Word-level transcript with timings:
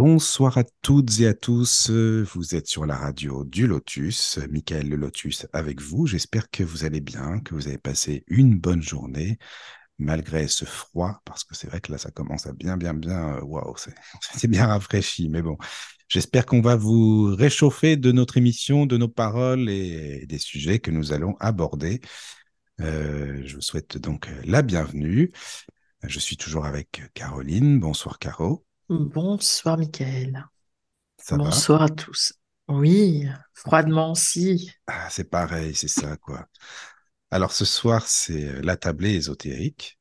Bonsoir 0.00 0.56
à 0.56 0.64
toutes 0.80 1.20
et 1.20 1.26
à 1.26 1.34
tous. 1.34 1.90
Vous 1.90 2.54
êtes 2.54 2.66
sur 2.66 2.86
la 2.86 2.96
radio 2.96 3.44
du 3.44 3.66
Lotus. 3.66 4.38
Michael 4.50 4.88
le 4.88 4.96
Lotus 4.96 5.46
avec 5.52 5.82
vous. 5.82 6.06
J'espère 6.06 6.48
que 6.50 6.62
vous 6.62 6.86
allez 6.86 7.02
bien, 7.02 7.38
que 7.40 7.54
vous 7.54 7.68
avez 7.68 7.76
passé 7.76 8.24
une 8.26 8.58
bonne 8.58 8.80
journée 8.80 9.36
malgré 9.98 10.48
ce 10.48 10.64
froid, 10.64 11.20
parce 11.26 11.44
que 11.44 11.54
c'est 11.54 11.66
vrai 11.66 11.82
que 11.82 11.92
là, 11.92 11.98
ça 11.98 12.10
commence 12.10 12.46
à 12.46 12.54
bien, 12.54 12.78
bien, 12.78 12.94
bien. 12.94 13.34
euh, 13.36 13.42
Waouh, 13.42 13.74
c'est 13.76 14.48
bien 14.48 14.68
rafraîchi. 14.68 15.28
Mais 15.28 15.42
bon, 15.42 15.58
j'espère 16.08 16.46
qu'on 16.46 16.62
va 16.62 16.76
vous 16.76 17.34
réchauffer 17.36 17.98
de 17.98 18.10
notre 18.10 18.38
émission, 18.38 18.86
de 18.86 18.96
nos 18.96 19.08
paroles 19.08 19.68
et 19.68 20.24
des 20.24 20.38
sujets 20.38 20.78
que 20.78 20.90
nous 20.90 21.12
allons 21.12 21.36
aborder. 21.40 22.00
Euh, 22.80 23.42
je 23.44 23.54
vous 23.54 23.60
souhaite 23.60 23.98
donc 23.98 24.30
la 24.44 24.62
bienvenue. 24.62 25.30
Je 26.04 26.18
suis 26.18 26.38
toujours 26.38 26.64
avec 26.64 27.02
Caroline. 27.12 27.78
Bonsoir, 27.78 28.18
Caro. 28.18 28.64
Bonsoir, 28.90 29.78
Michael. 29.78 30.44
Ça 31.16 31.36
va? 31.36 31.44
Bonsoir 31.44 31.82
à 31.82 31.88
tous. 31.88 32.32
Oui, 32.66 33.24
froidement 33.54 34.10
aussi. 34.10 34.72
Ah, 34.88 35.06
c'est 35.08 35.30
pareil, 35.30 35.76
c'est 35.76 35.86
ça, 35.86 36.16
quoi. 36.16 36.48
Alors, 37.30 37.52
ce 37.52 37.64
soir, 37.64 38.08
c'est 38.08 38.48
euh, 38.48 38.60
la 38.64 38.76
tablée 38.76 39.14
ésotérique. 39.14 39.96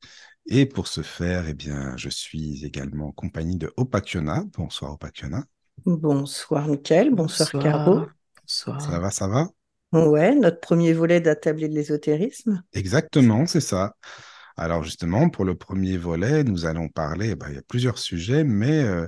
Et 0.48 0.66
pour 0.66 0.88
ce 0.88 1.04
faire, 1.04 1.48
eh 1.48 1.54
bien, 1.54 1.96
je 1.98 2.10
suis 2.10 2.66
également 2.66 3.10
en 3.10 3.12
compagnie 3.12 3.58
de 3.58 3.72
Opakiona. 3.78 4.44
Bonsoir, 4.58 4.94
Opakiona. 4.94 5.44
Bonsoir 5.86 6.68
Mickaël, 6.68 7.14
bonsoir, 7.14 7.52
Caro. 7.52 8.08
Bonsoir. 8.42 8.82
Ça 8.82 8.98
va, 8.98 9.12
ça 9.12 9.28
va? 9.28 9.50
Ouais, 9.92 10.34
notre 10.34 10.60
premier 10.60 10.94
volet 10.94 11.22
d'Attablé 11.22 11.70
de 11.70 11.76
l'ésotérisme. 11.76 12.64
Exactement, 12.74 13.46
c'est 13.46 13.62
ça. 13.62 13.94
Alors, 14.62 14.84
justement, 14.84 15.30
pour 15.30 15.46
le 15.46 15.56
premier 15.56 15.96
volet, 15.98 16.44
nous 16.44 16.66
allons 16.66 16.90
parler, 16.90 17.34
bah, 17.36 17.46
il 17.50 17.56
y 17.56 17.58
a 17.58 17.62
plusieurs 17.62 17.98
sujets, 17.98 18.44
mais 18.44 18.84
euh, 18.84 19.08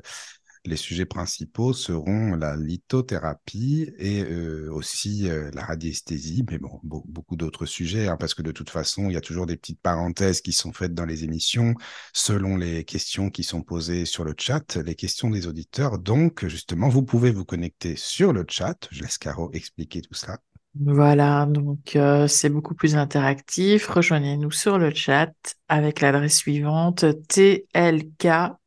les 0.63 0.77
sujets 0.77 1.05
principaux 1.05 1.73
seront 1.73 2.35
la 2.35 2.55
lithothérapie 2.55 3.91
et 3.97 4.23
euh, 4.23 4.71
aussi 4.71 5.29
euh, 5.29 5.51
la 5.53 5.65
radiesthésie, 5.65 6.45
mais 6.49 6.57
bon, 6.57 6.79
be- 6.85 7.03
beaucoup 7.05 7.35
d'autres 7.35 7.65
sujets, 7.65 8.07
hein, 8.07 8.15
parce 8.17 8.33
que 8.33 8.41
de 8.43 8.53
toute 8.53 8.69
façon, 8.69 9.09
il 9.09 9.13
y 9.13 9.17
a 9.17 9.21
toujours 9.21 9.45
des 9.45 9.57
petites 9.57 9.81
parenthèses 9.81 10.39
qui 10.39 10.53
sont 10.53 10.71
faites 10.71 10.93
dans 10.93 11.05
les 11.05 11.25
émissions 11.25 11.75
selon 12.13 12.55
les 12.55 12.85
questions 12.85 13.29
qui 13.29 13.43
sont 13.43 13.61
posées 13.61 14.05
sur 14.05 14.23
le 14.23 14.33
chat, 14.37 14.77
les 14.77 14.95
questions 14.95 15.29
des 15.29 15.47
auditeurs. 15.47 15.99
Donc, 15.99 16.47
justement, 16.47 16.87
vous 16.87 17.03
pouvez 17.03 17.31
vous 17.31 17.45
connecter 17.45 17.97
sur 17.97 18.31
le 18.31 18.45
chat. 18.47 18.87
Je 18.89 19.01
laisse 19.03 19.17
Caro 19.17 19.51
expliquer 19.53 20.01
tout 20.01 20.13
ça. 20.13 20.39
Voilà, 20.73 21.45
donc 21.47 21.97
euh, 21.97 22.27
c'est 22.27 22.49
beaucoup 22.49 22.75
plus 22.75 22.95
interactif. 22.95 23.87
Rejoignez-nous 23.87 24.51
sur 24.51 24.77
le 24.77 24.93
chat 24.93 25.33
avec 25.67 25.99
l'adresse 25.99 26.37
suivante 26.37 27.03
tlk.io 27.27 28.57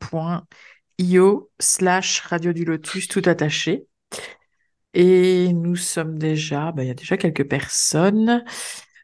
slash 1.58 2.20
radio 2.20 2.52
du 2.52 2.64
lotus 2.66 3.08
tout 3.08 3.22
attaché. 3.24 3.86
Et 4.92 5.52
nous 5.54 5.76
sommes 5.76 6.18
déjà, 6.18 6.72
bah, 6.72 6.84
il 6.84 6.88
y 6.88 6.90
a 6.90 6.94
déjà 6.94 7.16
quelques 7.16 7.48
personnes. 7.48 8.44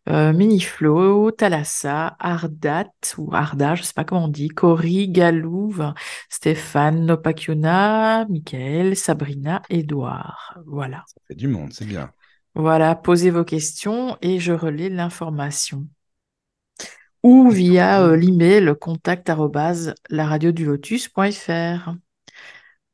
Euh, 0.08 0.32
Miniflo, 0.32 1.30
Thalassa, 1.30 2.16
Ardat 2.19 2.91
ou 3.19 3.34
Arda, 3.34 3.75
je 3.76 3.82
sais 3.82 3.92
pas 3.94 4.04
comment 4.04 4.25
on 4.25 4.28
dit, 4.28 4.48
Cory, 4.48 5.08
Galouve, 5.08 5.94
Stéphane, 6.28 7.06
Nopakiona, 7.06 8.26
Michael, 8.28 8.96
Sabrina, 8.96 9.62
Edouard. 9.70 10.58
Voilà. 10.66 11.04
Ça 11.06 11.20
fait 11.28 11.34
du 11.34 11.48
monde, 11.48 11.72
c'est 11.72 11.86
bien. 11.86 12.10
Voilà, 12.55 12.94
posez 12.94 13.31
vos 13.31 13.44
questions 13.44 14.16
et 14.22 14.38
je 14.41 14.53
relais 14.53 14.88
l'information. 14.88 15.87
Ou 17.22 17.50
via 17.50 18.03
euh, 18.03 18.16
l'email 18.16 18.75
contact 18.81 19.31
laradiodulotus.fr. 20.11 21.94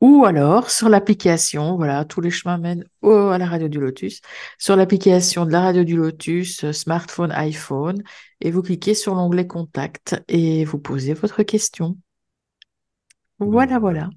Ou 0.02 0.24
alors 0.26 0.70
sur 0.70 0.88
l'application, 0.90 1.76
voilà, 1.76 2.04
tous 2.04 2.20
les 2.20 2.30
chemins 2.30 2.58
mènent 2.58 2.84
au- 3.00 3.28
à 3.28 3.38
la 3.38 3.46
radio 3.46 3.68
du 3.68 3.80
Lotus, 3.80 4.20
sur 4.58 4.76
l'application 4.76 5.46
de 5.46 5.52
la 5.52 5.62
radio 5.62 5.84
du 5.84 5.96
Lotus, 5.96 6.64
euh, 6.64 6.72
smartphone, 6.72 7.32
iPhone, 7.32 8.02
et 8.40 8.50
vous 8.50 8.62
cliquez 8.62 8.94
sur 8.94 9.14
l'onglet 9.14 9.46
contact 9.46 10.22
et 10.28 10.64
vous 10.66 10.78
posez 10.78 11.14
votre 11.14 11.42
question. 11.44 11.96
Voilà, 13.38 13.78
voilà. 13.78 14.10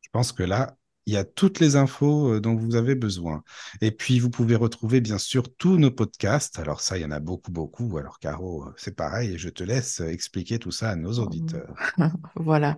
Je 0.00 0.08
pense 0.10 0.32
que 0.32 0.42
là, 0.42 0.77
il 1.08 1.14
y 1.14 1.16
a 1.16 1.24
toutes 1.24 1.58
les 1.58 1.74
infos 1.76 2.34
euh, 2.34 2.40
dont 2.40 2.54
vous 2.54 2.76
avez 2.76 2.94
besoin. 2.94 3.42
Et 3.80 3.90
puis, 3.90 4.18
vous 4.18 4.28
pouvez 4.28 4.54
retrouver 4.56 5.00
bien 5.00 5.16
sûr 5.16 5.44
tous 5.56 5.78
nos 5.78 5.90
podcasts. 5.90 6.58
Alors 6.58 6.82
ça, 6.82 6.98
il 6.98 7.02
y 7.02 7.04
en 7.06 7.10
a 7.10 7.18
beaucoup, 7.18 7.50
beaucoup. 7.50 7.96
Alors 7.96 8.18
Caro, 8.18 8.64
euh, 8.64 8.74
c'est 8.76 8.94
pareil, 8.94 9.32
et 9.32 9.38
je 9.38 9.48
te 9.48 9.64
laisse 9.64 10.02
euh, 10.02 10.08
expliquer 10.08 10.58
tout 10.58 10.70
ça 10.70 10.90
à 10.90 10.96
nos 10.96 11.18
auditeurs. 11.18 11.74
Voilà. 12.34 12.76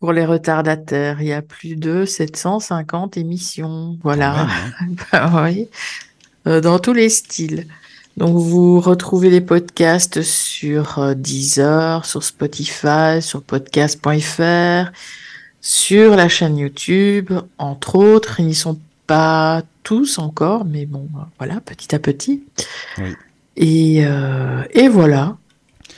Pour 0.00 0.14
les 0.14 0.24
retardataires, 0.24 1.20
il 1.20 1.28
y 1.28 1.32
a 1.32 1.42
plus 1.42 1.76
de 1.76 2.06
750 2.06 3.18
émissions. 3.18 3.98
Voilà. 4.02 4.46
même, 4.46 4.74
hein. 4.80 5.04
Bah 5.12 5.42
oui. 5.44 5.68
Euh, 6.46 6.62
dans 6.62 6.78
tous 6.78 6.94
les 6.94 7.10
styles. 7.10 7.66
Donc, 8.16 8.34
vous 8.34 8.80
retrouvez 8.80 9.28
les 9.28 9.42
podcasts 9.42 10.22
sur 10.22 11.14
Deezer, 11.14 12.06
sur 12.06 12.22
Spotify, 12.22 13.20
sur 13.20 13.42
podcast.fr, 13.42 14.90
sur 15.60 16.16
la 16.16 16.28
chaîne 16.28 16.56
YouTube, 16.58 17.32
entre 17.58 17.96
autres. 17.96 18.40
Ils 18.40 18.46
n'y 18.46 18.54
sont 18.54 18.78
pas 19.06 19.62
tous 19.82 20.18
encore, 20.18 20.64
mais 20.64 20.86
bon, 20.86 21.08
voilà, 21.38 21.60
petit 21.60 21.94
à 21.94 21.98
petit. 21.98 22.44
Oui. 22.98 23.14
Et, 23.56 24.04
euh, 24.06 24.64
et 24.72 24.88
voilà. 24.88 25.36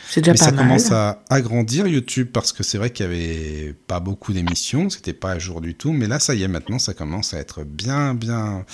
C'est 0.09 0.23
déjà 0.23 0.33
Mais 0.33 0.39
pas 0.39 0.45
ça 0.47 0.51
mal. 0.53 0.65
commence 0.67 0.91
à 0.91 1.23
agrandir 1.31 1.87
YouTube 1.87 2.31
parce 2.33 2.53
que 2.53 2.65
c'est 2.65 2.79
vrai 2.79 2.91
qu'il 2.91 3.07
y 3.07 3.09
avait 3.09 3.75
pas 3.87 4.01
beaucoup 4.01 4.33
d'émissions, 4.33 4.91
c'était 4.91 5.13
pas 5.13 5.33
à 5.33 5.39
jour 5.39 5.61
du 5.61 5.75
tout, 5.77 5.93
mais 5.93 6.09
là 6.09 6.19
ça 6.19 6.35
y 6.35 6.43
est 6.43 6.49
maintenant 6.49 6.81
ça 6.81 6.95
commence 6.95 7.33
à 7.33 7.39
être 7.39 7.63
bien 7.63 8.15
bien 8.15 8.65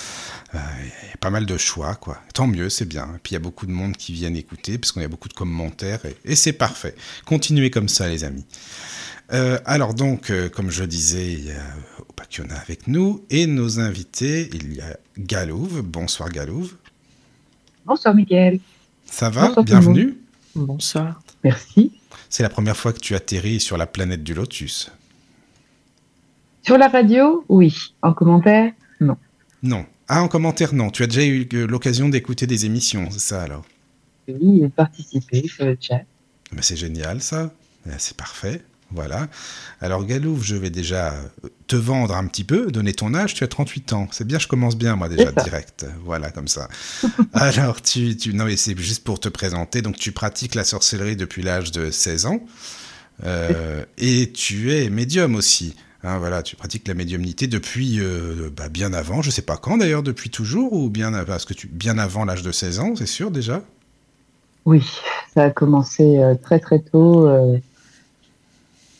euh, 0.54 0.58
il 1.04 1.08
y 1.10 1.12
a 1.12 1.16
pas 1.20 1.28
mal 1.28 1.44
de 1.44 1.58
choix 1.58 1.94
quoi. 1.96 2.18
Tant 2.32 2.46
mieux, 2.46 2.70
c'est 2.70 2.86
bien. 2.86 3.04
Et 3.16 3.18
puis 3.22 3.32
il 3.32 3.34
y 3.34 3.36
a 3.36 3.40
beaucoup 3.40 3.66
de 3.66 3.70
monde 3.72 3.96
qui 3.98 4.14
viennent 4.14 4.36
écouter 4.36 4.78
parce 4.78 4.92
qu'on 4.92 5.02
a 5.02 5.08
beaucoup 5.08 5.28
de 5.28 5.34
commentaires 5.34 6.06
et, 6.06 6.16
et 6.24 6.36
c'est 6.36 6.54
parfait. 6.54 6.94
Continuez 7.26 7.70
comme 7.70 7.88
ça 7.90 8.08
les 8.08 8.24
amis. 8.24 8.46
Euh, 9.32 9.58
alors 9.64 9.94
donc, 9.94 10.30
euh, 10.30 10.48
comme 10.48 10.70
je 10.70 10.84
disais, 10.84 11.32
il 11.32 11.46
y 11.46 11.50
a 11.50 11.64
Opakiona 12.08 12.56
avec 12.58 12.86
nous 12.86 13.24
et 13.30 13.46
nos 13.46 13.80
invités, 13.80 14.48
il 14.52 14.74
y 14.74 14.80
a 14.80 14.96
Galouve. 15.18 15.82
Bonsoir 15.82 16.28
Galouve. 16.28 16.76
Bonsoir 17.84 18.14
Mickaël. 18.14 18.60
Ça 19.04 19.30
va? 19.30 19.48
Bonsoir 19.48 19.64
Bienvenue. 19.64 20.16
Bonsoir. 20.54 21.20
Merci. 21.42 21.92
C'est 22.28 22.42
la 22.42 22.48
première 22.48 22.76
fois 22.76 22.92
que 22.92 22.98
tu 22.98 23.14
atterris 23.14 23.60
sur 23.60 23.76
la 23.76 23.86
planète 23.86 24.22
du 24.22 24.34
Lotus. 24.34 24.90
Sur 26.62 26.78
la 26.78 26.88
radio, 26.88 27.44
oui. 27.48 27.74
En 28.02 28.12
commentaire, 28.12 28.72
Non. 29.00 29.86
Ah, 30.08 30.22
en 30.22 30.28
commentaire, 30.28 30.72
non. 30.72 30.90
Tu 30.90 31.02
as 31.02 31.08
déjà 31.08 31.24
eu 31.24 31.48
euh, 31.54 31.66
l'occasion 31.66 32.08
d'écouter 32.08 32.46
des 32.46 32.64
émissions, 32.64 33.08
c'est 33.10 33.18
ça 33.20 33.42
alors? 33.42 33.64
Oui. 34.28 34.68
Participer 34.68 35.48
sur 35.48 35.64
le 35.64 35.76
chat. 35.80 36.02
Ben, 36.52 36.62
C'est 36.62 36.76
génial 36.76 37.20
ça. 37.20 37.52
Ben, 37.84 37.96
C'est 37.98 38.16
parfait. 38.16 38.62
Voilà. 38.92 39.26
Alors 39.80 40.04
Galouf, 40.04 40.42
je 40.42 40.54
vais 40.54 40.70
déjà 40.70 41.12
euh, 41.12 41.48
te 41.66 41.76
vendre 41.76 42.14
un 42.14 42.26
petit 42.26 42.44
peu, 42.44 42.70
donner 42.70 42.92
ton 42.92 43.14
âge. 43.14 43.34
Tu 43.34 43.44
as 43.44 43.48
38 43.48 43.92
ans. 43.92 44.08
C'est 44.12 44.26
bien, 44.26 44.38
je 44.38 44.46
commence 44.46 44.76
bien 44.76 44.96
moi 44.96 45.08
déjà 45.08 45.32
direct. 45.32 45.86
Voilà, 46.04 46.30
comme 46.30 46.48
ça. 46.48 46.68
Alors, 47.32 47.82
tu, 47.82 48.16
tu... 48.16 48.32
Non, 48.32 48.44
mais 48.44 48.56
c'est 48.56 48.78
juste 48.78 49.04
pour 49.04 49.18
te 49.20 49.28
présenter. 49.28 49.82
Donc, 49.82 49.96
tu 49.96 50.12
pratiques 50.12 50.54
la 50.54 50.64
sorcellerie 50.64 51.16
depuis 51.16 51.42
l'âge 51.42 51.72
de 51.72 51.90
16 51.90 52.26
ans. 52.26 52.40
Euh, 53.24 53.84
et 53.98 54.30
tu 54.32 54.72
es 54.72 54.90
médium 54.90 55.34
aussi. 55.34 55.74
Hein, 56.02 56.18
voilà, 56.18 56.42
tu 56.42 56.54
pratiques 56.56 56.86
la 56.86 56.94
médiumnité 56.94 57.46
depuis 57.46 57.98
euh, 57.98 58.50
bah, 58.54 58.68
bien 58.68 58.92
avant, 58.92 59.22
je 59.22 59.30
sais 59.30 59.42
pas 59.42 59.56
quand 59.56 59.78
d'ailleurs, 59.78 60.02
depuis 60.02 60.30
toujours 60.30 60.72
ou 60.72 60.90
bien 60.90 61.10
parce 61.24 61.44
que 61.44 61.54
tu 61.54 61.66
bien 61.66 61.98
avant 61.98 62.24
l'âge 62.24 62.42
de 62.42 62.52
16 62.52 62.80
ans, 62.80 62.94
c'est 62.94 63.06
sûr 63.06 63.30
déjà? 63.30 63.62
Oui, 64.66 64.84
ça 65.34 65.44
a 65.44 65.50
commencé 65.50 66.18
euh, 66.18 66.34
très 66.34 66.60
très 66.60 66.80
tôt. 66.80 67.28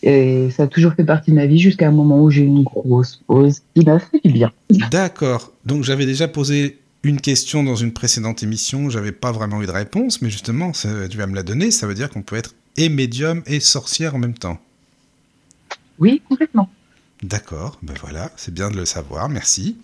Et 0.03 0.51
ça 0.51 0.65
a 0.65 0.67
toujours 0.67 0.93
fait 0.95 1.05
partie 1.05 1.31
de 1.31 1.37
ma 1.37 1.47
vie 1.47 1.59
jusqu'à 1.59 1.89
un 1.89 1.93
moment 1.93 2.21
où 2.23 2.31
j'ai 2.31 2.43
eu 2.43 2.47
une 2.47 2.63
grosse 2.63 3.21
pause 3.27 3.63
qui 3.75 3.85
m'a 3.85 3.99
fait 3.99 4.21
du 4.25 4.33
bien. 4.33 4.53
D'accord. 4.91 5.53
Donc 5.65 5.85
j'avais 5.85 6.07
déjà 6.07 6.29
posé 6.29 6.79
une 7.03 7.21
question 7.21 7.63
dans 7.63 7.77
une 7.77 7.93
précédente 7.93 8.43
émission, 8.43 8.91
j'avais 8.91 9.13
pas 9.13 9.33
vraiment 9.33 9.63
eu 9.63 9.67
de 9.67 9.71
réponse, 9.71 10.23
mais 10.23 10.31
justement, 10.31 10.73
ça- 10.73 11.09
tu 11.09 11.17
vas 11.17 11.27
me 11.27 11.35
la 11.35 11.43
donner, 11.43 11.71
ça 11.71 11.87
veut 11.87 11.95
dire 11.95 12.11
qu'on 12.11 12.23
peut 12.23 12.37
être 12.37 12.55
et 12.77 12.89
médium 12.89 13.43
et 13.47 13.61
sorcière 13.61 14.15
en 14.15 14.19
même 14.19 14.35
temps. 14.35 14.59
Oui, 15.99 16.21
complètement. 16.29 16.69
D'accord, 17.23 17.79
ben 17.83 17.95
voilà, 18.01 18.31
c'est 18.37 18.53
bien 18.53 18.71
de 18.71 18.77
le 18.77 18.85
savoir, 18.85 19.29
merci. 19.29 19.77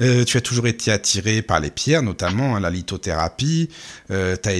Euh, 0.00 0.24
tu 0.24 0.36
as 0.36 0.40
toujours 0.40 0.66
été 0.66 0.90
attiré 0.90 1.40
par 1.42 1.60
les 1.60 1.70
pierres, 1.70 2.02
notamment 2.02 2.56
hein, 2.56 2.60
la 2.60 2.70
lithothérapie. 2.70 3.68
Euh, 4.10 4.36
tu 4.40 4.48
as 4.48 4.54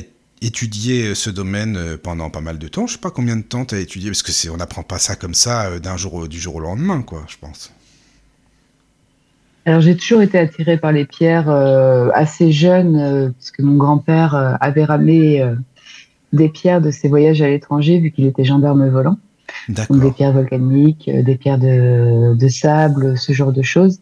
étudié 0.46 1.14
ce 1.14 1.30
domaine 1.30 1.76
euh, 1.76 1.96
pendant 1.96 2.30
pas 2.30 2.40
mal 2.40 2.58
de 2.58 2.68
temps. 2.68 2.86
Je 2.86 2.94
sais 2.94 3.00
pas 3.00 3.10
combien 3.10 3.36
de 3.36 3.42
temps 3.42 3.64
tu 3.64 3.74
as 3.74 3.80
étudié, 3.80 4.10
parce 4.10 4.22
que 4.22 4.32
c'est, 4.32 4.50
on 4.50 4.56
n'apprend 4.56 4.82
pas 4.82 4.98
ça 4.98 5.16
comme 5.16 5.34
ça 5.34 5.66
euh, 5.66 5.78
d'un 5.78 5.96
jour 5.96 6.14
au- 6.14 6.28
du 6.28 6.38
jour 6.38 6.56
au 6.56 6.60
lendemain, 6.60 7.02
quoi, 7.02 7.24
je 7.28 7.36
pense. 7.40 7.72
Alors 9.66 9.80
j'ai 9.80 9.96
toujours 9.96 10.20
été 10.20 10.38
attirée 10.38 10.76
par 10.76 10.92
les 10.92 11.06
pierres 11.06 11.48
euh, 11.48 12.10
assez 12.12 12.52
jeune, 12.52 12.96
euh, 12.96 13.30
puisque 13.30 13.60
mon 13.60 13.76
grand-père 13.76 14.34
euh, 14.34 14.52
avait 14.60 14.84
ramené 14.84 15.40
euh, 15.40 15.54
des 16.34 16.50
pierres 16.50 16.82
de 16.82 16.90
ses 16.90 17.08
voyages 17.08 17.40
à 17.40 17.48
l'étranger, 17.48 17.98
vu 17.98 18.10
qu'il 18.10 18.26
était 18.26 18.44
gendarme 18.44 18.86
volant. 18.90 19.16
D'accord. 19.68 19.96
Donc 19.96 20.04
des 20.04 20.12
pierres 20.12 20.32
volcaniques, 20.32 21.08
euh, 21.08 21.22
des 21.22 21.36
pierres 21.36 21.58
de, 21.58 22.34
de 22.34 22.48
sable, 22.48 23.16
ce 23.16 23.32
genre 23.32 23.52
de 23.52 23.62
choses. 23.62 24.00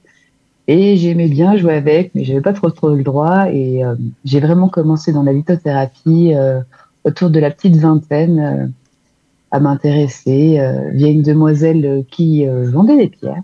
Et 0.68 0.96
j'aimais 0.96 1.28
bien 1.28 1.56
jouer 1.56 1.74
avec, 1.74 2.14
mais 2.14 2.24
j'avais 2.24 2.40
pas 2.40 2.52
trop 2.52 2.70
trop 2.70 2.94
le 2.94 3.02
droit. 3.02 3.50
Et 3.52 3.84
euh, 3.84 3.94
j'ai 4.24 4.40
vraiment 4.40 4.68
commencé 4.68 5.12
dans 5.12 5.22
la 5.22 5.32
lithothérapie 5.32 6.34
euh, 6.34 6.60
autour 7.04 7.30
de 7.30 7.40
la 7.40 7.50
petite 7.50 7.76
vingtaine 7.76 8.38
euh, 8.38 8.66
à 9.50 9.60
m'intéresser 9.60 10.60
euh, 10.60 10.90
via 10.92 11.08
une 11.08 11.22
demoiselle 11.22 12.04
qui 12.10 12.46
euh, 12.46 12.70
vendait 12.70 12.96
des 12.96 13.08
pierres 13.08 13.42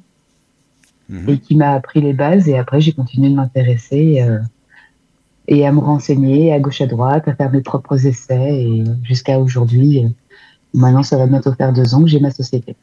Mhm. 1.09 1.29
et 1.31 1.39
qui 1.39 1.57
m'a 1.57 1.71
appris 1.73 2.01
les 2.01 2.13
bases. 2.13 2.49
Et 2.49 2.59
après, 2.59 2.81
j'ai 2.81 2.93
continué 2.93 3.31
de 3.31 3.35
m'intéresser 3.35 4.21
euh, 4.21 4.39
et 5.47 5.67
à 5.67 5.73
me 5.73 5.81
renseigner 5.81 6.53
à 6.53 6.61
gauche 6.61 6.81
à 6.83 6.87
droite, 6.87 7.27
à 7.29 7.35
faire 7.35 7.51
mes 7.51 7.63
propres 7.63 8.07
essais. 8.07 8.63
Et 8.63 8.85
jusqu'à 9.03 9.39
aujourd'hui, 9.39 10.07
maintenant, 10.75 11.03
ça 11.03 11.17
va 11.17 11.27
bientôt 11.27 11.53
faire 11.55 11.73
deux 11.73 11.95
ans 11.95 12.03
que 12.03 12.09
j'ai 12.09 12.21
ma 12.21 12.31
société. 12.31 12.77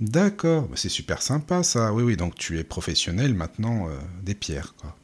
D'accord, 0.00 0.64
Bah, 0.68 0.74
c'est 0.76 0.88
super 0.90 1.22
sympa 1.22 1.62
ça. 1.62 1.92
Oui, 1.92 2.02
oui, 2.02 2.16
donc 2.16 2.34
tu 2.34 2.58
es 2.58 2.64
professionnel 2.64 3.32
maintenant 3.34 3.88
euh, 3.88 3.96
des 4.22 4.34
pierres, 4.34 4.74
quoi. 4.80 4.94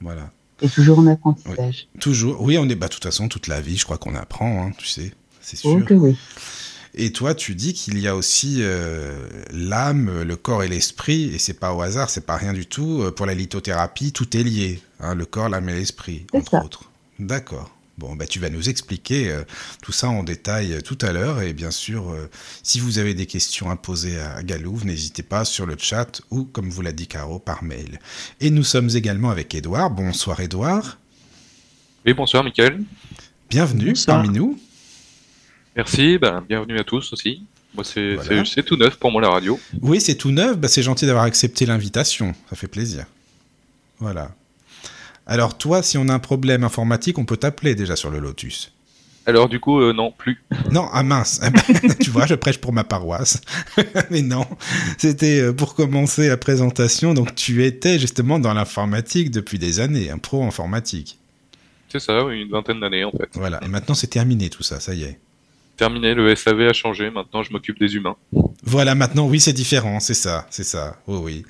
Voilà. 0.00 0.30
Et 0.60 0.68
toujours 0.68 0.98
en 0.98 1.06
apprentissage. 1.06 1.88
Toujours. 2.00 2.40
Oui, 2.42 2.58
on 2.58 2.68
est. 2.68 2.74
Bah, 2.74 2.88
de 2.88 2.92
toute 2.92 3.02
façon, 3.04 3.28
toute 3.28 3.46
la 3.46 3.60
vie, 3.60 3.76
je 3.76 3.84
crois 3.84 3.98
qu'on 3.98 4.14
apprend, 4.14 4.66
hein, 4.66 4.72
tu 4.76 4.86
sais. 4.86 5.12
C'est 5.40 5.56
sûr. 5.56 5.82
Oui. 5.90 6.16
Et 6.94 7.10
toi, 7.12 7.34
tu 7.34 7.54
dis 7.54 7.72
qu'il 7.72 7.98
y 7.98 8.06
a 8.06 8.14
aussi 8.14 8.58
euh, 8.60 9.26
l'âme, 9.50 10.22
le 10.22 10.36
corps 10.36 10.62
et 10.62 10.68
l'esprit, 10.68 11.34
et 11.34 11.38
c'est 11.38 11.54
pas 11.54 11.72
au 11.72 11.80
hasard, 11.80 12.10
c'est 12.10 12.26
pas 12.26 12.36
rien 12.36 12.52
du 12.52 12.66
tout. 12.66 13.00
Euh, 13.02 13.10
Pour 13.10 13.24
la 13.24 13.34
lithothérapie, 13.34 14.12
tout 14.12 14.36
est 14.36 14.42
lié, 14.42 14.82
hein, 15.00 15.14
le 15.14 15.24
corps, 15.24 15.48
l'âme 15.48 15.70
et 15.70 15.74
l'esprit, 15.74 16.26
entre 16.34 16.50
ça. 16.50 16.64
autres. 16.64 16.90
D'accord. 17.18 17.74
Bon, 17.98 18.16
bah, 18.16 18.26
tu 18.26 18.38
vas 18.38 18.48
nous 18.48 18.68
expliquer 18.70 19.30
euh, 19.30 19.42
tout 19.82 19.92
ça 19.92 20.08
en 20.08 20.22
détail 20.22 20.72
euh, 20.72 20.80
tout 20.80 20.96
à 21.02 21.12
l'heure, 21.12 21.42
et 21.42 21.52
bien 21.52 21.70
sûr, 21.70 22.10
euh, 22.10 22.28
si 22.62 22.80
vous 22.80 22.98
avez 22.98 23.12
des 23.14 23.26
questions 23.26 23.70
à 23.70 23.76
poser 23.76 24.18
à 24.18 24.42
Galouve, 24.42 24.86
n'hésitez 24.86 25.22
pas 25.22 25.44
sur 25.44 25.66
le 25.66 25.76
chat 25.78 26.22
ou, 26.30 26.44
comme 26.44 26.70
vous 26.70 26.80
l'a 26.82 26.92
dit 26.92 27.06
Caro, 27.06 27.38
par 27.38 27.62
mail. 27.62 28.00
Et 28.40 28.50
nous 28.50 28.64
sommes 28.64 28.88
également 28.94 29.28
avec 29.30 29.54
Édouard. 29.54 29.90
Bonsoir 29.90 30.40
Édouard. 30.40 30.98
Oui, 32.06 32.14
bonsoir, 32.14 32.42
Mickaël. 32.42 32.82
Bienvenue 33.50 33.88
Bonsoir. 33.90 34.22
parmi 34.22 34.36
nous. 34.36 34.58
Merci, 35.76 36.16
ben, 36.18 36.42
bienvenue 36.48 36.78
à 36.78 36.84
tous 36.84 37.12
aussi. 37.12 37.44
Moi, 37.74 37.84
c'est 37.84 38.14
Voilà. 38.16 38.44
c'est- 38.44 38.54
c'est 38.54 38.62
tout 38.62 38.76
neuf 38.76 38.96
pour 38.96 39.10
moi, 39.12 39.20
la 39.22 39.28
radio. 39.30 39.60
Oui, 39.80 40.00
c'est 40.00 40.14
tout 40.16 40.30
neuf. 40.30 40.56
Bah, 40.58 40.68
c'est 40.68 40.82
gentil 40.82 41.06
d'avoir 41.06 41.24
accepté 41.24 41.64
l'invitation. 41.66 42.34
Ça 42.50 42.56
fait 42.56 42.68
plaisir. 42.68 43.06
Voilà. 43.98 44.34
Alors, 45.26 45.56
toi, 45.56 45.82
si 45.82 45.98
on 45.98 46.08
a 46.08 46.14
un 46.14 46.18
problème 46.18 46.64
informatique, 46.64 47.18
on 47.18 47.24
peut 47.24 47.36
t'appeler 47.36 47.74
déjà 47.74 47.96
sur 47.96 48.10
le 48.10 48.18
Lotus. 48.18 48.72
Alors, 49.24 49.48
du 49.48 49.60
coup, 49.60 49.80
euh, 49.80 49.92
non, 49.92 50.10
plus. 50.10 50.42
Non, 50.72 50.88
ah 50.92 51.02
mince. 51.02 51.40
Ah 51.42 51.50
ben, 51.50 51.94
tu 52.00 52.10
vois, 52.10 52.26
je 52.26 52.34
prêche 52.34 52.58
pour 52.58 52.72
ma 52.72 52.84
paroisse. 52.84 53.40
Mais 54.10 54.22
non, 54.22 54.46
c'était 54.98 55.40
euh, 55.40 55.52
pour 55.52 55.74
commencer 55.74 56.28
la 56.28 56.36
présentation. 56.36 57.14
Donc, 57.14 57.34
tu 57.34 57.64
étais 57.64 57.98
justement 57.98 58.38
dans 58.38 58.52
l'informatique 58.52 59.30
depuis 59.30 59.58
des 59.58 59.80
années, 59.80 60.10
un 60.10 60.18
pro 60.18 60.42
informatique. 60.42 61.18
C'est 61.88 62.00
ça, 62.00 62.20
une 62.30 62.48
vingtaine 62.48 62.80
d'années, 62.80 63.04
en 63.04 63.12
fait. 63.12 63.28
Voilà. 63.34 63.60
Et 63.62 63.68
maintenant, 63.68 63.94
c'est 63.94 64.08
terminé 64.08 64.48
tout 64.50 64.62
ça. 64.62 64.80
Ça 64.80 64.94
y 64.94 65.04
est. 65.04 65.18
Terminé, 65.82 66.14
le 66.14 66.32
SAV 66.36 66.68
a 66.68 66.72
changé, 66.72 67.10
maintenant 67.10 67.42
je 67.42 67.52
m'occupe 67.52 67.80
des 67.80 67.96
humains. 67.96 68.14
Voilà, 68.62 68.94
maintenant, 68.94 69.26
oui, 69.26 69.40
c'est 69.40 69.52
différent, 69.52 69.98
c'est 69.98 70.14
ça, 70.14 70.46
c'est 70.48 70.62
ça, 70.62 70.96
oui, 71.08 71.18
oui. 71.20 71.44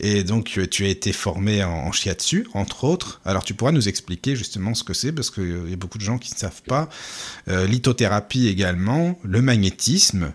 Et 0.00 0.24
donc, 0.24 0.58
euh, 0.58 0.66
tu 0.66 0.84
as 0.84 0.88
été 0.88 1.12
formé 1.12 1.62
en, 1.62 1.92
shiatsu, 1.92 2.48
entre 2.54 2.82
autres. 2.82 3.20
Alors, 3.24 3.44
tu 3.44 3.54
pourras 3.54 3.70
nous 3.70 3.88
expliquer 3.88 4.34
justement 4.34 4.74
ce 4.74 4.82
que 4.82 4.94
c'est, 4.94 5.12
parce 5.12 5.30
qu'il 5.30 5.70
y 5.70 5.72
a 5.72 5.76
beaucoup 5.76 5.98
de 5.98 6.02
gens 6.02 6.18
qui 6.18 6.32
ne 6.34 6.38
savent 6.38 6.62
pas. 6.62 6.88
Euh, 7.46 7.68
lithothérapie 7.68 8.48
également, 8.48 9.16
le 9.22 9.40
magnétisme 9.42 10.32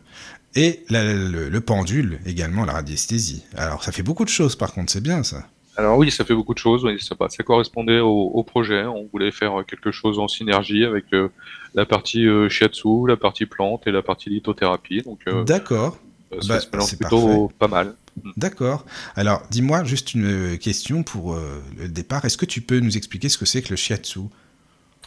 et 0.56 0.86
le 0.90 1.60
pendule 1.60 2.20
également, 2.26 2.64
la 2.64 2.72
radiesthésie. 2.72 3.44
Alors, 3.58 3.84
ça 3.84 3.92
fait 3.92 4.04
beaucoup 4.04 4.24
de 4.24 4.30
choses, 4.30 4.56
par 4.56 4.72
contre, 4.72 4.90
c'est 4.90 5.04
bien 5.04 5.22
ça. 5.24 5.50
Alors 5.78 5.96
oui, 6.00 6.10
ça 6.10 6.26
fait 6.26 6.34
beaucoup 6.34 6.56
de 6.56 6.60
choses, 6.60 6.84
oui, 6.84 7.00
ça, 7.00 7.16
ça 7.30 7.44
correspondait 7.44 8.00
au, 8.00 8.32
au 8.34 8.44
projet. 8.44 8.84
On 8.86 9.08
voulait 9.14 9.32
faire 9.32 9.64
quelque 9.68 9.92
chose 9.92 10.18
en 10.18 10.28
synergie 10.28 10.84
avec 10.84 11.06
euh, 11.14 11.30
la 11.76 11.86
partie 11.86 12.26
euh, 12.26 12.50
shiatsu, 12.50 13.08
la 13.08 13.16
partie 13.16 13.46
plante 13.46 13.86
et 13.86 13.92
la 13.92 14.02
partie 14.02 14.32
lithothérapie. 14.32 15.04
Donc 15.04 15.20
euh, 15.28 15.44
D'accord, 15.44 16.00
ça 16.42 16.60
bah, 16.72 16.82
se 16.82 16.96
plutôt 16.96 17.52
pas 17.60 17.68
mal. 17.68 17.94
d'accord. 18.38 18.86
Alors, 19.16 19.44
dis-moi 19.52 19.84
juste 19.84 20.16
une 20.16 20.58
question 20.58 21.04
pour 21.04 21.36
le 21.78 21.88
départ. 21.88 22.26
Est-ce 22.26 22.38
que 22.38 22.48
tu 22.48 22.62
peux 22.62 22.80
nous 22.80 22.98
expliquer 22.98 23.30
ce 23.30 23.38
que 23.38 23.46
c'est 23.46 23.62
que 23.62 23.70
le 23.70 23.76
shiatsu? 23.76 24.22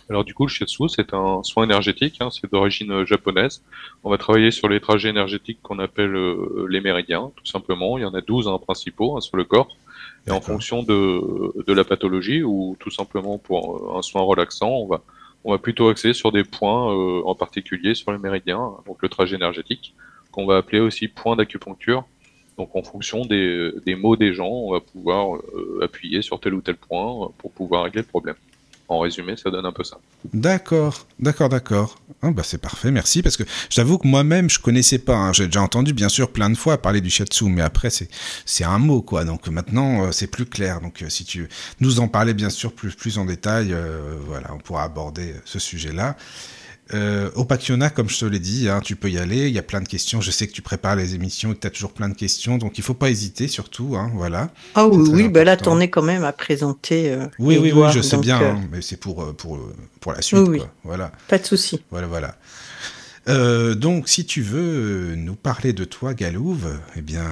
Alors 0.09 0.25
du 0.25 0.35
coup, 0.35 0.45
le 0.45 0.51
shiatsu, 0.51 0.89
c'est 0.89 1.15
un 1.15 1.43
soin 1.43 1.65
énergétique, 1.65 2.19
hein, 2.21 2.29
c'est 2.31 2.51
d'origine 2.51 3.05
japonaise. 3.07 3.63
On 4.05 4.11
va 4.11 4.19
travailler 4.19 4.53
sur 4.53 4.69
les 4.69 4.81
trajets 4.81 5.09
énergétiques 5.09 5.59
qu'on 5.63 5.81
appelle 5.81 6.17
les 6.69 6.81
méridiens, 6.81 7.33
tout 7.35 7.47
simplement. 7.47 7.99
Il 7.99 8.03
y 8.03 8.05
en 8.05 8.15
a 8.15 8.21
12 8.21 8.47
hein, 8.47 8.59
principaux 8.59 9.17
hein, 9.17 9.21
sur 9.21 9.37
le 9.37 9.43
corps. 9.43 9.77
Et 10.31 10.33
en 10.33 10.41
fonction 10.41 10.85
de, 10.85 11.65
de 11.67 11.73
la 11.73 11.83
pathologie 11.83 12.45
ou 12.45 12.77
tout 12.79 12.91
simplement 12.91 13.37
pour 13.37 13.95
euh, 13.95 13.99
un 13.99 14.03
soin 14.03 14.23
relaxant, 14.23 14.71
on 14.71 14.87
va, 14.87 15.03
on 15.45 15.51
va 15.51 15.59
plutôt 15.59 15.89
axer 15.89 16.13
sur 16.13 16.31
des 16.31 16.45
points 16.45 16.95
euh, 16.95 17.23
en 17.25 17.35
particulier 17.35 17.95
sur 17.97 18.13
les 18.13 18.19
méridiens, 18.19 18.71
donc 18.87 19.03
le 19.03 19.09
trajet 19.09 19.35
énergétique, 19.35 19.95
qu'on 20.31 20.47
va 20.47 20.59
appeler 20.59 20.79
aussi 20.79 21.09
point 21.09 21.35
d'acupuncture. 21.35 22.05
Donc 22.59 22.77
en 22.77 22.83
fonction 22.83 23.25
des, 23.25 23.73
des 23.85 23.97
mots 23.97 24.17
des 24.17 24.33
gens, 24.33 24.49
on 24.49 24.73
va 24.73 24.81
pouvoir 24.81 25.37
euh, 25.37 25.81
appuyer 25.83 26.23
sur 26.23 26.39
tel 26.39 26.55
ou 26.55 26.61
tel 26.61 26.77
point 26.77 27.31
pour 27.39 27.51
pouvoir 27.51 27.85
régler 27.85 28.03
le 28.03 28.07
problème. 28.07 28.37
En 28.91 28.99
résumé, 28.99 29.37
ça 29.37 29.51
donne 29.51 29.65
un 29.67 29.71
peu 29.73 29.85
ça. 29.85 29.99
D'accord, 30.35 31.07
d'accord, 31.21 31.49
d'accord. 31.49 31.97
Ah 32.23 32.33
bah 32.33 32.43
c'est 32.45 32.59
parfait, 32.61 32.91
merci. 32.91 33.23
Parce 33.23 33.37
que 33.37 33.45
j'avoue 33.71 33.99
que 33.99 34.07
moi-même, 34.09 34.51
je 34.51 34.59
connaissais 34.59 34.99
pas. 34.99 35.15
hein. 35.15 35.33
J'ai 35.33 35.47
déjà 35.47 35.63
entendu, 35.63 35.93
bien 35.93 36.09
sûr, 36.09 36.33
plein 36.33 36.51
de 36.51 36.57
fois 36.57 36.77
parler 36.77 37.01
du 37.01 37.09
shiatsu, 37.09 37.45
mais 37.45 37.63
après, 37.63 37.89
c'est 37.91 38.65
un 38.65 38.79
mot, 38.79 39.01
quoi. 39.01 39.25
Donc 39.25 39.47
maintenant, 39.47 40.07
euh, 40.07 40.13
c'est 40.13 40.27
plus 40.27 40.45
clair. 40.45 40.81
Donc 40.81 41.03
euh, 41.03 41.09
si 41.09 41.25
tu 41.25 41.49
nous 41.79 42.01
en 42.01 42.09
parlais, 42.09 42.35
bien 42.35 42.51
sûr, 42.51 42.73
plus, 42.73 42.93
plus 42.97 43.17
en 43.17 43.25
détail, 43.27 43.73
euh, 43.73 44.17
voilà, 44.27 44.53
on 44.53 44.59
pourra 44.59 44.83
aborder 44.83 45.37
ce 45.45 45.61
sujet-là. 45.61 46.17
Euh, 46.93 47.31
au 47.37 47.45
Pacquiona, 47.45 47.89
comme 47.91 48.09
je 48.09 48.19
te 48.19 48.25
l'ai 48.25 48.39
dit, 48.41 48.69
hein, 48.69 48.81
tu 48.83 48.97
peux 48.97 49.11
y 49.11 49.19
aller. 49.19 49.47
Il 49.49 49.55
y 49.55 49.59
a 49.59 49.63
plein 49.63 49.81
de 49.81 49.87
questions. 49.89 50.21
Je 50.21 50.31
sais 50.31 50.47
que 50.49 50.53
tu 50.53 50.63
prépares 50.63 50.97
les 50.97 51.15
émissions 51.15 51.53
et 51.53 51.55
que 51.55 51.61
tu 51.61 51.67
as 51.67 51.71
toujours 51.71 51.93
plein 51.93 52.09
de 52.09 52.15
questions. 52.15 52.59
Donc 52.59 52.79
il 52.79 52.85
faut 52.85 52.95
pas 52.95 53.11
hésiter, 53.11 53.47
surtout. 53.49 53.95
Hein, 53.97 54.11
voilà. 54.15 54.51
Ah 54.75 54.87
oui, 54.89 55.09
oui 55.13 55.29
bah 55.29 55.45
là, 55.45 55.53
important. 55.53 55.73
t'en 55.73 55.81
es 55.81 55.89
quand 55.91 56.03
même 56.03 56.25
à 56.25 56.33
présenter. 56.33 57.11
euh, 57.13 57.27
Oui, 57.39 57.59
oui, 57.61 57.71
oui, 57.73 57.89
je 57.93 58.01
sais 58.01 58.17
donc, 58.17 58.25
bien. 58.25 58.43
euh, 58.43 58.51
hein, 58.53 58.61
mais 58.73 58.83
c'est 58.83 58.97
pour, 58.97 59.23
euh, 59.23 59.33
pour, 59.33 59.59
pour 60.01 60.13
la 60.13 60.21
suite, 60.23 60.41
Oui, 60.41 60.49
oui. 60.49 60.59
quoi. 60.59 60.71
Voilà. 60.85 61.13
Pas 61.29 61.39
de 61.39 61.47
souci. 61.47 61.81
Voilà, 61.91 62.07
voilà. 62.09 62.37
Euh, 63.29 63.75
donc, 63.75 64.09
si 64.09 64.25
tu 64.25 64.41
veux 64.43 65.15
nous 65.15 65.37
parler 65.37 65.73
de 65.73 65.85
toi, 65.85 66.15
Galouve, 66.15 66.81
eh 66.97 67.03
bien, 67.03 67.29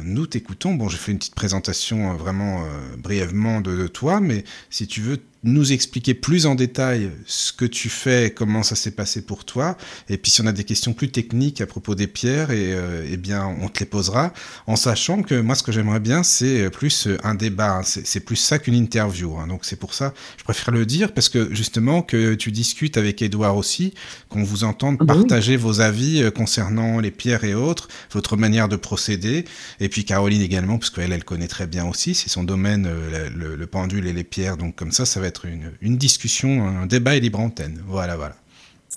nous 0.00 0.26
t'écoutons. 0.26 0.74
Bon, 0.74 0.88
je 0.88 0.96
fais 0.96 1.12
une 1.12 1.18
petite 1.18 1.36
présentation 1.36 2.10
euh, 2.10 2.14
vraiment 2.14 2.62
euh, 2.64 2.96
brièvement 2.98 3.60
de, 3.60 3.76
de 3.76 3.86
toi, 3.86 4.20
mais 4.20 4.44
si 4.68 4.86
tu 4.88 5.00
veux 5.00 5.18
nous 5.44 5.72
expliquer 5.72 6.14
plus 6.14 6.46
en 6.46 6.54
détail 6.56 7.10
ce 7.26 7.52
que 7.52 7.64
tu 7.64 7.88
fais, 7.88 8.32
comment 8.34 8.62
ça 8.64 8.74
s'est 8.74 8.90
passé 8.90 9.22
pour 9.22 9.44
toi, 9.44 9.76
et 10.08 10.18
puis 10.18 10.32
si 10.32 10.40
on 10.40 10.46
a 10.46 10.52
des 10.52 10.64
questions 10.64 10.92
plus 10.94 11.10
techniques 11.10 11.60
à 11.60 11.66
propos 11.66 11.94
des 11.94 12.08
pierres, 12.08 12.50
et, 12.50 12.72
euh, 12.72 13.06
eh 13.08 13.16
bien, 13.16 13.46
on 13.60 13.68
te 13.68 13.78
les 13.80 13.86
posera, 13.86 14.32
en 14.66 14.74
sachant 14.74 15.22
que 15.22 15.40
moi, 15.40 15.54
ce 15.54 15.62
que 15.62 15.70
j'aimerais 15.70 16.00
bien, 16.00 16.24
c'est 16.24 16.70
plus 16.70 17.06
un 17.22 17.34
débat. 17.36 17.78
hein. 17.78 17.82
C'est 17.84 18.20
plus 18.20 18.36
ça 18.36 18.58
qu'une 18.58 18.74
interview. 18.74 19.36
hein. 19.38 19.46
Donc, 19.46 19.64
c'est 19.64 19.76
pour 19.76 19.94
ça, 19.94 20.12
je 20.38 20.42
préfère 20.44 20.74
le 20.74 20.84
dire, 20.84 21.14
parce 21.14 21.28
que 21.28 21.54
justement, 21.54 22.02
que 22.02 22.34
tu 22.34 22.50
discutes 22.50 22.96
avec 22.96 23.22
Edouard 23.22 23.56
aussi, 23.56 23.94
qu'on 24.28 24.42
vous 24.42 24.64
entende 24.64 24.96
Ah 25.00 25.04
bah 25.04 25.14
partager 25.14 25.56
vos 25.56 25.80
avis 25.80 26.20
euh, 26.22 26.30
concernant 26.32 26.98
les 26.98 27.12
pierres 27.12 27.44
et 27.44 27.54
autres, 27.54 27.86
votre 28.10 28.36
manière 28.36 28.68
de 28.68 28.76
procéder, 28.76 29.44
et 29.78 29.88
puis 29.88 30.04
Caroline 30.04 30.42
également, 30.42 30.78
parce 30.78 30.90
qu'elle, 30.90 31.12
elle 31.12 31.24
connaît 31.24 31.46
très 31.48 31.68
bien 31.68 31.84
aussi, 31.86 32.14
c'est 32.16 32.28
son 32.28 32.42
domaine, 32.42 32.86
euh, 32.88 33.30
le, 33.34 33.54
le 33.54 33.66
pendule 33.68 34.06
et 34.08 34.12
les 34.12 34.24
pierres, 34.24 34.56
donc 34.56 34.74
comme 34.74 34.90
ça, 34.90 35.06
ça 35.06 35.20
va 35.20 35.27
être 35.28 35.46
une, 35.46 35.72
une 35.80 35.96
discussion, 35.96 36.66
un 36.66 36.86
débat 36.86 37.14
et 37.16 37.20
libre 37.20 37.38
antenne. 37.40 37.80
Voilà, 37.86 38.16
voilà. 38.16 38.36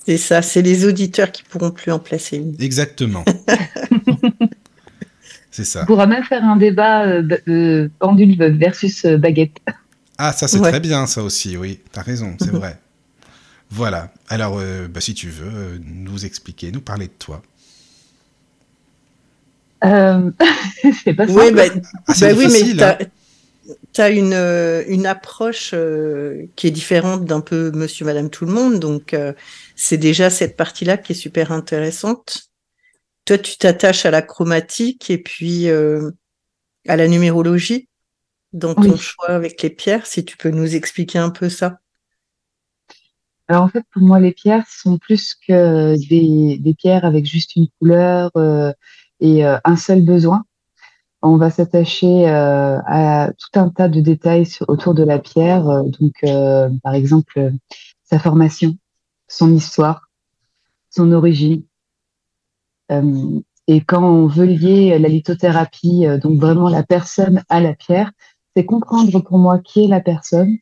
C'est 0.04 0.18
ça, 0.18 0.42
c'est 0.42 0.62
les 0.62 0.84
auditeurs 0.84 1.30
qui 1.30 1.44
pourront 1.44 1.70
plus 1.70 1.92
en 1.92 2.00
placer 2.00 2.36
une. 2.38 2.56
Exactement. 2.60 3.24
c'est 5.50 5.64
ça. 5.64 5.82
On 5.82 5.86
pourra 5.86 6.06
même 6.06 6.24
faire 6.24 6.42
un 6.44 6.56
débat 6.56 7.04
euh, 7.06 7.22
de- 7.22 7.42
de 7.46 7.90
pendule 7.98 8.36
versus 8.58 9.04
euh, 9.04 9.18
baguette. 9.18 9.58
Ah, 10.18 10.32
ça 10.32 10.48
c'est 10.48 10.58
Ouais. 10.58 10.70
très 10.70 10.80
bien, 10.80 11.06
ça 11.06 11.22
aussi, 11.22 11.56
oui, 11.56 11.80
t'as 11.92 12.02
raison, 12.02 12.36
c'est 12.38 12.50
vrai. 12.50 12.78
Voilà. 13.74 14.12
Alors, 14.28 14.58
euh, 14.58 14.86
bah, 14.86 15.00
si 15.00 15.14
tu 15.14 15.30
veux, 15.30 15.48
euh, 15.50 15.78
nous 15.82 16.26
expliquer, 16.26 16.70
nous 16.70 16.82
parler 16.82 17.06
de 17.06 17.12
toi. 17.18 17.40
Euh, 19.84 20.30
c'est 21.04 21.14
pas 21.14 21.26
Oui, 21.26 21.46
simple. 21.46 21.54
bah, 21.54 21.64
Ah, 22.06 22.14
c'est 22.14 22.28
bah 22.28 22.34
oui, 22.38 22.44
mais 22.52 22.62
difficile. 22.62 22.98
Tu 23.92 24.00
as, 24.00 24.10
une, 24.10 24.32
euh, 24.32 24.84
une 24.88 25.06
approche 25.06 25.70
euh, 25.74 26.46
qui 26.56 26.66
est 26.66 26.70
différente 26.70 27.24
d'un 27.24 27.40
peu 27.40 27.70
monsieur, 27.72 28.04
madame, 28.04 28.30
tout 28.30 28.46
le 28.46 28.52
monde. 28.52 28.78
Donc, 28.80 29.14
euh, 29.14 29.32
c'est 29.76 29.98
déjà 29.98 30.30
cette 30.30 30.56
partie-là 30.56 30.96
qui 30.96 31.12
est 31.12 31.16
super 31.16 31.52
intéressante. 31.52 32.50
Toi, 33.24 33.38
tu 33.38 33.56
t'attaches 33.56 34.04
à 34.04 34.10
la 34.10 34.22
chromatique 34.22 35.10
et 35.10 35.18
puis 35.18 35.68
euh, 35.68 36.10
à 36.88 36.96
la 36.96 37.06
numérologie 37.06 37.88
dans 38.52 38.74
ton 38.74 38.92
Oui. 38.92 38.98
choix 38.98 39.28
avec 39.28 39.62
les 39.62 39.70
pierres. 39.70 40.06
Si 40.06 40.24
tu 40.24 40.36
peux 40.36 40.50
nous 40.50 40.74
expliquer 40.74 41.18
un 41.18 41.30
peu 41.30 41.48
ça? 41.48 41.78
Alors 43.48 43.62
en 43.62 43.68
fait, 43.68 43.84
pour 43.92 44.02
moi, 44.02 44.18
les 44.18 44.32
pierres 44.32 44.66
sont 44.68 44.98
plus 44.98 45.34
que 45.46 45.96
des, 46.08 46.58
des 46.58 46.74
pierres 46.74 47.04
avec 47.04 47.26
juste 47.26 47.54
une 47.56 47.68
couleur 47.78 48.30
et 49.20 49.44
un 49.44 49.76
seul 49.76 50.02
besoin. 50.02 50.44
On 51.24 51.36
va 51.36 51.50
s'attacher 51.50 52.28
euh, 52.28 52.78
à 52.84 53.30
tout 53.38 53.58
un 53.58 53.68
tas 53.68 53.88
de 53.88 54.00
détails 54.00 54.48
autour 54.66 54.92
de 54.92 55.04
la 55.04 55.20
pierre. 55.20 55.68
euh, 55.68 55.82
donc, 55.84 56.14
euh, 56.24 56.68
par 56.82 56.94
exemple, 56.94 57.52
sa 58.02 58.18
formation, 58.18 58.76
son 59.28 59.54
histoire, 59.54 60.08
son 60.90 61.12
origine. 61.12 61.62
Et 63.68 63.80
quand 63.80 64.04
on 64.04 64.26
veut 64.26 64.44
lier 64.44 64.98
la 64.98 65.08
lithothérapie, 65.08 66.04
donc 66.20 66.38
vraiment 66.38 66.68
la 66.68 66.82
personne 66.82 67.42
à 67.48 67.58
la 67.60 67.72
pierre, 67.72 68.12
c'est 68.54 68.66
comprendre 68.66 69.18
pour 69.20 69.38
moi 69.38 69.60
qui 69.60 69.84
est 69.84 69.88
la 69.88 70.00
personne, 70.00 70.58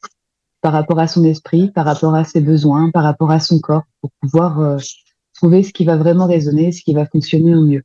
par 0.61 0.73
rapport 0.73 1.01
à 1.01 1.09
son 1.09 1.25
esprit, 1.25 1.73
par 1.73 1.87
rapport 1.87 2.15
à 2.15 2.23
ses 2.23 2.41
besoins, 2.41 2.91
par 2.93 3.03
rapport 3.03 3.33
à 3.33 3.41
son 3.41 3.59
corps, 3.59 3.83
pour 4.01 4.11
pouvoir 4.21 4.79
trouver 5.35 5.65
ce 5.65 5.73
qui 5.73 5.85
va 5.85 5.97
vraiment 5.97 6.27
résonner, 6.27 6.71
ce 6.71 6.83
qui 6.83 6.95
va 6.95 7.05
fonctionner 7.07 7.57
au 7.57 7.63
mieux. 7.63 7.83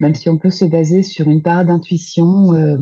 Même 0.00 0.14
si 0.14 0.28
on 0.28 0.38
peut 0.38 0.50
se 0.50 0.64
baser 0.64 1.02
sur 1.02 1.28
une 1.28 1.42
part 1.42 1.64
d'intuition, 1.64 2.54
euh, 2.54 2.76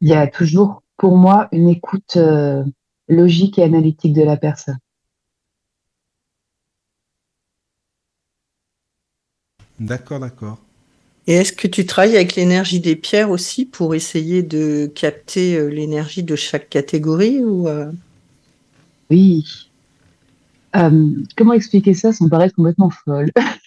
il 0.00 0.08
y 0.08 0.14
a 0.14 0.26
toujours, 0.26 0.82
pour 0.96 1.16
moi, 1.16 1.48
une 1.52 1.68
écoute 1.68 2.16
euh, 2.16 2.62
logique 3.08 3.58
et 3.58 3.62
analytique 3.62 4.12
de 4.12 4.22
la 4.22 4.36
personne. 4.36 4.78
D'accord, 9.80 10.20
d'accord. 10.20 10.58
Et 11.26 11.34
est-ce 11.34 11.52
que 11.52 11.68
tu 11.68 11.86
travailles 11.86 12.16
avec 12.16 12.34
l'énergie 12.34 12.80
des 12.80 12.96
pierres 12.96 13.30
aussi 13.30 13.64
pour 13.64 13.94
essayer 13.94 14.42
de 14.42 14.90
capter 14.92 15.56
euh, 15.56 15.68
l'énergie 15.68 16.22
de 16.22 16.34
chaque 16.34 16.68
catégorie 16.68 17.42
ou 17.42 17.68
euh, 17.68 17.90
Oui. 19.10 19.44
Euh, 20.74 21.10
comment 21.36 21.52
expliquer 21.52 21.94
ça? 21.94 22.12
Sans 22.12 22.28
paraître 22.28 22.56
complètement 22.56 22.90
folle 22.90 23.30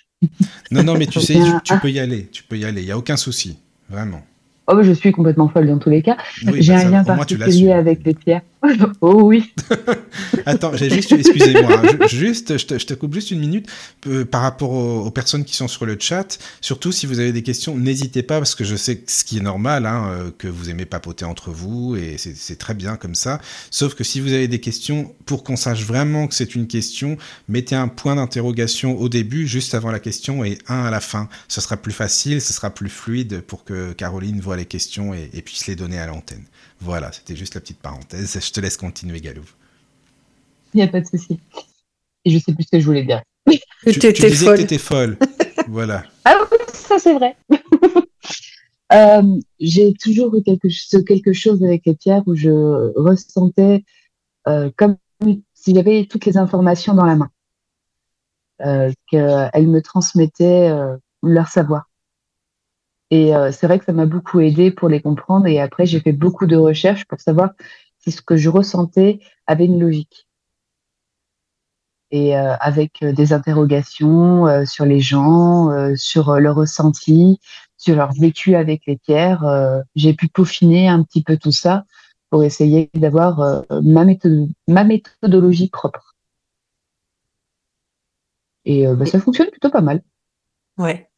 Non, 0.72 0.84
non, 0.84 0.98
mais 0.98 1.08
tu 1.08 1.22
sais, 1.22 1.40
tu 1.64 1.78
peux 1.80 1.92
y 1.92 2.00
aller. 2.00 2.28
Tu 2.32 2.44
peux 2.44 2.58
y 2.58 2.66
aller. 2.66 2.82
Il 2.82 2.86
n'y 2.86 2.92
a 2.92 2.98
aucun 2.98 3.18
souci. 3.18 3.58
Vraiment. 3.90 4.24
Oh, 4.68 4.82
je 4.82 4.92
suis 4.92 5.12
complètement 5.12 5.48
folle 5.48 5.68
dans 5.68 5.78
tous 5.78 5.90
les 5.90 6.02
cas. 6.02 6.18
Oui, 6.48 6.62
J'ai 6.62 6.74
bah, 6.74 6.80
un 6.80 6.90
lien 6.90 7.04
particulier 7.04 7.72
avec 7.72 8.04
les 8.06 8.14
pierres. 8.14 8.42
oh 9.02 9.22
oui. 9.24 9.54
Attends, 10.46 10.76
j'ai 10.76 10.90
juste, 10.90 11.12
excusez-moi, 11.12 11.82
hein, 11.84 12.08
ju- 12.10 12.18
juste, 12.18 12.58
je 12.58 12.66
te, 12.66 12.80
je 12.80 12.86
te 12.86 12.94
coupe 12.96 13.14
juste 13.14 13.30
une 13.30 13.40
minute 13.40 13.68
euh, 14.08 14.26
par 14.26 14.42
rapport 14.42 14.72
aux, 14.72 15.06
aux 15.06 15.12
personnes 15.12 15.46
qui 15.46 15.56
sont 15.56 15.68
sur 15.68 15.86
le 15.86 15.98
chat. 16.00 16.40
Surtout 16.62 16.92
si 16.92 17.06
vous 17.06 17.20
avez 17.20 17.32
des 17.32 17.44
questions, 17.44 17.78
n'hésitez 17.78 18.24
pas 18.24 18.40
parce 18.40 18.56
que 18.56 18.64
je 18.64 18.76
sais 18.76 18.98
que 18.98 19.12
ce 19.12 19.24
qui 19.24 19.38
est 19.38 19.42
normal, 19.42 19.86
hein, 19.86 20.10
euh, 20.10 20.32
que 20.36 20.48
vous 20.48 20.70
aimez 20.72 20.86
papoter 20.86 21.26
entre 21.26 21.52
vous 21.52 21.96
et 21.96 22.16
c'est 22.18 22.36
c'est 22.36 22.58
très 22.58 22.74
bien 22.74 22.96
comme 22.96 23.16
ça. 23.16 23.40
Sauf 23.72 23.96
que 23.96 24.04
si 24.04 24.20
vous 24.20 24.34
avez 24.34 24.48
des 24.48 24.60
questions, 24.60 25.14
pour 25.26 25.44
qu'on 25.44 25.56
sache 25.56 25.84
vraiment 25.84 26.28
que 26.28 26.34
c'est 26.36 26.56
une 26.56 26.68
question, 26.68 27.18
mettez 27.48 27.76
un 27.76 27.88
point 27.88 28.16
d'interrogation 28.16 29.00
au 29.00 29.10
début, 29.10 29.48
juste 29.48 29.74
avant 29.74 29.92
la 29.92 30.00
question, 30.00 30.44
et 30.44 30.58
un 30.68 30.86
à 30.86 30.92
la 30.92 31.00
fin. 31.00 31.30
Ce 31.48 31.62
sera 31.62 31.78
plus 31.78 31.94
facile, 31.94 32.42
ce 32.42 32.54
sera 32.54 32.70
plus 32.70 32.90
fluide 32.90 33.42
pour 33.42 33.64
que 33.64 33.94
Caroline 33.94 34.40
voit 34.40 34.55
les 34.56 34.66
questions 34.66 35.14
et, 35.14 35.30
et 35.34 35.42
puisse 35.42 35.68
les 35.68 35.76
donner 35.76 36.00
à 36.00 36.08
l'antenne. 36.08 36.44
Voilà, 36.80 37.12
c'était 37.12 37.36
juste 37.36 37.56
la 37.56 37.62
petite 37.62 37.80
parenthèse. 37.80 38.38
Je 38.40 38.52
te 38.52 38.60
laisse 38.60 38.78
continuer, 38.78 39.22
Galou. 39.22 39.44
Il 40.74 40.78
n'y 40.78 40.84
a 40.84 40.88
pas 40.88 41.02
de 41.02 41.08
souci. 41.08 41.40
Et 42.26 42.32
je 42.32 42.40
sais 42.40 42.54
plus 42.54 42.64
ce 42.64 42.72
que 42.72 42.80
je 42.80 42.86
voulais 42.86 43.04
dire. 43.04 43.22
que 43.48 43.92
Tu, 43.92 44.00
tu 44.00 44.12
disais 44.28 44.46
folle 44.46 44.56
que 44.58 44.62
t'étais 44.62 44.78
folle. 44.78 45.18
voilà. 45.68 46.04
Ah 46.26 46.36
oui, 46.52 46.58
ça 46.74 47.00
c'est 47.00 47.14
vrai. 47.14 47.36
Euh, 48.94 49.40
j'ai 49.60 49.94
toujours 49.96 50.36
eu 50.36 50.44
quelque, 50.44 50.70
ce 50.70 50.98
quelque 50.98 51.34
chose 51.34 51.64
avec 51.64 51.88
les 51.88 51.96
pierres 51.96 52.22
où 52.28 52.36
je 52.36 52.52
ressentais 52.96 53.84
euh, 54.48 54.70
comme 54.78 54.98
si 55.54 55.74
j'avais 55.74 56.06
toutes 56.06 56.26
les 56.26 56.38
informations 56.38 56.94
dans 56.94 57.06
la 57.06 57.16
main, 57.16 57.30
euh, 58.62 58.92
qu'elles 59.10 59.68
me 59.68 59.82
transmettaient 59.82 60.70
euh, 60.70 60.98
leur 61.24 61.48
savoir. 61.48 61.90
Et 63.12 63.36
euh, 63.36 63.52
c'est 63.52 63.68
vrai 63.68 63.80
que 63.80 63.86
ça 63.86 63.94
m'a 63.94 64.06
beaucoup 64.06 64.40
aidé 64.40 64.72
pour 64.72 64.90
les 64.90 65.02
comprendre. 65.02 65.48
Et 65.48 65.60
après, 65.60 65.86
j'ai 65.86 66.00
fait 66.00 66.12
beaucoup 66.12 66.48
de 66.48 66.56
recherches 66.56 67.06
pour 67.06 67.20
savoir 67.20 67.52
si 68.00 68.12
ce 68.12 68.22
que 68.22 68.38
je 68.38 68.50
ressentais 68.50 69.20
avait 69.48 69.66
une 69.66 69.80
logique. 69.80 70.28
Et 72.12 72.38
euh, 72.38 72.56
avec 72.60 73.02
euh, 73.04 73.12
des 73.12 73.34
interrogations 73.34 74.48
euh, 74.48 74.66
sur 74.66 74.86
les 74.86 75.00
gens, 75.00 75.96
sur 75.96 76.36
leur 76.40 76.56
ressenti, 76.56 77.40
sur 77.78 77.96
leur 77.96 78.14
vécu 78.14 78.56
avec 78.56 78.84
les 78.86 78.98
pierres, 78.98 79.44
j'ai 79.96 80.14
pu 80.14 80.28
peaufiner 80.28 80.88
un 80.88 81.04
petit 81.04 81.24
peu 81.24 81.38
tout 81.38 81.52
ça 81.52 81.86
pour 82.30 82.44
essayer 82.44 82.90
d'avoir 82.94 83.64
ma, 83.84 84.06
méthode, 84.06 84.50
ma 84.68 84.84
méthodologie 84.84 85.70
propre. 85.70 86.16
Et 88.66 88.88
bah, 88.88 89.06
ça 89.06 89.20
fonctionne 89.20 89.50
plutôt 89.50 89.70
pas 89.70 89.82
mal. 89.82 90.02
Ouais. 90.78 91.10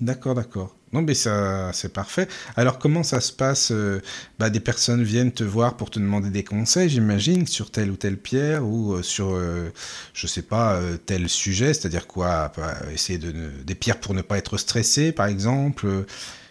D'accord, 0.00 0.34
d'accord. 0.36 0.76
Non, 0.92 1.02
mais 1.02 1.14
ça, 1.14 1.70
c'est 1.74 1.92
parfait. 1.92 2.28
Alors, 2.56 2.78
comment 2.78 3.02
ça 3.02 3.20
se 3.20 3.32
passe 3.32 3.72
euh, 3.72 4.00
bah, 4.38 4.48
Des 4.48 4.60
personnes 4.60 5.02
viennent 5.02 5.32
te 5.32 5.42
voir 5.42 5.76
pour 5.76 5.90
te 5.90 5.98
demander 5.98 6.30
des 6.30 6.44
conseils, 6.44 6.88
j'imagine, 6.88 7.46
sur 7.48 7.70
telle 7.72 7.90
ou 7.90 7.96
telle 7.96 8.16
pierre 8.16 8.64
ou 8.64 8.94
euh, 8.94 9.02
sur, 9.02 9.30
euh, 9.34 9.70
je 10.14 10.26
sais 10.28 10.42
pas, 10.42 10.74
euh, 10.76 10.96
tel 10.96 11.28
sujet, 11.28 11.74
c'est-à-dire 11.74 12.06
quoi 12.06 12.52
bah, 12.56 12.76
Essayer 12.92 13.18
de 13.18 13.32
ne- 13.32 13.50
des 13.64 13.74
pierres 13.74 13.98
pour 14.00 14.14
ne 14.14 14.22
pas 14.22 14.38
être 14.38 14.56
stressé, 14.56 15.10
par 15.12 15.26
exemple. 15.26 15.88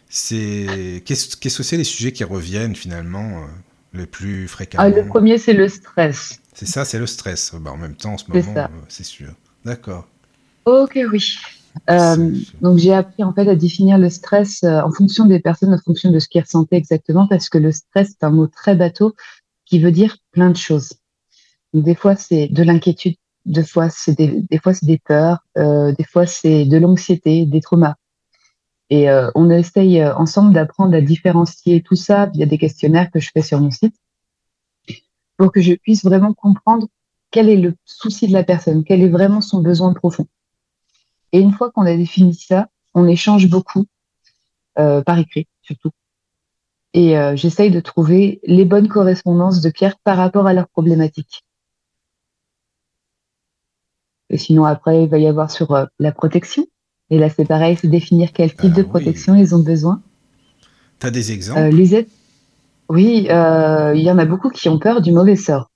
C'est 0.10 1.04
qu'est-ce 1.06 1.38
que 1.38 1.63
c'est 1.63 1.77
les 1.77 1.84
sujets 1.86 2.13
qui 2.13 2.24
reviennent 2.25 2.75
finalement 2.75 3.46
le 3.94 4.06
plus 4.08 4.48
fréquemment? 4.48 4.86
Ah, 4.86 4.89
le 4.89 5.04
premier, 5.06 5.38
c'est 5.38 5.54
le 5.54 5.68
stress. 5.68 6.39
C'est 6.54 6.66
ça, 6.66 6.84
c'est 6.84 7.00
le 7.00 7.08
stress. 7.08 7.54
Bah, 7.56 7.72
en 7.72 7.77
même 7.77 7.96
temps, 7.96 8.13
en 8.13 8.18
ce 8.18 8.30
moment, 8.30 8.70
c'est 8.89 9.06
sûr. 9.06 9.34
D'accord. 9.63 10.08
Ok, 10.66 10.98
oui. 11.12 11.39
Euh, 11.90 12.36
donc 12.62 12.78
j'ai 12.78 12.94
appris 12.94 13.24
en 13.24 13.34
fait 13.34 13.48
à 13.48 13.56
définir 13.56 13.98
le 13.98 14.10
stress 14.10 14.64
euh, 14.64 14.82
en 14.82 14.92
fonction 14.92 15.26
des 15.26 15.40
personnes, 15.40 15.74
en 15.74 15.78
fonction 15.78 16.12
de 16.12 16.20
ce 16.20 16.28
qu'ils 16.28 16.42
ressentaient 16.42 16.78
exactement, 16.78 17.28
parce 17.28 17.50
que 17.50 17.58
le 17.58 17.72
stress 17.72 18.10
c'est 18.10 18.26
un 18.26 18.32
mot 18.32 18.48
très 18.48 18.76
bateau 18.76 19.16
qui 19.66 19.80
veut 19.80 19.92
dire 19.92 20.18
plein 20.32 20.50
de 20.50 20.58
choses. 20.58 20.94
Donc, 21.74 21.84
des 21.84 21.96
fois 21.96 22.16
c'est 22.16 22.48
de 22.48 22.64
l'inquiétude, 22.64 23.16
des 23.46 23.64
fois 23.64 23.90
c'est 23.90 24.18
des, 24.18 24.42
des 24.50 24.60
fois 24.60 24.74
c'est 24.74 24.86
des 24.86 25.00
peurs, 25.00 25.40
euh, 25.58 25.94
des 25.94 26.04
fois 26.04 26.26
c'est 26.26 26.66
de 26.66 26.78
l'anxiété, 26.78 27.46
des 27.46 27.62
traumas. 27.62 27.96
Et 28.90 29.10
euh, 29.10 29.30
on 29.36 29.50
essaye 29.50 30.00
euh, 30.02 30.16
ensemble 30.16 30.54
d'apprendre 30.54 30.96
à 30.96 31.02
différencier 31.02 31.82
tout 31.82 31.96
ça 31.96 32.28
via 32.28 32.46
des 32.46 32.58
questionnaires 32.58 33.12
que 33.12 33.20
je 33.20 33.32
fais 33.34 33.42
sur 33.42 33.60
mon 33.60 33.72
site, 33.72 33.96
pour 35.38 35.52
que 35.52 35.62
je 35.62 35.74
puisse 35.74 36.04
vraiment 36.04 36.34
comprendre 36.34 36.88
quel 37.32 37.50
est 37.50 37.58
le 37.58 37.76
souci 37.86 38.28
de 38.28 38.34
la 38.34 38.44
personne, 38.44 38.84
quel 38.84 39.02
est 39.02 39.10
vraiment 39.10 39.42
son 39.42 39.62
besoin 39.62 39.94
profond. 39.94 40.28
Et 41.32 41.40
une 41.40 41.52
fois 41.52 41.72
qu'on 41.72 41.86
a 41.86 41.96
défini 41.96 42.34
ça, 42.34 42.68
on 42.94 43.08
échange 43.08 43.48
beaucoup, 43.50 43.86
euh, 44.80 45.02
par 45.02 45.18
écrit 45.20 45.48
surtout. 45.62 45.92
Et 46.94 47.18
euh, 47.18 47.36
j'essaye 47.36 47.70
de 47.70 47.80
trouver 47.80 48.40
les 48.46 48.66
bonnes 48.66 48.88
correspondances 48.88 49.62
de 49.62 49.70
pierres 49.70 49.98
par 50.04 50.18
rapport 50.18 50.48
à 50.48 50.54
leurs 50.54 50.70
problématiques. 50.70 51.44
Et 54.30 54.38
sinon, 54.38 54.66
après, 54.66 55.04
il 55.04 55.10
va 55.10 55.18
y 55.20 55.28
avoir 55.28 55.52
sur 55.52 55.72
euh, 55.74 55.86
la 56.00 56.12
protection. 56.12 56.66
Et 57.10 57.18
là, 57.18 57.30
c'est 57.30 57.46
pareil, 57.46 57.78
c'est 57.80 57.88
définir 57.88 58.34
quel 58.34 58.50
type 58.52 58.72
Ah 58.74 58.78
de 58.78 58.82
oui. 58.82 58.90
protection 58.90 59.36
ils 59.36 59.56
ont 59.56 59.64
besoin. 59.64 60.02
T'as 61.00 61.12
des 61.12 61.32
exemples? 61.32 61.60
Euh, 61.60 61.70
les 61.70 61.96
aides, 61.96 62.10
oui, 62.90 63.28
euh, 63.30 63.94
il 63.96 64.02
y 64.02 64.12
en 64.12 64.18
a 64.18 64.26
beaucoup 64.26 64.50
qui 64.50 64.68
ont 64.70 64.80
peur 64.80 65.02
du 65.02 65.12
mauvais 65.12 65.36
sort. 65.36 65.70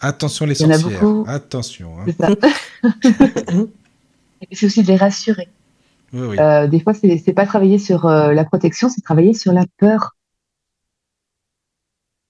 Attention 0.00 0.46
les 0.46 0.60
il 0.60 0.62
y 0.62 0.66
en 0.66 0.70
a 0.70 0.78
sorcières. 0.78 1.00
beaucoup. 1.00 1.24
Attention. 1.28 1.90
hein. 2.00 2.06
C'est 4.52 4.66
aussi 4.66 4.82
de 4.82 4.88
les 4.88 4.96
rassurer. 4.96 5.48
Oui, 6.12 6.20
oui. 6.28 6.38
Euh, 6.38 6.66
des 6.66 6.80
fois, 6.80 6.94
c'est 6.94 7.32
pas 7.34 7.46
travailler 7.46 7.78
sur 7.78 8.06
euh, 8.06 8.32
la 8.32 8.44
protection, 8.44 8.88
c'est 8.88 9.02
travailler 9.02 9.34
sur 9.34 9.52
la 9.52 9.66
peur. 9.76 10.16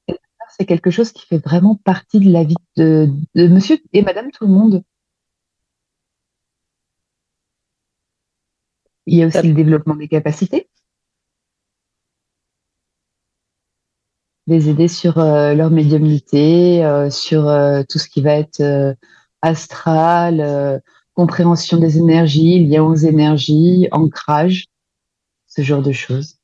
La 0.08 0.14
peur, 0.14 0.48
c'est 0.56 0.66
quelque 0.66 0.90
chose 0.90 1.12
qui 1.12 1.26
fait 1.26 1.38
vraiment 1.38 1.76
partie 1.76 2.20
de 2.20 2.30
la 2.30 2.44
vie 2.44 2.56
de, 2.76 3.08
de 3.34 3.46
monsieur 3.46 3.78
et 3.92 4.02
madame 4.02 4.30
tout 4.30 4.46
le 4.46 4.52
monde. 4.52 4.82
Il 9.06 9.16
y 9.16 9.22
a 9.22 9.26
aussi 9.26 9.46
le 9.46 9.54
développement 9.54 9.94
des 9.94 10.08
capacités. 10.08 10.68
les 14.48 14.70
aider 14.70 14.88
sur 14.88 15.18
euh, 15.18 15.54
leur 15.54 15.70
médiumnité, 15.70 16.84
euh, 16.84 17.10
sur 17.10 17.46
euh, 17.48 17.82
tout 17.88 17.98
ce 17.98 18.08
qui 18.08 18.22
va 18.22 18.32
être 18.32 18.60
euh, 18.60 18.94
astral, 19.42 20.40
euh, 20.40 20.78
compréhension 21.18 21.78
des 21.78 21.98
énergies, 21.98 22.64
lien 22.64 22.84
aux 22.84 22.94
énergies, 22.94 23.88
ancrage, 23.90 24.66
ce 25.48 25.62
genre 25.62 25.82
de 25.82 25.90
choses. 25.90 26.36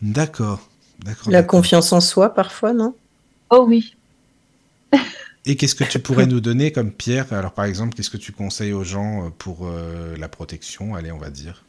D'accord. 0.00 0.60
D'accord. 1.04 1.32
La 1.32 1.42
d'accord. 1.42 1.58
confiance 1.58 1.92
en 1.92 2.00
soi, 2.00 2.32
parfois, 2.32 2.72
non? 2.72 2.94
Oh 3.50 3.64
oui. 3.66 3.96
Et 5.46 5.56
qu'est-ce 5.56 5.74
que 5.74 5.82
tu 5.82 5.98
pourrais 5.98 6.28
nous 6.28 6.40
donner 6.40 6.70
comme 6.70 6.92
pierre? 6.92 7.32
Alors, 7.32 7.50
par 7.50 7.64
exemple, 7.64 7.96
qu'est-ce 7.96 8.08
que 8.08 8.16
tu 8.16 8.30
conseilles 8.30 8.72
aux 8.72 8.84
gens 8.84 9.26
euh, 9.26 9.30
pour 9.36 9.66
euh, 9.66 10.16
la 10.16 10.28
protection? 10.28 10.94
Allez, 10.94 11.10
on 11.10 11.18
va 11.18 11.30
dire. 11.30 11.64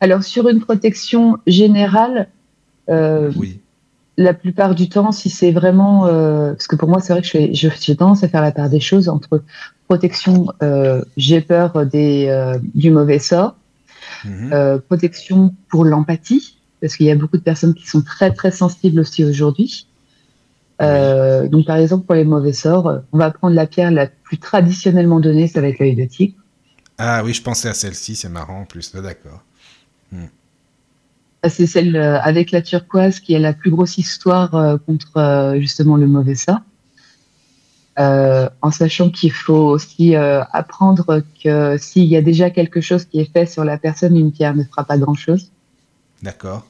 Alors 0.00 0.24
sur 0.24 0.48
une 0.48 0.58
protection 0.60 1.38
générale, 1.46 2.28
euh, 2.88 3.30
Oui. 3.36 3.60
La 4.18 4.34
plupart 4.34 4.74
du 4.74 4.88
temps, 4.88 5.10
si 5.12 5.30
c'est 5.30 5.52
vraiment, 5.52 6.06
euh, 6.06 6.52
parce 6.52 6.66
que 6.66 6.76
pour 6.76 6.88
moi 6.88 7.00
c'est 7.00 7.12
vrai 7.12 7.22
que 7.22 7.26
je 7.26 7.32
fais- 7.32 7.54
je- 7.54 7.68
j'ai 7.80 7.96
tendance 7.96 8.22
à 8.24 8.28
faire 8.28 8.42
la 8.42 8.52
part 8.52 8.68
des 8.68 8.80
choses 8.80 9.08
entre 9.08 9.42
protection, 9.88 10.46
euh, 10.62 11.02
j'ai 11.16 11.40
peur 11.40 11.86
des, 11.86 12.26
euh, 12.28 12.58
du 12.74 12.90
mauvais 12.90 13.18
sort, 13.18 13.56
Mhm. 14.24 14.80
protection 14.88 15.54
pour 15.68 15.84
l'empathie, 15.84 16.58
parce 16.80 16.96
qu'il 16.96 17.06
y 17.06 17.10
a 17.10 17.16
beaucoup 17.16 17.36
de 17.38 17.42
personnes 17.42 17.74
qui 17.74 17.86
sont 17.86 18.02
très 18.02 18.32
très 18.32 18.50
sensibles 18.50 19.00
aussi 19.00 19.24
aujourd'hui. 19.24 19.86
Donc 20.78 21.66
par 21.66 21.76
exemple 21.76 22.04
pour 22.06 22.14
les 22.14 22.24
mauvais 22.24 22.52
sorts, 22.52 23.00
on 23.12 23.18
va 23.18 23.30
prendre 23.30 23.54
la 23.54 23.66
pierre 23.66 23.90
la 23.90 24.06
plus 24.08 24.38
traditionnellement 24.38 25.20
donnée, 25.20 25.46
ça 25.48 25.60
va 25.60 25.68
être 25.68 25.78
l'œil 25.78 25.94
de 25.96 26.04
tigre. 26.04 26.34
Ah 26.98 27.22
oui, 27.24 27.32
je 27.32 27.42
pensais 27.42 27.68
à 27.68 27.74
celle-ci, 27.74 28.14
c'est 28.16 28.28
marrant 28.28 28.60
en 28.60 28.64
plus. 28.64 28.92
Ah, 28.94 29.00
d'accord. 29.00 29.42
C'est 31.48 31.66
celle 31.66 31.96
euh, 31.96 32.20
avec 32.20 32.52
la 32.52 32.62
turquoise 32.62 33.18
qui 33.18 33.34
a 33.34 33.38
la 33.40 33.52
plus 33.52 33.70
grosse 33.70 33.98
histoire 33.98 34.54
euh, 34.54 34.76
contre 34.78 35.16
euh, 35.16 35.58
justement 35.60 35.96
le 35.96 36.06
mauvais 36.06 36.36
sort. 36.36 36.60
Euh, 37.98 38.48
en 38.62 38.70
sachant 38.70 39.10
qu'il 39.10 39.32
faut 39.32 39.52
aussi 39.68 40.16
euh, 40.16 40.42
apprendre 40.52 41.20
que 41.44 41.76
s'il 41.78 42.04
y 42.04 42.16
a 42.16 42.22
déjà 42.22 42.48
quelque 42.50 42.80
chose 42.80 43.04
qui 43.04 43.20
est 43.20 43.30
fait 43.30 43.44
sur 43.44 43.64
la 43.64 43.76
personne, 43.76 44.16
une 44.16 44.32
pierre 44.32 44.54
ne 44.54 44.62
fera 44.64 44.84
pas 44.84 44.96
grand-chose. 44.96 45.50
D'accord. 46.22 46.64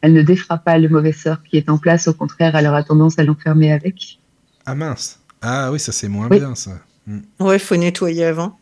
Elle 0.00 0.12
ne 0.14 0.22
défera 0.22 0.58
pas 0.58 0.78
le 0.78 0.88
mauvais 0.88 1.12
sort 1.12 1.42
qui 1.44 1.56
est 1.56 1.68
en 1.68 1.78
place, 1.78 2.08
au 2.08 2.14
contraire, 2.14 2.56
elle 2.56 2.66
aura 2.66 2.82
tendance 2.82 3.18
à 3.18 3.24
l'enfermer 3.24 3.72
avec. 3.72 4.18
Ah 4.64 4.74
mince. 4.74 5.20
Ah 5.42 5.70
oui, 5.70 5.78
ça 5.78 5.92
c'est 5.92 6.08
moins 6.08 6.28
Oui. 6.30 6.38
bien 6.38 6.54
ça. 6.54 6.72
Hmm. 7.06 7.20
Ouais, 7.38 7.58
faut 7.58 7.76
nettoyer 7.76 8.24
avant. 8.24 8.58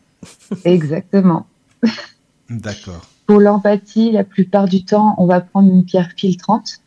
Exactement. 0.63 1.47
D'accord. 2.49 3.07
Pour 3.25 3.39
l'empathie, 3.39 4.11
la 4.11 4.23
plupart 4.23 4.67
du 4.67 4.85
temps, 4.85 5.15
on 5.17 5.25
va 5.25 5.41
prendre 5.41 5.71
une 5.71 5.83
pierre 5.83 6.11
filtrante. 6.15 6.79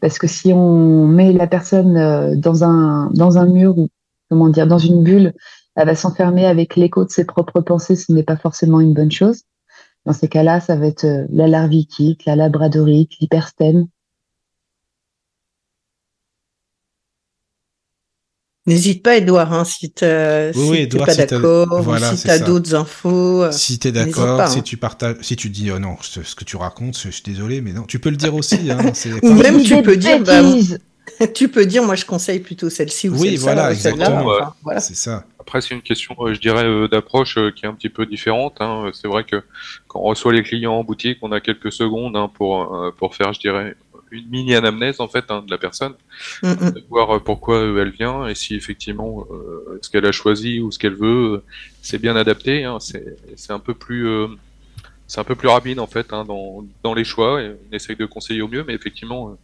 Parce 0.00 0.18
que 0.18 0.26
si 0.26 0.52
on 0.52 1.06
met 1.06 1.32
la 1.32 1.46
personne 1.46 1.96
euh, 1.96 2.34
dans 2.34 2.64
un, 2.64 3.10
dans 3.12 3.38
un 3.38 3.46
mur 3.46 3.78
ou, 3.78 3.88
comment 4.28 4.48
dire, 4.48 4.66
dans 4.66 4.78
une 4.78 5.04
bulle, 5.04 5.32
elle 5.76 5.86
va 5.86 5.94
s'enfermer 5.94 6.46
avec 6.46 6.76
l'écho 6.76 7.04
de 7.04 7.10
ses 7.10 7.24
propres 7.24 7.60
pensées, 7.60 7.96
ce 7.96 8.12
n'est 8.12 8.24
pas 8.24 8.36
forcément 8.36 8.80
une 8.80 8.94
bonne 8.94 9.12
chose. 9.12 9.42
Dans 10.04 10.12
ces 10.12 10.28
cas-là, 10.28 10.60
ça 10.60 10.74
va 10.74 10.86
être 10.86 11.04
euh, 11.04 11.26
la 11.30 11.46
larvikite, 11.46 12.24
la 12.24 12.34
labradorite, 12.34 13.12
l'hyperstène. 13.20 13.86
N'hésite 18.66 19.02
pas, 19.02 19.16
Edouard, 19.16 19.52
hein, 19.52 19.64
si 19.64 19.90
tu 19.92 20.04
oui, 20.54 20.76
si 20.76 20.82
Edouard, 20.82 21.06
pas 21.06 21.12
si 21.12 21.18
d'accord, 21.18 21.82
voilà, 21.82 22.10
si 22.12 22.16
c'est 22.16 22.28
tu 22.28 22.30
as 22.34 22.38
d'autres 22.38 22.74
infos. 22.76 23.42
euh, 23.42 23.50
Si 23.50 23.78
tu 23.80 23.88
es 23.88 23.92
d'accord, 23.92 24.46
si 24.48 24.60
hein. 24.60 24.62
tu 24.62 24.76
partages, 24.76 25.16
si 25.20 25.34
tu 25.34 25.48
dis 25.50 25.70
oh 25.72 25.80
non, 25.80 25.96
ce, 26.00 26.22
ce 26.22 26.36
que 26.36 26.44
tu 26.44 26.56
racontes, 26.56 26.96
je, 26.96 27.08
suis 27.10 27.22
désolé, 27.24 27.60
mais 27.60 27.72
non, 27.72 27.82
tu 27.82 27.98
peux 27.98 28.10
le 28.10 28.16
dire 28.16 28.34
aussi. 28.36 28.70
Hein, 28.70 28.78
Ou 29.24 29.32
même 29.32 29.60
tu 29.64 29.82
peux 29.82 29.96
dire, 29.96 30.20
bah, 30.22 30.42
tu 31.34 31.48
peux 31.48 31.66
dire, 31.66 31.82
moi 31.82 31.96
je 31.96 32.04
conseille 32.04 32.38
plutôt 32.38 32.70
celle-ci 32.70 33.08
ou 33.08 33.14
Oui, 33.18 33.36
celle-là. 33.36 33.72
voilà, 33.74 34.22
ou 34.22 34.30
voilà. 34.62 34.80
C'est 34.80 34.94
ça. 34.94 35.24
Après, 35.40 35.60
c'est 35.60 35.74
une 35.74 35.82
question, 35.82 36.14
euh, 36.20 36.32
je 36.32 36.38
dirais, 36.40 36.64
euh, 36.64 36.86
d'approche 36.86 37.34
qui 37.56 37.64
est 37.66 37.68
un 37.68 37.74
petit 37.74 37.88
peu 37.88 38.06
différente. 38.06 38.54
hein. 38.60 38.90
C'est 38.92 39.08
vrai 39.08 39.24
que 39.24 39.42
quand 39.88 39.98
on 39.98 40.04
reçoit 40.04 40.32
les 40.32 40.44
clients 40.44 40.74
en 40.74 40.84
boutique, 40.84 41.18
on 41.22 41.32
a 41.32 41.40
quelques 41.40 41.72
secondes 41.72 42.16
hein, 42.16 42.30
pour, 42.32 42.92
pour 42.96 43.16
faire, 43.16 43.32
je 43.32 43.40
dirais, 43.40 43.74
une 44.12 44.28
mini 44.28 44.54
anamnèse 44.54 45.00
en 45.00 45.08
fait 45.08 45.24
hein, 45.30 45.42
de 45.46 45.50
la 45.50 45.58
personne, 45.58 45.94
Mm, 46.42 46.50
mm. 46.50 46.70
de 46.72 46.84
voir 46.88 47.16
euh, 47.16 47.18
pourquoi 47.20 47.56
euh, 47.58 47.82
elle 47.82 47.90
vient 47.90 48.26
et 48.28 48.34
si 48.34 48.54
effectivement 48.54 49.26
euh, 49.30 49.78
ce 49.82 49.90
qu'elle 49.90 50.06
a 50.06 50.12
choisi 50.12 50.60
ou 50.60 50.70
ce 50.70 50.78
qu'elle 50.78 50.94
veut, 50.94 51.42
c'est 51.82 51.98
bien 52.00 52.16
adapté. 52.16 52.64
Hein. 52.64 52.78
C'est 52.80 53.16
c'est 53.36 53.52
un 53.52 53.58
peu 53.58 53.74
plus 53.74 54.06
euh, 54.06 54.28
c'est 55.06 55.20
un 55.20 55.24
peu 55.24 55.34
plus 55.34 55.48
rapide 55.48 55.78
en 55.80 55.86
fait 55.86 56.12
hein, 56.12 56.24
dans, 56.24 56.64
dans 56.82 56.94
les 56.94 57.04
choix. 57.04 57.42
Et 57.42 57.50
on 57.70 57.74
essaye 57.74 57.96
de 57.96 58.06
conseiller 58.06 58.42
au 58.42 58.48
mieux, 58.48 58.64
mais 58.66 58.74
effectivement, 58.74 59.30
euh, 59.30 59.34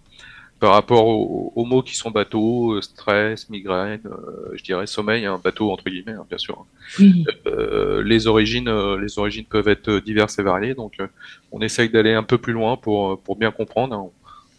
par 0.60 0.72
rapport 0.72 1.06
aux, 1.06 1.52
aux 1.54 1.64
mots 1.64 1.82
qui 1.82 1.96
sont 1.96 2.10
bateau, 2.10 2.80
stress, 2.80 3.48
migraine, 3.50 4.00
euh, 4.06 4.50
je 4.54 4.62
dirais 4.64 4.86
sommeil, 4.86 5.24
un 5.26 5.38
bateau 5.38 5.70
entre 5.70 5.84
guillemets, 5.84 6.12
hein, 6.12 6.26
bien 6.28 6.38
sûr. 6.38 6.66
Oui. 6.98 7.24
Euh, 7.46 8.02
les 8.02 8.26
origines, 8.26 8.68
euh, 8.68 8.98
les 8.98 9.18
origines 9.18 9.44
peuvent 9.44 9.68
être 9.68 9.98
diverses 10.00 10.38
et 10.38 10.42
variées, 10.42 10.74
donc 10.74 10.94
euh, 11.00 11.06
on 11.52 11.60
essaye 11.60 11.90
d'aller 11.90 12.14
un 12.14 12.24
peu 12.24 12.38
plus 12.38 12.52
loin 12.52 12.76
pour 12.76 13.20
pour 13.22 13.36
bien 13.36 13.50
comprendre. 13.50 14.10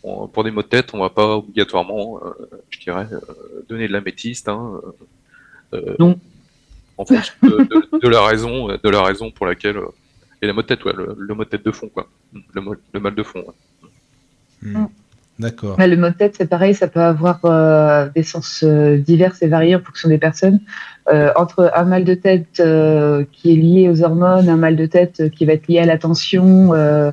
On- 0.09 0.27
pour 0.27 0.43
des 0.43 0.51
mots 0.51 0.61
de 0.61 0.67
tête, 0.67 0.93
on 0.93 0.99
va 0.99 1.09
pas 1.09 1.37
obligatoirement, 1.37 2.19
euh, 2.25 2.29
je 2.69 2.79
dirais, 2.79 3.07
euh, 3.11 3.19
donner 3.69 3.87
de 3.87 3.93
la 3.93 4.01
métiste. 4.01 4.47
Hein, 4.49 4.79
euh, 5.73 5.95
Non. 5.99 6.19
En 6.97 7.05
fonction 7.05 7.33
de, 7.43 7.49
de- 7.71 7.99
de 8.01 8.07
la 8.09 8.21
raison, 8.25 8.67
de 8.67 8.89
la 8.89 9.01
raison 9.03 9.31
pour 9.31 9.45
laquelle 9.45 9.77
euh, 9.77 9.87
et 10.41 10.47
la 10.47 10.53
mot 10.53 10.61
de 10.61 10.67
tête, 10.67 10.83
ouais, 10.85 10.93
le, 10.95 11.15
le 11.17 11.33
mot 11.35 11.43
de 11.43 11.49
tête 11.49 11.65
de 11.65 11.71
fond, 11.71 11.89
quoi, 11.93 12.07
le, 12.53 12.99
mal 12.99 13.13
de 13.15 13.23
fond. 13.23 13.43
ouais. 13.47 14.69
Hmm. 14.71 14.85
D'accord. 15.37 15.75
Mais 15.77 15.87
le 15.87 15.95
mot 15.95 16.09
de 16.09 16.13
tête, 16.15 16.35
c'est 16.37 16.49
pareil, 16.49 16.73
ça 16.75 16.87
peut 16.89 16.99
avoir 16.99 17.39
euh, 17.45 18.09
des 18.13 18.23
sens 18.23 18.61
euh, 18.67 18.97
divers 18.97 19.35
et 19.41 19.47
variés 19.47 19.75
en 19.75 19.79
fonction 19.79 20.09
des 20.09 20.17
personnes. 20.17 20.59
Euh, 21.13 21.31
entre 21.37 21.71
un 21.73 21.85
mal 21.85 22.03
de 22.03 22.13
tête 22.13 22.59
euh, 22.59 23.23
qui 23.31 23.53
est 23.53 23.55
lié 23.55 23.89
aux 23.89 24.03
hormones, 24.03 24.49
un 24.49 24.57
mal 24.57 24.75
de 24.75 24.85
tête 24.85 25.21
euh, 25.21 25.29
qui 25.29 25.45
va 25.45 25.53
être 25.53 25.67
lié 25.69 25.79
à 25.79 25.85
la 25.85 25.97
tension, 25.97 26.73
euh, 26.73 27.11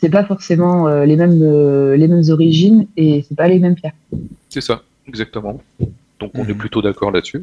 c'est 0.00 0.10
pas 0.10 0.24
forcément 0.24 0.86
euh, 0.88 1.04
les 1.04 1.16
mêmes 1.16 1.40
euh, 1.42 1.96
les 1.96 2.08
mêmes 2.08 2.22
origines 2.28 2.86
et 2.96 3.24
c'est 3.28 3.34
pas 3.34 3.48
les 3.48 3.58
mêmes 3.58 3.74
pierres. 3.74 3.94
C'est 4.48 4.60
ça, 4.60 4.82
exactement. 5.06 5.60
Donc 6.20 6.30
on 6.34 6.44
Mhm. 6.44 6.50
est 6.50 6.54
plutôt 6.54 6.82
d'accord 6.82 7.10
là-dessus. 7.10 7.42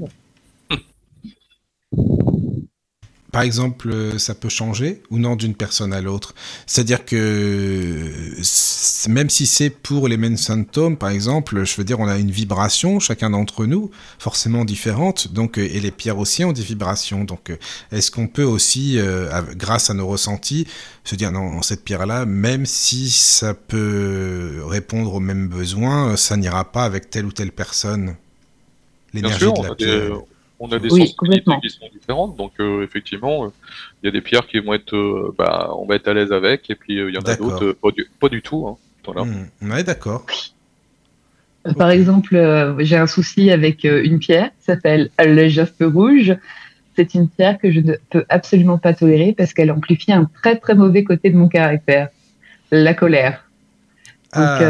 Par 3.36 3.44
exemple, 3.44 3.92
euh, 3.92 4.18
ça 4.18 4.34
peut 4.34 4.48
changer 4.48 5.04
ou 5.10 5.20
non 5.20 5.36
d'une 5.36 5.56
personne 5.56 5.92
à 5.92 6.00
l'autre. 6.00 6.34
C'est-à-dire 6.68 7.04
que 7.04 8.32
même 9.10 9.30
si 9.30 9.46
c'est 9.46 9.70
pour 9.70 10.08
les 10.08 10.16
mêmes 10.16 10.38
symptômes, 10.38 10.96
par 10.96 11.10
exemple, 11.10 11.66
je 11.66 11.76
veux 11.76 11.84
dire, 11.84 12.00
on 12.00 12.08
a 12.08 12.18
une 12.18 12.32
vibration, 12.32 13.02
chacun 13.02 13.32
d'entre 13.32 13.66
nous, 13.66 13.92
forcément 14.20 14.64
différente. 14.64 15.34
Donc, 15.34 15.58
euh, 15.58 15.68
et 15.70 15.82
les 15.82 15.92
pierres 15.92 16.18
aussi 16.18 16.46
ont 16.46 16.54
des 16.54 16.62
vibrations. 16.62 17.26
Donc, 17.26 17.50
euh, 17.50 17.58
est-ce 17.92 18.10
qu'on 18.10 18.28
peut 18.28 18.46
aussi, 18.46 18.98
euh, 19.00 19.42
grâce 19.58 19.90
à 19.90 19.94
nos 19.94 20.08
ressentis, 20.08 20.66
se 21.04 21.16
dire 21.16 21.34
non, 21.34 21.62
cette 21.62 21.84
pierre-là, 21.84 22.26
même 22.26 22.66
si 22.66 23.10
ça 23.10 23.54
peut 23.54 24.62
répondre 24.66 25.14
aux 25.14 25.20
mêmes 25.20 25.50
besoins, 25.50 26.16
ça 26.16 26.38
n'ira 26.38 26.72
pas 26.72 26.86
avec 26.86 27.10
telle 27.10 27.26
ou 27.26 27.34
telle 27.34 27.52
personne? 27.52 28.16
L'énergie 29.14 29.46
de 29.46 29.62
la 29.62 29.70
des, 29.70 29.76
pierre. 29.76 30.22
On 30.60 30.72
a 30.72 30.80
des 30.80 30.92
Oui, 30.92 31.08
sensibilités 31.08 31.52
qui 31.62 31.70
sont 31.70 31.90
différentes, 31.92 32.38
donc 32.38 32.54
euh, 32.60 32.84
effectivement, 32.84 33.46
euh, 33.46 33.50
il 34.02 34.08
y 34.08 34.10
a 34.10 34.12
des 34.12 34.22
pierres 34.22 34.48
qui 34.48 34.60
vont 34.60 34.74
être, 34.74 34.96
euh, 34.96 35.36
bah, 35.38 35.72
on 35.78 35.86
va 35.86 35.96
être 35.96 36.08
à 36.08 36.14
l'aise 36.14 36.32
avec, 36.32 36.70
et 36.70 36.76
puis 36.76 37.00
euh, 37.00 37.10
il 37.10 37.16
y 37.16 37.18
en 37.18 37.22
a 37.22 37.36
d'autres, 37.36 37.66
euh, 37.66 37.78
pas, 37.82 37.92
du, 37.92 38.08
pas 38.20 38.30
du 38.30 38.42
tout. 38.42 38.68
Hein. 38.68 38.78
Voilà. 39.06 39.24
Hmm, 39.24 39.48
Ouais, 39.62 39.84
d'accord. 39.84 40.26
Par 41.78 41.90
exemple, 41.90 42.36
euh, 42.36 42.76
j'ai 42.80 42.96
un 42.96 43.08
souci 43.08 43.50
avec 43.50 43.86
euh, 43.86 44.04
une 44.04 44.20
pierre 44.20 44.50
qui 44.60 44.66
s'appelle 44.66 45.10
le 45.20 45.48
jaspe 45.48 45.84
rouge. 45.84 46.36
C'est 46.96 47.16
une 47.16 47.28
pierre 47.28 47.58
que 47.58 47.72
je 47.72 47.80
ne 47.80 47.94
peux 48.10 48.24
absolument 48.30 48.78
pas 48.78 48.94
tolérer 48.94 49.34
parce 49.34 49.54
qu'elle 49.54 49.72
amplifie 49.72 50.14
un 50.14 50.26
très 50.26 50.58
très 50.58 50.76
mauvais 50.76 51.04
côté 51.04 51.30
de 51.30 51.36
mon 51.36 51.48
caractère, 51.48 52.10
la 52.72 52.94
colère. 52.94 53.45
Donc, 54.36 54.44
Ah, 54.44 54.62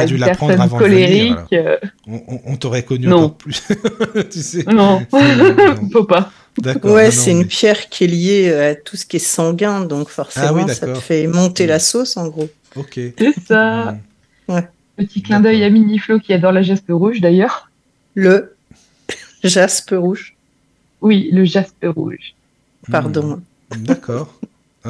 euh, 0.00 0.04
dû 0.06 0.16
l'apprendre 0.16 0.60
avant 0.60 0.78
de 0.78 0.84
venir, 0.84 1.36
colérique, 1.36 1.52
euh, 1.52 1.76
On, 2.08 2.20
on- 2.28 2.40
on 2.46 2.56
t'aurait 2.56 2.82
connu 2.82 3.06
Non. 3.06 3.16
encore 3.24 3.36
plus. 3.36 3.62
tu 4.30 4.40
sais. 4.40 4.64
non, 4.64 5.06
Non. 5.12 5.88
faut 5.92 6.04
pas. 6.04 6.30
D'accord. 6.58 6.92
Ouais, 6.92 7.04
non, 7.06 7.10
c'est 7.10 7.30
une 7.32 7.46
pierre 7.46 7.88
qui 7.88 8.04
est 8.04 8.06
liée 8.06 8.52
à 8.52 8.74
tout 8.74 8.96
ce 8.96 9.04
qui 9.06 9.16
est 9.16 9.20
sanguin, 9.20 9.84
donc 9.84 10.08
forcément, 10.08 10.46
Ah 10.48 10.64
oui, 10.66 10.74
ça 10.74 10.86
te 10.86 10.94
fait 10.98 11.26
monter 11.26 11.64
Mm. 11.64 11.68
la 11.68 11.78
sauce 11.78 12.16
en 12.16 12.28
gros. 12.28 12.48
Ok. 12.76 12.94
C'est 13.18 13.40
ça. 13.46 13.96
Hmm. 14.48 14.60
Petit 14.96 15.22
clin 15.22 15.40
d'œil 15.40 15.62
à 15.64 15.70
Miniflo 15.70 16.18
qui 16.18 16.32
adore 16.32 16.52
la 16.52 16.62
jaspe 16.62 16.86
rouge 16.88 17.20
d'ailleurs. 17.20 17.70
Le 18.14 18.54
jaspe 19.44 19.92
rouge, 19.96 20.34
Oui, 21.02 21.28
le 21.32 21.44
jaspe 21.44 21.84
rouge. 21.84 22.34
pardon. 22.90 23.42
Hmm. 23.74 23.82
D'accord. 23.84 24.32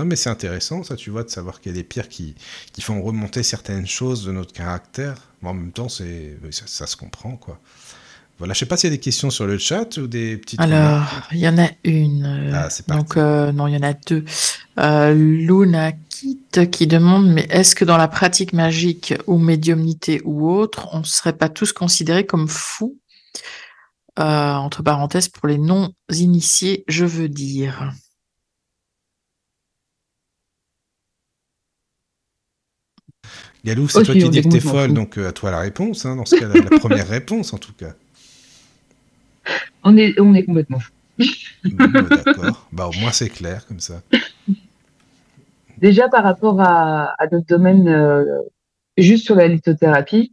Mais 0.04 0.16
c'est 0.16 0.30
intéressant, 0.30 0.82
ça, 0.82 0.96
tu 0.96 1.10
vois, 1.10 1.24
de 1.24 1.30
savoir 1.30 1.60
qu'il 1.60 1.72
y 1.72 1.74
a 1.74 1.78
des 1.78 1.84
pierres 1.84 2.08
qui, 2.08 2.34
qui 2.72 2.82
font 2.82 3.02
remonter 3.02 3.42
certaines 3.42 3.86
choses 3.86 4.24
de 4.24 4.32
notre 4.32 4.52
caractère. 4.52 5.16
Mais 5.42 5.48
en 5.48 5.54
même 5.54 5.72
temps, 5.72 5.88
c'est 5.88 6.38
ça, 6.50 6.64
ça 6.66 6.86
se 6.86 6.96
comprend, 6.96 7.36
quoi. 7.36 7.58
Voilà, 8.38 8.52
je 8.52 8.58
sais 8.58 8.66
pas 8.66 8.76
s'il 8.76 8.90
y 8.90 8.92
a 8.92 8.96
des 8.96 9.00
questions 9.00 9.30
sur 9.30 9.46
le 9.46 9.56
chat 9.56 9.96
ou 9.96 10.06
des 10.06 10.36
petites. 10.36 10.60
Alors, 10.60 11.04
il 11.32 11.38
y 11.38 11.48
en 11.48 11.56
a 11.56 11.68
une. 11.84 12.24
euh, 12.26 12.50
Ah, 12.54 12.68
c'est 12.68 12.86
donc, 12.86 13.16
euh, 13.16 13.50
non, 13.52 13.66
il 13.66 13.74
y 13.74 13.78
en 13.78 13.82
a 13.82 13.94
deux. 13.94 14.24
Euh, 14.78 15.14
Luna 15.14 15.92
Kit 16.10 16.38
qui 16.70 16.86
demande, 16.86 17.28
mais 17.32 17.46
est-ce 17.48 17.74
que 17.74 17.86
dans 17.86 17.96
la 17.96 18.08
pratique 18.08 18.52
magique 18.52 19.14
ou 19.26 19.38
médiumnité 19.38 20.20
ou 20.24 20.50
autre, 20.50 20.88
on 20.92 20.98
ne 20.98 21.04
serait 21.04 21.32
pas 21.36 21.48
tous 21.48 21.72
considérés 21.72 22.26
comme 22.26 22.46
fous? 22.46 22.98
Euh, 24.18 24.52
Entre 24.54 24.82
parenthèses, 24.82 25.28
pour 25.28 25.46
les 25.48 25.58
non-initiés, 25.58 26.84
je 26.88 27.04
veux 27.06 27.28
dire. 27.30 27.90
Galou, 33.66 33.88
c'est 33.88 34.04
toi 34.04 34.14
qui 34.14 34.28
dis 34.30 34.42
que 34.42 34.48
t'es 34.48 34.60
folle, 34.60 34.94
donc 34.94 35.18
euh, 35.18 35.28
à 35.28 35.32
toi 35.32 35.50
la 35.50 35.58
réponse, 35.58 36.06
hein, 36.06 36.14
dans 36.14 36.24
ce 36.24 36.36
cas, 36.36 36.46
la, 36.46 36.54
la 36.54 36.78
première 36.78 37.08
réponse 37.08 37.52
en 37.52 37.58
tout 37.58 37.72
cas. 37.72 37.94
On 39.82 39.96
est, 39.96 40.18
on 40.20 40.34
est 40.34 40.44
complètement 40.44 40.78
fou. 40.78 40.92
Bon, 41.64 41.88
bah, 41.88 42.02
D'accord, 42.02 42.68
bah, 42.70 42.86
au 42.88 42.92
moins 43.00 43.10
c'est 43.10 43.28
clair 43.28 43.66
comme 43.66 43.80
ça. 43.80 44.02
Déjà 45.78 46.08
par 46.08 46.22
rapport 46.22 46.60
à, 46.60 47.14
à 47.20 47.26
notre 47.30 47.46
domaine, 47.46 47.88
euh, 47.88 48.24
juste 48.96 49.24
sur 49.24 49.34
la 49.34 49.48
lithothérapie, 49.48 50.32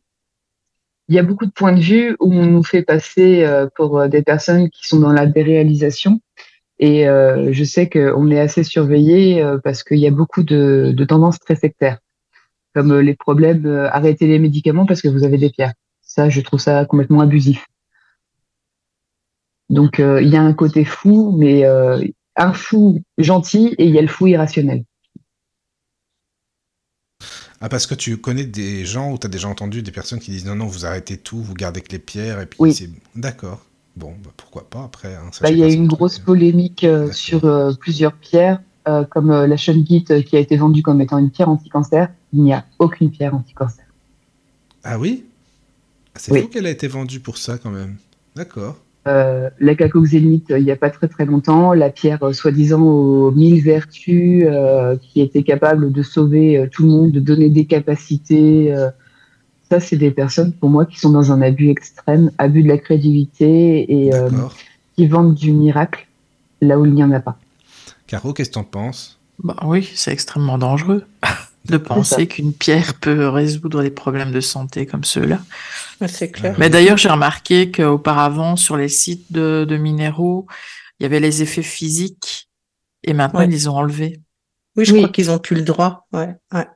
il 1.10 1.16
y 1.16 1.20
a 1.20 1.24
beaucoup 1.24 1.46
de 1.46 1.52
points 1.52 1.74
de 1.74 1.82
vue 1.82 2.16
où 2.20 2.32
on 2.34 2.46
nous 2.46 2.64
fait 2.64 2.84
passer 2.84 3.44
euh, 3.44 3.68
pour 3.76 4.08
des 4.08 4.22
personnes 4.22 4.70
qui 4.70 4.88
sont 4.88 5.00
dans 5.00 5.12
la 5.12 5.26
déréalisation. 5.26 6.22
Et 6.80 7.08
euh, 7.08 7.52
je 7.52 7.64
sais 7.64 7.90
qu'on 7.90 8.30
est 8.30 8.40
assez 8.40 8.64
surveillé 8.64 9.44
parce 9.64 9.84
qu'il 9.84 10.00
y 10.00 10.08
a 10.08 10.12
beaucoup 10.12 10.44
de, 10.44 10.94
de 10.96 11.06
tendances 11.06 11.40
très 11.40 11.56
sectaires, 11.56 12.00
comme 12.74 12.92
euh, 12.92 13.02
les 13.02 13.16
problèmes 13.16 13.66
euh, 13.66 13.90
arrêter 13.92 14.28
les 14.28 14.40
médicaments 14.40 14.86
parce 14.86 15.02
que 15.02 15.08
vous 15.08 15.24
avez 15.24 15.38
des 15.38 15.50
pierres. 15.50 15.74
Ça, 16.02 16.30
je 16.30 16.42
trouve 16.42 16.60
ça 16.60 16.86
complètement 16.86 17.22
abusif. 17.22 17.66
Donc 19.70 20.00
euh, 20.00 20.22
il 20.22 20.30
y 20.30 20.36
a 20.36 20.42
un 20.42 20.54
côté 20.54 20.86
fou, 20.86 21.36
mais 21.38 21.66
euh, 21.66 22.04
un 22.36 22.54
fou 22.54 23.02
gentil 23.18 23.74
et 23.78 23.86
il 23.86 23.92
y 23.94 23.98
a 23.98 24.02
le 24.02 24.08
fou 24.08 24.28
irrationnel. 24.28 24.84
Ah, 27.62 27.70
parce 27.70 27.88
que 27.88 27.96
tu 27.96 28.18
connais 28.18 28.44
des 28.44 28.86
gens 28.86 29.12
ou 29.12 29.18
tu 29.18 29.26
as 29.26 29.30
déjà 29.30 29.48
entendu 29.48 29.82
des 29.82 29.92
personnes 29.92 30.20
qui 30.20 30.32
disent 30.32 30.46
non, 30.46 30.56
non, 30.56 30.66
vous 30.68 30.86
arrêtez 30.86 31.18
tout, 31.18 31.42
vous 31.42 31.54
gardez 31.54 31.82
que 31.82 31.92
les 31.94 32.00
pierres 32.00 32.42
et 32.42 32.46
puis 32.46 32.58
Oui. 32.60 32.74
c'est. 32.74 32.90
D'accord. 33.16 33.66
Bon, 33.96 34.14
bah, 34.24 34.32
pourquoi 34.36 34.70
pas 34.70 34.84
après. 34.84 35.16
hein, 35.16 35.30
Bah, 35.42 35.50
il 35.50 35.60
y 35.60 35.64
a 35.64 35.68
une 35.70 35.88
grosse 35.88 36.16
truc. 36.16 36.26
polémique 36.26 36.86
sur 37.14 37.78
plusieurs 37.80 38.14
pierres, 38.14 38.60
euh, 38.88 39.04
comme 39.06 39.32
euh, 39.32 39.48
la 39.48 39.56
shungite 39.58 40.12
euh, 40.12 40.22
qui 40.22 40.36
a 40.36 40.40
été 40.40 40.58
vendue 40.58 40.82
comme 40.82 41.00
étant 41.02 41.18
une 41.18 41.30
pierre 41.30 41.50
anti-cancer. 41.50 42.10
Il 42.34 42.44
n'y 42.44 42.54
a 42.54 42.66
aucune 42.80 43.10
pierre 43.12 43.34
anti-cancer. 43.34 43.86
Ah 44.84 45.00
oui? 45.00 45.24
Ah, 46.14 46.20
C'est 46.20 46.32
Oui. 46.34 46.42
fou 46.42 46.48
qu'elle 46.50 46.66
a 46.66 46.70
été 46.70 46.88
vendue 46.88 47.20
pour 47.20 47.38
ça 47.38 47.58
quand 47.58 47.70
même. 47.72 47.96
D'accord. 48.36 48.78
Euh, 49.08 49.50
la 49.60 49.76
cacoxénite, 49.76 50.52
euh, 50.52 50.60
il 50.60 50.66
n'y 50.66 50.72
a 50.72 50.76
pas 50.76 50.90
très 50.90 51.08
très 51.08 51.26
longtemps, 51.26 51.74
la 51.74 51.90
pierre 51.90 52.34
soi-disant 52.34 52.82
aux 52.82 53.32
mille 53.32 53.62
vertus, 53.62 54.46
qui 55.02 55.22
était 55.22 55.44
capable 55.44 55.92
de 55.92 56.02
sauver 56.02 56.68
tout 56.72 56.84
le 56.84 56.90
monde, 56.90 57.12
de 57.12 57.20
donner 57.20 57.50
des 57.50 57.66
capacités. 57.66 58.74
ça, 59.70 59.80
c'est 59.80 59.98
des 59.98 60.12
personnes 60.12 60.54
pour 60.54 60.70
moi 60.70 60.86
qui 60.86 61.00
sont 61.00 61.10
dans 61.10 61.32
un 61.32 61.42
abus 61.42 61.70
extrême, 61.70 62.32
abus 62.38 62.64
de 62.64 62.68
la 62.70 62.78
crédibilité 62.78 64.06
et 64.08 64.12
qui 64.96 65.08
vendent 65.08 65.34
du 65.36 65.52
miracle 65.52 66.08
là 66.62 66.80
où 66.80 66.86
il 66.86 66.94
n'y 66.94 67.04
en 67.04 67.12
a 67.12 67.20
pas. 67.20 67.38
Caro, 68.14 68.32
qu'est-ce 68.32 68.52
que 68.52 68.54
t'en 68.54 68.64
penses? 68.64 69.20
Bah 69.40 69.56
oui, 69.64 69.92
c'est 69.96 70.14
extrêmement 70.14 70.60
dangereux 70.60 71.04
de 71.66 71.78
penser 71.78 72.28
qu'une 72.28 72.54
pierre 72.54 72.94
peut 73.00 73.28
résoudre 73.28 73.82
les 73.82 73.90
problèmes 73.90 74.32
de 74.32 74.40
santé 74.40 74.86
comme 74.86 75.04
ceux-là. 75.04 75.40
C'est 76.08 76.30
clair. 76.30 76.56
Mais 76.60 76.70
d'ailleurs, 76.70 76.98
j'ai 76.98 77.10
remarqué 77.10 77.72
qu'auparavant, 77.72 78.56
sur 78.56 78.78
les 78.78 78.88
sites 78.88 79.32
de, 79.32 79.66
de 79.68 79.78
minéraux, 79.78 80.46
il 81.00 81.04
y 81.04 81.06
avait 81.08 81.20
les 81.20 81.42
effets 81.42 81.64
physiques 81.64 82.50
et 83.04 83.14
maintenant, 83.14 83.40
Ouais. 83.40 83.46
ils 83.48 83.52
les 83.52 83.68
ont 83.68 83.78
enlevés. 83.78 84.22
Oui, 84.76 84.86
je 84.86 84.94
Oui. 84.94 85.00
crois 85.00 85.10
qu'ils 85.12 85.32
ont 85.32 85.40
plus 85.40 85.56
le 85.56 85.64
droit. 85.64 86.06
Ouais, 86.14 86.36
ouais. 86.54 86.68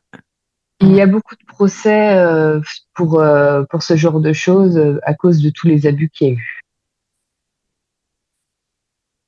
Il 0.81 0.91
y 0.91 1.01
a 1.01 1.05
beaucoup 1.05 1.35
de 1.35 1.45
procès 1.45 2.17
euh, 2.17 2.59
pour, 2.95 3.19
euh, 3.19 3.61
pour 3.69 3.83
ce 3.83 3.95
genre 3.95 4.19
de 4.19 4.33
choses 4.33 4.75
euh, 4.75 4.99
à 5.03 5.13
cause 5.13 5.43
de 5.43 5.51
tous 5.51 5.67
les 5.67 5.85
abus 5.85 6.09
qu'il 6.09 6.27
y 6.29 6.31
a 6.31 6.33
eu. 6.33 6.61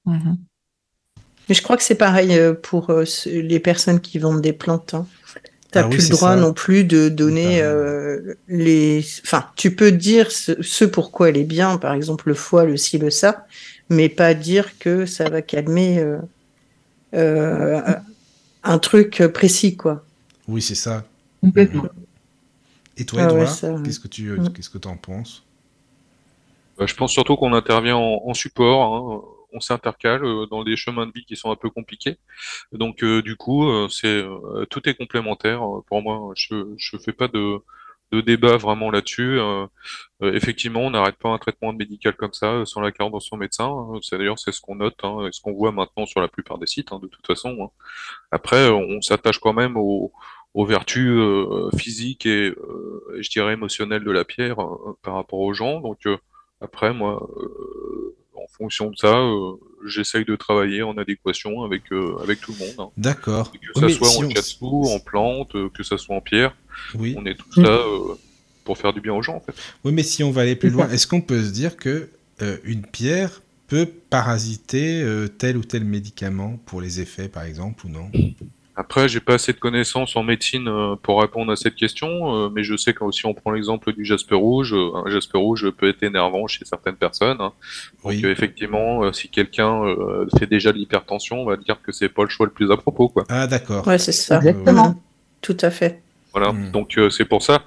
Mhm. 0.05 0.48
Mais 1.49 1.55
je 1.55 1.61
crois 1.63 1.77
que 1.77 1.83
c'est 1.83 1.95
pareil 1.95 2.33
euh, 2.37 2.53
pour 2.53 2.89
euh, 2.91 3.03
les 3.25 3.59
personnes 3.59 3.99
qui 3.99 4.19
vendent 4.19 4.41
des 4.41 4.53
plantes. 4.53 4.93
Hein. 4.93 5.07
T'as 5.71 5.83
Ah 5.83 5.89
plus 5.89 6.09
le 6.09 6.15
droit 6.15 6.31
ça. 6.31 6.35
non 6.35 6.53
plus 6.53 6.83
de 6.83 7.09
donner 7.09 7.61
euh, 7.61 8.35
les. 8.47 9.05
Enfin, 9.23 9.45
tu 9.55 9.75
peux 9.75 9.91
dire 9.91 10.31
ce, 10.31 10.61
ce 10.61 10.85
pourquoi 10.85 11.29
elle 11.29 11.37
est 11.37 11.43
bien, 11.43 11.77
par 11.77 11.93
exemple 11.93 12.27
le 12.29 12.33
foie, 12.35 12.65
le 12.65 12.77
ci, 12.77 12.97
le 12.97 13.09
ça, 13.11 13.45
mais 13.89 14.09
pas 14.09 14.33
dire 14.33 14.79
que 14.79 15.05
ça 15.05 15.29
va 15.29 15.41
calmer 15.43 15.99
euh, 15.99 16.17
euh, 17.15 17.81
un 18.63 18.79
truc 18.79 19.23
précis, 19.33 19.75
quoi. 19.75 20.05
Oui, 20.47 20.61
c'est 20.61 20.75
ça. 20.75 21.05
Complètement. 21.41 21.85
Et 22.97 23.05
toi, 23.05 23.21
Ah 23.23 23.25
Edouard, 23.25 23.47
ça, 23.47 23.71
ouais. 23.71 23.81
qu'est-ce 23.83 23.99
que 23.99 24.07
tu 24.07 24.31
Mm. 24.31 24.49
qu'est-ce 24.53 24.69
que 24.69 24.77
t'en 24.77 24.97
penses? 24.97 25.43
Bah, 26.77 26.85
je 26.87 26.95
pense 26.95 27.11
surtout 27.11 27.35
qu'on 27.35 27.53
intervient 27.53 27.95
en, 27.97 28.21
en 28.25 28.33
support, 28.33 28.95
hein. 28.95 29.21
On 29.53 29.59
s'intercale 29.59 30.23
euh, 30.25 30.45
dans 30.47 30.63
des 30.63 30.75
chemins 30.77 31.05
de 31.07 31.11
vie 31.13 31.25
qui 31.25 31.35
sont 31.35 31.51
un 31.51 31.55
peu 31.55 31.69
compliqués. 31.69 32.17
Donc 32.71 33.03
euh, 33.03 33.21
du 33.21 33.35
coup, 33.35 33.67
euh, 33.69 33.87
c'est 33.89 34.23
tout 34.69 34.87
est 34.89 34.95
complémentaire 34.95 35.61
pour 35.87 36.01
moi. 36.01 36.33
Je 36.35 36.73
je 36.77 36.97
fais 36.97 37.13
pas 37.13 37.27
de 37.27 37.59
de 38.11 38.21
débat 38.21 38.57
vraiment 38.57 38.89
là-dessus. 38.91 39.39
Euh, 39.39 39.67
euh, 40.23 40.33
effectivement, 40.33 40.81
on 40.81 40.91
n'arrête 40.91 41.17
pas 41.17 41.29
un 41.29 41.37
traitement 41.37 41.73
médical 41.73 42.15
comme 42.15 42.33
ça 42.33 42.47
euh, 42.53 42.65
sans 42.65 42.81
la 42.81 42.91
carte 42.91 43.11
dans 43.11 43.19
son 43.19 43.37
médecin. 43.37 43.69
C'est 44.01 44.17
d'ailleurs 44.17 44.39
c'est 44.39 44.51
ce 44.51 44.61
qu'on 44.61 44.75
note, 44.75 44.97
hein, 45.03 45.27
et 45.27 45.31
ce 45.31 45.41
qu'on 45.41 45.53
voit 45.53 45.71
maintenant 45.71 46.05
sur 46.07 46.21
la 46.21 46.27
plupart 46.27 46.57
des 46.57 46.67
sites, 46.67 46.91
hein, 46.91 46.99
de 47.01 47.07
toute 47.07 47.25
façon. 47.27 47.57
hein. 47.61 47.69
Après, 48.31 48.69
on 48.69 49.01
s'attache 49.01 49.39
quand 49.39 49.53
même 49.53 49.77
aux 49.77 50.11
aux 50.55 50.65
vertus 50.65 51.11
physiques 51.77 52.25
et, 52.25 52.53
je 53.19 53.29
dirais 53.29 53.53
émotionnelles 53.53 54.03
de 54.03 54.11
la 54.11 54.25
pierre 54.25 54.57
par 55.03 55.13
rapport 55.15 55.39
aux 55.39 55.53
gens. 55.53 55.79
Donc 55.81 55.99
après, 56.61 56.93
moi, 56.93 57.27
en 58.43 58.47
fonction 58.57 58.89
de 58.89 58.95
ça, 58.95 59.07
euh, 59.17 59.53
j'essaye 59.87 60.25
de 60.25 60.35
travailler 60.35 60.81
en 60.83 60.97
adéquation 60.97 61.63
avec 61.63 61.91
euh, 61.91 62.15
avec 62.23 62.41
tout 62.41 62.53
le 62.53 62.65
monde. 62.65 62.75
hein. 62.79 62.89
D'accord. 62.97 63.51
Que 63.51 63.79
ça 63.79 63.89
soit 63.89 64.07
si 64.09 64.23
en 64.23 64.29
on- 64.61 64.95
en 64.95 64.99
plante, 64.99 65.55
euh, 65.55 65.69
que 65.69 65.83
ça 65.83 65.97
soit 65.97 66.15
en 66.15 66.21
pierre, 66.21 66.55
Oui. 66.95 67.15
on 67.17 67.25
est 67.25 67.35
tous 67.35 67.57
là 67.61 67.69
euh, 67.69 68.15
pour 68.63 68.77
faire 68.77 68.93
du 68.93 69.01
bien 69.01 69.13
aux 69.13 69.21
gens 69.21 69.35
en 69.35 69.39
fait. 69.41 69.53
Oui, 69.83 69.91
mais 69.91 70.03
si 70.03 70.23
on 70.23 70.31
va 70.31 70.41
aller 70.41 70.55
plus 70.55 70.69
loin, 70.69 70.87
ça. 70.87 70.93
est-ce 70.93 71.07
qu'on 71.07 71.21
peut 71.21 71.43
se 71.43 71.51
dire 71.51 71.75
que 71.77 72.09
une 72.63 72.83
pierre 72.83 73.41
peut 73.67 73.85
parasiter 74.09 75.05
tel 75.37 75.57
ou 75.57 75.63
tel 75.63 75.83
médicament 75.83 76.57
pour 76.65 76.79
les 76.81 77.01
effets, 77.01 77.27
par 77.27 77.43
exemple, 77.43 77.85
ou 77.85 77.89
non? 77.89 78.09
Après, 78.79 79.09
j'ai 79.09 79.19
pas 79.19 79.33
assez 79.33 79.51
de 79.51 79.59
connaissances 79.59 80.15
en 80.15 80.23
médecine 80.23 80.67
euh, 80.67 80.95
pour 80.95 81.21
répondre 81.21 81.51
à 81.51 81.55
cette 81.55 81.75
question, 81.75 82.45
euh, 82.45 82.49
mais 82.49 82.63
je 82.63 82.77
sais 82.77 82.93
que 82.93 83.11
si 83.11 83.25
on 83.25 83.33
prend 83.33 83.51
l'exemple 83.51 83.91
du 83.91 84.05
jaspe 84.05 84.31
rouge, 84.31 84.73
euh, 84.73 84.91
un 84.95 85.09
jaspe 85.09 85.33
rouge 85.35 85.69
peut 85.71 85.89
être 85.89 86.01
énervant 86.01 86.47
chez 86.47 86.63
certaines 86.65 86.95
personnes. 86.95 87.41
hein. 87.41 87.51
Donc 88.03 88.05
Oui. 88.05 88.25
effectivement, 88.25 89.11
si 89.11 89.27
quelqu'un 89.27 89.81
fait 90.37 90.47
déjà 90.47 90.71
de 90.71 90.77
l'hypertension, 90.77 91.41
on 91.41 91.45
va 91.45 91.57
dire 91.57 91.81
que 91.83 91.91
c'est 91.91 92.09
pas 92.09 92.23
le 92.23 92.29
choix 92.29 92.45
le 92.45 92.53
plus 92.53 92.71
à 92.71 92.77
propos, 92.77 93.09
quoi. 93.09 93.25
Ah, 93.27 93.47
d'accord. 93.47 93.85
Ouais, 93.85 93.97
c'est 93.97 94.13
ça. 94.13 94.37
Exactement. 94.37 94.95
Tout 95.41 95.57
à 95.61 95.69
fait. 95.69 96.01
Voilà. 96.33 96.53
Mm. 96.53 96.71
Donc 96.71 96.97
euh, 96.97 97.09
c'est 97.09 97.25
pour 97.25 97.43
ça. 97.43 97.63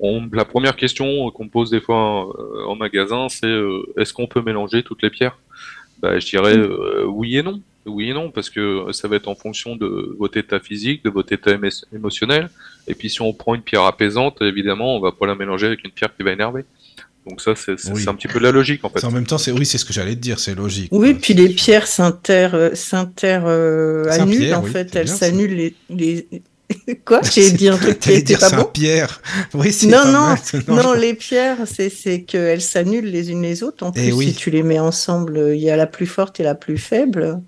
On, 0.00 0.28
la 0.32 0.44
première 0.44 0.76
question 0.76 1.30
qu'on 1.30 1.44
me 1.44 1.50
pose 1.50 1.70
des 1.70 1.80
fois 1.80 2.28
euh, 2.38 2.66
en 2.66 2.76
magasin, 2.76 3.28
c'est 3.28 3.46
euh, 3.46 3.82
est-ce 3.96 4.12
qu'on 4.12 4.26
peut 4.26 4.42
mélanger 4.42 4.82
toutes 4.82 5.02
les 5.02 5.10
pierres? 5.10 5.38
Bah, 6.00 6.18
je 6.18 6.26
dirais 6.26 6.56
euh, 6.56 7.04
oui 7.06 7.36
et 7.36 7.42
non. 7.42 7.60
Oui 7.86 8.10
et 8.10 8.14
non, 8.14 8.30
parce 8.30 8.50
que 8.50 8.86
ça 8.92 9.08
va 9.08 9.16
être 9.16 9.28
en 9.28 9.34
fonction 9.34 9.76
de 9.76 10.14
votre 10.18 10.36
état 10.36 10.58
physique, 10.60 11.04
de 11.04 11.10
votre 11.10 11.32
état 11.32 11.52
émo- 11.52 11.84
émotionnel. 11.94 12.50
Et 12.88 12.94
puis 12.94 13.10
si 13.10 13.22
on 13.22 13.32
prend 13.32 13.54
une 13.54 13.62
pierre 13.62 13.82
apaisante, 13.82 14.42
évidemment, 14.42 14.96
on 14.96 15.00
va 15.00 15.12
pas 15.12 15.26
la 15.26 15.34
mélanger 15.34 15.66
avec 15.66 15.84
une 15.84 15.90
pierre 15.92 16.14
qui 16.16 16.22
va 16.22 16.32
énerver. 16.32 16.64
Donc 17.28 17.40
ça, 17.40 17.54
c'est 17.56 17.72
Oui. 17.90 18.04
un 18.06 18.14
petit 18.14 18.28
peu 18.28 18.38
de 18.38 18.44
la 18.44 18.52
logique 18.52 18.84
en 18.84 18.88
fait. 18.88 19.04
En 19.04 19.10
même 19.10 19.26
temps, 19.26 19.38
c'est 19.38 19.50
oui, 19.50 19.66
c'est 19.66 19.78
ce 19.78 19.84
que 19.84 19.92
j'allais 19.92 20.14
te 20.14 20.20
dire, 20.20 20.38
c'est 20.38 20.54
logique. 20.54 20.88
Oui, 20.92 21.12
quoi. 21.12 21.20
puis 21.20 21.34
les 21.34 21.48
pierres 21.48 21.86
s'inter, 21.88 22.48
euh, 22.54 22.74
s'inter 22.74 23.40
euh, 23.44 24.04
annulent, 24.10 24.54
en 24.54 24.62
oui, 24.62 24.70
fait. 24.70 24.94
Elles 24.94 25.08
s'annulent 25.08 25.54
les, 25.54 25.74
les... 25.90 26.28
Quoi 27.04 27.20
J'ai 27.34 27.50
dit 27.52 27.68
un 27.68 27.76
truc 27.76 27.98
qui 27.98 28.12
était 28.12 28.36
pas 28.36 28.50
bon 28.50 28.58
Saint-Pierre. 28.58 29.20
Oui, 29.54 29.72
c'est 29.72 29.86
Non, 29.88 29.98
pas 30.02 30.12
non, 30.12 30.20
mal. 30.20 30.38
Non, 30.68 30.94
je- 30.94 31.00
les 31.00 31.14
pierres, 31.14 31.58
c'est 31.64 31.88
c'est 31.90 32.22
qu'elles 32.22 32.62
s'annulent 32.62 33.06
les 33.10 33.30
unes 33.32 33.42
les 33.42 33.62
autres. 33.64 33.84
En 33.84 33.92
Eh 33.96 34.02
plus, 34.08 34.12
oui. 34.12 34.26
si 34.28 34.34
tu 34.34 34.50
les 34.50 34.62
mets 34.62 34.78
ensemble, 34.80 35.50
il 35.54 35.60
y 35.62 35.70
a 35.70 35.76
la 35.76 35.86
plus 35.88 36.06
forte 36.06 36.38
et 36.38 36.42
la 36.44 36.54
plus 36.54 36.78
faible. 36.78 37.40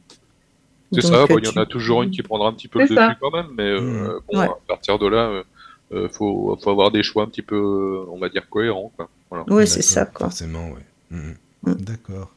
C'est 0.93 1.03
ça, 1.03 1.27
bon, 1.27 1.39
il 1.39 1.45
y 1.45 1.49
en 1.49 1.61
a 1.61 1.67
toujours 1.67 2.03
une 2.03 2.11
qui 2.11 2.23
prendra 2.23 2.49
un 2.49 2.53
petit 2.53 2.69
peu 2.69 2.81
le 2.81 2.87
ça. 2.87 3.09
dessus 3.09 3.19
quand 3.21 3.31
même, 3.31 3.49
mais 3.57 3.65
euh, 3.65 3.81
Mm. 3.81 4.21
bon, 4.33 4.39
Ouais. 4.41 4.47
à 4.47 4.59
partir 4.67 4.99
de 4.99 5.07
là, 5.07 5.29
euh, 5.29 5.43
euh, 5.93 6.09
faut, 6.09 6.57
faut 6.63 6.71
avoir 6.71 6.91
des 6.91 7.03
choix 7.03 7.25
un 7.25 7.27
petit 7.27 7.43
peu, 7.43 8.05
on 8.09 8.19
va 8.19 8.29
dire, 8.29 8.49
cohérents. 8.49 8.93
Quoi. 8.97 9.09
Voilà. 9.31 9.45
Ouais, 9.49 9.67
c'est 9.67 9.83
ça, 9.83 10.07
quoi. 10.07 10.27
Forcément, 10.29 10.71
oui. 10.71 10.81
Mhm. 11.11 11.35
Mm. 11.65 11.73
D'accord. 11.75 12.31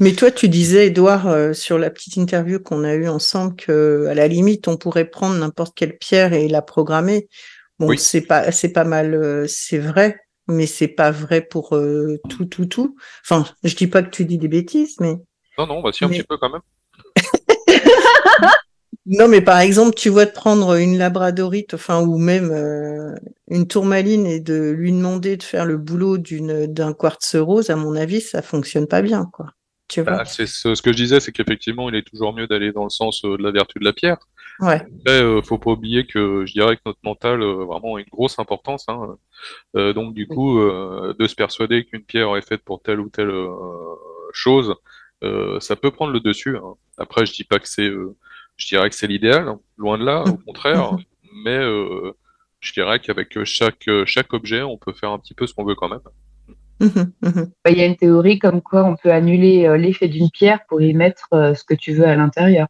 Mais 0.00 0.12
toi, 0.12 0.30
tu 0.32 0.48
disais, 0.48 0.88
Edouard, 0.88 1.28
euh, 1.28 1.52
sur 1.52 1.78
la 1.78 1.88
petite 1.90 2.16
interview 2.16 2.58
qu'on 2.58 2.82
a 2.82 2.94
eue 2.94 3.08
ensemble, 3.08 3.54
que 3.54 4.06
à 4.10 4.14
la 4.14 4.26
limite, 4.26 4.66
on 4.66 4.76
pourrait 4.76 5.04
prendre 5.04 5.36
n'importe 5.36 5.74
quelle 5.76 5.96
pierre 5.96 6.32
et 6.32 6.48
la 6.48 6.62
programmer. 6.62 7.28
Bon, 7.78 7.88
Oui. 7.88 7.98
c'est 7.98 8.20
pas, 8.22 8.50
c'est 8.50 8.72
pas 8.72 8.82
mal, 8.84 9.14
euh, 9.14 9.46
c'est 9.48 9.78
vrai, 9.78 10.18
mais 10.48 10.66
c'est 10.66 10.88
pas 10.88 11.12
vrai 11.12 11.40
pour 11.42 11.76
euh, 11.76 12.18
tout, 12.28 12.44
tout, 12.44 12.66
tout. 12.66 12.96
Enfin, 13.24 13.44
je 13.62 13.74
dis 13.76 13.86
pas 13.86 14.02
que 14.02 14.10
tu 14.10 14.24
dis 14.24 14.38
des 14.38 14.48
bêtises, 14.48 14.96
mais 15.00 15.14
Non, 15.58 15.66
non, 15.68 15.80
bah 15.80 15.90
si, 15.92 16.04
un 16.04 16.08
Mais- 16.08 16.16
petit 16.18 16.24
peu 16.26 16.36
quand 16.38 16.50
même. 16.50 16.60
Non, 19.06 19.28
mais 19.28 19.42
par 19.42 19.58
exemple, 19.58 19.94
tu 19.94 20.08
vois 20.08 20.24
de 20.24 20.30
prendre 20.30 20.76
une 20.76 20.96
labradorite, 20.96 21.74
enfin, 21.74 22.00
ou 22.00 22.16
même 22.16 22.50
euh, 22.50 23.14
une 23.48 23.68
tourmaline 23.68 24.24
et 24.26 24.40
de 24.40 24.70
lui 24.70 24.92
demander 24.92 25.36
de 25.36 25.42
faire 25.42 25.66
le 25.66 25.76
boulot 25.76 26.16
d'une 26.16 26.66
d'un 26.66 26.94
quartz 26.94 27.36
rose, 27.36 27.68
à 27.68 27.76
mon 27.76 27.96
avis, 27.96 28.22
ça 28.22 28.40
fonctionne 28.40 28.86
pas 28.86 29.02
bien, 29.02 29.28
quoi. 29.30 29.50
Tu 29.88 30.00
vois? 30.00 30.12
Bah, 30.12 30.24
c'est 30.24 30.46
ce 30.46 30.74
ce 30.74 30.80
que 30.80 30.90
je 30.90 30.96
disais, 30.96 31.20
c'est 31.20 31.32
qu'effectivement, 31.32 31.90
il 31.90 31.96
est 31.96 32.08
toujours 32.08 32.32
mieux 32.32 32.46
d'aller 32.46 32.72
dans 32.72 32.84
le 32.84 32.90
sens 32.90 33.22
euh, 33.26 33.36
de 33.36 33.42
la 33.42 33.50
vertu 33.50 33.78
de 33.78 33.84
la 33.84 33.92
pierre. 33.92 34.16
Ouais. 34.60 34.76
Après, 34.76 35.22
euh, 35.22 35.42
faut 35.42 35.58
pas 35.58 35.72
oublier 35.72 36.06
que 36.06 36.44
je 36.46 36.52
dirais 36.52 36.76
que 36.76 36.82
notre 36.86 37.00
mental 37.02 37.42
euh, 37.42 37.64
vraiment 37.64 37.96
a 37.96 38.00
une 38.00 38.06
grosse 38.10 38.38
importance. 38.38 38.84
Hein. 38.88 39.16
Euh, 39.76 39.92
donc 39.92 40.14
du 40.14 40.26
coup, 40.26 40.60
de 40.60 41.26
se 41.26 41.34
persuader 41.34 41.84
qu'une 41.84 42.04
pierre 42.04 42.36
est 42.36 42.46
faite 42.46 42.62
pour 42.64 42.80
telle 42.80 43.00
ou 43.00 43.08
telle 43.08 43.32
chose, 44.32 44.74
ça 45.60 45.76
peut 45.76 45.90
prendre 45.90 46.12
le 46.12 46.20
dessus. 46.20 46.56
hein. 46.56 46.74
Après, 46.98 47.24
je 47.26 47.32
dis 47.32 47.44
pas 47.44 47.58
que 47.58 47.68
c'est, 47.68 47.88
euh, 47.88 48.16
je 48.56 48.66
dirais 48.66 48.88
que 48.90 48.96
c'est 48.96 49.06
l'idéal, 49.06 49.48
hein. 49.48 49.60
loin 49.76 49.98
de 49.98 50.04
là, 50.04 50.24
au 50.24 50.36
contraire. 50.46 50.96
Mais 51.44 51.56
euh, 51.58 52.12
je 52.60 52.72
dirais 52.72 53.00
qu'avec 53.00 53.42
chaque 53.44 53.88
euh, 53.88 54.04
chaque 54.06 54.32
objet, 54.32 54.62
on 54.62 54.78
peut 54.78 54.92
faire 54.92 55.10
un 55.10 55.18
petit 55.18 55.34
peu 55.34 55.46
ce 55.46 55.54
qu'on 55.54 55.64
veut 55.64 55.74
quand 55.74 55.88
même. 55.88 56.00
Mhm, 56.80 57.12
mhm. 57.22 57.52
Il 57.70 57.78
y 57.78 57.82
a 57.82 57.86
une 57.86 57.96
théorie 57.96 58.40
comme 58.40 58.60
quoi 58.60 58.82
on 58.84 58.96
peut 58.96 59.12
annuler 59.12 59.64
euh, 59.64 59.76
l'effet 59.76 60.08
d'une 60.08 60.28
pierre 60.30 60.58
pour 60.68 60.82
y 60.82 60.92
mettre 60.92 61.28
euh, 61.32 61.54
ce 61.54 61.62
que 61.62 61.72
tu 61.72 61.92
veux 61.92 62.04
à 62.04 62.16
l'intérieur. 62.16 62.66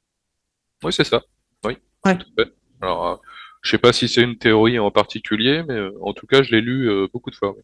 Oui, 0.85 0.93
c'est 0.93 1.05
ça. 1.05 1.23
Oui, 1.65 1.79
Ouais. 2.05 2.19
tout 2.19 2.27
à 2.39 2.45
fait. 2.45 2.53
Alors, 2.83 3.07
euh, 3.09 3.17
je 3.63 3.71
sais 3.71 3.79
pas 3.79 3.95
si 3.95 4.07
c'est 4.09 4.21
une 4.23 4.37
théorie 4.37 4.79
en 4.79 4.91
particulier, 4.91 5.63
mais 5.67 5.75
euh, 5.77 5.91
en 6.03 6.13
tout 6.13 6.27
cas, 6.27 6.43
je 6.43 6.51
l'ai 6.53 6.61
lu 6.61 6.91
euh, 6.91 7.09
beaucoup 7.15 7.31
de 7.31 7.35
fois. 7.37 7.55
oui. 7.57 7.63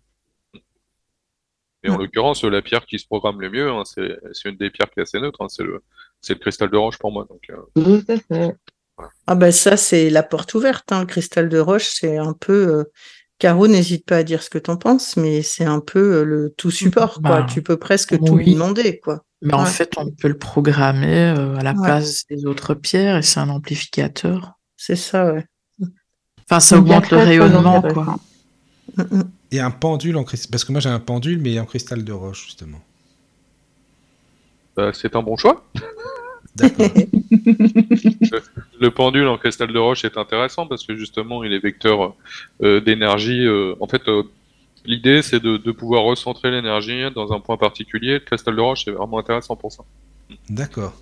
Et 1.82 1.88
en 1.88 1.92
Ouais. 1.96 1.98
l'occurrence, 2.04 2.44
la 2.44 2.62
pierre 2.62 2.84
qui 2.86 2.98
se 2.98 3.06
programme 3.06 3.40
le 3.40 3.50
mieux, 3.50 3.70
hein, 3.70 3.82
c'est 3.84 4.18
c'est 4.32 4.48
une 4.50 4.56
des 4.56 4.70
pierres 4.70 4.90
qui 4.90 5.00
est 5.00 5.02
assez 5.02 5.18
neutre, 5.20 5.40
hein, 5.42 5.48
c'est 5.48 5.62
le 5.64 5.82
c'est 6.20 6.34
le 6.34 6.38
cristal 6.40 6.70
de 6.70 6.76
roche 6.76 6.98
pour 6.98 7.10
moi. 7.12 7.26
Donc, 7.28 7.42
euh, 7.50 7.56
Tout 7.82 8.04
à 8.12 8.16
fait. 8.18 8.54
Ah 9.26 9.34
ben 9.34 9.50
ça, 9.50 9.78
c'est 9.78 10.10
la 10.10 10.22
porte 10.22 10.52
ouverte, 10.52 10.92
hein. 10.92 11.00
Le 11.00 11.06
cristal 11.06 11.48
de 11.48 11.58
roche, 11.58 11.88
c'est 11.88 12.18
un 12.18 12.34
peu... 12.34 12.52
euh, 12.80 12.84
Caro, 13.38 13.66
n'hésite 13.66 14.04
pas 14.04 14.18
à 14.18 14.22
dire 14.22 14.42
ce 14.42 14.50
que 14.50 14.58
t'en 14.58 14.76
penses, 14.76 15.16
mais 15.16 15.40
c'est 15.40 15.64
un 15.64 15.80
peu 15.80 16.16
euh, 16.16 16.24
le 16.24 16.50
tout 16.50 16.70
support, 16.70 17.14
quoi. 17.22 17.40
Bah, 17.40 17.46
Tu 17.48 17.62
peux 17.62 17.78
presque 17.78 18.22
tout 18.22 18.36
lui 18.36 18.52
demander, 18.52 19.00
quoi. 19.00 19.24
Mais 19.40 19.54
en 19.54 19.64
fait, 19.64 19.94
on 19.96 20.10
peut 20.10 20.28
le 20.28 20.36
programmer 20.36 21.34
euh, 21.34 21.56
à 21.56 21.62
la 21.62 21.72
Ouais. 21.72 21.82
place 21.82 22.26
des 22.28 22.44
autres 22.44 22.74
pierres 22.74 23.16
et 23.16 23.22
c'est 23.22 23.40
un 23.40 23.48
amplificateur. 23.48 24.52
C'est 24.76 24.96
ça, 24.96 25.32
ouais. 25.32 25.46
Enfin, 26.44 26.60
ça 26.60 26.76
augmente 26.76 27.10
le 27.10 27.16
rayonnement, 27.16 27.80
quoi. 27.80 28.16
Mm, 28.98 29.02
mm. 29.16 29.30
Et 29.52 29.60
un 29.60 29.70
pendule 29.70 30.16
en 30.16 30.24
cristal. 30.24 30.50
Parce 30.50 30.64
que 30.64 30.72
moi 30.72 30.80
j'ai 30.80 30.88
un 30.90 31.00
pendule, 31.00 31.40
mais 31.40 31.58
en 31.58 31.66
cristal 31.66 32.04
de 32.04 32.12
roche, 32.12 32.44
justement. 32.46 32.80
bah, 34.76 34.92
c'est 34.92 35.14
un 35.16 35.22
bon 35.22 35.36
choix. 35.36 35.64
D'accord. 36.56 36.88
Le 38.80 38.90
pendule 38.90 39.26
en 39.28 39.38
cristal 39.38 39.72
de 39.72 39.78
roche 39.78 40.04
est 40.04 40.16
intéressant 40.16 40.66
parce 40.66 40.84
que 40.84 40.96
justement, 40.96 41.44
il 41.44 41.52
est 41.52 41.58
vecteur 41.60 42.14
euh, 42.62 42.80
d'énergie. 42.80 43.44
euh, 43.46 43.74
en 43.80 43.86
fait, 43.86 44.08
euh, 44.08 44.22
l'idée, 44.84 45.22
c'est 45.22 45.40
de, 45.40 45.56
de 45.56 45.72
pouvoir 45.72 46.02
recentrer 46.04 46.50
l'énergie 46.50 47.02
dans 47.14 47.32
un 47.32 47.40
point 47.40 47.56
particulier. 47.56 48.14
Le 48.14 48.20
cristal 48.20 48.56
de 48.56 48.60
roche, 48.60 48.84
c'est 48.84 48.90
vraiment 48.90 49.18
intéressant 49.18 49.56
pour 49.56 49.72
ça. 49.72 49.84
D'accord. 50.48 50.94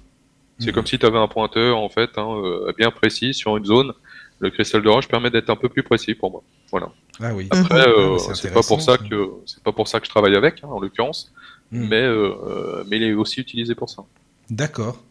C'est 0.59 0.73
Mhm. 0.73 0.75
comme 0.75 0.87
si 0.87 0.99
tu 0.99 1.07
avais 1.07 1.19
un 1.19 1.29
pointeur, 1.29 1.79
en 1.79 1.89
fait, 1.89 2.11
hein, 2.19 2.43
bien 2.77 2.91
précis 2.91 3.33
sur 3.35 3.57
une 3.57 3.65
zone. 3.65 3.93
Le 4.41 4.51
cristal 4.51 4.83
de 4.83 4.89
roche 4.89 5.09
permet 5.09 5.31
d'être 5.31 5.51
un 5.51 5.57
peu 5.57 5.69
plus 5.69 5.83
précis 5.83 6.15
pour 6.15 6.31
moi. 6.33 6.43
Voilà. 6.71 6.89
Ah 7.21 7.35
oui. 7.35 7.49
Après, 7.51 7.81
Ah, 7.81 7.89
euh, 7.89 8.19
c'est 8.35 8.53
pas 8.53 8.63
pour 8.63 8.81
ça 8.81 8.97
que 8.99 9.33
c'est 9.47 9.63
pas 9.63 9.73
pour 9.73 9.89
ça 9.89 9.99
que 10.01 10.07
je 10.07 10.11
travaille 10.11 10.37
avec, 10.37 10.63
hein, 10.63 10.69
en 10.71 10.81
l'occurrence, 10.81 11.33
Mhm. 11.73 11.89
mais 11.89 12.03
euh, 12.03 12.85
mais 12.89 12.97
il 12.97 13.03
est 13.03 13.13
aussi 13.15 13.41
utilisé 13.41 13.75
pour 13.75 13.91
ça. 13.91 14.05
D'accord. 14.51 15.03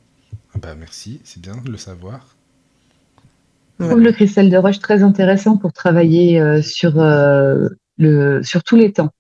Ah 0.54 0.60
bah 0.60 0.76
merci, 0.76 1.20
c'est 1.24 1.42
bien 1.42 1.58
de 1.58 1.70
le 1.72 1.78
savoir. 1.78 2.36
Je 3.80 3.86
trouve 3.86 4.00
le 4.02 4.12
cristal 4.12 4.50
de 4.50 4.58
roche 4.58 4.80
très 4.80 5.04
intéressant 5.04 5.58
pour 5.58 5.72
travailler 5.72 6.40
euh, 6.40 6.64
sur, 6.64 7.00
euh, 7.00 7.68
le, 7.98 8.42
sur 8.42 8.64
tous 8.64 8.76
les 8.76 8.92
temps. 8.92 9.12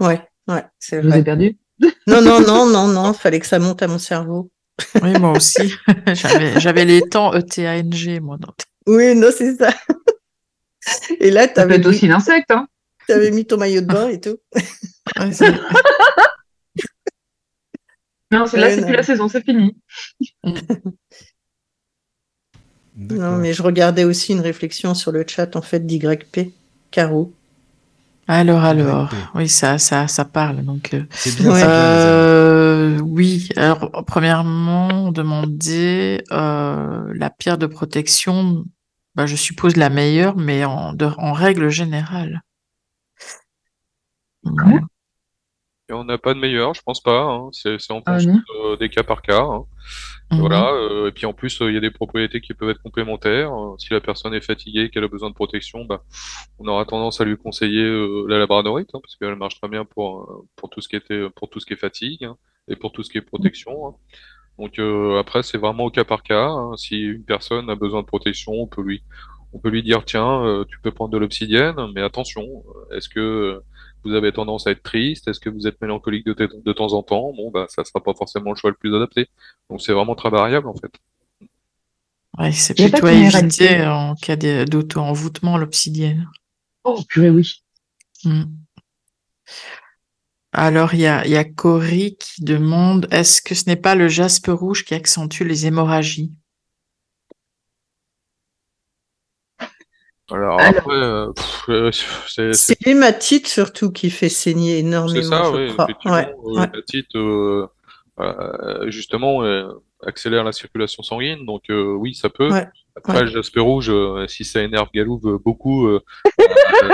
Ouais, 0.00 0.20
ouais, 0.48 0.64
c'est 0.78 1.02
Je 1.02 1.08
vous 1.08 1.14
ai 1.14 1.22
vrai. 1.22 1.24
perdu 1.24 1.58
Non, 2.06 2.20
non, 2.20 2.40
non, 2.40 2.66
non, 2.66 2.88
non, 2.88 3.12
fallait 3.14 3.40
que 3.40 3.46
ça 3.46 3.58
monte 3.58 3.82
à 3.82 3.88
mon 3.88 3.98
cerveau. 3.98 4.50
Oui, 5.02 5.18
moi 5.18 5.32
aussi. 5.32 5.72
J'avais, 6.58 6.84
les 6.84 7.00
temps 7.08 7.32
E 7.34 7.38
ETANG, 7.38 8.20
moi. 8.20 8.36
dans- 8.38 8.54
Oui, 8.86 9.14
non, 9.14 9.28
c'est 9.36 9.56
ça. 9.56 9.70
Et 11.20 11.30
là, 11.30 11.48
peut 11.48 11.70
être 11.70 11.80
mis, 11.80 11.86
aussi 11.86 12.06
l'insecte. 12.06 12.50
Hein. 12.50 12.68
t'avais 13.08 13.30
mis 13.30 13.44
ton 13.44 13.56
maillot 13.56 13.80
de 13.80 13.86
bain 13.86 14.08
et 14.08 14.20
tout. 14.20 14.36
Ouais, 15.18 15.30
Non, 18.32 18.46
c'est 18.46 18.58
là, 18.58 18.74
c'est 18.74 18.84
plus 18.84 18.94
la 18.94 19.04
saison, 19.04 19.28
c'est 19.28 19.44
fini. 19.44 19.76
D'accord. 22.96 23.30
Non, 23.30 23.36
mais 23.36 23.52
je 23.52 23.62
regardais 23.62 24.04
aussi 24.04 24.32
une 24.32 24.40
réflexion 24.40 24.94
sur 24.94 25.12
le 25.12 25.24
chat, 25.26 25.54
en 25.54 25.62
fait, 25.62 25.86
d'YP, 25.86 26.52
Caro. 26.90 27.32
Alors, 28.28 28.64
alors. 28.64 29.10
Oui, 29.34 29.48
ça, 29.48 29.78
ça, 29.78 30.08
ça 30.08 30.24
parle. 30.24 30.64
Donc, 30.64 30.94
euh, 30.94 31.04
C'est 31.10 31.36
bien 31.36 31.52
Ouais. 31.52 31.62
Euh, 31.64 32.98
oui, 33.00 33.48
alors 33.56 33.90
premièrement, 34.06 34.88
on 34.88 35.12
demandait 35.12 36.24
euh, 36.32 37.12
la 37.14 37.30
pierre 37.30 37.58
de 37.58 37.66
protection, 37.66 38.64
bah, 39.16 39.26
je 39.26 39.34
suppose 39.36 39.76
la 39.76 39.90
meilleure, 39.90 40.36
mais 40.36 40.64
en, 40.64 40.92
de- 40.92 41.06
en 41.18 41.32
règle 41.32 41.68
générale. 41.70 42.42
Ouais. 44.44 44.80
Et 45.88 45.92
on 45.92 46.02
n'a 46.02 46.18
pas 46.18 46.34
de 46.34 46.40
meilleur, 46.40 46.74
je 46.74 46.82
pense 46.82 47.00
pas. 47.00 47.22
hein. 47.22 47.48
C'est 47.52 47.78
en 47.92 48.02
Ah 48.06 48.18
fonction 48.18 48.42
euh, 48.64 48.76
des 48.76 48.88
cas 48.88 49.04
par 49.04 49.22
cas. 49.22 49.42
hein. 49.42 49.64
Mhm. 50.32 50.40
Voilà. 50.40 50.72
euh, 50.72 51.08
et 51.08 51.12
puis 51.12 51.26
en 51.26 51.32
plus, 51.32 51.62
euh, 51.62 51.70
il 51.70 51.74
y 51.74 51.76
a 51.76 51.80
des 51.80 51.92
propriétés 51.92 52.40
qui 52.40 52.54
peuvent 52.54 52.70
être 52.70 52.82
complémentaires. 52.82 53.52
Euh, 53.52 53.76
si 53.78 53.92
la 53.92 54.00
personne 54.00 54.34
est 54.34 54.40
fatiguée, 54.40 54.90
qu'elle 54.90 55.04
a 55.04 55.08
besoin 55.08 55.30
de 55.30 55.34
protection, 55.34 55.84
bah, 55.84 56.02
on 56.58 56.66
aura 56.66 56.84
tendance 56.86 57.20
à 57.20 57.24
lui 57.24 57.36
conseiller 57.36 57.84
euh, 57.84 58.26
la 58.28 58.38
labradorite, 58.38 58.90
hein, 58.94 58.98
parce 59.00 59.14
qu'elle 59.14 59.36
marche 59.36 59.60
très 59.60 59.68
bien 59.68 59.84
pour 59.84 60.44
pour 60.56 60.70
tout 60.70 60.80
ce 60.80 60.88
qui 60.88 60.96
était 60.96 61.30
pour 61.36 61.48
tout 61.50 61.60
ce 61.60 61.66
qui 61.66 61.74
est 61.74 61.76
fatigue 61.76 62.24
hein, 62.24 62.36
et 62.66 62.74
pour 62.74 62.90
tout 62.90 63.04
ce 63.04 63.10
qui 63.10 63.18
est 63.18 63.22
protection. 63.22 63.88
hein. 63.88 63.94
Donc 64.58 64.78
euh, 64.78 65.18
après, 65.18 65.42
c'est 65.42 65.58
vraiment 65.58 65.84
au 65.84 65.90
cas 65.90 66.04
par 66.04 66.22
cas. 66.22 66.46
hein. 66.48 66.76
Si 66.76 66.98
une 67.00 67.24
personne 67.24 67.68
a 67.70 67.74
besoin 67.76 68.00
de 68.02 68.06
protection, 68.06 68.52
on 68.52 68.66
peut 68.66 68.82
lui 68.82 69.02
on 69.52 69.58
peut 69.58 69.70
lui 69.70 69.82
dire 69.82 70.04
tiens, 70.04 70.44
euh, 70.44 70.64
tu 70.68 70.78
peux 70.80 70.90
prendre 70.92 71.10
de 71.12 71.18
l'obsidienne, 71.18 71.76
mais 71.94 72.02
attention, 72.02 72.42
euh, 72.92 72.96
est-ce 72.96 73.08
que 73.08 73.20
euh, 73.20 73.60
vous 74.04 74.14
avez 74.14 74.32
tendance 74.32 74.66
à 74.66 74.72
être 74.72 74.82
triste? 74.82 75.28
Est-ce 75.28 75.40
que 75.40 75.50
vous 75.50 75.66
êtes 75.66 75.80
mélancolique 75.80 76.26
de, 76.26 76.34
te- 76.34 76.62
de 76.62 76.72
temps 76.72 76.92
en 76.92 77.02
temps? 77.02 77.32
Bon, 77.34 77.50
bah, 77.50 77.66
ça 77.68 77.84
sera 77.84 78.02
pas 78.02 78.14
forcément 78.14 78.50
le 78.52 78.56
choix 78.56 78.70
le 78.70 78.76
plus 78.76 78.94
adapté. 78.94 79.28
Donc, 79.70 79.80
c'est 79.82 79.92
vraiment 79.92 80.14
très 80.14 80.30
variable, 80.30 80.68
en 80.68 80.74
fait. 80.74 80.92
Ouais, 82.38 82.52
c'est 82.52 82.74
Il 82.78 82.82
y 82.82 82.84
a 82.84 82.88
pas 82.90 82.98
plutôt 83.00 83.08
éviter 83.08 83.84
en 83.86 84.14
cas 84.14 84.36
d'auto-envoûtement, 84.36 85.56
l'obsidienne. 85.56 86.28
Oh, 86.84 87.02
purée, 87.08 87.30
oui. 87.30 87.52
Mm. 88.24 88.44
Alors, 90.58 90.94
il 90.94 91.00
y 91.00 91.06
a, 91.06 91.26
y 91.26 91.36
a 91.36 91.44
Cory 91.44 92.16
qui 92.18 92.42
demande, 92.42 93.08
est-ce 93.10 93.42
que 93.42 93.54
ce 93.54 93.64
n'est 93.66 93.76
pas 93.76 93.94
le 93.94 94.08
jaspe 94.08 94.46
rouge 94.48 94.86
qui 94.86 94.94
accentue 94.94 95.42
les 95.44 95.66
hémorragies? 95.66 96.32
Alors, 100.30 100.58
Alors. 100.58 100.78
après, 100.78 100.94
euh, 100.94 101.28
euh, 101.68 101.90
c'est 101.92 102.06
c'est- 102.28 102.52
C'est 102.54 102.86
l'hématite 102.86 103.46
surtout 103.46 103.92
qui 103.92 104.08
fait 104.08 104.30
saigner 104.30 104.78
c'est 104.78 104.80
énormément, 104.80 105.22
ça, 105.22 105.42
je 105.44 105.56
oui, 105.58 105.68
crois. 105.72 105.84
effectivement. 105.84 106.14
Ouais, 106.16 106.34
euh, 106.46 106.60
ouais. 106.60 106.68
euh, 107.16 107.66
euh, 108.20 108.90
justement, 108.90 109.42
euh, 109.44 109.68
accélère 110.06 110.42
la 110.42 110.52
circulation 110.52 111.02
sanguine. 111.02 111.44
Donc, 111.44 111.64
euh, 111.68 111.92
oui, 111.92 112.14
ça 112.14 112.30
peut. 112.30 112.50
Ouais, 112.50 112.66
Après, 112.96 113.18
ouais. 113.18 113.24
le 113.24 113.30
jaspe 113.30 113.58
rouge, 113.58 113.90
euh, 113.90 114.26
si 114.26 114.44
ça 114.44 114.62
énerve 114.62 114.88
Galouve 114.94 115.38
beaucoup, 115.44 115.86
euh, 115.86 116.02
euh, 116.40 116.90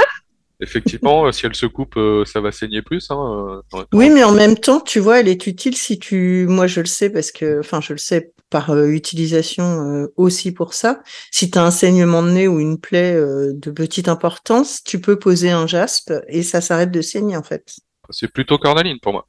effectivement, 0.63 1.27
euh, 1.27 1.33
si 1.33 1.45
elle 1.45 1.55
se 1.55 1.67
coupe, 1.67 1.97
euh, 1.97 2.25
ça 2.25 2.41
va 2.41 2.53
saigner 2.53 2.83
plus. 2.83 3.11
Hein, 3.11 3.63
euh, 3.75 3.85
Oui, 3.93 4.09
mais 4.09 4.25
en 4.25 4.33
même 4.33 4.57
temps, 4.57 4.81
tu 4.81 5.01
vois, 5.01 5.21
elle 5.21 5.29
est 5.29 5.47
utile 5.47 5.77
si 5.77 5.99
tu, 5.99 6.47
moi 6.49 6.67
je 6.67 6.81
le 6.81 6.87
sais 6.87 7.11
parce 7.11 7.33
que, 7.33 7.61
enfin, 7.61 7.81
je 7.81 7.93
le 7.93 7.99
sais 7.99 8.33
par 8.53 8.71
euh, 8.71 8.89
utilisation 8.89 9.65
euh, 9.65 10.13
aussi 10.17 10.53
pour 10.53 10.75
ça. 10.75 11.03
Si 11.31 11.51
tu 11.51 11.59
as 11.59 11.65
un 11.65 11.71
saignement 11.71 12.23
de 12.23 12.31
nez 12.31 12.49
ou 12.49 12.61
une 12.61 12.79
plaie 12.79 13.15
euh, 13.15 13.53
de 13.55 13.71
petite 13.71 14.09
importance, 14.09 14.85
tu 14.85 15.01
peux 15.01 15.19
poser 15.19 15.51
un 15.51 15.67
jaspe 15.67 16.13
et 16.29 16.43
ça 16.43 16.61
s'arrête 16.61 16.93
de 16.93 17.01
saigner 17.01 17.37
en 17.37 17.43
fait. 17.43 17.77
C'est 18.11 18.31
plutôt 18.31 18.59
cornaline 18.59 18.99
pour 19.01 19.13
moi. 19.13 19.27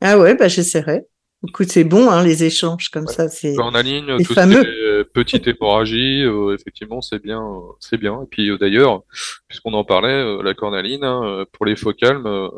Ah 0.00 0.18
ouais, 0.18 0.34
bah 0.34 0.48
j'essaierai. 0.48 1.06
Écoute, 1.48 1.68
c'est 1.72 1.84
bon, 1.84 2.10
hein, 2.10 2.22
les 2.22 2.44
échanges 2.44 2.90
comme 2.90 3.06
ça, 3.06 3.28
c'est. 3.30 3.54
Cornaline, 3.54 4.16
les 4.18 4.24
tout 4.24 4.34
fameux. 4.34 4.56
ce 4.56 4.60
qui 4.60 4.68
est 4.68 5.04
petite 5.04 5.46
hémorragie, 5.48 6.22
euh, 6.22 6.54
effectivement, 6.54 7.00
c'est 7.00 7.22
bien, 7.22 7.40
euh, 7.42 7.60
c'est 7.80 7.96
bien. 7.96 8.22
Et 8.22 8.26
puis 8.26 8.50
euh, 8.50 8.58
d'ailleurs, 8.58 9.04
puisqu'on 9.48 9.72
en 9.72 9.82
parlait, 9.84 10.12
euh, 10.12 10.42
la 10.42 10.52
cornaline, 10.52 11.02
hein, 11.02 11.44
pour 11.52 11.64
les 11.64 11.76
faux 11.76 11.94
calmes 11.94 12.26
euh, 12.26 12.48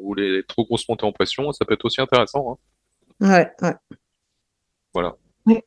ou 0.00 0.14
les 0.14 0.42
trop 0.42 0.64
grosses 0.64 0.88
montées 0.88 1.04
en 1.06 1.12
pression, 1.12 1.52
ça 1.52 1.64
peut 1.64 1.74
être 1.74 1.84
aussi 1.84 2.00
intéressant. 2.00 2.58
hein. 3.20 3.28
Ouais, 3.28 3.50
ouais. 3.62 3.74
Voilà. 4.92 5.14
Une 5.46 5.60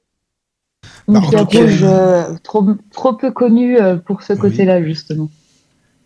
Bah, 1.07 1.21
cas- 1.31 1.43
rouge 1.43 1.83
euh, 1.83 2.23
trop, 2.43 2.65
trop 2.91 3.13
peu 3.13 3.31
connue 3.31 3.79
euh, 3.79 3.95
pour 3.95 4.21
ce 4.21 4.33
Oui. 4.33 4.39
côté-là, 4.39 4.83
justement. 4.83 5.29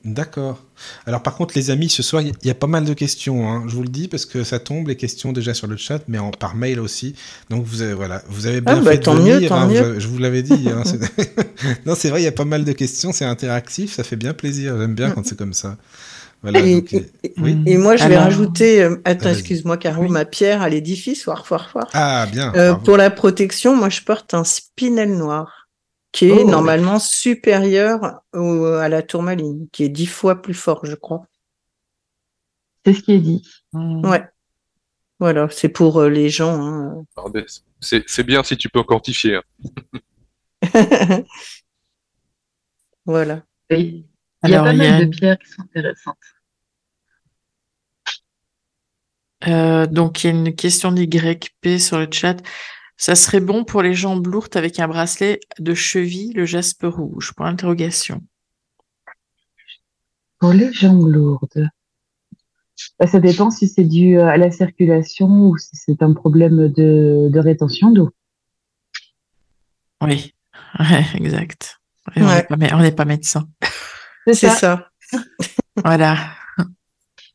D'accord. 0.06 0.64
Alors 1.06 1.22
par 1.22 1.36
contre, 1.36 1.54
les 1.58 1.72
amis, 1.72 1.90
ce 1.90 2.02
soir, 2.02 2.22
il 2.22 2.34
y 2.44 2.50
a 2.50 2.56
pas 2.56 2.68
mal 2.68 2.86
de 2.86 2.94
questions. 2.94 3.50
hein. 3.52 3.66
Je 3.68 3.76
vous 3.76 3.84
le 3.84 3.90
dis 3.90 4.08
parce 4.08 4.26
que 4.26 4.46
ça 4.46 4.58
tombe 4.58 4.88
les 4.88 4.96
questions 4.96 5.34
déjà 5.34 5.54
sur 5.54 5.68
le 5.68 5.76
chat, 5.76 6.00
mais 6.08 6.18
en, 6.18 6.32
par 6.32 6.56
mail 6.56 6.80
aussi. 6.80 7.16
Donc 7.50 7.66
vous 7.66 7.82
avez 7.82 7.94
voilà, 7.94 8.22
vous 8.30 8.48
avez 8.48 8.62
bien 8.62 8.78
Ah, 8.78 8.82
bah, 8.82 8.92
fait 8.92 8.98
de 9.00 9.04
tant 9.04 9.16
mieux, 9.16 9.36
venir, 9.36 9.50
tant 9.50 9.58
hein, 9.60 9.68
mieux. 9.68 9.94
vous- 9.96 10.00
je 10.00 10.08
vous 10.08 10.18
l'avais 10.18 10.42
dit. 10.42 10.70
hein, 10.70 10.84
non, 11.86 11.96
c'est 11.96 12.10
vrai, 12.10 12.22
il 12.22 12.24
y 12.24 12.28
a 12.28 12.32
pas 12.32 12.46
mal 12.46 12.64
de 12.64 12.72
questions. 12.72 13.12
C'est 13.12 13.26
interactif, 13.26 13.94
ça 13.94 14.04
fait 14.04 14.16
bien 14.16 14.34
plaisir. 14.34 14.78
J'aime 14.80 14.96
bien 14.96 15.12
quand 15.12 15.26
c'est 15.26 15.38
comme 15.38 15.54
ça. 15.54 15.76
Voilà. 16.44 16.60
Et, 16.62 16.76
donc, 16.76 16.94
euh, 16.94 17.00
et- 17.26 17.34
oui. 17.38 17.58
et 17.66 17.78
moi, 17.78 17.98
je 17.98 18.06
vais 18.06 18.16
Alors- 18.16 18.24
rajouter, 18.24 18.82
euh, 18.82 18.96
attends, 19.04 19.32
excuse-moi, 19.32 19.76
Caro, 19.76 20.04
Oui. 20.04 20.10
ma 20.10 20.24
pierre 20.24 20.62
à 20.62 20.70
l'édifice, 20.70 21.26
voir, 21.26 21.44
voir, 21.50 21.70
voir. 21.74 21.90
Ah 21.94 22.26
bien. 22.32 22.54
Euh, 22.56 22.76
pour 22.76 22.96
la 22.96 23.10
protection, 23.10 23.76
moi, 23.76 23.90
je 23.90 24.00
porte 24.00 24.34
un 24.34 24.46
spinel 24.46 25.18
noir 25.18 25.59
qui 26.12 26.30
est 26.30 26.44
Oh. 26.44 26.50
normalement 26.50 27.00
supérieur 27.00 28.22
au- 28.34 28.66
à 28.66 28.90
la 28.90 29.02
tourmaline, 29.04 29.68
qui 29.72 29.84
est 29.84 29.90
dix 29.90 30.08
fois 30.08 30.42
plus 30.42 30.54
fort, 30.54 30.86
je 30.86 30.96
crois. 30.96 31.26
C'est 32.86 32.94
ce 32.94 33.02
qui 33.04 33.12
est 33.14 33.20
dit. 33.20 33.48
Hmm. 33.74 34.06
Ouais. 34.06 34.24
Voilà, 35.20 35.50
c'est 35.50 35.70
pour 35.70 36.00
euh, 36.00 36.10
les 36.10 36.30
gens. 36.30 36.62
hein. 36.62 37.06
C'est 37.82 38.04
c'est 38.10 38.24
bien 38.24 38.42
si 38.44 38.56
tu 38.58 38.70
peux 38.70 38.84
quantifier. 38.84 39.36
hein. 39.36 39.44
voilà. 43.06 43.44
Il 43.70 44.06
y 44.44 44.54
a 44.54 44.62
Alors, 44.62 44.66
pas 44.66 44.74
il 44.74 44.80
y 44.82 44.86
a 44.86 44.92
mal 44.92 45.10
de 45.10 45.16
pierres 45.16 45.38
qui 45.40 45.50
sont 45.52 45.62
intéressantes. 45.64 46.18
Euh, 49.48 49.86
donc, 49.88 50.24
il 50.24 50.28
y 50.28 50.30
a 50.30 50.34
une 50.34 50.56
question 50.56 50.92
d'YP 50.92 51.80
sur 51.80 51.98
le 52.00 52.08
chat. 52.12 52.38
Ça 53.02 53.16
serait 53.16 53.40
bon 53.40 53.64
pour 53.64 53.82
les 53.82 53.94
jambes 53.94 54.28
lourdes 54.28 54.58
avec 54.58 54.78
un 54.78 54.88
bracelet 54.90 55.40
de 55.58 55.74
cheville, 55.74 56.34
le 56.34 56.46
jaspe 56.46 56.84
rouge? 56.84 57.32
Point 57.34 57.52
d'interrogation. 57.52 58.22
Pour 60.38 60.52
les 60.52 60.72
jambes 60.74 61.08
lourdes, 61.08 61.70
bah, 63.00 63.08
ça 63.08 63.22
dépend 63.22 63.52
si 63.52 63.70
c'est 63.70 63.86
dû 63.86 64.20
à 64.20 64.36
la 64.36 64.52
circulation 64.52 65.28
ou 65.30 65.58
si 65.58 65.70
c'est 65.78 66.04
un 66.04 66.14
problème 66.14 66.68
de, 66.68 67.30
de 67.32 67.40
rétention 67.40 67.92
d'eau. 67.92 68.10
Oui, 70.02 70.34
Ouais, 70.78 71.06
exact. 71.16 71.80
Et 72.18 72.22
On 72.22 72.28
Ouais. 72.28 72.36
n'est 72.36 72.44
pas, 72.44 72.56
mé- 72.58 72.74
on 72.74 72.80
n'est 72.82 72.92
pas 72.92 73.06
médecin. 73.06 73.48
C'est 74.28 74.50
ça. 74.50 74.90
Voilà. 75.78 76.18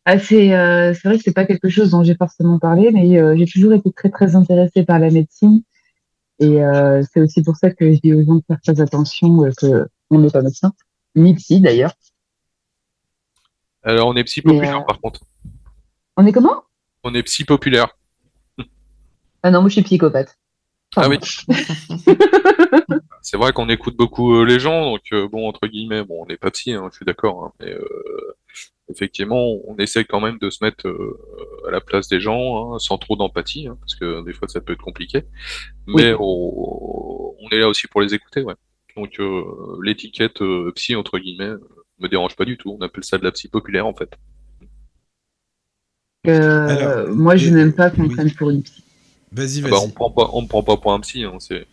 Ah, 0.06 0.18
c'est 0.18 0.54
euh, 0.54 0.92
c'est 0.92 1.08
vrai 1.08 1.16
que 1.16 1.24
c'est 1.24 1.32
pas 1.32 1.46
quelque 1.46 1.70
chose 1.70 1.90
dont 1.90 2.04
j'ai 2.04 2.14
forcément 2.14 2.58
parlé, 2.58 2.90
mais 2.92 3.18
euh, 3.18 3.34
j'ai 3.38 3.46
toujours 3.46 3.72
été 3.72 3.90
très 3.90 4.10
très 4.10 4.36
intéressée 4.36 4.84
par 4.84 4.98
la 4.98 5.08
médecine 5.10 5.62
et 6.40 6.62
euh, 6.62 7.02
c'est 7.10 7.20
aussi 7.20 7.42
pour 7.42 7.56
ça 7.56 7.70
que 7.70 7.90
je 7.90 8.00
dis 8.00 8.12
aux 8.12 8.22
gens 8.22 8.34
de 8.34 8.42
faire 8.46 8.60
très 8.60 8.82
attention 8.82 9.50
que 9.56 9.88
on 10.10 10.18
n'est 10.18 10.30
pas 10.30 10.42
médecin, 10.42 10.72
ni 11.14 11.34
psy 11.34 11.60
d'ailleurs. 11.60 11.94
Alors, 13.82 14.08
on 14.08 14.16
est 14.16 14.24
psy 14.24 14.42
populaire, 14.42 14.84
par 14.84 15.00
contre. 15.00 15.20
On 16.16 16.26
est 16.26 16.32
comment? 16.32 16.64
On 17.02 17.14
est 17.14 17.22
psy 17.22 17.44
populaire. 17.44 17.96
Ah 19.42 19.50
non, 19.50 19.60
moi 19.60 19.68
je 19.68 19.74
suis 19.74 19.82
psychopathe. 19.82 20.38
Ah 20.96 21.08
oui. 21.08 21.18
C'est 23.22 23.36
vrai 23.38 23.52
qu'on 23.52 23.68
écoute 23.70 23.96
beaucoup 23.96 24.44
les 24.44 24.60
gens, 24.60 24.92
donc 24.92 25.30
bon, 25.30 25.48
entre 25.48 25.66
guillemets, 25.66 26.04
bon, 26.04 26.22
on 26.22 26.26
n'est 26.26 26.36
pas 26.36 26.50
psy, 26.50 26.72
hein, 26.72 26.88
je 26.90 26.96
suis 26.96 27.06
d'accord, 27.06 27.44
hein, 27.44 27.52
mais 27.58 27.74
effectivement, 28.90 29.58
on 29.66 29.76
essaie 29.78 30.04
quand 30.04 30.20
même 30.20 30.38
de 30.38 30.50
se 30.50 30.62
mettre 30.64 30.86
euh, 30.88 31.18
à 31.68 31.70
la 31.70 31.80
place 31.80 32.08
des 32.08 32.20
gens, 32.20 32.74
hein, 32.74 32.78
sans 32.78 32.98
trop 32.98 33.16
d'empathie, 33.16 33.66
hein, 33.68 33.76
parce 33.80 33.94
que 33.94 34.24
des 34.24 34.32
fois 34.32 34.48
ça 34.48 34.60
peut 34.60 34.72
être 34.74 34.82
compliqué, 34.82 35.22
mais 35.86 36.14
on, 36.18 37.34
on 37.40 37.48
est 37.50 37.58
là 37.58 37.68
aussi 37.68 37.86
pour 37.88 38.00
les 38.02 38.14
écouter, 38.14 38.42
ouais. 38.42 38.54
Donc 38.96 39.18
euh, 39.20 39.42
l'étiquette 39.82 40.42
euh, 40.42 40.72
psy, 40.76 40.96
entre 40.96 41.18
guillemets, 41.18 41.54
me 42.00 42.08
dérange 42.08 42.36
pas 42.36 42.44
du 42.44 42.56
tout, 42.58 42.76
on 42.78 42.82
appelle 42.84 43.04
ça 43.04 43.18
de 43.18 43.24
la 43.24 43.32
psy 43.32 43.48
populaire, 43.48 43.86
en 43.86 43.94
fait. 43.94 44.10
Euh, 46.26 46.66
Alors, 46.66 47.14
moi 47.14 47.36
je 47.36 47.50
n'aime 47.50 47.72
pas 47.72 47.90
qu'on 47.90 48.04
me 48.04 48.08
oui. 48.08 48.14
prenne 48.14 48.32
pour 48.32 48.50
une 48.50 48.62
psy. 48.62 48.82
Vas-y, 49.32 49.60
Ah 49.62 49.68
vas-y. 49.68 49.70
bah, 49.70 49.80
on 49.80 49.90
prend 49.90 50.10
pas, 50.10 50.30
on 50.32 50.42
me 50.42 50.46
prend 50.48 50.62
pas 50.62 50.76
pour 50.76 50.92
un 50.92 51.00
psy, 51.00 51.24
hein, 51.24 51.38
c'est, 51.40 51.66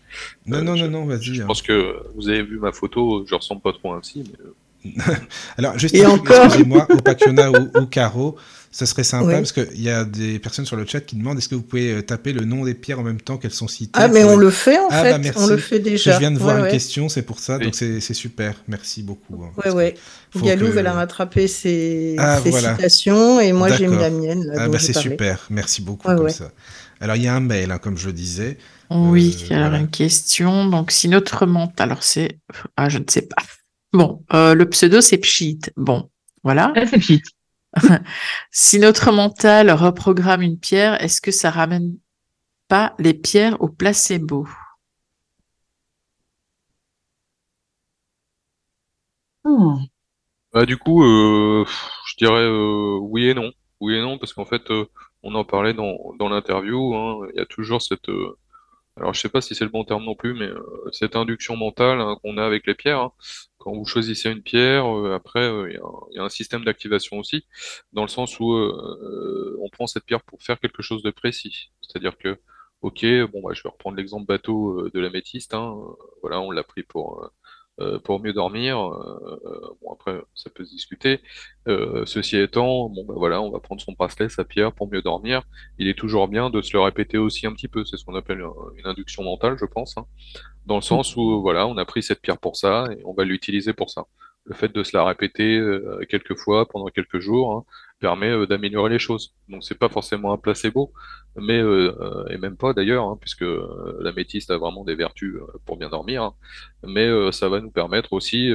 non, 0.46 0.60
euh, 0.60 0.64
non, 0.64 0.76
je- 0.76 0.86
non, 0.86 0.90
non, 0.90 1.06
vas-y. 1.06 1.36
je 1.36 1.42
hein. 1.42 1.46
pense 1.48 1.62
que 1.62 2.04
vous 2.16 2.30
avez 2.30 2.44
vu 2.44 2.60
ma 2.60 2.72
photo, 2.72 3.26
je 3.28 3.36
ressemble 3.36 3.62
pas 3.62 3.74
trop 3.74 3.94
à 3.94 3.98
un 3.98 4.02
psy, 4.02 4.24
mais 4.28 4.40
euh, 4.46 4.56
Alors, 5.58 5.78
juste 5.78 5.96
excusez-moi, 5.96 6.88
au 6.90 6.98
Pacchiona 6.98 7.52
ou 7.52 7.70
au 7.76 7.86
Caro, 7.86 8.36
ça 8.72 8.86
serait 8.86 9.04
sympa 9.04 9.26
Oui. 9.28 9.34
parce 9.34 9.52
qu'il 9.52 9.82
y 9.82 9.90
a 9.90 10.06
des 10.06 10.40
personnes 10.40 10.66
sur 10.66 10.78
le 10.78 10.86
chat 10.86 11.02
qui 11.02 11.18
demandent 11.18 11.38
est-ce 11.38 11.50
que 11.50 11.56
vous 11.56 11.62
pouvez 11.62 11.92
euh, 11.92 12.02
taper 12.02 12.32
le 12.32 12.46
nom 12.46 12.64
des 12.64 12.74
pierres 12.74 13.00
en 13.00 13.04
même 13.04 13.20
temps 13.20 13.38
qu'elles 13.38 13.52
sont 13.52 13.68
citées 13.68 13.92
Ah, 14.02 14.08
mais 14.08 14.24
on 14.24 14.38
le 14.38 14.50
fait 14.50 14.80
en 14.80 14.88
Ah, 14.90 15.04
fait. 15.04 15.12
bah, 15.12 15.18
merci. 15.18 15.40
on 15.44 15.48
le 15.48 15.58
fait 15.58 15.80
déjà. 15.80 16.14
Je 16.14 16.20
viens 16.20 16.32
de 16.32 16.38
voir 16.40 16.54
Ouais, 16.56 16.60
une 16.62 16.66
ouais. 16.68 16.72
question, 16.72 17.10
c'est 17.10 17.22
pour 17.22 17.40
ça, 17.40 17.58
Oui. 17.58 17.66
donc 17.66 17.76
c'est 17.76 18.00
super. 18.14 18.56
Merci 18.70 19.04
beaucoup. 19.04 19.44
hein, 19.44 19.72
ouais. 19.72 19.96
faut 20.32 20.40
Galouve, 20.46 20.74
que- 20.74 20.78
elle 20.80 20.88
a 20.88 20.94
rattrapé 20.94 21.48
ses, 21.48 22.16
Ah, 22.18 22.40
ses 22.42 22.50
voilà. 22.50 22.76
citations 22.78 23.40
et 23.42 23.52
moi 23.52 23.68
j'ai 23.70 23.88
mis 23.88 23.98
D'accord. 23.98 24.04
la 24.04 24.10
mienne. 24.10 24.46
Là, 24.46 24.54
Ah, 24.58 24.68
bah, 24.70 24.80
c'est 24.80 24.94
super, 24.98 25.46
merci 25.50 25.82
beaucoup 25.82 26.08
Ouais, 26.08 26.16
comme 26.16 26.26
ouais. 26.26 26.32
ça. 26.32 26.52
Alors, 27.02 27.16
il 27.16 27.24
y 27.24 27.28
a 27.28 27.34
un 27.36 27.40
mail, 27.40 27.72
hein, 27.72 27.80
comme 27.80 27.98
je 27.98 28.06
le 28.08 28.14
disais. 28.14 28.58
Oui, 28.92 29.36
Euh, 29.52 29.56
alors 29.56 29.70
voilà. 29.70 29.80
une 29.80 29.90
question. 29.90 30.68
Donc, 30.68 30.92
si 30.92 31.08
notre 31.10 31.48
alors 31.80 32.04
c'est, 32.04 32.38
ah, 32.78 32.90
je 32.90 33.00
ne 33.00 33.06
sais 33.10 33.24
pas. 33.24 33.42
Bon, 33.94 34.24
euh, 34.34 34.54
le 34.54 34.70
pseudo 34.70 35.02
c'est 35.02 35.18
Pchit. 35.18 35.60
Bon, 35.78 36.10
voilà. 36.44 36.74
Ah, 36.76 36.86
c'est 36.86 36.98
pchit. 37.00 37.22
Si 38.52 38.80
notre 38.80 39.12
mental 39.12 39.72
reprogramme 39.72 40.42
une 40.42 40.60
pierre, 40.60 41.02
est-ce 41.04 41.22
que 41.22 41.32
ça 41.32 41.50
ramène 41.52 41.98
pas 42.70 42.96
les 43.00 43.14
pierres 43.14 43.62
au 43.62 43.70
placebo? 43.70 44.48
Hmm. 49.44 49.86
Bah, 50.54 50.66
du 50.66 50.78
coup, 50.78 51.04
euh, 51.04 51.66
je 52.08 52.16
dirais 52.18 52.44
euh, 52.44 52.98
oui 53.02 53.28
et 53.30 53.34
non. 53.34 53.52
Oui 53.80 53.96
et 53.96 54.02
non, 54.02 54.18
parce 54.20 54.34
qu'en 54.34 54.46
fait, 54.46 54.70
euh, 54.72 54.86
on 55.24 55.36
en 55.36 55.46
parlait 55.46 55.74
dans, 55.74 55.98
dans 56.20 56.30
l'interview, 56.30 56.96
hein, 56.96 57.28
il 57.34 57.38
y 57.40 57.42
a 57.42 57.46
toujours 57.46 57.82
cette... 57.82 58.10
euh, 58.10 58.38
alors, 58.98 59.14
je 59.14 59.22
sais 59.22 59.30
pas 59.30 59.42
si 59.42 59.56
c'est 59.56 59.66
le 59.66 59.72
bon 59.72 59.86
terme 59.86 60.06
non 60.06 60.16
plus, 60.16 60.34
mais 60.36 60.48
euh, 60.48 60.64
cette 60.94 61.16
induction 61.18 61.58
mentale 61.58 62.02
hein, 62.02 62.18
qu'on 62.24 62.38
a 62.38 62.46
avec 62.46 62.68
les 62.68 62.76
pierres. 62.76 63.00
hein. 63.02 63.14
Quand 63.62 63.74
vous 63.74 63.86
choisissez 63.86 64.32
une 64.32 64.42
pierre, 64.42 64.86
euh, 64.88 65.14
après, 65.14 65.42
euh, 65.42 65.70
il 65.70 66.16
y 66.16 66.20
a 66.20 66.24
un, 66.24 66.30
système 66.30 66.64
d'activation 66.66 67.20
aussi, 67.20 67.46
dans 67.94 68.02
le 68.02 68.08
sens 68.08 68.40
où 68.40 68.54
euh, 68.54 68.74
euh, 69.04 69.58
on 69.62 69.70
prend 69.70 69.86
cette 69.86 70.04
pierre 70.06 70.24
pour 70.24 70.42
faire 70.42 70.60
quelque 70.60 70.82
chose 70.82 71.04
de 71.04 71.12
précis. 71.12 71.72
C'est-à-dire 71.82 72.18
que, 72.18 72.40
ok, 72.82 73.06
bon, 73.32 73.42
bah, 73.44 73.54
je 73.54 73.62
vais 73.62 73.70
reprendre 73.70 73.98
l'exemple 73.98 74.26
bateau 74.26 74.90
de 74.90 75.00
l'améthyste. 75.00 75.54
Hein, 75.54 75.76
euh, 75.78 75.94
voilà, 76.22 76.42
on 76.42 76.50
l'a 76.50 76.64
pris 76.64 76.82
pour... 76.84 77.30
euh, 77.80 78.00
pour 78.00 78.20
mieux 78.22 78.34
dormir, 78.34 78.78
euh, 78.80 79.78
bon 79.82 79.94
après 79.94 80.20
ça 80.36 80.50
peut 80.50 80.66
se 80.66 80.72
discuter, 80.72 81.22
euh, 81.68 82.06
ceci 82.06 82.38
étant, 82.38 82.90
bon 82.90 83.06
bah 83.06 83.14
voilà, 83.18 83.42
on 83.42 83.50
va 83.52 83.60
prendre 83.60 83.82
son 83.82 83.94
bracelet, 83.94 84.30
sa 84.30 84.44
pierre 84.44 84.74
pour 84.74 84.90
mieux 84.92 85.02
dormir. 85.02 85.42
Il 85.78 85.88
est 85.88 85.98
toujours 85.98 86.28
bien 86.28 86.50
de 86.50 86.62
se 86.62 86.74
le 86.74 86.82
répéter 86.82 87.18
aussi 87.18 87.48
un 87.48 87.54
petit 87.54 87.68
peu. 87.68 87.86
C'est 87.86 87.98
ce 87.98 88.06
qu'on 88.06 88.16
appelle 88.16 88.42
un- 88.42 88.54
une 88.78 88.86
induction 88.88 89.24
mentale, 89.24 89.58
je 89.60 89.66
pense, 89.66 89.98
hein. 89.98 90.06
dans 90.66 90.76
le 90.76 90.82
sens 90.82 91.16
où 91.16 91.42
voilà, 91.42 91.68
on 91.68 91.78
a 91.78 91.86
pris 91.86 92.04
cette 92.04 92.22
pierre 92.22 92.40
pour 92.40 92.56
ça 92.58 92.86
et 92.92 93.02
on 93.06 93.14
va 93.14 93.24
l'utiliser 93.26 93.74
pour 93.74 93.90
ça. 93.90 94.06
Le 94.46 94.56
fait 94.56 94.70
de 94.74 94.84
se 94.84 94.98
la 94.98 95.06
répéter 95.06 95.58
euh, 95.58 96.00
quelques 96.10 96.36
fois 96.36 96.68
pendant 96.68 96.88
quelques 96.88 97.20
jours 97.20 97.54
hein, 97.56 97.64
permet 98.00 98.32
euh, 98.32 98.48
d'améliorer 98.48 98.90
les 98.90 99.00
choses. 99.00 99.36
Donc 99.50 99.64
c'est 99.64 99.78
pas 99.78 99.88
forcément 99.90 100.34
un 100.34 100.38
placebo, 100.38 100.92
mais 101.36 101.60
euh, 101.62 102.26
et 102.30 102.38
même 102.38 102.58
pas 102.58 102.74
d'ailleurs, 102.74 103.06
hein, 103.06 103.18
puisque 103.22 103.44
euh, 103.44 103.98
l'améthyste 104.02 104.50
a 104.52 104.58
vraiment 104.58 104.84
des 104.84 104.96
vertus 104.96 105.36
pour 105.66 105.78
bien 105.78 105.90
dormir. 105.90 106.24
hein. 106.24 106.34
mais 106.84 107.32
ça 107.32 107.50
va 107.50 107.62
nous 107.62 107.72
permettre 107.72 108.14
aussi 108.14 108.52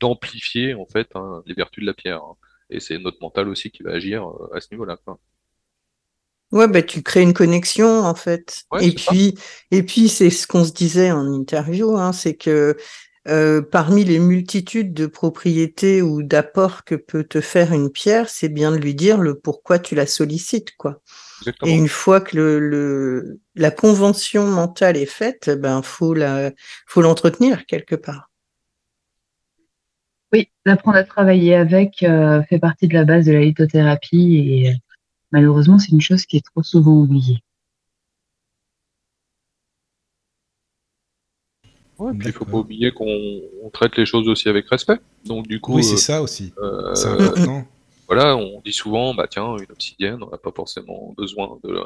d'amplifier 0.00 0.74
en 0.74 0.86
fait 0.86 1.08
les 1.46 1.54
vertus 1.54 1.82
de 1.82 1.86
la 1.86 1.94
pierre. 1.94 2.22
Et 2.70 2.80
c'est 2.80 2.98
notre 2.98 3.18
mental 3.20 3.48
aussi 3.48 3.70
qui 3.70 3.82
va 3.82 3.92
agir 3.92 4.26
à 4.52 4.60
ce 4.60 4.68
niveau-là. 4.72 4.96
Ouais, 6.52 6.68
bah, 6.68 6.82
tu 6.82 7.02
crées 7.02 7.22
une 7.22 7.34
connexion 7.34 8.00
en 8.04 8.14
fait. 8.14 8.62
Ouais, 8.70 8.86
et 8.86 8.92
puis, 8.92 9.36
et 9.72 9.82
puis 9.82 10.08
c'est 10.08 10.30
ce 10.30 10.46
qu'on 10.46 10.64
se 10.64 10.72
disait 10.72 11.10
en 11.10 11.26
interview, 11.26 11.96
hein, 11.96 12.12
c'est 12.12 12.36
que 12.36 12.76
euh, 13.28 13.62
parmi 13.62 14.04
les 14.04 14.18
multitudes 14.18 14.94
de 14.94 15.06
propriétés 15.06 16.02
ou 16.02 16.22
d'apports 16.22 16.84
que 16.84 16.94
peut 16.94 17.24
te 17.24 17.40
faire 17.40 17.72
une 17.72 17.90
pierre, 17.90 18.28
c'est 18.28 18.48
bien 18.48 18.70
de 18.72 18.76
lui 18.76 18.94
dire 18.94 19.18
le 19.18 19.38
pourquoi 19.38 19.78
tu 19.78 19.94
la 19.94 20.06
sollicites, 20.06 20.76
quoi. 20.76 21.02
Exactement. 21.40 21.70
Et 21.70 21.74
une 21.74 21.88
fois 21.88 22.20
que 22.20 22.36
le, 22.36 22.58
le 22.58 23.40
la 23.54 23.70
convention 23.70 24.46
mentale 24.46 24.96
est 24.96 25.06
faite, 25.06 25.50
ben 25.50 25.82
faut 25.82 26.14
la 26.14 26.52
faut 26.86 27.02
l'entretenir 27.02 27.66
quelque 27.66 27.94
part. 27.94 28.30
Oui, 30.32 30.50
d'apprendre 30.64 30.98
à 30.98 31.04
travailler 31.04 31.54
avec 31.54 32.02
euh, 32.02 32.42
fait 32.44 32.58
partie 32.58 32.88
de 32.88 32.94
la 32.94 33.04
base 33.04 33.26
de 33.26 33.32
la 33.32 33.40
lithothérapie 33.40 34.36
et 34.36 34.70
euh, 34.70 34.74
malheureusement, 35.30 35.78
c'est 35.78 35.92
une 35.92 36.00
chose 36.00 36.26
qui 36.26 36.36
est 36.36 36.44
trop 36.44 36.62
souvent 36.62 37.00
oubliée. 37.00 37.38
Ouais, 41.98 42.12
puis 42.18 42.28
il 42.28 42.32
faut 42.32 42.44
pas 42.44 42.58
oublier 42.58 42.92
qu'on 42.92 43.40
on 43.62 43.70
traite 43.70 43.96
les 43.96 44.04
choses 44.06 44.28
aussi 44.28 44.48
avec 44.48 44.68
respect. 44.68 44.98
Donc 45.24 45.46
du 45.46 45.60
coup, 45.60 45.74
Oui, 45.74 45.80
euh, 45.82 45.84
c'est 45.84 45.96
ça 45.96 46.22
aussi. 46.22 46.52
euh, 46.58 46.94
C'est 46.94 47.08
important. 47.08 47.66
voilà, 48.06 48.36
on 48.36 48.60
dit 48.64 48.72
souvent, 48.72 49.14
bah 49.14 49.26
tiens, 49.30 49.56
une 49.56 49.70
obsidienne, 49.70 50.22
on 50.22 50.30
n'a 50.30 50.36
pas 50.38 50.52
forcément 50.54 51.14
besoin 51.16 51.58
de 51.64 51.72
la, 51.72 51.84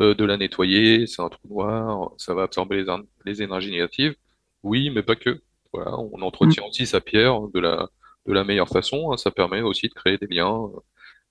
euh, 0.00 0.14
de 0.14 0.24
la 0.24 0.36
nettoyer, 0.36 1.06
c'est 1.06 1.22
un 1.22 1.28
trou 1.28 1.48
noir, 1.48 2.10
ça 2.18 2.34
va 2.34 2.42
absorber 2.42 2.84
les, 3.24 3.42
énergies 3.42 3.70
négatives. 3.70 4.14
Oui, 4.62 4.90
mais 4.90 5.02
pas 5.02 5.16
que. 5.16 5.40
Voilà, 5.72 5.96
on 5.98 6.20
entretient 6.22 6.64
aussi 6.68 6.84
sa 6.86 7.00
pierre 7.00 7.40
de 7.54 7.60
la, 7.60 7.88
de 8.26 8.32
la 8.32 8.44
meilleure 8.44 8.68
façon. 8.68 9.12
hein. 9.12 9.16
Ça 9.16 9.30
permet 9.30 9.62
aussi 9.62 9.88
de 9.88 9.94
créer 9.94 10.18
des 10.18 10.26
liens 10.26 10.68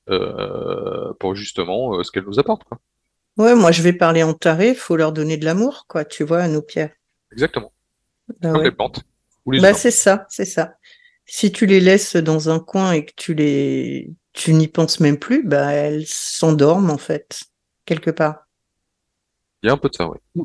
euh, 0.09 1.13
pour 1.19 1.35
justement 1.35 1.95
euh, 1.99 2.03
ce 2.03 2.11
qu'elle 2.11 2.23
nous 2.23 2.39
apporte. 2.39 2.63
Quoi. 2.63 2.79
Ouais, 3.37 3.53
moi 3.53 3.71
je 3.71 3.81
vais 3.81 3.93
parler 3.93 4.23
en 4.23 4.33
taré, 4.33 4.73
faut 4.73 4.95
leur 4.95 5.11
donner 5.11 5.37
de 5.37 5.45
l'amour, 5.45 5.85
quoi, 5.87 6.03
tu 6.05 6.23
vois, 6.23 6.39
à 6.39 6.47
nos 6.47 6.61
pierres. 6.61 6.91
Exactement. 7.31 7.71
Bah 8.41 8.49
Comme 8.51 8.57
ouais. 8.59 8.63
les 8.65 8.71
plantes. 8.71 9.03
Ou 9.45 9.51
les 9.51 9.61
Bah 9.61 9.73
c'est 9.73 9.91
ça, 9.91 10.25
c'est 10.29 10.45
ça. 10.45 10.73
Si 11.25 11.51
tu 11.51 11.65
les 11.65 11.79
laisses 11.79 12.15
dans 12.15 12.49
un 12.49 12.59
coin 12.59 12.91
et 12.93 13.05
que 13.05 13.13
tu 13.15 13.33
les, 13.33 14.11
tu 14.33 14.53
n'y 14.53 14.67
penses 14.67 14.99
même 14.99 15.17
plus, 15.19 15.43
bah 15.43 15.71
elles 15.71 16.05
s'endorment 16.07 16.89
en 16.91 16.97
fait, 16.97 17.41
quelque 17.85 18.09
part. 18.11 18.47
Il 19.61 19.67
y 19.67 19.69
a 19.69 19.73
un 19.73 19.77
peu 19.77 19.89
de 19.89 19.95
ça, 19.95 20.07
oui. 20.09 20.43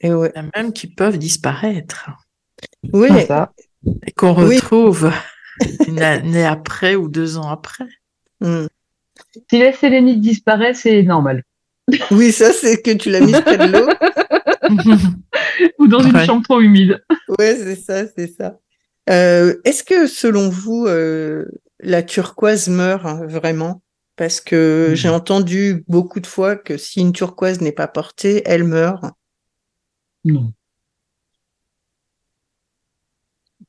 Et 0.00 0.12
ouais. 0.12 0.32
Il 0.34 0.38
y 0.38 0.44
en 0.44 0.48
a 0.48 0.50
même 0.62 0.72
qui 0.72 0.86
peuvent 0.88 1.18
disparaître 1.18 2.10
Oui, 2.92 3.08
ça. 3.26 3.52
et 4.06 4.12
qu'on 4.12 4.34
Oui. 4.46 4.56
retrouve 4.56 5.12
une 5.86 6.02
année 6.02 6.44
après 6.44 6.94
ou 6.96 7.08
deux 7.08 7.36
ans 7.38 7.50
après. 7.50 7.84
Hmm. 8.40 8.66
Si 9.50 9.58
la 9.60 9.72
sélénite 9.72 10.20
disparaît, 10.20 10.74
c'est 10.74 11.02
normal. 11.02 11.44
oui, 12.10 12.32
ça 12.32 12.52
c'est 12.52 12.80
que 12.82 12.90
tu 12.92 13.10
l'as 13.10 13.20
mise 13.20 13.40
près 13.40 13.58
de 13.58 13.66
l'eau. 13.66 13.88
Ou 15.78 15.88
dans 15.88 16.00
une 16.02 16.16
Ouais. 16.16 16.26
chambre 16.26 16.42
trop 16.44 16.60
humide. 16.60 17.02
Ouais, 17.38 17.56
c'est 17.56 17.76
ça, 17.76 18.06
c'est 18.16 18.26
ça. 18.28 18.58
Euh, 19.10 19.56
est-ce 19.64 19.82
que 19.82 20.06
selon 20.06 20.48
vous, 20.48 20.86
euh, 20.86 21.44
la 21.80 22.02
turquoise 22.02 22.68
meurt 22.68 23.04
hein, 23.06 23.26
vraiment? 23.26 23.82
Parce 24.16 24.40
que 24.40 24.90
Hmm. 24.90 24.94
j'ai 24.94 25.08
entendu 25.08 25.84
beaucoup 25.88 26.20
de 26.20 26.26
fois 26.26 26.56
que 26.56 26.76
si 26.76 27.00
une 27.00 27.12
turquoise 27.12 27.60
n'est 27.60 27.72
pas 27.72 27.88
portée, 27.88 28.42
elle 28.44 28.64
meurt. 28.64 29.04
Non. 30.24 30.52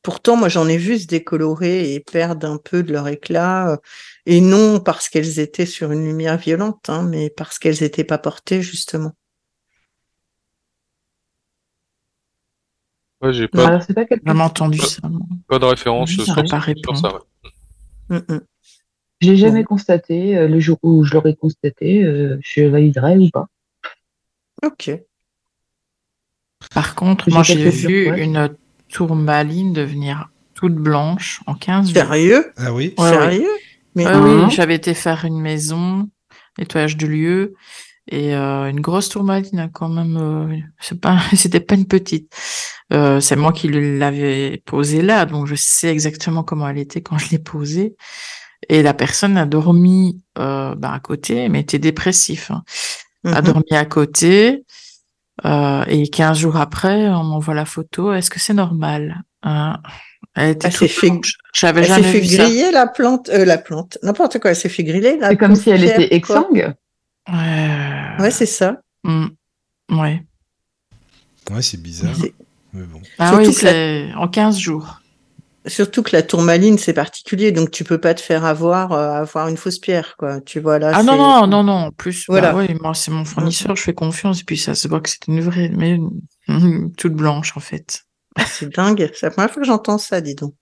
Pourtant, 0.01 0.35
moi, 0.35 0.49
j'en 0.49 0.67
ai 0.67 0.75
vu 0.77 0.99
se 0.99 1.07
décolorer 1.07 1.93
et 1.93 1.99
perdre 2.01 2.45
un 2.49 2.57
peu 2.57 2.83
de 2.83 2.91
leur 2.91 3.07
éclat, 3.07 3.79
et 4.25 4.41
non 4.41 4.81
parce 4.81 5.07
qu'elles 5.07 5.39
étaient 5.39 5.65
sur 5.65 5.93
une 5.93 6.03
lumière 6.05 6.37
violente, 6.37 6.89
hein, 6.89 7.03
mais 7.03 7.29
parce 7.29 7.57
qu'elles 7.57 7.77
n'étaient 7.81 8.03
pas 8.03 8.17
portées, 8.17 8.61
justement. 8.61 9.13
Ouais, 13.23 13.31
j'ai 13.33 13.47
pas, 13.47 13.67
Alors, 13.67 13.81
c'est 13.83 13.93
pas 13.93 14.05
quelque 14.05 14.21
J'ai 14.25 14.31
jamais 14.31 14.43
entendu 14.43 14.77
ça. 14.79 15.07
moi. 15.07 15.21
pas 15.47 15.57
de 15.59 15.65
référence 15.65 16.09
Je 16.09 16.15
sur, 16.21 16.25
sur 16.25 16.97
ça. 16.97 17.13
ouais. 17.13 17.19
Mm, 18.09 18.33
mm. 18.33 18.41
Je 19.21 19.27
l'ai 19.29 19.37
jamais 19.37 19.63
constaté. 19.63 20.37
Euh, 20.37 20.47
Le 20.49 20.59
jour 20.59 20.77
où 20.83 21.03
je 21.05 21.13
l'aurais 21.13 21.33
constaté, 21.35 22.03
euh, 22.03 22.37
je 22.41 22.63
validerais 22.63 23.17
ou 23.17 23.29
pas. 23.29 23.47
Ok. 24.65 24.91
Par 26.73 26.95
contre, 26.95 27.25
J'ai 27.29 27.33
moi, 27.33 27.43
j'ai 27.43 27.69
vu 27.69 28.09
une 28.21 28.55
tourmaline 28.89 29.73
devenir 29.73 30.29
toute 30.53 30.75
blanche 30.75 31.41
en 31.47 31.55
15 31.55 31.87
jours. 31.87 31.93
Sérieux? 31.93 32.51
Ah 32.57 32.73
oui. 32.73 32.93
Sérieux? 32.97 33.47
Mais 33.95 34.05
Hein 34.05 34.21
oui, 34.47 34.51
j'avais 34.51 34.75
été 34.75 34.93
faire 34.93 35.23
une 35.25 35.39
maison, 35.39 36.09
nettoyage 36.57 36.97
de 36.97 37.07
lieu, 37.07 37.53
et 38.07 38.35
euh, 38.35 38.69
une 38.69 38.81
grosse 38.81 39.09
tourmaline 39.09 39.59
hein, 39.59 39.69
quand 39.73 39.89
même. 39.89 40.17
euh, 40.17 40.57
c'est 40.79 40.99
pas, 40.99 41.19
c'était 41.35 41.59
pas 41.61 41.75
une 41.75 41.87
petite. 41.87 42.31
Euh, 42.91 43.19
c'est 43.19 43.35
moi 43.35 43.51
qui 43.53 43.69
l'avais 43.69 44.61
posée 44.65 45.01
là, 45.01 45.25
donc 45.25 45.47
je 45.47 45.55
sais 45.55 45.87
exactement 45.89 46.43
comment 46.43 46.67
elle 46.67 46.77
était 46.79 47.01
quand 47.01 47.17
je 47.17 47.29
l'ai 47.31 47.39
posée. 47.39 47.95
Et 48.69 48.81
la 48.83 48.93
personne 48.93 49.37
a 49.37 49.45
dormi 49.45 50.23
euh, 50.39 50.75
bah, 50.75 50.91
à 50.93 50.99
côté, 50.99 51.49
mais 51.49 51.61
était 51.61 51.79
dépressif. 51.79 52.51
hein. 52.51 52.63
A 53.25 53.41
Mhm. 53.41 53.47
dormi 53.47 53.71
à 53.71 53.85
côté. 53.85 54.63
euh, 55.45 55.83
et 55.87 56.07
15 56.09 56.37
jours 56.37 56.57
après, 56.57 57.09
on 57.09 57.23
m'envoie 57.23 57.55
la 57.55 57.65
photo. 57.65 58.13
Est-ce 58.13 58.29
que 58.29 58.39
c'est 58.39 58.53
normal 58.53 59.23
hein? 59.41 59.79
Elle 60.35 60.51
était 60.51 60.67
Elle 60.67 60.73
toute 60.73 60.87
s'est 60.89 60.93
fait- 60.93 61.07
Elle 61.07 61.83
s'est 61.83 61.83
jamais 61.85 62.03
fait 62.11 62.19
vu 62.19 62.27
ça. 62.27 62.43
griller 62.43 62.71
la 62.71 62.87
plante, 62.87 63.29
euh, 63.29 63.43
la 63.45 63.57
plante, 63.57 63.97
n'importe 64.03 64.39
quoi, 64.39 64.51
elle 64.51 64.55
s'est 64.55 64.69
fait 64.69 64.83
griller 64.83 65.17
la 65.17 65.29
C'est 65.29 65.37
comme 65.37 65.55
si 65.55 65.69
elle 65.71 65.83
était 65.83 66.15
exsangue. 66.15 66.73
Euh, 67.29 68.17
Ouais, 68.19 68.31
c'est 68.31 68.45
ça. 68.45 68.77
hmm, 69.03 69.27
ouais. 69.91 70.23
Ouais, 71.51 71.61
c'est 71.61 71.81
bizarre. 71.81 72.15
C'est- 72.15 72.33
Mais 72.73 72.83
bon. 72.85 73.01
Ah 73.19 73.29
Surtout 73.29 73.49
oui, 73.49 73.55
que 73.55 73.65
la- 73.65 73.71
c'est 73.71 74.13
en 74.15 74.27
15 74.27 74.57
jours. 74.57 74.99
Surtout 75.65 76.03
que 76.03 76.09
la 76.13 76.23
tourmaline, 76.23 76.77
c'est 76.77 76.93
particulier, 76.93 77.53
donc 77.53 77.71
tu 77.71 77.85
peux 77.85 77.97
pas 77.99 78.13
te 78.13 78.19
faire 78.21 78.43
avoir, 78.43 78.91
euh, 78.91 79.11
avoir 79.21 79.47
une 79.47 79.55
fausse 79.55 79.79
pierre, 79.79 80.15
quoi. 80.17 80.41
Tu 80.41 80.59
vois, 80.59 80.77
là, 80.79 80.91
Ah 80.93 81.03
non, 81.03 81.13
c'est- 81.13 81.17
non, 81.17 81.47
non, 81.47 81.63
non. 81.63 81.73
En 81.87 81.91
plus, 81.91 82.25
Voilà. 82.27 82.51
bah 82.51 82.57
ouais, 82.57 82.75
moi, 82.81 82.93
c'est 82.93 83.11
mon 83.11 83.23
fournisseur, 83.23 83.75
je 83.77 83.83
fais 83.83 83.93
confiance. 83.93 84.41
Et 84.41 84.43
puis, 84.43 84.57
ça 84.57 84.75
se 84.75 84.87
voit 84.89 84.99
que 84.99 85.09
c'est 85.09 85.25
une 85.27 85.39
vraie, 85.39 85.69
mais 85.69 85.97
hum, 85.97 86.11
toute 86.97 87.13
blanche, 87.13 87.55
en 87.55 87.61
fait. 87.61 88.03
C'est 88.45 88.73
dingue. 88.75 89.09
C'est 89.13 89.27
la 89.27 89.31
première 89.31 89.51
fois 89.51 89.61
que 89.61 89.67
j'entends 89.67 89.97
ça, 89.97 90.19
dis 90.19 90.35
donc. 90.35 90.53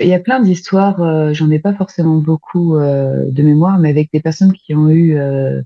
Il 0.00 0.06
y 0.06 0.14
a 0.14 0.20
plein 0.20 0.40
d'histoires, 0.40 1.00
euh, 1.02 1.32
j'en 1.32 1.50
ai 1.50 1.58
pas 1.58 1.74
forcément 1.74 2.16
beaucoup 2.16 2.76
euh, 2.76 3.24
de 3.30 3.42
mémoire, 3.42 3.78
mais 3.78 3.90
avec 3.90 4.12
des 4.12 4.20
personnes 4.20 4.52
qui 4.52 4.74
ont 4.74 4.88
eu 4.88 5.18
euh, 5.18 5.62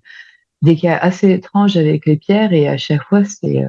des 0.63 0.77
cas 0.77 0.97
assez 0.97 1.31
étranges 1.31 1.77
avec 1.77 2.07
les 2.07 2.17
pierres, 2.17 2.53
et 2.53 2.69
à 2.69 2.79
chaque 2.79 3.03
fois, 3.03 3.25
c'est, 3.25 3.67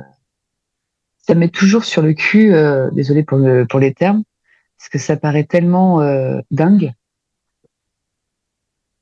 ça 1.22 1.36
met 1.36 1.50
toujours 1.50 1.84
sur 1.84 2.02
le 2.02 2.14
cul, 2.14 2.54
désolé 2.94 3.24
pour, 3.24 3.40
le, 3.40 3.66
pour 3.66 3.80
les 3.80 3.94
termes, 3.94 4.24
parce 4.78 4.90
que 4.90 5.00
ça 5.00 5.18
paraît 5.18 5.44
tellement 5.44 6.00
dingue. 6.52 6.94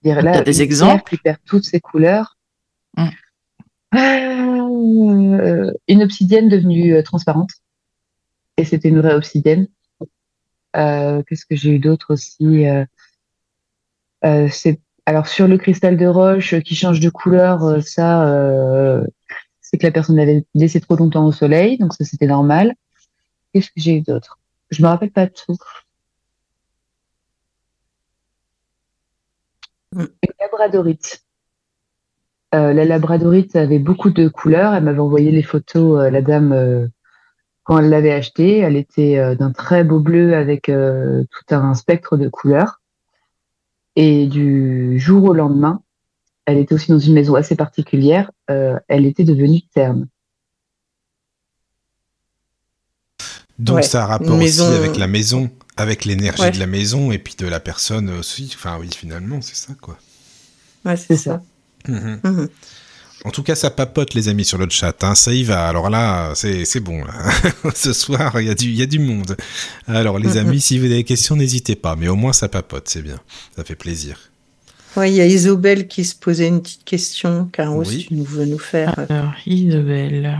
Dire, 0.04 0.22
là, 0.22 0.32
Il 0.32 0.36
y 0.36 0.38
a 0.38 0.44
des 0.44 0.52
pierre 0.52 0.62
exemples? 0.62 1.10
qui 1.10 1.18
perd 1.18 1.38
toutes 1.46 1.66
ses 1.66 1.80
couleurs. 1.80 2.38
Mm. 2.98 3.08
Euh, 3.94 5.72
une 5.88 6.04
obsidienne 6.04 6.48
devenue 6.48 7.04
transparente. 7.04 7.52
Et 8.58 8.66
c'était 8.66 8.90
une 8.90 9.00
vraie 9.00 9.14
obsidienne. 9.14 9.68
Euh, 10.76 11.22
Qu'est-ce 11.24 11.46
que 11.46 11.56
j'ai 11.56 11.72
eu 11.72 11.80
d'autre 11.80 12.14
aussi 12.14 12.66
euh, 12.66 12.86
euh, 14.24 14.48
c'est 14.50 14.80
alors 15.06 15.28
sur 15.28 15.48
le 15.48 15.58
cristal 15.58 15.98
de 15.98 16.06
roche 16.06 16.60
qui 16.62 16.76
change 16.76 17.00
de 17.00 17.10
couleur, 17.10 17.82
ça, 17.82 18.28
euh, 18.28 19.04
c'est 19.60 19.78
que 19.78 19.86
la 19.86 19.92
personne 19.92 20.16
l'avait 20.18 20.46
laissé 20.54 20.80
trop 20.80 20.96
longtemps 20.96 21.26
au 21.26 21.32
soleil, 21.32 21.78
donc 21.80 21.94
ça 21.94 22.06
c'était 22.06 22.28
normal. 22.28 22.76
Qu'est-ce 23.54 23.68
que 23.68 23.82
j'ai 23.82 23.96
eu 23.96 24.02
d'autre? 24.02 24.40
Je 24.70 24.82
me 24.84 24.88
rappelle 24.88 25.12
pas 25.12 25.26
de 25.26 25.34
tout. 25.34 25.58
Mm. 29.94 30.06
Une 30.24 30.34
labradorite. 30.40 31.26
Euh, 32.54 32.74
la 32.74 32.86
labradorite 32.86 33.56
avait 33.56 33.80
beaucoup 33.80 34.12
de 34.12 34.28
couleurs. 34.28 34.74
Elle 34.74 34.84
m'avait 34.84 35.00
envoyé 35.00 35.32
les 35.32 35.44
photos, 35.44 36.00
euh, 36.00 36.10
la 36.10 36.22
dame, 36.22 36.90
quand 37.72 37.80
elle 37.80 37.90
l'avait 37.90 38.12
achetée. 38.12 38.58
Elle 38.60 38.76
était 38.76 39.18
euh, 39.18 39.34
d'un 39.34 39.52
très 39.52 39.86
beau 39.86 40.02
bleu 40.02 40.36
avec 40.36 40.68
euh, 40.68 41.24
tout 41.32 41.56
un 41.56 41.74
spectre 41.74 42.18
de 42.18 42.28
couleurs. 42.28 42.82
Et 43.96 44.28
du 44.28 45.00
jour 45.00 45.24
au 45.30 45.34
lendemain, 45.34 45.82
elle 46.46 46.58
était 46.58 46.76
aussi 46.76 46.92
dans 46.92 47.00
une 47.00 47.14
maison 47.14 47.36
assez 47.36 47.56
particulière. 47.56 48.30
euh, 48.50 48.78
elle 48.90 49.06
était 49.06 49.24
devenue 49.24 49.62
terne. 49.74 50.08
Donc 53.58 53.78
Ouais, 53.78 53.84
ça 53.84 54.04
a 54.04 54.08
rapport 54.08 54.36
maison- 54.38 54.68
aussi 54.68 54.76
avec 54.76 54.98
la 54.98 55.08
maison, 55.08 55.50
avec 55.78 56.04
l'énergie 56.04 56.42
Ouais. 56.42 56.52
de 56.52 56.60
la 56.60 56.68
maison 56.68 57.12
et 57.14 57.20
puis 57.20 57.36
de 57.38 57.46
la 57.48 57.60
personne 57.62 58.10
aussi. 58.10 58.52
Enfin 58.56 58.78
oui, 58.82 58.90
finalement, 58.94 59.40
c'est 59.42 59.56
ça 59.56 59.74
quoi. 59.80 59.98
Ouais, 60.84 60.98
c'est 60.98 61.16
ça. 61.16 61.42
ça. 61.86 61.92
Mhm. 61.92 62.50
En 63.24 63.30
tout 63.30 63.44
cas, 63.44 63.54
ça 63.56 63.70
papote 63.70 64.14
les 64.16 64.30
amis 64.30 64.46
sur 64.46 64.58
le 64.58 64.68
chat. 64.70 65.04
hein. 65.04 65.14
Ça 65.16 65.32
y 65.32 65.44
va. 65.44 65.68
Alors 65.68 65.90
là, 65.90 66.32
c'est 66.36 66.66
c'est 66.66 66.80
bon. 66.80 67.04
là. 67.04 67.14
Ce 67.76 67.94
soir, 67.94 68.40
il 68.42 68.48
y, 68.48 68.50
a 68.50 68.56
du- 68.56 68.70
il 68.70 68.76
y 68.76 68.82
a 68.82 68.88
du 68.88 69.00
monde. 69.00 69.38
Alors 69.88 70.18
les 70.20 70.38
amis, 70.44 70.60
si 70.60 70.80
vous 70.80 70.86
avez 70.86 70.96
des 70.96 71.04
questions, 71.04 71.36
n'hésitez 71.36 71.76
pas. 71.76 71.96
Mais 71.96 72.08
au 72.08 72.16
moins, 72.16 72.34
ça 72.34 72.50
papote, 72.50 72.90
c'est 72.90 73.02
bien. 73.04 73.20
Ça 73.56 73.64
fait 73.64 73.76
plaisir. 73.76 74.18
Ouais, 74.98 75.10
il 75.12 75.16
y 75.16 75.22
a 75.22 75.26
Isobel 75.26 75.88
qui 75.88 76.04
se 76.04 76.16
posait 76.16 76.48
une 76.48 76.62
petite 76.62 76.84
question, 76.84 77.46
Caros, 77.54 77.86
Oui. 77.88 78.08
tu 78.10 78.16
veux 78.16 78.46
nous 78.46 78.60
faire. 78.60 78.94
Alors, 78.98 79.34
Isabelle. 79.46 80.38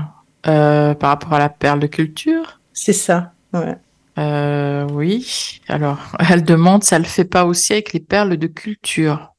Euh, 0.48 0.94
par 0.96 1.12
rapport 1.12 1.34
à 1.34 1.40
la 1.40 1.50
perle 1.50 1.80
de 1.80 1.88
culture? 1.88 2.60
C'est 2.74 2.92
ça. 2.94 3.32
Ouais. 3.54 3.76
euh, 4.18 4.88
Oui. 4.92 5.62
Alors, 5.70 6.00
elle 6.30 6.44
demande, 6.44 6.84
ça 6.84 6.98
le 7.00 7.06
fait 7.06 7.26
pas 7.26 7.46
aussi 7.46 7.74
avec 7.74 7.94
les 7.94 8.00
perles 8.02 8.36
de 8.38 8.48
culture? 8.48 9.31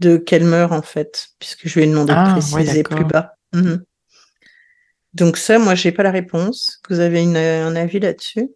De 0.00 0.16
quelle 0.16 0.44
meurt, 0.44 0.72
en 0.72 0.82
fait, 0.82 1.28
puisque 1.38 1.68
je 1.68 1.78
lui 1.78 1.86
ai 1.86 1.90
demandé 1.90 2.12
Ah, 2.14 2.24
de 2.24 2.30
ouais, 2.30 2.32
préciser 2.32 2.82
plus 2.82 3.04
bas. 3.04 3.34
Mhm. 3.54 3.84
Donc 5.14 5.36
ça, 5.36 5.58
moi, 5.58 5.74
j'ai 5.74 5.92
pas 5.92 6.02
la 6.02 6.10
réponse. 6.10 6.80
Vous 6.88 7.00
avez 7.00 7.22
une- 7.22 7.36
un 7.36 7.76
avis 7.76 8.00
là-dessus? 8.00 8.48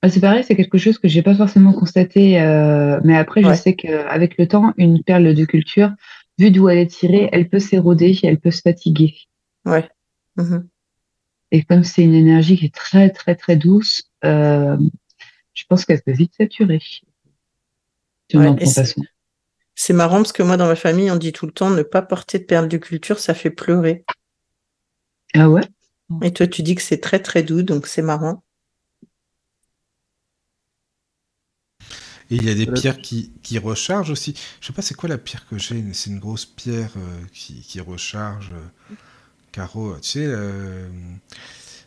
Ah, 0.00 0.08
C'est 0.10 0.20
pareil, 0.20 0.42
c'est 0.42 0.56
quelque 0.56 0.78
chose 0.78 0.98
que 0.98 1.06
j'ai 1.06 1.22
pas 1.22 1.34
forcément 1.36 1.72
constaté, 1.72 2.40
euh, 2.40 3.00
mais 3.04 3.16
après, 3.16 3.42
je 3.42 3.52
sais 3.54 3.74
qu'avec 3.76 4.36
le 4.36 4.48
temps, 4.48 4.72
une 4.76 5.02
perle 5.04 5.32
de 5.34 5.44
culture, 5.44 5.92
vu 6.38 6.50
d'où 6.50 6.68
elle 6.68 6.78
est 6.78 6.86
tirée, 6.88 7.28
elle 7.32 7.48
peut 7.48 7.60
s'éroder, 7.60 8.18
elle 8.24 8.40
peut 8.40 8.50
se 8.50 8.62
fatiguer. 8.62 9.14
Ouais. 9.64 9.88
Mhm. 10.36 10.68
Et 11.52 11.62
comme 11.62 11.84
c'est 11.84 12.02
une 12.02 12.14
énergie 12.14 12.56
qui 12.56 12.66
est 12.66 12.74
très, 12.74 13.10
très, 13.10 13.36
très 13.36 13.56
douce, 13.56 14.04
euh, 14.24 14.76
je 15.54 15.64
pense 15.68 15.84
qu'elle 15.84 16.02
peut 16.02 16.12
vite 16.12 16.34
saturer. 16.36 16.80
Si 16.80 17.02
on 18.34 18.40
Ouais, 18.40 18.46
n'en 18.46 18.56
et 18.56 18.64
prend 18.64 18.72
pas 18.72 18.84
c'est- 19.74 19.92
marrant 19.92 20.16
parce 20.18 20.32
que 20.32 20.42
moi, 20.42 20.56
dans 20.56 20.66
ma 20.66 20.76
famille, 20.76 21.10
on 21.10 21.16
dit 21.16 21.32
tout 21.32 21.46
le 21.46 21.52
temps 21.52 21.70
ne 21.70 21.82
pas 21.82 22.02
porter 22.02 22.38
de 22.38 22.44
perles 22.44 22.68
de 22.68 22.78
culture, 22.78 23.18
ça 23.18 23.34
fait 23.34 23.50
pleurer. 23.50 24.04
Ah 25.34 25.50
ouais? 25.50 25.68
Et 26.22 26.32
toi, 26.32 26.46
tu 26.46 26.62
dis 26.62 26.74
que 26.74 26.80
c'est 26.80 27.00
très 27.02 27.20
très 27.20 27.42
doux, 27.42 27.62
donc 27.62 27.86
c'est 27.86 28.00
marrant. 28.00 28.42
Et 32.30 32.36
il 32.36 32.44
y 32.44 32.50
a 32.50 32.54
des 32.54 32.64
Voilà. 32.66 32.80
pierres 32.80 33.00
qui, 33.00 33.32
qui 33.42 33.58
rechargent 33.58 34.10
aussi. 34.10 34.34
Je 34.60 34.66
sais 34.66 34.72
pas 34.72 34.82
c'est 34.82 34.94
quoi 34.94 35.08
la 35.08 35.18
pierre 35.18 35.46
que 35.48 35.58
j'ai. 35.58 35.82
C'est 35.92 36.10
une 36.10 36.18
grosse 36.18 36.46
pierre 36.46 36.90
euh, 36.96 37.20
qui, 37.32 37.60
qui 37.60 37.80
recharge. 37.80 38.50
euh, 38.52 38.60
Caro, 39.52 39.96
tu 40.02 40.08
sais, 40.10 40.26
euh, 40.26 40.88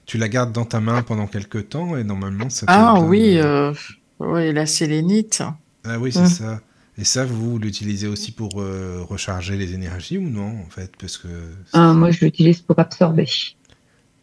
tu 0.05 0.17
la 0.17 0.29
gardes 0.29 0.51
dans 0.51 0.65
ta 0.65 0.79
main 0.79 1.03
pendant 1.03 1.27
quelques 1.27 1.69
temps 1.69 1.97
et 1.97 2.03
normalement 2.03 2.49
ça. 2.49 2.67
te 2.67 2.73
Ah 2.73 2.99
oui, 2.99 3.37
euh, 3.39 3.47
euh, 3.71 3.73
oui, 4.19 4.53
la 4.53 4.65
sélénite. 4.67 5.41
Ah 5.85 5.99
oui, 5.99 6.11
c'est 6.11 6.25
Mm. 6.25 6.27
ça. 6.27 6.61
Et 6.97 7.03
ça, 7.03 7.25
vous 7.25 7.59
l'utilisez 7.59 8.07
aussi 8.07 8.31
pour 8.31 8.61
euh, 8.61 9.03
recharger 9.03 9.57
les 9.57 9.73
énergies 9.73 10.17
ou 10.17 10.29
non, 10.29 10.59
en 10.65 10.69
fait 10.69 10.91
Parce 10.97 11.17
que. 11.17 11.27
Ah, 11.73 11.93
moi, 11.93 12.11
je 12.11 12.23
l'utilise 12.23 12.61
pour 12.61 12.79
absorber. 12.79 13.27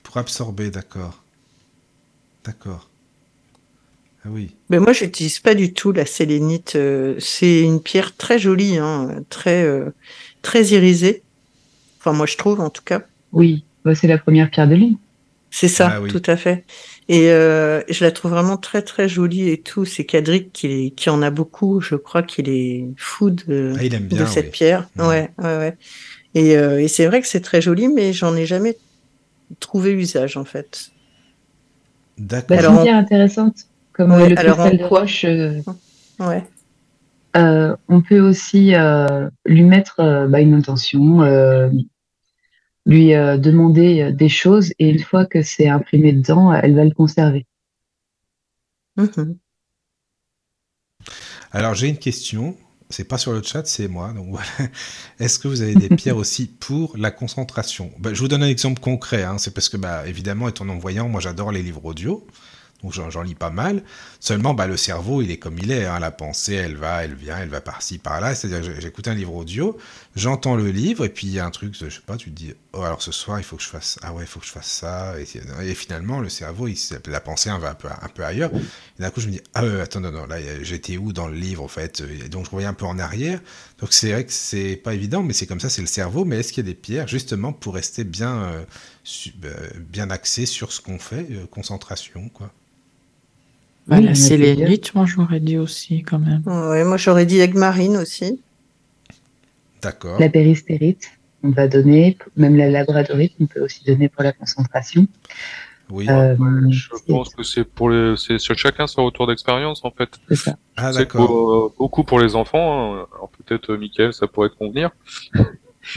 Pour 0.03 0.17
absorber, 0.17 0.71
d'accord. 0.71 1.23
D'accord. 2.45 2.89
Ah 4.25 4.29
oui. 4.31 4.55
Mais 4.71 4.79
moi, 4.79 4.93
j'utilise 4.93 5.41
pas 5.41 5.55
du 5.55 5.73
tout 5.75 5.93
la 5.93 6.07
sélénite. 6.07 6.77
euh, 6.77 7.17
c'est 7.19 7.61
une 7.61 7.81
pierre 7.83 8.17
très 8.17 8.39
jolie, 8.39 8.79
hein, 8.79 9.23
très 9.29 9.65
euh, 9.65 9.91
très 10.43 10.65
irisée. 10.67 11.23
Enfin, 11.99 12.13
moi, 12.13 12.27
je 12.27 12.37
trouve 12.37 12.61
en 12.61 12.71
tout 12.71 12.83
cas. 12.85 13.03
Oui, 13.33 13.65
bah, 13.85 13.95
c'est 13.95 14.07
la 14.09 14.19
première 14.19 14.51
pierre 14.51 14.69
de 14.69 14.77
lune. 14.77 14.97
C'est 15.51 15.69
ça, 15.69 15.93
Ah 15.97 16.01
oui. 16.01 16.11
tout 16.11 16.23
à 16.27 16.37
fait. 16.37 16.65
Et 17.15 17.31
euh, 17.31 17.83
je 17.91 18.05
la 18.07 18.11
trouve 18.11 18.31
vraiment 18.31 18.57
très 18.57 18.81
très 18.81 19.07
jolie 19.07 19.51
et 19.51 19.61
tout. 19.61 19.85
C'est 19.85 20.07
Cadric 20.07 20.51
qui, 20.51 20.93
qui 20.93 21.11
en 21.11 21.21
a 21.21 21.29
beaucoup. 21.31 21.79
Je 21.83 21.95
crois 21.95 22.23
qu'il 22.23 22.49
est 22.49 22.87
fou 22.97 23.29
de, 23.29 23.75
Ah, 23.79 23.85
il 23.85 23.95
aime 23.95 24.09
de 24.09 24.17
bien. 24.17 24.27
cette 24.27 24.47
oui. 24.47 24.51
pierre. 24.51 24.89
Ouais, 24.97 25.31
ouais, 25.37 25.57
ouais. 25.59 25.77
Et, 26.35 26.57
euh, 26.57 26.81
et 26.81 26.89
c'est 26.89 27.05
vrai 27.07 27.21
que 27.21 27.27
c'est 27.29 27.43
très 27.43 27.61
joli, 27.61 27.89
mais 27.89 28.15
j'en 28.15 28.35
ai 28.35 28.47
jamais 28.47 28.79
trouvé 29.61 29.93
usage 29.93 30.39
en 30.39 30.47
fait. 30.47 30.89
D'accord. 32.17 32.47
Bah, 32.49 32.57
c'est 32.57 32.65
Alors, 32.67 32.79
une 32.79 32.83
pierre 32.85 32.97
intéressante. 32.97 33.57
Comme 33.93 34.13
Ouais, 34.13 34.23
euh, 34.23 34.29
le 34.31 34.39
alors, 34.39 34.57
cristal 34.57 34.81
en 34.81 34.83
de 34.83 34.89
quoi 34.89 35.01
roche, 35.01 35.25
euh, 35.27 35.61
Ouais. 36.19 36.45
euh, 37.37 37.77
on 37.89 38.01
peut 38.01 38.21
aussi 38.21 38.75
euh, 38.75 39.29
lui 39.45 39.65
mettre 39.65 40.01
euh, 40.01 40.27
bah, 40.29 40.41
une 40.41 40.55
intention, 40.55 41.21
euh, 41.21 41.69
lui 42.87 43.15
euh, 43.15 43.39
demander 43.39 44.03
euh, 44.03 44.13
des 44.13 44.29
choses, 44.29 44.73
et 44.79 44.91
une 44.91 45.01
fois 45.03 45.27
que 45.27 45.43
c'est 45.43 45.69
imprimé 45.69 46.13
dedans, 46.13 46.53
elle 46.53 46.75
va 46.75 46.85
le 46.85 46.95
conserver. 46.95 47.47
Mhm. 48.97 49.39
Alors 51.53 51.75
j'ai 51.75 51.89
une 51.89 51.99
question. 51.99 52.57
C'est 52.91 53.05
pas 53.05 53.17
sur 53.17 53.33
le 53.33 53.43
chat, 53.43 53.67
c'est 53.67 53.89
moi. 53.89 54.13
Donc 54.13 54.29
voilà. 54.31 54.47
Est-ce 55.19 55.39
que 55.39 55.49
vous 55.49 55.63
avez 55.63 55.77
des 55.77 55.89
pierres 55.97 56.17
aussi 56.19 56.47
pour 56.47 56.97
la 56.97 57.11
concentration? 57.11 57.91
Bah, 57.99 58.13
Je 58.13 58.21
vous 58.21 58.29
donne 58.29 58.43
un 58.43 58.49
exemple 58.49 58.81
concret. 58.81 59.23
hein. 59.23 59.39
C'est 59.39 59.53
parce 59.55 59.69
que, 59.71 59.77
bah, 59.79 60.07
évidemment, 60.07 60.49
étant 60.49 60.65
non-voyant, 60.67 61.09
moi 61.09 61.21
j'adore 61.21 61.53
les 61.53 61.63
livres 61.63 61.85
audio. 61.87 62.27
Donc 62.83 62.93
j'en 62.93 63.23
lis 63.23 63.35
pas 63.35 63.51
mal. 63.51 63.83
Seulement, 64.21 64.55
bah, 64.55 64.67
le 64.67 64.77
cerveau, 64.77 65.23
il 65.23 65.31
est 65.31 65.37
comme 65.39 65.59
il 65.59 65.71
est. 65.71 65.85
hein. 65.85 65.99
La 65.99 66.11
pensée, 66.11 66.55
elle 66.55 66.77
va, 66.77 67.05
elle 67.05 67.15
vient, 67.15 67.39
elle 67.39 67.49
va 67.49 67.61
par-ci, 67.61 67.99
par-là. 67.99 68.35
C'est-à-dire, 68.35 68.73
j'écoute 68.81 69.09
un 69.09 69.15
livre 69.15 69.35
audio, 69.35 69.77
j'entends 70.17 70.57
le 70.57 70.71
livre, 70.71 71.05
et 71.05 71.09
puis 71.09 71.27
il 71.27 71.33
y 71.33 71.39
a 71.39 71.47
un 71.47 71.51
truc, 71.51 71.75
je 71.79 71.89
sais 71.89 72.01
pas, 72.05 72.17
tu 72.17 72.31
te 72.31 72.35
dis, 72.37 72.55
oh, 72.73 72.83
alors 72.83 73.03
ce 73.03 73.13
soir, 73.13 73.39
il 73.39 73.45
faut 73.45 73.57
que 73.57 73.63
je 73.63 73.69
fasse, 73.69 73.99
ah 74.03 74.13
ouais, 74.13 74.25
il 74.25 74.27
faut 74.27 74.41
que 74.41 74.47
je 74.47 74.53
fasse 74.53 74.67
ça. 74.71 75.15
Et, 75.19 75.75
finalement, 75.75 76.21
le 76.21 76.29
cerveau, 76.29 76.69
la 77.07 77.21
pensée 77.21 77.51
elle 77.55 77.61
va 77.61 77.71
un 77.71 77.75
peu, 77.75 77.89
un 77.89 78.09
peu 78.09 78.25
ailleurs. 78.25 78.51
Et 78.99 79.03
d'un 79.03 79.11
coup, 79.11 79.21
je 79.21 79.27
me 79.27 79.33
dis, 79.33 79.41
ah 79.55 79.65
ouais, 79.65 79.81
attends, 79.81 80.01
non, 80.01 80.13
non, 80.13 80.27
là, 80.27 80.37
j'étais 80.63 80.97
où 80.97 81.13
dans 81.13 81.29
le 81.29 81.35
livre, 81.35 81.63
en 81.63 81.69
fait 81.69 82.01
Et 82.25 82.29
Donc, 82.29 82.47
je 82.47 82.51
reviens 82.51 82.71
un 82.71 82.75
peu 82.75 82.87
en 82.87 82.99
arrière. 82.99 83.41
Donc, 83.79 83.93
c'est 83.93 84.13
vrai 84.13 84.25
que 84.27 84.33
c'est 84.33 84.77
pas 84.77 84.95
évident, 84.95 85.23
mais 85.23 85.33
c'est 85.33 85.47
comme 85.47 85.61
ça, 85.61 85.69
c'est 85.71 85.81
le 85.83 85.87
cerveau. 85.87 86.25
Mais 86.25 86.39
est-ce 86.41 86.53
qu'il 86.53 86.65
y 86.65 86.69
a 86.69 86.73
des 86.73 86.79
pierres, 86.79 87.09
justement, 87.09 87.53
pour 87.53 87.75
rester 87.75 88.05
bien, 88.05 88.43
euh, 88.45 88.65
euh, 89.45 89.71
bien 89.81 90.11
axé 90.11 90.47
sur 90.47 90.73
ce 90.73 90.81
qu'on 90.81 90.99
fait, 90.99 91.27
euh, 91.31 91.47
concentration, 91.47 92.29
quoi? 92.29 92.53
Oui, 93.89 93.97
en 93.97 94.01
la 94.01 94.11
a 94.13 94.15
sélénite, 94.15 94.95
moi 94.95 95.07
j'aurais 95.07 95.41
dit 95.41 95.59
aussi 95.59 96.03
quand 96.03 96.19
même. 96.19 96.43
Ouais, 96.47 96.85
moi 96.85 96.97
j'aurais 96.97 97.27
dit 97.27 97.41
aigle 97.41 97.59
marine 97.59 97.97
aussi. 97.97 98.41
D'accord. 99.83 100.21
La 100.21 100.29
péristérite, 100.29 101.11
on 101.43 101.51
va 101.51 101.67
donner, 101.67 102.17
même 102.37 102.57
la 102.57 102.71
labradorite, 102.71 103.33
on 103.41 103.47
peut 103.47 103.61
aussi 103.65 103.83
donner 103.85 104.09
pour 104.09 104.23
la 104.23 104.33
concentration. 104.33 105.07
Oui. 105.91 106.07
Euh, 106.09 106.37
Je 106.71 106.89
pense 107.09 107.35
que 107.35 107.43
c'est 107.43 107.65
pour 107.65 107.91
les, 107.91 108.15
c'est 108.17 108.39
sur 108.39 108.57
chacun 108.57 108.87
son 108.87 109.05
retour 109.05 109.27
d'expérience 109.27 109.85
en 109.85 109.91
fait. 109.91 110.11
c'est 110.29 110.37
ça. 110.37 110.57
ah, 110.77 110.93
C'est 110.93 111.01
d'accord. 111.01 111.27
pour, 111.27 111.51
euh, 111.53 111.75
beaucoup 111.77 112.05
pour 112.05 112.21
les 112.21 112.35
enfants. 112.37 112.95
hein. 112.95 113.07
Alors 113.15 113.31
peut-être 113.31 113.73
euh, 113.73 113.77
Mickaël, 113.77 114.13
ça 114.15 114.27
pourrait 114.29 114.49
te 114.51 114.55
convenir. 114.55 114.91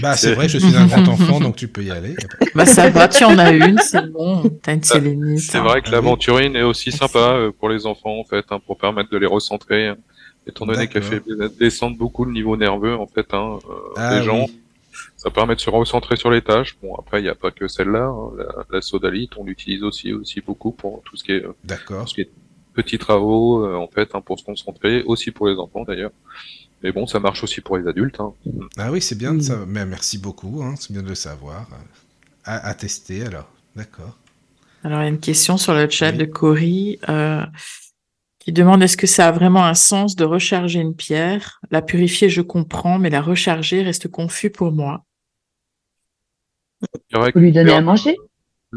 Bah, 0.01 0.15
c'est 0.15 0.33
vrai, 0.33 0.49
je 0.49 0.57
suis 0.57 0.75
un 0.75 0.87
grand 0.87 1.07
enfant, 1.07 1.39
donc 1.39 1.55
tu 1.55 1.67
peux 1.67 1.83
y 1.83 1.91
aller. 1.91 2.15
Bah 2.55 2.65
ça 2.65 2.89
va, 2.89 3.07
tu 3.07 3.23
en 3.23 3.37
as 3.37 3.51
une, 3.51 3.77
c'est 3.79 4.09
bon, 4.11 4.43
t'as 4.61 4.73
une 4.73 4.83
sélénite. 4.83 5.39
C'est 5.39 5.57
hein. 5.59 5.63
vrai 5.63 5.81
que 5.81 5.91
l'aventurine 5.91 6.55
est 6.55 6.63
aussi 6.63 6.91
sympa 6.91 7.19
euh, 7.19 7.51
pour 7.51 7.69
les 7.69 7.85
enfants 7.85 8.17
en 8.19 8.23
fait, 8.23 8.45
hein, 8.49 8.59
pour 8.65 8.77
permettre 8.77 9.09
de 9.11 9.17
les 9.17 9.27
recentrer. 9.27 9.87
hein. 9.89 9.97
Étant 10.47 10.65
donné 10.65 10.87
qu'elle 10.87 11.03
fait 11.03 11.23
descendre 11.59 11.97
beaucoup 11.97 12.23
le 12.25 12.31
niveau 12.31 12.55
nerveux 12.57 12.95
en 12.95 13.07
fait 13.07 13.25
hein, 13.33 13.57
euh, 13.69 13.73
Ah, 13.97 14.17
des 14.19 14.23
gens, 14.25 14.45
oui. 14.45 14.59
ça 15.17 15.29
permet 15.31 15.55
de 15.55 15.59
se 15.59 15.69
recentrer 15.71 16.15
sur 16.17 16.29
les 16.31 16.41
tâches. 16.41 16.77
Bon 16.83 16.93
après 16.95 17.19
il 17.19 17.23
n'y 17.23 17.29
a 17.29 17.35
pas 17.35 17.49
que 17.51 17.67
celle-là, 17.67 18.05
hein. 18.05 18.29
la, 18.37 18.45
la 18.77 18.81
sodalite 18.81 19.31
on 19.37 19.43
l'utilise 19.43 19.81
aussi 19.83 20.13
aussi 20.13 20.41
beaucoup 20.41 20.71
pour 20.71 21.01
tout 21.03 21.15
ce 21.17 21.23
qui 21.23 21.31
est 21.31 21.43
euh, 21.43 21.55
D'accord. 21.63 22.01
tout 22.03 22.09
ce 22.09 22.13
qui 22.15 22.21
est 22.21 22.29
petits 22.75 22.97
travaux 22.99 23.65
euh, 23.65 23.75
en 23.75 23.87
fait 23.87 24.09
hein, 24.13 24.21
pour 24.21 24.37
se 24.39 24.43
concentrer, 24.45 25.01
aussi 25.03 25.31
pour 25.31 25.47
les 25.47 25.55
enfants 25.55 25.83
d'ailleurs. 25.83 26.11
Mais 26.83 26.91
bon 26.91 27.07
ça 27.07 27.19
marche 27.19 27.43
aussi 27.43 27.61
pour 27.61 27.77
les 27.77 27.87
adultes. 27.87 28.19
Hein. 28.19 28.33
Ah 28.77 28.91
oui, 28.91 29.01
c'est 29.01 29.17
bien 29.17 29.33
de 29.33 29.39
Oui. 29.39 29.43
ça. 29.43 29.65
Mais 29.67 29.85
merci 29.85 30.17
beaucoup, 30.17 30.61
hein, 30.63 30.75
c'est 30.79 30.91
bien 30.91 31.01
de 31.03 31.09
le 31.09 31.15
savoir. 31.15 31.67
À, 32.43 32.67
à 32.67 32.73
tester, 32.75 33.23
alors. 33.25 33.49
D'accord. 33.75 34.17
Alors, 34.83 34.99
il 35.01 35.03
y 35.03 35.07
a 35.07 35.09
une 35.09 35.19
question 35.19 35.57
sur 35.57 35.73
le 35.73 35.89
chat 35.89 36.11
Oui. 36.11 36.17
de 36.17 36.25
Cory 36.25 36.99
euh, 37.09 37.43
qui 38.39 38.51
demande 38.53 38.83
est-ce 38.83 38.97
que 38.97 39.07
ça 39.07 39.27
a 39.27 39.31
vraiment 39.31 39.65
un 39.65 39.73
sens 39.73 40.15
de 40.15 40.23
recharger 40.23 40.79
une 40.79 40.95
pierre? 40.95 41.59
La 41.71 41.81
purifier, 41.81 42.29
je 42.29 42.41
comprends, 42.41 42.99
mais 42.99 43.09
la 43.09 43.21
recharger 43.21 43.81
reste 43.81 44.07
confus 44.07 44.51
pour 44.51 44.71
moi. 44.71 45.03
Faut 47.11 47.39
lui 47.39 47.51
donner 47.51 47.73
à 47.73 47.81
manger? 47.81 48.15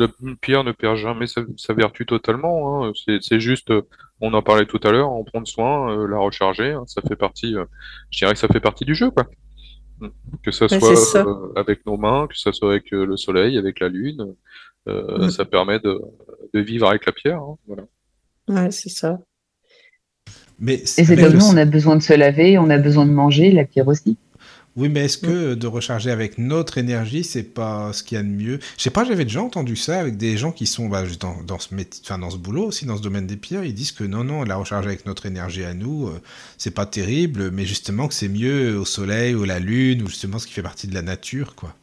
Le 0.01 0.35
pierre 0.37 0.63
ne 0.63 0.73
perd 0.73 0.97
jamais 0.97 1.27
sa, 1.27 1.41
sa 1.57 1.75
vertu 1.75 2.07
totalement. 2.07 2.85
Hein. 2.87 2.93
C'est, 3.21 3.41
juste, 3.41 3.71
euh, 3.73 3.83
on 4.21 4.33
en 4.33 4.43
parlait 4.43 4.67
tout 4.67 4.79
à 4.85 4.93
l'heure, 4.93 5.11
en 5.11 5.25
prendre 5.25 5.49
soin, 5.49 5.91
euh, 5.93 6.07
la 6.07 6.19
recharger. 6.19 6.71
hein. 6.73 6.85
Ça 6.87 7.01
fait 7.03 7.17
partie. 7.17 7.57
euh, 7.57 7.65
je 8.11 8.19
dirais 8.19 8.33
que 8.35 8.39
ça 8.39 8.49
fait 8.49 8.61
partie 8.61 8.85
du 8.85 8.95
jeu, 8.95 9.11
quoi. 9.11 9.27
Mm. 10.01 10.09
Que 10.45 10.51
ça 10.53 10.69
soit 10.69 10.95
ça. 10.97 11.25
euh, 11.27 11.53
avec 11.57 11.85
nos 11.87 11.97
mains, 11.97 12.29
que 12.29 12.39
ça 12.39 12.53
soit 12.53 12.71
avec 12.71 12.93
euh, 12.93 13.05
le 13.05 13.17
soleil, 13.17 13.59
avec 13.59 13.81
la 13.81 13.89
lune. 13.89 14.35
euh, 14.89 15.27
Mm. 15.27 15.31
Ça 15.31 15.45
permet 15.45 15.81
de, 15.81 16.01
de 16.55 16.61
vivre 16.61 16.89
avec 16.89 17.05
la 17.05 17.13
pierre. 17.13 17.41
hein. 17.41 17.57
Voilà. 17.67 17.83
Ouais, 18.49 18.71
c'est 18.71 18.89
ça. 18.91 19.19
Mais 20.61 20.75
Et 20.75 20.87
c'est 20.87 21.17
comme 21.17 21.33
nous, 21.35 21.45
on 21.53 21.57
a 21.57 21.65
besoin 21.65 21.97
de 21.97 22.03
se 22.03 22.13
laver, 22.15 22.57
on 22.59 22.71
a 22.71 22.79
besoin 22.79 23.05
de 23.07 23.11
manger, 23.13 23.51
la 23.51 23.65
pierre 23.65 23.87
aussi. 23.89 24.17
Oui, 24.79 24.89
mais 24.89 25.07
est-ce 25.07 25.19
que 25.19 25.55
de 25.55 25.67
recharger 25.67 26.11
avec 26.11 26.39
notre 26.39 26.79
énergie, 26.79 27.25
c'est 27.25 27.43
pas 27.43 27.93
ce 27.93 28.03
qu'il 28.05 28.17
y 28.17 28.21
a 28.21 28.23
de 28.23 28.29
mieux? 28.29 28.61
Je 28.77 28.83
sais 28.85 28.91
pas, 28.91 29.05
j'avais 29.05 29.25
déjà 29.25 29.43
entendu 29.43 29.75
ça 29.77 29.99
avec 29.99 30.17
des 30.17 30.37
gens 30.37 30.53
qui 30.53 30.67
sont 30.67 30.89
bah, 30.89 31.03
dans, 31.19 31.37
dans 31.43 31.59
ce 31.59 31.75
métier, 31.75 32.01
enfin 32.05 32.19
dans 32.19 32.31
ce 32.31 32.37
boulot 32.37 32.65
aussi, 32.67 32.87
dans 32.87 32.97
ce 32.97 33.03
domaine 33.03 33.27
des 33.27 33.37
pierres, 33.37 33.65
ils 33.65 33.75
disent 33.75 33.93
que 33.93 34.05
non, 34.05 34.25
non, 34.25 34.45
la 34.45 34.57
recharge 34.57 34.87
avec 34.87 35.05
notre 35.05 35.27
énergie 35.27 35.65
à 35.65 35.75
nous, 35.75 36.09
euh, 36.09 36.21
c'est 36.59 36.71
pas 36.71 36.87
terrible, 36.87 37.51
mais 37.51 37.67
justement 37.67 38.09
que 38.09 38.15
c'est 38.15 38.29
mieux 38.29 38.79
au 38.79 38.85
soleil 38.85 39.35
ou 39.35 39.45
la 39.45 39.59
lune, 39.59 40.03
ou 40.03 40.07
justement 40.09 40.39
ce 40.39 40.47
qui 40.47 40.53
fait 40.53 40.63
partie 40.63 40.87
de 40.87 40.95
la 40.95 41.03
nature, 41.03 41.55
quoi. 41.57 41.75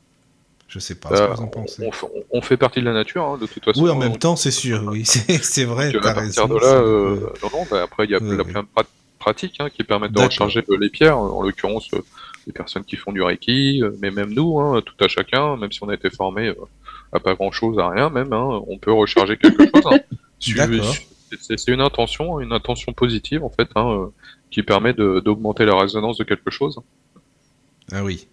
Je 0.67 0.79
sais 0.79 0.95
pas 0.95 1.09
ce 1.15 1.21
que 1.21 1.27
Euh, 1.27 1.33
vous 1.35 1.41
en 1.41 1.47
pensez. 1.47 1.83
on, 1.85 1.91
on 2.31 2.41
fait 2.41 2.57
partie 2.57 2.79
de 2.81 2.85
la 2.85 2.93
nature, 2.93 3.25
hein, 3.25 3.37
de 3.39 3.45
toute 3.45 3.63
façon. 3.63 3.81
Oui, 3.83 3.89
en 3.89 3.97
même 3.97 4.17
temps, 4.17 4.35
c'est 4.35 4.51
sûr, 4.51 4.83
oui, 4.91 5.05
c'est 5.41 5.63
vrai, 5.65 5.91
t'as 6.01 6.11
à 6.11 6.13
raison. 6.13 6.47
partir 6.47 6.47
de 6.47 6.59
c'est- 6.59 6.65
là, 6.65 6.81
euh, 6.81 7.19
non, 7.43 7.49
non, 7.53 7.65
bah, 7.69 7.83
après, 7.83 8.05
il 8.05 8.11
y 8.11 8.15
a 8.15 8.19
Ouais, 8.19 8.43
plein, 8.43 8.63
de 8.63 8.67
prat- 8.73 8.83
pratiques 9.19 9.55
hein, 9.59 9.69
qui 9.69 9.83
permettent 9.83 10.11
de 10.11 10.19
recharger 10.19 10.63
euh, 10.69 10.77
les 10.79 10.89
pierres. 10.89 11.17
En 11.17 11.41
l'occurrence, 11.41 11.87
euh, 11.93 12.01
les 12.47 12.53
personnes 12.53 12.83
qui 12.83 12.95
font 12.95 13.11
du 13.11 13.21
Reiki, 13.21 13.81
euh, 13.83 13.91
mais 14.01 14.11
même 14.11 14.31
nous, 14.33 14.59
hein, 14.59 14.81
tout 14.85 14.95
à 15.03 15.07
chacun, 15.07 15.57
même 15.57 15.71
si 15.71 15.83
on 15.83 15.89
a 15.89 15.93
été 15.95 16.09
formé 16.09 16.47
euh, 16.49 16.55
à 17.11 17.19
pas 17.19 17.33
grand-chose, 17.33 17.79
à 17.79 17.89
rien 17.89 18.09
même, 18.09 18.33
hein, 18.33 18.61
on 18.67 18.77
peut 18.77 18.91
recharger 18.93 19.37
quelque 19.37 19.63
chose. 19.75 19.85
Hein. 19.85 19.99
C'est 21.39 21.67
une 21.71 21.81
intention, 21.81 22.39
une 22.39 22.53
intention 22.53 22.93
positive, 22.93 23.43
en 23.43 23.49
fait, 23.49 23.69
hein, 23.75 23.89
euh, 23.91 24.05
qui 24.51 24.61
permet 24.63 24.93
de- 24.93 25.19
d'augmenter 25.25 25.65
la 25.65 25.75
résonance 25.75 26.17
de 26.17 26.23
quelque 26.23 26.51
chose. 26.51 26.79
Ah 27.91 28.03
oui. 28.03 28.27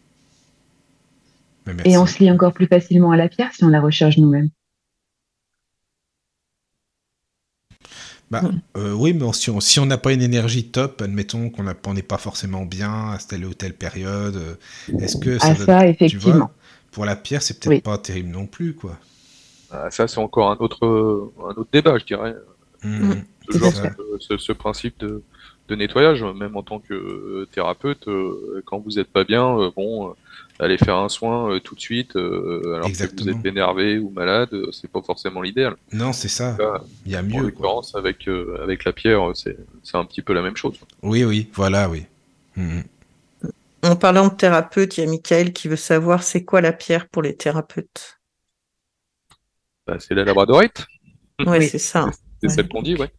Et 1.85 1.97
on 1.97 2.07
se 2.07 2.19
lie 2.19 2.31
encore 2.31 2.53
plus 2.53 2.67
facilement 2.67 3.13
à 3.13 3.17
la 3.17 3.29
pierre 3.29 3.53
si 3.53 3.65
on 3.65 3.69
la 3.69 3.81
recharge 3.81 4.19
nous-mêmes. 4.19 4.51
Bah, 8.33 8.41
euh, 8.79 8.95
oui, 8.95 9.13
mais 9.13 9.31
si 9.35 9.51
on 9.51 9.61
si 9.61 9.79
on 9.79 9.85
n'a 9.85 9.99
pas 9.99 10.13
une 10.15 10.23
énergie 10.23 10.65
top, 10.65 11.03
admettons 11.03 11.51
qu'on 11.51 11.93
n'est 11.95 12.03
pas 12.03 12.17
forcément 12.17 12.65
bien 12.65 13.11
à 13.11 13.19
telle 13.19 13.45
ou 13.45 13.53
telle 13.53 13.75
période, 13.75 14.37
euh, 14.37 14.55
est-ce 14.99 15.19
que 15.19 15.39
ça 15.39 15.49
Ah 15.51 15.55
donne- 15.55 15.57
ça, 15.59 15.65
tu 15.65 15.67
vois, 15.83 15.87
effectivement. 15.87 16.51
pour 16.93 17.05
la 17.05 17.15
pierre, 17.15 17.43
c'est 17.43 17.61
peut-être 17.61 17.69
Oui. 17.77 17.81
pas 17.83 17.99
terrible 17.99 18.31
non 18.31 18.47
plus, 18.47 18.75
quoi. 18.75 18.97
Ah, 19.71 19.91
ça, 19.91 20.09
c'est 20.09 20.19
encore 20.19 20.51
un 20.51 20.57
autre, 20.61 21.31
un 21.45 21.51
autre 21.61 21.69
débat, 21.71 21.99
je 21.99 22.05
dirais. 22.07 22.35
Toujours 23.51 23.73
ce, 23.75 23.83
ce- 24.21 24.39
ce 24.39 24.53
principe 24.53 24.99
de, 25.01 25.23
de 25.69 25.75
nettoyage, 25.77 26.23
même 26.23 26.57
en 26.57 26.63
tant 26.63 26.79
que 26.79 26.95
euh, 26.95 27.49
thérapeute, 27.53 28.09
euh, 28.09 28.63
quand 28.67 28.79
vous 28.79 28.93
n'êtes 28.93 29.09
pas 29.09 29.25
bien, 29.25 29.59
euh, 29.59 29.71
bon, 29.75 30.15
aller 30.59 30.77
faire 30.79 30.97
un 30.97 31.09
soin 31.09 31.59
tout 31.61 31.75
de 31.75 31.81
suite, 31.81 32.15
alors 32.15 32.91
que 32.91 33.23
vous 33.23 33.29
êtes 33.29 33.45
énervé 33.45 33.99
ou 33.99 34.11
malade, 34.11 34.51
c'est 34.73 34.91
pas 34.91 35.03
forcément 35.03 35.41
l'idéal. 35.43 35.77
Non, 35.93 36.13
c'est 36.13 36.29
ça. 36.29 36.57
Il 37.07 37.13
y 37.13 37.17
a 37.17 37.23
mieux. 37.23 37.37
En 37.37 37.41
l'occurrence, 37.41 37.95
avec, 37.95 38.29
avec 38.63 38.85
la 38.85 38.93
pierre, 38.93 39.33
c'est 39.35 39.57
un 39.95 40.05
petit 40.05 40.23
peu 40.23 40.33
la 40.33 40.43
même 40.43 40.57
chose. 40.57 40.79
Oui, 41.03 41.25
oui, 41.25 41.49
voilà, 41.55 41.89
oui. 41.89 42.05
Mmh. 42.57 42.81
En 43.85 43.97
parlant 43.97 44.29
de 44.29 44.35
thérapeute, 44.35 44.97
il 44.97 45.01
y 45.01 45.07
a 45.07 45.11
Michael 45.11 45.53
qui 45.53 45.67
veut 45.67 45.75
savoir 45.77 46.23
c'est 46.23 46.45
quoi 46.45 46.61
la 46.61 46.73
pierre 46.73 47.09
pour 47.09 47.23
les 47.23 47.35
thérapeutes? 47.35 48.21
Bah, 49.87 49.97
c'est 49.99 50.15
la 50.15 50.25
labradorite. 50.25 50.87
oui, 51.45 51.67
c'est 51.67 51.79
ça. 51.79 52.09
C'est 52.41 52.49
celle 52.49 52.69
qu'on 52.69 52.83
dit, 52.83 52.95
ouais. 52.95 53.11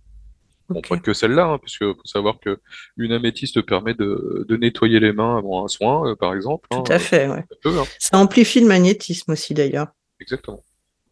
Bon, 0.70 0.82
pas 0.82 0.98
que 0.98 1.14
celle-là, 1.14 1.46
hein, 1.46 1.58
puisque 1.60 1.84
faut 1.84 2.06
savoir 2.06 2.40
que 2.40 2.62
une 2.98 3.12
améthyste 3.12 3.62
permet 3.62 3.94
de, 3.94 4.46
nettoyer 4.50 5.00
les 5.00 5.12
mains 5.12 5.38
avant 5.38 5.66
un 5.66 5.68
soin, 5.68 6.10
euh, 6.10 6.16
par 6.16 6.34
exemple. 6.34 6.68
Tout 6.72 6.78
hein, 6.78 6.84
à 6.90 7.00
fait, 7.00 7.28
ouais. 7.28 7.46
Hein. 7.66 7.84
Ça 8.00 8.18
amplifie 8.18 8.62
le 8.62 8.68
magnétisme 8.68 9.32
aussi, 9.32 9.54
d'ailleurs. 9.54 9.88
Exactement. 10.20 10.64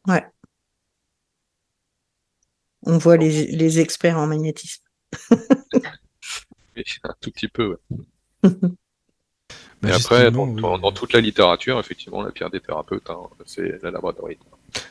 Ouais. 0.08 0.26
On 2.84 2.98
voit 2.98 3.18
les, 3.18 3.80
experts 3.80 4.18
en 4.18 4.28
magnétisme. 4.28 4.84
oui, 5.32 6.84
un 7.04 7.14
tout 7.20 7.32
petit 7.32 7.50
peu, 7.50 7.78
ouais. 8.44 8.50
Mais 9.82 9.92
après, 9.92 10.32
dans, 10.32 10.92
toute 10.92 11.14
la 11.14 11.22
littérature, 11.22 11.80
effectivement, 11.80 12.22
la 12.22 12.32
pierre 12.32 12.50
des 12.50 12.60
thérapeutes, 12.60 13.08
c'est 13.46 13.82
la 13.82 13.92
labradorite. 13.92 14.40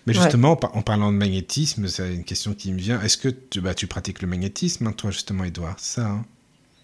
Mais 0.07 0.13
justement, 0.13 0.59
en 0.61 0.83
parlant 0.83 1.13
de 1.13 1.17
magnétisme, 1.17 1.87
c'est 1.87 2.13
une 2.13 2.25
question 2.25 2.55
qui 2.55 2.73
me 2.73 2.79
vient. 2.79 3.01
Est-ce 3.01 3.17
que 3.17 3.29
tu, 3.29 3.61
bah, 3.61 3.75
tu 3.75 3.87
pratiques 3.87 4.21
le 4.21 4.29
magnétisme, 4.29 4.87
hein, 4.87 4.93
toi, 4.93 5.11
justement, 5.11 5.45
Edouard 5.45 5.79
Ça 5.79 6.07
hein? 6.07 6.25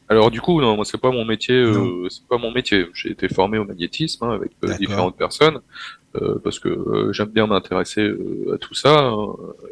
Alors, 0.09 0.31
du 0.31 0.41
coup, 0.41 0.61
non, 0.61 0.77
moi, 0.77 0.85
c'est 0.85 1.01
pas 1.01 1.11
mon 1.11 1.25
métier. 1.25 1.57
Euh, 1.57 2.09
c'est 2.09 2.25
pas 2.27 2.39
mon 2.39 2.53
métier. 2.53 2.87
J'ai 2.95 3.11
été 3.11 3.29
formé 3.29 3.59
au 3.59 3.65
magnétisme 3.65 4.25
hein, 4.25 4.35
avec 4.35 4.53
euh, 4.65 4.77
différentes 4.79 5.17
personnes 5.17 5.59
euh, 6.15 6.39
parce 6.43 6.61
que 6.61 7.11
j'aime 7.13 7.31
bien 7.31 7.47
m'intéresser 7.47 8.13
à 8.53 8.59
tout 8.59 8.75
ça. 8.75 9.13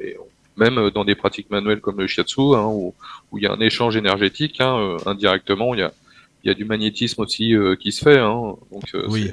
et 0.00 0.16
même 0.56 0.90
dans 0.90 1.04
des 1.04 1.16
pratiques 1.16 1.50
manuelles 1.50 1.80
comme 1.80 1.98
le 1.98 2.06
shiatsu, 2.06 2.40
où, 2.40 2.94
où 3.30 3.38
il 3.38 3.44
y 3.44 3.46
a 3.46 3.52
un 3.52 3.60
échange 3.60 3.96
énergétique, 3.96 4.60
indirectement, 4.60 5.74
il 5.74 5.80
y 5.80 5.82
a, 5.82 5.92
y 6.48 6.50
a 6.50 6.54
du 6.54 6.64
magnétisme 6.64 7.22
aussi 7.22 7.54
qui 7.80 7.92
se 7.92 8.04
fait. 8.04 8.18
donc, 8.18 8.84
oui 9.08 9.30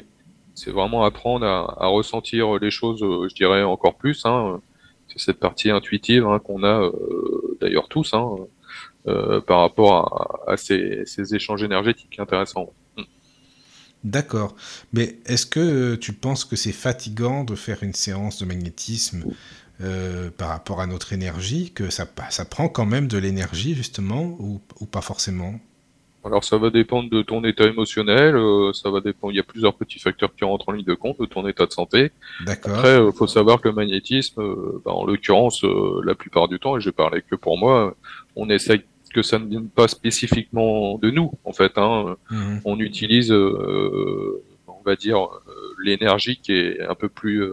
c'est 0.55 0.71
vraiment 0.71 1.03
apprendre 1.03 1.45
à, 1.45 1.87
ressentir 1.87 2.59
les 2.59 2.71
choses, 2.71 3.01
euh, 3.03 3.27
je 3.29 3.35
dirais 3.35 3.63
encore 3.63 3.95
plus. 3.95 4.25
Hein. 4.25 4.61
C'est 5.07 5.19
cette 5.19 5.39
partie 5.39 5.69
intuitive 5.69 6.25
hein, 6.25 6.39
qu'on 6.39 6.63
a 6.63 6.81
euh, 6.81 7.57
d'ailleurs 7.59 7.87
tous 7.87 8.13
hein, 8.13 8.29
euh, 9.07 9.41
par 9.41 9.61
rapport 9.61 10.43
à, 10.47 10.57
ces, 10.57 11.03
échanges 11.33 11.63
énergétiques 11.63 12.19
intéressants. 12.19 12.71
Mm. 12.97 13.01
D'accord. 14.03 14.55
Mais 14.93 15.17
est-ce 15.25 15.45
que 15.45 15.95
tu 15.95 16.13
penses 16.13 16.45
que 16.45 16.55
c'est 16.55 16.71
fatigant 16.71 17.43
de 17.43 17.55
faire 17.55 17.83
une 17.83 17.93
séance 17.93 18.39
de 18.39 18.45
magnétisme 18.45 19.25
par 20.37 20.49
rapport 20.49 20.79
à 20.79 20.85
notre 20.85 21.11
énergie, 21.11 21.71
que 21.71 21.89
ça, 21.89 22.05
ça 22.29 22.45
prend 22.45 22.69
quand 22.69 22.85
même 22.85 23.07
de 23.07 23.17
l'énergie 23.17 23.73
justement, 23.73 24.37
ou 24.39 24.85
pas 24.85 25.01
forcément? 25.01 25.59
Alors 26.23 26.43
ça 26.43 26.57
va 26.57 26.69
dépendre 26.69 27.09
de 27.09 27.21
ton 27.23 27.43
état 27.43 27.65
émotionnel, 27.65 28.35
euh, 28.35 28.71
ça 28.73 28.91
va 28.91 29.01
dépendre. 29.01 29.33
Il 29.33 29.37
y 29.37 29.39
a 29.39 29.43
plusieurs 29.43 29.73
petits 29.73 29.99
facteurs 29.99 30.33
qui 30.35 30.45
rentrent 30.45 30.69
en 30.69 30.73
ligne 30.73 30.85
de 30.85 30.93
compte 30.93 31.19
de 31.19 31.25
ton 31.25 31.47
état 31.47 31.65
de 31.65 31.71
santé. 31.71 32.11
D'accord. 32.45 32.75
Après, 32.75 32.95
il 32.95 33.01
euh, 33.01 33.11
faut 33.11 33.27
savoir 33.27 33.59
que 33.59 33.69
le 33.69 33.73
magnétisme, 33.73 34.41
euh, 34.41 34.81
bah, 34.85 34.91
en 34.91 35.05
l'occurrence, 35.05 35.65
la 36.03 36.13
plupart 36.13 36.47
du 36.47 36.59
temps, 36.59 36.77
et 36.77 36.81
j'ai 36.81 36.91
parlé 36.91 37.23
que 37.27 37.35
pour 37.35 37.57
moi, 37.57 37.95
on 38.35 38.49
essaye 38.49 38.83
que 39.13 39.23
ça 39.23 39.39
ne 39.39 39.45
vienne 39.45 39.67
pas 39.67 39.87
spécifiquement 39.87 40.97
de 40.99 41.09
nous, 41.09 41.31
en 41.43 41.53
fait. 41.53 41.77
Hein. 41.77 42.15
Mhm. 42.29 42.61
On 42.65 42.79
utilise, 42.79 43.31
on 43.31 44.81
va 44.85 44.95
dire, 44.95 45.27
l'énergie 45.83 46.37
qui 46.37 46.53
est 46.53 46.81
un 46.81 46.95
peu 46.95 47.09
plus, 47.09 47.43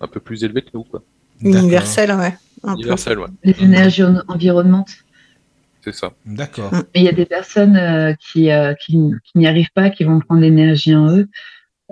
un 0.00 0.06
peu 0.06 0.20
plus 0.20 0.44
élevée 0.44 0.62
que 0.62 0.70
nous. 0.74 0.84
Quoi. 0.84 1.02
Universelle, 1.40 2.12
ouais. 2.12 2.34
Universelle, 2.64 3.18
ouais. 3.18 3.28
L'énergie 3.42 4.04
environnante. 4.28 5.03
C'est 5.84 5.92
ça. 5.92 6.14
D'accord. 6.24 6.72
il 6.94 7.02
y 7.02 7.08
a 7.08 7.12
des 7.12 7.26
personnes 7.26 7.76
euh, 7.76 8.14
qui, 8.14 8.50
euh, 8.50 8.72
qui, 8.72 8.98
n'y 9.34 9.46
arrivent 9.46 9.72
pas, 9.74 9.90
qui 9.90 10.04
vont 10.04 10.18
prendre 10.18 10.40
l'énergie 10.40 10.94
en 10.94 11.14
eux. 11.14 11.28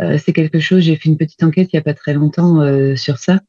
Euh, 0.01 0.17
c'est 0.17 0.33
quelque 0.33 0.61
chose, 0.61 0.81
j'ai 0.81 0.97
fait 0.97 1.11
une 1.11 1.19
petite 1.19 1.43
enquête 1.43 1.69
il 1.71 1.77
n'y 1.77 1.81
a 1.81 1.83
pas 1.83 1.93
très 1.93 2.15
longtemps 2.15 2.61
sur 2.97 3.19
ça. 3.19 3.41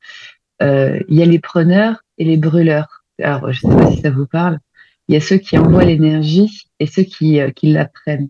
il 0.59 1.05
y 1.07 1.21
a 1.21 1.25
les 1.25 1.39
preneurs 1.39 2.03
et 2.17 2.25
les 2.25 2.35
brûleurs. 2.35 3.05
Alors, 3.21 3.53
je 3.53 3.65
ne 3.65 3.71
sais 3.71 3.77
pas 3.77 3.91
si 3.91 4.01
ça 4.01 4.11
vous 4.11 4.27
parle. 4.27 4.59
Il 5.07 5.13
y 5.13 5.17
a 5.17 5.21
ceux 5.21 5.37
qui 5.37 5.57
envoient 5.57 5.85
l'énergie 5.85 6.63
et 6.79 6.87
ceux 6.87 7.03
qui, 7.03 7.39
qui 7.55 7.71
la 7.71 7.85
prennent. 7.85 8.29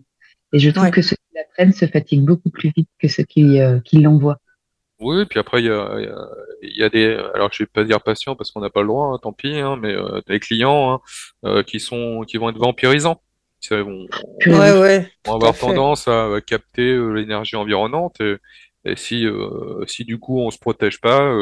Et 0.52 0.60
je 0.60 0.70
trouve 0.70 0.90
que 0.90 1.02
ceux 1.02 1.16
qui 1.16 1.34
la 1.34 1.42
prennent 1.54 1.72
se 1.72 1.86
fatiguent 1.86 2.24
beaucoup 2.24 2.50
plus 2.50 2.72
vite 2.76 2.88
que 3.00 3.08
ceux 3.08 3.24
qui, 3.24 3.58
qui 3.84 4.00
l'envoient. 4.00 4.38
Oui, 5.04 5.26
puis 5.26 5.38
après, 5.38 5.60
il 5.60 5.66
y 5.66 5.70
a, 5.70 5.98
il 6.62 6.76
y 6.76 6.82
a 6.82 6.88
des, 6.88 7.14
alors 7.34 7.50
je 7.52 7.62
vais 7.62 7.66
pas 7.66 7.84
dire 7.84 8.00
patients 8.00 8.36
parce 8.36 8.50
qu'on 8.50 8.60
n'a 8.60 8.70
pas 8.70 8.80
le 8.80 8.86
droit, 8.86 9.08
hein, 9.08 9.18
tant 9.22 9.32
pis, 9.32 9.58
hein, 9.58 9.76
mais 9.76 9.92
euh, 9.92 10.22
des 10.26 10.40
clients 10.40 10.94
hein, 10.94 11.00
euh, 11.44 11.62
qui 11.62 11.78
sont, 11.78 12.22
qui 12.26 12.38
vont 12.38 12.48
être 12.48 12.58
vampirisants. 12.58 13.20
Ils 13.70 13.76
vont, 13.78 14.06
ouais, 14.46 14.78
ouais, 14.78 15.12
vont 15.26 15.34
avoir 15.34 15.56
tendance 15.56 16.08
à, 16.08 16.38
capter 16.46 16.90
euh, 16.90 17.12
l'énergie 17.12 17.56
environnante 17.56 18.20
et, 18.20 18.36
et 18.86 18.96
si, 18.96 19.26
si 19.86 20.04
du 20.04 20.18
coup 20.18 20.40
on 20.40 20.50
se 20.50 20.58
protège 20.58 21.00
pas 21.00 21.34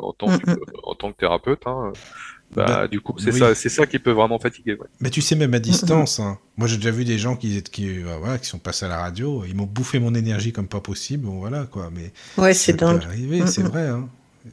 en 0.00 0.14
tant 0.14 0.38
que, 0.38 0.50
en 0.82 0.94
tant 0.94 1.12
que 1.12 1.18
thérapeute, 1.18 1.66
hein, 1.66 1.92
bah, 2.54 2.64
bah, 2.66 2.88
du 2.88 3.00
coup, 3.00 3.14
c'est 3.18 3.32
ça, 3.32 3.54
c'est 3.54 3.68
ça 3.68 3.86
qui 3.86 3.98
peut 3.98 4.12
vraiment 4.12 4.38
fatiguer. 4.38 4.78
Mais 5.00 5.10
tu 5.10 5.20
sais, 5.20 5.34
même 5.34 5.52
à 5.54 5.58
distance, 5.70 6.20
hein. 6.20 6.38
moi 6.56 6.68
j'ai 6.68 6.76
déjà 6.76 6.90
vu 6.90 7.04
des 7.04 7.18
gens 7.18 7.36
qui, 7.36 7.62
qui, 7.62 7.98
voilà, 7.98 8.38
qui 8.38 8.46
sont 8.46 8.58
passés 8.58 8.86
à 8.86 8.88
la 8.88 8.98
radio, 8.98 9.44
ils 9.46 9.54
m'ont 9.54 9.66
bouffé 9.66 9.98
mon 9.98 10.14
énergie 10.14 10.52
comme 10.52 10.68
pas 10.68 10.80
possible, 10.80 11.26
bon, 11.26 11.38
voilà 11.38 11.64
quoi. 11.64 11.90
Mais 11.92 12.12
ouais, 12.42 12.54
c'est 12.54 12.74
dingue. 12.74 13.02
c'est 13.46 13.62
vrai. 13.62 13.88
Hein. 13.88 14.08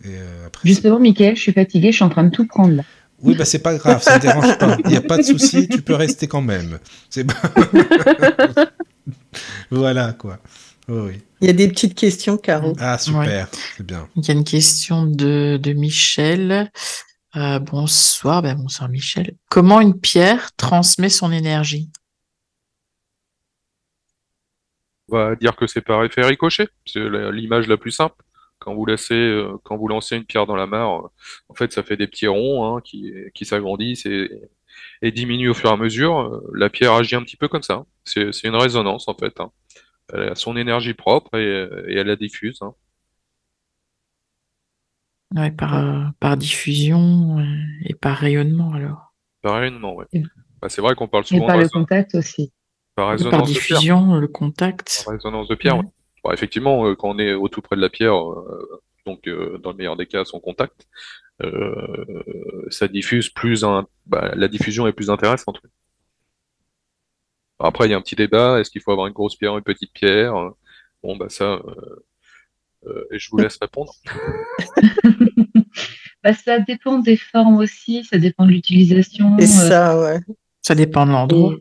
Euh, 0.06 0.48
Justement, 0.64 1.00
Mickaël, 1.00 1.36
je 1.36 1.42
suis 1.42 1.54
fatigué, 1.54 1.92
je 1.92 1.98
suis 1.98 2.04
en 2.04 2.10
train 2.10 2.24
de 2.24 2.32
tout 2.32 2.48
prendre 2.48 2.76
là. 2.76 2.84
Oui, 3.22 3.36
bah 3.36 3.46
c'est 3.46 3.60
pas 3.60 3.76
grave, 3.76 4.04
ça 4.04 4.18
ne 4.18 4.22
dérange 4.22 4.58
pas. 4.58 4.78
Il 4.84 4.90
n'y 4.90 4.98
a 4.98 5.02
pas 5.02 5.18
de 5.18 5.24
souci, 5.24 5.70
tu 5.70 5.82
peux 5.82 5.96
rester 5.96 6.28
quand 6.28 6.42
même. 6.42 6.80
C'est 7.10 7.26
voilà 9.72 10.12
quoi. 10.14 10.40
oui. 10.90 11.22
Il 11.40 11.48
y 11.48 11.50
a 11.50 11.54
des 11.54 11.68
petites 11.70 11.96
questions, 11.96 12.38
Caro. 12.38 12.74
Ah 12.80 12.98
super, 12.98 13.48
c'est 13.78 13.86
bien. 13.86 14.08
Il 14.18 14.28
y 14.28 14.32
a 14.32 14.34
une 14.34 14.44
question 14.44 15.06
de, 15.06 15.58
de 15.62 15.74
Michel. 15.74 16.70
Euh, 17.36 17.58
bonsoir, 17.58 18.44
ben 18.44 18.56
bonsoir 18.56 18.90
Michel. 18.90 19.36
Comment 19.50 19.82
une 19.82 20.00
pierre 20.00 20.56
transmet 20.56 21.10
son 21.10 21.32
énergie? 21.32 21.90
On 25.10 25.18
va 25.18 25.36
dire 25.36 25.56
que 25.56 25.66
c'est 25.66 25.82
par 25.82 26.04
effet 26.04 26.24
ricochet. 26.24 26.68
C'est 26.86 27.00
l'image 27.32 27.68
la 27.68 27.78
plus 27.78 27.92
simple 27.92 28.24
quand 28.60 28.76
vous 28.76 28.86
laissez, 28.86 29.16
euh, 29.16 29.58
quand 29.64 29.78
vous 29.78 29.88
lancez 29.88 30.16
une 30.16 30.26
pierre 30.26 30.46
dans 30.46 30.56
la 30.56 30.68
mare, 30.68 31.06
euh, 31.06 31.10
en 31.50 31.56
fait, 31.56 31.74
ça 31.74 31.84
fait 31.84 31.98
des 31.98 32.08
petits 32.08 32.28
ronds 32.28 32.78
hein, 32.78 32.82
qui, 32.82 33.46
s'agrandissent 33.46 34.06
et, 34.06 35.12
diminuent 35.12 35.50
au 35.50 35.54
fur 35.54 35.70
et 35.70 35.74
à 35.74 35.78
mesure. 35.78 36.42
La 36.54 36.70
pierre 36.70 36.94
agit 36.94 37.16
un 37.16 37.24
petit 37.24 37.36
peu 37.36 37.48
comme 37.48 37.64
ça. 37.64 37.86
C'est 38.06 38.44
une 38.44 38.56
résonance 38.56 39.08
en 39.08 39.16
fait. 39.16 39.40
Hein. 39.40 39.52
Elle 40.14 40.30
a 40.30 40.36
son 40.36 40.56
énergie 40.56 40.94
propre 40.94 41.38
et, 41.38 41.68
elle 41.90 42.08
la 42.08 42.16
diffuse. 42.16 42.60
Hein. 42.62 42.74
Ouais, 45.36 45.52
par, 45.52 46.12
par 46.20 46.38
diffusion 46.38 47.44
et 47.84 47.96
par 47.96 48.18
rayonnement 48.18 48.74
alors. 48.74 49.14
Par 49.42 49.56
rayonnement, 49.56 49.96
oui. 49.96 50.06
Bah, 50.62 50.70
c'est 50.70 50.82
vrai 50.82 50.96
qu'on 50.96 51.08
parle 51.08 51.26
souvent. 51.26 51.44
Et 51.44 51.48
par 51.48 51.58
le 51.58 51.68
contact 51.68 52.16
aussi. 52.16 52.54
Par, 52.96 53.18
par 53.32 53.42
diffusion, 53.42 54.16
le 54.16 54.28
contact. 54.28 55.04
Par 55.06 55.14
résonance 55.14 55.48
de 55.48 55.56
pierre, 55.56 55.78
oui 55.78 55.86
effectivement, 56.32 56.88
euh, 56.88 56.96
quand 56.96 57.10
on 57.10 57.20
est 57.20 57.34
au 57.34 57.50
tout 57.50 57.62
près 57.62 57.76
de 57.76 57.82
la 57.82 57.90
pierre, 57.90 58.16
euh, 58.16 58.82
donc 59.06 59.28
euh, 59.28 59.58
dans 59.58 59.72
le 59.72 59.78
meilleur 59.78 59.98
des 59.98 60.06
cas, 60.06 60.24
son 60.24 60.40
contact, 60.40 60.88
ça 62.70 62.88
diffuse 62.88 63.30
plus 63.30 63.66
un, 63.66 63.86
bah, 64.06 64.32
la 64.36 64.48
diffusion 64.48 64.88
est 64.88 64.94
plus 64.94 65.10
intéressante. 65.10 65.60
Après, 67.60 67.88
il 67.88 67.92
y 67.92 67.94
a 67.94 67.98
un 67.98 68.02
petit 68.02 68.16
débat. 68.16 68.60
Est-ce 68.60 68.72
qu'il 68.72 68.82
faut 68.82 68.92
avoir 68.92 69.08
une 69.08 69.14
grosse 69.14 69.36
pierre 69.36 69.54
ou 69.54 69.58
une 69.58 69.64
petite 69.64 69.92
pierre? 69.92 70.34
Bon, 71.02 71.18
bah 71.18 71.28
ça, 71.28 71.62
et 73.12 73.20
je 73.20 73.30
vous 73.32 73.38
laisse 73.38 73.58
répondre. 73.62 73.94
bah, 76.24 76.34
ça 76.34 76.60
dépend 76.60 77.00
des 77.00 77.18
formes 77.18 77.58
aussi, 77.58 78.04
ça 78.04 78.18
dépend 78.18 78.46
de 78.46 78.52
l'utilisation. 78.52 79.38
Et 79.38 79.48
ça, 79.48 80.00
ouais. 80.00 80.20
Ça 80.62 80.76
dépend 80.76 81.06
de 81.06 81.12
l'endroit. 81.12 81.56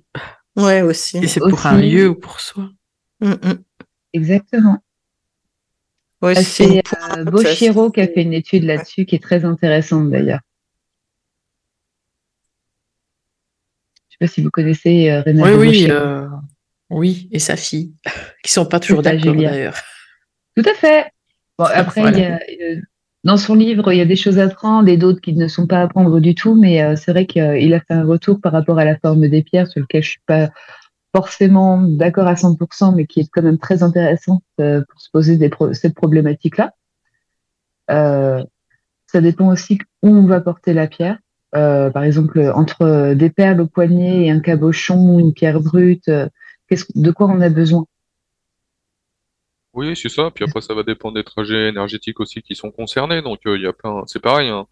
Ouais, 0.57 0.83
aussi. 0.83 1.19
Et 1.19 1.27
c'est 1.27 1.41
pour 1.41 1.67
un 1.67 1.81
lieu 1.81 2.09
ou 2.09 2.15
pour 2.15 2.41
soi. 2.41 2.69
Mm, 3.21 3.31
mm. 3.31 3.65
Exactement. 4.13 4.79
c'est 6.35 6.83
euh, 7.17 7.25
Bochiro 7.25 7.91
qui 7.91 8.01
a 8.01 8.07
fait 8.07 8.23
une 8.23 8.35
étude 8.35 8.65
là-dessus 8.65 9.07
qui 9.07 9.17
est 9.17 9.23
très 9.23 9.45
intéressante 9.45 10.11
d'ailleurs. 10.11 10.41
Je 14.11 14.17
ne 14.17 14.17
sais 14.19 14.21
pas 14.21 14.27
si 14.27 14.43
vous 14.43 14.51
connaissez 14.51 15.11
euh, 15.11 15.23
Oui, 15.27 15.53
oui, 15.53 15.87
euh, 15.91 16.29
oui, 16.91 17.29
et 17.33 17.39
sa 17.39 17.57
fille, 17.57 17.95
qui 18.45 18.53
sont 18.53 18.67
pas 18.67 18.79
toujours 18.79 19.03
d'accord 19.03 19.35
d'ailleurs. 19.35 19.81
Tout 20.57 20.65
à 20.69 20.75
fait. 20.75 21.11
Bon, 21.59 21.65
après, 21.65 22.03
il 22.13 22.19
y 22.19 22.25
a 22.25 22.39
dans 23.25 23.37
son 23.37 23.55
livre, 23.55 23.93
il 23.93 23.99
y 23.99 24.01
a 24.01 24.07
des 24.07 24.17
choses 24.17 24.39
à 24.39 24.49
prendre 24.49 24.89
et 24.89 24.97
d'autres 24.97 25.21
qui 25.21 25.33
ne 25.33 25.47
sont 25.47 25.67
pas 25.67 25.81
à 25.81 25.89
prendre 25.89 26.19
du 26.19 26.35
tout, 26.35 26.55
mais 26.55 26.83
euh, 26.83 26.97
c'est 26.97 27.13
vrai 27.13 27.27
qu'il 27.27 27.75
a 27.75 27.81
fait 27.81 27.95
un 27.95 28.05
retour 28.05 28.41
par 28.41 28.53
rapport 28.53 28.79
à 28.79 28.85
la 28.85 28.97
forme 28.99 29.29
des 29.29 29.43
pierres 29.43 29.69
sur 29.69 29.81
lequel 29.81 30.03
je 30.03 30.11
suis 30.11 30.23
pas 30.27 30.51
forcément 31.15 31.81
d'accord 31.81 32.27
à 32.27 32.35
100%, 32.35 32.95
mais 32.97 33.07
qui 33.07 33.21
est 33.21 33.29
quand 33.31 33.43
même 33.43 33.59
très 33.59 33.83
intéressante 33.83 34.43
euh, 34.61 34.83
pour 34.89 35.01
se 35.01 35.09
poser 35.11 35.37
des 35.37 35.51
cette 35.73 35.95
problématique-là. 35.95 36.73
Euh, 37.91 38.43
ça 39.07 39.21
dépend 39.21 39.49
aussi 39.49 39.79
où 40.03 40.09
on 40.09 40.27
va 40.27 40.41
porter 40.41 40.73
la 40.73 40.89
pierre. 40.89 41.19
par 41.53 42.03
exemple, 42.03 42.51
entre 42.55 43.15
des 43.15 43.31
perles 43.31 43.61
au 43.61 43.67
poignet 43.67 44.27
et 44.27 44.31
un 44.31 44.41
cabochon, 44.41 45.19
une 45.19 45.35
pierre 45.35 45.61
brute, 45.61 46.09
de 46.09 47.11
quoi 47.11 47.29
on 47.29 47.41
a 47.41 47.51
besoin? 47.51 47.85
Oui, 49.75 49.97
c'est 49.97 50.11
ça. 50.11 50.31
Puis 50.31 50.45
après, 50.45 50.61
ça 50.61 50.75
va 50.75 50.83
dépendre 50.83 51.15
des 51.15 51.25
trajets 51.25 51.69
énergétiques 51.69 52.21
aussi 52.21 52.43
qui 52.43 52.55
sont 52.55 52.71
concernés. 52.71 53.23
Donc, 53.23 53.41
euh, 53.47 53.57
il 53.57 53.63
y 53.63 53.67
a 53.67 53.73
plein, 53.73 54.03
c'est 54.07 54.21
pareil. 54.21 54.49
Hein. 54.51 54.67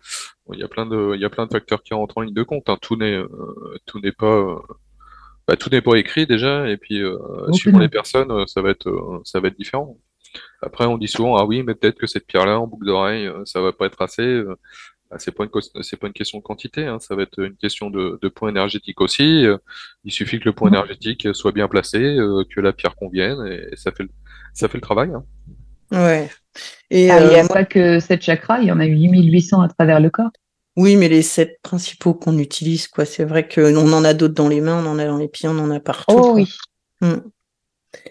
Il 0.52 0.58
y 0.58 0.62
a 0.62 0.68
plein 0.68 0.84
de, 0.84 1.12
il 1.14 1.20
y 1.20 1.24
a 1.24 1.30
plein 1.30 1.46
de 1.46 1.52
facteurs 1.52 1.82
qui 1.82 1.94
rentrent 1.94 2.18
en 2.18 2.20
ligne 2.22 2.34
de 2.34 2.42
compte. 2.42 2.68
Hein. 2.68 2.76
Tout 2.82 2.96
n'est, 2.96 3.14
euh, 3.14 3.78
tout 3.86 3.98
n'est 4.00 4.12
pas, 4.12 4.26
euh, 4.26 4.56
bah, 5.48 5.56
tout 5.56 5.70
n'est 5.70 5.80
pas 5.80 5.96
écrit 5.96 6.26
déjà. 6.26 6.68
Et 6.68 6.76
puis, 6.76 7.02
suivant 7.52 7.78
les 7.78 7.88
personnes, 7.88 8.46
ça 8.46 8.60
va 8.60 8.70
être, 8.70 9.22
ça 9.24 9.40
va 9.40 9.48
être 9.48 9.56
différent. 9.56 9.96
Après, 10.62 10.84
on 10.84 10.98
dit 10.98 11.08
souvent, 11.08 11.36
ah 11.36 11.44
oui, 11.44 11.62
mais 11.62 11.74
peut-être 11.74 11.98
que 11.98 12.06
cette 12.06 12.26
pierre-là, 12.26 12.60
en 12.60 12.66
boucle 12.66 12.86
d'oreille, 12.86 13.30
ça 13.46 13.60
va 13.62 13.72
pas 13.72 13.86
être 13.86 14.02
assez. 14.02 14.42
Bah, 15.10 15.16
c'est 15.18 15.32
pas 15.32 15.44
une 15.44 15.82
c'est 15.82 15.96
pas 15.96 16.06
une 16.06 16.12
question 16.12 16.38
de 16.38 16.42
quantité, 16.44 16.86
hein. 16.86 17.00
ça 17.00 17.16
va 17.16 17.22
être 17.24 17.40
une 17.40 17.56
question 17.56 17.90
de, 17.90 18.18
de 18.22 18.28
point 18.28 18.48
énergétique 18.48 19.00
aussi. 19.00 19.44
Il 20.04 20.12
suffit 20.12 20.38
que 20.38 20.44
le 20.44 20.52
point 20.52 20.68
énergétique 20.68 21.28
soit 21.34 21.52
bien 21.52 21.66
placé, 21.66 22.16
que 22.54 22.60
la 22.60 22.72
pierre 22.72 22.94
convienne, 22.94 23.44
et 23.46 23.76
ça 23.76 23.90
fait 23.90 24.04
le, 24.04 24.10
ça 24.54 24.68
fait 24.68 24.78
le 24.78 24.82
travail. 24.82 25.10
Hein. 25.12 25.24
Ouais. 25.92 26.30
Et 26.90 27.10
ah, 27.10 27.20
il 27.20 27.28
n'y 27.28 27.34
a 27.34 27.44
euh, 27.44 27.48
pas 27.48 27.64
que 27.64 28.00
7 28.00 28.22
chakras, 28.22 28.60
il 28.60 28.68
y 28.68 28.72
en 28.72 28.80
a 28.80 28.84
8800 28.84 29.60
à 29.60 29.68
travers 29.68 30.00
le 30.00 30.10
corps? 30.10 30.30
Oui, 30.76 30.96
mais 30.96 31.08
les 31.08 31.22
sept 31.22 31.58
principaux 31.62 32.14
qu'on 32.14 32.38
utilise, 32.38 32.88
quoi. 32.88 33.04
C'est 33.04 33.24
vrai 33.24 33.48
qu'on 33.48 33.92
en 33.92 34.04
a 34.04 34.14
d'autres 34.14 34.34
dans 34.34 34.48
les 34.48 34.60
mains, 34.60 34.84
on 34.84 34.88
en 34.88 34.98
a 34.98 35.04
dans 35.04 35.18
les 35.18 35.28
pieds, 35.28 35.48
on 35.48 35.58
en 35.58 35.70
a 35.70 35.80
partout. 35.80 36.14
Oh 36.16 36.32
oui. 36.34 36.48
Hmm. 37.00 37.20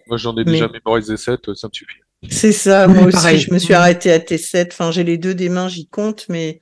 Moi, 0.08 0.18
j'en 0.18 0.36
ai 0.38 0.44
déjà 0.44 0.68
mémorisé 0.68 1.16
7, 1.16 1.54
ça 1.56 1.68
me 1.68 1.74
suffit. 1.74 2.00
C'est 2.30 2.52
ça, 2.52 2.88
moi 2.88 3.04
aussi, 3.08 3.38
je 3.38 3.54
me 3.54 3.60
suis 3.60 3.74
arrêté 3.74 4.12
à 4.12 4.20
T7. 4.20 4.68
Enfin, 4.72 4.92
j'ai 4.92 5.06
les 5.06 5.18
deux 5.18 5.34
des 5.34 5.48
mains, 5.48 5.70
j'y 5.70 5.88
compte, 5.88 6.26
mais 6.28 6.60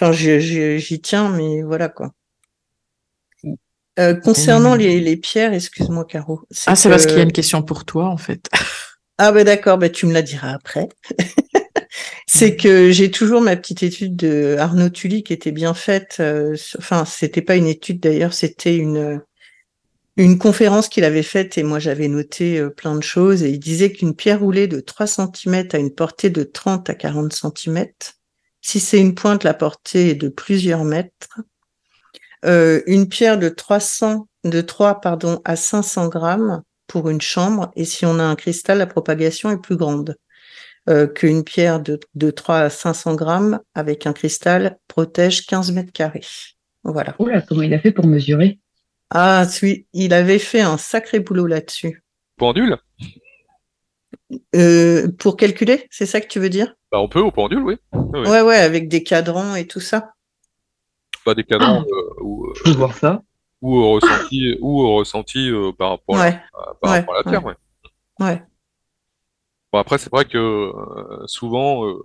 enfin, 0.00 0.12
j'y 0.12 1.00
tiens, 1.00 1.30
mais 1.30 1.62
voilà 1.62 1.88
quoi. 1.88 2.12
Euh, 3.98 4.14
concernant 4.14 4.74
mmh. 4.74 4.78
les, 4.78 5.00
les, 5.00 5.16
pierres, 5.16 5.54
excuse-moi, 5.54 6.04
Caro. 6.04 6.42
Ah, 6.66 6.76
c'est 6.76 6.90
parce 6.90 7.06
qu'il 7.06 7.16
y 7.16 7.20
a 7.20 7.22
une 7.22 7.32
question 7.32 7.62
pour 7.62 7.84
toi, 7.84 8.06
en 8.06 8.18
fait. 8.18 8.48
Ah 9.18 9.32
ben 9.32 9.44
d'accord, 9.44 9.78
ben 9.78 9.90
tu 9.90 10.04
me 10.04 10.12
la 10.12 10.20
diras 10.20 10.50
après. 10.50 10.90
c'est 12.26 12.54
que 12.54 12.90
j'ai 12.90 13.10
toujours 13.10 13.40
ma 13.40 13.56
petite 13.56 13.82
étude 13.82 14.14
de 14.14 14.56
Arnaud 14.58 14.90
Tully 14.90 15.22
qui 15.22 15.32
était 15.32 15.52
bien 15.52 15.72
faite. 15.72 16.18
Euh, 16.20 16.54
enfin, 16.78 17.06
c'était 17.06 17.40
pas 17.40 17.56
une 17.56 17.66
étude 17.66 17.98
d'ailleurs, 17.98 18.34
c'était 18.34 18.76
une 18.76 19.22
une 20.16 20.38
conférence 20.38 20.88
qu'il 20.88 21.04
avait 21.04 21.22
faite 21.22 21.58
et 21.58 21.62
moi 21.62 21.78
j'avais 21.78 22.08
noté 22.08 22.58
euh, 22.58 22.70
plein 22.70 22.96
de 22.96 23.02
choses 23.02 23.42
et 23.42 23.50
il 23.50 23.58
disait 23.58 23.92
qu'une 23.92 24.14
pierre 24.14 24.40
roulée 24.40 24.66
de 24.66 24.80
3 24.80 25.06
cm 25.06 25.68
a 25.72 25.78
une 25.78 25.94
portée 25.94 26.30
de 26.30 26.42
30 26.42 26.88
à 26.88 26.94
40 26.94 27.32
cm. 27.32 27.86
Si 28.66 28.80
c'est 28.80 28.98
une 28.98 29.14
pointe, 29.14 29.44
la 29.44 29.54
portée 29.54 30.10
est 30.10 30.14
de 30.16 30.28
plusieurs 30.28 30.82
mètres. 30.82 31.38
Euh, 32.44 32.82
une 32.88 33.08
pierre 33.08 33.38
de 33.38 33.48
300, 33.48 34.26
de 34.42 34.60
3 34.60 35.00
pardon, 35.00 35.40
à 35.44 35.54
500 35.54 36.08
grammes 36.08 36.64
pour 36.88 37.08
une 37.08 37.20
chambre, 37.20 37.70
et 37.76 37.84
si 37.84 38.04
on 38.06 38.18
a 38.18 38.24
un 38.24 38.34
cristal, 38.34 38.78
la 38.78 38.88
propagation 38.88 39.52
est 39.52 39.60
plus 39.60 39.76
grande 39.76 40.16
euh, 40.88 41.06
qu'une 41.06 41.44
pierre 41.44 41.78
de, 41.78 42.00
de 42.16 42.30
3 42.32 42.58
à 42.58 42.68
500 42.68 43.14
grammes 43.14 43.60
avec 43.76 44.04
un 44.04 44.12
cristal 44.12 44.78
protège 44.88 45.46
15 45.46 45.70
mètres 45.70 45.92
carrés. 45.92 46.26
Voilà. 46.82 47.14
Oula, 47.20 47.42
comment 47.42 47.62
il 47.62 47.72
a 47.72 47.78
fait 47.78 47.92
pour 47.92 48.08
mesurer? 48.08 48.58
Ah 49.10 49.46
oui, 49.62 49.86
il 49.92 50.12
avait 50.12 50.40
fait 50.40 50.62
un 50.62 50.76
sacré 50.76 51.20
boulot 51.20 51.46
là-dessus. 51.46 52.02
Pendule? 52.36 52.78
Euh, 54.56 55.06
Pour 55.20 55.36
calculer, 55.36 55.86
c'est 55.88 56.06
ça 56.06 56.20
que 56.20 56.26
tu 56.26 56.40
veux 56.40 56.48
dire? 56.48 56.74
Bah, 56.92 57.00
On 57.00 57.08
peut 57.08 57.20
au 57.20 57.30
pendule, 57.30 57.62
oui. 57.62 57.76
oui. 57.92 58.28
Ouais, 58.28 58.42
ouais, 58.42 58.56
avec 58.56 58.88
des 58.88 59.02
cadrans 59.02 59.54
et 59.54 59.66
tout 59.66 59.80
ça. 59.80 60.12
Pas 61.24 61.34
des 61.34 61.44
cadrans 61.44 61.84
ah. 61.84 61.94
euh, 61.94 62.22
où, 62.22 62.52
Je 62.54 62.62
peux 62.62 62.70
voir 62.70 62.94
ça 62.94 63.22
ou 63.62 63.76
au 63.78 63.92
ressenti, 63.92 64.56
ou 64.60 64.82
au 64.82 64.96
ressenti 64.96 65.50
euh, 65.50 65.72
par 65.72 65.90
rapport, 65.90 66.16
à, 66.18 66.32
par 66.80 66.90
rapport 66.92 67.14
à 67.14 67.18
la 67.18 67.30
Terre. 67.30 67.44
Ouais. 67.44 67.54
ouais. 68.20 68.42
Bon, 69.72 69.78
après, 69.78 69.98
c'est 69.98 70.10
vrai 70.10 70.24
que 70.24 70.38
euh, 70.38 71.26
souvent, 71.26 71.86
euh, 71.86 72.02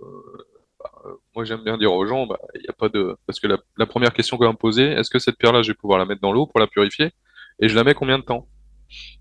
bah, 0.80 0.90
moi 1.34 1.44
j'aime 1.44 1.62
bien 1.62 1.78
dire 1.78 1.92
aux 1.92 2.06
gens, 2.06 2.26
bah, 2.26 2.38
il 2.54 2.62
n'y 2.62 2.68
a 2.68 2.72
pas 2.72 2.88
de. 2.88 3.16
Parce 3.26 3.38
que 3.38 3.46
la, 3.46 3.58
la 3.76 3.86
première 3.86 4.12
question 4.12 4.36
qu'on 4.36 4.46
va 4.46 4.52
me 4.52 4.56
poser, 4.56 4.84
est-ce 4.92 5.10
que 5.10 5.18
cette 5.18 5.36
pierre-là, 5.38 5.62
je 5.62 5.68
vais 5.68 5.76
pouvoir 5.76 5.98
la 5.98 6.04
mettre 6.04 6.20
dans 6.20 6.32
l'eau 6.32 6.46
pour 6.46 6.60
la 6.60 6.66
purifier? 6.66 7.12
Et 7.60 7.68
je 7.68 7.76
la 7.76 7.84
mets 7.84 7.94
combien 7.94 8.18
de 8.18 8.24
temps? 8.24 8.48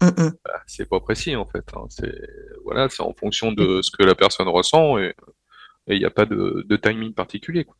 Bah, 0.01 0.11
C'est 0.67 0.89
pas 0.89 0.99
précis 0.99 1.35
en 1.35 1.45
fait. 1.45 1.65
Hein. 1.75 1.85
C'est 1.89 2.15
voilà, 2.65 2.89
c'est 2.89 3.03
en 3.03 3.13
fonction 3.13 3.51
de 3.51 3.81
ce 3.81 3.91
que 3.91 4.03
la 4.03 4.15
personne 4.15 4.47
ressent 4.47 4.97
et 4.97 5.15
il 5.95 5.99
n'y 5.99 6.05
a 6.05 6.11
pas 6.11 6.25
de, 6.25 6.65
de 6.67 6.75
timing 6.77 7.13
particulier. 7.13 7.65
Quoi. 7.65 7.75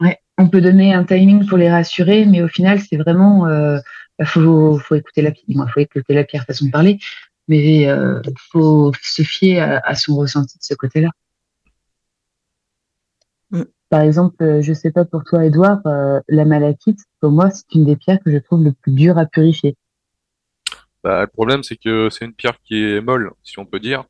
Ouais, 0.00 0.18
on 0.38 0.48
peut 0.48 0.60
donner 0.60 0.94
un 0.94 1.04
timing 1.04 1.46
pour 1.46 1.58
les 1.58 1.70
rassurer, 1.70 2.24
mais 2.24 2.42
au 2.42 2.48
final, 2.48 2.80
c'est 2.80 2.96
vraiment, 2.96 3.46
euh, 3.46 3.78
bah, 4.18 4.24
faut, 4.24 4.78
faut 4.78 4.94
écouter 4.94 5.22
la, 5.22 5.32
il 5.46 5.56
faut 5.72 5.80
écouter 5.80 6.14
la 6.14 6.24
pierre 6.24 6.44
façon 6.44 6.66
de 6.66 6.70
parler, 6.70 6.98
mais 7.48 7.88
euh, 7.88 8.20
faut 8.50 8.92
se 9.02 9.22
fier 9.22 9.60
à, 9.60 9.94
son 9.94 10.16
ressenti 10.16 10.56
de 10.56 10.64
ce 10.64 10.74
côté-là. 10.74 11.10
Mm. 13.50 13.64
Par 13.90 14.02
exemple, 14.02 14.42
euh, 14.42 14.62
je 14.62 14.72
sais 14.72 14.92
pas 14.92 15.04
pour 15.04 15.24
toi, 15.24 15.44
Edouard, 15.44 15.84
euh, 15.86 16.20
la 16.28 16.44
malachite, 16.44 17.00
pour 17.20 17.32
moi, 17.32 17.50
c'est 17.50 17.74
une 17.74 17.84
des 17.84 17.96
pierres 17.96 18.20
que 18.24 18.30
je 18.30 18.38
trouve 18.38 18.62
le 18.62 18.72
plus 18.72 18.92
dur 18.92 19.18
à 19.18 19.26
purifier. 19.26 19.76
Bah, 21.02 21.22
le 21.22 21.26
problème, 21.26 21.62
c'est 21.64 21.76
que 21.76 22.08
c'est 22.08 22.24
une 22.24 22.34
pierre 22.34 22.60
qui 22.62 22.82
est 22.82 23.00
molle, 23.00 23.32
si 23.42 23.58
on 23.58 23.66
peut 23.66 23.80
dire. 23.80 24.04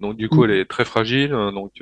Donc, 0.00 0.16
du 0.16 0.28
coup, 0.28 0.42
mm. 0.42 0.50
elle 0.50 0.56
est 0.56 0.64
très 0.64 0.84
fragile. 0.84 1.30
Donc, 1.30 1.72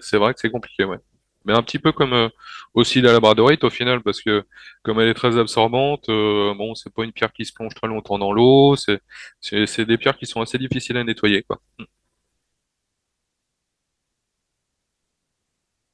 c'est 0.00 0.18
vrai 0.18 0.34
que 0.34 0.40
c'est 0.40 0.50
compliqué, 0.50 0.84
ouais 0.84 0.98
mais 1.44 1.52
un 1.54 1.62
petit 1.62 1.78
peu 1.78 1.92
comme 1.92 2.12
euh, 2.12 2.28
aussi 2.74 3.00
la 3.00 3.12
labradorite 3.12 3.64
au 3.64 3.70
final, 3.70 4.02
parce 4.02 4.20
que 4.20 4.44
comme 4.82 5.00
elle 5.00 5.08
est 5.08 5.14
très 5.14 5.38
absorbante, 5.38 6.08
euh, 6.08 6.54
bon, 6.54 6.74
c'est 6.74 6.92
pas 6.92 7.04
une 7.04 7.12
pierre 7.12 7.32
qui 7.32 7.44
se 7.44 7.52
plonge 7.52 7.74
très 7.74 7.88
longtemps 7.88 8.18
dans 8.18 8.32
l'eau, 8.32 8.76
c'est, 8.76 9.00
c'est, 9.40 9.84
des 9.84 9.98
pierres 9.98 10.18
qui 10.18 10.26
sont 10.26 10.40
assez 10.40 10.58
difficiles 10.58 10.96
à 10.96 11.04
nettoyer, 11.04 11.42
quoi. 11.42 11.60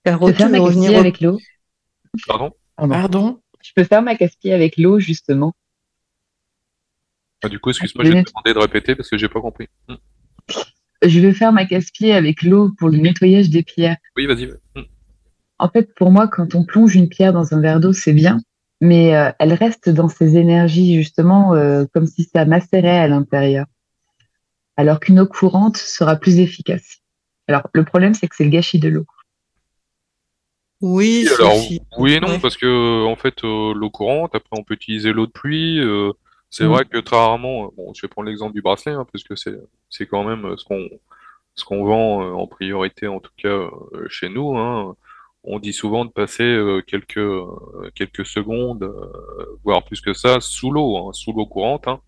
Je 0.05 0.13
peux 0.13 0.33
faire 0.33 0.51
ma 0.51 0.59
revenir 0.59 0.99
avec 0.99 1.21
l'eau. 1.21 1.39
Pardon? 2.27 2.53
Pardon? 2.77 3.43
Je 3.63 3.73
peux 3.75 3.85
faire 3.85 4.03
ma 4.03 4.15
casquille 4.15 4.53
avec 4.53 4.77
l'eau, 4.77 5.01
justement. 5.01 5.53
Ah, 7.43 7.49
du 7.49 7.59
coup, 7.59 7.71
excuse-moi, 7.71 8.05
je 8.05 8.13
vais 8.13 8.25
te 8.25 8.31
demander 8.31 8.55
de 8.55 8.59
répéter 8.59 8.95
parce 8.95 9.11
que 9.11 9.19
j'ai 9.19 9.29
pas 9.29 9.41
compris. 9.41 9.69
Hmm. 9.89 9.97
Je 11.03 11.21
vais 11.21 11.33
faire 11.33 11.53
ma 11.53 11.67
casquille 11.67 12.13
avec 12.13 12.43
l'eau 12.43 12.73
pour 12.79 12.89
le 12.89 12.99
nettoyage 12.99 13.51
des 13.51 13.63
pierres. 13.63 13.97
Oui, 14.17 14.27
vas-y. 14.27 14.47
Hmm. 14.75 14.85
En 15.59 15.69
fait, 15.69 15.95
pour 15.95 16.11
moi, 16.11 16.29
quand 16.29 16.55
on 16.55 16.65
plonge 16.65 16.95
une 16.97 17.09
pierre 17.09 17.33
dans 17.33 17.55
un 17.55 17.61
verre 17.61 17.81
d'eau, 17.81 17.93
c'est 17.93 18.13
bien, 18.13 18.41
mais 18.81 19.17
euh, 19.17 19.31
elle 19.39 19.55
reste 19.55 19.89
dans 19.89 20.09
ses 20.09 20.37
énergies, 20.37 20.97
justement, 20.97 21.55
euh, 21.55 21.85
comme 21.93 22.07
si 22.07 22.25
ça 22.25 22.45
macérait 22.45 22.99
à 22.99 23.09
l'intérieur. 23.09 23.67
Alors 24.77 25.01
qu'une 25.01 25.21
eau 25.21 25.27
courante 25.27 25.77
sera 25.77 26.17
plus 26.17 26.39
efficace. 26.39 26.99
Alors, 27.49 27.69
le 27.73 27.85
problème, 27.85 28.13
c'est 28.13 28.29
que 28.29 28.37
c'est 28.37 28.45
le 28.45 28.51
gâchis 28.51 28.79
de 28.79 28.89
l'eau. 28.89 29.07
Oui, 30.83 31.27
alors, 31.39 31.57
oui 31.97 32.13
et 32.13 32.21
non, 32.21 32.39
parce 32.39 32.59
que 32.59 33.07
en 33.07 33.17
fait, 33.17 33.45
euh, 33.45 33.73
l'eau 33.75 33.89
courante, 33.89 34.35
après, 34.35 34.59
on 34.59 34.63
peut 34.63 34.75
utiliser 34.75 35.13
l'eau 35.13 35.27
de 35.27 35.33
pluie. 35.33 35.81
C'est 36.51 36.65
mm. 36.65 36.69
vrai 36.69 36.85
que 36.85 36.99
très 36.99 37.17
rarement, 37.17 37.73
bon, 37.77 37.93
je 37.95 38.03
vais 38.03 38.09
prendre 38.09 38.29
l'exemple 38.29 38.55
du 38.55 38.63
bracelet, 38.63 38.93
hein, 38.93 39.07
parce 39.13 39.25
que 39.25 39.37
c'est 39.37 39.59
c'est 39.91 40.07
quand 40.07 40.25
même 40.25 40.57
ce 40.57 40.65
qu'on 40.65 40.89
ce 41.55 41.65
qu'on 41.65 41.85
vend 41.85 42.33
en 42.35 42.47
priorité, 42.47 43.09
en 43.09 43.21
tout 43.21 43.33
cas 43.37 43.71
chez 44.09 44.29
nous. 44.29 44.57
Hein 44.57 44.97
on 45.47 45.59
dit 45.59 45.73
souvent 45.73 46.05
de 46.05 46.11
passer 46.11 46.43
euh, 46.43 46.83
quelques 46.83 47.19
euh, 47.19 47.91
quelques 47.95 48.27
secondes, 48.27 48.83
euh, 48.83 49.59
voire 49.65 49.85
plus 49.85 50.01
que 50.01 50.13
ça, 50.13 50.41
sous 50.41 50.71
l'eau, 50.71 50.99
hein, 50.99 51.13
sous 51.13 51.33
l'eau 51.33 51.47
courante. 51.47 51.89
Hein. 51.89 52.01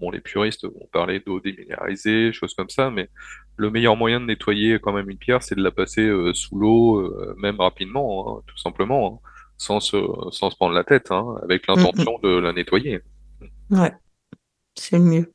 Bon, 0.00 0.10
les 0.10 0.20
puristes 0.20 0.64
vont 0.64 0.88
parler 0.92 1.20
d'eau 1.20 1.40
déminéralisée, 1.40 2.32
choses 2.32 2.54
comme 2.54 2.70
ça, 2.70 2.90
mais 2.90 3.08
le 3.56 3.70
meilleur 3.70 3.96
moyen 3.96 4.20
de 4.20 4.26
nettoyer 4.26 4.78
quand 4.80 4.92
même 4.92 5.10
une 5.10 5.18
pierre, 5.18 5.42
c'est 5.42 5.54
de 5.54 5.62
la 5.62 5.70
passer 5.70 6.10
sous 6.34 6.58
l'eau, 6.58 7.34
même 7.38 7.58
rapidement, 7.58 8.38
hein, 8.38 8.42
tout 8.46 8.58
simplement, 8.58 9.22
sans 9.56 9.80
se 9.80 9.96
sans 10.32 10.50
se 10.50 10.56
prendre 10.56 10.74
la 10.74 10.84
tête, 10.84 11.10
avec 11.42 11.66
l'intention 11.66 12.18
de 12.22 12.28
la 12.28 12.52
nettoyer. 12.52 13.00
Ouais, 13.70 13.92
c'est 14.74 14.98
mieux. 14.98 15.32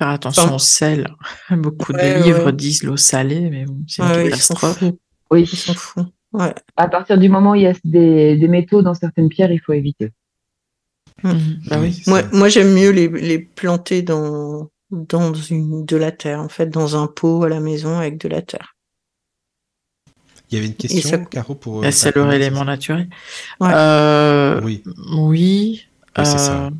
Faire 0.00 0.08
attention 0.10 0.54
au 0.54 0.58
sel. 0.58 1.08
Beaucoup 1.50 1.92
de 1.92 2.24
livres 2.24 2.50
disent 2.52 2.82
l'eau 2.84 2.96
salée, 2.96 3.50
mais 3.50 3.66
c'est 3.86 4.02
une 4.02 4.30
catastrophe. 4.30 4.82
Oui, 5.30 5.42
ils 5.42 5.56
s'en 5.56 5.74
foutent. 5.74 6.12
Ouais. 6.32 6.54
À 6.76 6.88
partir 6.88 7.18
du 7.18 7.28
moment 7.28 7.52
où 7.52 7.54
il 7.54 7.62
y 7.62 7.66
a 7.66 7.74
des, 7.84 8.36
des 8.36 8.48
métaux 8.48 8.82
dans 8.82 8.94
certaines 8.94 9.28
pierres, 9.28 9.50
il 9.50 9.60
faut 9.60 9.72
éviter. 9.72 10.12
Mmh. 11.22 11.32
Bah 11.68 11.78
oui, 11.80 12.00
moi, 12.06 12.22
moi 12.32 12.48
j'aime 12.48 12.72
mieux 12.72 12.90
les, 12.90 13.08
les, 13.08 13.38
planter 13.38 14.02
dans, 14.02 14.70
dans 14.90 15.34
une, 15.34 15.84
de 15.84 15.96
la 15.96 16.12
terre, 16.12 16.40
en 16.40 16.48
fait, 16.48 16.66
dans 16.66 17.02
un 17.02 17.06
pot 17.08 17.42
à 17.44 17.48
la 17.48 17.60
maison 17.60 17.98
avec 17.98 18.18
de 18.18 18.28
la 18.28 18.40
terre. 18.42 18.76
Il 20.50 20.54
y 20.54 20.58
avait 20.58 20.68
une 20.68 20.76
question, 20.76 21.10
ça- 21.10 21.18
Caro, 21.18 21.54
pour. 21.54 21.78
euh, 21.78 21.82
Bah, 21.82 21.90
c'est 21.92 22.12
Pac-Man, 22.12 22.24
leur 22.26 22.32
c'est 22.32 22.36
élément 22.40 22.58
ça 22.60 22.64
naturel. 22.66 23.08
Ouais. 23.60 23.70
Euh, 23.74 24.60
Oui. 24.62 24.82
Oui. 25.16 25.87
Oui, 26.18 26.26
c'est 26.26 26.38
ça. 26.38 26.66
euh, 26.66 26.70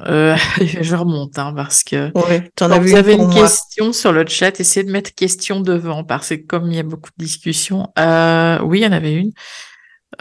euh, 0.00 0.36
je 0.82 0.94
remonte 0.94 1.38
hein, 1.38 1.52
parce 1.54 1.82
que 1.82 2.10
Ouais, 2.28 2.50
quand 2.56 2.68
vous 2.80 2.94
avez 2.94 3.14
une 3.14 3.26
moi. 3.28 3.34
question 3.42 3.92
sur 3.92 4.12
le 4.12 4.26
chat, 4.26 4.58
essayez 4.60 4.84
de 4.84 4.90
mettre 4.92 5.14
question 5.14 5.60
devant 5.60 6.04
parce 6.04 6.28
que 6.28 6.34
comme 6.34 6.70
il 6.70 6.76
y 6.76 6.80
a 6.80 6.82
beaucoup 6.82 7.10
de 7.16 7.24
discussions, 7.24 7.88
euh, 7.98 8.58
oui, 8.62 8.80
il 8.80 8.82
y 8.84 8.86
en 8.86 8.92
avait 8.92 9.14
une. 9.14 9.32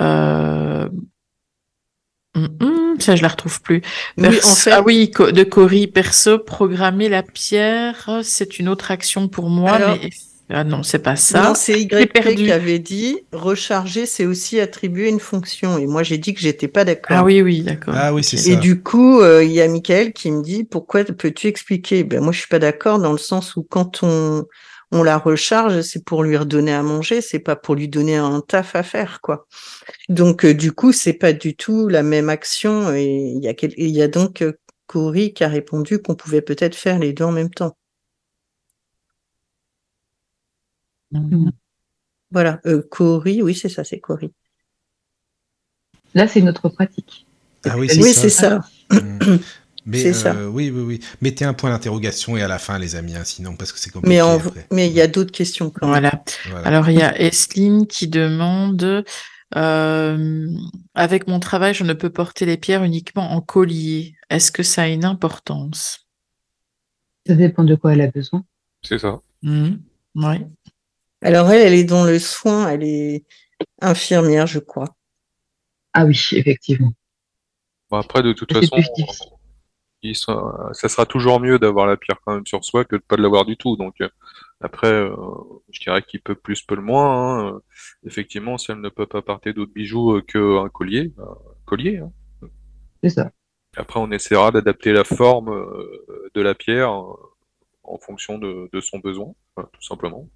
Euh, 0.01 0.87
hum, 2.35 2.57
hum, 2.61 2.99
ça, 2.99 3.15
je 3.15 3.21
la 3.21 3.27
retrouve 3.27 3.61
plus. 3.61 3.81
Oui, 4.17 4.27
en 4.27 4.55
fait, 4.55 4.71
Ah 4.71 4.81
oui, 4.81 5.09
de 5.09 5.43
Cory, 5.43 5.87
perso, 5.87 6.39
programmer 6.39 7.09
la 7.09 7.23
pierre, 7.23 8.21
c'est 8.23 8.59
une 8.59 8.69
autre 8.69 8.91
action 8.91 9.27
pour 9.27 9.49
moi, 9.49 9.73
Alors- 9.73 9.97
mais 10.01 10.09
ah 10.49 10.63
non, 10.63 10.83
c'est 10.83 10.99
pas 10.99 11.15
ça. 11.15 11.41
non, 11.41 11.55
c'est 11.55 11.87
perdu. 11.87 12.35
qui 12.35 12.51
avait 12.51 12.79
dit 12.79 13.19
recharger, 13.33 14.05
c'est 14.05 14.25
aussi 14.25 14.59
attribuer 14.59 15.09
une 15.09 15.19
fonction. 15.19 15.77
Et 15.77 15.87
moi, 15.87 16.03
j'ai 16.03 16.17
dit 16.17 16.33
que 16.33 16.39
j'étais 16.39 16.67
pas 16.67 16.85
d'accord. 16.85 17.17
Ah 17.17 17.23
oui, 17.23 17.41
oui, 17.41 17.61
d'accord. 17.63 17.95
Ah 17.97 18.13
oui, 18.13 18.23
c'est 18.23 18.37
ça. 18.37 18.51
Et 18.51 18.55
du 18.55 18.81
coup, 18.81 19.21
euh, 19.21 19.43
il 19.43 19.51
y 19.51 19.61
a 19.61 19.67
Michael 19.67 20.13
qui 20.13 20.31
me 20.31 20.43
dit 20.43 20.63
pourquoi 20.63 21.03
peux-tu 21.03 21.47
expliquer? 21.47 22.03
Ben 22.03 22.21
moi, 22.21 22.31
je 22.31 22.39
suis 22.39 22.47
pas 22.47 22.59
d'accord 22.59 22.99
dans 22.99 23.11
le 23.11 23.17
sens 23.17 23.55
où 23.55 23.63
quand 23.63 24.03
on 24.03 24.45
on 24.91 25.01
la 25.03 25.17
recharge, 25.17 25.81
c'est 25.81 26.05
pour 26.05 26.23
lui 26.23 26.37
redonner 26.37 26.71
à 26.71 26.83
manger, 26.83 27.19
c'est 27.19 27.39
pas 27.39 27.55
pour 27.55 27.75
lui 27.75 27.89
donner 27.89 28.15
un 28.15 28.39
taf 28.41 28.75
à 28.75 28.83
faire, 28.83 29.19
quoi. 29.21 29.47
Donc, 30.09 30.45
euh, 30.45 30.53
du 30.53 30.71
coup, 30.71 30.91
c'est 30.91 31.13
pas 31.13 31.33
du 31.33 31.55
tout 31.55 31.87
la 31.87 32.03
même 32.03 32.29
action. 32.29 32.93
Et 32.93 33.05
il 33.05 33.43
y 33.43 33.47
a 33.47 33.53
quel- 33.53 33.73
il 33.77 33.89
y 33.89 34.01
a 34.01 34.07
donc 34.07 34.41
euh, 34.41 34.53
Cory 34.87 35.33
qui 35.33 35.43
a 35.43 35.47
répondu 35.49 35.99
qu'on 36.01 36.15
pouvait 36.15 36.41
peut-être 36.41 36.75
faire 36.75 36.99
les 36.99 37.13
deux 37.13 37.23
en 37.25 37.31
même 37.31 37.49
temps. 37.49 37.75
Mhm. 41.19 41.51
Voilà, 42.31 42.59
euh, 42.65 42.81
Cory, 42.89 43.41
oui, 43.41 43.55
c'est 43.55 43.69
ça, 43.69 43.83
c'est 43.83 43.99
Cory. 43.99 44.31
Là, 46.13 46.27
c'est 46.27 46.41
notre 46.41 46.69
pratique. 46.69 47.25
Ah 47.65 47.77
oui, 47.77 47.87
Oui, 47.91 48.13
c'est 48.13 48.13
c'est 48.13 48.29
ça. 48.29 48.61
ça. 48.89 48.95
Mm. 48.99 49.37
Mais 49.87 49.99
C'est 49.99 50.09
euh, 50.09 50.13
ça. 50.13 50.49
oui, 50.49 50.71
oui, 50.71 50.81
oui. 50.81 50.99
Mettez 51.21 51.45
un 51.45 51.53
point 51.53 51.69
d'interrogation 51.69 52.35
et 52.35 52.41
à 52.41 52.47
la 52.47 52.57
fin, 52.57 52.79
les 52.79 52.95
amis, 52.95 53.15
hein, 53.15 53.23
sinon, 53.23 53.55
parce 53.55 53.71
que 53.71 53.77
c'est 53.79 53.91
compliqué 53.91 54.15
Mais 54.15 54.21
en, 54.21 54.37
après. 54.39 54.67
mais 54.71 54.87
il 54.87 54.93
y 54.93 55.01
a 55.01 55.07
d'autres 55.07 55.31
questions 55.31 55.69
quand 55.69 55.85
même. 55.87 56.01
Voilà. 56.01 56.23
Voilà. 56.49 56.67
Alors, 56.67 56.89
il 56.89 56.97
y 56.97 57.03
a 57.03 57.19
Esline 57.21 57.85
qui 57.85 58.07
demande 58.07 59.05
euh, 59.55 60.47
Avec 60.95 61.27
mon 61.27 61.39
travail, 61.39 61.75
je 61.75 61.83
ne 61.83 61.93
peux 61.93 62.09
porter 62.09 62.45
les 62.47 62.57
pierres 62.57 62.83
uniquement 62.83 63.31
en 63.31 63.41
collier. 63.41 64.15
Est-ce 64.31 64.51
que 64.51 64.63
ça 64.63 64.83
a 64.83 64.87
une 64.87 65.05
importance? 65.05 66.07
Ça 67.27 67.35
dépend 67.35 67.63
de 67.63 67.75
quoi 67.75 67.93
elle 67.93 68.01
a 68.01 68.07
besoin. 68.07 68.43
C'est 68.81 68.99
ça. 68.99 69.19
Mhm. 69.43 69.81
Oui. 70.15 70.37
Alors 71.25 71.49
elle, 71.49 71.65
elle 71.65 71.73
est 71.73 71.83
dans 71.83 72.05
le 72.05 72.19
soin, 72.19 72.69
elle 72.69 72.83
est 72.83 73.25
infirmière, 73.81 74.45
je 74.45 74.59
crois. 74.59 74.95
Ah 75.91 76.05
oui, 76.05 76.19
effectivement. 76.33 76.91
Bon, 77.89 77.97
après, 77.97 78.21
de 78.21 78.31
toute 78.31 78.53
façon, 78.53 78.77
ça 80.13 80.87
sera 80.87 81.07
toujours 81.07 81.39
mieux 81.39 81.57
d'avoir 81.57 81.87
la 81.87 81.97
pierre 81.97 82.19
quand 82.23 82.35
même 82.35 82.45
sur 82.45 82.63
soi 82.63 82.85
que 82.85 82.97
de 82.97 83.01
pas 83.01 83.15
de 83.15 83.23
l'avoir 83.23 83.43
du 83.45 83.57
tout. 83.57 83.75
Donc, 83.75 83.95
euh, 84.01 84.09
après, 84.61 84.91
euh, 84.91 85.15
je 85.71 85.79
dirais 85.79 86.03
qu'il 86.03 86.21
peut 86.21 86.35
plus, 86.35 86.61
peut 86.61 86.75
le 86.75 86.83
moins. 86.83 87.15
hein. 87.15 87.53
Euh, 87.55 87.59
Effectivement, 88.05 88.59
si 88.59 88.69
elle 88.71 88.81
ne 88.81 88.89
peut 88.89 89.07
pas 89.07 89.23
porter 89.23 89.51
d'autres 89.51 89.73
bijoux 89.73 90.21
qu'un 90.21 90.69
collier, 90.69 91.11
bah, 91.17 91.39
collier. 91.65 91.97
hein. 91.97 92.11
C'est 93.03 93.09
ça. 93.09 93.31
Après, 93.77 93.99
on 93.99 94.11
essaiera 94.11 94.51
d'adapter 94.51 94.93
la 94.93 95.03
forme 95.03 95.49
de 96.35 96.41
la 96.41 96.53
pierre 96.53 96.91
en 96.91 97.97
fonction 97.99 98.37
de, 98.37 98.69
de 98.71 98.79
son 98.79 98.99
besoin, 98.99 99.33
voilà, 99.55 99.69
tout 99.73 99.81
simplement. 99.81 100.29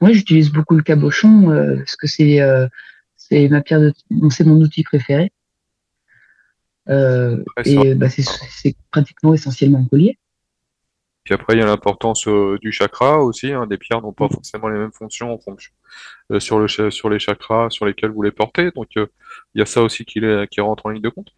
Moi, 0.00 0.12
j'utilise 0.12 0.50
beaucoup 0.50 0.76
le 0.76 0.82
cabochon 0.82 1.50
euh, 1.50 1.76
parce 1.76 1.96
que 1.96 2.06
c'est 2.06 2.40
euh, 2.40 2.66
c'est 3.16 3.48
ma 3.48 3.60
pierre 3.60 3.80
de 3.80 3.92
c'est 4.30 4.44
mon 4.44 4.56
outil 4.60 4.82
préféré. 4.82 5.30
Euh, 6.88 7.44
et 7.64 7.94
bah, 7.94 8.08
c'est 8.08 8.74
pratiquement 8.90 9.34
essentiellement 9.34 9.78
un 9.78 9.84
collier. 9.86 10.18
Puis 11.24 11.34
après, 11.34 11.54
il 11.54 11.60
y 11.60 11.62
a 11.62 11.66
l'importance 11.66 12.26
euh, 12.28 12.58
du 12.60 12.72
chakra 12.72 13.22
aussi. 13.22 13.52
hein. 13.52 13.66
Des 13.66 13.76
pierres 13.76 14.00
n'ont 14.00 14.12
pas 14.12 14.28
forcément 14.28 14.68
les 14.68 14.78
mêmes 14.78 14.92
fonctions 14.92 15.32
en 15.32 15.38
fonction 15.38 15.72
euh, 16.32 16.40
sur 16.40 16.58
le 16.58 16.68
sur 16.90 17.10
les 17.10 17.18
chakras 17.18 17.70
sur 17.70 17.86
lesquels 17.86 18.10
vous 18.10 18.22
les 18.22 18.32
portez. 18.32 18.70
Donc, 18.72 18.88
euh, 18.96 19.06
il 19.54 19.58
y 19.60 19.62
a 19.62 19.66
ça 19.66 19.82
aussi 19.82 20.04
qui, 20.04 20.20
les- 20.20 20.46
qui 20.50 20.60
rentre 20.60 20.86
en 20.86 20.90
ligne 20.90 21.02
de 21.02 21.08
compte. 21.10 21.32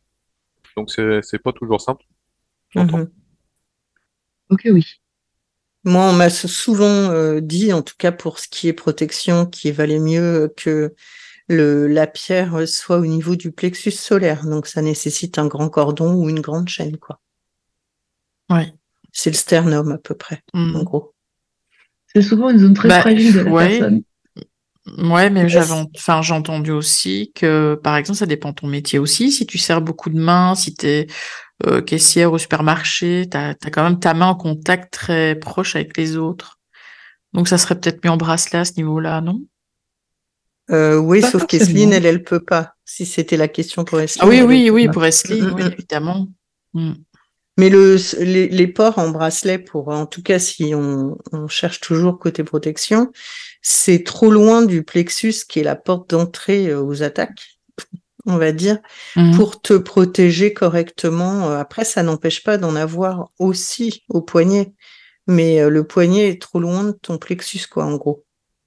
Donc, 0.76 0.90
c'est 0.90 1.20
c'est 1.22 1.40
pas 1.40 1.52
toujours 1.52 1.80
simple. 1.80 2.04
Mhm. 2.74 3.10
Ok, 4.50 4.62
oui. 4.70 4.84
Moi, 5.85 6.05
on 6.05 6.12
m'a 6.12 6.30
souvent 6.30 6.87
euh, 7.11 7.41
dit, 7.41 7.72
en 7.72 7.83
tout 7.83 7.95
cas 7.99 8.12
pour 8.12 8.39
ce 8.39 8.49
qui 8.49 8.68
est 8.68 8.72
protection, 8.72 9.47
qu'il 9.47 9.72
valait 9.72 9.99
mieux 9.99 10.53
que 10.57 10.95
le, 11.49 11.87
la 11.89 12.07
pierre 12.07 12.68
soit 12.68 12.99
au 12.99 13.07
niveau 13.07 13.37
du 13.37 13.53
plexus 13.53 13.91
solaire. 13.93 14.45
Donc, 14.47 14.66
ça 14.66 14.83
nécessite 14.83 15.39
un 15.39 15.47
grand 15.47 15.68
cordon 15.68 16.14
ou 16.14 16.28
une 16.28 16.41
grande 16.41 16.68
chaîne, 16.68 16.97
quoi. 16.99 17.20
Oui. 18.51 18.72
C'est 19.12 19.30
le 19.30 19.37
sternum 19.37 19.93
à 19.93 19.99
peu 19.99 20.14
près, 20.14 20.43
en 20.55 20.59
Mhm. 20.61 20.85
gros. 20.85 21.14
C'est 22.14 22.22
souvent 22.22 22.51
une 22.51 22.59
zone 22.59 22.74
très 22.74 22.89
Bah, 22.89 23.01
fragile 23.01 23.33
de 23.33 23.41
la 23.41 23.53
ouais. 23.53 23.78
personne. 23.78 24.03
Ouais, 24.99 25.30
mais 25.30 25.43
Ouais, 25.43 25.49
j'avais, 25.49 25.72
enfin, 25.97 26.22
j'ai 26.22 26.35
entendu 26.35 26.72
aussi 26.72 27.30
que, 27.37 27.78
par 27.85 27.97
exemple, 27.97 28.18
ça 28.18 28.26
dépend 28.26 28.51
de 28.51 28.55
ton 28.57 28.66
métier 28.66 28.99
aussi. 28.99 29.30
Si 29.30 29.47
tu 29.47 29.57
sers 29.57 29.80
beaucoup 29.80 30.11
de 30.11 30.18
mains, 30.18 30.57
si 30.57 30.74
tu 30.74 31.07
es 31.64 31.84
caissière 31.84 32.32
au 32.32 32.38
supermarché, 32.38 33.28
tu 33.30 33.36
as, 33.36 33.54
quand 33.72 33.84
même 33.84 34.00
ta 34.00 34.14
main 34.14 34.26
en 34.26 34.34
contact 34.34 34.92
très 34.92 35.34
proche 35.34 35.76
avec 35.76 35.96
les 35.96 36.16
autres. 36.16 36.58
Donc, 37.32 37.48
ça 37.48 37.58
serait 37.58 37.78
peut-être 37.78 38.04
mieux 38.04 38.10
en 38.10 38.16
bracelet 38.16 38.60
à 38.60 38.64
ce 38.64 38.74
niveau-là, 38.76 39.20
non? 39.20 39.40
Euh, 40.70 40.96
oui, 40.96 41.20
Pas 41.20 41.30
sauf 41.30 41.46
qu'Esline, 41.46 41.92
elle, 41.92 42.06
elle 42.06 42.22
peut 42.22 42.44
pas. 42.44 42.74
Si 42.84 43.06
c'était 43.06 43.36
la 43.36 43.48
question 43.48 43.84
pour 43.84 44.00
Esline. 44.00 44.22
Ah 44.24 44.28
oui, 44.28 44.42
oui, 44.42 44.70
oui, 44.70 44.86
pas. 44.86 44.92
pour 44.92 45.04
Esline, 45.04 45.50
oui, 45.54 45.62
mm. 45.62 45.72
évidemment. 45.72 46.28
Mm. 46.74 46.92
Mais 47.58 47.68
le, 47.68 47.96
les, 48.20 48.48
les 48.48 48.66
ports 48.66 48.98
en 48.98 49.10
bracelet, 49.10 49.58
pour, 49.58 49.88
en 49.88 50.06
tout 50.06 50.22
cas, 50.22 50.38
si 50.38 50.74
on, 50.74 51.18
on 51.32 51.48
cherche 51.48 51.80
toujours 51.80 52.18
côté 52.18 52.44
protection, 52.44 53.12
c'est 53.60 54.04
trop 54.04 54.30
loin 54.30 54.62
du 54.62 54.82
plexus 54.82 55.34
qui 55.48 55.60
est 55.60 55.64
la 55.64 55.76
porte 55.76 56.10
d'entrée 56.10 56.68
euh, 56.68 56.82
aux 56.82 57.02
attaques, 57.02 57.51
on 58.26 58.36
va 58.38 58.52
dire, 58.52 58.78
Mhm. 59.16 59.36
pour 59.36 59.60
te 59.60 59.74
protéger 59.74 60.52
correctement. 60.52 61.48
Euh, 61.50 61.58
Après, 61.58 61.84
ça 61.84 62.02
n'empêche 62.02 62.42
pas 62.42 62.58
d'en 62.58 62.76
avoir 62.76 63.30
aussi 63.38 64.02
au 64.08 64.20
poignet, 64.22 64.72
mais 65.26 65.60
euh, 65.60 65.68
le 65.70 65.84
poignet 65.84 66.28
est 66.28 66.40
trop 66.42 66.60
loin 66.60 66.84
de 66.84 66.92
ton 66.92 67.18
plexus, 67.18 67.66
quoi, 67.70 67.84
en 67.84 67.96
gros. 67.96 68.24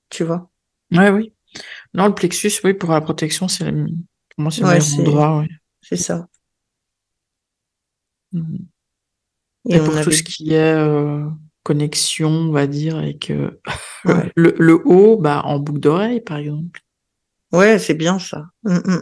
Tu 0.10 0.24
vois? 0.24 0.50
Ouais, 0.92 1.10
oui. 1.10 1.34
Non, 1.94 2.08
le 2.08 2.14
plexus, 2.14 2.52
oui, 2.64 2.74
pour 2.74 2.92
la 2.92 3.02
protection, 3.02 3.48
c'est 3.48 3.70
le, 3.72 3.86
pour 3.86 4.40
moi, 4.40 4.52
c'est 4.52 4.62
le 4.62 4.68
Ouais, 4.68 4.74
meilleur 4.74 4.86
c'est- 4.88 5.00
endroit, 5.02 5.40
oui. 5.40 5.48
C'est 5.82 5.96
ça. 5.98 6.28
Mhm. 8.34 8.60
Et 9.70 9.80
pour 9.80 10.00
tout 10.02 10.12
ce 10.12 10.22
qui 10.24 10.54
est 10.54 10.74
euh, 10.74 11.26
connexion, 11.64 12.30
on 12.30 12.52
va 12.52 12.68
dire, 12.68 12.98
avec 12.98 13.30
euh, 13.32 13.60
Ouais. 14.06 14.32
le, 14.36 14.54
le 14.60 14.80
haut, 14.86 15.18
bah, 15.18 15.42
en 15.46 15.58
boucle 15.60 15.80
d'oreille, 15.80 16.22
par 16.22 16.38
exemple. 16.38 16.82
Ouais, 17.52 17.80
c'est 17.80 17.94
bien 17.96 18.20
ça. 18.20 18.46
Hum. 18.66 19.02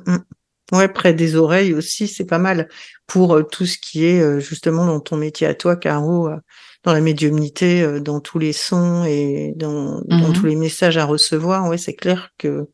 Ouais, 0.72 0.88
près 0.88 1.14
des 1.14 1.36
oreilles 1.36 1.74
aussi, 1.74 2.07
c'est 2.07 2.26
pas 2.26 2.38
mal 2.39 2.70
pour 3.05 3.36
euh, 3.36 3.43
tout 3.43 3.66
ce 3.66 3.78
qui 3.78 4.05
est 4.05 4.22
euh, 4.22 4.39
justement 4.39 4.86
dans 4.86 4.99
ton 4.99 5.18
métier 5.18 5.45
à 5.45 5.53
toi, 5.53 5.76
Caro, 5.76 6.30
euh, 6.30 6.38
dans 6.84 6.93
la 6.93 7.01
médiumnité, 7.01 7.82
euh, 7.84 7.99
dans 7.99 8.20
tous 8.22 8.39
les 8.39 8.53
sons 8.53 9.03
et 9.05 9.53
dans, 9.57 10.01
dans 10.05 10.30
Mhm. 10.30 10.34
tous 10.34 10.45
les 10.45 10.55
messages 10.55 10.97
à 10.97 11.05
recevoir. 11.05 11.68
Ouais, 11.68 11.78
c'est 11.78 11.93
clair 11.93 12.30
que 12.38 12.70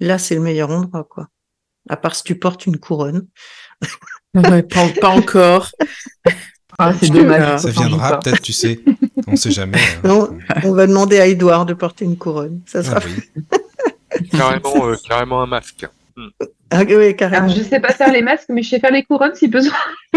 là, 0.00 0.18
c'est 0.18 0.34
le 0.34 0.40
meilleur 0.40 0.70
endroit, 0.70 1.04
quoi. 1.04 1.28
À 1.88 1.96
part 1.96 2.14
si 2.14 2.24
tu 2.24 2.34
portes 2.38 2.66
une 2.66 2.78
couronne. 2.78 3.26
Ouais, 4.34 4.62
pas, 4.62 4.88
pas 5.00 5.08
encore. 5.08 5.70
Ah, 6.78 6.92
c'est 7.00 7.10
dommage. 7.10 7.60
Ça 7.60 7.70
viendra 7.70 8.18
peut-être, 8.20 8.42
tu 8.42 8.52
sais. 8.52 8.80
On 9.26 9.36
sait 9.36 9.50
jamais. 9.50 9.78
Non, 10.04 10.36
on 10.64 10.72
va 10.72 10.86
demander 10.86 11.18
à 11.20 11.26
Edouard 11.26 11.64
de 11.66 11.74
porter 11.74 12.04
une 12.04 12.16
couronne. 12.18 12.60
Ça 12.66 12.82
sera. 12.82 13.00
Ah 13.02 13.06
oui. 13.06 14.28
Carrément, 14.30 14.86
euh, 14.88 14.96
carrément 15.08 15.40
un 15.42 15.46
masque. 15.46 15.86
Ah, 16.70 16.82
oui, 16.84 17.16
carrément. 17.16 17.46
Alors, 17.46 17.56
je 17.56 17.62
sais 17.62 17.80
pas 17.80 17.92
faire 17.92 18.12
les 18.12 18.22
masques, 18.22 18.48
mais 18.48 18.62
je 18.62 18.70
sais 18.70 18.80
faire 18.80 18.92
les 18.92 19.02
couronnes 19.02 19.34
si 19.34 19.48
besoin. 19.48 19.74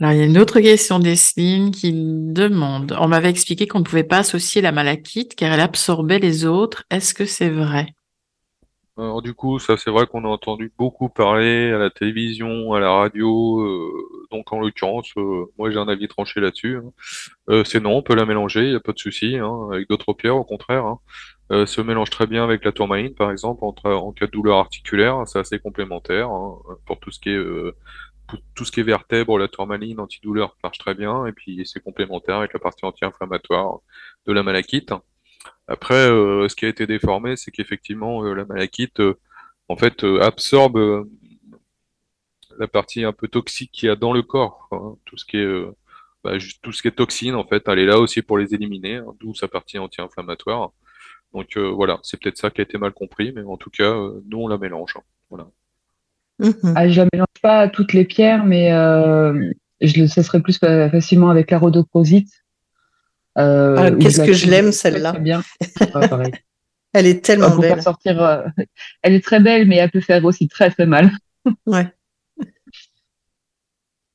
Alors, 0.00 0.12
il 0.12 0.18
y 0.18 0.22
a 0.22 0.26
une 0.26 0.38
autre 0.38 0.58
question 0.60 0.98
d'Esline 0.98 1.70
qui 1.70 1.92
demande, 1.92 2.96
on 2.98 3.06
m'avait 3.06 3.30
expliqué 3.30 3.68
qu'on 3.68 3.78
ne 3.78 3.84
pouvait 3.84 4.02
pas 4.02 4.18
associer 4.18 4.60
la 4.60 4.72
malachite 4.72 5.36
car 5.36 5.52
elle 5.52 5.60
absorbait 5.60 6.18
les 6.18 6.46
autres. 6.46 6.84
Est-ce 6.90 7.14
que 7.14 7.26
c'est 7.26 7.50
vrai? 7.50 7.86
Alors 8.96 9.22
du 9.22 9.34
coup, 9.34 9.58
ça 9.58 9.76
c'est 9.76 9.90
vrai 9.90 10.06
qu'on 10.06 10.24
a 10.24 10.28
entendu 10.28 10.72
beaucoup 10.78 11.08
parler 11.08 11.72
à 11.72 11.78
la 11.78 11.90
télévision, 11.90 12.74
à 12.74 12.80
la 12.80 12.92
radio, 12.92 13.60
euh, 13.60 13.90
donc 14.30 14.52
en 14.52 14.60
l'occurrence, 14.60 15.08
euh, 15.16 15.46
moi 15.58 15.70
j'ai 15.72 15.78
un 15.78 15.88
avis 15.88 16.06
tranché 16.06 16.40
là-dessus. 16.40 16.76
hein. 16.76 16.92
Euh, 17.48 17.64
c'est 17.64 17.80
non, 17.80 17.96
on 17.96 18.02
peut 18.02 18.14
la 18.14 18.24
mélanger, 18.24 18.62
il 18.62 18.70
n'y 18.70 18.76
a 18.76 18.80
pas 18.80 18.92
de 18.92 18.98
souci, 19.00 19.36
hein, 19.36 19.68
avec 19.72 19.88
d'autres 19.88 20.12
pierres 20.12 20.36
au 20.36 20.44
contraire. 20.44 20.86
Hein. 20.86 21.00
Euh, 21.52 21.66
se 21.66 21.80
mélange 21.82 22.10
très 22.10 22.26
bien 22.26 22.42
avec 22.42 22.64
la 22.64 22.72
tourmaline 22.72 23.14
par 23.14 23.30
exemple, 23.30 23.64
entre, 23.64 23.90
en 23.90 24.12
cas 24.12 24.26
de 24.26 24.30
douleur 24.30 24.56
articulaire, 24.58 25.22
c'est 25.26 25.38
assez 25.38 25.58
complémentaire 25.58 26.30
hein, 26.30 26.58
pour 26.86 26.98
tout 27.00 27.10
ce 27.10 27.20
qui 27.20 27.28
est 27.30 27.34
euh, 27.36 27.76
tout 28.54 28.64
ce 28.64 28.72
qui 28.72 28.80
est 28.80 28.84
vertèbre, 28.84 29.38
la 29.38 29.48
tourmaline, 29.48 30.00
antidouleur 30.00 30.56
marche 30.62 30.78
très 30.78 30.94
bien, 30.94 31.26
et 31.26 31.32
puis 31.32 31.62
c'est 31.66 31.80
complémentaire 31.80 32.36
avec 32.36 32.52
la 32.54 32.58
partie 32.60 32.84
anti-inflammatoire 32.86 33.80
de 34.26 34.32
la 34.32 34.42
malachite. 34.42 34.92
Après, 35.68 36.08
euh, 36.10 36.48
ce 36.48 36.56
qui 36.56 36.64
a 36.66 36.68
été 36.68 36.86
déformé, 36.86 37.36
c'est 37.36 37.50
qu'effectivement, 37.50 38.24
euh, 38.24 38.34
la 38.34 38.44
malachite, 38.46 39.00
euh, 39.00 39.18
en 39.68 39.76
fait, 39.76 40.04
absorbe 40.04 41.06
la 42.58 42.68
partie 42.68 43.04
un 43.04 43.12
peu 43.12 43.28
toxique 43.28 43.70
qu'il 43.72 43.86
y 43.88 43.90
a 43.90 43.96
dans 43.96 44.12
le 44.12 44.22
corps. 44.22 44.68
hein. 44.72 44.96
Tout 45.04 45.16
ce 45.16 45.24
qui 45.24 45.38
est, 45.38 45.64
bah, 46.22 46.32
tout 46.62 46.72
ce 46.72 46.82
qui 46.82 46.88
est 46.88 46.92
toxine, 46.92 47.34
en 47.34 47.44
fait, 47.46 47.66
elle 47.68 47.78
est 47.78 47.86
là 47.86 47.98
aussi 47.98 48.22
pour 48.22 48.38
les 48.38 48.54
éliminer, 48.54 48.96
hein, 48.96 49.14
d'où 49.20 49.34
sa 49.34 49.48
partie 49.48 49.78
anti-inflammatoire. 49.78 50.72
Donc 51.34 51.56
voilà, 51.58 51.98
c'est 52.04 52.18
peut-être 52.20 52.38
ça 52.38 52.50
qui 52.50 52.60
a 52.60 52.64
été 52.64 52.78
mal 52.78 52.92
compris, 52.92 53.32
mais 53.34 53.42
en 53.42 53.56
tout 53.56 53.70
cas, 53.70 53.92
nous, 54.28 54.38
on 54.38 54.48
la 54.48 54.56
mélange. 54.56 54.94
hein. 54.96 55.02
Voilà. 55.30 55.48
Mhm. 56.38 56.74
Ah, 56.76 56.88
je 56.88 57.00
la 57.00 57.08
mélange 57.12 57.26
pas 57.42 57.60
à 57.60 57.68
toutes 57.68 57.92
les 57.92 58.04
pierres, 58.04 58.44
mais 58.44 58.72
euh, 58.72 59.52
je 59.80 60.00
le, 60.00 60.06
ça 60.06 60.22
serait 60.22 60.40
plus 60.40 60.58
fa- 60.58 60.88
facilement 60.90 61.30
avec 61.30 61.50
la 61.50 61.58
rhodochrosite. 61.58 62.30
Euh, 63.36 63.76
Ah, 63.78 63.90
qu'est-ce 63.90 64.22
que 64.22 64.32
je 64.32 64.48
l'aime, 64.48 64.70
celle-là. 64.72 65.12
bien. 65.12 65.42
Elle 66.92 67.06
est 67.06 67.24
tellement 67.24 67.50
pour 67.50 67.62
belle. 67.62 67.74
faire 67.74 67.82
sortir, 67.82 68.22
euh, 68.22 68.42
elle 69.02 69.14
est 69.14 69.24
très 69.24 69.40
belle, 69.40 69.66
mais 69.66 69.78
elle 69.78 69.90
peut 69.90 70.00
faire 70.00 70.24
aussi 70.24 70.46
très 70.46 70.70
très 70.70 70.86
mal. 70.86 71.10
Ouais. 71.66 71.88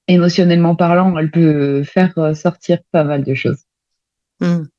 Émotionnellement 0.07 0.75
parlant, 0.75 1.17
elle 1.17 1.29
peut 1.29 1.83
faire 1.83 2.17
euh, 2.17 2.33
sortir 2.33 2.79
pas 2.91 3.03
mal 3.03 3.23
de 3.25 3.33
choses. 3.33 3.63
Mhm. 4.39 4.69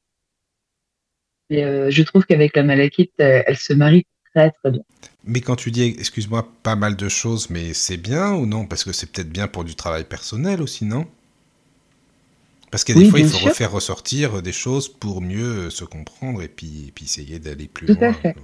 Et 1.51 1.65
euh, 1.65 1.91
je 1.91 2.03
trouve 2.03 2.25
qu'avec 2.25 2.57
la 2.57 2.63
malachite, 2.63 3.13
euh, 3.21 3.43
elle 3.47 3.57
se 3.59 3.73
marie 3.75 4.07
très 4.35 4.51
très 4.53 4.71
bien. 4.71 4.83
Mais 5.25 5.41
quand 5.41 5.57
tu 5.57 5.71
dis, 5.71 5.85
excuse-moi, 5.99 6.47
pas 6.63 6.77
mal 6.77 6.95
de 6.95 7.09
choses, 7.09 7.49
mais 7.49 7.73
c'est 7.73 7.97
bien 7.97 8.33
ou 8.35 8.45
non? 8.45 8.67
Parce 8.67 8.85
que 8.85 8.93
c'est 8.93 9.11
peut-être 9.11 9.31
bien 9.31 9.49
pour 9.49 9.65
du 9.65 9.75
travail 9.75 10.05
personnel 10.05 10.61
aussi, 10.61 10.85
non? 10.85 11.07
Parce 12.73 12.83
qu'il 12.85 12.95
y 12.95 12.99
a 12.99 13.01
des 13.01 13.05
Oui, 13.05 13.11
fois, 13.11 13.21
il 13.21 13.25
faut 13.27 13.39
sûr. 13.39 13.39
refaire 13.39 13.71
ressortir 13.73 14.43
des 14.43 14.51
choses 14.53 14.89
pour 14.89 15.21
mieux 15.21 15.67
euh, 15.67 15.71
se 15.71 15.85
comprendre 15.85 16.43
et 16.43 16.49
puis, 16.49 16.87
et 16.89 16.93
puis 16.93 17.05
essayer 17.05 17.39
d'aller 17.39 17.69
plus 17.69 17.87
Tout 17.87 17.93
loin. 17.93 18.11
à 18.11 18.15
fait. 18.15 18.35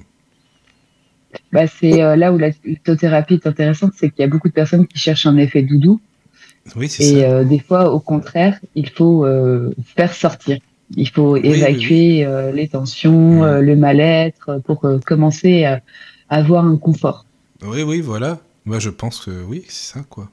Bah, 1.52 1.66
c'est 1.66 2.02
euh, 2.02 2.16
là 2.16 2.32
où 2.32 2.38
la 2.38 2.50
lithothérapie 2.64 3.34
est 3.34 3.46
intéressante, 3.46 3.92
c'est 3.96 4.10
qu'il 4.10 4.20
y 4.20 4.24
a 4.24 4.28
beaucoup 4.28 4.48
de 4.48 4.52
personnes 4.54 4.86
qui 4.86 4.98
cherchent 4.98 5.26
un 5.26 5.36
effet 5.36 5.62
doudou. 5.62 6.00
Oui, 6.76 6.88
c'est 6.88 7.02
Et 7.02 7.24
ça. 7.24 7.26
euh, 7.26 7.44
des 7.44 7.58
fois, 7.60 7.92
au 7.92 8.00
contraire, 8.00 8.60
il 8.74 8.88
faut 8.90 9.24
euh, 9.24 9.74
faire 9.96 10.12
sortir. 10.14 10.58
Il 10.94 11.08
faut 11.08 11.32
oui, 11.32 11.40
évacuer 11.44 12.24
euh, 12.24 12.52
les 12.52 12.68
tensions, 12.68 13.40
Mm. 13.40 13.42
euh, 13.42 13.60
le 13.60 13.76
mal-être, 13.76 14.60
pour 14.64 14.84
euh, 14.84 14.98
commencer 14.98 15.64
à, 15.64 15.80
avoir 16.28 16.64
un 16.64 16.76
confort. 16.76 17.24
Oui, 17.62 17.82
oui, 17.82 18.00
voilà. 18.00 18.38
Moi, 18.64 18.78
je 18.78 18.90
pense 18.90 19.20
que 19.24 19.42
oui, 19.44 19.64
c'est 19.68 19.94
ça, 19.94 20.04
quoi. 20.08 20.28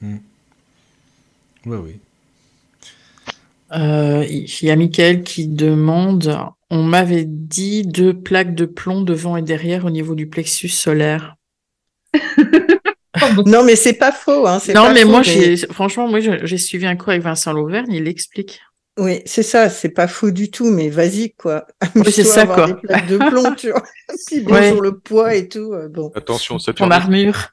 Mm. 0.00 0.16
Oui, 1.66 1.76
oui. 1.84 2.00
Euh, 3.72 4.24
Il 4.28 4.64
y 4.64 4.70
a 4.70 4.76
Mickaël 4.76 5.22
qui 5.24 5.48
demande, 5.48 6.38
on 6.70 6.84
m'avait 6.84 7.24
dit 7.26 7.82
deux 7.84 8.14
plaques 8.14 8.54
de 8.54 8.64
plomb 8.64 9.00
devant 9.02 9.36
et 9.36 9.42
derrière 9.42 9.84
au 9.84 9.90
niveau 9.90 10.14
du 10.14 10.28
plexus 10.28 10.68
solaire. 10.68 11.36
Non, 13.46 13.64
mais 13.64 13.76
c'est 13.76 13.94
pas 13.94 14.12
faux. 14.12 14.46
Hein, 14.46 14.58
Non, 14.68 14.84
pas 14.84 14.92
mais 14.92 15.02
faux, 15.02 15.08
moi, 15.08 15.22
j'ai, 15.22 15.56
franchement, 15.56 16.06
moi, 16.06 16.20
j'ai 16.20 16.58
suivi 16.58 16.86
un 16.86 16.96
cours 16.96 17.08
avec 17.10 17.22
Vincent 17.22 17.52
Lauvergne, 17.52 17.92
il 17.92 18.08
explique. 18.08 18.60
Oui, 18.98 19.20
c'est 19.26 19.42
ça, 19.42 19.68
c'est 19.68 19.90
pas 19.90 20.08
faux 20.08 20.30
du 20.30 20.50
tout, 20.50 20.70
mais 20.70 20.88
vas-y, 20.88 21.34
quoi. 21.34 21.66
Oui, 21.94 22.10
c'est 22.10 22.24
ça, 22.24 22.42
avoir 22.42 22.56
quoi. 22.56 22.66
des 22.68 22.74
plaques 22.80 23.06
de 23.08 23.18
plomb, 23.18 23.54
tu 23.54 23.70
vois. 23.70 23.82
Puis 24.26 24.40
bon, 24.40 24.54
Ouais. 24.54 24.70
sur 24.70 24.80
le 24.80 24.98
poids 24.98 25.34
et 25.34 25.48
tout, 25.48 25.72
euh, 25.74 25.88
bon. 25.88 26.10
Attention, 26.14 26.54
Ton 26.54 26.60
Saturnisme. 26.60 26.92
armure. 27.02 27.48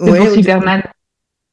C'est 0.00 0.10
Ouais, 0.10 0.34
Superman. 0.34 0.82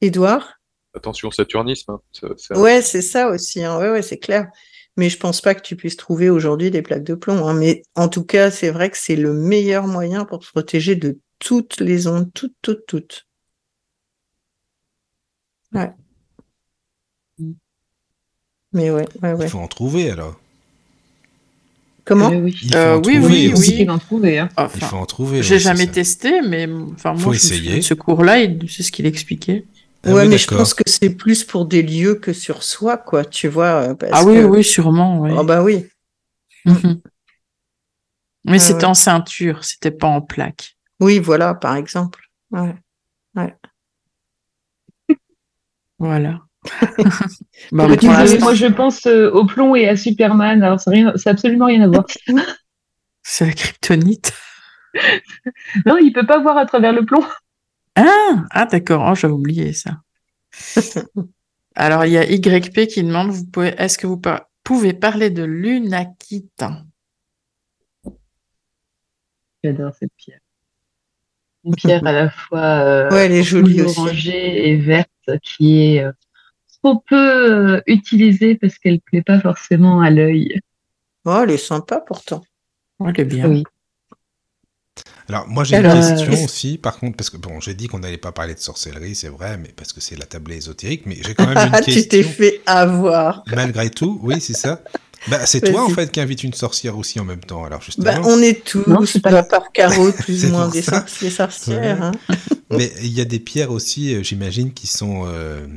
Édouard? 0.02 0.54
Attention, 0.96 1.30
Saturnisme. 1.30 1.92
hein. 2.24 2.30
Ouais, 2.56 2.82
c'est 2.82 3.04
ça 3.04 3.28
aussi. 3.30 3.64
Hein. 3.64 3.78
Ouais, 3.78 3.92
ouais, 3.92 4.02
c'est 4.02 4.18
clair. 4.18 4.48
Mais 4.96 5.10
je 5.10 5.18
pense 5.20 5.42
pas 5.42 5.54
que 5.54 5.62
tu 5.62 5.76
puisses 5.76 5.98
trouver 5.98 6.32
aujourd'hui 6.32 6.72
des 6.72 6.82
plaques 6.82 7.04
de 7.04 7.14
plomb. 7.14 7.46
Hein. 7.48 7.54
Mais 7.54 7.84
en 7.96 8.08
tout 8.10 8.24
cas, 8.26 8.50
c'est 8.50 8.72
vrai 8.72 8.90
que 8.90 8.98
c'est 8.98 9.16
le 9.16 9.32
meilleur 9.34 9.86
moyen 9.86 10.26
pour 10.26 10.44
se 10.44 10.50
protéger 10.50 10.96
de 10.96 11.20
toutes 11.38 11.80
les 11.80 12.08
ondes, 12.08 12.32
toutes, 12.34 12.56
toutes, 12.64 12.88
toutes. 12.88 13.28
Ouais. 15.74 15.92
Mais 18.78 18.92
ouais, 18.92 19.06
ouais, 19.24 19.34
ouais. 19.34 19.46
Il 19.46 19.50
faut 19.50 19.58
en 19.60 19.68
trouver, 19.68 20.12
alors. 20.12 20.36
Comment? 22.06 22.32
Euh, 22.32 22.40
oui. 22.42 22.56
Il 22.62 22.70
faut 22.70 22.76
Euh, 22.78 22.96
en 22.98 23.02
oui, 23.02 23.18
trouver 23.20 23.54
oui, 23.56 23.86
trouver. 24.00 24.40
Hein. 24.40 24.50
Il 24.58 24.64
Enfin, 24.64 24.88
faut 24.88 24.96
en 24.98 25.06
trouver. 25.06 25.42
j'ai 25.44 25.56
oui, 25.56 25.60
jamais 25.60 25.80
c'est 25.80 25.86
ça. 25.88 25.94
testé, 25.94 26.42
mais 26.42 26.68
enfin, 26.94 27.14
moi, 27.14 27.22
Faut 27.22 27.32
je 27.34 27.38
essayer. 27.38 27.82
ce 27.82 27.94
cours-là, 27.96 28.36
c'est 28.70 28.84
ce 28.84 28.92
qu'il 28.92 29.06
expliquait. 29.08 29.66
Ah 30.04 30.14
ouais, 30.14 30.22
oui, 30.24 30.28
mais 30.30 30.38
je 30.38 30.48
pense 30.48 30.74
que 30.76 30.84
c'est 30.86 31.10
plus 31.10 31.44
pour 31.44 31.66
des 31.66 31.82
lieux 31.82 32.16
que 32.16 32.32
sur 32.34 32.62
soi, 32.64 32.98
quoi, 32.98 33.26
tu 33.26 33.48
vois. 33.48 33.90
euh, 33.90 33.94
parce 33.96 34.12
Ah 34.14 34.24
oui, 34.24 34.36
que- 34.36 34.44
oui, 34.46 34.64
sûrement, 34.64 35.20
oui. 35.22 35.32
Oh, 35.36 35.44
bah 35.44 35.64
oui. 35.64 35.86
Mhm. 36.66 37.02
Mais 38.46 38.60
c'était 38.60 38.78
ouais. 38.80 38.86
en 38.86 38.94
ceinture, 38.94 39.64
c'était 39.66 39.92
pas 39.92 40.08
en 40.08 40.22
plaque. 40.22 40.78
Oui, 41.02 41.20
voilà, 41.20 41.56
par 41.56 41.76
exemple. 41.76 42.22
Ouais. 42.52 42.74
Voilà. 46.00 46.47
Bah, 47.72 47.88
Moi, 47.88 48.54
je 48.54 48.68
pense 48.68 49.06
euh, 49.08 49.30
au 49.32 49.46
plomb 49.46 49.76
et 49.76 49.88
à 49.88 49.96
Superman. 49.96 50.62
Alors, 50.64 50.80
ça 50.80 50.92
n'a 50.92 51.14
absolument 51.26 51.66
rien 51.66 51.82
à 51.82 51.88
voir. 51.88 52.06
c'est 53.24 53.46
la 53.46 53.52
kryptonite. 53.54 54.34
Non, 55.86 55.98
il 55.98 56.12
peut 56.12 56.26
pas 56.26 56.40
voir 56.42 56.58
à 56.58 56.66
travers 56.66 56.92
le 56.94 57.06
plomb. 57.06 57.24
Ah, 57.96 58.46
ah 58.52 58.66
d'accord, 58.66 59.06
oh, 59.12 59.16
j'avais 59.16 59.34
oublié 59.34 59.74
ça. 59.74 59.98
Alors, 61.76 62.06
il 62.06 62.14
y 62.14 62.18
a 62.18 62.24
YP 62.24 62.88
qui 62.88 63.04
demande, 63.04 63.30
vous 63.30 63.46
pouvez, 63.46 63.76
est-ce 63.78 63.98
que 64.00 64.08
vous 64.08 64.18
par- 64.18 64.46
pouvez 64.64 64.94
parler 64.94 65.30
de 65.30 65.44
l'unakite 65.44 66.64
J'adore 69.64 69.94
cette 70.00 70.14
pierre. 70.18 70.40
Une 71.64 71.76
pierre 71.76 72.06
à 72.06 72.12
la 72.12 72.30
fois 72.30 72.60
euh, 72.60 73.10
Ouais, 73.12 73.26
elle 73.26 73.34
est 73.34 73.44
jolie 73.44 73.82
aussi. 73.82 74.00
orangée 74.00 74.70
et 74.70 74.78
verte 74.78 75.10
qui 75.44 75.96
est 75.96 76.04
euh, 76.04 76.12
trop 76.96 77.04
peu 77.08 77.76
euh, 77.76 77.82
utilisée 77.88 78.56
parce 78.56 78.78
qu'elle 78.78 79.00
plaît 79.02 79.22
pas 79.22 79.40
forcément 79.40 80.02
à 80.02 80.10
l'œil. 80.10 80.60
Oh, 81.26 81.40
elle 81.44 81.52
est 81.52 81.58
sympa 81.58 82.00
pourtant. 82.00 82.44
Elle 83.06 83.20
est 83.20 83.26
bien. 83.26 83.48
Oui. 83.50 83.64
Alors, 85.30 85.48
moi, 85.48 85.64
j'ai 85.66 85.76
Alors, 85.76 85.96
une 85.96 86.04
euh, 86.04 86.10
question 86.16 86.44
aussi, 86.46 86.78
par 86.78 87.00
contre, 87.00 87.18
parce 87.18 87.30
que, 87.30 87.36
bon, 87.38 87.60
j'ai 87.60 87.74
dit 87.74 87.88
qu'on 87.88 88.00
n'allait 88.00 88.18
pas 88.18 88.32
parler 88.32 88.54
de 88.54 88.60
sorcellerie, 88.60 89.14
c'est 89.14 89.28
vrai, 89.28 89.58
mais 89.58 89.70
parce 89.76 89.92
que 89.92 90.00
c'est 90.00 90.16
la 90.16 90.26
table 90.26 90.54
ésotérique, 90.54 91.04
mais 91.06 91.18
j'ai 91.22 91.34
quand 91.34 91.48
même 91.48 91.58
une 91.58 91.70
Ah, 91.74 91.82
tu 91.82 91.92
t'es 92.08 92.20
question. 92.20 92.32
fait 92.34 92.62
avoir. 92.66 93.44
Malgré 93.54 93.90
tout, 93.90 94.20
oui, 94.24 94.40
c'est 94.40 94.56
ça. 94.56 94.82
Bah, 95.28 95.46
c'est 95.46 95.60
toi, 95.60 95.84
en 95.84 95.90
fait, 95.90 96.12
qui 96.12 96.22
invite 96.22 96.44
une 96.46 96.54
sorcière 96.54 96.98
aussi 96.98 97.20
en 97.20 97.26
même 97.26 97.42
temps, 97.42 97.66
alors 97.66 97.82
justement. 97.82 98.06
Bah, 98.06 98.22
on 98.24 98.42
est 98.42 98.64
tous, 98.66 98.88
Non, 98.88 99.06
c'est 99.06 99.20
pas 99.20 99.32
pas 99.32 99.44
par 99.44 99.72
carreau, 99.74 100.12
plus 100.18 100.46
ou 100.46 100.50
moins 100.52 100.70
des 100.70 100.82
ça. 100.82 101.00
sorciers 101.00 101.30
sorcières. 101.30 102.02
hein. 102.02 102.12
Mais 102.72 102.92
il 103.02 103.12
y 103.12 103.20
a 103.20 103.26
des 103.26 103.40
pierres 103.40 103.72
aussi, 103.72 104.16
euh, 104.16 104.24
j'imagine, 104.24 104.74
qui 104.74 104.88
sont 104.88 105.24
euh, 105.28 105.68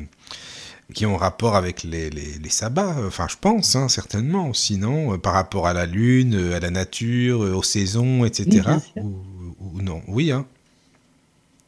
qui 0.94 1.06
ont 1.06 1.16
rapport 1.16 1.56
avec 1.56 1.82
les, 1.82 2.10
les, 2.10 2.38
les 2.38 2.48
sabbats. 2.50 2.96
Enfin, 3.06 3.26
je 3.30 3.36
pense, 3.40 3.76
hein, 3.76 3.88
certainement. 3.88 4.52
Sinon, 4.52 5.14
euh, 5.14 5.18
par 5.18 5.32
rapport 5.34 5.66
à 5.66 5.72
la 5.72 5.86
lune, 5.86 6.34
euh, 6.34 6.56
à 6.56 6.60
la 6.60 6.70
nature, 6.70 7.44
euh, 7.44 7.54
aux 7.54 7.62
saisons, 7.62 8.24
etc. 8.24 8.62
Oui, 8.96 9.02
ou, 9.02 9.76
ou 9.78 9.82
non 9.82 10.02
Oui, 10.08 10.30
hein, 10.32 10.46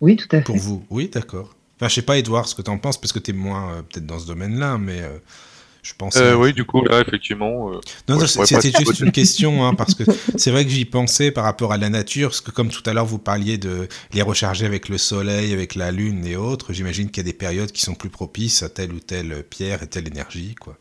Oui, 0.01 0.16
tout 0.16 0.35
à 0.37 0.41
pour 0.41 0.57
fait. 0.57 0.61
vous. 0.62 0.85
Oui, 0.91 1.09
d'accord. 1.12 1.55
Enfin, 1.79 1.89
je 1.89 1.95
sais 1.95 2.03
pas, 2.03 2.18
Edouard, 2.18 2.49
ce 2.49 2.55
que 2.55 2.62
tu 2.62 2.70
en 2.70 2.79
penses, 2.79 3.01
parce 3.01 3.12
que 3.12 3.18
tu 3.18 3.31
es 3.31 3.35
moins 3.35 3.73
euh, 3.73 3.83
peut-être 3.83 4.07
dans 4.07 4.18
ce 4.18 4.27
domaine-là, 4.27 4.79
mais 4.79 5.01
euh, 5.01 5.18
je 5.83 5.93
pense. 5.99 6.16
Euh, 6.16 6.35
oui, 6.37 6.53
du 6.53 6.64
coup, 6.64 6.85
là, 6.85 7.01
effectivement. 7.01 7.72
euh, 7.72 7.80
Non, 8.09 8.16
Ouais, 8.18 8.26
c'était 8.26 8.72
juste 8.72 9.01
une 9.01 9.11
question, 9.11 9.66
hein, 9.66 9.74
parce 9.74 9.95
que 9.95 10.05
c'est 10.37 10.51
vrai 10.51 10.64
que 10.64 10.70
j'y 10.70 10.85
pensais 10.85 11.33
par 11.33 11.45
rapport 11.45 11.72
à 11.72 11.76
la 11.76 11.89
nature, 11.91 12.28
parce 12.28 12.41
que 12.41 12.53
comme 12.53 12.68
tout 12.70 12.83
à 12.87 12.93
l'heure 12.93 13.07
vous 13.07 13.18
parliez 13.18 13.59
de 13.59 13.89
les 14.12 14.22
recharger 14.22 14.64
avec 14.64 14.89
le 14.89 14.97
soleil, 14.99 15.53
avec 15.53 15.74
la 15.74 15.91
lune 15.91 16.24
et 16.26 16.37
autres, 16.37 16.72
j'imagine 16.72 17.11
qu'il 17.11 17.18
y 17.26 17.28
a 17.28 17.30
des 17.33 17.37
périodes 17.37 17.72
qui 17.72 17.83
sont 17.83 17.95
plus 17.95 18.11
propices 18.11 18.62
à 18.62 18.68
telle 18.68 18.93
ou 18.93 19.01
telle 19.01 19.43
pierre 19.45 19.83
et 19.83 19.89
telle 19.89 20.07
énergie, 20.07 20.55
quoi. 20.55 20.76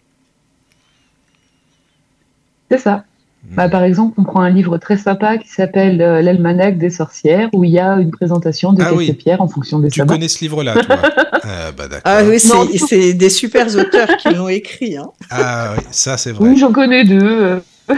C'est 2.69 2.77
ça. 2.79 3.05
Bah, 3.49 3.67
par 3.69 3.83
exemple, 3.83 4.13
on 4.19 4.23
prend 4.23 4.41
un 4.41 4.49
livre 4.49 4.77
très 4.77 4.97
sympa 4.97 5.37
qui 5.37 5.49
s'appelle 5.49 6.01
euh, 6.01 6.21
L'Almanach 6.21 6.77
des 6.77 6.89
sorcières, 6.91 7.49
où 7.53 7.63
il 7.63 7.71
y 7.71 7.79
a 7.79 7.95
une 7.95 8.11
présentation 8.11 8.71
de 8.71 8.81
Ah 8.81 8.85
quelques 8.89 8.97
oui. 8.97 9.13
pierres 9.13 9.41
en 9.41 9.47
fonction 9.47 9.79
des 9.79 9.89
Tu 9.89 9.99
sabbats. 9.99 10.13
connais 10.13 10.27
ce 10.27 10.39
livre-là, 10.41 10.75
toi? 10.83 10.97
Ah, 11.43 11.71
bah 11.75 11.87
d'accord. 11.87 12.01
Ah 12.05 12.21
oui, 12.23 12.37
Non, 12.47 12.67
c'est 12.87 13.13
des 13.13 13.29
super 13.31 13.65
auteurs 13.75 14.15
qui 14.17 14.29
l'ont 14.29 14.47
écrit. 14.47 14.95
Hein. 14.95 15.07
Ah 15.31 15.73
oui, 15.75 15.83
ça 15.89 16.15
c'est 16.17 16.31
vrai. 16.31 16.49
Oui, 16.49 16.55
j'en 16.57 16.71
connais 16.71 17.03
deux. 17.03 17.19
euh. 17.19 17.59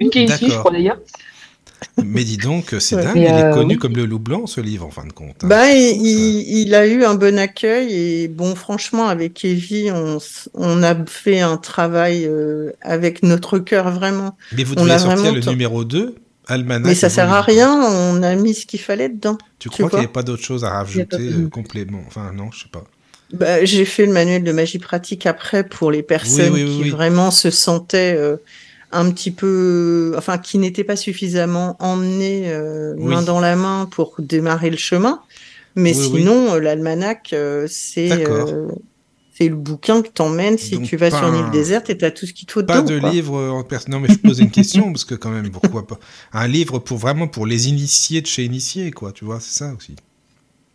une 0.00 0.08
qui 0.10 0.20
est 0.20 0.24
ici, 0.24 0.34
je 0.40 0.44
D'accord. 0.46 0.58
crois 0.60 0.70
d'ailleurs. 0.72 0.96
Mais 2.02 2.24
dis 2.24 2.36
donc, 2.36 2.74
c'est 2.78 2.96
Ouais. 2.96 3.04
dingue, 3.04 3.16
il 3.16 3.22
est 3.24 3.44
euh, 3.44 3.52
connu 3.54 3.74
oui. 3.74 3.78
comme 3.78 3.96
le 3.96 4.04
loup 4.04 4.18
blanc, 4.18 4.46
ce 4.46 4.60
livre, 4.60 4.86
en 4.86 4.90
fin 4.90 5.04
de 5.06 5.12
compte. 5.12 5.44
hein. 5.44 5.48
Bah, 5.48 5.64
C'est 5.66 5.96
il, 5.96 6.74
a 6.74 6.86
eu 6.86 7.04
un 7.04 7.14
bon 7.14 7.38
accueil 7.38 7.92
et 7.92 8.28
bon, 8.28 8.54
franchement, 8.54 9.06
avec 9.06 9.44
Evie, 9.44 9.90
on, 10.54 10.82
a 10.82 10.94
fait 11.06 11.40
un 11.40 11.56
travail 11.56 12.26
euh, 12.26 12.72
avec 12.80 13.22
notre 13.22 13.58
cœur 13.58 13.90
vraiment. 13.90 14.36
Mais 14.56 14.64
vous 14.64 14.74
on 14.76 14.84
devez 14.84 14.98
sortir 14.98 15.32
le 15.32 15.40
numéro 15.40 15.84
2, 15.84 16.14
Almanach. 16.46 16.86
Mais 16.86 16.94
ça 16.94 17.08
sert 17.10 17.32
à 17.32 17.40
rien, 17.42 17.72
on 17.72 18.22
a 18.22 18.34
mis 18.34 18.54
ce 18.54 18.66
qu'il 18.66 18.80
fallait 18.80 19.08
dedans. 19.08 19.38
Tu 19.58 19.68
Tu 19.68 19.70
crois 19.70 19.88
qu'il 19.90 19.98
n'y 19.98 20.04
avait 20.04 20.12
pas 20.12 20.22
d'autre 20.22 20.42
chose 20.42 20.64
à 20.64 20.70
rajouter 20.70 21.30
euh, 21.32 21.48
complément? 21.48 22.02
Enfin, 22.06 22.32
non, 22.34 22.50
je 22.52 22.62
sais 22.62 22.68
pas. 22.70 22.84
Bah, 23.32 23.64
j'ai 23.64 23.84
fait 23.84 24.06
le 24.06 24.12
manuel 24.12 24.44
de 24.44 24.52
magie 24.52 24.78
pratique 24.78 25.26
après 25.26 25.64
pour 25.64 25.90
les 25.90 26.02
personnes 26.02 26.52
oui, 26.52 26.64
oui, 26.64 26.84
qui 26.84 26.90
vraiment 26.90 27.30
se 27.30 27.50
sentaient 27.50 28.14
euh, 28.16 28.36
un 28.94 29.10
petit 29.10 29.30
peu, 29.30 30.14
enfin, 30.16 30.38
qui 30.38 30.58
n'étaient 30.58 30.84
pas 30.84 30.96
suffisamment 30.96 31.76
emmenées 31.80 32.50
euh, 32.52 32.94
Oui. 32.96 33.04
main 33.06 33.22
dans 33.22 33.40
la 33.40 33.56
main 33.56 33.86
pour 33.90 34.14
démarrer 34.18 34.70
le 34.70 34.76
chemin. 34.76 35.22
Mais 35.76 35.92
Oui, 35.92 35.94
sinon, 35.94 36.54
euh, 36.54 36.60
l'almanach, 36.60 37.32
euh, 37.32 37.66
c'est 37.68 38.24
euh, 38.26 38.68
le 39.40 39.56
bouquin 39.56 40.02
que 40.02 40.08
t'emmènes 40.08 40.58
si 40.58 40.76
Donc, 40.76 40.88
tu 40.88 40.96
vas 40.96 41.10
sur 41.10 41.28
une 41.28 41.34
un- 41.34 41.46
île 41.46 41.50
déserte 41.50 41.90
et 41.90 41.98
t'as 41.98 42.10
tout 42.12 42.26
ce 42.26 42.32
qu'il 42.32 42.46
te 42.46 42.52
faut 42.52 42.62
Pas 42.62 42.80
dedans. 42.80 42.88
de 42.88 42.94
quoi. 42.94 43.10
livre 43.10 43.36
en 43.50 43.64
personne. 43.64 43.92
Non, 43.92 44.00
mais 44.00 44.08
je 44.08 44.18
pose 44.18 44.38
une 44.40 44.50
question 44.50 44.92
parce 44.92 45.04
que 45.04 45.14
quand 45.14 45.30
même, 45.30 45.50
pourquoi 45.50 45.86
pas? 45.86 45.98
Un 46.32 46.46
livre 46.48 46.78
pour 46.78 46.98
vraiment 46.98 47.28
pour 47.28 47.46
les 47.46 47.68
initiés 47.68 48.22
de 48.22 48.26
chez 48.26 48.44
initiés, 48.44 48.90
quoi. 48.92 49.12
Tu 49.12 49.24
vois, 49.24 49.40
c'est 49.40 49.58
ça 49.58 49.74
aussi. 49.74 49.96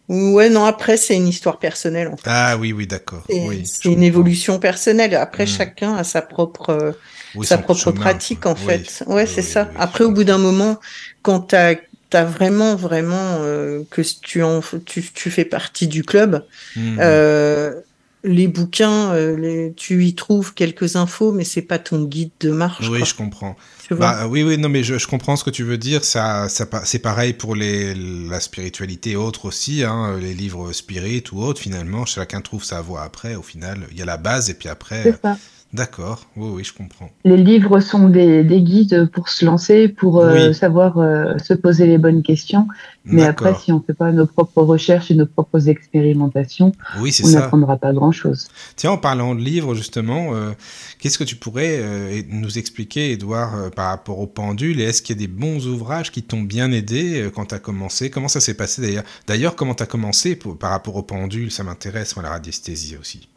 Ouais, 0.08 0.50
non, 0.50 0.66
après, 0.66 0.98
c'est 0.98 1.16
une 1.16 1.28
histoire 1.28 1.60
personnelle. 1.60 2.08
En 2.08 2.18
fait. 2.18 2.24
Ah 2.26 2.58
oui, 2.58 2.74
oui, 2.74 2.88
d'accord. 2.88 3.24
C'est 3.30 3.38
Oui, 3.48 3.64
une 3.86 4.02
comprends. 4.02 4.02
évolution 4.04 4.60
personnelle. 4.60 5.14
Après, 5.16 5.46
Hmm. 5.46 5.50
chacun 5.58 5.96
a 5.96 6.04
sa 6.04 6.22
propre, 6.24 6.98
Oui, 7.36 7.46
sa 7.46 7.58
propre 7.58 7.80
chemin, 7.80 8.00
pratique, 8.00 8.46
en 8.46 8.54
Oui. 8.54 8.58
fait. 8.58 9.04
Ouais, 9.08 9.24
Oui, 9.24 9.28
c'est 9.28 9.42
oui, 9.42 9.48
ça. 9.48 9.70
Après, 9.78 10.04
au 10.04 10.12
bout 10.12 10.24
d'un 10.24 10.38
moment, 10.38 10.80
quand 11.22 11.40
t'as 11.42 11.76
as 12.14 12.26
vraiment, 12.26 12.76
vraiment 12.76 13.38
euh, 13.42 13.84
que 13.92 14.02
tu, 14.02 14.42
en, 14.42 14.62
tu, 14.86 15.04
tu 15.14 15.30
fais 15.30 15.46
partie 15.46 15.88
du 15.88 16.04
club, 16.04 16.44
Mhm. 16.76 16.98
euh, 17.00 17.82
les 18.24 18.48
bouquins, 18.48 19.14
euh, 19.14 19.38
les, 19.38 19.74
tu 19.76 20.04
y 20.04 20.14
trouves 20.16 20.54
quelques 20.54 20.96
infos, 20.96 21.32
mais 21.32 21.44
c'est 21.46 21.62
pas 21.62 21.80
ton 21.80 22.04
guide 22.04 22.32
de 22.42 22.52
marche. 22.52 22.90
Oui, 22.90 23.00
quoi, 23.00 23.08
je 23.08 23.14
comprends. 23.14 23.56
tu. 23.88 23.94
Bah, 23.96 24.28
oui, 24.28 24.44
oui, 24.44 24.58
non, 24.58 24.70
mais 24.70 24.84
je, 24.84 24.98
je 24.98 25.08
comprends 25.08 25.36
ce 25.36 25.44
que 25.44 25.50
tu 25.50 25.64
veux 25.64 25.78
dire. 25.78 26.04
Ça, 26.04 26.50
ça, 26.50 26.66
c'est 26.84 27.00
pareil 27.00 27.34
pour 27.34 27.56
les, 27.56 27.94
la 27.96 28.40
spiritualité 28.40 29.12
et 29.12 29.16
autres 29.16 29.46
aussi, 29.46 29.84
hein, 29.84 30.18
les 30.20 30.34
livres 30.34 30.72
spirit 30.74 31.24
ou 31.32 31.42
autres. 31.44 31.62
Finalement, 31.62 32.06
chacun 32.06 32.42
trouve 32.42 32.64
sa 32.64 32.82
voie 32.82 33.04
après. 33.04 33.36
Au 33.36 33.42
final, 33.44 33.88
il 33.92 33.98
y 33.98 34.02
a 34.02 34.06
la 34.06 34.18
base 34.18 34.50
et 34.50 34.54
puis 34.54 34.68
après. 34.70 35.04
C'est 35.04 35.22
ça. 35.22 35.38
D'accord. 35.72 36.26
Oui, 36.36 36.50
oui, 36.52 36.64
je 36.64 36.74
comprends. 36.74 37.12
Les 37.26 37.38
livres 37.38 37.80
sont 37.80 38.10
des, 38.10 38.44
des 38.44 38.62
guides 38.64 39.08
pour 39.14 39.30
se 39.30 39.46
lancer, 39.46 39.88
pour 39.88 40.20
euh, 40.20 40.48
Oui. 40.50 40.56
savoir 40.56 40.98
euh, 40.98 41.38
se 41.38 41.54
poser 41.54 41.86
les 41.86 42.00
bonnes 42.00 42.24
questions. 42.24 42.68
Mais 43.06 43.24
après, 43.24 43.54
si 43.54 43.72
on 43.72 43.78
ne 43.78 43.84
fait 43.84 43.94
pas 43.94 44.12
nos 44.12 44.26
propres 44.26 44.64
recherches 44.64 45.12
et 45.12 45.16
nos 45.16 45.28
propres 45.28 45.70
expérimentations, 45.70 46.72
Oui, 47.00 47.16
on 47.24 47.30
n'apprendra 47.30 47.78
pas 47.78 47.94
grand-chose. 47.94 48.48
Tiens, 48.76 48.92
en 48.92 48.98
parlant 48.98 49.36
de 49.36 49.42
livres, 49.42 49.76
justement, 49.76 50.34
euh, 50.34 50.52
qu'est-ce 50.98 51.20
que 51.20 51.24
tu 51.24 51.36
pourrais 51.36 51.84
nous 52.30 52.58
expliquer, 52.58 53.12
Edouard, 53.12 53.70
par 53.72 53.90
rapport 53.90 54.18
au 54.20 54.28
pendule 54.28 54.80
Et 54.82 54.86
est-ce 54.86 55.04
qu'il 55.04 55.16
y 55.16 55.20
a 55.24 55.28
des 55.28 55.32
bons 55.32 55.68
ouvrages 55.68 56.12
qui 56.12 56.24
t'ont 56.24 56.42
bien 56.42 56.72
aidé 56.72 57.30
quand 57.36 57.46
tu 57.46 57.56
as 57.56 57.60
commencé? 57.60 58.10
Comment 58.10 58.28
ça 58.28 58.40
s'est 58.40 58.56
passé 58.56 58.82
d'ailleurs? 58.82 59.04
D'ailleurs, 59.28 59.56
comment 59.56 59.76
tu 59.76 59.84
as 59.84 59.88
commencé 59.88 60.36
pour- 60.36 60.58
par 60.58 60.72
rapport 60.72 60.96
au 60.96 61.04
pendule 61.04 61.52
Ça 61.52 61.64
m'intéresse, 61.64 62.16
moi, 62.16 62.24
la 62.24 62.30
radiesthésie 62.30 62.98
aussi. 63.00 63.28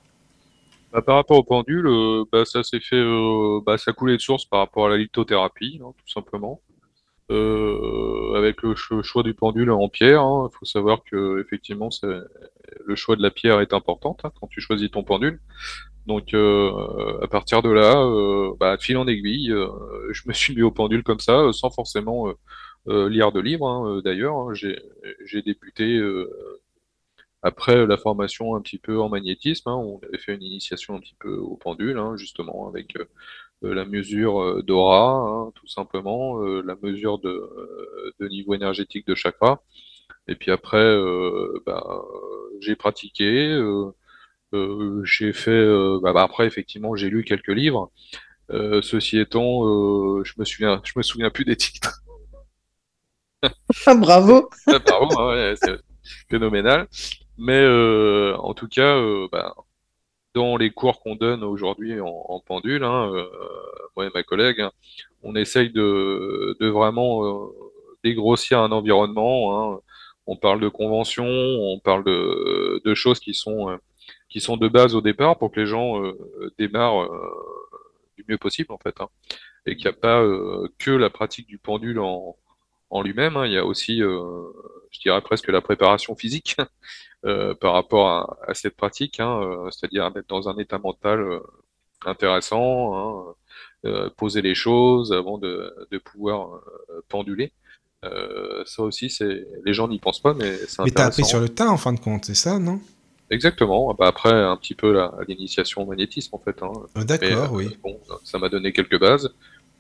Bah, 0.93 1.01
par 1.03 1.17
rapport 1.17 1.39
au 1.39 1.45
pendule, 1.45 1.87
euh, 1.87 2.25
bah, 2.31 2.45
ça 2.45 2.63
s'est 2.63 2.81
fait, 2.81 2.97
euh, 2.97 3.61
bah, 3.65 3.79
ça 3.79 3.93
coulait 3.93 4.17
de 4.17 4.21
source 4.21 4.45
par 4.45 4.61
rapport 4.61 4.87
à 4.87 4.91
la 4.91 4.99
lithothérapie, 4.99 5.81
hein, 5.83 5.93
tout 5.97 6.09
simplement. 6.13 6.61
Euh, 7.31 8.35
avec 8.37 8.63
le 8.63 8.75
cho- 8.77 9.03
choix 9.03 9.23
du 9.23 9.35
pendule 9.35 9.71
en 9.73 9.89
pierre, 9.89 10.23
il 10.23 10.51
faut 10.59 10.67
savoir 10.67 11.03
que 11.05 11.41
effectivement, 11.43 11.91
le 12.87 12.95
choix 12.97 13.17
de 13.17 13.23
la 13.23 13.31
pierre 13.31 13.61
est 13.61 13.73
important 13.75 14.17
hein, 14.25 14.33
quand 14.41 14.49
tu 14.49 14.61
choisis 14.61 14.91
ton 14.91 15.05
pendule. 15.05 15.41
Donc, 16.07 16.35
euh, 16.35 17.21
à 17.23 17.29
partir 17.29 17.63
de 17.63 17.71
là, 17.71 17.97
bah, 18.61 18.77
fil 18.81 18.97
en 18.99 19.07
aiguille, 19.09 19.55
je 20.13 20.23
me 20.27 20.33
suis 20.35 20.55
mis 20.57 20.63
au 20.63 20.71
pendule 20.73 21.03
comme 21.05 21.21
ça, 21.21 21.53
sans 21.53 21.71
forcément 21.71 22.29
lire 22.89 23.33
de 23.33 23.41
livres. 23.41 23.69
hein, 23.69 24.03
D'ailleurs, 24.05 24.37
hein. 24.37 24.55
j'ai 24.55 25.43
débuté 25.43 26.01
après 27.43 27.87
la 27.87 27.97
formation 27.97 28.55
un 28.57 28.61
petit 28.63 28.79
peu 28.79 29.01
en 29.01 29.09
magnétisme. 29.09 29.69
hein. 29.69 29.77
on 29.77 30.01
avait 30.07 30.19
fait 30.19 30.35
une 30.35 30.43
initiation 30.43 30.95
un 30.97 31.01
petit 31.01 31.17
peu 31.19 31.35
au 31.37 31.57
pendule, 31.57 31.99
hein, 31.99 32.17
justement, 32.17 32.69
avec 32.69 32.97
euh, 32.97 33.05
euh, 33.65 33.75
la 33.75 33.85
mesure 33.87 34.43
euh, 34.43 34.63
d'aura, 34.63 35.13
hein, 35.49 35.53
tout 35.57 35.69
simplement, 35.69 36.43
euh, 36.43 36.63
la 36.67 36.77
mesure 36.83 37.19
de, 37.21 37.29
euh, 37.31 38.13
de 38.21 38.29
niveau 38.29 38.55
énergétique 38.55 39.07
de 39.07 39.15
chakra. 39.15 39.63
Et 40.29 40.37
puis 40.37 40.51
après, 40.53 40.79
euh, 40.79 41.63
bah, 41.67 41.85
j'ai 42.61 42.77
pratiqué. 42.77 43.49
euh, 43.53 43.91
euh, 44.55 45.03
j'ai 45.05 45.33
fait. 45.33 45.51
euh, 45.53 46.01
bah, 46.03 46.13
bah, 46.13 46.23
après, 46.25 46.47
effectivement, 46.47 46.97
j'ai 46.97 47.11
lu 47.11 47.25
quelques 47.25 47.49
livres. 47.49 47.91
Euh, 48.53 48.83
ceci 48.83 49.19
étant, 49.19 49.67
euh, 49.67 50.25
je 50.25 50.35
me 50.39 50.45
souviens, 50.47 50.81
je 50.85 50.93
me 50.97 51.03
souviens 51.03 51.31
plus 51.31 51.45
des 51.47 51.57
titres. 51.57 52.03
Bravo. 54.01 54.49
Pardon, 54.87 55.19
hein, 55.19 55.29
ouais, 55.29 55.55
c'est 55.57 55.79
phénoménal. 56.31 56.89
Mais 57.39 57.61
euh, 57.61 58.37
en 58.39 58.55
tout 58.55 58.69
cas, 58.69 59.01
bah, 59.33 59.55
dans 60.35 60.57
les 60.57 60.71
cours 60.73 61.01
qu'on 61.03 61.17
donne 61.17 61.45
aujourd'hui 61.45 62.01
en, 62.01 62.09
en 62.09 62.41
pendule, 62.41 62.85
hein, 62.85 63.13
euh, 63.15 63.27
moi 63.97 64.07
et 64.07 64.11
ma 64.15 64.23
collègue, 64.23 64.65
on 65.23 65.37
essaye 65.37 65.71
de, 65.71 66.57
de 66.61 66.69
vraiment 66.69 67.51
dégrossir 68.05 68.61
un 68.61 68.73
environnement. 68.73 69.75
hein. 69.75 69.81
On 70.27 70.37
parle 70.37 70.61
de 70.61 70.69
conventions, 70.69 71.27
on 71.27 71.81
parle 71.81 72.05
de, 72.05 72.81
de 72.85 72.95
choses 72.95 73.21
qui 73.21 73.35
sont, 73.35 73.79
qui 74.29 74.41
sont 74.41 74.57
de 74.57 74.69
base 74.69 74.95
au 74.95 75.01
départ 75.03 75.39
pour 75.39 75.51
que 75.53 75.61
les 75.61 75.67
gens 75.67 76.03
euh, 76.05 76.15
démarrent 76.59 77.03
euh, 77.05 77.31
du 78.17 78.25
mieux 78.29 78.39
possible 78.39 78.73
en 78.73 78.79
fait. 78.79 79.01
hein. 79.01 79.09
Et 79.67 79.77
qu'il 79.77 79.87
n'y 79.91 79.97
a 79.97 80.01
pas 80.01 80.23
euh, 80.23 80.69
que 80.79 80.91
la 80.93 81.11
pratique 81.11 81.47
du 81.49 81.59
pendule 81.59 81.99
en, 82.01 82.37
en 82.93 83.03
lui-même. 83.03 83.37
hein. 83.37 83.47
Il 83.47 83.53
y 83.53 83.59
a 83.59 83.65
aussi, 83.65 84.03
euh, 84.03 84.45
je 84.93 85.01
dirais 85.01 85.21
presque 85.23 85.49
la 85.49 85.61
préparation 85.61 86.15
physique 86.15 86.57
euh, 87.25 87.55
par 87.55 87.73
rapport 87.73 88.09
à, 88.09 88.37
à 88.47 88.55
cette 88.55 88.77
pratique, 88.77 89.19
hein, 89.19 89.41
euh, 89.43 89.71
c'est-à-dire 89.71 90.11
d'être 90.13 90.29
dans 90.29 90.49
un 90.49 90.57
état 90.59 90.79
mental 90.79 91.41
intéressant, 92.05 93.35
hein, 93.85 94.11
poser 94.17 94.43
les 94.43 94.55
choses 94.55 95.13
avant 95.13 95.39
de, 95.39 95.75
de 95.91 95.99
pouvoir 95.99 96.61
penduler. 97.09 97.53
Ça 98.65 98.83
aussi, 98.83 99.09
c'est 99.09 99.47
les 99.65 99.73
gens 99.73 99.87
n'y 99.89 100.01
pensent 100.01 100.21
pas, 100.21 100.35
mais 100.35 100.57
c'est 100.67 100.83
Mais 100.83 100.91
t'as 100.91 101.07
appris 101.07 101.25
sur 101.25 101.39
le 101.41 101.49
tas, 101.49 101.71
en 101.71 101.77
fin 101.77 101.93
de 101.93 102.01
compte, 102.01 102.25
c'est 102.25 102.35
ça, 102.35 102.59
non? 102.59 102.81
Exactement. 103.31 103.95
Bah, 103.95 104.09
après, 104.09 104.33
un 104.33 104.57
petit 104.57 104.75
peu 104.75 105.01
l'initiation 105.29 105.83
au 105.83 105.87
magnétisme, 105.87 106.35
en 106.35 106.39
fait. 106.41 106.61
Hein. 106.63 106.73
Mais, 106.97 107.05
D'accord, 107.05 107.53
oui. 107.53 107.79
bon, 107.83 107.99
ça 108.25 108.39
m'a 108.39 108.49
donné 108.49 108.73
quelques 108.73 108.99
bases. 108.99 109.33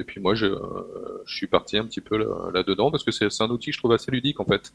Et 0.03 0.05
puis 0.05 0.21
moi, 0.21 0.35
je, 0.35 0.47
euh, 0.47 0.59
je 1.27 1.37
suis 1.37 1.47
parti 1.47 1.79
un 1.79 1.85
petit 1.85 2.01
peu 2.01 2.17
là- 2.17 2.51
là-dedans 2.53 2.91
parce 2.91 3.05
que 3.05 3.13
c'est 3.13 3.29
un 3.41 3.49
outil 3.51 3.71
que 3.71 3.75
je 3.75 3.79
trouve 3.79 3.93
assez 3.93 4.11
ludique, 4.11 4.41
en 4.41 4.45
fait. 4.45 4.73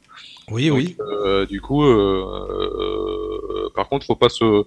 Oui, 0.49 0.69
Donc, 0.69 0.77
oui. 0.77 0.95
euh, 1.01 1.45
du 1.45 1.59
coup, 1.59 1.83
euh, 1.83 3.69
par 3.75 3.89
contre, 3.89 4.05
faut 4.05 4.15
pas 4.15 4.29
se, 4.29 4.63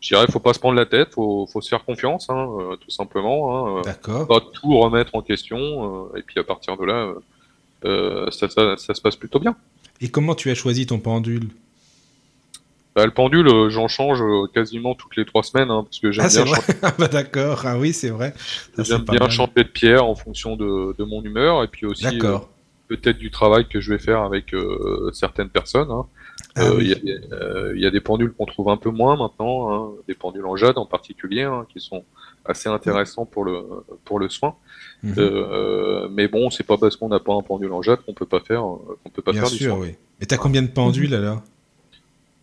je 0.00 0.14
dirais, 0.14 0.26
faut 0.30 0.38
pas 0.38 0.52
se 0.52 0.58
prendre 0.58 0.76
la 0.76 0.84
tête, 0.84 1.14
faut, 1.14 1.46
faut 1.50 1.62
se 1.62 1.68
faire 1.70 1.84
confiance, 1.86 2.28
hein, 2.28 2.46
tout 2.80 2.90
simplement. 2.90 3.78
Hein, 3.78 3.82
D'accord. 3.86 4.26
pas 4.28 4.40
tout 4.52 4.78
remettre 4.78 5.14
en 5.14 5.22
question, 5.22 6.14
et 6.14 6.22
puis 6.22 6.38
à 6.38 6.44
partir 6.44 6.76
de 6.76 6.84
là, 6.84 7.14
ça, 8.30 8.48
ça, 8.50 8.76
ça 8.76 8.94
se 8.94 9.00
passe 9.00 9.16
plutôt 9.16 9.40
bien. 9.40 9.56
Et 10.02 10.08
comment 10.10 10.34
tu 10.34 10.50
as 10.50 10.54
choisi 10.54 10.86
ton 10.86 10.98
pendule? 10.98 11.48
Bah, 12.94 13.06
le 13.06 13.10
pendule, 13.10 13.48
euh, 13.48 13.70
j'en 13.70 13.88
change 13.88 14.20
euh, 14.22 14.46
quasiment 14.52 14.94
toutes 14.94 15.16
les 15.16 15.24
trois 15.24 15.42
semaines, 15.42 15.70
hein, 15.70 15.82
parce 15.84 15.98
que 15.98 16.12
j'aime 16.12 16.26
Ah, 16.26 16.28
c'est 16.28 16.42
bien, 16.42 16.52
vrai 16.52 16.60
Ah, 16.82 16.92
bah 16.98 17.08
d'accord. 17.08 17.62
Ah 17.64 17.78
oui, 17.78 17.92
c'est 17.94 18.10
vrai. 18.10 18.34
J'aime 18.78 19.04
bien 19.04 19.18
mal. 19.20 19.30
changer 19.30 19.52
de 19.56 19.62
pierre 19.62 20.04
en 20.06 20.14
fonction 20.14 20.56
de, 20.56 20.94
de 20.98 21.04
mon 21.04 21.22
humeur, 21.22 21.62
et 21.64 21.68
puis 21.68 21.86
aussi 21.86 22.04
euh, 22.22 22.36
peut-être 22.88 23.16
du 23.16 23.30
travail 23.30 23.66
que 23.66 23.80
je 23.80 23.92
vais 23.94 23.98
faire 23.98 24.20
avec 24.22 24.52
euh, 24.52 25.10
certaines 25.14 25.48
personnes. 25.48 25.90
hein. 25.90 26.04
Ah 26.54 26.70
oui. 26.74 26.82
Il 26.84 26.88
y, 26.88 26.92
a 26.92 26.96
des- 26.96 27.72
il 27.76 27.80
y 27.80 27.86
a 27.86 27.90
des 27.90 28.00
pendules 28.00 28.32
qu'on 28.32 28.44
trouve 28.44 28.68
un 28.68 28.76
peu 28.76 28.90
moins 28.90 29.16
maintenant, 29.16 29.72
hein, 29.72 29.90
des 30.06 30.14
pendules 30.14 30.44
en 30.44 30.56
jade 30.56 30.76
en 30.76 30.84
particulier, 30.84 31.48
qui 31.72 31.80
sont 31.80 32.04
assez 32.44 32.68
intéressants 32.68 33.24
pour 33.24 33.44
le 33.44 33.62
pour 34.04 34.18
le 34.18 34.28
soin. 34.28 34.54
Mhm. 35.02 36.08
Mais 36.10 36.28
bon, 36.28 36.50
c'est 36.50 36.64
pas 36.66 36.76
parce 36.76 36.96
qu'on 36.96 37.08
n'a 37.08 37.20
pas 37.20 37.32
un 37.32 37.42
pendule 37.42 37.72
en 37.72 37.80
jade 37.80 38.00
qu'on 38.04 38.12
peut 38.12 38.26
pas 38.26 38.40
faire 38.40 38.60
qu'on 38.62 39.10
peut 39.14 39.22
pas 39.22 39.32
Bien 39.32 39.42
faire 39.42 39.50
du 39.50 39.56
sûr, 39.56 39.74
soin. 39.76 39.82
oui. 39.82 39.94
Et 40.20 40.26
t'as 40.26 40.36
combien 40.36 40.62
de 40.62 40.68
pendules 40.68 41.14
alors? 41.14 41.42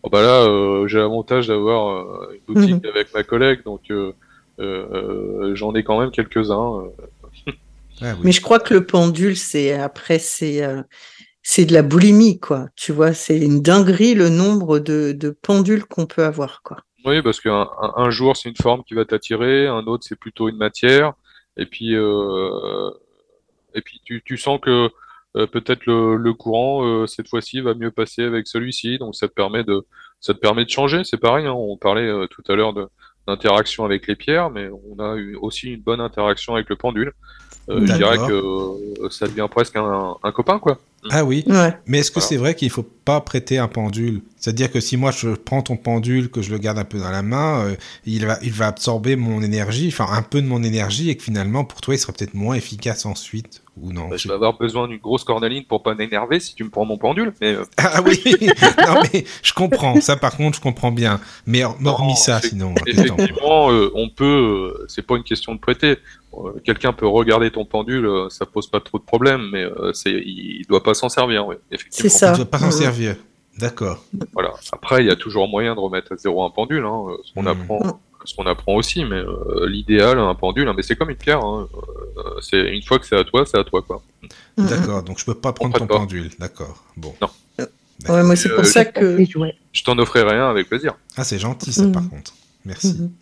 Oh, 0.02 0.08
bah 0.08 0.22
là, 0.22 0.42
euh, 0.44 0.86
j'ai 0.86 0.98
l'avantage 0.98 1.48
d'avoir 1.48 1.88
euh, 1.88 2.38
une 2.48 2.54
boutique 2.54 2.86
avec 2.94 3.12
ma 3.14 3.22
collègue, 3.22 3.62
donc 3.64 3.90
euh, 3.90 4.12
euh, 4.58 5.54
j'en 5.54 5.74
ai 5.74 5.84
quand 5.84 6.00
même 6.00 6.10
quelques-uns. 6.10 6.84
Ah 8.02 8.14
oui. 8.14 8.20
Mais 8.24 8.32
je 8.32 8.40
crois 8.40 8.58
que 8.58 8.72
le 8.72 8.86
pendule, 8.86 9.36
c'est 9.36 9.72
après, 9.72 10.18
c'est 10.18 10.64
euh, 10.64 10.82
c'est 11.42 11.64
de 11.64 11.72
la 11.72 11.82
boulimie, 11.82 12.38
quoi. 12.38 12.68
Tu 12.76 12.92
vois, 12.92 13.12
c'est 13.12 13.38
une 13.38 13.60
dinguerie 13.62 14.14
le 14.14 14.28
nombre 14.28 14.78
de, 14.78 15.12
de 15.12 15.30
pendules 15.30 15.84
qu'on 15.84 16.06
peut 16.06 16.24
avoir, 16.24 16.62
quoi. 16.62 16.78
Oui, 17.04 17.22
parce 17.22 17.40
qu'un 17.40 17.68
un, 17.80 17.92
un 17.96 18.10
jour, 18.10 18.36
c'est 18.36 18.48
une 18.48 18.56
forme 18.56 18.84
qui 18.84 18.94
va 18.94 19.04
t'attirer, 19.04 19.66
un 19.66 19.84
autre, 19.86 20.04
c'est 20.06 20.18
plutôt 20.18 20.48
une 20.48 20.56
matière. 20.56 21.14
Et 21.56 21.66
puis, 21.66 21.94
euh, 21.94 22.90
et 23.74 23.80
puis 23.82 24.00
tu, 24.04 24.22
tu 24.24 24.36
sens 24.36 24.60
que 24.60 24.90
euh, 25.36 25.46
peut-être 25.46 25.86
le, 25.86 26.16
le 26.16 26.34
courant, 26.34 26.84
euh, 26.84 27.06
cette 27.06 27.28
fois-ci, 27.28 27.60
va 27.60 27.74
mieux 27.74 27.90
passer 27.90 28.22
avec 28.22 28.46
celui-ci. 28.46 28.98
Donc, 28.98 29.14
ça 29.14 29.28
te 29.28 29.32
permet 29.32 29.64
de, 29.64 29.86
ça 30.20 30.34
te 30.34 30.38
permet 30.38 30.64
de 30.64 30.70
changer. 30.70 31.04
C'est 31.04 31.18
pareil, 31.18 31.46
hein, 31.46 31.52
on 31.52 31.76
parlait 31.76 32.08
euh, 32.08 32.26
tout 32.26 32.42
à 32.48 32.56
l'heure 32.56 32.74
d'interaction 33.26 33.84
avec 33.84 34.06
les 34.06 34.16
pierres, 34.16 34.50
mais 34.50 34.68
on 34.88 34.98
a 34.98 35.16
eu 35.16 35.36
aussi 35.36 35.72
une 35.74 35.82
bonne 35.82 36.00
interaction 36.00 36.54
avec 36.54 36.68
le 36.68 36.76
pendule. 36.76 37.12
Euh, 37.68 37.86
je 37.86 37.92
dirais 37.92 38.16
que 38.16 38.32
euh, 38.32 39.08
ça 39.10 39.26
devient 39.28 39.46
presque 39.50 39.76
un, 39.76 40.16
un 40.22 40.32
copain, 40.32 40.58
quoi. 40.58 40.78
Ah 41.10 41.24
oui, 41.24 41.44
Ouais. 41.46 41.72
mais 41.86 42.00
est-ce 42.00 42.10
que 42.10 42.16
Voilà. 42.16 42.28
c'est 42.28 42.36
vrai 42.36 42.54
qu'il 42.54 42.68
faut 42.68 42.82
pas 43.04 43.20
prêter 43.22 43.56
un 43.58 43.68
pendule? 43.68 44.20
C'est-à-dire 44.36 44.70
que 44.70 44.80
si 44.80 44.96
moi 44.98 45.10
je 45.12 45.30
prends 45.30 45.62
ton 45.62 45.76
pendule, 45.76 46.30
que 46.30 46.42
je 46.42 46.50
le 46.50 46.58
garde 46.58 46.78
un 46.78 46.84
peu 46.84 46.98
dans 46.98 47.10
la 47.10 47.22
main, 47.22 47.64
euh, 47.64 47.74
il, 48.06 48.26
va, 48.26 48.38
il 48.42 48.52
va 48.52 48.66
absorber 48.66 49.16
mon 49.16 49.42
énergie, 49.42 49.88
enfin 49.88 50.06
un 50.12 50.22
peu 50.22 50.42
de 50.42 50.46
mon 50.46 50.62
énergie, 50.62 51.08
et 51.10 51.16
que 51.16 51.22
finalement 51.22 51.64
pour 51.64 51.80
toi 51.80 51.94
il 51.94 51.98
sera 51.98 52.12
peut-être 52.12 52.34
moins 52.34 52.54
efficace 52.54 53.06
ensuite, 53.06 53.62
ou 53.80 53.92
non? 53.92 54.08
Bah, 54.08 54.16
je 54.18 54.28
vais 54.28 54.34
avoir 54.34 54.58
besoin 54.58 54.88
d'une 54.88 54.98
grosse 54.98 55.24
cornaline 55.24 55.64
pour 55.64 55.82
pas 55.82 55.94
m'énerver 55.94 56.38
si 56.40 56.54
tu 56.54 56.64
me 56.64 56.70
prends 56.70 56.84
mon 56.84 56.98
pendule. 56.98 57.32
Mais 57.40 57.54
euh, 57.54 57.64
Ah 57.78 58.02
oui, 58.04 58.20
non 58.86 59.02
mais 59.12 59.24
je 59.42 59.52
comprends, 59.54 59.98
ça 60.02 60.16
par 60.16 60.36
contre 60.36 60.56
je 60.56 60.62
comprends 60.62 60.92
bien, 60.92 61.18
mais 61.46 61.64
hor- 61.64 61.76
hormis 61.84 62.10
Non, 62.12 62.16
ça 62.16 62.40
sinon. 62.42 62.74
effectivement, 62.86 63.70
euh, 63.70 63.90
on 63.94 64.08
peut. 64.10 64.74
euh, 64.80 64.84
c'est 64.88 65.06
pas 65.06 65.16
une 65.16 65.24
question 65.24 65.54
de 65.54 65.60
prêter. 65.60 65.96
Euh, 66.32 66.52
Quelqu'un 66.64 66.92
peut 66.92 67.08
regarder 67.08 67.50
ton 67.50 67.64
pendule, 67.64 68.06
euh, 68.06 68.28
ça 68.30 68.46
pose 68.46 68.68
pas 68.68 68.78
trop 68.80 68.98
de 68.98 69.02
problèmes, 69.02 69.48
mais 69.52 69.64
euh, 69.64 69.92
c'est, 69.92 70.12
il, 70.12 70.58
il 70.60 70.66
doit 70.68 70.82
pas 70.82 70.89
s'en 70.94 71.08
servir. 71.08 71.46
Oui, 71.46 71.56
effectivement. 71.70 72.10
C'est 72.10 72.16
ça. 72.16 72.26
Tu 72.32 72.40
ne 72.40 72.44
dois 72.44 72.50
pas 72.50 72.58
s'en 72.58 72.70
servir. 72.70 73.16
D'accord. 73.58 74.04
Voilà. 74.32 74.52
Après, 74.72 75.02
il 75.02 75.06
y 75.06 75.10
a 75.10 75.16
toujours 75.16 75.48
moyen 75.48 75.74
de 75.74 75.80
remettre 75.80 76.12
à 76.12 76.16
zéro 76.16 76.44
un 76.44 76.50
pendule. 76.50 76.84
Hein, 76.84 77.04
euh, 77.10 77.16
ce 77.24 77.32
qu'on 77.34 77.46
apprend, 77.46 78.00
ce 78.24 78.34
qu'on 78.34 78.46
apprend 78.46 78.74
aussi, 78.76 79.04
mais 79.04 79.16
euh, 79.16 79.66
l'idéal, 79.68 80.18
un 80.18 80.34
pendule, 80.34 80.68
hein, 80.68 80.74
mais 80.76 80.82
c'est 80.82 80.96
comme 80.96 81.10
une 81.10 81.16
pierre. 81.16 81.44
Hein, 81.44 81.68
euh, 82.16 82.22
c'est 82.40 82.60
une 82.60 82.82
fois 82.82 82.98
que 82.98 83.06
c'est 83.06 83.16
à 83.16 83.24
toi, 83.24 83.44
c'est 83.44 83.58
à 83.58 83.64
toi, 83.64 83.82
quoi. 83.82 84.02
Mm, 84.22 84.62
mm. 84.62 84.66
D'accord, 84.66 85.02
donc 85.02 85.18
je 85.18 85.24
peux 85.26 85.34
pas 85.34 85.52
prendre 85.52 85.76
ton 85.78 85.86
pas. 85.86 85.98
pendule. 85.98 86.30
D'accord. 86.38 86.82
Bon. 86.96 87.14
Non. 87.20 87.28
Ouais, 88.08 88.22
moi, 88.22 88.34
c'est 88.34 88.48
pour 88.48 88.60
Euh, 88.60 88.64
ça 88.64 88.86
que. 88.86 89.18
Je 89.72 89.84
t'en 89.84 89.98
offrirai 89.98 90.34
un 90.36 90.48
avec 90.48 90.68
plaisir. 90.70 90.94
Ah, 91.18 91.24
c'est 91.24 91.38
gentil 91.38 91.70
ça 91.72 91.86
par 91.88 92.08
contre. 92.08 92.32
Merci. 92.64 92.94
Mhm. 92.98 93.12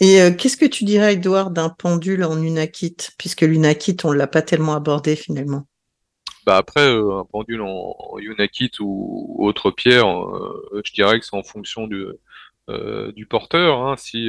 Et 0.00 0.20
euh, 0.22 0.30
qu'est-ce 0.30 0.56
que 0.56 0.64
tu 0.66 0.84
dirais, 0.84 1.14
Edouard, 1.14 1.50
d'un 1.50 1.68
pendule 1.68 2.24
en 2.24 2.40
unakit 2.42 2.96
Puisque 3.18 3.42
l'unakit, 3.42 3.96
on 4.04 4.12
l'a 4.12 4.26
pas 4.26 4.40
tellement 4.42 4.74
abordé 4.74 5.16
finalement. 5.16 5.66
Bah 6.46 6.56
après, 6.58 6.80
euh, 6.88 7.18
un 7.18 7.24
pendule 7.24 7.60
en, 7.60 7.96
en 7.98 8.18
Unakit 8.18 8.70
ou 8.80 9.36
autre 9.44 9.72
pierre, 9.72 10.06
euh, 10.08 10.80
je 10.84 10.92
dirais 10.92 11.18
que 11.18 11.26
c'est 11.26 11.36
en 11.36 11.42
fonction 11.42 11.88
du, 11.88 12.06
euh, 12.70 13.10
du 13.12 13.26
porteur. 13.26 13.82
Hein, 13.82 13.96
si 13.96 14.28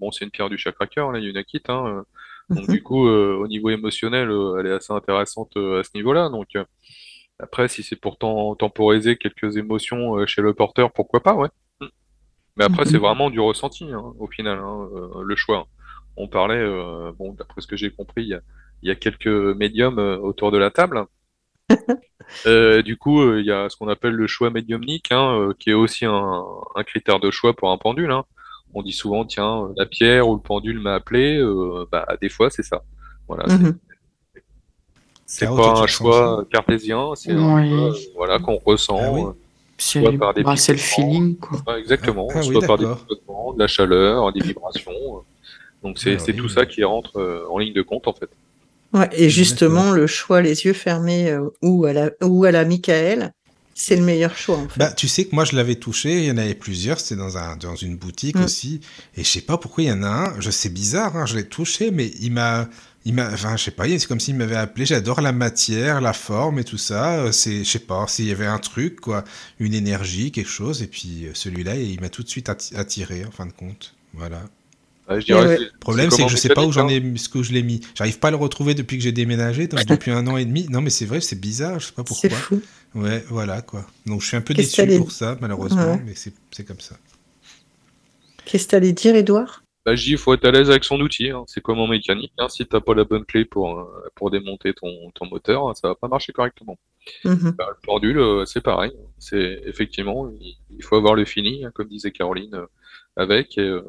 bon, 0.00 0.10
c'est 0.10 0.24
une 0.24 0.30
pierre 0.32 0.50
du 0.50 0.58
chakra-cœur, 0.58 1.12
la 1.12 1.20
Unakit. 1.20 1.62
Hein, 1.68 2.04
donc 2.50 2.68
Mhm. 2.68 2.74
du 2.74 2.82
coup, 2.82 3.06
au 3.08 3.46
niveau 3.48 3.70
émotionnel, 3.70 4.28
elle 4.58 4.66
est 4.66 4.72
assez 4.72 4.92
intéressante 4.92 5.56
à 5.56 5.82
ce 5.84 5.90
niveau-là. 5.94 6.28
Donc 6.30 6.48
après, 7.38 7.68
si 7.68 7.82
c'est 7.84 7.96
pour 7.96 8.16
tem- 8.18 8.56
temporiser 8.58 9.16
quelques 9.16 9.56
émotions 9.56 10.26
chez 10.26 10.42
le 10.42 10.52
porteur, 10.54 10.92
pourquoi 10.92 11.20
pas, 11.22 11.34
ouais. 11.34 11.48
Mm. 11.80 11.86
Mais 12.56 12.64
après, 12.64 12.84
Mhm. 12.84 12.90
c'est 12.90 12.98
vraiment 12.98 13.30
du 13.30 13.40
ressenti, 13.40 13.84
hein, 13.92 14.14
au 14.18 14.26
final, 14.28 14.58
hein, 14.58 14.88
le 15.24 15.36
choix. 15.36 15.68
On 16.16 16.28
parlait, 16.28 16.64
bon, 17.18 17.34
d'après 17.34 17.60
ce 17.60 17.66
que 17.68 17.76
j'ai 17.76 17.90
compris, 17.90 18.22
il 18.24 18.28
y 18.28 18.34
a, 18.34 18.40
il 18.82 18.88
y 18.88 18.92
a 18.92 18.96
quelques 18.96 19.26
médiums 19.28 19.98
autour 19.98 20.50
de 20.52 20.58
la 20.58 20.70
table. 20.70 21.04
Euh, 22.46 22.82
du 22.82 22.96
coup, 22.96 23.20
euh, 23.22 23.40
il 23.40 23.46
y 23.46 23.52
a 23.52 23.68
ce 23.68 23.76
qu'on 23.76 23.88
appelle 23.88 24.12
le 24.12 24.26
choix 24.26 24.50
médiumnique, 24.50 25.12
hein, 25.12 25.38
euh, 25.38 25.52
qui 25.58 25.70
est 25.70 25.74
aussi 25.74 26.04
un, 26.06 26.42
un 26.74 26.82
critère 26.82 27.20
de 27.20 27.30
choix 27.30 27.54
pour 27.54 27.70
un 27.70 27.78
pendule. 27.78 28.10
Hein. 28.10 28.24
On 28.74 28.82
dit 28.82 28.92
souvent, 28.92 29.24
tiens, 29.24 29.68
la 29.76 29.86
pierre 29.86 30.28
ou 30.28 30.34
le 30.34 30.40
pendule 30.40 30.80
m'a 30.80 30.94
appelé. 30.94 31.36
euh, 31.38 31.86
bah, 31.90 32.04
des 32.20 32.28
fois, 32.28 32.50
c'est 32.50 32.64
ça. 32.64 32.82
Voilà, 33.28 33.48
c'est- 33.48 33.58
Mhm. 33.62 33.78
c'est 35.24 35.46
pas 35.46 35.80
un 35.82 35.86
choix 35.86 36.44
cartésien, 36.50 37.12
c'est 37.14 37.32
un 37.32 37.56
Oui. 37.62 37.68
choix, 37.70 37.78
euh, 37.88 37.92
voilà, 38.16 38.38
qu'on 38.38 38.56
ressent. 38.56 38.98
Ah 39.00 39.10
oui. 39.12 39.22
C'est 39.78 40.00
Soit 40.00 40.12
par 40.18 40.32
des 40.34 40.42
bah, 40.42 40.56
c'est 40.56 40.72
le 40.72 40.78
feeling, 40.78 41.36
quoi. 41.36 41.58
Ouais, 41.66 41.78
exactement, 41.78 42.26
Ah 42.34 42.38
oui, 42.38 42.46
soit 42.52 42.66
par 42.66 42.78
des 42.78 42.86
de 42.86 43.58
la 43.58 43.66
chaleur, 43.66 44.32
des 44.32 44.40
vibrations. 44.40 44.92
Donc 45.82 45.98
c'est 45.98 46.16
Ah 46.18 46.32
tout 46.32 46.48
ça 46.48 46.64
qui 46.66 46.82
rentre 46.82 47.46
en 47.50 47.58
ligne 47.58 47.74
de 47.74 47.82
compte 47.82 48.08
en 48.08 48.14
fait. 48.14 48.30
Ouais, 48.92 49.08
et 49.12 49.28
justement, 49.28 49.92
le 49.92 50.06
choix 50.06 50.40
les 50.40 50.64
yeux 50.64 50.72
fermés 50.72 51.30
euh, 51.30 51.48
ou 51.62 51.84
à 51.84 51.92
la 51.92 52.10
ou 52.22 52.44
à 52.44 52.50
la 52.50 52.64
Michael, 52.64 53.32
c'est 53.74 53.96
le 53.96 54.02
meilleur 54.02 54.36
choix 54.36 54.56
en 54.56 54.68
fait. 54.68 54.78
Bah, 54.80 54.92
tu 54.92 55.06
sais 55.06 55.26
que 55.26 55.34
moi 55.34 55.44
je 55.44 55.54
l'avais 55.54 55.74
touché, 55.74 56.18
il 56.18 56.24
y 56.24 56.30
en 56.30 56.38
avait 56.38 56.54
plusieurs, 56.54 56.98
c'était 56.98 57.16
dans, 57.16 57.36
un, 57.36 57.56
dans 57.56 57.76
une 57.76 57.96
boutique 57.96 58.36
Mm. 58.36 58.44
aussi, 58.44 58.80
et 59.16 59.22
je 59.22 59.28
sais 59.28 59.40
pas 59.42 59.58
pourquoi 59.58 59.84
il 59.84 59.88
y 59.88 59.92
en 59.92 60.02
a 60.02 60.08
un, 60.08 60.40
je 60.40 60.50
sais 60.50 60.68
bizarre, 60.70 61.16
hein, 61.16 61.26
je 61.26 61.36
l'ai 61.36 61.46
touché, 61.46 61.90
mais 61.90 62.10
il 62.20 62.32
m'a, 62.32 62.68
il 63.04 63.12
m'a, 63.14 63.30
enfin 63.32 63.56
je 63.56 63.64
sais 63.64 63.70
pas, 63.70 63.86
c'est 63.86 64.06
comme 64.06 64.20
s'il 64.20 64.36
m'avait 64.36 64.56
appelé, 64.56 64.86
j'adore 64.86 65.20
la 65.20 65.32
matière, 65.32 66.00
la 66.00 66.12
forme 66.14 66.58
et 66.58 66.64
tout 66.64 66.78
ça, 66.78 67.18
euh, 67.18 67.32
c'est, 67.32 67.64
je 67.64 67.70
sais 67.70 67.78
pas, 67.80 68.06
s'il 68.08 68.26
y 68.26 68.32
avait 68.32 68.46
un 68.46 68.58
truc, 68.58 69.00
quoi, 69.00 69.24
une 69.58 69.74
énergie, 69.74 70.32
quelque 70.32 70.48
chose, 70.50 70.82
et 70.82 70.86
puis 70.86 71.26
euh, 71.26 71.30
celui-là, 71.34 71.76
il 71.76 72.00
m'a 72.00 72.08
tout 72.08 72.22
de 72.22 72.28
suite 72.28 72.48
atti- 72.48 72.74
attiré, 72.76 73.24
en 73.26 73.30
fin 73.30 73.46
de 73.46 73.52
compte, 73.52 73.94
voilà. 74.14 74.42
Ouais, 75.08 75.20
je 75.20 75.26
dirais 75.26 75.46
ouais. 75.46 75.56
que 75.56 75.62
Le 75.62 75.78
problème, 75.78 76.10
c'est 76.10 76.24
que 76.24 76.28
je 76.30 76.36
sais 76.36 76.48
pas 76.48 76.64
où 76.64 76.72
j'en 76.72 76.88
ai, 76.88 77.00
ce 77.16 77.28
que 77.28 77.42
je 77.42 77.52
l'ai 77.52 77.62
mis. 77.62 77.80
J'arrive 77.94 78.18
pas 78.18 78.28
à 78.28 78.30
le 78.32 78.36
retrouver 78.36 78.74
depuis 78.74 78.96
que 78.98 79.02
j'ai 79.04 79.12
déménagé, 79.12 79.68
donc 79.68 79.84
depuis 79.86 80.10
un 80.10 80.26
an 80.26 80.36
et 80.36 80.44
demi. 80.44 80.66
Non, 80.68 80.80
mais 80.80 80.90
c'est 80.90 81.06
vrai, 81.06 81.20
c'est 81.20 81.40
bizarre, 81.40 81.78
je 81.78 81.86
sais 81.86 81.92
pas 81.92 82.02
C'est 82.08 82.28
pourquoi. 82.28 82.38
fou. 82.38 82.62
Ouais, 82.94 83.22
voilà, 83.28 83.62
quoi. 83.62 83.86
Donc 84.06 84.22
je 84.22 84.26
suis 84.26 84.36
un 84.36 84.40
peu 84.40 84.54
déçu 84.54 84.76
t'allais- 84.76 84.98
pour 84.98 85.12
ça, 85.12 85.36
malheureusement, 85.40 85.92
Ouais. 85.94 86.02
mais 86.04 86.14
c'est, 86.14 86.32
c'est 86.50 86.64
comme 86.64 86.80
ça. 86.80 86.96
Qu'est-ce 88.44 88.64
que 88.66 88.70
tu 88.70 88.76
allais 88.76 88.92
dire, 88.92 89.14
Edouard 89.16 89.62
Bah, 89.84 89.94
je 89.96 90.02
dis, 90.04 90.10
il 90.12 90.18
faut 90.18 90.32
être 90.34 90.44
à 90.44 90.50
l'aise 90.50 90.70
avec 90.70 90.84
son 90.84 91.00
outil. 91.00 91.30
hein. 91.30 91.44
C'est 91.46 91.60
comme 91.60 91.78
en 91.78 91.88
mécanique. 91.88 92.32
Hein. 92.38 92.48
Si 92.48 92.64
t'as 92.66 92.80
pas 92.80 92.94
la 92.94 93.04
bonne 93.04 93.24
clé 93.24 93.44
pour, 93.44 93.78
euh, 93.78 93.84
pour 94.14 94.30
démonter 94.30 94.72
ton, 94.72 95.10
ton 95.14 95.26
moteur, 95.26 95.68
hein, 95.68 95.74
ça 95.80 95.88
va 95.88 95.94
pas 95.94 96.08
marcher 96.08 96.32
correctement. 96.32 96.78
Mhm. 97.24 97.54
Bah, 97.58 97.66
le 97.70 97.76
pendule, 97.86 98.18
euh, 98.18 98.44
c'est 98.46 98.60
pareil. 98.60 98.92
C'est 99.18 99.62
effectivement, 99.66 100.28
il, 100.40 100.56
il 100.76 100.82
faut 100.82 100.96
avoir 100.96 101.14
le 101.14 101.24
fini, 101.24 101.64
hein, 101.64 101.70
comme 101.74 101.88
disait 101.88 102.10
Caroline, 102.12 102.54
euh, 102.54 102.66
avec, 103.16 103.56
et, 103.58 103.62
euh, 103.62 103.82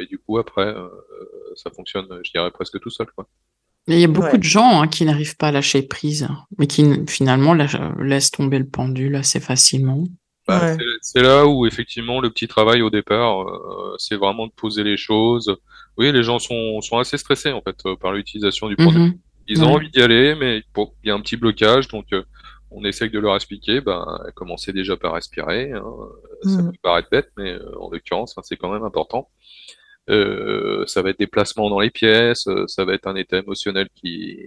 et 0.00 0.06
du 0.06 0.18
coup 0.18 0.38
après, 0.38 0.66
euh, 0.66 0.88
ça 1.56 1.70
fonctionne, 1.70 2.06
je 2.24 2.30
dirais 2.30 2.50
presque 2.50 2.78
tout 2.80 2.90
seul, 2.90 3.08
quoi. 3.16 3.26
Il 3.88 3.98
y 3.98 4.04
a 4.04 4.08
beaucoup 4.08 4.28
Ouais. 4.32 4.38
de 4.38 4.44
gens 4.44 4.80
hein, 4.80 4.86
qui 4.86 5.04
n'arrivent 5.04 5.36
pas 5.36 5.48
à 5.48 5.52
lâcher 5.52 5.82
prise, 5.82 6.28
mais 6.56 6.68
qui 6.68 6.84
finalement 7.08 7.52
laissent 7.54 8.30
tomber 8.30 8.58
le 8.60 8.66
pendule 8.68 9.16
assez 9.16 9.40
facilement. 9.40 10.04
Bah, 10.46 10.60
Ouais. 10.76 10.76
c'est- 11.00 11.20
là 11.22 11.46
où 11.46 11.66
effectivement 11.66 12.20
le 12.20 12.30
petit 12.30 12.46
travail 12.48 12.82
au 12.82 12.90
départ, 12.90 13.42
euh, 13.42 13.94
c'est 13.98 14.14
vraiment 14.16 14.46
de 14.46 14.52
poser 14.52 14.84
les 14.84 14.96
choses. 14.96 15.56
Oui, 15.98 16.12
les 16.12 16.22
gens 16.22 16.38
sont, 16.38 16.80
sont 16.80 16.98
assez 16.98 17.18
stressés 17.18 17.52
en 17.52 17.60
fait 17.60 17.76
euh, 17.86 17.96
par 17.96 18.12
l'utilisation 18.12 18.68
du 18.68 18.76
pendule. 18.76 19.00
Mhm. 19.00 19.18
Ils 19.48 19.62
ont 19.64 19.66
Ouais. 19.66 19.72
envie 19.74 19.90
d'y 19.90 20.00
aller, 20.00 20.36
mais 20.36 20.62
bon, 20.74 20.92
il 21.02 21.08
y 21.08 21.10
a 21.10 21.14
un 21.14 21.20
petit 21.20 21.36
blocage, 21.36 21.88
donc 21.88 22.06
euh, 22.12 22.22
on 22.74 22.84
essaye 22.84 23.10
de 23.10 23.18
leur 23.18 23.34
expliquer. 23.36 23.80
Ben, 23.80 24.04
commencez 24.34 24.72
déjà 24.72 24.96
par 24.96 25.14
respirer. 25.14 25.72
hein. 25.72 25.84
Ça 26.44 26.62
Mhm. 26.62 26.72
peut 26.72 26.78
paraître 26.82 27.08
bête, 27.10 27.30
mais 27.36 27.52
euh, 27.52 27.78
en 27.78 27.90
l'occurrence, 27.90 28.36
hein, 28.38 28.42
c'est 28.44 28.56
quand 28.56 28.72
même 28.72 28.84
important. 28.84 29.30
Euh, 30.10 30.84
ça 30.86 31.00
va 31.02 31.10
être 31.10 31.18
des 31.18 31.26
placements 31.28 31.70
dans 31.70 31.78
les 31.80 31.90
pièces, 31.90 32.48
euh, 32.48 32.66
ça 32.66 32.84
va 32.84 32.94
être 32.94 33.06
un 33.06 33.14
état 33.14 33.38
émotionnel 33.38 33.88
qui, 33.94 34.38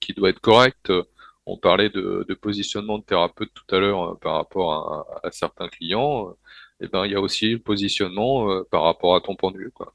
qui 0.00 0.12
doit 0.12 0.28
être 0.30 0.40
correct. 0.40 0.92
On 1.46 1.56
parlait 1.56 1.88
de, 1.88 2.24
de 2.28 2.34
positionnement 2.34 2.98
de 2.98 3.04
thérapeute 3.04 3.50
tout 3.54 3.74
à 3.74 3.78
l'heure 3.80 4.02
euh, 4.12 4.14
par 4.20 4.34
rapport 4.34 4.72
à, 5.22 5.26
à 5.26 5.30
certains 5.32 5.68
clients. 5.68 6.36
Et 6.80 6.88
ben, 6.88 7.06
il 7.06 7.12
y 7.12 7.14
a 7.14 7.20
aussi 7.20 7.52
le 7.52 7.58
positionnement 7.60 8.62
par 8.70 8.82
rapport 8.84 9.14
à 9.16 9.20
ton 9.20 9.36
pendule, 9.36 9.70
quoi. 9.72 9.94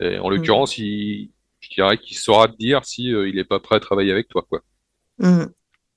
Et 0.00 0.18
en 0.18 0.30
l'occurrence, 0.30 0.78
il, 0.78 1.30
je 1.60 1.70
dirais 1.70 1.98
qu'il 1.98 2.16
saura 2.16 2.46
te 2.48 2.56
dire 2.56 2.84
si 2.84 3.12
euh, 3.12 3.28
il 3.28 3.38
est 3.38 3.44
pas 3.44 3.58
prêt 3.60 3.76
à 3.76 3.80
travailler 3.80 4.12
avec 4.12 4.28
toi, 4.28 4.42
quoi. 4.48 4.60
Mhm. 5.18 5.52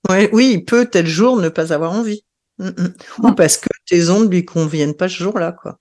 Ouais, 0.09 0.29
oui, 0.33 0.51
il 0.53 0.65
peut 0.65 0.85
tel 0.85 1.07
jour 1.07 1.37
ne 1.37 1.49
pas 1.49 1.73
avoir 1.73 1.91
envie. 1.91 2.23
Mhm. 2.59 2.93
Ou 3.23 3.31
parce 3.33 3.57
que 3.57 3.69
tes 3.85 4.09
ondes 4.09 4.31
lui 4.31 4.45
conviennent 4.45 4.95
pas 4.95 5.09
ce 5.09 5.23
jour-là, 5.23 5.51
quoi. 5.51 5.79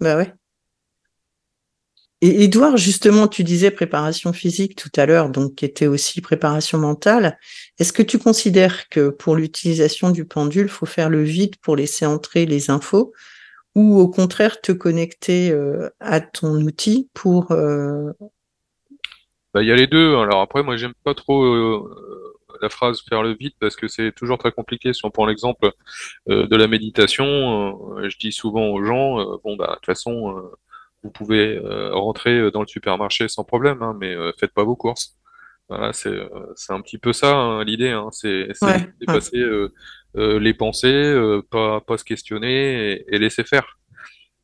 Bah 0.00 0.16
ouais. 0.16 0.32
Et 2.22 2.44
Edouard, 2.44 2.76
justement, 2.76 3.28
tu 3.28 3.44
disais 3.44 3.70
préparation 3.70 4.34
physique 4.34 4.76
tout 4.76 4.90
à 4.96 5.06
l'heure, 5.06 5.30
donc 5.30 5.54
qui 5.54 5.64
était 5.64 5.86
aussi 5.86 6.20
préparation 6.20 6.76
mentale. 6.76 7.38
Est-ce 7.78 7.94
que 7.94 8.02
tu 8.02 8.18
considères 8.18 8.88
que 8.90 9.08
pour 9.08 9.36
l'utilisation 9.36 10.10
du 10.10 10.26
pendule, 10.26 10.68
faut 10.68 10.84
faire 10.84 11.08
le 11.08 11.22
vide 11.22 11.56
pour 11.62 11.76
laisser 11.76 12.04
entrer 12.04 12.44
les 12.44 12.70
infos, 12.70 13.12
ou 13.74 13.98
au 13.98 14.08
contraire 14.08 14.60
te 14.60 14.72
connecter 14.72 15.50
euh, 15.50 15.88
à 15.98 16.20
ton 16.20 16.60
outil 16.60 17.08
pour 17.14 17.52
euh, 17.52 18.12
Bah, 19.54 19.62
il 19.62 19.68
y 19.68 19.72
a 19.72 19.76
les 19.76 19.86
deux. 19.86 20.14
Alors 20.16 20.42
après, 20.42 20.62
moi, 20.62 20.76
j'aime 20.76 20.94
pas 21.04 21.14
trop 21.14 21.42
euh, 21.42 22.19
la 22.60 22.68
phrase 22.68 23.02
faire 23.08 23.22
le 23.22 23.34
vide 23.34 23.54
parce 23.60 23.76
que 23.76 23.88
c'est 23.88 24.12
toujours 24.12 24.38
très 24.38 24.52
compliqué. 24.52 24.92
Si 24.92 25.04
on 25.04 25.10
prend 25.10 25.26
l'exemple 25.26 25.72
euh, 26.28 26.46
de 26.46 26.56
la 26.56 26.66
méditation, 26.66 27.96
euh, 27.96 28.08
je 28.08 28.18
dis 28.18 28.32
souvent 28.32 28.68
aux 28.68 28.84
gens, 28.84 29.20
euh, 29.20 29.36
bon, 29.44 29.56
bah, 29.56 29.68
de 29.68 29.74
toute 29.74 29.86
façon, 29.86 30.50
vous 31.02 31.10
pouvez 31.10 31.58
rentrer 31.92 32.50
dans 32.50 32.60
le 32.60 32.66
supermarché 32.66 33.28
sans 33.28 33.44
problème, 33.44 33.82
hein, 33.82 33.96
mais 33.98 34.14
faites 34.38 34.52
pas 34.52 34.64
vos 34.64 34.76
courses. 34.76 35.16
Voilà, 35.68 35.92
c'est 35.92 36.10
un 36.68 36.80
petit 36.82 36.98
peu 36.98 37.12
ça 37.12 37.34
hein, 37.36 37.64
l'idée. 37.64 37.90
Hein, 37.90 38.08
c'est 38.12 38.48
Ouais, 38.60 38.92
dépasser 39.00 39.42
les 40.14 40.54
pensées, 40.54 41.40
pas 41.50 41.80
pas 41.80 41.96
se 41.96 42.04
questionner 42.04 42.92
et, 42.92 43.14
et 43.14 43.18
laisser 43.18 43.44
faire. 43.44 43.78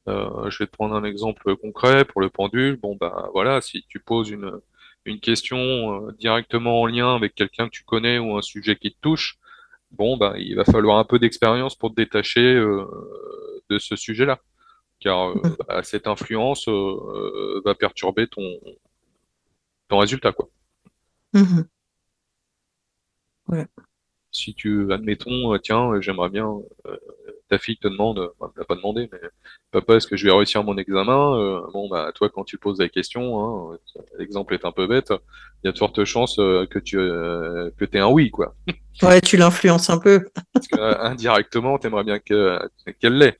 Je 0.06 0.58
vais 0.58 0.66
te 0.66 0.72
prendre 0.72 0.94
un 0.94 1.04
exemple 1.04 1.56
concret 1.56 2.06
pour 2.06 2.22
le 2.22 2.30
pendule. 2.30 2.76
Bon, 2.76 2.96
bah 2.98 3.28
voilà, 3.34 3.60
si 3.60 3.84
tu 3.88 4.00
poses 4.00 4.30
une 4.30 4.60
une 5.06 5.20
question 5.20 5.58
euh, 5.58 6.12
directement 6.18 6.80
en 6.82 6.86
lien 6.86 7.14
avec 7.14 7.34
quelqu'un 7.34 7.66
que 7.66 7.72
tu 7.72 7.84
connais 7.84 8.18
ou 8.18 8.36
un 8.36 8.42
sujet 8.42 8.76
qui 8.76 8.92
te 8.92 8.98
touche, 9.00 9.38
bon, 9.92 10.16
bah, 10.16 10.34
il 10.38 10.54
va 10.56 10.64
falloir 10.64 10.98
un 10.98 11.04
peu 11.04 11.18
d'expérience 11.18 11.76
pour 11.76 11.90
te 11.90 11.96
détacher 11.96 12.54
euh, 12.54 12.84
de 13.70 13.78
ce 13.78 13.96
sujet-là. 13.96 14.40
Car 15.00 15.30
euh, 15.30 15.34
Mhm. 15.44 15.56
bah, 15.68 15.82
cette 15.82 16.06
influence 16.06 16.68
va 16.68 17.74
perturber 17.74 18.26
ton, 18.28 18.58
ton 19.88 19.98
résultat, 19.98 20.32
quoi. 20.32 20.48
Mhm. 21.32 21.68
si 24.32 24.54
tu, 24.54 24.92
admettons, 24.92 25.56
tiens, 25.58 26.00
j'aimerais 26.00 26.28
bien, 26.30 26.46
ta 27.48 27.58
fille 27.58 27.76
te 27.78 27.88
demande, 27.88 28.30
enfin, 28.38 28.50
elle 28.54 28.60
l'a 28.60 28.64
pas 28.64 28.74
demandé, 28.74 29.08
mais 29.12 29.20
papa, 29.70 29.96
est-ce 29.96 30.06
que 30.06 30.16
je 30.16 30.26
vais 30.26 30.32
réussir 30.32 30.64
mon 30.64 30.76
examen? 30.76 31.36
Euh, 31.38 31.60
bon, 31.72 31.88
bah, 31.88 32.10
toi, 32.14 32.28
quand 32.28 32.44
tu 32.44 32.58
poses 32.58 32.80
la 32.80 32.88
question, 32.88 33.72
hein, 33.72 33.78
l'exemple 34.18 34.54
est 34.54 34.64
un 34.64 34.72
peu 34.72 34.86
bête, 34.86 35.12
il 35.62 35.66
y 35.66 35.68
a 35.68 35.72
de 35.72 35.78
fortes 35.78 36.04
chances 36.04 36.38
euh, 36.38 36.66
que 36.66 36.78
tu, 36.78 36.98
euh, 36.98 37.70
que 37.76 37.84
t'aies 37.84 38.00
un 38.00 38.08
oui, 38.08 38.30
quoi. 38.30 38.54
Ouais, 39.02 39.20
tu 39.20 39.36
l'influences 39.36 39.90
un 39.90 39.98
peu. 39.98 40.26
Parce 40.54 40.68
que, 40.68 40.78
euh, 40.78 40.98
indirectement, 41.00 41.78
t'aimerais 41.78 42.04
bien 42.04 42.18
que, 42.18 42.58
qu'elle 42.98 43.18
l'ait. 43.18 43.38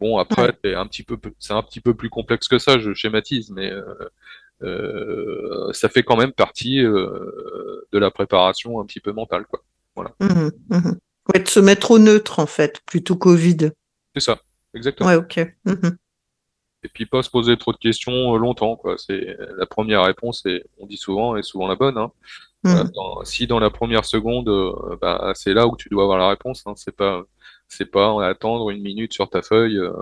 Bon, 0.00 0.18
après, 0.18 0.54
Ouais. 0.64 0.74
un 0.74 0.86
petit 0.86 1.02
peu, 1.02 1.18
c'est 1.38 1.54
un 1.54 1.62
petit 1.62 1.80
peu 1.80 1.94
plus 1.94 2.10
complexe 2.10 2.46
que 2.46 2.58
ça, 2.58 2.78
je 2.78 2.92
schématise, 2.94 3.50
mais 3.50 3.72
euh, 3.72 3.82
euh, 4.62 5.72
ça 5.72 5.88
fait 5.88 6.02
quand 6.02 6.16
même 6.16 6.32
partie 6.32 6.84
euh, 6.84 7.86
de 7.92 7.98
la 7.98 8.10
préparation 8.10 8.80
un 8.80 8.84
petit 8.84 9.00
peu 9.00 9.12
mentale, 9.12 9.46
quoi. 9.46 9.62
Mhm, 10.20 10.52
mhm. 10.70 10.98
Ouais, 11.32 11.40
de 11.42 11.48
se 11.48 11.60
mettre 11.60 11.90
au 11.90 11.98
neutre, 11.98 12.38
en 12.38 12.46
fait, 12.46 12.80
plutôt 12.86 13.16
qu'au 13.16 13.34
vide. 13.34 13.74
C'est 14.14 14.20
ça, 14.22 14.40
exactement. 14.74 15.08
Ouais, 15.10 15.16
ok. 15.16 15.54
Mhm. 15.64 15.96
Et 16.84 16.88
puis 16.88 17.06
pas 17.06 17.22
se 17.24 17.28
poser 17.30 17.56
trop 17.56 17.72
de 17.72 17.76
questions 17.78 18.34
euh, 18.34 18.38
longtemps, 18.38 18.76
quoi. 18.76 18.96
C'est 18.98 19.36
la 19.56 19.66
première 19.66 20.04
réponse, 20.04 20.46
et 20.46 20.64
on 20.78 20.86
dit 20.86 20.96
souvent, 20.96 21.36
est 21.36 21.42
souvent 21.42 21.66
la 21.66 21.74
bonne, 21.76 21.98
hein. 21.98 22.12
Voilà, 22.64 22.84
Mhm. 22.84 22.90
dans- 22.94 23.24
si 23.24 23.46
dans 23.46 23.58
la 23.60 23.70
première 23.70 24.04
seconde, 24.04 24.48
euh, 24.48 24.96
bah, 25.00 25.32
c'est 25.34 25.54
là 25.54 25.66
où 25.66 25.76
tu 25.76 25.88
dois 25.88 26.04
avoir 26.04 26.18
la 26.18 26.28
réponse, 26.28 26.62
hein. 26.66 26.72
C'est 26.76 26.94
pas, 26.96 27.22
c'est 27.68 27.86
pas 27.90 28.08
en 28.08 28.20
attendre 28.20 28.70
une 28.70 28.80
minute 28.82 29.12
sur 29.12 29.28
ta 29.28 29.42
feuille 29.42 29.76
euh, 29.78 29.92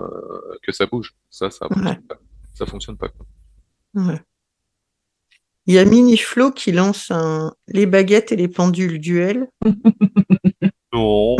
que 0.63 0.71
ça 0.71 0.85
bouge. 0.85 1.13
Ça, 1.29 1.49
ça 1.51 1.67
fonctionne 1.67 2.01
pas. 2.03 2.17
Ça 2.53 2.65
fonctionne 2.65 2.97
pas. 2.97 3.09
Ouais. 3.95 4.21
Il 5.65 5.73
y 5.73 5.79
a 5.79 5.85
Miniflo 5.85 6.51
qui 6.51 6.71
lance 6.71 7.11
un 7.11 7.53
les 7.67 7.85
baguettes 7.85 8.31
et 8.31 8.35
les 8.37 8.47
pendules 8.47 8.99
duel. 8.99 9.49
Non, 10.97 11.35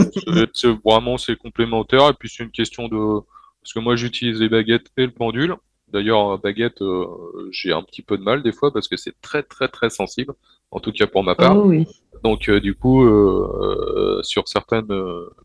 c'est- 0.54 0.76
vraiment 0.86 1.18
c'est 1.18 1.36
complémentaire 1.36 2.10
et 2.10 2.14
puis 2.14 2.30
c'est 2.30 2.44
une 2.44 2.52
question 2.52 2.88
de 2.88 3.22
parce 3.62 3.74
que 3.74 3.80
moi 3.80 3.96
j'utilise 3.96 4.40
les 4.40 4.50
baguettes 4.50 4.88
et 4.98 5.06
le 5.06 5.12
pendule. 5.12 5.56
D'ailleurs, 5.92 6.34
euh, 6.34 6.38
baguette, 6.38 6.82
euh, 6.82 7.06
j'ai 7.52 7.72
un 7.72 7.82
petit 7.82 8.02
peu 8.02 8.18
de 8.18 8.24
mal 8.24 8.44
des 8.44 8.52
fois 8.52 8.72
parce 8.74 8.88
que 8.88 8.98
c'est 8.98 9.14
très 9.22 9.44
très 9.44 9.68
très 9.70 9.90
sensible, 9.90 10.34
en 10.72 10.80
tout 10.80 10.92
cas 10.92 11.08
pour 11.08 11.24
ma 11.24 11.36
part. 11.36 11.58
Oh 11.58 11.64
oui. 11.68 11.86
Donc 12.24 12.50
euh, 12.50 12.60
du 12.60 12.74
coup, 12.76 13.06
euh, 13.06 14.20
sur 14.24 14.48
certaines, 14.48 14.88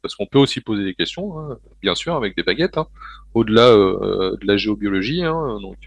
parce 0.02 0.14
qu'on 0.16 0.26
peut 0.26 0.38
aussi 0.38 0.60
poser 0.60 0.84
des 0.84 0.94
questions, 0.94 1.38
hein, 1.38 1.58
bien 1.80 1.94
sûr, 1.94 2.14
avec 2.16 2.34
des 2.36 2.42
baguettes, 2.42 2.78
hein, 2.78 2.86
au-delà 3.34 3.68
de 3.72 4.46
la 4.46 4.56
géobiologie. 4.56 5.22
hein, 5.22 5.58
donc 5.60 5.78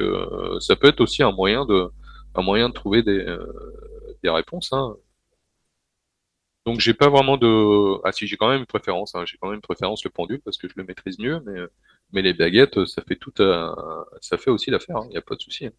ça 0.62 0.76
peut 0.76 0.88
être 0.88 1.02
aussi 1.02 1.24
un 1.24 1.32
moyen 1.32 1.66
de, 1.66 1.88
un 2.36 2.42
moyen 2.42 2.70
de 2.70 2.74
trouver 2.74 3.02
des, 3.04 3.26
des 4.24 4.30
réponses. 4.30 4.72
Hein. 4.74 4.96
Donc 6.66 6.80
j'ai 6.80 6.94
pas 6.96 7.10
vraiment 7.10 7.38
de, 7.38 8.00
ah 8.04 8.12
si 8.12 8.26
j'ai 8.28 8.38
quand 8.38 8.50
même 8.50 8.62
une 8.62 8.66
préférence, 8.66 9.14
hein, 9.16 9.24
j'ai 9.26 9.38
quand 9.38 9.48
même 9.48 9.56
une 9.58 9.62
préférence 9.62 10.04
le 10.04 10.10
pendule 10.10 10.42
parce 10.42 10.58
que 10.58 10.68
je 10.68 10.74
le 10.78 10.84
maîtrise 10.84 11.20
mieux, 11.20 11.40
mais 11.46 11.60
mais 12.12 12.22
les 12.24 12.34
baguettes, 12.34 12.86
ça 12.86 13.04
fait 13.08 13.16
tout, 13.16 13.34
à- 13.42 14.06
ça 14.22 14.38
fait 14.38 14.50
aussi 14.50 14.72
l'affaire. 14.72 15.02
Il 15.06 15.10
n'y 15.10 15.18
a 15.18 15.22
pas 15.22 15.36
de 15.36 15.42
souci. 15.42 15.68
hein. 15.68 15.72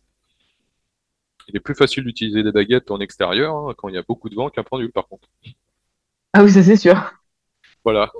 Il 1.49 1.57
est 1.57 1.61
plus 1.61 1.75
facile 1.75 2.05
d'utiliser 2.05 2.43
des 2.45 2.53
baguettes 2.53 2.91
en 2.91 3.01
extérieur 3.01 3.55
hein, 3.57 3.75
quand 3.77 3.89
il 3.89 3.95
y 3.95 3.99
a 3.99 4.03
beaucoup 4.03 4.29
de 4.29 4.35
vent 4.37 4.49
qu'un 4.51 4.63
pendule, 4.63 4.93
par 4.93 5.09
contre. 5.09 5.29
Ah 6.33 6.45
oui, 6.45 6.51
ça 6.53 6.63
c'est 6.63 6.77
sûr. 6.77 7.15
Voilà. 7.85 8.13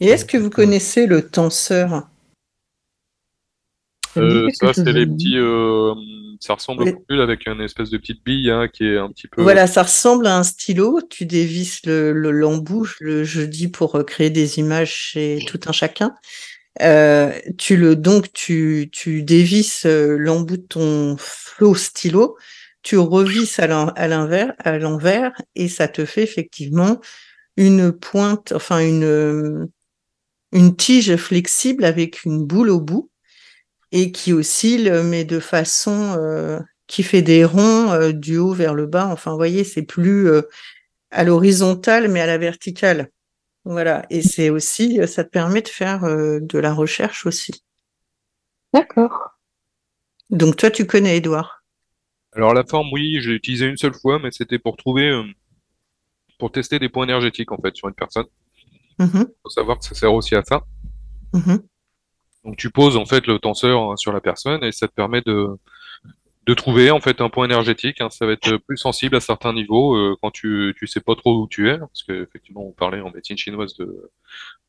Et 0.00 0.06
est-ce 0.06 0.24
que 0.24 0.36
vous 0.36 0.50
connaissez 0.50 1.06
le 1.06 1.26
tenseur? 1.28 2.08
Euh, 4.16 4.48
ça, 4.50 4.72
c'est 4.72 4.92
les 4.92 5.06
petits. 5.06 5.38
euh, 5.38 5.94
ça 6.44 6.54
ressemble 6.54 6.82
au 6.82 6.86
pendule 6.86 7.20
avec 7.22 7.46
une 7.46 7.60
espèce 7.60 7.90
de 7.90 7.98
petite 7.98 8.24
bille 8.24 8.50
hein, 8.50 8.68
qui 8.72 8.84
est 8.84 8.98
un 8.98 9.08
petit 9.10 9.28
peu. 9.28 9.42
Voilà, 9.42 9.66
ça 9.66 9.82
ressemble 9.82 10.26
à 10.26 10.36
un 10.36 10.42
stylo. 10.42 11.00
Tu 11.10 11.26
dévisses 11.26 11.84
le, 11.86 12.12
le- 12.12 12.30
l'embout, 12.30 12.84
je 12.84 12.96
le 13.00 13.24
jeudi 13.24 13.68
pour 13.68 13.96
euh, 13.96 14.02
créer 14.04 14.30
des 14.30 14.58
images 14.58 14.94
chez 14.94 15.38
tout 15.46 15.60
un 15.66 15.72
chacun. 15.72 16.14
Euh, 16.82 17.32
tu 17.56 17.76
le 17.76 17.94
donc 17.96 18.32
tu 18.32 18.88
tu 18.92 19.22
dévisses 19.22 19.86
euh, 19.86 20.16
l'embout 20.18 20.56
de 20.56 20.66
ton 20.66 21.16
faux 21.18 21.74
stylo, 21.76 22.36
tu 22.82 22.98
revisses 22.98 23.60
à 23.60 23.68
l'en- 23.68 23.90
à 23.90 24.08
l'envers 24.08 24.54
à 24.58 24.76
l'envers 24.78 25.32
et 25.54 25.68
ça 25.68 25.86
te 25.88 26.04
fait 26.04 26.22
effectivement 26.24 27.00
une 27.56 27.92
pointe, 27.92 28.52
enfin 28.52 28.80
une 28.80 29.68
une 30.52 30.76
tige 30.76 31.16
flexible 31.16 31.84
avec 31.84 32.24
une 32.24 32.44
boule 32.44 32.70
au 32.70 32.80
bout 32.80 33.10
et 33.92 34.12
qui 34.12 34.32
oscille 34.32 34.90
mais 35.04 35.24
de 35.24 35.40
façon 35.40 36.14
euh, 36.18 36.60
qui 36.86 37.02
fait 37.02 37.22
des 37.22 37.44
ronds 37.44 37.92
euh, 37.92 38.12
du 38.12 38.36
haut 38.38 38.52
vers 38.52 38.74
le 38.74 38.86
bas. 38.86 39.06
Enfin, 39.08 39.30
vous 39.30 39.36
voyez, 39.36 39.64
c'est 39.64 39.82
plus 39.82 40.28
euh, 40.28 40.42
à 41.10 41.24
l'horizontale 41.24 42.08
mais 42.08 42.20
à 42.20 42.26
la 42.26 42.38
verticale. 42.38 43.10
Voilà, 43.64 44.04
et 44.10 44.20
c'est 44.20 44.50
aussi, 44.50 45.00
ça 45.08 45.24
te 45.24 45.30
permet 45.30 45.62
de 45.62 45.68
faire 45.68 46.04
euh, 46.04 46.38
de 46.40 46.58
la 46.58 46.74
recherche 46.74 47.24
aussi. 47.24 47.64
D'accord. 48.74 49.30
Donc 50.30 50.56
toi, 50.56 50.70
tu 50.70 50.86
connais 50.86 51.16
Edouard. 51.16 51.64
Alors 52.32 52.52
la 52.52 52.64
forme, 52.64 52.88
oui, 52.92 53.20
j'ai 53.20 53.30
utilisé 53.32 53.66
une 53.66 53.76
seule 53.76 53.94
fois, 53.94 54.18
mais 54.18 54.30
c'était 54.32 54.58
pour 54.58 54.76
trouver, 54.76 55.08
euh, 55.08 55.22
pour 56.38 56.50
tester 56.52 56.78
des 56.78 56.88
points 56.88 57.04
énergétiques 57.04 57.52
en 57.52 57.58
fait 57.58 57.74
sur 57.76 57.88
une 57.88 57.94
personne. 57.94 58.26
Mhm, 58.98 59.26
Faut 59.42 59.50
savoir 59.50 59.78
que 59.78 59.84
ça 59.84 59.94
sert 59.94 60.12
aussi 60.12 60.34
à 60.34 60.42
ça. 60.44 60.62
mhm. 61.32 61.62
Donc 62.44 62.56
tu 62.56 62.70
poses 62.70 62.96
en 62.96 63.06
fait 63.06 63.26
le 63.26 63.38
tenseur 63.38 63.90
hein, 63.90 63.96
sur 63.96 64.12
la 64.12 64.20
personne 64.20 64.62
et 64.64 64.72
ça 64.72 64.88
te 64.88 64.92
permet 64.94 65.22
de 65.22 65.48
de 66.46 66.52
trouver 66.52 66.90
en 66.90 67.00
fait 67.00 67.22
un 67.22 67.30
point 67.30 67.46
énergétique. 67.46 68.02
hein. 68.02 68.10
Ça 68.10 68.26
va 68.26 68.32
être 68.32 68.58
plus 68.58 68.76
sensible 68.76 69.16
à 69.16 69.20
certains 69.20 69.54
niveaux 69.54 69.94
euh, 69.96 70.16
quand 70.20 70.30
tu 70.30 70.74
tu 70.78 70.86
sais 70.86 71.00
pas 71.00 71.14
trop 71.14 71.40
où 71.42 71.48
tu 71.48 71.70
es, 71.70 71.78
parce 71.78 72.02
que 72.02 72.22
effectivement 72.22 72.66
on 72.66 72.72
parlait 72.72 73.00
en 73.00 73.10
médecine 73.10 73.38
chinoise 73.38 73.74
de 73.76 74.10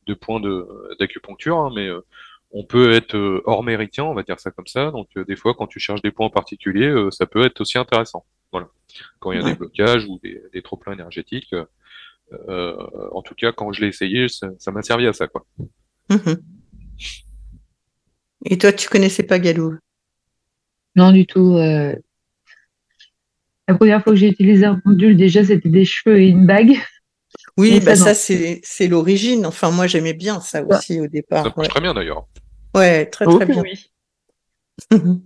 de 0.06 0.14
points 0.14 0.40
de 0.40 0.66
d'acupuncture, 0.98 1.58
hein, 1.58 1.70
mais 1.74 1.88
euh, 1.88 2.00
on 2.52 2.64
peut 2.64 2.92
être 2.92 3.14
euh, 3.16 3.42
hors 3.44 3.62
méritien, 3.62 4.04
on 4.04 4.14
va 4.14 4.22
dire 4.22 4.40
ça 4.40 4.50
comme 4.50 4.66
ça. 4.68 4.90
Donc 4.90 5.08
des 5.18 5.36
fois 5.36 5.52
quand 5.54 5.66
tu 5.66 5.78
cherches 5.80 6.00
des 6.02 6.12
points 6.12 6.30
particuliers, 6.30 6.86
euh, 6.88 7.10
ça 7.10 7.26
peut 7.26 7.44
être 7.44 7.60
aussi 7.60 7.76
intéressant. 7.76 8.24
Voilà. 8.52 8.68
Quand 9.20 9.32
il 9.32 9.38
y 9.38 9.42
a 9.42 9.44
Ouais. 9.44 9.52
des 9.52 9.58
blocages 9.58 10.06
ou 10.06 10.18
des, 10.22 10.40
des 10.54 10.62
trop 10.62 10.76
pleins 10.78 10.94
énergétiques. 10.94 11.54
en 12.48 13.22
tout 13.22 13.34
cas, 13.34 13.52
quand 13.52 13.72
je 13.72 13.82
l'ai 13.82 13.88
essayé, 13.88 14.28
ça 14.28 14.48
ça 14.58 14.70
m'a 14.72 14.82
servi 14.82 15.06
à 15.06 15.12
ça, 15.12 15.26
quoi. 15.28 15.44
Et 18.44 18.58
toi, 18.58 18.72
tu 18.72 18.88
connaissais 18.88 19.22
pas 19.22 19.38
Galou 19.38 19.76
Non, 20.94 21.12
du 21.12 21.26
tout. 21.26 21.56
euh. 21.56 21.94
La 23.68 23.74
première 23.74 24.02
fois 24.02 24.12
que 24.12 24.18
j'ai 24.18 24.28
utilisé 24.28 24.64
un 24.64 24.78
pendule, 24.78 25.16
déjà, 25.16 25.44
c'était 25.44 25.68
des 25.68 25.84
cheveux 25.84 26.20
et 26.20 26.28
une 26.28 26.46
bague. 26.46 26.76
Oui, 27.58 27.80
bah 27.80 27.96
ça, 27.96 28.06
ça 28.06 28.14
c'est 28.14 28.60
c'est 28.62 28.86
l'origine. 28.86 29.44
Enfin, 29.46 29.70
moi 29.70 29.86
j'aimais 29.86 30.12
bien 30.14 30.40
ça 30.40 30.60
Ça. 30.60 30.64
aussi 30.78 31.00
au 31.00 31.04
Ça 31.04 31.08
départ. 31.08 31.44
marche 31.44 31.56
Ouais, 31.56 31.68
très 31.68 31.80
bien 31.80 31.94
d'ailleurs. 31.94 32.26
ouais 32.74 33.06
très 33.06 33.24
très 33.24 33.46
bien. 33.46 33.62
oui. 33.62 33.90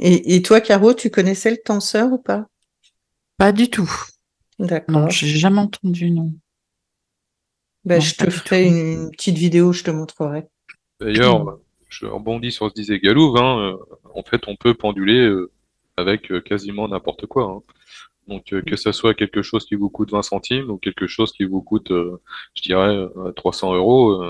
Et, 0.00 0.36
et 0.36 0.42
toi, 0.42 0.60
Caro, 0.62 0.94
tu 0.94 1.10
connaissais 1.10 1.50
le 1.50 1.58
tenseur 1.58 2.12
ou 2.12 2.18
pas? 2.18 2.46
Pas 3.36 3.52
du 3.52 3.68
tout. 3.68 3.90
Non, 4.58 4.66
D'accord. 4.66 5.10
j'ai 5.10 5.26
jamais 5.28 5.58
entendu, 5.60 6.10
non. 6.10 6.32
Bah, 7.84 7.96
non, 7.96 8.00
je 8.00 8.14
te 8.14 8.30
ferai 8.30 8.66
une, 8.66 8.76
une 8.76 9.10
petite 9.10 9.36
vidéo, 9.36 9.72
je 9.72 9.84
te 9.84 9.90
montrerai. 9.90 10.46
D'ailleurs, 10.98 11.58
je 11.92 12.06
rebondis 12.06 12.52
sur 12.52 12.68
ce 12.68 12.74
disait 12.74 12.98
Galouve, 12.98 13.36
hein, 13.36 13.58
euh, 13.60 13.76
en 14.14 14.22
fait, 14.22 14.48
on 14.48 14.56
peut 14.56 14.74
penduler 14.74 15.20
euh, 15.20 15.50
avec 15.96 16.32
euh, 16.32 16.40
quasiment 16.40 16.88
n'importe 16.88 17.26
quoi. 17.26 17.44
hein. 17.44 17.62
Donc, 18.28 18.44
que 18.66 18.76
ça 18.76 18.92
soit 18.92 19.14
quelque 19.14 19.42
chose 19.42 19.66
qui 19.66 19.74
vous 19.74 19.90
coûte 19.90 20.12
20 20.12 20.22
centimes 20.22 20.70
ou 20.70 20.78
quelque 20.78 21.08
chose 21.08 21.32
qui 21.32 21.44
vous 21.44 21.60
coûte, 21.60 21.90
je 21.90 22.62
dirais, 22.62 22.96
euh, 22.96 23.32
300 23.32 23.74
euros, 23.74 24.24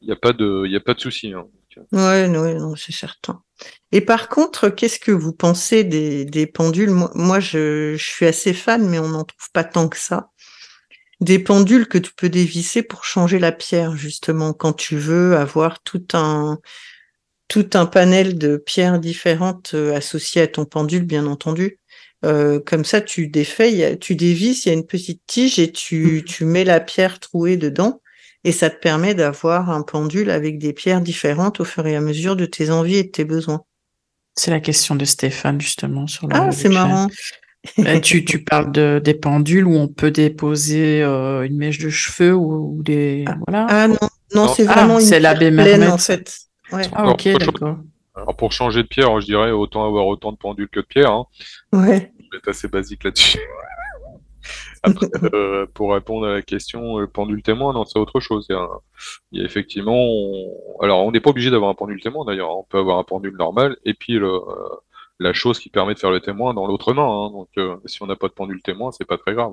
il 0.00 0.06
n'y 0.06 0.12
a 0.12 0.16
pas 0.16 0.32
de, 0.32 0.74
a 0.74 0.80
pas 0.80 0.94
de 0.94 1.00
souci. 1.00 1.32
hein. 1.34 1.46
Ouais, 1.92 2.26
c'est 2.76 2.92
certain. 2.92 3.42
Et 3.92 4.00
par 4.00 4.28
contre, 4.28 4.68
qu'est-ce 4.70 4.98
que 4.98 5.12
vous 5.12 5.32
pensez 5.32 5.84
des, 5.84 6.46
pendules? 6.46 6.90
Moi, 7.14 7.40
je 7.40 7.96
suis 7.98 8.26
assez 8.26 8.54
fan, 8.54 8.88
mais 8.88 8.98
on 8.98 9.08
n'en 9.08 9.24
trouve 9.24 9.50
pas 9.52 9.64
tant 9.64 9.88
que 9.88 9.98
ça. 9.98 10.30
Des 11.22 11.38
pendules 11.38 11.86
que 11.86 11.98
tu 11.98 12.12
peux 12.16 12.28
dévisser 12.28 12.82
pour 12.82 13.04
changer 13.04 13.38
la 13.38 13.52
pierre, 13.52 13.96
justement, 13.96 14.52
quand 14.52 14.72
tu 14.72 14.96
veux 14.96 15.36
avoir 15.36 15.80
tout 15.82 16.04
un, 16.14 16.58
tout 17.46 17.70
un 17.74 17.86
panel 17.86 18.38
de 18.38 18.56
pierres 18.56 18.98
différentes 18.98 19.74
euh, 19.74 19.94
associées 19.94 20.42
à 20.42 20.46
ton 20.48 20.64
pendule, 20.64 21.04
bien 21.04 21.26
entendu. 21.26 21.78
Euh, 22.24 22.58
comme 22.58 22.84
ça, 22.84 23.00
tu 23.00 23.28
défais, 23.28 23.70
il 23.70 23.78
y 23.78 23.84
a- 23.84 23.96
tu 23.96 24.16
dévisses, 24.16 24.64
il 24.66 24.70
y 24.70 24.72
a 24.72 24.74
une 24.74 24.86
petite 24.86 25.22
tige 25.28 25.60
et 25.60 25.70
tu, 25.70 26.24
tu 26.26 26.44
mets 26.44 26.64
la 26.64 26.80
pierre 26.80 27.20
trouée 27.20 27.56
dedans. 27.56 28.00
Et 28.42 28.50
ça 28.50 28.68
te 28.68 28.80
permet 28.80 29.14
d'avoir 29.14 29.70
un 29.70 29.82
pendule 29.82 30.28
avec 30.28 30.58
des 30.58 30.72
pierres 30.72 31.02
différentes 31.02 31.60
au 31.60 31.64
fur 31.64 31.86
et 31.86 31.94
à 31.94 32.00
mesure 32.00 32.34
de 32.34 32.46
tes 32.46 32.70
envies 32.70 32.96
et 32.96 33.04
de 33.04 33.10
tes 33.10 33.24
besoins. 33.24 33.62
C'est 34.34 34.50
la 34.50 34.58
question 34.58 34.96
de 34.96 35.04
Stéphane, 35.04 35.60
justement, 35.60 36.08
sur 36.08 36.26
le, 36.26 36.34
Ah, 36.34 36.50
c'est 36.50 36.68
marrant. 36.68 37.06
Euh, 37.78 38.00
tu, 38.00 38.24
tu 38.24 38.42
parles 38.42 38.72
de, 38.72 39.00
des 39.02 39.14
pendules 39.14 39.66
où 39.66 39.74
on 39.76 39.88
peut 39.88 40.10
déposer 40.10 41.02
euh, 41.02 41.42
une 41.46 41.56
mèche 41.56 41.78
de 41.78 41.90
cheveux 41.90 42.34
ou, 42.34 42.78
ou 42.78 42.82
des... 42.82 43.24
Voilà. 43.46 43.66
Ah 43.68 43.88
non, 43.88 43.96
non, 44.34 44.48
c'est 44.48 44.66
Ah, 44.68 44.74
vraiment 44.74 44.98
une 44.98 45.04
c'est 45.04 45.20
l'abbé 45.20 45.50
pierre 45.50 45.64
pleine, 45.64 45.80
Mermet. 45.80 45.92
en 45.92 45.98
fait. 45.98 46.36
Ouais, 46.72 46.82
Ah, 46.92 47.08
ok, 47.08 47.28
d'accord. 47.38 47.76
Alors, 48.14 48.36
pour 48.36 48.52
changer 48.52 48.82
de 48.82 48.88
pierre, 48.88 49.20
je 49.20 49.26
dirais 49.26 49.50
autant 49.52 49.86
avoir 49.86 50.06
autant 50.06 50.32
de 50.32 50.36
pendules 50.36 50.68
que 50.68 50.80
de 50.80 50.84
pierres. 50.86 51.12
Hein. 51.12 51.26
ouais. 51.72 52.12
Je 52.18 52.24
vais 52.32 52.38
être 52.38 52.48
assez 52.48 52.68
basique 52.68 53.04
là-dessus. 53.04 53.38
Après, 54.82 55.06
euh, 55.32 55.66
pour 55.72 55.92
répondre 55.94 56.26
à 56.26 56.32
la 56.34 56.42
question, 56.42 56.98
le 56.98 57.06
pendule 57.06 57.42
témoin, 57.42 57.72
non, 57.72 57.84
c'est 57.84 58.00
autre 58.00 58.18
chose. 58.18 58.46
Il 58.50 58.52
y 58.54 58.56
a, 58.56 58.66
il 59.30 59.38
y 59.38 59.42
a 59.42 59.44
effectivement, 59.46 59.94
on- 59.96 60.80
alors 60.82 61.04
on 61.06 61.12
n'est 61.12 61.20
pas 61.20 61.30
obligé 61.30 61.50
d'avoir 61.50 61.70
un 61.70 61.74
pendule 61.74 62.00
témoin 62.00 62.24
d'ailleurs. 62.24 62.50
On 62.58 62.64
peut 62.64 62.78
avoir 62.78 62.98
un 62.98 63.04
pendule 63.04 63.36
normal 63.38 63.76
et 63.84 63.94
puis 63.94 64.14
le, 64.14 64.26
euh, 64.26 64.40
la 65.18 65.32
chose 65.32 65.58
qui 65.60 65.68
permet 65.70 65.94
de 65.94 65.98
faire 65.98 66.10
le 66.10 66.20
témoin 66.20 66.54
dans 66.54 66.66
l'autre 66.66 66.92
main. 66.94 67.04
hein. 67.04 67.30
Donc, 67.30 67.48
euh, 67.58 67.76
si 67.86 68.02
on 68.02 68.06
n'a 68.06 68.16
pas 68.16 68.28
de 68.28 68.32
pendule 68.34 68.62
témoin, 68.62 68.90
c'est 68.92 69.04
pas 69.04 69.18
très 69.18 69.34
grave. 69.34 69.52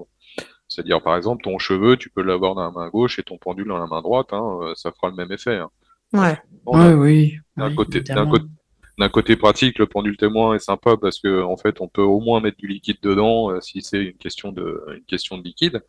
C'est-à-dire, 0.67 1.01
par 1.01 1.15
exemple, 1.17 1.43
ton 1.43 1.57
cheveu, 1.59 1.97
tu 1.97 2.09
peux 2.09 2.21
l'avoir 2.21 2.55
dans 2.55 2.63
la 2.63 2.71
main 2.71 2.89
gauche 2.89 3.19
et 3.19 3.23
ton 3.23 3.37
pendule 3.37 3.67
dans 3.67 3.77
la 3.77 3.87
main 3.87 4.01
droite. 4.01 4.33
hein, 4.33 4.59
euh, 4.63 4.73
ça 4.75 4.91
fera 4.91 5.09
le 5.09 5.15
même 5.15 5.31
effet. 5.31 5.57
hein. 5.57 5.69
Ouais. 6.13 6.37
Bon, 6.63 6.77
d'un- 6.77 6.97
oui, 6.97 7.37
d'un 7.57 7.69
oui, 7.69 7.75
côté- 7.75 8.01
d'un 8.01 9.09
côté- 9.09 9.35
pratique, 9.37 9.79
le 9.79 9.85
pendule 9.87 10.17
témoin 10.17 10.55
est 10.55 10.59
sympa 10.59 10.97
parce 10.97 11.19
que 11.19 11.41
en 11.43 11.55
fait, 11.57 11.81
on 11.81 11.87
peut 11.87 12.01
au 12.01 12.19
moins 12.19 12.41
mettre 12.41 12.57
du 12.57 12.67
liquide 12.67 12.97
dedans 13.01 13.51
euh, 13.51 13.61
si 13.61 13.81
c'est 13.81 14.03
une 14.03 14.17
question 14.17 14.51
de 14.51 14.83
une 14.95 15.05
question 15.05 15.37
de 15.37 15.43
liquide. 15.43 15.83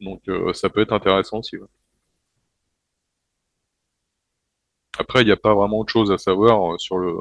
Donc 0.00 0.22
euh, 0.28 0.52
ça 0.54 0.68
peut 0.70 0.80
être 0.82 0.92
intéressant 0.92 1.38
aussi. 1.38 1.56
ouais. 1.56 1.66
Après, 4.98 5.22
il 5.22 5.26
n'y 5.26 5.32
a 5.32 5.36
pas 5.36 5.54
vraiment 5.54 5.82
de 5.84 5.88
choses 5.88 6.12
à 6.12 6.18
savoir 6.18 6.74
euh, 6.74 6.78
sur 6.78 6.98
le 6.98 7.12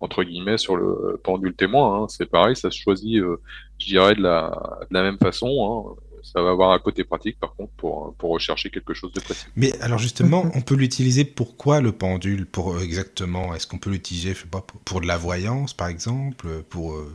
entre 0.00 0.22
guillemets 0.24 0.58
sur 0.58 0.76
le 0.76 1.20
pendule 1.22 1.54
témoin. 1.54 2.02
hein. 2.02 2.06
C'est 2.08 2.26
pareil, 2.26 2.56
ça 2.56 2.70
se 2.70 2.78
choisit, 2.78 3.20
euh, 3.20 3.40
je 3.78 3.86
dirais, 3.86 4.14
de 4.14 4.22
la 4.22 4.86
de 4.90 4.94
la 4.94 5.02
même 5.02 5.18
façon. 5.18 5.96
hein. 5.96 6.00
Ça 6.22 6.40
va 6.40 6.52
avoir 6.52 6.70
un 6.70 6.78
côté 6.78 7.04
pratique, 7.04 7.38
par 7.38 7.54
contre, 7.54 7.72
pour 7.76 8.14
pour 8.14 8.30
rechercher 8.30 8.70
quelque 8.70 8.94
chose 8.94 9.12
de 9.12 9.20
précis. 9.20 9.44
Mais 9.56 9.78
alors 9.82 9.98
justement, 9.98 10.46
on 10.54 10.62
peut 10.62 10.74
l'utiliser 10.74 11.24
pourquoi 11.26 11.82
le 11.82 11.92
pendule? 11.92 12.46
Pour 12.46 12.74
euh, 12.74 12.80
exactement, 12.80 13.54
est-ce 13.54 13.66
qu'on 13.66 13.78
peut 13.78 13.90
l'utiliser, 13.90 14.32
je 14.32 14.40
sais 14.40 14.46
pas, 14.46 14.62
pour, 14.62 14.80
pour 14.80 15.00
de 15.02 15.06
la 15.06 15.18
voyance 15.18 15.74
par 15.74 15.88
exemple, 15.88 16.46
pour 16.70 16.94
euh, 16.94 17.12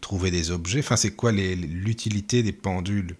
trouver 0.00 0.30
des 0.30 0.50
objets? 0.50 0.78
Enfin, 0.78 0.96
c'est 0.96 1.14
quoi 1.14 1.32
l'utilité 1.32 2.42
des 2.42 2.52
pendules? 2.52 3.14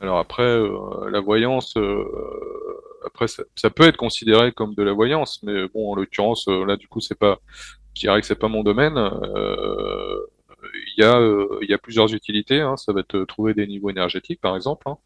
Alors 0.00 0.18
après, 0.18 0.42
euh, 0.42 1.10
la 1.10 1.20
voyance, 1.20 1.74
après 3.06 3.28
ça, 3.28 3.70
peut 3.70 3.84
être 3.84 3.96
considéré 3.96 4.52
comme 4.52 4.74
de 4.74 4.82
la 4.82 4.92
voyance, 4.92 5.42
mais 5.42 5.68
bon, 5.68 5.92
en 5.92 5.94
l'occurrence, 5.96 6.48
euh, 6.48 6.64
là 6.66 6.76
du 6.76 6.88
coup, 6.88 7.00
c'est 7.00 7.18
pas, 7.18 7.38
que 7.94 8.22
c'est 8.22 8.38
pas 8.38 8.48
mon 8.48 8.62
domaine. 8.62 8.96
Euh, 8.98 10.18
Il 10.96 11.02
y 11.02 11.04
a, 11.04 11.18
euh, 11.20 11.58
il 11.62 11.68
y 11.70 11.74
a 11.74 11.78
plusieurs 11.78 12.12
utilités. 12.14 12.60
hein. 12.60 12.76
Ça 12.76 12.92
va 12.92 13.00
être 13.00 13.24
trouver 13.24 13.54
des 13.54 13.66
niveaux 13.66 13.90
énergétiques, 13.90 14.40
par 14.40 14.56
exemple, 14.56 14.88
hein. 14.88 14.98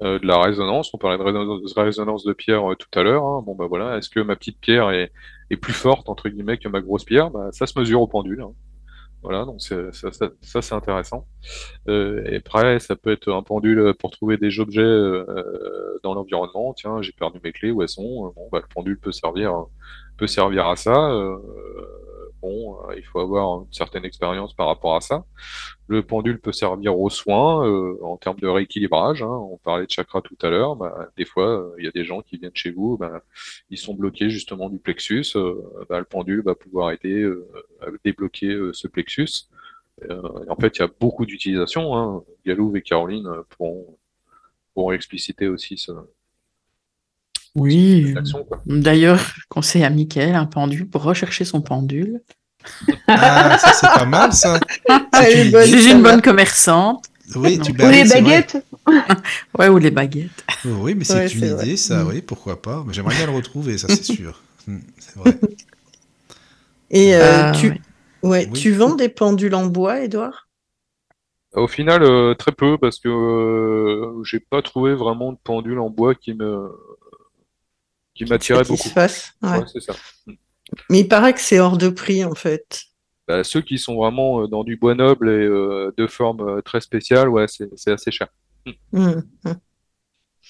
De 0.00 0.26
la 0.26 0.40
résonance. 0.40 0.94
On 0.94 0.98
parlait 0.98 1.18
de 1.18 1.22
résonance, 1.80 2.24
de 2.24 2.32
pierre 2.32 2.62
tout 2.78 2.98
à 2.98 3.02
l'heure. 3.02 3.24
hein. 3.24 3.42
Bon 3.44 3.54
bah 3.54 3.66
voilà, 3.68 3.98
est-ce 3.98 4.08
que 4.08 4.20
ma 4.20 4.34
petite 4.36 4.58
pierre 4.60 4.90
est, 4.90 5.12
est 5.50 5.56
plus 5.58 5.74
forte 5.74 6.08
entre 6.08 6.28
guillemets 6.30 6.58
que 6.58 6.68
ma 6.68 6.80
grosse 6.80 7.04
pierre? 7.04 7.30
Bah, 7.30 7.50
ça 7.52 7.66
se 7.66 7.78
mesure 7.78 8.00
au 8.00 8.06
pendule. 8.06 8.44
Voilà, 9.22 9.44
donc 9.44 9.60
ça, 9.60 9.92
ça, 9.92 10.10
ça, 10.40 10.62
c'est 10.62 10.74
intéressant. 10.74 11.26
Euh, 11.88 12.24
et 12.24 12.36
après, 12.36 12.78
ça 12.78 12.96
peut 12.96 13.12
être 13.12 13.30
un 13.30 13.42
pendule 13.42 13.92
pour 13.98 14.10
trouver 14.10 14.38
des 14.38 14.60
objets 14.60 14.80
euh, 14.80 15.98
dans 16.02 16.14
l'environnement. 16.14 16.72
Tiens, 16.74 17.02
j'ai 17.02 17.12
perdu 17.12 17.38
mes 17.44 17.52
clés, 17.52 17.70
où 17.70 17.82
elles 17.82 17.88
sont? 17.88 18.32
Bon, 18.34 18.48
bah, 18.50 18.60
le 18.62 18.68
pendule 18.74 18.98
peut 18.98 19.12
servir, 19.12 19.66
peut 20.16 20.26
servir 20.26 20.68
à 20.68 20.76
ça. 20.76 21.10
Euh, 21.10 21.36
bon, 22.40 22.76
euh, 22.88 22.94
il 22.96 23.04
faut 23.04 23.20
avoir 23.20 23.62
une 23.62 23.72
certaine 23.72 24.04
expérience 24.04 24.54
par 24.54 24.66
rapport 24.66 24.96
à 24.96 25.00
ça. 25.00 25.24
Le 25.88 26.02
pendule 26.02 26.40
peut 26.40 26.52
servir 26.52 26.98
aux 26.98 27.10
soins 27.10 27.66
euh, 27.66 27.98
en 28.02 28.16
termes 28.16 28.38
de 28.38 28.46
rééquilibrage. 28.48 29.22
hein. 29.22 29.28
On 29.28 29.58
parlait 29.58 29.86
de 29.86 29.90
chakra 29.90 30.20
tout 30.22 30.36
à 30.42 30.50
l'heure. 30.50 30.76
Bah, 30.76 31.08
des 31.16 31.24
fois, 31.24 31.48
euh, 31.48 31.74
il 31.78 31.84
y 31.84 31.88
a 31.88 31.90
des 31.90 32.04
gens 32.04 32.22
qui 32.22 32.38
viennent 32.38 32.50
chez 32.54 32.70
vous, 32.70 32.96
bah, 32.96 33.22
ils 33.70 33.78
sont 33.78 33.94
bloqués 33.94 34.30
justement 34.30 34.70
du 34.70 34.78
plexus. 34.78 35.26
Bah, 35.88 35.98
le 35.98 36.04
pendule 36.04 36.42
va 36.42 36.54
pouvoir 36.54 36.92
aider 36.92 37.28
à 37.80 37.86
débloquer 38.04 38.56
ce 38.72 38.88
plexus. 38.88 39.48
En 40.48 40.56
fait, 40.56 40.78
il 40.78 40.80
y 40.80 40.84
a 40.84 40.90
beaucoup 41.00 41.26
d'utilisations. 41.26 41.96
Hein. 41.96 42.24
Et 42.46 42.82
Caroline 42.82 43.28
pourront, 43.50 43.98
pourront 44.74 44.92
expliciter 44.92 45.48
aussi 45.48 45.76
ce, 45.76 45.92
Oui. 47.56 48.14
D'ailleurs, 48.66 49.18
je 49.36 49.42
conseille 49.48 49.84
à 49.84 49.90
Mickaël 49.90 50.34
un 50.34 50.46
pendule 50.46 50.88
pour 50.88 51.02
rechercher 51.02 51.44
son 51.44 51.60
pendule. 51.60 52.20
Ah, 53.08 53.56
ça 53.58 53.72
c'est 53.72 53.86
pas 53.86 54.04
mal 54.04 54.32
ça. 54.32 54.60
Ah, 55.12 55.28
est 55.28 55.44
une- 55.46 55.50
bonne, 55.50 55.66
Je 55.66 55.76
suis 55.76 55.90
une 55.92 56.02
bonne 56.02 56.22
commerçante. 56.22 57.06
Oui, 57.36 57.58
tu 57.60 57.72
Ou 57.72 57.74
les 57.90 58.04
baguettes 58.04 58.56
Ouais, 59.58 59.68
ou 59.68 59.78
les 59.78 59.90
baguettes. 59.90 60.44
Oui, 60.64 60.94
mais 60.94 61.04
c'est 61.04 61.14
Ouais, 61.14 61.28
une 61.28 61.40
c'est 61.40 61.48
vrai. 61.50 61.66
idée, 61.66 61.76
ça, 61.76 62.04
oui, 62.04 62.22
pourquoi 62.22 62.60
pas. 62.60 62.82
Mais 62.86 62.92
j'aimerais 62.92 63.14
bien 63.16 63.26
le 63.26 63.32
retrouver, 63.32 63.78
ça 63.78 63.88
c'est 63.88 64.02
sûr. 64.04 64.42
Mm, 64.66 64.78
C'est 64.98 65.16
vrai. 65.16 65.38
Et 66.90 67.14
euh, 67.14 67.50
Euh, 67.50 67.52
tu, 67.52 67.68
ouais. 67.68 67.80
ouais, 68.22 68.48
Oui. 68.52 68.58
tu 68.58 68.72
vends 68.72 68.94
des 68.96 69.08
pendules 69.08 69.54
en 69.54 69.66
bois, 69.66 70.00
Edouard 70.00 70.48
Au 71.54 71.68
final, 71.68 72.02
euh, 72.02 72.34
très 72.34 72.52
peu 72.52 72.78
parce 72.78 72.98
que 72.98 73.08
euh, 73.08 74.22
j'ai 74.24 74.40
pas 74.40 74.62
trouvé 74.62 74.94
vraiment 74.94 75.32
de 75.32 75.38
pendule 75.42 75.78
en 75.78 75.90
bois 75.90 76.14
qui 76.14 76.34
me 76.34 76.68
qui 78.24 78.30
m'attirait 78.30 78.62
beaucoup. 78.62 78.76
Satisfasse, 78.76 79.32
ouais. 79.42 79.58
Ouais, 79.58 79.64
c'est 79.72 79.80
ça. 79.80 79.94
Mais 80.88 81.00
il 81.00 81.08
paraît 81.08 81.34
que 81.34 81.40
c'est 81.40 81.58
hors 81.58 81.78
de 81.78 81.88
prix, 81.88 82.24
en 82.24 82.34
fait. 82.34 82.84
Bah, 83.26 83.44
ceux 83.44 83.60
qui 83.60 83.78
sont 83.78 83.96
vraiment 83.96 84.42
euh, 84.42 84.46
dans 84.46 84.64
du 84.64 84.76
bois 84.76 84.94
noble 84.94 85.28
et 85.28 85.32
euh, 85.32 85.92
de 85.96 86.06
forme 86.06 86.40
euh, 86.40 86.60
très 86.62 86.80
spéciale, 86.80 87.28
ouais, 87.28 87.46
c'est 87.48 87.90
assez 87.90 88.10
cher. 88.10 88.28
Hum, 88.92 89.22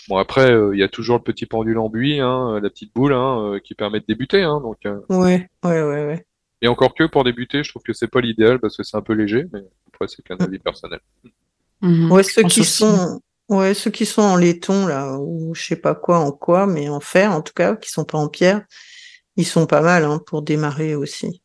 Bon 0.08 0.16
après, 0.16 0.50
euh, 0.50 0.74
il 0.74 0.80
y 0.80 0.82
a 0.82 0.88
toujours 0.88 1.18
le 1.18 1.22
petit 1.22 1.46
pendule 1.46 1.78
en 1.78 1.88
buis, 1.90 2.20
hein, 2.20 2.58
la 2.62 2.70
petite 2.70 2.94
boule, 2.94 3.12
hein, 3.12 3.54
euh, 3.54 3.58
qui 3.60 3.74
permet 3.74 4.00
de 4.00 4.06
débuter. 4.06 4.42
Hein, 4.42 4.60
donc, 4.62 4.78
euh, 4.86 4.98
Ouais, 5.08 5.48
ouais, 5.64 5.82
ouais, 5.82 6.06
ouais. 6.06 6.26
et 6.62 6.68
encore 6.68 6.94
que 6.94 7.04
pour 7.04 7.22
débuter, 7.22 7.62
je 7.62 7.70
trouve 7.70 7.82
que 7.82 7.92
c'est 7.92 8.08
pas 8.08 8.20
l'idéal 8.20 8.60
parce 8.60 8.76
que 8.76 8.82
c'est 8.82 8.96
un 8.96 9.02
peu 9.02 9.12
léger, 9.12 9.44
mais 9.52 9.60
après 9.88 10.08
c'est 10.08 10.22
qu'un 10.22 10.36
avis 10.38 10.58
personnel. 10.58 11.00
Ouais, 11.82 12.22
ceux 12.22 12.42
qui 12.44 12.64
sont, 12.64 13.20
ouais, 13.50 13.74
ceux 13.74 13.90
qui 13.90 14.06
sont 14.06 14.22
en 14.22 14.36
laiton, 14.36 14.86
là, 14.86 15.18
ou 15.18 15.54
je 15.54 15.62
sais 15.62 15.76
pas 15.76 15.94
quoi, 15.94 16.18
en 16.18 16.32
quoi, 16.32 16.66
mais 16.66 16.88
en 16.88 17.00
fer, 17.00 17.32
en 17.32 17.42
tout 17.42 17.52
cas, 17.54 17.76
qui 17.76 17.90
sont 17.90 18.04
pas 18.04 18.18
en 18.18 18.28
pierre, 18.28 18.64
ils 19.36 19.46
sont 19.46 19.66
pas 19.66 19.82
mal, 19.82 20.04
hein, 20.04 20.20
pour 20.26 20.42
démarrer 20.42 20.94
aussi. 20.94 21.42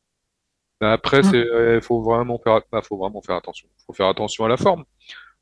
Bah, 0.82 0.94
Après, 0.94 1.22
Mm. 1.22 1.24
c'est, 1.24 1.38
euh, 1.38 1.82
faut 1.82 2.02
vraiment 2.02 2.40
faire, 2.40 2.62
bah, 2.72 2.82
faut 2.82 2.98
vraiment 2.98 3.22
faire 3.22 3.36
attention. 3.36 3.68
Faut 3.86 3.94
faire 3.94 4.08
attention 4.08 4.46
à 4.46 4.50
la 4.50 4.58
forme. 4.58 4.86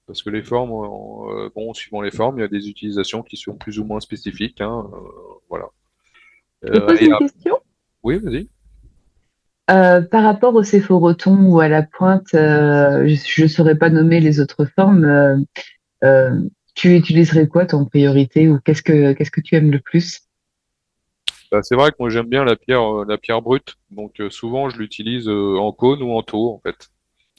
Parce 0.06 0.22
que 0.22 0.30
les 0.30 0.44
formes, 0.44 0.72
euh, 0.72 1.50
bon, 1.56 1.74
suivant 1.74 2.02
les 2.02 2.12
formes, 2.12 2.38
il 2.38 2.42
y 2.42 2.46
a 2.46 2.50
des 2.50 2.68
utilisations 2.68 3.24
qui 3.24 3.38
sont 3.38 3.56
plus 3.56 3.80
ou 3.80 3.86
moins 3.86 4.00
spécifiques, 4.02 4.60
hein, 4.62 4.86
euh, 4.94 4.98
voilà. 5.50 5.66
Je 6.62 6.70
Euh, 6.80 6.88
pose 6.88 7.02
et 7.02 7.06
une 7.06 7.18
question? 7.18 7.60
oui, 8.04 8.18
vas-y. 8.20 8.50
Euh, 9.72 10.02
par 10.02 10.24
rapport 10.24 10.54
au 10.56 10.64
céphoroton 10.64 11.38
ou 11.48 11.62
à 11.62 11.70
la 11.70 11.84
pointe, 11.84 12.34
euh, 12.34 13.08
je 13.08 13.44
ne 13.44 13.48
saurais 13.48 13.76
pas 13.78 13.90
nommer 13.90 14.20
les 14.20 14.42
autres 14.42 14.66
formes. 14.66 15.46
Euh, 16.04 16.40
tu 16.76 16.96
utiliserais 16.96 17.48
quoi 17.48 17.66
toi, 17.66 17.80
en 17.80 17.86
priorité 17.86 18.50
ou 18.50 18.60
qu'est-ce 18.60 18.82
que 18.82 19.14
qu'est-ce 19.14 19.32
que 19.32 19.42
tu 19.42 19.56
aimes 19.56 19.72
le 19.72 19.80
plus? 19.80 20.22
Bah, 21.52 21.62
c'est 21.62 21.76
vrai 21.76 21.92
que 21.92 21.98
moi 22.00 22.10
j'aime 22.10 22.26
bien 22.26 22.44
la 22.44 22.56
pierre, 22.56 22.82
euh, 22.82 23.06
la 23.08 23.18
pierre 23.18 23.42
brute. 23.42 23.76
Donc 23.92 24.20
euh, 24.20 24.30
souvent 24.30 24.70
je 24.70 24.78
l'utilise 24.80 25.28
euh, 25.28 25.58
en 25.58 25.72
cône 25.72 26.02
ou 26.02 26.12
en 26.12 26.24
taux 26.24 26.52
en 26.52 26.60
fait. 26.60 26.90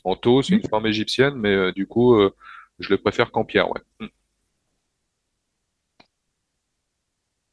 En 0.05 0.17
taux, 0.17 0.43
c'est 0.43 0.55
une 0.55 0.69
forme 0.69 0.87
égyptienne, 0.87 1.35
mais 1.35 1.55
euh, 1.55 1.73
du 1.73 1.87
coup 1.87 2.15
euh, 2.15 2.33
je 2.79 2.91
le 2.91 2.99
préfère 2.99 3.33
qu'en 3.33 3.45
pierre, 3.45 3.71
ouais. 3.71 3.81
Mm. 4.01 4.07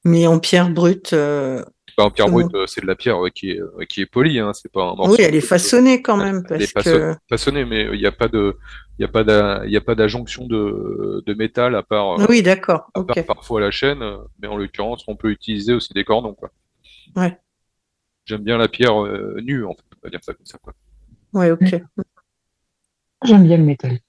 Mais 0.04 0.28
en 0.28 0.40
pierre 0.40 0.70
brute, 0.70 1.14
euh, 1.14 1.64
En 2.04 2.12
pierre 2.12 2.26
Comment 2.28 2.40
brute, 2.40 2.56
euh, 2.56 2.66
c'est 2.68 2.82
de 2.82 2.88
la 2.88 2.96
pierre 2.96 3.24
euh, 3.26 3.30
qui 3.30 3.52
est, 3.52 3.60
euh, 3.60 3.86
qui 3.90 4.02
est 4.02 4.06
polie, 4.06 4.40
hein, 4.40 4.52
c'est 4.54 4.72
pas 4.72 4.84
un 4.84 4.96
morceau. 4.96 5.14
oui, 5.14 5.22
elle 5.22 5.36
est 5.36 5.42
façonnée 5.42 6.02
quand 6.02 6.18
même, 6.18 6.44
Elle 6.50 6.62
est 6.64 6.74
parce 6.74 6.86
façon- 6.86 6.98
que, 6.98 7.16
façonnée, 7.30 7.66
mais 7.66 7.86
il 7.94 8.00
n'y 8.00 8.06
a 8.06 8.12
pas 8.12 8.28
de, 8.28 8.58
il 9.00 9.04
y 9.04 9.06
a 9.06 9.08
pas 9.08 9.24
pas 9.86 9.96
d'adjonction 9.96 10.46
de, 10.48 11.24
de 11.26 11.34
métal 11.34 11.76
à 11.76 11.84
part, 11.84 12.18
oui, 12.30 12.42
d'accord, 12.42 12.90
à 12.94 13.04
part 13.04 13.26
parfois 13.26 13.62
la 13.62 13.72
chaîne, 13.72 14.04
mais 14.42 14.48
en 14.48 14.58
l'occurrence, 14.58 15.04
on 15.08 15.16
peut 15.16 15.30
utiliser 15.32 15.74
aussi 15.74 15.94
des 15.94 16.04
cordons, 16.04 16.34
quoi. 16.34 16.52
Ouais. 17.16 17.38
J'aime 18.26 18.44
bien 18.44 18.58
la 18.58 18.68
pierre 18.68 19.04
euh, 19.04 19.40
nue, 19.42 19.66
en 19.66 19.74
fait, 19.74 19.84
on 19.96 20.00
va 20.08 20.10
dire 20.10 20.24
ça 20.24 20.34
comme 20.34 20.46
ça, 20.46 20.58
quoi. 20.60 20.74
Ouais, 21.34 21.52
ok. 21.52 21.82
J'aime 23.24 23.44
bien 23.46 23.58
le 23.58 23.64
métal. 23.64 24.00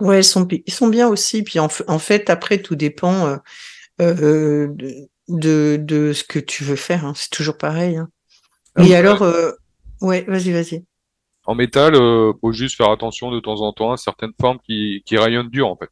Ouais, 0.00 0.20
ils 0.20 0.24
sont, 0.24 0.46
ils 0.48 0.72
sont 0.72 0.88
bien 0.88 1.08
aussi. 1.08 1.42
Puis 1.42 1.58
en, 1.58 1.68
en 1.88 1.98
fait, 1.98 2.30
après, 2.30 2.58
tout 2.58 2.74
dépend 2.76 3.26
euh, 3.26 3.36
euh, 4.00 4.68
de, 4.68 5.08
de, 5.28 5.76
de 5.80 6.12
ce 6.12 6.24
que 6.24 6.38
tu 6.38 6.64
veux 6.64 6.76
faire. 6.76 7.04
hein. 7.04 7.12
C'est 7.16 7.30
toujours 7.30 7.56
pareil. 7.58 7.96
hein. 7.96 8.08
Alors, 8.74 8.88
Et 8.90 8.94
alors, 8.96 9.22
euh, 9.22 9.52
ouais, 10.00 10.22
vas-y, 10.28 10.52
vas-y. 10.52 10.84
En 11.46 11.54
métal, 11.54 11.94
euh, 11.94 12.32
faut 12.40 12.52
juste 12.52 12.76
faire 12.76 12.90
attention 12.90 13.30
de 13.30 13.38
temps 13.40 13.60
en 13.60 13.72
temps 13.72 13.92
à 13.92 13.96
certaines 13.96 14.32
formes 14.40 14.58
qui, 14.66 15.02
qui 15.06 15.16
rayonnent 15.18 15.50
dur, 15.50 15.68
en 15.68 15.76
fait. 15.76 15.90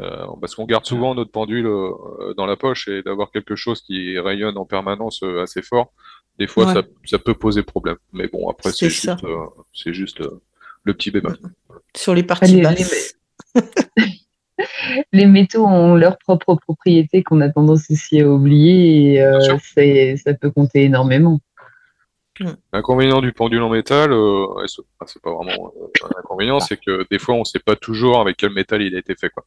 Euh, 0.00 0.24
parce 0.40 0.54
qu'on 0.54 0.64
garde 0.64 0.86
souvent 0.86 1.14
notre 1.14 1.30
pendule 1.30 1.66
euh, 1.66 2.32
dans 2.38 2.46
la 2.46 2.56
poche 2.56 2.88
et 2.88 3.02
d'avoir 3.02 3.30
quelque 3.30 3.54
chose 3.56 3.82
qui 3.82 4.18
rayonne 4.18 4.56
en 4.56 4.64
permanence 4.64 5.22
euh, 5.22 5.42
assez 5.42 5.60
fort, 5.60 5.92
des 6.38 6.46
fois 6.46 6.66
Ouais. 6.66 6.72
ça, 6.74 6.82
ça 7.04 7.18
peut 7.18 7.34
poser 7.34 7.62
problème. 7.62 7.96
Mais 8.14 8.26
bon, 8.26 8.48
après 8.48 8.72
C'est 8.72 8.88
juste, 8.88 9.10
euh, 9.24 9.46
c'est 9.74 9.92
juste 9.92 10.22
euh, 10.22 10.40
le 10.84 10.94
petit 10.94 11.10
bémol. 11.10 11.36
Sur 11.94 12.14
les 12.14 12.22
parties 12.22 12.62
basses. 12.62 13.14
Les 13.54 13.62
métaux 15.26 15.66
ont 15.66 15.94
leurs 15.94 16.18
propres 16.18 16.54
propriétés 16.54 17.22
qu'on 17.22 17.40
a 17.40 17.48
tendance 17.48 17.90
aussi 17.90 18.20
à 18.20 18.28
oublier 18.28 19.14
et 19.14 19.22
euh, 19.22 19.56
c'est- 19.74 20.16
ça 20.16 20.34
peut 20.34 20.50
compter 20.50 20.82
énormément. 20.84 21.40
Mm. 22.40 22.50
L'inconvénient 22.72 23.20
du 23.20 23.32
pendule 23.32 23.62
en 23.62 23.68
métal, 23.68 24.12
euh, 24.12 24.46
c'est 24.66 25.22
pas 25.22 25.32
vraiment 25.32 25.72
euh, 25.76 26.06
un 26.06 26.18
inconvénient, 26.18 26.60
c'est 26.60 26.78
que 26.78 27.06
des 27.10 27.18
fois 27.18 27.34
on 27.34 27.44
sait 27.44 27.58
pas 27.58 27.76
toujours 27.76 28.20
avec 28.20 28.36
quel 28.38 28.52
métal 28.52 28.82
il 28.82 28.94
a 28.94 28.98
été 28.98 29.14
fait. 29.14 29.30
quoi. 29.30 29.44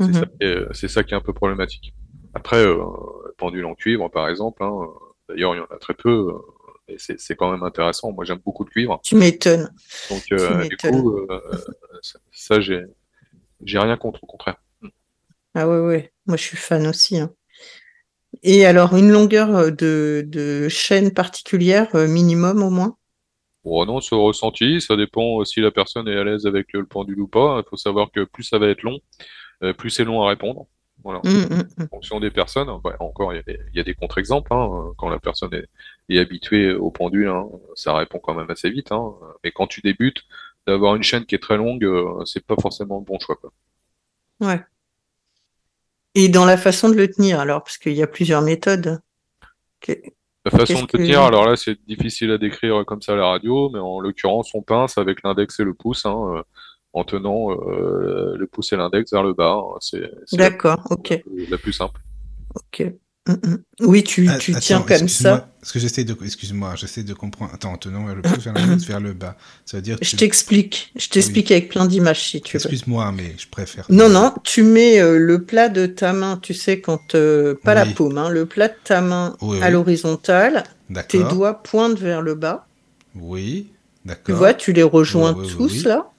C'est 0.00 0.06
Mhm. 0.08 0.14
ça, 0.14 0.26
qui 0.26 0.46
est- 0.46 0.66
c'est 0.72 0.88
ça 0.88 1.02
qui 1.04 1.14
est 1.14 1.16
un 1.16 1.20
peu 1.20 1.32
problématique. 1.32 1.92
Après, 2.34 2.56
euh, 2.58 2.76
le 3.26 3.34
pendule 3.36 3.64
en 3.64 3.74
cuivre, 3.74 4.08
par 4.08 4.28
exemple, 4.28 4.62
hein, 4.64 4.72
d'ailleurs 5.28 5.54
il 5.54 5.58
y 5.58 5.60
en 5.60 5.64
a 5.74 5.78
très 5.78 5.94
peu, 5.94 6.32
et 6.88 6.96
c'est 6.98 7.18
c'est 7.20 7.36
quand 7.36 7.50
même 7.50 7.62
intéressant. 7.62 8.12
Moi 8.12 8.24
j'aime 8.24 8.40
beaucoup 8.44 8.64
le 8.64 8.70
cuivre, 8.70 9.00
Tu 9.04 9.14
m'étonnes. 9.16 9.70
donc 10.10 10.22
euh, 10.32 10.62
du 10.62 10.68
m'étonnes. 10.70 11.00
coup, 11.02 11.18
euh, 11.18 11.40
ça, 12.02 12.18
ça, 12.32 12.60
j'ai 12.60 12.82
j'ai 13.62 13.78
rien 13.78 13.96
contre, 13.96 14.24
au 14.24 14.26
contraire. 14.26 14.56
Ah 15.54 15.68
ouais, 15.68 15.80
ouais. 15.80 16.12
Moi, 16.26 16.36
je 16.36 16.42
suis 16.42 16.56
fan 16.56 16.86
aussi. 16.86 17.18
hein. 17.18 17.34
Et 18.44 18.64
alors, 18.66 18.94
une 18.96 19.10
longueur 19.10 19.54
euh, 19.56 19.70
de, 19.70 20.24
de 20.26 20.68
chaîne 20.68 21.12
particulière, 21.12 21.88
euh, 21.94 22.06
minimum 22.06 22.62
au 22.62 22.70
moins? 22.70 22.96
Bon, 23.64 23.84
non, 23.86 23.98
au 24.12 24.24
ressenti, 24.24 24.80
ça 24.80 24.96
dépend 24.96 25.40
euh, 25.40 25.44
si 25.44 25.60
la 25.60 25.70
personne 25.70 26.06
est 26.08 26.16
à 26.16 26.24
l'aise 26.24 26.46
avec 26.46 26.72
le 26.74 26.84
pendule 26.84 27.20
ou 27.20 27.28
pas. 27.28 27.62
Il 27.64 27.68
faut 27.68 27.76
savoir 27.76 28.10
que 28.12 28.24
plus 28.24 28.42
ça 28.44 28.58
va 28.58 28.68
être 28.68 28.82
long, 28.82 29.00
plus 29.78 29.90
c'est 29.90 30.04
long 30.04 30.22
à 30.22 30.28
répondre. 30.28 30.66
Voilà. 31.02 31.20
Hum, 31.24 31.46
hum, 31.50 31.68
hum. 31.78 31.88
En 31.90 31.96
fonction 31.96 32.20
des 32.20 32.30
personnes, 32.30 32.68
bah, 32.82 32.96
encore, 33.00 33.32
il 33.32 33.36
y 33.36 33.38
a 33.38 33.42
des, 33.42 33.58
il 33.72 33.76
y 33.76 33.80
a 33.80 33.84
des 33.84 33.94
contre-exemples. 33.94 34.52
hein. 34.52 34.92
Quand 34.98 35.08
la 35.08 35.18
personne 35.18 35.54
est, 35.54 35.66
est 36.08 36.18
habituée 36.18 36.72
au 36.74 36.90
pendule, 36.90 37.28
hein, 37.28 37.46
ça 37.74 37.94
répond 37.94 38.18
quand 38.18 38.34
même 38.34 38.50
assez 38.50 38.70
vite. 38.70 38.92
hein. 38.92 39.14
Mais 39.44 39.52
quand 39.52 39.66
tu 39.66 39.80
débutes, 39.80 40.22
d'avoir 40.66 40.94
une 40.96 41.02
chaîne 41.02 41.24
qui 41.26 41.34
est 41.34 41.42
très 41.42 41.56
longue, 41.56 41.84
euh, 41.84 42.24
c'est 42.24 42.44
pas 42.46 42.56
forcément 42.60 42.98
le 42.98 43.04
bon 43.04 43.18
choix. 43.18 43.36
Quoi. 43.36 43.52
Ouais. 44.40 44.60
Et 46.14 46.28
dans 46.28 46.44
la 46.44 46.56
façon 46.56 46.88
de 46.88 46.94
le 46.94 47.10
tenir, 47.10 47.40
alors, 47.40 47.62
parce 47.62 47.76
qu'il 47.78 47.92
y 47.92 48.02
a 48.02 48.06
plusieurs 48.06 48.42
méthodes. 48.42 49.00
La 50.44 50.50
façon 50.50 50.82
de 50.82 50.86
que- 50.86 50.96
tenir, 50.96 51.22
alors 51.22 51.46
là, 51.46 51.56
c'est 51.56 51.78
difficile 51.86 52.30
à 52.30 52.38
décrire 52.38 52.84
comme 52.86 53.02
ça 53.02 53.12
à 53.12 53.16
la 53.16 53.26
radio, 53.26 53.70
mais 53.70 53.78
en 53.78 54.00
l'occurrence, 54.00 54.54
on 54.54 54.62
pince 54.62 54.98
avec 54.98 55.22
l'index 55.22 55.58
et 55.60 55.64
le 55.64 55.74
pouce, 55.74 56.06
hein, 56.06 56.36
euh, 56.36 56.42
en 56.92 57.04
tenant 57.04 57.50
euh, 57.50 58.34
le 58.36 58.46
pouce 58.46 58.72
et 58.72 58.76
l'index 58.76 59.12
vers 59.12 59.22
le 59.22 59.32
bas. 59.34 59.62
C'est 59.80 60.10
c'est 60.26 60.36
la, 60.36 60.50
D'accord, 60.50 60.86
ok, 60.90 61.22
la 61.50 61.58
plus 61.58 61.72
simple. 61.72 62.00
ok. 62.54 62.92
Hum, 63.26 63.38
hum. 63.42 63.58
Oui, 63.80 64.04
tu, 64.04 64.28
Ah, 64.28 64.36
tu 64.36 64.50
attends, 64.50 64.60
tiens 64.60 64.82
comme 64.82 65.08
ça. 65.08 65.48
Parce 65.58 65.72
que 65.72 65.78
j'essaie 65.78 66.04
de, 66.04 66.14
excuse-moi, 66.22 66.74
j'essaie 66.76 67.02
de 67.04 67.14
comprendre. 67.14 67.52
Attends, 67.54 67.72
en 67.72 67.78
tenant 67.78 68.04
vers 68.04 68.14
le 68.14 68.20
pouce, 68.20 68.44
vers 68.44 68.52
l'index, 68.52 68.84
vers 68.84 69.00
le 69.00 69.14
bas. 69.14 69.36
Ça 69.64 69.78
veut 69.78 69.82
dire 69.82 69.96
Je 70.02 70.10
tu- 70.10 70.16
t'explique. 70.16 70.92
Je 70.94 71.08
t'explique 71.08 71.50
avec 71.50 71.70
plein 71.70 71.86
d'images 71.86 72.22
si 72.22 72.42
tu 72.42 72.58
veux. 72.58 72.62
Excuse-moi, 72.62 73.12
mais 73.12 73.34
je 73.38 73.48
préfère. 73.48 73.86
Non, 73.88 74.10
non, 74.10 74.34
tu 74.44 74.62
mets 74.62 75.00
euh, 75.00 75.16
le 75.18 75.42
plat 75.42 75.70
de 75.70 75.86
ta 75.86 76.12
main, 76.12 76.36
tu 76.36 76.52
sais, 76.52 76.80
quand. 76.82 77.14
euh, 77.14 77.54
pas 77.64 77.72
la 77.74 77.86
paume, 77.86 78.18
hein, 78.18 78.28
le 78.28 78.44
plat 78.44 78.68
de 78.68 78.74
ta 78.84 79.00
main 79.00 79.36
Oui, 79.40 79.58
à 79.62 79.70
l'horizontale, 79.70 80.64
tes 81.08 81.24
doigts 81.24 81.62
pointent 81.62 81.98
vers 81.98 82.20
le 82.20 82.34
bas. 82.34 82.66
Oui, 83.14 83.68
Tu 84.04 84.08
d'accord. 84.08 84.36
vois, 84.36 84.52
tu 84.54 84.74
les 84.74 84.82
rejoins 84.82 85.32
tous 85.32 85.84
là, 85.84 86.10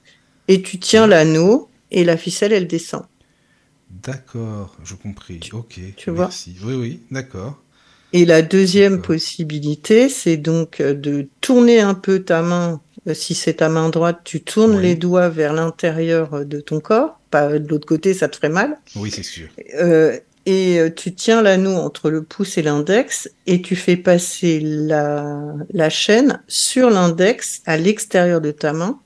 et 0.48 0.60
tu 0.60 0.80
tiens 0.80 1.06
l'anneau, 1.06 1.68
et 1.92 2.02
la 2.02 2.16
ficelle, 2.16 2.52
elle 2.52 2.66
descend. 2.66 3.04
D'accord, 4.02 4.76
je 4.84 4.94
compris. 4.94 5.40
Ok. 5.52 5.80
tu 5.96 6.10
vois 6.10 6.24
merci. 6.26 6.56
Oui, 6.62 6.74
oui, 6.74 7.00
d'accord. 7.10 7.62
Et 8.12 8.24
la 8.24 8.42
deuxième 8.42 9.02
possibilité, 9.02 10.08
c'est 10.08 10.36
donc 10.36 10.80
euh, 10.80 10.94
de 10.94 11.28
tourner 11.40 11.80
un 11.80 11.94
peu 11.94 12.20
ta 12.22 12.42
main. 12.42 12.80
Euh, 13.08 13.14
Si 13.14 13.34
c'est 13.34 13.54
ta 13.54 13.68
main 13.68 13.88
droite, 13.90 14.20
tu 14.24 14.42
tournes 14.42 14.76
Oui. 14.76 14.82
les 14.82 14.94
doigts 14.94 15.28
vers 15.28 15.52
l'intérieur 15.52 16.34
euh, 16.34 16.44
de 16.44 16.60
ton 16.60 16.80
corps. 16.80 17.20
Pas 17.30 17.58
de 17.58 17.68
l'autre 17.68 17.86
côté, 17.86 18.14
ça 18.14 18.28
te 18.28 18.36
ferait 18.36 18.48
mal. 18.48 18.78
Oui, 18.96 19.10
c'est 19.10 19.22
sûr. 19.22 19.48
Euh, 19.80 20.18
et 20.48 20.78
tu 20.94 21.12
tiens 21.12 21.42
l'anneau 21.42 21.74
entre 21.74 22.08
le 22.08 22.22
pouce 22.22 22.56
et 22.56 22.62
l'index 22.62 23.28
et 23.48 23.60
tu 23.62 23.74
fais 23.74 23.96
passer 23.96 24.60
la, 24.62 25.54
la 25.72 25.90
chaîne 25.90 26.40
sur 26.46 26.88
l'index 26.88 27.62
à 27.66 27.76
l'extérieur 27.76 28.40
de 28.40 28.52
ta 28.52 28.72
main 28.72 29.00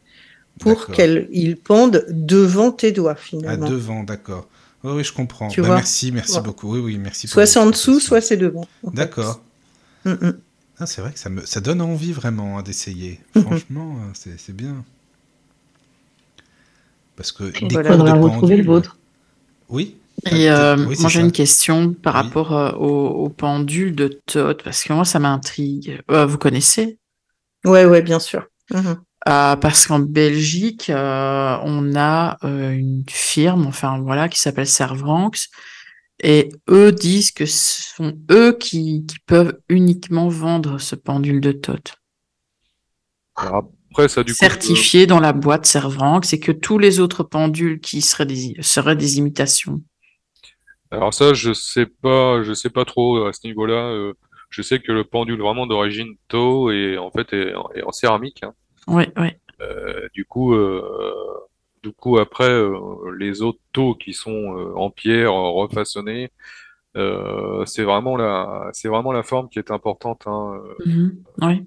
pour 0.58 0.80
D'accord. 0.80 0.94
qu'elle 0.96 1.28
il 1.32 1.56
pende 1.56 2.04
devant 2.10 2.72
tes 2.72 2.92
doigts 2.92 3.12
À 3.12 3.16
finalement. 3.16 3.70
devant, 3.70 4.02
d'accord. 4.04 4.49
Oui, 4.82 4.93
oui, 4.93 5.05
je 5.05 5.12
comprends. 5.12 5.48
Tu 5.48 5.61
Bah, 5.61 5.69
vois 5.69 5.77
merci, 5.77 6.11
merci 6.12 6.40
beaucoup. 6.40 6.73
Oui, 6.73 6.81
oui, 6.81 6.98
merci. 6.98 7.28
Soit 7.28 7.47
c'est 7.47 7.59
en 7.59 7.70
dessous, 7.70 8.01
soit 8.01 8.20
c'est 8.20 8.36
devant. 8.36 8.65
D'accord. 8.85 9.40
Mm, 10.05 10.11
mm. 10.12 10.40
Ah, 10.78 10.86
c'est 10.86 11.02
vrai 11.02 11.12
que 11.12 11.19
ça 11.19 11.28
me, 11.28 11.44
ça 11.44 11.61
donne 11.61 11.82
envie 11.82 12.12
vraiment 12.12 12.59
hein, 12.59 12.62
d'essayer. 12.62 13.20
Mhm. 13.35 13.43
Franchement, 13.43 13.97
euh, 13.97 14.11
c'est 14.15 14.39
c'est 14.40 14.55
bien. 14.57 14.85
Parce 17.16 17.32
que 17.32 17.44
Il 17.61 17.69
des 17.69 17.74
Voilà. 17.74 17.90
cours 17.90 17.98
de 17.98 18.02
faudra 18.11 18.15
retrouver 18.15 18.57
le 18.57 18.65
vôtre. 18.65 18.97
Oui. 19.69 19.97
Et 20.31 20.51
euh, 20.51 20.77
oui, 20.86 20.97
moi 21.01 21.09
j'ai 21.09 21.20
une 21.20 21.32
question 21.32 21.94
par 21.94 22.15
Oui. 22.15 22.23
rapport 22.23 22.55
euh, 22.55 22.73
au, 22.73 23.09
au 23.24 23.28
pendule 23.31 23.94
de 23.94 24.20
Todd, 24.27 24.61
parce 24.62 24.85
que 24.85 24.93
moi 24.93 25.05
ça 25.05 25.19
m'intrigue. 25.19 26.01
Euh, 26.11 26.27
vous 26.27 26.39
connaissez? 26.39 26.98
Ouais, 27.65 27.85
ouais, 27.85 28.02
bien 28.02 28.19
sûr. 28.20 28.47
Euh, 29.28 29.55
parce 29.56 29.86
qu'en 29.86 29.98
Belgique, 29.98 30.88
euh, 30.88 31.59
on 31.62 31.94
a 31.94 32.38
euh, 32.44 32.70
une 32.70 33.05
firme, 33.09 33.66
enfin 33.66 34.01
voilà, 34.01 34.30
qui 34.30 34.40
s'appelle 34.40 34.66
Servranx, 34.66 35.51
et 36.22 36.48
eux 36.70 36.90
disent 36.90 37.30
que 37.30 37.44
ce 37.44 37.82
sont 37.97 38.18
eux 38.30 38.56
qui, 38.59 39.05
qui 39.06 39.18
peuvent 39.26 39.59
uniquement 39.68 40.28
vendre 40.28 40.78
ce 40.78 40.94
pendule 40.94 41.42
de 41.42 41.59
Alors 43.36 43.70
après, 43.90 44.09
ça 44.09 44.22
du 44.22 44.32
coup, 44.32 44.38
certifié 44.38 45.06
dans 45.06 45.20
la 45.20 45.34
boîte 45.34 45.66
Servranx, 45.66 46.32
et 46.32 46.40
que 46.40 46.52
tous 46.52 46.78
les 46.78 46.98
autres 46.98 47.22
pendules 47.22 47.80
qui 47.80 48.01
seraient 48.01 48.26
des, 48.26 48.55
seraient 48.62 48.97
des 48.97 49.18
imitations. 49.18 49.82
alors 50.90 51.12
ça, 51.12 51.34
je 51.34 51.52
sais 51.52 51.86
pas, 51.86 52.42
je 52.42 52.55
sais 52.55 52.70
pas 52.70 52.86
trop 52.86 53.26
à 53.26 53.34
ce 53.34 53.47
niveau-là. 53.47 54.12
je 54.48 54.62
sais 54.62 54.78
que 54.78 54.92
le 54.92 55.05
pendule 55.05 55.40
vraiment 55.40 55.66
d'origine 55.66 56.14
Tao 56.28 56.70
est 56.70 56.97
en 56.97 57.10
fait 57.10 57.34
est 57.34 57.82
en 57.82 57.92
céramique. 57.92 58.44
hein. 58.44 58.55
Oui, 58.90 59.04
oui. 59.16 59.28
Euh, 59.60 60.08
du 60.14 60.24
coup, 60.24 60.54
euh, 60.54 60.82
du 61.82 61.92
coup 61.92 62.18
après 62.18 62.50
euh, 62.50 62.76
les 63.18 63.42
autres 63.42 63.60
taux 63.72 63.94
qui 63.94 64.14
sont 64.14 64.56
euh, 64.58 64.72
en 64.74 64.90
pierre 64.90 65.32
refaçonnés, 65.32 66.30
euh, 66.96 67.64
c'est 67.66 67.84
vraiment 67.84 68.16
la, 68.16 68.70
c'est 68.72 68.88
vraiment 68.88 69.12
la 69.12 69.22
forme 69.22 69.48
qui 69.48 69.58
est 69.58 69.70
importante. 69.70 70.22
Hein, 70.26 70.60
Mhm. 70.86 71.22
Oui. 71.42 71.66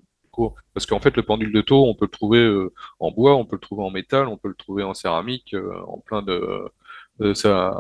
Parce 0.73 0.85
qu'en 0.85 0.99
fait, 0.99 1.15
le 1.15 1.23
pendule 1.23 1.51
de 1.51 1.61
taux, 1.61 1.85
on 1.85 1.93
peut 1.93 2.05
le 2.05 2.11
trouver 2.11 2.39
euh, 2.39 2.73
en 2.99 3.11
bois, 3.11 3.35
on 3.35 3.45
peut 3.45 3.55
le 3.55 3.59
trouver 3.59 3.83
en 3.83 3.91
métal, 3.91 4.27
on 4.27 4.37
peut 4.37 4.47
le 4.47 4.55
trouver 4.55 4.83
en 4.83 4.93
céramique, 4.93 5.53
euh, 5.53 5.73
en 5.87 5.99
plein 5.99 6.23
de, 6.23 6.65
de 7.19 7.33
ça. 7.33 7.71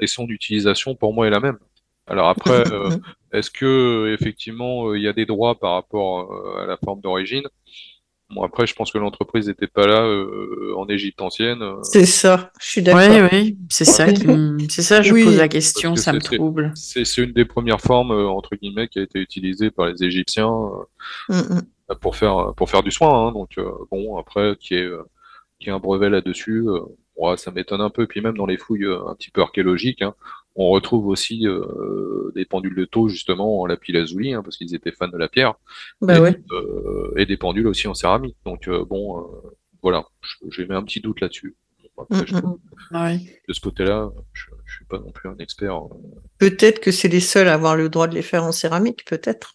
Et 0.00 0.06
son 0.06 0.26
utilisation, 0.28 0.94
pour 0.94 1.12
moi, 1.14 1.26
est 1.26 1.30
la 1.30 1.40
même. 1.40 1.58
Alors 2.06 2.28
après, 2.28 2.62
euh, 2.72 2.90
est-ce 3.32 3.50
que 3.50 4.14
effectivement, 4.18 4.88
euh, 4.90 4.98
il 4.98 5.02
y 5.02 5.08
a 5.08 5.12
des 5.12 5.26
droits 5.26 5.56
par 5.58 5.72
rapport 5.72 6.58
à 6.58 6.66
la 6.66 6.76
forme 6.76 7.00
d'origine? 7.00 7.46
Bon, 8.30 8.42
après, 8.42 8.66
je 8.66 8.74
pense 8.74 8.90
que 8.90 8.98
l'entreprise 8.98 9.46
n'était 9.46 9.68
pas 9.68 9.86
là 9.86 10.02
euh, 10.02 10.74
en 10.76 10.88
Égypte 10.88 11.22
ancienne. 11.22 11.62
euh, 11.62 11.76
C'est 11.82 12.06
ça, 12.06 12.50
je 12.60 12.66
suis 12.68 12.80
Oui, 12.80 12.84
d'accord. 12.86 13.28
oui, 13.32 13.56
c'est 13.68 13.84
ça 13.84 14.12
qui 14.12 14.26
me- 14.26 14.58
c'est 14.68 14.82
ça, 14.82 15.00
je 15.00 15.14
Oui. 15.14 15.22
pose 15.24 15.36
la 15.36 15.46
question, 15.48 15.94
que 15.94 16.00
ça 16.00 16.12
me 16.12 16.18
trouble. 16.20 16.72
C'est 16.74 17.04
c'est 17.04 17.22
une 17.22 17.32
des 17.32 17.44
premières 17.44 17.80
formes, 17.80 18.10
euh, 18.10 18.26
entre 18.28 18.56
guillemets, 18.56 18.88
qui 18.88 18.98
a 18.98 19.02
été 19.02 19.20
utilisée 19.20 19.70
par 19.70 19.86
les 19.86 20.02
Égyptiens. 20.02 20.50
euh, 20.50 20.82
Mm, 21.28 21.54
mm. 21.54 21.94
pour 22.00 22.16
faire 22.16 22.52
pour 22.56 22.68
faire 22.68 22.82
du 22.82 22.90
soin 22.90 23.28
hein, 23.28 23.32
donc 23.32 23.58
euh, 23.58 23.70
bon 23.92 24.16
après 24.18 24.56
qui 24.58 24.74
est 24.74 24.82
euh, 24.82 25.02
qui 25.60 25.68
est 25.68 25.72
un 25.72 25.78
brevet 25.78 26.10
là-dessus 26.10 26.64
euh, 26.66 26.80
ouais, 27.16 27.36
ça 27.36 27.52
m'étonne 27.52 27.80
un 27.80 27.90
peu 27.90 28.08
puis 28.08 28.20
même 28.20 28.36
dans 28.36 28.46
les 28.46 28.56
fouilles 28.56 28.84
euh, 28.86 29.06
un 29.08 29.14
petit 29.14 29.30
peu 29.30 29.40
archéologiques 29.40 30.02
hein, 30.02 30.14
on 30.58 30.70
retrouve 30.70 31.06
aussi 31.06 31.46
euh, 31.46 32.32
des 32.34 32.44
pendules 32.46 32.74
de 32.74 32.84
taux 32.86 33.08
justement 33.08 33.60
en 33.60 33.66
lapis 33.66 33.92
lazuli 33.92 34.32
hein, 34.34 34.42
parce 34.42 34.56
qu'ils 34.56 34.74
étaient 34.74 34.92
fans 34.92 35.08
de 35.08 35.18
la 35.18 35.28
pierre 35.28 35.54
Bah 36.00 36.16
et, 36.16 36.20
ouais. 36.20 36.40
euh, 36.52 37.12
et 37.16 37.26
des 37.26 37.36
pendules 37.36 37.66
aussi 37.66 37.86
en 37.88 37.94
céramique 37.94 38.36
donc 38.44 38.66
euh, 38.68 38.84
bon 38.84 39.20
euh, 39.20 39.22
voilà 39.82 40.04
j'ai 40.50 40.66
mis 40.66 40.74
un 40.74 40.82
petit 40.82 41.00
doute 41.00 41.20
là-dessus 41.20 41.54
Après, 41.98 42.22
Mm, 42.22 42.26
je- 42.26 42.34
mm. 42.36 42.56
Oui. 42.92 43.30
de 43.48 43.52
ce 43.52 43.60
côté-là 43.60 44.10
je, 44.32 44.44
je 44.64 44.74
suis 44.76 44.84
pas 44.86 44.98
non 44.98 45.10
plus 45.12 45.28
un 45.28 45.36
expert 45.38 45.76
euh, 45.76 45.88
Peut-être 46.38 46.80
que 46.80 46.90
c'est 46.90 47.08
les 47.08 47.20
seuls 47.20 47.48
à 47.48 47.54
avoir 47.54 47.76
le 47.76 47.88
droit 47.88 48.06
de 48.08 48.14
les 48.14 48.22
faire 48.22 48.44
en 48.44 48.52
céramique, 48.52 49.04
peut-être. 49.06 49.54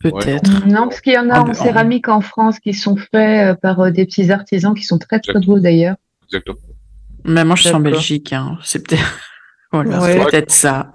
Peut-être. 0.00 0.64
Non, 0.66 0.82
parce 0.88 1.00
qu'il 1.00 1.12
y 1.14 1.18
en 1.18 1.28
a 1.30 1.38
Ah, 1.38 1.42
en 1.42 1.54
céramique 1.54 2.08
en 2.08 2.20
France 2.20 2.60
qui 2.60 2.72
sont 2.74 2.94
faits 2.96 3.60
par 3.60 3.80
euh, 3.80 3.90
des 3.90 4.04
petits 4.06 4.30
artisans 4.30 4.72
qui 4.74 4.84
sont 4.84 4.98
très 4.98 5.18
très 5.18 5.32
Exactement. 5.32 5.56
beaux 5.56 5.60
d'ailleurs. 5.60 5.96
exactement 6.26 6.58
Mais 7.24 7.44
moi, 7.44 7.56
je 7.56 7.62
suis 7.62 7.70
en 7.70 7.80
D'accord. 7.80 7.92
Belgique, 7.98 8.32
hein. 8.32 8.56
C'est 8.62 8.86
peut-être 8.86 9.02
voilà, 9.72 10.00
Ouais. 10.02 10.12
c'est 10.12 10.24
peut-être 10.24 10.50
ça. 10.50 10.90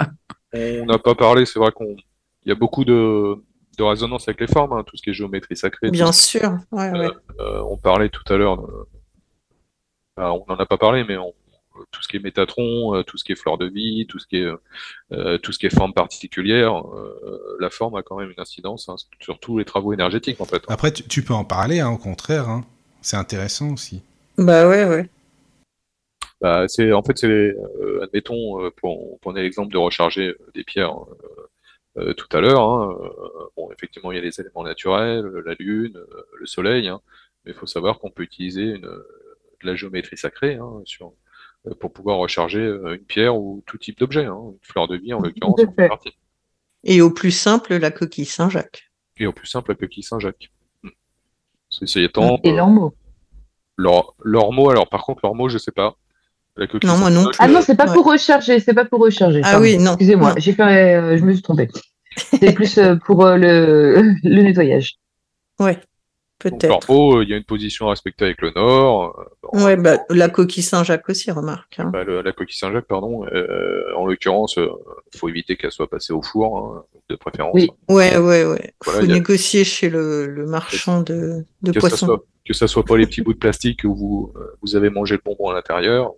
On 0.54 0.86
n'a 0.86 1.00
pas 1.00 1.16
parlé, 1.16 1.46
c'est 1.46 1.60
vrai 1.60 1.72
qu'on 1.72 1.96
il 2.46 2.50
y 2.50 2.52
a 2.52 2.56
beaucoup 2.56 2.84
de, 2.86 3.36
de 3.78 3.84
résonance 3.84 4.28
avec 4.28 4.42
les 4.42 4.48
formes, 4.48 4.74
hein, 4.74 4.84
tout 4.86 4.98
ce 4.98 5.02
qui 5.02 5.10
est 5.12 5.14
géométrie 5.14 5.56
sacrée. 5.56 5.90
Bien 5.92 6.12
sûr. 6.12 6.58
Ouais, 6.72 6.92
ouais. 6.92 7.10
euh, 7.40 7.62
on 7.70 7.78
parlait 7.78 8.10
tout 8.10 8.24
à 8.34 8.38
l'heure, 8.38 8.58
de- 8.58 8.68
enfin, 10.18 10.32
on 10.32 10.46
n'en 10.52 10.60
a 10.60 10.66
pas 10.66 10.78
parlé, 10.78 11.04
mais 11.08 11.18
on- 11.18 11.34
tout 11.90 12.04
ce 12.04 12.08
qui 12.08 12.18
est 12.18 12.20
métatron, 12.20 12.96
euh, 12.96 13.02
tout 13.04 13.18
ce 13.18 13.24
qui 13.24 13.32
est 13.32 13.36
fleur 13.36 13.58
de 13.58 13.66
vie, 13.66 14.06
tout 14.08 14.20
ce 14.20 14.28
qui 14.28 14.38
est 14.38 14.48
euh, 15.12 15.38
tout 15.40 15.52
ce 15.52 15.58
qui 15.58 15.66
est 15.66 15.74
forme 15.76 15.92
particulière, 15.94 16.78
euh, 16.96 17.58
la 17.60 17.72
forme 17.72 17.96
a 17.96 18.04
quand 18.04 18.18
même 18.18 18.30
une 18.30 18.40
incidence 18.40 18.90
hein, 18.90 18.96
sur 19.20 19.40
tous 19.40 19.58
les 19.58 19.66
travaux 19.66 19.92
énergétiques 19.92 20.40
en 20.40 20.46
fait. 20.46 20.62
Après, 20.68 20.92
tu, 20.94 21.02
tu 21.08 21.24
peux 21.24 21.34
en 21.34 21.46
parler, 21.46 21.80
hein, 21.80 21.90
au 21.90 21.98
contraire. 21.98 22.48
hein. 22.48 22.64
C'est 23.02 23.18
intéressant 23.18 23.72
aussi. 23.74 24.04
Bah 24.38 24.68
ouais, 24.70 24.86
ouais. 24.86 25.10
Bah, 26.44 26.66
c'est 26.68 26.92
en 26.92 27.02
fait 27.04 27.18
c'est 27.18 27.28
euh, 27.30 28.04
admettons 28.04 28.62
euh, 28.62 28.70
pour 28.70 29.18
donner 29.24 29.44
l'exemple 29.44 29.72
de 29.72 29.78
recharger 29.78 30.28
euh, 30.28 30.52
des 30.54 30.66
pierres 30.66 30.94
euh, 30.94 31.50
euh, 32.00 32.14
tout 32.14 32.28
à 32.36 32.42
l'heure. 32.42 32.62
Hein. 32.62 32.98
Bon, 33.56 33.72
effectivement, 33.72 34.12
il 34.12 34.16
y 34.16 34.18
a 34.18 34.22
les 34.22 34.42
éléments 34.42 34.64
naturels, 34.64 35.26
la 35.46 35.54
lune, 35.58 35.98
le 36.38 36.46
soleil, 36.46 36.90
hein. 36.90 37.00
mais 37.46 37.52
il 37.54 37.58
faut 37.58 37.66
savoir 37.66 37.98
qu'on 38.00 38.12
peut 38.12 38.24
utiliser 38.24 38.64
une, 38.64 38.82
de 38.82 39.64
la 39.64 39.76
géométrie 39.76 40.18
sacrée 40.18 40.56
hein, 40.56 40.82
sur, 40.84 41.14
pour 41.80 41.94
pouvoir 41.94 42.18
recharger 42.18 42.60
une 42.60 43.06
pierre 43.06 43.38
ou 43.38 43.64
tout 43.66 43.78
type 43.78 43.98
d'objet, 43.98 44.26
hein. 44.26 44.38
une 44.52 44.58
fleur 44.64 44.90
de 44.90 44.98
vie 44.98 45.14
en 45.14 45.22
l'occurrence. 45.22 45.62
Et 46.84 47.00
au 47.00 47.10
plus 47.10 47.32
simple, 47.32 47.76
la 47.76 47.92
coquille 47.92 48.26
Saint-Jacques. 48.26 48.92
Et 49.16 49.28
au 49.28 49.32
plus 49.32 49.48
simple, 49.48 49.72
la 49.72 49.76
coquille 49.76 50.04
Saint-Jacques. 50.04 50.52
Ceci 51.70 52.02
étant. 52.02 52.42
Et 52.44 52.52
l'ormeau. 52.52 52.94
L'ormeau, 53.78 54.70
alors 54.70 54.90
par 54.90 55.06
contre, 55.06 55.22
l'ormeau, 55.24 55.48
je 55.48 55.58
sais 55.58 55.72
pas. 55.72 55.96
La 56.56 56.68
coquille 56.68 56.90
non, 56.90 56.98
moi 56.98 57.10
non 57.10 57.32
Ah 57.40 57.48
non, 57.48 57.62
c'est 57.62 57.76
pas 57.76 57.92
pour 57.92 58.06
recharger, 58.06 58.60
c'est 58.60 58.74
pas 58.74 58.86
pour 58.86 59.00
recharger. 59.02 59.42
Ah 59.44 59.60
oui, 59.60 59.78
non. 59.78 59.94
Excusez-moi, 59.94 60.36
j'ai 60.38 60.54
fait, 60.54 60.96
euh, 60.96 61.18
je 61.18 61.24
me 61.24 61.34
suis 61.34 61.42
trompée. 61.42 61.68
C'est 62.16 62.52
plus 62.56 62.78
euh, 62.78 62.96
pour 62.96 63.26
euh, 63.26 63.38
le, 63.38 64.14
le 64.24 64.42
nettoyage. 64.44 64.96
Ouais. 65.60 65.80
Peut-être. 66.38 67.22
il 67.24 67.30
y 67.30 67.34
a 67.34 67.38
une 67.38 67.46
position 67.46 67.88
à 67.88 67.92
respecter 67.92 68.26
avec 68.26 68.42
le 68.42 68.52
Nord. 68.52 69.18
Bon, 69.42 69.64
ouais, 69.64 69.78
bah, 69.78 70.00
la 70.10 70.28
coquille 70.28 70.62
Saint-Jacques 70.62 71.08
aussi, 71.08 71.32
remarque. 71.32 71.80
Hein. 71.80 71.90
Bah, 71.94 72.04
la 72.04 72.32
coquille 72.34 72.58
Saint-Jacques, 72.58 72.88
pardon. 72.88 73.26
Euh, 73.34 73.82
en 73.96 74.06
l'occurrence, 74.06 74.58
il 74.58 75.18
faut 75.18 75.30
éviter 75.30 75.56
qu'elle 75.56 75.72
soit 75.72 75.90
passée 75.90 76.12
au 76.12 76.22
four, 76.22 76.58
hein, 76.58 76.84
de 77.10 77.16
préférence. 77.16 77.54
Oui, 77.54 77.70
ouais, 77.88 78.18
ouais, 78.18 78.44
ouais. 78.46 78.74
Il 78.86 78.92
faut 78.92 79.06
négocier 79.06 79.64
chez 79.64 79.90
le, 79.90 80.28
le 80.28 80.46
marchand 80.46 81.02
de, 81.02 81.46
de 81.62 81.72
que 81.72 81.80
poissons. 81.80 81.96
Ça 81.96 82.06
soit, 82.08 82.24
que 82.46 82.54
ça 82.54 82.68
soit 82.68 82.84
pas 82.84 82.98
les 82.98 83.08
petits 83.08 83.22
bouts 83.22 83.34
de 83.34 83.40
plastique 83.40 83.86
où 83.86 83.96
vous, 83.96 84.34
vous 84.62 84.76
avez 84.76 84.90
mangé 84.90 85.16
le 85.16 85.22
bonbon 85.24 85.50
à 85.50 85.54
l'intérieur. 85.54 86.12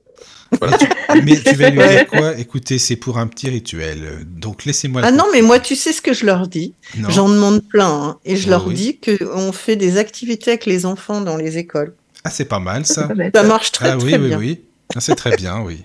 Mais 1.23 1.39
tu 1.41 1.55
vas 1.55 1.69
lui 1.69 1.79
dire 1.79 2.07
quoi? 2.07 2.37
Écoutez, 2.37 2.77
c'est 2.77 2.95
pour 2.95 3.17
un 3.17 3.27
petit 3.27 3.49
rituel. 3.49 4.25
Donc 4.25 4.65
laissez-moi. 4.65 5.01
Ah 5.03 5.11
non, 5.11 5.25
mais 5.33 5.41
moi, 5.41 5.59
tu 5.59 5.75
sais 5.75 5.91
ce 5.91 6.01
que 6.01 6.13
je 6.13 6.25
leur 6.25 6.47
dis? 6.47 6.73
J'en 7.09 7.29
demande 7.29 7.61
plein. 7.67 7.89
Hein, 7.89 8.17
et 8.25 8.35
je 8.35 8.49
leur 8.49 8.69
dis 8.69 8.99
qu'on 8.99 9.51
fait 9.51 9.75
des 9.75 9.97
activités 9.97 10.51
avec 10.51 10.65
les 10.65 10.85
enfants 10.85 11.21
dans 11.21 11.37
les 11.37 11.57
écoles. 11.57 11.93
Ah, 12.23 12.29
c'est 12.29 12.45
pas 12.45 12.59
mal 12.59 12.85
ça. 12.85 13.07
Ça 13.33 13.43
marche 13.43 13.71
très, 13.71 13.91
ah, 13.91 13.97
oui, 13.97 14.11
très 14.11 14.17
oui, 14.19 14.27
bien. 14.27 14.37
Oui, 14.39 14.59
oui. 14.95 15.01
c'est 15.01 15.15
très 15.15 15.35
bien, 15.35 15.61
oui. 15.61 15.83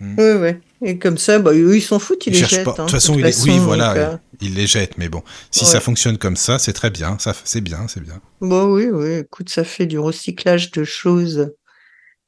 Hmm. 0.00 0.14
Oui, 0.18 0.30
oui. 0.40 0.50
Et 0.82 0.98
comme 0.98 1.18
ça, 1.18 1.38
bah, 1.38 1.52
eux, 1.52 1.76
ils 1.76 1.82
s'en 1.82 1.98
foutent, 1.98 2.26
ils, 2.26 2.32
les 2.32 2.38
jettent. 2.38 2.64
Pas. 2.64 2.70
Hein, 2.70 2.74
de 2.74 2.80
toute 2.82 2.90
façon, 2.92 3.14
de 3.14 3.20
il 3.20 3.26
est... 3.26 3.32
façon, 3.32 3.50
oui, 3.50 3.58
voilà, 3.58 3.88
donc, 3.88 3.96
euh... 3.96 4.16
ils 4.40 4.54
les 4.54 4.66
jettent. 4.66 4.96
Mais 4.96 5.08
bon, 5.08 5.22
si 5.50 5.64
Ouais. 5.64 5.70
ça 5.70 5.80
fonctionne 5.80 6.16
comme 6.16 6.36
ça, 6.36 6.58
c'est 6.58 6.72
très 6.72 6.90
bien. 6.90 7.18
Ça, 7.18 7.34
c'est 7.44 7.60
bien, 7.60 7.86
c'est 7.88 8.02
bien. 8.02 8.20
Bon, 8.40 8.72
oui, 8.72 8.86
oui. 8.90 9.18
Écoute, 9.18 9.50
ça 9.50 9.64
fait 9.64 9.86
du 9.86 9.98
recyclage 9.98 10.70
de 10.70 10.84
choses 10.84 11.50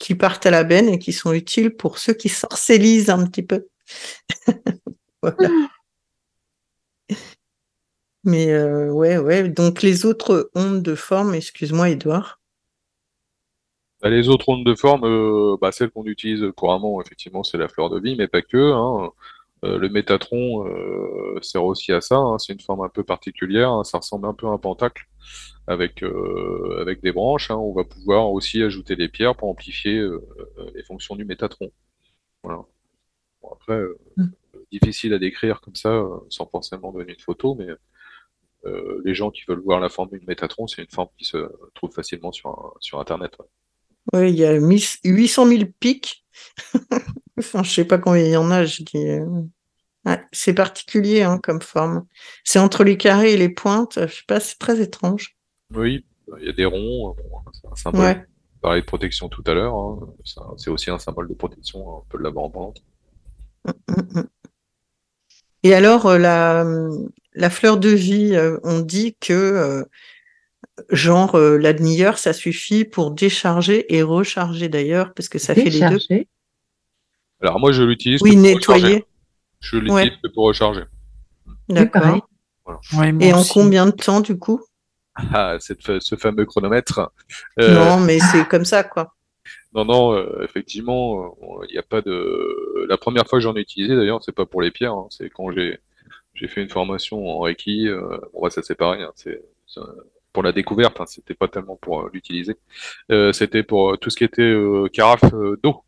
qui 0.03 0.17
partent 0.17 0.47
à 0.47 0.51
la 0.51 0.65
benne 0.65 0.89
et 0.89 0.99
qui 0.99 1.13
sont 1.13 1.33
utiles 1.33 1.77
pour 1.77 1.99
ceux 1.99 2.13
qui 2.13 2.29
sorcellisent 2.29 3.09
un 3.09 3.25
petit 3.25 3.45
peu. 3.45 3.69
voilà. 5.23 5.49
Mais 8.25 8.51
euh, 8.53 8.91
ouais, 8.91 9.17
ouais. 9.19 9.49
Donc 9.49 9.81
les 9.81 10.05
autres 10.05 10.51
ondes 10.57 10.83
de 10.83 10.97
forme, 10.97 11.35
excuse-moi, 11.35 11.91
Edouard. 11.91 12.41
Bah, 14.01 14.11
les 14.11 14.29
autres 14.29 14.49
ondes 14.49 14.67
de 14.67 14.75
forme, 14.75 15.05
euh, 15.05 15.57
bah, 15.61 15.71
celles 15.71 15.91
qu'on 15.91 16.07
utilise 16.07 16.51
couramment, 16.57 17.01
effectivement, 17.01 17.45
c'est 17.45 17.59
la 17.59 17.69
fleur 17.69 17.89
de 17.89 18.01
vie, 18.01 18.17
mais 18.17 18.27
pas 18.27 18.43
que. 18.43 18.73
Hein. 18.73 19.13
Euh, 19.65 19.79
le 19.79 19.89
métatron 19.89 20.67
euh, 20.67 21.39
sert 21.41 21.65
aussi 21.65 21.93
à 21.93 22.01
ça. 22.01 22.17
hein. 22.17 22.39
C'est 22.39 22.53
une 22.53 22.61
forme 22.61 22.83
un 22.83 22.89
peu 22.89 23.05
particulière. 23.05 23.71
hein. 23.71 23.85
Ça 23.85 23.99
ressemble 23.99 24.27
un 24.27 24.35
peu 24.35 24.47
à 24.47 24.51
un 24.51 24.59
pentacle 24.59 25.05
avec 25.69 26.03
euh, 26.03 26.79
avec 26.81 27.01
des 27.03 27.13
branches. 27.13 27.51
hein. 27.51 27.57
On 27.57 27.73
va 27.73 27.85
pouvoir 27.85 28.31
aussi 28.33 28.63
ajouter 28.63 28.97
des 28.97 29.09
pierres 29.09 29.37
pour 29.37 29.49
amplifier 29.49 30.05
les 30.75 30.83
fonctions 30.85 31.15
du 31.17 31.25
métatron. 31.25 31.71
Voilà. 32.43 32.61
Bon, 33.43 33.51
après, 33.53 33.75
euh, 33.79 33.99
difficile 34.73 35.13
à 35.15 35.19
décrire 35.19 35.61
comme 35.61 35.77
ça, 35.77 36.03
sans 36.29 36.47
forcément 36.47 36.93
donner 36.93 37.13
une 37.13 37.21
photo, 37.21 37.55
mais 37.55 37.67
les 39.05 39.15
gens 39.15 39.31
qui 39.31 39.43
veulent 39.49 39.63
voir 39.63 39.81
la 39.81 39.89
forme 39.89 40.11
d'une 40.11 40.25
métatron, 40.27 40.67
c'est 40.67 40.83
une 40.83 40.91
forme 40.91 41.09
qui 41.19 41.25
se 41.25 41.37
trouve 41.75 41.93
facilement 41.93 42.33
sur 42.33 42.51
un- 42.51 42.73
sur 42.81 42.99
Internet. 43.01 43.33
ouais. 43.39 43.47
Ouais, 44.13 44.31
il 44.33 44.37
y 44.39 44.45
a 44.45 44.59
1000 44.59 44.83
800 45.05 45.47
000 45.47 45.65
pics. 45.79 46.25
enfin, 47.39 47.63
je 47.63 47.71
sais 47.71 47.85
pas 47.85 47.99
combien 47.99 48.25
il 48.25 48.31
y 48.31 48.37
en 48.37 48.51
a, 48.51 48.65
je 48.65 48.83
dis. 48.83 49.09
euh, 49.09 49.27
ouais, 50.05 50.21
c'est 50.33 50.55
particulier 50.55 51.23
hein, 51.23 51.39
comme 51.43 51.63
forme. 51.63 52.07
C'est 52.45 52.59
entre 52.59 52.85
les 52.85 52.97
carrés 52.97 53.33
et 53.33 53.37
les 53.37 53.49
pointes. 53.49 53.99
Je 54.07 54.15
sais 54.15 54.25
pas, 54.27 54.41
c'est 54.41 54.59
très 54.59 54.81
étrange. 54.81 55.37
Oui, 55.75 56.05
il 56.41 56.47
y 56.47 56.51
a 56.51 56.53
des 56.53 56.65
ronds, 56.65 57.11
euh, 57.11 57.51
c'est 57.53 57.69
un 57.69 57.77
symbole. 57.77 58.01
Ouais. 58.01 58.27
On 58.59 58.61
parlait 58.61 58.81
de 58.81 58.87
protection 58.87 59.29
tout 59.29 59.43
à 59.47 59.55
l'heure, 59.55 59.75
hein. 59.75 59.99
C'est 60.57 60.71
aussi 60.71 60.91
un 60.91 60.99
symbole 60.99 61.29
de 61.29 61.35
protection, 61.35 61.99
on 61.99 62.03
peut 62.09 62.19
l'avoir 62.19 62.45
en 62.45 62.51
pente. 62.51 62.83
Mm. 63.89 64.23
Et 65.65 65.75
alors, 65.75 66.07
euh, 66.07 66.19
la, 66.19 66.65
la 67.35 67.51
fleur 67.51 67.79
de 67.79 67.89
vie, 67.89 68.37
on 68.65 68.81
dit 68.81 69.17
que, 69.21 69.85
genre, 70.91 71.37
la 71.37 71.73
demi-heure, 71.73 72.19
ça 72.19 72.33
suffit 72.33 72.85
pour 72.85 73.13
décharger 73.13 73.95
et 73.95 74.03
recharger 74.03 74.69
d'ailleurs, 74.69 75.15
parce 75.15 75.29
que 75.29 75.39
ça 75.39 75.55
fait 75.55 75.71
les 75.71 75.81
deux. 75.81 75.99
Alors 77.43 77.59
moi 77.61 77.73
je 77.73 77.83
l'utilise 77.83 78.23
Oui, 78.23 78.37
nettoyer. 78.37 78.83
recharger. 78.85 79.07
Je 79.61 79.77
l'utilise 79.77 79.95
Ouais. 80.23 80.31
pour 80.35 80.45
recharger. 80.47 80.83
D'accord. 81.69 82.27
Ouais, 82.97 83.13
Et 83.21 83.33
en 83.33 83.41
aussi. 83.41 83.53
combien 83.53 83.87
de 83.87 83.91
temps, 83.93 84.21
du 84.21 84.39
coup? 84.39 84.61
Ah, 85.17 85.57
cette 85.61 86.01
ce 86.01 86.15
fameux 86.17 86.45
chronomètre. 86.47 87.11
Euh, 87.61 87.75
Non, 87.75 88.01
mais 88.01 88.19
c'est 88.19 88.47
comme 88.49 88.65
ça, 88.65 88.83
quoi. 88.85 89.15
Non, 89.75 89.85
non, 89.85 90.13
euh, 90.15 90.43
effectivement, 90.45 91.37
euh, 91.43 91.67
il 91.69 91.73
n'y 91.73 91.79
a 91.79 91.83
pas 91.83 92.01
de. 92.03 92.87
La 92.89 92.97
première 92.97 93.27
fois 93.27 93.39
que 93.39 93.43
j'en 93.43 93.57
ai 93.57 93.61
utilisé, 93.61 93.95
d'ailleurs, 93.97 94.23
c'est 94.23 94.33
pas 94.35 94.47
pour 94.47 94.63
les 94.63 94.71
pierres, 94.71 94.93
hein, 94.95 95.07
c'est 95.11 95.29
quand 95.31 95.51
j'ai 95.51 95.79
j'ai 96.35 96.49
fait 96.49 96.63
une 96.63 96.69
formation 96.71 97.29
en 97.29 97.41
Reiki. 97.41 97.89
Euh, 97.89 98.19
bon, 98.33 98.43
bah, 98.43 98.51
ça 98.51 98.63
c'est 98.63 98.75
pareil, 98.77 99.03
hein, 99.03 99.13
c'est 99.17 99.43
pour 100.33 100.43
la 100.43 100.53
découverte, 100.53 101.01
hein, 101.01 101.05
c'était 101.07 101.35
pas 101.35 101.49
tellement 101.49 101.77
pour 101.77 102.01
euh, 102.03 102.11
l'utiliser. 102.13 102.57
Euh, 103.11 103.33
c'était 103.33 103.63
pour 103.63 103.93
euh, 103.93 103.97
tout 103.97 104.09
ce 104.11 104.17
qui 104.17 104.25
était 104.25 104.43
euh, 104.43 104.89
carafe 104.93 105.25
euh, 105.35 105.59
d'eau. 105.63 105.83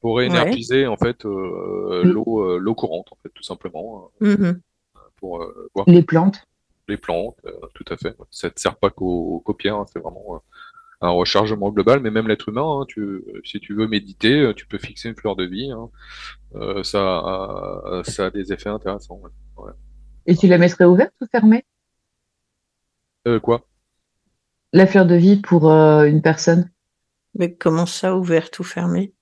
Mm. 0.00 0.02
Pour 0.02 0.16
réénergiser 0.18 0.86
en 0.86 0.96
fait 0.96 1.24
euh, 1.26 2.02
Oui. 2.04 2.12
l'eau 2.12 2.40
euh, 2.42 2.58
l'eau 2.58 2.74
courante, 2.74 3.08
en 3.12 3.16
fait, 3.22 3.28
tout 3.34 3.42
simplement, 3.42 4.10
Mhm. 4.20 4.60
euh, 4.96 5.00
pour 5.16 5.42
euh, 5.42 5.68
boire 5.74 5.84
Les 5.88 6.02
plantes. 6.02 6.42
les 6.88 6.96
plantes, 6.96 7.36
euh, 7.44 7.52
tout 7.74 7.84
à 7.90 7.96
fait. 7.96 8.16
Ça 8.30 8.48
ne 8.48 8.52
sert 8.56 8.76
pas 8.76 8.90
qu'aux 8.90 9.40
qu'aux 9.44 9.54
pierres, 9.54 9.76
hein, 9.76 9.86
c'est 9.92 9.98
vraiment 10.00 10.36
euh, 10.36 10.38
un 11.02 11.10
rechargement 11.10 11.70
global, 11.70 12.00
mais 12.00 12.10
même 12.10 12.28
l'être 12.28 12.48
humain, 12.48 12.80
hein, 12.80 12.84
tu, 12.88 13.22
si 13.44 13.60
tu 13.60 13.74
veux 13.74 13.86
méditer, 13.88 14.52
tu 14.56 14.66
peux 14.66 14.78
fixer 14.78 15.08
une 15.10 15.16
fleur 15.16 15.36
de 15.36 15.44
vie, 15.44 15.70
hein. 15.70 15.88
Euh, 16.56 16.82
ça, 16.82 17.00
a, 17.18 18.02
ça 18.04 18.26
a 18.26 18.30
des 18.30 18.52
effets 18.52 18.68
intéressants. 18.70 19.20
ouais. 19.58 19.72
Et 20.26 20.36
tu 20.36 20.46
la 20.48 20.58
mettrais 20.58 20.84
ouverte 20.84 21.14
ou 21.22 21.26
fermée? 21.30 21.64
Euh, 23.28 23.38
quoi? 23.40 23.66
La 24.72 24.86
fleur 24.86 25.06
de 25.06 25.14
vie 25.14 25.36
pour 25.36 25.70
euh, 25.70 26.04
une 26.04 26.22
personne? 26.22 26.70
Mais 27.34 27.54
comment 27.54 27.86
ça, 27.86 28.16
ouverte 28.16 28.58
ou 28.58 28.64
fermée? 28.64 29.12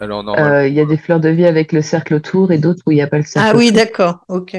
Alors, 0.00 0.24
Euh, 0.38 0.68
Il 0.68 0.74
y 0.74 0.80
a 0.80 0.84
des 0.84 0.96
fleurs 0.96 1.20
de 1.20 1.28
vie 1.28 1.44
avec 1.46 1.72
le 1.72 1.82
cercle 1.82 2.14
autour 2.14 2.52
et 2.52 2.58
d'autres 2.58 2.82
où 2.86 2.92
il 2.92 2.96
n'y 2.96 3.02
a 3.02 3.06
pas 3.08 3.16
le 3.18 3.24
cercle 3.24 3.48
Ah 3.52 3.56
oui, 3.56 3.72
d'accord, 3.72 4.24
ok. 4.28 4.56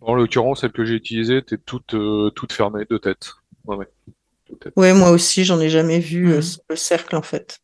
en 0.00 0.14
l'occurrence, 0.14 0.60
celle 0.60 0.72
que 0.72 0.84
j'ai 0.84 0.94
utilisée 0.94 1.38
était 1.38 1.58
toute, 1.58 1.94
euh, 1.94 2.30
toute 2.30 2.52
fermée 2.52 2.84
de 2.88 2.96
tête. 2.98 3.32
Ouais, 3.64 3.76
ouais. 3.76 3.88
De 4.50 4.54
tête. 4.56 4.72
Ouais, 4.76 4.92
moi 4.94 5.10
aussi, 5.10 5.44
j'en 5.44 5.60
ai 5.60 5.68
jamais 5.68 5.98
vu 6.00 6.30
euh, 6.32 6.38
Mhm. 6.38 6.42
le 6.70 6.76
cercle, 6.76 7.16
en 7.16 7.22
fait. 7.22 7.58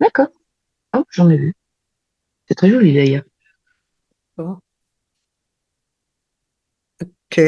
D'accord. 0.00 0.28
Oh, 0.96 1.04
j'en 1.10 1.28
ai 1.30 1.36
vu. 1.36 1.54
C'est 2.48 2.54
très 2.54 2.70
joli 2.70 2.94
d'ailleurs. 2.94 3.24
Ok. 7.30 7.40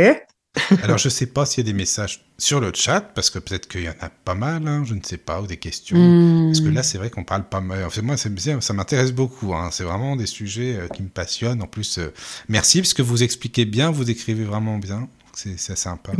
Alors, 0.82 0.98
je 0.98 1.08
sais 1.08 1.26
pas 1.26 1.46
s'il 1.46 1.64
y 1.66 1.68
a 1.68 1.72
des 1.72 1.76
messages 1.76 2.24
sur 2.38 2.60
le 2.60 2.70
chat, 2.74 3.00
parce 3.00 3.28
que 3.30 3.38
peut-être 3.40 3.66
qu'il 3.68 3.82
y 3.82 3.88
en 3.88 3.94
a 4.00 4.08
pas 4.08 4.34
mal, 4.34 4.66
hein, 4.68 4.84
je 4.84 4.94
ne 4.94 5.00
sais 5.02 5.16
pas, 5.16 5.40
ou 5.42 5.46
des 5.46 5.56
questions. 5.56 5.96
Hmm. 5.96 6.46
Parce 6.48 6.60
que 6.60 6.68
là, 6.68 6.82
c'est 6.82 6.98
vrai 6.98 7.10
qu'on 7.10 7.24
parle 7.24 7.44
pas 7.48 7.60
mal. 7.60 7.84
Enfin, 7.84 8.02
moi, 8.02 8.16
c'est 8.16 8.32
bien, 8.32 8.60
ça 8.60 8.72
m'intéresse 8.72 9.12
beaucoup. 9.12 9.54
hein. 9.54 9.70
C'est 9.72 9.84
vraiment 9.84 10.14
des 10.16 10.26
sujets 10.26 10.76
euh, 10.76 10.88
qui 10.88 11.02
me 11.02 11.08
passionnent. 11.08 11.60
En 11.62 11.66
plus, 11.66 11.98
euh, 11.98 12.12
merci, 12.48 12.80
parce 12.80 12.94
que 12.94 13.02
vous 13.02 13.22
expliquez 13.24 13.64
bien, 13.64 13.90
vous 13.90 14.10
écrivez 14.10 14.44
vraiment 14.44 14.78
bien. 14.78 15.08
C'est 15.34 15.58
sympa. 15.76 16.12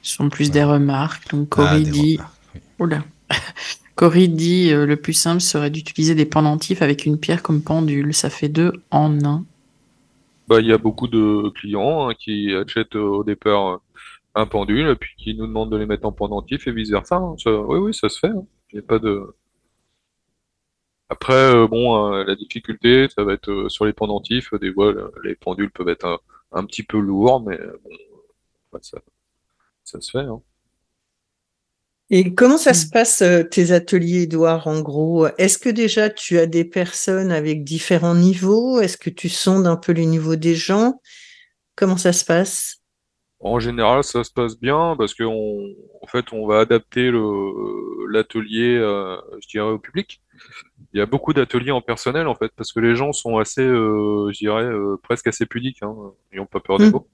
Ce 0.00 0.14
sont 0.16 0.30
plus 0.30 0.50
des 0.50 0.64
remarques. 0.64 1.30
Donc, 1.30 1.50
Cory 1.50 1.68
Ah, 1.86 1.90
dit. 1.90 2.18
oui. 2.54 2.60
Oula. 2.78 3.04
Cory 3.94 4.28
dit 4.30 4.72
euh, 4.72 4.86
le 4.86 4.96
plus 4.96 5.12
simple 5.12 5.42
serait 5.42 5.70
d'utiliser 5.70 6.14
des 6.14 6.24
pendentifs 6.24 6.80
avec 6.80 7.04
une 7.04 7.18
pierre 7.18 7.42
comme 7.42 7.60
pendule. 7.62 8.14
Ça 8.14 8.30
fait 8.30 8.48
deux 8.48 8.72
en 8.90 9.22
un. 9.24 9.44
Bah, 10.52 10.60
il 10.60 10.66
y 10.66 10.72
a 10.72 10.78
beaucoup 10.78 11.08
de 11.08 11.48
clients 11.50 12.08
hein, 12.10 12.14
qui 12.14 12.54
achètent 12.54 12.96
euh, 12.96 13.00
au 13.00 13.24
départ 13.24 13.66
euh, 13.74 13.78
un 14.34 14.46
pendule, 14.46 14.96
puis 14.96 15.14
qui 15.18 15.34
nous 15.34 15.46
demandent 15.46 15.70
de 15.72 15.76
les 15.76 15.86
mettre 15.86 16.06
en 16.06 16.12
pendentif 16.12 16.66
et 16.66 16.72
vice-versa. 16.72 17.16
hein. 17.16 17.36
Oui, 17.46 17.78
oui, 17.78 17.94
ça 17.94 18.08
se 18.08 18.18
fait. 18.18 18.28
hein. 18.28 18.46
A 18.76 18.82
pas 18.82 18.98
de. 18.98 19.34
Après, 21.08 21.34
euh, 21.34 21.66
bon, 21.68 22.10
la 22.10 22.34
difficulté, 22.34 23.06
ça 23.08 23.22
va 23.24 23.34
être 23.34 23.68
sur 23.68 23.84
les 23.84 23.92
pendentifs. 23.92 24.52
Des 24.54 24.72
fois, 24.72 24.92
le- 24.92 25.12
les 25.24 25.34
pendules 25.36 25.70
peuvent 25.70 25.88
être 25.88 26.06
un, 26.06 26.18
un 26.52 26.64
petit 26.66 26.82
peu 26.82 26.98
lourds, 26.98 27.42
mais 27.42 27.58
bon, 27.84 27.90
ouais, 28.72 28.80
ça, 28.82 29.00
ça 29.84 30.00
se 30.00 30.10
fait. 30.12 30.26
Et 32.14 32.34
comment 32.34 32.58
ça 32.58 32.74
se 32.74 32.86
passe, 32.86 33.22
euh, 33.22 33.42
tes 33.42 33.72
ateliers, 33.72 34.24
Edouard, 34.24 34.66
en 34.66 34.82
gros? 34.82 35.28
Est-ce 35.38 35.56
que 35.56 35.70
déjà 35.70 36.10
tu 36.10 36.38
as 36.38 36.44
des 36.44 36.66
personnes 36.66 37.32
avec 37.32 37.64
différents 37.64 38.14
niveaux? 38.14 38.82
Est-ce 38.82 38.98
que 38.98 39.08
tu 39.08 39.30
sondes 39.30 39.66
un 39.66 39.76
peu 39.76 39.92
les 39.92 40.04
niveaux 40.04 40.36
des 40.36 40.54
gens? 40.54 41.00
Comment 41.74 41.96
ça 41.96 42.12
se 42.12 42.22
passe? 42.22 42.82
En 43.40 43.58
général, 43.58 44.04
ça 44.04 44.24
se 44.24 44.30
passe 44.30 44.60
bien 44.60 44.94
parce 44.98 45.14
qu'en 45.14 45.32
en 45.32 46.06
fait, 46.06 46.34
on 46.34 46.46
va 46.46 46.60
adapter 46.60 47.10
l'atelier, 48.10 48.76
euh, 48.76 49.16
je 49.40 49.48
dirais, 49.48 49.70
au 49.70 49.78
public 49.78 50.21
il 50.94 50.98
y 50.98 51.00
a 51.00 51.06
beaucoup 51.06 51.32
d'ateliers 51.32 51.70
en 51.72 51.80
personnel 51.80 52.26
en 52.28 52.34
fait, 52.34 52.52
parce 52.56 52.72
que 52.72 52.80
les 52.80 52.94
gens 52.96 53.12
sont 53.12 53.38
assez, 53.38 53.62
euh, 53.62 54.30
je 54.32 54.38
dirais, 54.38 54.64
euh, 54.64 54.96
presque 55.02 55.26
assez 55.26 55.46
pudiques, 55.46 55.82
hein, 55.82 55.94
ils 56.32 56.38
n'ont 56.38 56.46
pas 56.46 56.60
peur 56.60 56.78
des 56.78 56.88
Mm. 56.88 56.92
mots, 56.92 57.08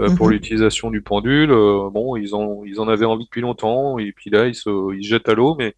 euh, 0.00 0.10
pour 0.10 0.26
Mhm. 0.26 0.32
l'utilisation 0.34 0.90
du 0.90 1.02
pendule. 1.02 1.50
euh, 1.52 1.88
bon, 1.90 2.16
ils 2.16 2.34
en, 2.34 2.64
ils 2.64 2.80
en 2.80 2.88
avaient 2.88 3.06
envie 3.06 3.24
depuis 3.24 3.40
longtemps, 3.42 3.98
et 3.98 4.12
puis 4.12 4.30
là, 4.30 4.46
ils 4.48 4.54
se, 4.54 4.94
ils 4.94 5.02
jettent 5.04 5.28
à 5.28 5.34
l'eau, 5.34 5.54
mais 5.58 5.74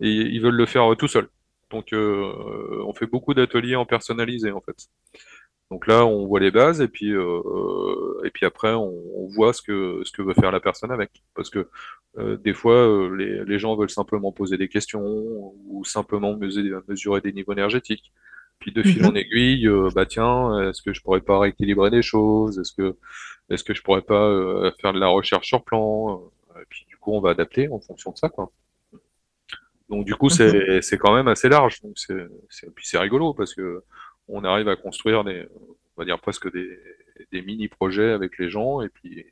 et 0.00 0.10
ils 0.10 0.40
veulent 0.40 0.56
le 0.56 0.66
faire 0.66 0.90
euh, 0.92 0.96
tout 0.96 1.08
seuls. 1.08 1.28
Donc, 1.70 1.92
euh, 1.92 2.32
on 2.86 2.94
fait 2.94 3.06
beaucoup 3.06 3.34
d'ateliers 3.34 3.76
en 3.76 3.84
personnalisé 3.86 4.52
en 4.52 4.60
fait. 4.62 4.76
Donc 5.70 5.86
là, 5.86 6.06
on 6.06 6.26
voit 6.26 6.40
les 6.40 6.50
bases 6.50 6.80
et 6.80 6.88
puis 6.88 7.12
euh, 7.14 8.22
et 8.24 8.30
puis 8.30 8.46
après, 8.46 8.72
on, 8.74 8.90
on 9.16 9.26
voit 9.28 9.52
ce 9.52 9.62
que 9.62 10.00
ce 10.04 10.12
que 10.12 10.22
veut 10.22 10.34
faire 10.34 10.50
la 10.52 10.60
personne 10.60 10.90
avec. 10.90 11.22
Parce 11.34 11.50
que 11.50 11.68
euh, 12.18 12.36
des 12.38 12.54
fois, 12.54 12.74
euh, 12.74 13.14
les, 13.16 13.44
les 13.44 13.58
gens 13.58 13.76
veulent 13.76 13.90
simplement 13.90 14.32
poser 14.32 14.56
des 14.58 14.68
questions 14.68 15.02
ou 15.66 15.84
simplement 15.84 16.36
mesurer, 16.36 16.70
mesurer 16.88 17.20
des 17.20 17.32
niveaux 17.32 17.52
énergétiques. 17.52 18.12
Puis 18.60 18.72
de 18.72 18.82
fil 18.82 19.02
Mhm. 19.02 19.06
en 19.06 19.14
aiguille, 19.14 19.68
euh, 19.68 19.90
bah 19.94 20.06
tiens, 20.06 20.68
est-ce 20.70 20.82
que 20.82 20.92
je 20.92 21.02
pourrais 21.02 21.20
pas 21.20 21.38
rééquilibrer 21.38 21.90
des 21.90 22.02
choses? 22.02 22.58
Est-ce 22.58 22.72
que 22.72 22.96
est-ce 23.50 23.64
que 23.64 23.74
je 23.74 23.82
pourrais 23.82 24.02
pas 24.02 24.26
euh, 24.28 24.70
faire 24.80 24.92
de 24.94 24.98
la 25.00 25.08
recherche 25.08 25.46
sur 25.48 25.64
plan? 25.64 26.22
Et 26.60 26.64
puis 26.70 26.84
du 26.88 26.96
coup, 26.98 27.12
on 27.14 27.20
va 27.20 27.30
adapter 27.30 27.68
en 27.70 27.80
fonction 27.80 28.10
de 28.12 28.18
ça, 28.18 28.28
quoi. 28.30 28.50
Donc 29.88 30.04
du 30.04 30.14
coup, 30.14 30.28
c'est 30.28 30.82
c'est 30.82 30.98
quand 30.98 31.14
même 31.14 31.28
assez 31.28 31.48
large. 31.48 31.80
Donc 31.82 31.92
c'est 31.98 32.26
c'est 32.50 32.72
puis 32.74 32.86
c'est 32.86 32.98
rigolo 32.98 33.32
parce 33.34 33.54
que 33.54 33.82
on 34.28 34.44
arrive 34.44 34.68
à 34.68 34.76
construire 34.76 35.24
des 35.24 35.46
on 35.96 36.02
va 36.02 36.04
dire 36.04 36.20
presque 36.20 36.52
des 36.52 36.78
des 37.32 37.42
mini 37.42 37.68
projets 37.68 38.12
avec 38.12 38.38
les 38.38 38.48
gens 38.48 38.80
et 38.80 38.88
puis 38.88 39.24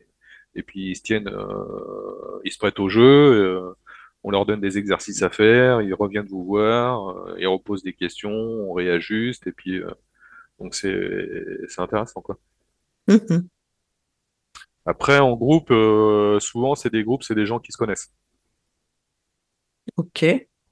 et 0.54 0.62
puis 0.62 0.90
ils 0.90 0.96
se 0.96 1.02
tiennent 1.02 1.28
euh, 1.28 2.40
ils 2.44 2.52
se 2.52 2.58
prêtent 2.58 2.80
au 2.80 2.88
jeu, 2.88 3.02
euh, 3.02 3.72
on 4.24 4.30
leur 4.30 4.46
donne 4.46 4.60
des 4.60 4.78
exercices 4.78 5.22
à 5.22 5.30
faire, 5.30 5.82
ils 5.82 5.94
reviennent 5.94 6.26
vous 6.26 6.44
voir, 6.44 7.10
euh, 7.10 7.36
ils 7.38 7.46
reposent 7.46 7.82
des 7.82 7.92
questions, 7.92 8.30
on 8.30 8.72
réajuste 8.72 9.46
et 9.46 9.52
puis 9.52 9.80
donc 10.58 10.74
c'est 10.74 11.68
c'est 11.68 11.80
intéressant 11.80 12.22
quoi. 12.22 12.38
Mhm. 13.08 13.48
Après 14.86 15.18
en 15.18 15.36
groupe 15.36 15.72
souvent 16.40 16.74
c'est 16.74 16.90
des 16.90 17.04
groupes, 17.04 17.22
c'est 17.22 17.34
des 17.34 17.46
gens 17.46 17.60
qui 17.60 17.72
se 17.72 17.76
connaissent. 17.76 18.12
Ok. 19.96 20.24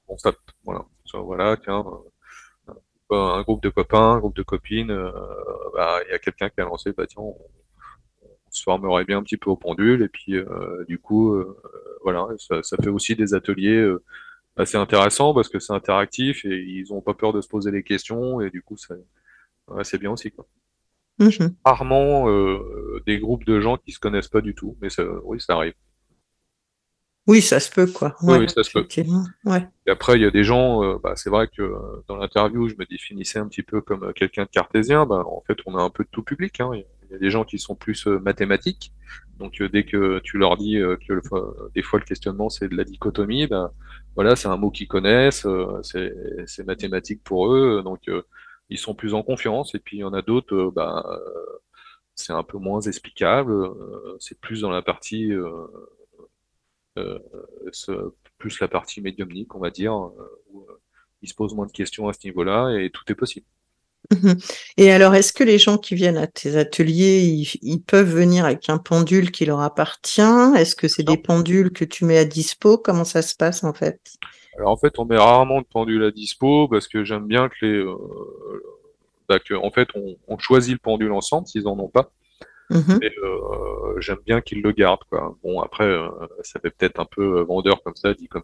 on. 0.07 0.17
Voilà. 0.63 0.85
Voilà, 1.13 1.55
tiens, 1.55 1.85
un 3.11 3.41
groupe 3.43 3.61
de 3.63 3.69
copains, 3.69 4.13
un 4.13 4.19
groupe 4.19 4.35
de 4.35 4.43
copines, 4.43 4.91
euh, 4.91 5.11
bah, 5.73 5.99
il 6.07 6.11
y 6.11 6.13
a 6.13 6.19
quelqu'un 6.19 6.49
qui 6.49 6.61
a 6.61 6.65
lancé, 6.65 6.91
bah 6.93 7.05
tiens, 7.07 7.21
on, 7.21 7.37
on 8.23 8.51
se 8.51 8.63
formerait 8.63 9.05
bien 9.05 9.19
un 9.19 9.23
petit 9.23 9.37
peu 9.37 9.49
au 9.49 9.55
pendule, 9.57 10.01
et 10.01 10.09
puis 10.09 10.35
euh, 10.35 10.83
du 10.87 10.97
coup, 10.99 11.33
euh, 11.33 11.57
voilà, 12.03 12.27
ça, 12.37 12.63
ça 12.63 12.77
fait 12.77 12.89
aussi 12.89 13.15
des 13.15 13.33
ateliers 13.33 13.77
euh, 13.77 14.03
assez 14.57 14.77
intéressants 14.77 15.33
parce 15.33 15.49
que 15.49 15.59
c'est 15.59 15.73
interactif 15.73 16.45
et 16.45 16.63
ils 16.63 16.93
ont 16.93 17.01
pas 17.01 17.13
peur 17.13 17.33
de 17.33 17.41
se 17.41 17.47
poser 17.47 17.71
des 17.71 17.83
questions, 17.83 18.41
et 18.41 18.49
du 18.49 18.61
coup, 18.61 18.77
ça, 18.77 18.95
ouais, 19.67 19.83
c'est 19.83 19.97
bien 19.99 20.11
aussi, 20.11 20.31
quoi. 20.31 20.47
Mhm. 21.19 21.55
Rarement 21.63 22.29
euh, 22.29 23.01
des 23.05 23.19
groupes 23.19 23.45
de 23.45 23.61
gens 23.61 23.77
qui 23.77 23.91
se 23.93 23.99
connaissent 23.99 24.27
pas 24.27 24.41
du 24.41 24.53
tout, 24.53 24.77
mais 24.81 24.89
ça, 24.89 25.03
oui, 25.23 25.39
ça 25.39 25.53
arrive. 25.55 25.73
Oui, 27.27 27.41
ça 27.41 27.59
se 27.59 27.71
peut, 27.71 27.87
quoi. 27.87 28.15
Oui, 28.21 28.33
Ouais, 28.33 28.39
oui, 28.39 28.49
ça 28.49 28.63
se 28.63 28.71
peut. 28.71 28.87
Ouais. 29.45 29.67
Et 29.87 29.91
après, 29.91 30.15
il 30.17 30.21
y 30.21 30.25
a 30.25 30.31
des 30.31 30.43
gens, 30.43 30.83
euh, 30.83 30.97
bah, 31.03 31.13
c'est 31.15 31.29
vrai 31.31 31.47
que 31.47 31.61
euh, 31.63 32.03
dans 32.07 32.17
l'interview, 32.17 32.67
je 32.69 32.75
me 32.77 32.85
définissais 32.85 33.39
un 33.39 33.47
petit 33.47 33.63
peu 33.63 33.81
comme 33.81 34.03
euh, 34.03 34.13
quelqu'un 34.13 34.43
de 34.43 34.49
cartésien. 34.49 35.05
Bah, 35.07 35.23
en 35.25 35.41
fait, 35.47 35.57
on 35.65 35.75
a 35.75 35.81
un 35.81 35.89
peu 35.89 36.03
de 36.03 36.09
tout 36.11 36.21
public. 36.23 36.59
hein. 36.59 36.69
Il 36.73 36.79
y 36.79 37.15
a- 37.15 37.17
des 37.19 37.29
gens 37.31 37.43
qui 37.45 37.59
sont 37.59 37.75
plus 37.75 38.07
euh, 38.07 38.19
mathématiques. 38.19 38.91
Donc, 39.39 39.61
dès 39.61 39.85
que 39.85 40.19
tu 40.19 40.37
leur 40.37 40.57
dis 40.57 40.75
que 41.07 41.13
le, 41.13 41.21
des 41.73 41.81
fois 41.81 41.99
le 41.99 42.05
questionnement 42.05 42.49
c'est 42.49 42.67
de 42.69 42.75
la 42.75 42.83
dichotomie, 42.83 43.47
bah, 43.47 43.71
voilà, 44.15 44.35
c'est 44.35 44.47
un 44.49 44.57
mot 44.57 44.69
qu'ils 44.71 44.87
connaissent, 44.87 45.45
c'est 45.83 46.65
mathématique 46.65 47.23
pour 47.23 47.53
eux. 47.53 47.81
Donc, 47.83 48.09
ils 48.69 48.77
sont 48.77 48.95
plus 48.95 49.13
en 49.13 49.23
confiance. 49.23 49.75
Et 49.75 49.79
puis, 49.79 49.97
il 49.97 49.99
y 50.01 50.03
en 50.03 50.13
a 50.13 50.21
d'autres, 50.21 50.71
bah, 50.75 51.03
c'est 52.15 52.33
un 52.33 52.43
peu 52.43 52.57
moins 52.57 52.81
explicable. 52.81 53.69
c'est 54.19 54.39
plus 54.39 54.61
dans 54.61 54.71
la 54.71 54.81
partie 54.81 55.31
ce- 57.71 58.13
plus 58.37 58.59
la 58.59 58.67
partie 58.67 59.01
médiumnique, 59.01 59.55
on 59.55 59.59
va 59.59 59.71
dire, 59.71 59.93
euh, 59.93 60.41
où 60.51 60.61
euh, 60.61 60.81
il 61.21 61.29
se 61.29 61.33
pose 61.35 61.53
moins 61.53 61.65
de 61.65 61.71
questions 61.71 62.07
à 62.07 62.13
ce 62.13 62.19
niveau-là 62.25 62.77
et 62.79 62.89
tout 62.91 63.03
est 63.09 63.15
possible. 63.15 63.45
Mhm. 64.11 64.37
Et 64.77 64.91
alors, 64.91 65.15
est-ce 65.15 65.33
que 65.33 65.43
les 65.43 65.57
gens 65.57 65.77
qui 65.79 65.95
viennent 65.95 66.17
à 66.17 66.27
tes 66.27 66.57
ateliers, 66.57 67.21
ils, 67.23 67.49
ils 67.63 67.81
peuvent 67.81 68.13
venir 68.13 68.45
avec 68.45 68.69
un 68.69 68.77
pendule 68.77 69.31
qui 69.31 69.45
leur 69.45 69.61
appartient? 69.61 70.21
Est-ce 70.55 70.75
que 70.75 70.87
c'est 70.87 71.03
des 71.03 71.17
pendules 71.17 71.71
que 71.71 71.85
tu 71.85 72.05
mets 72.05 72.19
à 72.19 72.25
dispo? 72.25 72.77
Comment 72.77 73.03
ça 73.03 73.23
se 73.23 73.35
passe 73.35 73.63
en 73.63 73.73
fait? 73.73 73.99
Alors 74.57 74.71
en 74.71 74.77
fait, 74.77 74.99
on 74.99 75.05
met 75.05 75.17
rarement 75.17 75.61
de 75.61 75.65
pendule 75.65 76.03
à 76.03 76.11
dispo 76.11 76.67
parce 76.67 76.87
que 76.87 77.03
j'aime 77.03 77.25
bien 77.25 77.49
que 77.49 77.65
les, 77.65 77.77
euh, 77.79 77.95
bah, 79.27 79.39
que, 79.39 79.53
en 79.53 79.71
fait, 79.71 79.89
on, 79.95 80.15
on 80.27 80.37
choisit 80.37 80.73
le 80.73 80.79
pendule 80.79 81.11
ensemble 81.11 81.47
s'ils 81.47 81.67
en 81.67 81.77
ont 81.79 81.89
pas. 81.89 82.11
Mhm. 82.69 82.99
Et 83.03 83.11
euh, 83.23 83.99
j'aime 83.99 84.17
bien 84.25 84.41
qu'ils 84.41 84.61
le 84.61 84.71
gardent, 84.71 85.03
quoi. 85.09 85.35
Bon, 85.43 85.61
après, 85.61 85.83
euh, 85.85 86.09
ça 86.41 86.59
fait 86.59 86.71
peut-être 86.71 86.99
un 86.99 87.05
peu 87.05 87.39
euh, 87.39 87.43
vendeur 87.43 87.83
comme 87.83 87.95
ça, 87.95 88.13
dit 88.13 88.27
comme, 88.27 88.41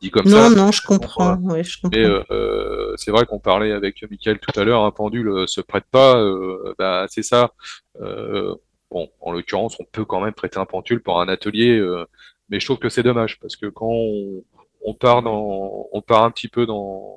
dit 0.00 0.10
comme 0.10 0.26
Non, 0.26 0.48
ça. 0.48 0.54
non, 0.56 0.72
je 0.72 0.82
comprends. 0.84 1.36
Ouais, 1.36 1.62
je 1.62 1.78
Mais 1.84 2.02
comprends. 2.04 2.10
euh, 2.10 2.22
euh, 2.32 2.94
c'est 2.96 3.12
vrai 3.12 3.26
qu'on 3.26 3.38
parlait 3.38 3.72
avec 3.72 4.02
Michael 4.10 4.40
tout 4.40 4.58
à 4.58 4.64
l'heure, 4.64 4.82
un 4.84 4.90
pendule 4.90 5.28
euh, 5.28 5.46
se 5.46 5.60
prête 5.60 5.84
pas, 5.90 6.16
euh, 6.18 6.74
bah 6.78 7.06
c'est 7.08 7.22
ça. 7.22 7.52
Euh, 8.00 8.54
bon, 8.90 9.08
en 9.20 9.30
l'occurrence, 9.32 9.76
on 9.78 9.84
peut 9.84 10.04
quand 10.04 10.20
même 10.20 10.34
prêter 10.34 10.58
un 10.58 10.66
pendule 10.66 11.00
pour 11.02 11.20
un 11.20 11.28
atelier, 11.28 11.78
euh, 11.78 12.04
mais 12.48 12.58
je 12.58 12.66
trouve 12.66 12.78
que 12.78 12.88
c'est 12.88 13.04
dommage 13.04 13.38
parce 13.38 13.54
que 13.56 13.66
quand 13.66 13.86
on, 13.88 14.42
on 14.84 14.94
part 14.94 15.22
dans, 15.22 15.86
on 15.92 16.02
part 16.02 16.24
un 16.24 16.30
petit 16.32 16.48
peu 16.48 16.66
dans 16.66 17.16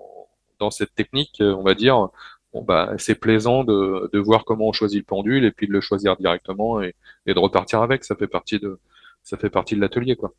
dans 0.59 0.69
cette 0.71 0.93
technique, 0.93 1.38
on 1.41 1.63
va 1.63 1.73
dire, 1.73 2.09
bon 2.53 2.63
bah 2.63 2.93
c'est 2.97 3.15
plaisant 3.15 3.63
de 3.63 4.09
de 4.13 4.19
voir 4.19 4.45
comment 4.45 4.67
on 4.67 4.73
choisit 4.73 4.99
le 4.99 5.05
pendule 5.05 5.45
et 5.45 5.51
puis 5.51 5.67
de 5.67 5.73
le 5.73 5.81
choisir 5.81 6.15
directement 6.17 6.81
et 6.81 6.95
et 7.25 7.34
de 7.34 7.39
repartir 7.39 7.81
avec. 7.81 8.03
Ça 8.03 8.15
fait 8.15 8.27
partie 8.27 8.59
de 8.59 8.80
ça 9.23 9.38
fait 9.38 9.49
partie 9.49 9.75
de 9.75 9.81
l'atelier 9.81 10.15
quoi. 10.15 10.34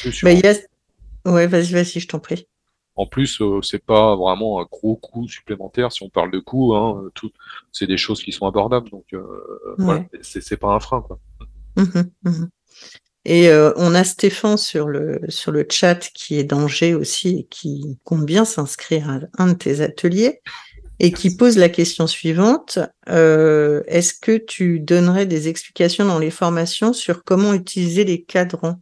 Plus 0.00 0.22
Bah, 0.22 0.30
a... 0.30 1.30
Ouais, 1.30 1.46
vas-y, 1.46 1.72
vas-y, 1.72 2.00
je 2.00 2.08
t'en 2.08 2.18
prie. 2.18 2.46
En 2.94 3.06
plus, 3.06 3.40
euh, 3.40 3.62
c'est 3.62 3.84
pas 3.84 4.16
vraiment 4.16 4.60
un 4.60 4.66
gros 4.70 4.96
coût 4.96 5.26
supplémentaire. 5.26 5.90
Si 5.92 6.02
on 6.02 6.10
parle 6.10 6.30
de 6.30 6.40
coût, 6.40 6.74
hein, 6.74 7.10
tout, 7.14 7.30
c'est 7.72 7.86
des 7.86 7.96
choses 7.96 8.22
qui 8.22 8.32
sont 8.32 8.46
abordables. 8.46 8.90
Donc 8.90 9.06
euh, 9.14 9.24
Ouais. 9.78 10.08
c'est 10.20 10.42
c'est 10.42 10.58
pas 10.58 10.74
un 10.74 10.80
frein 10.80 11.00
quoi. 11.02 11.18
Mhm, 11.76 12.10
mhm. 12.24 12.50
Et 13.24 13.48
euh, 13.48 13.72
on 13.76 13.94
a 13.94 14.04
Stéphane 14.04 14.56
sur 14.58 14.88
le 14.88 15.20
sur 15.28 15.52
le 15.52 15.66
chat 15.70 16.10
qui 16.12 16.38
est 16.38 16.44
d'Angers 16.44 16.94
aussi 16.94 17.38
et 17.40 17.44
qui 17.44 17.98
compte 18.04 18.26
bien 18.26 18.44
s'inscrire 18.44 19.08
à 19.10 19.20
un 19.38 19.48
de 19.48 19.54
tes 19.54 19.80
ateliers 19.80 20.40
et 21.02 21.12
qui 21.12 21.36
pose 21.36 21.58
la 21.58 21.68
question 21.68 22.06
suivante 22.06 22.78
Euh, 23.08 23.82
est-ce 23.88 24.14
que 24.14 24.38
tu 24.38 24.80
donnerais 24.80 25.26
des 25.26 25.48
explications 25.48 26.06
dans 26.06 26.18
les 26.18 26.30
formations 26.30 26.92
sur 26.94 27.24
comment 27.24 27.52
utiliser 27.52 28.04
les 28.04 28.22
cadrans? 28.24 28.80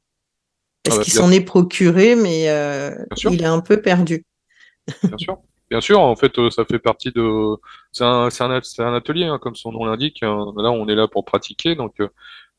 Parce 0.85 0.97
Ah 0.97 0.99
bah, 0.99 1.05
qu'il 1.05 1.13
s'en 1.13 1.31
est 1.33 1.41
procuré, 1.41 2.15
mais 2.17 2.49
euh, 2.51 2.95
il 3.25 3.43
est 3.43 3.47
un 3.47 3.61
peu 3.61 3.83
perdu. 3.83 4.25
Bien 5.09 5.19
sûr. 5.19 5.39
Bien 5.71 5.81
sûr, 5.81 6.01
en 6.01 6.17
fait, 6.17 6.37
euh, 6.41 6.51
ça 6.51 6.65
fait 6.65 6.81
partie 6.81 7.13
de. 7.13 7.57
C'est 7.93 8.03
un, 8.05 8.29
un 8.29 8.95
atelier, 8.95 9.27
hein, 9.27 9.39
comme 9.39 9.55
son 9.55 9.71
nom 9.71 9.85
l'indique. 9.85 10.21
hein. 10.25 10.53
Là, 10.57 10.73
on 10.73 10.89
est 10.89 10.97
là 10.97 11.07
pour 11.07 11.25
pratiquer. 11.25 11.77
Donc, 11.77 12.01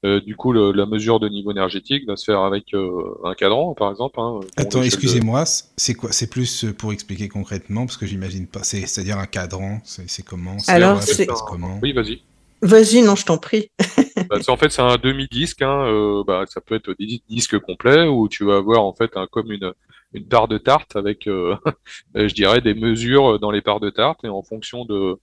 euh, 0.05 0.19
du 0.21 0.35
coup, 0.35 0.51
le- 0.51 0.71
la 0.71 0.85
mesure 0.85 1.19
de 1.19 1.29
niveau 1.29 1.51
énergétique 1.51 2.07
va 2.07 2.15
se 2.17 2.25
faire 2.25 2.39
avec 2.41 2.73
euh, 2.73 2.89
un 3.23 3.33
cadran, 3.35 3.73
par 3.75 3.91
exemple. 3.91 4.19
hein, 4.19 4.39
Attends, 4.57 4.79
de- 4.79 4.85
excusez-moi, 4.85 5.43
c'est 5.45 5.93
quoi 5.93 6.11
C'est 6.11 6.29
plus 6.29 6.65
euh, 6.65 6.73
pour 6.73 6.91
expliquer 6.93 7.27
concrètement, 7.29 7.85
parce 7.85 7.97
que 7.97 8.05
j'imagine 8.07 8.47
pas. 8.47 8.63
C'est- 8.63 8.87
C'est-à-dire 8.87 9.17
un 9.17 9.27
cadran, 9.27 9.79
c'est 9.83 10.09
c'est 10.09 10.23
comment 10.23 10.57
Alors, 10.67 11.01
c'est- 11.03 11.27
comment 11.47 11.79
Oui, 11.83 11.93
vas-y. 11.93 12.21
Vas-y, 12.63 13.01
non, 13.01 13.15
je 13.15 13.25
t'en 13.25 13.37
prie. 13.37 13.69
Bah, 14.29 14.37
c'est- 14.41 14.51
en 14.51 14.57
fait, 14.57 14.71
c'est 14.71 14.81
un 14.81 14.97
demi-disque. 14.97 15.61
Hein, 15.61 15.85
euh, 15.87 16.23
bah, 16.25 16.43
ça 16.47 16.61
peut 16.61 16.75
être 16.75 16.93
des 16.99 17.21
disques 17.29 17.59
complets 17.59 18.07
où 18.07 18.27
tu 18.29 18.45
vas 18.45 18.57
avoir 18.57 18.83
en 18.83 18.93
fait 18.93 19.11
un, 19.17 19.27
comme 19.27 19.51
une, 19.51 19.73
une 20.13 20.25
part 20.27 20.47
de 20.47 20.57
tarte 20.57 20.95
avec, 20.95 21.27
euh, 21.27 21.55
je 22.15 22.33
dirais, 22.33 22.61
des 22.61 22.73
mesures 22.73 23.39
dans 23.39 23.51
les 23.51 23.61
parts 23.61 23.79
de 23.79 23.89
tarte 23.89 24.23
et 24.23 24.29
en 24.29 24.41
fonction 24.43 24.85
de, 24.85 25.17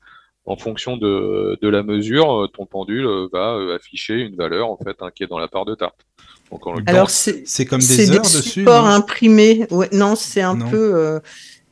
en 0.49 0.57
fonction 0.57 0.97
de, 0.97 1.59
de 1.61 1.69
la 1.69 1.83
mesure, 1.83 2.45
euh, 2.45 2.49
ton 2.49 2.65
pendule 2.65 3.07
euh, 3.07 3.29
va 3.33 3.55
euh, 3.55 3.77
afficher 3.77 4.15
une 4.15 4.35
valeur 4.35 4.71
en 4.71 4.79
fait 4.79 4.97
hein, 5.01 5.11
qui 5.15 5.23
est 5.23 5.27
dans 5.27 5.39
la 5.39 5.47
part 5.49 5.67
de 5.67 5.75
tarte. 5.75 6.01
Donc 6.51 6.67
en 6.67 6.75
Alors, 6.87 7.11
c'est 7.11 7.47
C'est 7.47 7.67
comme 7.67 7.83
c'est 7.83 7.99
des 7.99 8.07
des 8.07 8.17
heures 8.17 8.23
dessus 8.23 8.49
supports 8.49 8.85
non 8.85 8.91
imprimés. 8.93 9.67
Ouais, 9.71 9.89
non, 9.93 10.17
c'est 10.17 10.41
un 10.41 10.55
Non. 10.55 10.71
peu. 10.71 10.95
euh, 10.97 11.21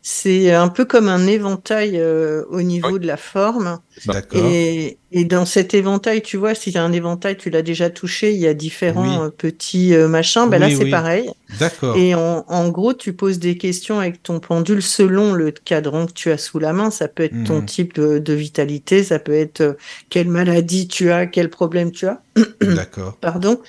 c'est 0.08 0.52
un 0.52 0.68
peu 0.68 0.84
comme 0.84 1.08
un 1.08 1.26
éventail 1.26 1.94
euh, 1.98 2.44
au 2.50 2.62
niveau 2.62 2.92
Oui. 2.92 3.00
de 3.00 3.08
la 3.08 3.16
forme. 3.16 3.80
D'accord. 4.06 4.40
Et, 4.46 4.98
et 5.10 5.24
dans 5.24 5.44
cet 5.44 5.74
éventail, 5.74 6.22
tu 6.22 6.36
vois, 6.36 6.54
si 6.54 6.70
tu 6.70 6.78
as 6.78 6.84
un 6.84 6.92
éventail, 6.92 7.36
tu 7.36 7.50
l'as 7.50 7.62
déjà 7.62 7.90
touché, 7.90 8.32
il 8.32 8.38
y 8.38 8.46
a 8.46 8.54
différents 8.54 9.22
Oui. 9.22 9.26
euh, 9.26 9.30
petits 9.30 9.94
euh, 9.96 10.06
machins. 10.06 10.48
Ben 10.48 10.60
là, 10.60 10.70
c'est 10.70 10.84
oui. 10.84 10.90
pareil. 10.92 11.28
D'accord. 11.58 11.96
Et 11.96 12.14
en, 12.14 12.44
en 12.46 12.68
gros, 12.68 12.94
tu 12.94 13.14
poses 13.14 13.40
des 13.40 13.58
questions 13.58 13.98
avec 13.98 14.22
ton 14.22 14.38
pendule 14.38 14.80
selon 14.80 15.32
le 15.32 15.50
cadran 15.50 16.06
que 16.06 16.12
tu 16.12 16.30
as 16.30 16.38
sous 16.38 16.60
la 16.60 16.72
main. 16.72 16.92
Ça 16.92 17.08
peut 17.08 17.24
être 17.24 17.42
ton 17.44 17.56
Mhm. 17.62 17.66
type 17.66 17.94
de, 17.96 18.18
de 18.20 18.32
vitalité, 18.32 19.02
ça 19.02 19.18
peut 19.18 19.34
être 19.34 19.60
euh, 19.60 19.72
quelle 20.08 20.28
maladie 20.28 20.86
tu 20.86 21.10
as, 21.10 21.26
quel 21.26 21.50
problème 21.50 21.90
tu 21.90 22.06
as, 22.06 22.22
D'accord. 22.62 23.16
pardon. 23.20 23.60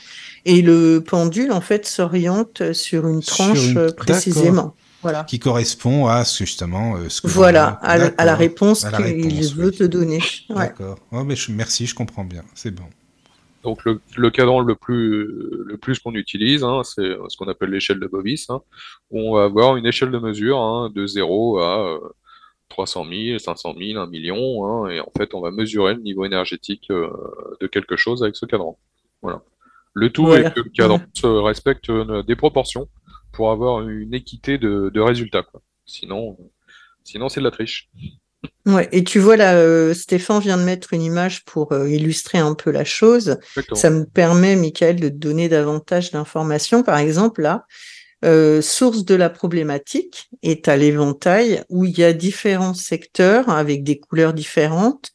Et 0.46 0.62
le 0.62 1.00
pendule, 1.00 1.52
en 1.52 1.62
fait, 1.62 1.88
s'oriente 1.88 2.74
sur 2.74 3.08
une 3.08 3.24
Sur 3.24 3.36
tranche 3.38 3.68
une- 3.70 3.74
d'accord. 3.74 3.96
précisément. 4.06 4.76
Voilà. 5.04 5.24
Qui 5.26 5.38
correspond 5.40 6.08
à 6.08 6.26
ce, 6.26 6.44
justement 6.44 6.96
euh, 6.98 7.08
ce 7.10 7.22
que 7.22 7.28
Voilà, 7.28 7.80
je- 7.84 7.88
à, 7.88 7.98
la- 7.98 8.06
à 8.06 8.08
la 8.08 8.16
D'accord. 8.26 8.40
réponse 8.40 8.84
qu'il 8.86 9.54
veut 9.56 9.68
oui. 9.70 9.78
te 9.78 9.84
donner. 9.84 10.20
Ouais. 10.50 10.56
D'accord. 10.56 10.98
Oh, 11.12 11.24
mais 11.24 11.36
je- 11.36 11.52
merci, 11.52 11.86
je 11.86 11.94
comprends 11.96 12.24
bien. 12.26 12.44
C'est 12.56 12.72
bon. 12.72 12.84
Donc 13.64 13.84
le, 13.86 14.00
le 14.16 14.30
cadran 14.30 14.62
le 14.62 14.76
plus 14.76 15.28
le 15.66 15.78
plus 15.78 16.00
qu'on 16.00 16.14
utilise, 16.16 16.64
hein, 16.64 16.82
c'est 16.84 17.16
ce 17.28 17.38
qu'on 17.38 17.48
appelle 17.48 17.70
l'échelle 17.72 18.00
de 18.00 18.08
Bovis, 18.08 18.50
hein, 18.50 18.62
où 19.12 19.20
on 19.20 19.36
va 19.36 19.44
avoir 19.46 19.76
une 19.76 19.86
échelle 19.86 20.10
de 20.12 20.20
mesure 20.20 20.60
hein, 20.60 20.90
de 20.94 21.06
0 21.06 21.60
à 21.60 21.86
euh, 21.96 22.00
300 22.70 23.06
000, 23.10 23.40
500 23.40 23.76
000, 23.78 24.00
1 24.00 24.08
million, 24.08 24.66
hein, 24.66 24.90
et 24.90 25.00
en 25.00 25.12
fait 25.18 25.34
on 25.34 25.42
va 25.42 25.52
mesurer 25.52 25.96
le 25.96 26.02
niveau 26.02 26.24
énergétique 26.26 26.88
euh, 26.92 27.10
de 27.60 27.68
quelque 27.68 27.98
chose 27.98 28.24
avec 28.24 28.36
ce 28.36 28.46
cadran. 28.46 28.78
Voilà. 29.22 29.42
Le 29.94 30.10
tout 30.12 30.26
Voilà. 30.28 30.48
est 30.50 30.54
que 30.54 30.62
le 30.62 30.70
cadran 30.70 31.02
se 31.14 31.28
respecte 31.28 31.90
euh, 31.90 32.24
des 32.24 32.36
proportions 32.36 32.88
pour 33.38 33.52
avoir 33.52 33.88
une 33.88 34.16
équité 34.16 34.58
de, 34.58 34.90
de 34.92 35.00
résultats. 35.00 35.44
Quoi. 35.44 35.62
Sinon, 35.86 36.36
sinon 37.04 37.30
c'est 37.30 37.40
de 37.40 37.46
la 37.46 37.52
triche. 37.52 37.88
Ouais. 38.66 38.90
Et 38.92 39.04
tu 39.04 39.20
vois 39.20 39.38
là, 39.38 39.54
euh, 39.54 39.94
Stéphane 39.94 40.42
vient 40.42 40.58
de 40.58 40.64
mettre 40.64 40.92
une 40.94 41.04
image 41.04 41.46
pour 41.46 41.72
euh, 41.72 41.88
illustrer 41.88 42.40
un 42.40 42.56
peu 42.56 42.72
la 42.72 42.84
chose. 42.84 43.38
Exactement. 43.56 43.80
Ça 43.80 43.90
me 43.92 44.06
permet, 44.06 44.56
Michael, 44.56 45.00
de 45.00 45.10
te 45.10 45.14
donner 45.14 45.50
davantage 45.50 46.10
d'informations. 46.10 46.82
Par 46.82 46.98
exemple, 46.98 47.44
là, 47.44 47.68
euh, 48.26 48.64
source 48.64 49.06
de 49.06 49.14
la 49.14 49.30
problématique 49.30 50.32
est 50.42 50.68
à 50.68 50.76
l'éventail 50.76 51.64
où 51.70 51.86
il 51.86 51.96
y 51.96 52.04
a 52.04 52.14
différents 52.14 52.74
secteurs 52.74 53.50
avec 53.50 53.84
des 53.84 54.00
couleurs 54.00 54.34
différentes. 54.34 55.12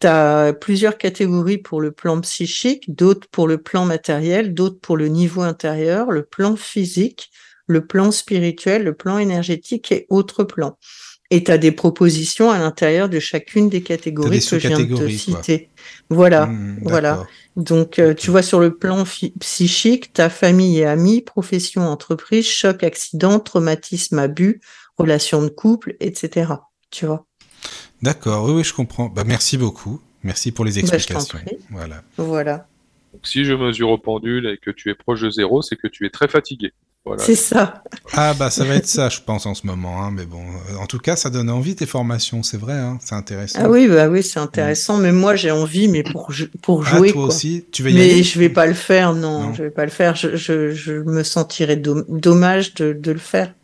Tu 0.00 0.06
as 0.06 0.54
plusieurs 0.58 0.96
catégories 0.96 1.58
pour 1.58 1.82
le 1.82 1.92
plan 1.92 2.18
psychique, 2.22 2.94
d'autres 2.94 3.28
pour 3.28 3.46
le 3.46 3.58
plan 3.58 3.84
matériel, 3.84 4.54
d'autres 4.54 4.80
pour 4.80 4.96
le 4.96 5.08
niveau 5.08 5.42
intérieur, 5.42 6.10
le 6.10 6.24
plan 6.24 6.56
physique, 6.56 7.30
le 7.70 7.86
plan 7.86 8.10
spirituel, 8.10 8.84
le 8.84 8.94
plan 8.94 9.18
énergétique 9.18 9.92
et 9.92 10.06
autres 10.10 10.44
plans. 10.44 10.76
Et 11.32 11.44
tu 11.44 11.52
as 11.52 11.58
des 11.58 11.70
propositions 11.70 12.50
à 12.50 12.58
l'intérieur 12.58 13.08
de 13.08 13.20
chacune 13.20 13.68
des 13.68 13.82
catégories 13.82 14.40
des 14.40 14.44
que 14.44 14.58
je 14.58 14.66
viens 14.66 14.80
de 14.80 14.84
te 14.84 14.94
quoi. 14.94 15.08
citer. 15.08 15.68
Voilà. 16.08 16.46
Hmm, 16.46 16.80
voilà. 16.82 17.24
Donc, 17.54 18.00
euh, 18.00 18.14
tu 18.14 18.32
vois, 18.32 18.42
sur 18.42 18.58
le 18.58 18.74
plan 18.76 19.04
psychique, 19.38 20.12
ta 20.12 20.28
famille 20.28 20.78
et 20.80 20.86
amis, 20.86 21.20
profession, 21.22 21.82
entreprise, 21.82 22.46
choc, 22.46 22.82
accident, 22.82 23.38
traumatisme, 23.38 24.18
abus, 24.18 24.60
relations 24.98 25.40
de 25.42 25.48
couple, 25.48 25.94
etc. 26.00 26.52
Tu 26.90 27.06
vois? 27.06 27.24
D'accord. 28.02 28.46
Oui, 28.46 28.52
oui, 28.54 28.64
je 28.64 28.74
comprends. 28.74 29.08
Bah, 29.08 29.22
merci 29.24 29.56
beaucoup. 29.56 30.00
Merci 30.24 30.50
pour 30.50 30.64
les 30.64 30.72
Bah, 30.72 30.80
explications. 30.80 31.38
Voilà. 31.70 32.02
Voilà. 32.16 32.66
Donc, 33.12 33.24
si 33.24 33.44
je 33.44 33.54
mesure 33.54 33.90
au 33.90 33.98
pendule 33.98 34.46
et 34.48 34.58
que 34.58 34.72
tu 34.72 34.90
es 34.90 34.94
proche 34.96 35.20
de 35.20 35.30
zéro, 35.30 35.62
c'est 35.62 35.76
que 35.76 35.86
tu 35.86 36.06
es 36.06 36.10
très 36.10 36.26
fatigué. 36.26 36.72
Voilà. 37.06 37.22
C'est 37.24 37.34
ça. 37.34 37.82
Ah 38.12 38.34
bah 38.34 38.50
ça 38.50 38.64
va 38.64 38.74
être 38.74 38.86
ça, 38.86 39.08
je 39.08 39.20
pense 39.20 39.46
en 39.46 39.54
ce 39.54 39.66
moment. 39.66 40.02
hein, 40.04 40.10
mais 40.10 40.26
bon, 40.26 40.42
euh, 40.70 40.76
en 40.76 40.86
tout 40.86 40.98
cas, 40.98 41.16
ça 41.16 41.30
donne 41.30 41.48
envie 41.48 41.74
tes 41.74 41.86
formations, 41.86 42.42
c'est 42.42 42.58
vrai. 42.58 42.74
Hein, 42.74 42.98
c'est 43.02 43.14
intéressant. 43.14 43.60
Ah 43.64 43.70
oui, 43.70 43.88
bah 43.88 44.08
oui, 44.08 44.22
c'est 44.22 44.38
intéressant. 44.38 44.98
Mais 44.98 45.10
moi, 45.10 45.34
j'ai 45.34 45.50
envie, 45.50 45.88
mais 45.88 46.02
pour, 46.02 46.30
pour 46.62 46.84
Ah, 46.86 46.96
jouer, 46.96 47.08
toi 47.12 47.22
quoi. 47.24 47.34
aussi, 47.34 47.64
tu 47.72 47.82
veux 47.82 47.90
y 47.90 47.94
Mais 47.94 48.02
aller? 48.12 48.22
je 48.22 48.38
vais 48.38 48.50
pas 48.50 48.66
le 48.66 48.74
faire, 48.74 49.14
non, 49.14 49.44
Non. 49.44 49.54
je 49.54 49.62
vais 49.62 49.70
pas 49.70 49.84
le 49.86 49.90
faire. 49.90 50.14
Je, 50.14 50.36
je, 50.36 50.72
je 50.72 50.92
me 50.92 51.22
sentirais 51.22 51.76
dom- 51.76 52.04
dommage 52.08 52.74
de, 52.74 52.92
de 52.92 53.12
le 53.12 53.18
faire. 53.18 53.54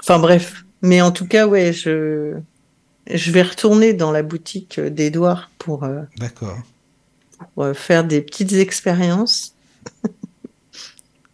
Enfin 0.00 0.18
bref. 0.18 0.64
Mais 0.82 1.00
en 1.00 1.12
tout 1.12 1.26
cas, 1.26 1.46
ouais, 1.46 1.72
je, 1.72 2.34
je 3.10 3.30
vais 3.30 3.42
retourner 3.42 3.94
dans 3.94 4.12
la 4.12 4.22
boutique 4.22 4.78
d'Edouard 4.80 5.50
pour, 5.58 5.84
euh, 5.84 6.02
D'accord. 6.18 6.58
pour, 7.54 7.64
euh, 7.64 7.74
faire 7.74 8.04
des 8.04 8.20
petites 8.20 8.52
expériences. 8.52 9.54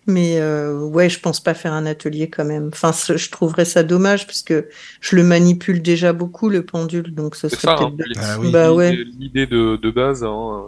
Mais 0.06 0.40
euh, 0.40 0.80
ouais, 0.80 1.08
je 1.10 1.20
pense 1.20 1.40
pas 1.40 1.54
faire 1.54 1.72
un 1.72 1.86
atelier 1.86 2.30
quand 2.30 2.44
même. 2.44 2.68
Enfin, 2.72 2.92
je 2.92 3.30
trouverais 3.30 3.66
ça 3.66 3.82
dommage 3.82 4.26
parce 4.26 4.42
que 4.42 4.68
je 5.00 5.14
le 5.14 5.22
manipule 5.22 5.82
déjà 5.82 6.12
beaucoup 6.12 6.48
le 6.48 6.64
pendule, 6.64 7.14
donc 7.14 7.36
ce 7.36 7.48
serait 7.48 7.68
hein, 7.68 7.92
peut-être 7.96 8.38
oui. 8.40 8.50
Bah 8.50 8.68
l'idée 8.68 8.76
ouais. 8.76 9.04
l'idée 9.18 9.46
de, 9.46 9.76
de 9.76 9.90
base 9.90 10.24
hein, 10.24 10.64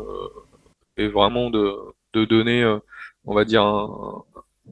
euh, 0.98 1.02
est 1.04 1.09
vraiment 1.09 1.50
de, 1.50 1.72
de 2.12 2.24
donner, 2.26 2.62
euh, 2.62 2.78
on 3.24 3.34
va 3.34 3.44
dire, 3.44 3.62
un, 3.62 4.22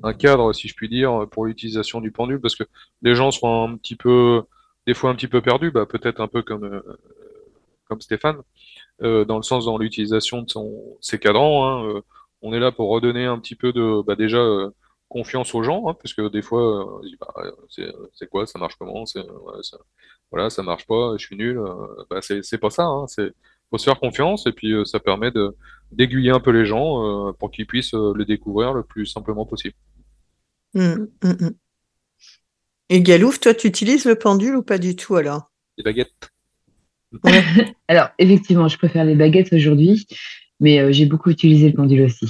un 0.02 0.12
cadre, 0.12 0.52
si 0.52 0.68
je 0.68 0.74
puis 0.74 0.88
dire, 0.88 1.26
pour 1.30 1.46
l'utilisation 1.46 2.00
du 2.00 2.10
pendule, 2.12 2.40
parce 2.40 2.54
que 2.54 2.64
les 3.02 3.14
gens 3.14 3.30
sont 3.30 3.68
un 3.68 3.76
petit 3.76 3.96
peu, 3.96 4.42
des 4.86 4.94
fois 4.94 5.10
un 5.10 5.14
petit 5.14 5.28
peu 5.28 5.40
perdus, 5.40 5.70
bah, 5.70 5.86
peut-être 5.86 6.20
un 6.20 6.28
peu 6.28 6.42
comme, 6.42 6.64
euh, 6.64 6.82
comme 7.88 8.00
Stéphane, 8.00 8.36
euh, 9.02 9.24
dans 9.24 9.36
le 9.36 9.42
sens 9.42 9.64
dans 9.64 9.78
l'utilisation 9.78 10.42
de 10.42 10.50
son, 10.50 10.96
ses 11.00 11.18
cadrans. 11.18 11.66
hein, 11.66 11.84
euh, 11.86 12.00
on 12.42 12.52
est 12.54 12.60
là 12.60 12.72
pour 12.72 12.90
redonner 12.90 13.26
un 13.26 13.38
petit 13.38 13.54
peu 13.56 13.72
de, 13.72 14.02
bah, 14.02 14.16
déjà, 14.16 14.38
euh, 14.38 14.70
confiance 15.08 15.54
aux 15.54 15.62
gens, 15.62 15.88
hein, 15.88 15.94
parce 15.94 16.14
que 16.14 16.28
des 16.28 16.42
fois, 16.42 16.62
euh, 16.80 16.98
on 16.98 17.00
dit, 17.00 17.16
bah, 17.20 17.32
c'est 17.68 17.92
c'est 18.14 18.28
quoi, 18.28 18.46
ça 18.46 18.58
marche 18.58 18.76
comment, 18.78 19.06
c'est, 19.06 19.20
ouais, 19.20 19.62
ça- 19.62 19.78
voilà, 20.30 20.50
ça 20.50 20.62
marche 20.62 20.86
pas, 20.86 21.14
je 21.18 21.26
suis 21.26 21.36
nul. 21.36 21.58
euh, 21.58 21.74
bah, 22.10 22.20
c'est 22.22 22.42
c'est 22.44 22.58
pas 22.58 22.70
ça, 22.70 22.84
hein, 22.84 23.06
c'est 23.08 23.32
faut 23.70 23.78
se 23.78 23.84
faire 23.84 23.98
confiance 24.00 24.46
et 24.46 24.52
puis 24.52 24.72
euh, 24.72 24.84
ça 24.84 25.00
permet 25.00 25.30
de 25.30 25.56
d'aiguiller 25.92 26.30
un 26.30 26.40
peu 26.40 26.50
les 26.52 26.64
gens 26.66 27.28
euh, 27.30 27.32
pour 27.32 27.50
qu'ils 27.50 27.66
puissent 27.66 27.94
euh, 27.94 28.12
le 28.14 28.24
découvrir 28.24 28.72
le 28.74 28.82
plus 28.84 29.06
simplement 29.06 29.46
possible. 29.46 29.74
Hum, 30.74 31.12
hum, 31.22 31.36
hum. 31.40 31.58
Et 32.90 33.00
Galouf, 33.00 33.40
toi, 33.40 33.54
tu 33.54 33.68
utilises 33.68 34.04
le 34.04 34.16
pendule 34.16 34.54
ou 34.56 34.62
pas 34.62 34.76
du 34.76 34.94
tout 34.94 35.16
alors? 35.16 35.50
Les 35.76 35.82
baguettes. 35.82 36.30
Alors, 37.88 38.08
effectivement, 38.18 38.68
je 38.68 38.78
préfère 38.78 39.04
les 39.04 39.14
baguettes 39.14 39.52
aujourd'hui, 39.52 40.06
mais 40.60 40.78
euh, 40.80 40.92
j'ai 40.92 41.06
beaucoup 41.06 41.30
utilisé 41.30 41.68
le 41.68 41.74
pendule 41.74 42.02
aussi, 42.02 42.26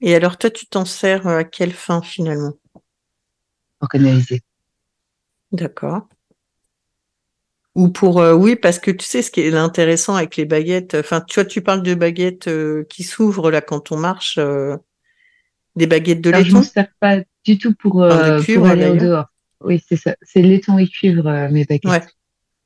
Et 0.00 0.14
alors, 0.14 0.36
toi, 0.38 0.50
tu 0.50 0.66
t'en 0.66 0.84
sers 0.84 1.26
euh, 1.26 1.38
à 1.38 1.44
quelle 1.44 1.72
fin 1.72 2.02
finalement? 2.02 2.52
pour 3.78 3.88
canaliser. 3.88 4.42
D'accord. 5.52 6.06
Ou 7.74 7.88
pour, 7.88 8.20
euh, 8.20 8.34
oui, 8.34 8.56
parce 8.56 8.78
que 8.78 8.90
tu 8.90 9.04
sais, 9.04 9.22
ce 9.22 9.30
qui 9.30 9.40
est 9.40 9.54
intéressant 9.54 10.16
avec 10.16 10.36
les 10.36 10.44
baguettes, 10.44 10.96
enfin, 10.96 11.20
tu 11.20 11.34
vois, 11.40 11.44
tu 11.44 11.62
parles 11.62 11.82
de 11.82 11.94
baguettes 11.94 12.48
euh, 12.48 12.84
qui 12.90 13.04
s'ouvrent 13.04 13.50
là 13.50 13.60
quand 13.60 13.92
on 13.92 13.96
marche, 13.96 14.38
euh, 14.38 14.76
des 15.76 15.86
baguettes 15.86 16.20
de 16.20 16.30
Alors, 16.30 16.42
je 16.44 16.46
laiton? 16.46 16.58
m'en 16.58 16.64
sers 16.64 16.88
pas 16.98 17.18
du 17.44 17.58
tout 17.58 17.74
pour, 17.74 18.04
cuivre, 18.42 18.66
aller 18.66 18.86
au 18.88 18.96
dehors. 18.96 19.26
Oui, 19.62 19.82
c'est 19.88 19.96
ça. 19.96 20.16
C'est 20.22 20.42
laiton 20.42 20.78
et 20.78 20.88
cuivre, 20.88 21.22
mes 21.50 21.64
baguettes. 21.64 21.84
Ouais. 21.84 22.02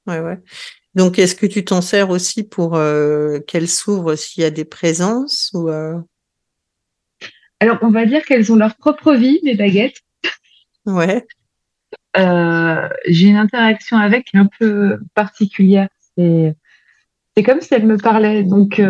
Ouais, 0.06 0.20
ouais. 0.20 0.38
Donc, 0.94 1.18
est-ce 1.18 1.34
que 1.34 1.46
tu 1.46 1.64
t'en 1.64 1.80
sers 1.80 2.10
aussi 2.10 2.44
pour 2.44 2.76
euh, 2.76 3.40
qu'elles 3.40 3.68
s'ouvrent 3.68 4.14
s'il 4.14 4.42
y 4.42 4.46
a 4.46 4.50
des 4.50 4.64
présences 4.64 5.50
ou 5.54 5.68
euh, 5.68 5.98
Alors, 7.60 7.78
on 7.82 7.90
va 7.90 8.06
dire 8.06 8.24
qu'elles 8.24 8.52
ont 8.52 8.56
leur 8.56 8.76
propre 8.76 9.14
vie, 9.14 9.40
mes 9.42 9.56
baguettes. 9.56 10.00
ouais, 10.86 11.26
Euh, 12.16 12.88
j'ai 13.06 13.26
une 13.26 13.36
interaction 13.36 13.96
avec 13.96 14.28
un 14.34 14.48
peu 14.58 14.98
particulière. 15.14 15.88
C'est, 16.16 16.54
comme 17.44 17.60
si 17.60 17.74
elle 17.74 17.86
me 17.86 17.98
parlait. 17.98 18.44
Donc, 18.44 18.80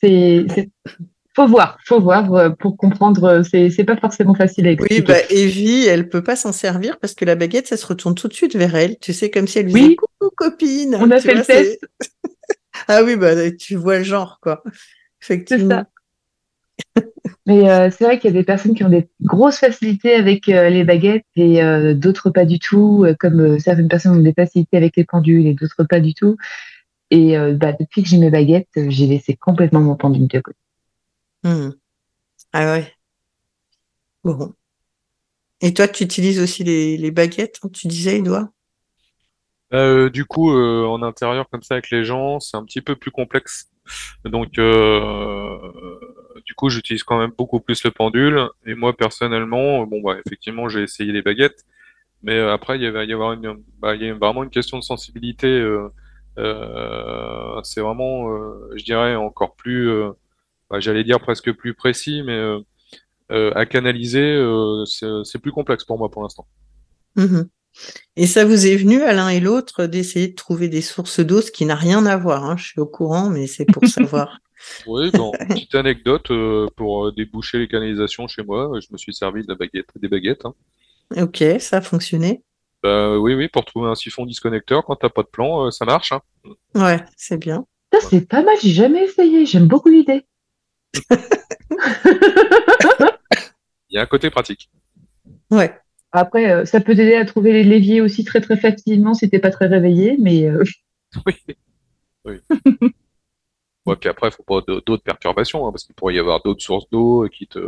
c'est, 0.00 0.46
faut 1.34 1.46
voir, 1.48 1.78
faut 1.84 2.00
voir 2.00 2.32
euh, 2.34 2.50
pour 2.50 2.76
comprendre. 2.76 3.42
C'est, 3.42 3.70
c'est 3.70 3.84
pas 3.84 3.96
forcément 3.96 4.34
facile 4.34 4.66
à 4.66 4.70
oui, 4.70 4.76
expliquer. 4.80 5.02
bah 5.02 5.18
Evie, 5.30 5.84
elle 5.86 6.08
peut 6.08 6.22
pas 6.22 6.36
s'en 6.36 6.52
servir 6.52 6.98
parce 6.98 7.14
que 7.14 7.24
la 7.24 7.34
baguette, 7.34 7.66
ça 7.66 7.76
se 7.76 7.86
retourne 7.86 8.14
tout 8.14 8.28
de 8.28 8.34
suite 8.34 8.54
vers 8.56 8.74
elle. 8.74 8.98
Tu 8.98 9.12
sais, 9.12 9.30
comme 9.30 9.46
si 9.46 9.58
elle 9.58 9.66
lui 9.66 9.72
Oui. 9.74 9.80
disait 9.82 9.96
coucou 9.96 10.30
copine. 10.36 10.96
On 11.00 11.10
a 11.10 11.16
Tu 11.16 11.22
fait 11.22 11.32
vois, 11.32 11.40
le 11.40 11.44
test. 11.46 11.78
c'est- 12.00 12.08
ah 12.88 13.02
oui, 13.04 13.16
bah 13.16 13.50
tu 13.52 13.76
vois 13.76 13.98
le 13.98 14.04
genre 14.04 14.38
quoi. 14.40 14.62
C'est 15.20 15.34
Effectivement. 15.34 15.68
ça. 15.70 15.86
Mais 17.46 17.68
euh, 17.68 17.90
c'est 17.90 18.04
vrai 18.04 18.18
qu'il 18.18 18.32
y 18.32 18.34
a 18.36 18.38
des 18.40 18.44
personnes 18.44 18.74
qui 18.74 18.84
ont 18.84 18.88
des 18.88 19.08
grosses 19.22 19.58
facilités 19.58 20.14
avec 20.14 20.48
euh, 20.48 20.70
les 20.70 20.82
baguettes 20.84 21.24
et 21.36 21.62
euh, 21.62 21.92
d'autres 21.94 22.30
pas 22.30 22.44
du 22.46 22.58
tout, 22.58 23.04
euh, 23.04 23.14
comme 23.18 23.40
euh, 23.40 23.58
certaines 23.58 23.88
personnes 23.88 24.16
ont 24.18 24.22
des 24.22 24.32
facilités 24.32 24.76
avec 24.76 24.96
les 24.96 25.04
pendules 25.04 25.46
et 25.46 25.52
d'autres 25.54 25.84
pas 25.84 26.00
du 26.00 26.14
tout. 26.14 26.36
Et 27.10 27.36
euh, 27.36 27.52
bah, 27.52 27.72
depuis 27.78 28.02
que 28.02 28.08
j'ai 28.08 28.16
mes 28.18 28.30
baguettes, 28.30 28.68
euh, 28.78 28.86
j'ai 28.88 29.06
laissé 29.06 29.36
complètement 29.36 29.80
mon 29.80 29.94
pendule 29.94 30.26
de 30.26 30.40
côté. 30.40 30.56
Hmm. 31.44 31.70
Ah 32.52 32.72
ouais. 32.72 32.94
Bon. 34.24 34.54
Et 35.60 35.74
toi, 35.74 35.88
tu 35.88 36.04
utilises 36.04 36.40
aussi 36.40 36.64
les, 36.64 37.10
baguettes, 37.10 37.60
hein, 37.62 37.68
tu 37.72 37.88
disais, 37.88 38.18
Edouard? 38.18 38.48
Euh, 39.72 40.10
du 40.10 40.24
coup, 40.24 40.50
euh, 40.52 40.84
en 40.86 41.02
intérieur 41.02 41.48
comme 41.50 41.62
ça 41.62 41.74
avec 41.74 41.90
les 41.90 42.04
gens, 42.04 42.40
c'est 42.40 42.56
un 42.56 42.64
petit 42.64 42.80
peu 42.80 42.96
plus 42.96 43.10
complexe. 43.10 43.70
Donc, 44.24 44.58
euh, 44.58 45.58
du 46.46 46.54
coup, 46.54 46.70
j'utilise 46.70 47.02
quand 47.02 47.18
même 47.18 47.32
beaucoup 47.36 47.60
plus 47.60 47.82
le 47.84 47.90
pendule. 47.90 48.48
Et 48.66 48.74
moi, 48.74 48.96
personnellement, 48.96 49.86
bon, 49.86 50.00
bah, 50.02 50.16
effectivement, 50.26 50.68
j'ai 50.68 50.82
essayé 50.82 51.12
les 51.12 51.22
baguettes, 51.22 51.64
Mais 52.22 52.38
après, 52.40 52.78
il 52.78 52.90
va 52.90 53.04
y 53.04 53.12
avoir 53.12 53.32
une, 53.34 53.62
bah, 53.80 53.94
il 53.96 54.02
y 54.04 54.08
a 54.10 54.14
vraiment 54.14 54.44
une 54.44 54.50
question 54.50 54.78
de 54.78 54.84
sensibilité. 54.84 55.48
c'est 56.36 57.80
vraiment, 57.80 58.28
je 58.76 58.84
dirais, 58.84 59.16
encore 59.16 59.56
plus, 59.56 59.90
bah, 60.70 60.80
j'allais 60.80 61.04
dire 61.04 61.20
presque 61.20 61.52
plus 61.52 61.74
précis, 61.74 62.22
mais 62.24 62.32
euh, 62.32 62.60
euh, 63.32 63.50
à 63.54 63.66
canaliser, 63.66 64.20
euh, 64.36 64.84
c'est 64.86 65.38
plus 65.38 65.52
complexe 65.52 65.84
pour 65.84 65.98
moi 65.98 66.10
pour 66.10 66.22
l'instant. 66.22 66.46
Mhm. 67.16 67.48
Et 68.16 68.26
ça 68.26 68.44
vous 68.44 68.66
est 68.66 68.76
venu 68.76 69.02
à 69.02 69.12
l'un 69.12 69.28
et 69.30 69.40
l'autre 69.40 69.86
d'essayer 69.86 70.28
de 70.28 70.34
trouver 70.34 70.68
des 70.68 70.82
sources 70.82 71.18
d'eau, 71.20 71.40
ce 71.40 71.50
qui 71.50 71.66
n'a 71.66 71.74
rien 71.74 72.06
à 72.06 72.16
voir, 72.16 72.44
hein, 72.44 72.56
je 72.56 72.64
suis 72.64 72.80
au 72.80 72.86
courant, 72.86 73.30
mais 73.30 73.46
c'est 73.46 73.64
pour 73.64 73.84
savoir. 73.88 74.38
Oui, 74.86 75.10
bon, 75.10 75.32
petite 75.48 75.74
anecdote 75.74 76.30
euh, 76.30 76.68
pour 76.76 77.12
déboucher 77.12 77.58
les 77.58 77.68
canalisations 77.68 78.28
chez 78.28 78.42
moi, 78.44 78.70
je 78.80 78.86
me 78.92 78.96
suis 78.98 79.12
servi 79.12 79.42
de 79.42 79.48
la 79.48 79.56
baguette, 79.56 79.88
des 79.96 80.08
baguettes. 80.08 80.44
hein. 80.46 80.54
Ok, 81.16 81.42
ça 81.58 81.78
a 81.78 81.80
fonctionné. 81.80 82.42
Bah, 82.82 83.18
oui, 83.18 83.34
oui, 83.34 83.48
pour 83.48 83.64
trouver 83.64 83.88
un 83.88 83.94
siphon 83.94 84.24
disconnecteur 84.26 84.84
quand 84.84 84.96
t'as 84.96 85.08
pas 85.08 85.22
de 85.22 85.28
plan, 85.28 85.66
euh, 85.66 85.70
ça 85.70 85.84
marche. 85.84 86.12
hein. 86.12 86.20
Ouais, 86.74 87.02
c'est 87.16 87.38
bien. 87.38 87.66
Ça, 87.92 87.98
c'est 88.08 88.28
pas 88.28 88.42
mal, 88.42 88.54
j'ai 88.62 88.70
jamais 88.70 89.04
essayé. 89.04 89.46
J'aime 89.46 89.66
beaucoup 89.68 89.88
l'idée. 89.88 90.26
Il 93.90 93.96
y 93.96 93.98
a 93.98 94.02
un 94.02 94.06
côté 94.06 94.30
pratique. 94.30 94.70
Ouais. 95.50 95.78
Après, 96.12 96.50
euh, 96.50 96.64
ça 96.64 96.80
peut 96.80 96.94
t'aider 96.94 97.16
à 97.16 97.24
trouver 97.24 97.52
les 97.52 97.64
leviers 97.64 98.00
aussi 98.00 98.24
très 98.24 98.40
très 98.40 98.56
facilement 98.56 99.14
si 99.14 99.28
t'es 99.28 99.40
pas 99.40 99.50
très 99.50 99.66
réveillé, 99.66 100.16
mais 100.20 100.44
euh, 100.48 100.62
Oui. 101.26 101.34
Oui. 102.24 102.40
Ouais, 103.86 103.96
puis 103.96 104.08
après, 104.08 104.30
faut 104.30 104.42
pas 104.42 104.62
d'autres 104.62 105.02
perturbations, 105.02 105.66
hein, 105.66 105.70
parce 105.70 105.84
qu'il 105.84 105.94
pourrait 105.94 106.14
y 106.14 106.18
avoir 106.18 106.42
d'autres 106.42 106.62
sources 106.62 106.88
d'eau 106.90 107.28
qui 107.28 107.46
te 107.46 107.58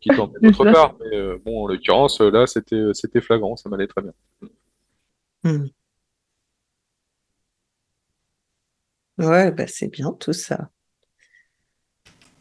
qui 0.00 0.08
t'emmènent 0.08 0.46
autre 0.58 0.72
part. 0.72 0.96
Mais 1.00 1.16
euh, 1.16 1.38
bon, 1.44 1.64
en 1.64 1.66
l'occurrence, 1.66 2.20
euh, 2.20 2.30
là, 2.30 2.46
c'était 2.46 2.82
c'était 2.94 3.20
flagrant, 3.20 3.56
ça 3.56 3.68
m'allait 3.68 3.86
très 3.86 4.02
bien. 4.02 4.12
Hmm. 5.44 5.66
Ouais, 9.18 9.50
bah 9.52 9.66
c'est 9.66 9.88
bien 9.88 10.12
tout 10.12 10.32
ça. 10.32 10.70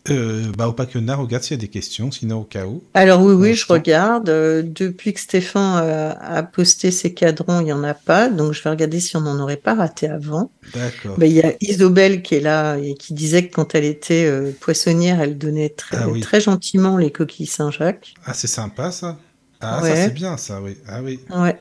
Euh, 0.10 0.52
bah, 0.58 0.66
regarde 0.68 1.44
s'il 1.44 1.56
y 1.56 1.60
a 1.60 1.62
des 1.62 1.70
questions, 1.70 2.12
sinon 2.12 2.42
au 2.42 2.44
cas 2.44 2.66
où. 2.66 2.84
Alors 2.94 3.22
oui, 3.22 3.34
oui, 3.34 3.54
je 3.54 3.66
regarde. 3.68 4.30
Euh, 4.30 4.62
depuis 4.62 5.14
que 5.14 5.20
Stéphane 5.20 5.82
euh, 5.84 6.14
a 6.20 6.44
posté 6.44 6.92
ses 6.92 7.14
cadrans, 7.14 7.62
il 7.62 7.66
n'y 7.66 7.74
en 7.74 7.84
a 7.84 7.94
pas, 7.94 8.28
donc 8.28 8.54
je 8.54 8.62
vais 8.62 8.70
regarder 8.70 9.00
si 9.00 9.16
on 9.16 9.22
n'en 9.22 9.40
aurait 9.40 9.56
pas 9.58 9.76
raté 9.76 10.08
avant. 10.08 10.52
D'accord. 10.74 11.18
Ben, 11.18 11.28
il 11.28 11.34
y 11.34 11.42
a 11.42 11.54
Isobel 11.62 12.22
qui 12.22 12.36
est 12.36 12.42
là 12.42 12.76
et 12.78 12.96
qui 12.96 13.14
disait 13.14 13.48
que 13.48 13.54
quand 13.54 13.76
elle 13.76 13.86
était 13.86 14.26
euh, 14.26 14.52
poissonnière, 14.60 15.22
elle 15.22 15.38
donnait 15.38 15.70
très, 15.70 15.98
Ah 15.98 16.10
oui. 16.10 16.20
très 16.20 16.42
gentiment 16.42 16.98
les 16.98 17.12
coquilles 17.12 17.46
Saint-Jacques. 17.46 18.14
Ah, 18.26 18.34
c'est 18.34 18.48
sympa 18.48 18.92
ça. 18.92 19.18
Ah, 19.62 19.80
ça 19.82 19.96
c'est 19.96 20.14
bien 20.14 20.36
ça, 20.36 20.62
oui. 20.62 20.78
Ah 20.88 21.02
oui. 21.02 21.22
Ouais. 21.30 21.58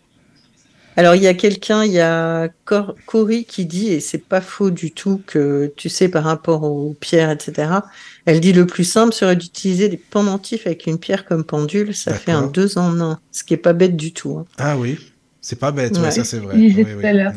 Alors, 0.94 1.14
il 1.14 1.22
y 1.22 1.26
a 1.26 1.32
quelqu'un, 1.34 1.84
il 1.84 1.92
y 1.92 2.00
a 2.00 2.48
Cor- 2.66 2.96
Cory 3.06 3.46
qui 3.46 3.64
dit, 3.64 3.88
et 3.88 4.00
c'est 4.00 4.18
pas 4.28 4.42
faux 4.42 4.70
du 4.70 4.92
tout, 4.92 5.22
que 5.26 5.72
tu 5.76 5.88
sais, 5.88 6.08
par 6.10 6.24
rapport 6.24 6.64
aux 6.64 6.92
pierres, 7.00 7.30
etc., 7.30 7.86
elle 8.26 8.40
dit 8.40 8.52
le 8.52 8.66
plus 8.66 8.84
simple 8.84 9.14
serait 9.14 9.36
d'utiliser 9.36 9.88
des 9.88 9.96
pendentifs 9.96 10.66
avec 10.66 10.86
une 10.86 10.98
pierre 10.98 11.24
comme 11.24 11.44
pendule, 11.44 11.94
ça 11.94 12.14
fait 12.14 12.32
un 12.32 12.46
deux 12.46 12.76
en 12.76 13.00
un, 13.00 13.18
ce 13.30 13.42
qui 13.42 13.54
est 13.54 13.56
pas 13.58 13.72
bête 13.72 13.96
du 13.96 14.12
tout. 14.12 14.36
hein. 14.38 14.44
Ah 14.58 14.76
oui. 14.76 14.98
C'est 15.40 15.58
pas 15.58 15.72
bête, 15.72 15.96
ouais, 15.96 16.02
Ouais. 16.02 16.10
ça 16.10 16.24
c'est 16.24 16.38
vrai. 16.38 16.56
Oui, 16.56 16.72
tout 16.74 16.80
oui. 16.98 17.06
à 17.06 17.12
l'heure. 17.12 17.32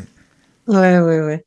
Mm. 0.68 0.76
Ouais, 0.76 1.00
ouais, 1.00 1.22
ouais. 1.22 1.46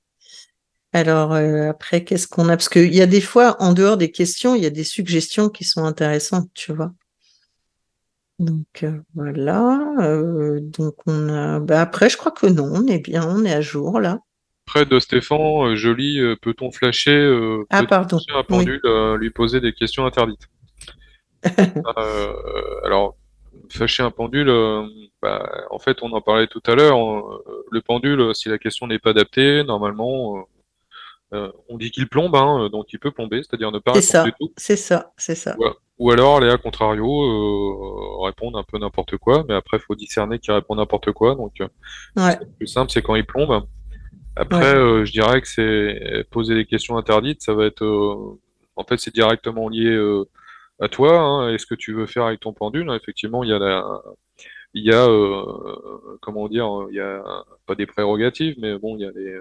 Alors, 0.93 1.35
euh, 1.35 1.69
après, 1.71 2.05
qu'est-ce 2.05 2.27
qu'on 2.27 2.49
a? 2.49 2.57
Parce 2.57 2.69
qu'il 2.71 2.95
y 2.95 3.03
a 3.03 3.07
des 3.07 3.21
fois, 3.21 3.57
en 3.61 3.73
dehors 3.75 3.97
des 3.99 4.11
questions, 4.11 4.55
il 4.55 4.63
y 4.63 4.67
a 4.67 4.71
des 4.71 4.85
suggestions 4.85 5.51
qui 5.51 5.65
sont 5.65 5.85
intéressantes, 5.85 6.49
tu 6.55 6.73
vois. 6.73 6.93
Donc, 8.39 8.85
euh, 8.85 9.01
voilà. 9.15 9.95
Euh, 10.01 10.61
donc, 10.61 10.95
on 11.07 11.29
a. 11.29 11.59
Bah, 11.61 11.81
après, 11.81 12.09
je 12.09 12.17
crois 12.17 12.33
que 12.33 12.47
non, 12.47 12.71
on 12.73 12.87
est 12.87 13.01
bien, 13.01 13.27
on 13.29 13.45
est 13.45 13.53
à 13.53 13.61
jour, 13.61 14.01
là. 14.01 14.21
Près 14.65 14.85
de 14.85 15.01
Stéphane, 15.01 15.39
euh, 15.41 15.77
joli, 15.77 16.21
peut-on 16.43 16.71
flasher, 16.71 17.11
euh, 17.11 17.65
Ah, 17.71 17.81
peut-on 17.81 17.89
pardon. 17.89 18.19
flasher 18.19 18.39
un 18.39 18.41
Oui. 18.41 18.45
pendule, 18.47 19.17
lui 19.19 19.31
poser 19.31 19.61
des 19.61 19.73
questions 19.73 20.07
interdites? 20.07 20.47
Euh, 21.99 22.33
alors, 22.85 23.17
flasher 23.71 24.03
un 24.03 24.11
pendule, 24.11 24.53
bah, 25.23 25.49
en 25.71 25.79
fait, 25.79 25.99
on 26.03 26.13
en 26.13 26.21
parlait 26.21 26.47
tout 26.49 26.63
à 26.67 26.75
l'heure. 26.75 26.99
le 27.71 27.81
pendule, 27.81 28.35
si 28.35 28.49
la 28.49 28.59
question 28.59 28.87
n'est 28.87 28.99
pas 28.99 29.11
adaptée, 29.11 29.63
normalement, 29.65 30.39
euh, 30.39 30.41
euh, 31.35 31.51
on 31.69 31.77
dit 31.77 31.91
qu'il 31.91 32.09
plombe, 32.09 32.35
hein, 32.35 32.69
donc 32.71 32.93
il 32.93 32.99
peut 32.99 33.11
plomber, 33.11 33.43
c'est-à-dire 33.43 33.71
ne 33.71 33.79
pas 33.79 33.93
C'est 34.01 34.17
répondre 34.19 34.25
ça, 34.25 34.25
du 34.25 34.33
tout. 34.41 34.53
c'est 34.57 34.77
ça, 34.77 35.13
c'est 35.17 35.35
ça. 35.35 35.57
Ou, 35.59 35.65
ou 35.99 36.11
alors, 36.11 36.41
les 36.41 36.49
à 36.51 36.57
contrario, 36.59 37.07
euh, 37.23 38.25
répondre 38.25 38.59
un 38.59 38.63
peu 38.65 38.79
n'importe 38.79 39.17
quoi, 39.19 39.45
mais 39.49 39.55
après, 39.55 39.77
il 39.79 39.81
faut 39.81 39.95
discerner 39.95 40.39
qu'il 40.39 40.53
répond 40.55 40.75
n'importe 40.77 41.13
quoi. 41.13 41.35
Donc, 41.35 41.61
euh, 41.61 41.69
Ouais, 42.17 42.39
le 42.41 42.47
plus 42.59 42.67
simple, 42.67 42.91
c'est 42.91 43.03
quand 43.03 43.15
il 43.17 43.27
plombe. 43.27 43.67
Après, 44.37 44.59
Ouais. 44.73 44.79
euh, 44.79 45.05
je 45.05 45.13
dirais 45.13 45.41
que 45.41 45.49
c'est 45.49 46.25
poser 46.31 46.55
des 46.55 46.65
questions 46.67 46.97
interdites, 46.97 47.43
ça 47.43 47.55
va 47.55 47.67
être, 47.67 47.83
euh, 47.85 48.39
en 48.77 48.85
fait, 48.85 48.99
c'est 48.99 49.13
directement 49.13 49.69
lié 49.69 49.87
euh, 49.91 50.25
à 50.81 50.89
toi. 50.89 51.19
Hein, 51.19 51.53
et 51.53 51.59
ce 51.59 51.67
que 51.67 51.75
tu 51.75 51.93
veux 51.93 52.07
faire 52.07 52.25
avec 52.27 52.39
ton 52.41 52.53
pendule. 52.53 52.89
Effectivement, 52.95 53.43
il 53.43 53.51
y 53.51 53.53
a 53.53 53.59
la, 53.59 53.85
il 54.75 54.85
y 54.85 54.93
a, 54.93 55.05
euh, 55.09 55.45
comment 56.23 56.49
dire, 56.49 56.69
il 56.91 56.97
y 56.97 57.01
a 57.01 57.23
pas 57.67 57.75
des 57.75 57.87
prérogatives, 57.87 58.55
mais 58.61 58.79
bon, 58.79 58.97
il 58.97 59.03
y 59.03 59.07
a 59.07 59.11
des, 59.11 59.41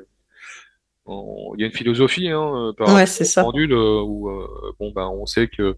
il 1.07 1.61
y 1.61 1.63
a 1.63 1.67
une 1.67 1.71
philosophie 1.73 2.29
hein, 2.29 2.73
par 2.77 2.87
Ouais, 2.87 2.93
rapport 2.93 3.07
c'est 3.07 3.23
au 3.23 3.27
ça. 3.27 3.43
pendule 3.43 3.73
euh, 3.73 4.01
où, 4.01 4.29
euh, 4.29 4.47
bon, 4.79 4.91
ben, 4.91 5.07
on 5.07 5.25
sait 5.25 5.47
que 5.47 5.75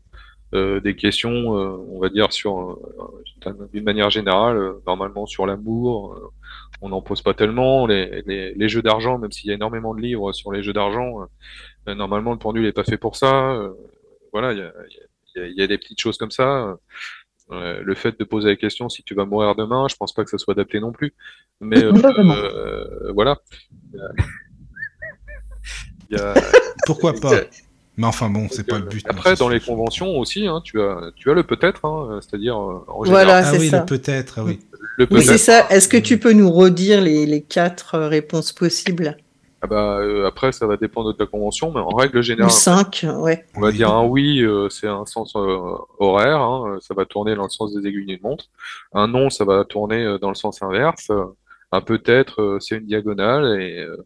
euh, 0.56 0.80
des 0.80 0.96
questions, 0.96 1.56
euh, 1.58 1.78
on 1.90 2.00
va 2.00 2.10
dire 2.10 2.34
sur, 2.34 2.58
euh, 2.58 3.68
d'une 3.72 3.84
manière 3.84 4.10
générale, 4.10 4.58
euh, 4.58 4.74
normalement 4.88 5.28
sur 5.28 5.46
l'amour, 5.46 6.14
euh, 6.16 6.28
on 6.82 6.90
n'en 6.90 7.02
pose 7.02 7.22
pas 7.22 7.36
tellement. 7.36 7.86
Les, 7.86 8.24
les, 8.26 8.54
les 8.56 8.70
jeux 8.70 8.82
d'argent, 8.82 9.20
même 9.20 9.32
s'il 9.32 9.48
y 9.50 9.52
a 9.52 9.56
énormément 9.56 9.94
de 9.94 10.02
livres 10.02 10.32
sur 10.34 10.52
les 10.52 10.64
jeux 10.64 10.74
d'argent, 10.74 11.28
euh, 11.88 11.94
normalement 11.96 12.32
le 12.32 12.40
pendule 12.40 12.64
n'est 12.64 12.72
pas 12.72 12.84
fait 12.84 12.98
pour 12.98 13.16
ça. 13.16 13.52
euh, 13.54 13.70
voilà, 14.34 14.54
il 14.54 14.60
y 14.60 14.62
a, 14.62 14.72
il 15.36 15.42
y, 15.42 15.44
a, 15.44 15.48
il 15.48 15.56
y 15.58 15.62
a 15.62 15.68
des 15.68 15.78
petites 15.78 16.00
choses 16.02 16.18
comme 16.18 16.32
ça. 16.32 16.78
Euh, 17.52 17.82
le 17.84 17.96
fait 17.96 18.18
de 18.20 18.24
poser 18.24 18.50
la 18.50 18.56
question 18.56 18.90
si 18.90 19.02
tu 19.04 19.16
vas 19.16 19.26
mourir 19.26 19.56
demain, 19.56 19.88
je 19.90 19.96
pense 19.96 20.14
pas 20.14 20.24
que 20.24 20.30
ça 20.30 20.38
soit 20.40 20.54
adapté 20.54 20.80
non 20.80 20.92
plus. 20.92 21.14
Mais 21.62 21.84
euh, 21.84 21.92
Pas 21.94 22.12
vraiment. 22.12 22.34
euh, 22.34 23.12
voilà. 23.14 23.40
Y 26.10 26.16
a- 26.18 26.34
Pourquoi 26.86 27.14
pas 27.22 27.32
Mais 27.98 28.06
enfin 28.08 28.30
bon, 28.30 28.48
c'est 28.50 28.66
pas 28.66 28.80
le 28.80 28.86
but. 28.86 29.06
non, 29.06 29.12
Après, 29.12 29.36
dans 29.36 29.50
les 29.50 29.60
conventions 29.60 30.18
aussi, 30.18 30.48
hein, 30.48 30.62
tu 30.64 30.82
as, 30.82 31.12
tu 31.16 31.30
as 31.30 31.34
le 31.34 31.44
peut-être, 31.44 31.86
hein, 31.86 32.20
c'est-à-dire 32.22 32.56
euh, 32.58 32.84
en 32.88 33.04
général, 33.04 33.26
Voilà, 33.26 33.38
Ah 33.38 33.52
c'est 33.52 33.60
oui, 33.60 33.70
ça. 33.70 33.80
le 33.80 33.86
peut-être, 33.86 34.40
ah 34.40 34.44
oui. 34.46 34.60
le 34.98 35.08
Oui, 35.12 35.24
c'est 35.24 35.38
ça. 35.38 35.68
Est-ce 35.70 35.88
que 35.88 35.98
tu 35.98 36.18
peux 36.18 36.34
nous 36.34 36.52
redire 36.52 37.02
les, 37.02 37.26
les 37.26 37.42
quatre 37.42 37.96
euh, 37.96 38.08
réponses 38.08 38.52
possibles? 38.54 39.18
Ah 39.62 39.68
bah, 39.68 39.98
euh, 40.00 40.26
après, 40.26 40.54
ça 40.54 40.66
va 40.68 40.78
dépendre 40.78 41.10
de 41.12 41.18
ta 41.18 41.26
convention, 41.26 41.74
mais 41.74 41.82
en 41.82 41.90
règle 41.94 42.20
Ou 42.20 42.22
générale, 42.22 42.50
cinq, 42.50 43.06
ouais. 43.18 43.44
on 43.56 43.60
va 43.60 43.68
Oui. 43.68 43.74
dire 43.74 43.90
un 43.90 44.06
oui, 44.06 44.40
euh, 44.42 44.70
c'est 44.70 44.88
un 44.88 45.06
sens 45.06 45.34
euh, 45.36 45.58
horaire, 46.00 46.40
hein, 46.40 46.78
ça 46.80 46.94
va 46.94 47.04
tourner 47.06 47.36
dans 47.36 47.44
le 47.44 47.50
sens 47.50 47.74
des 47.74 47.86
aiguilles 47.86 48.06
d'une 48.06 48.22
montre. 48.24 48.46
Un 48.94 49.10
non, 49.10 49.30
ça 49.30 49.44
va 49.44 49.66
tourner 49.66 50.02
euh, 50.06 50.18
dans 50.18 50.30
le 50.30 50.36
sens 50.36 50.64
inverse. 50.64 51.12
Un 51.74 51.82
peut-être, 51.82 52.42
euh, 52.42 52.60
c'est 52.62 52.78
une 52.78 52.86
diagonale, 52.86 53.62
et, 53.62 53.80
euh, 53.82 53.98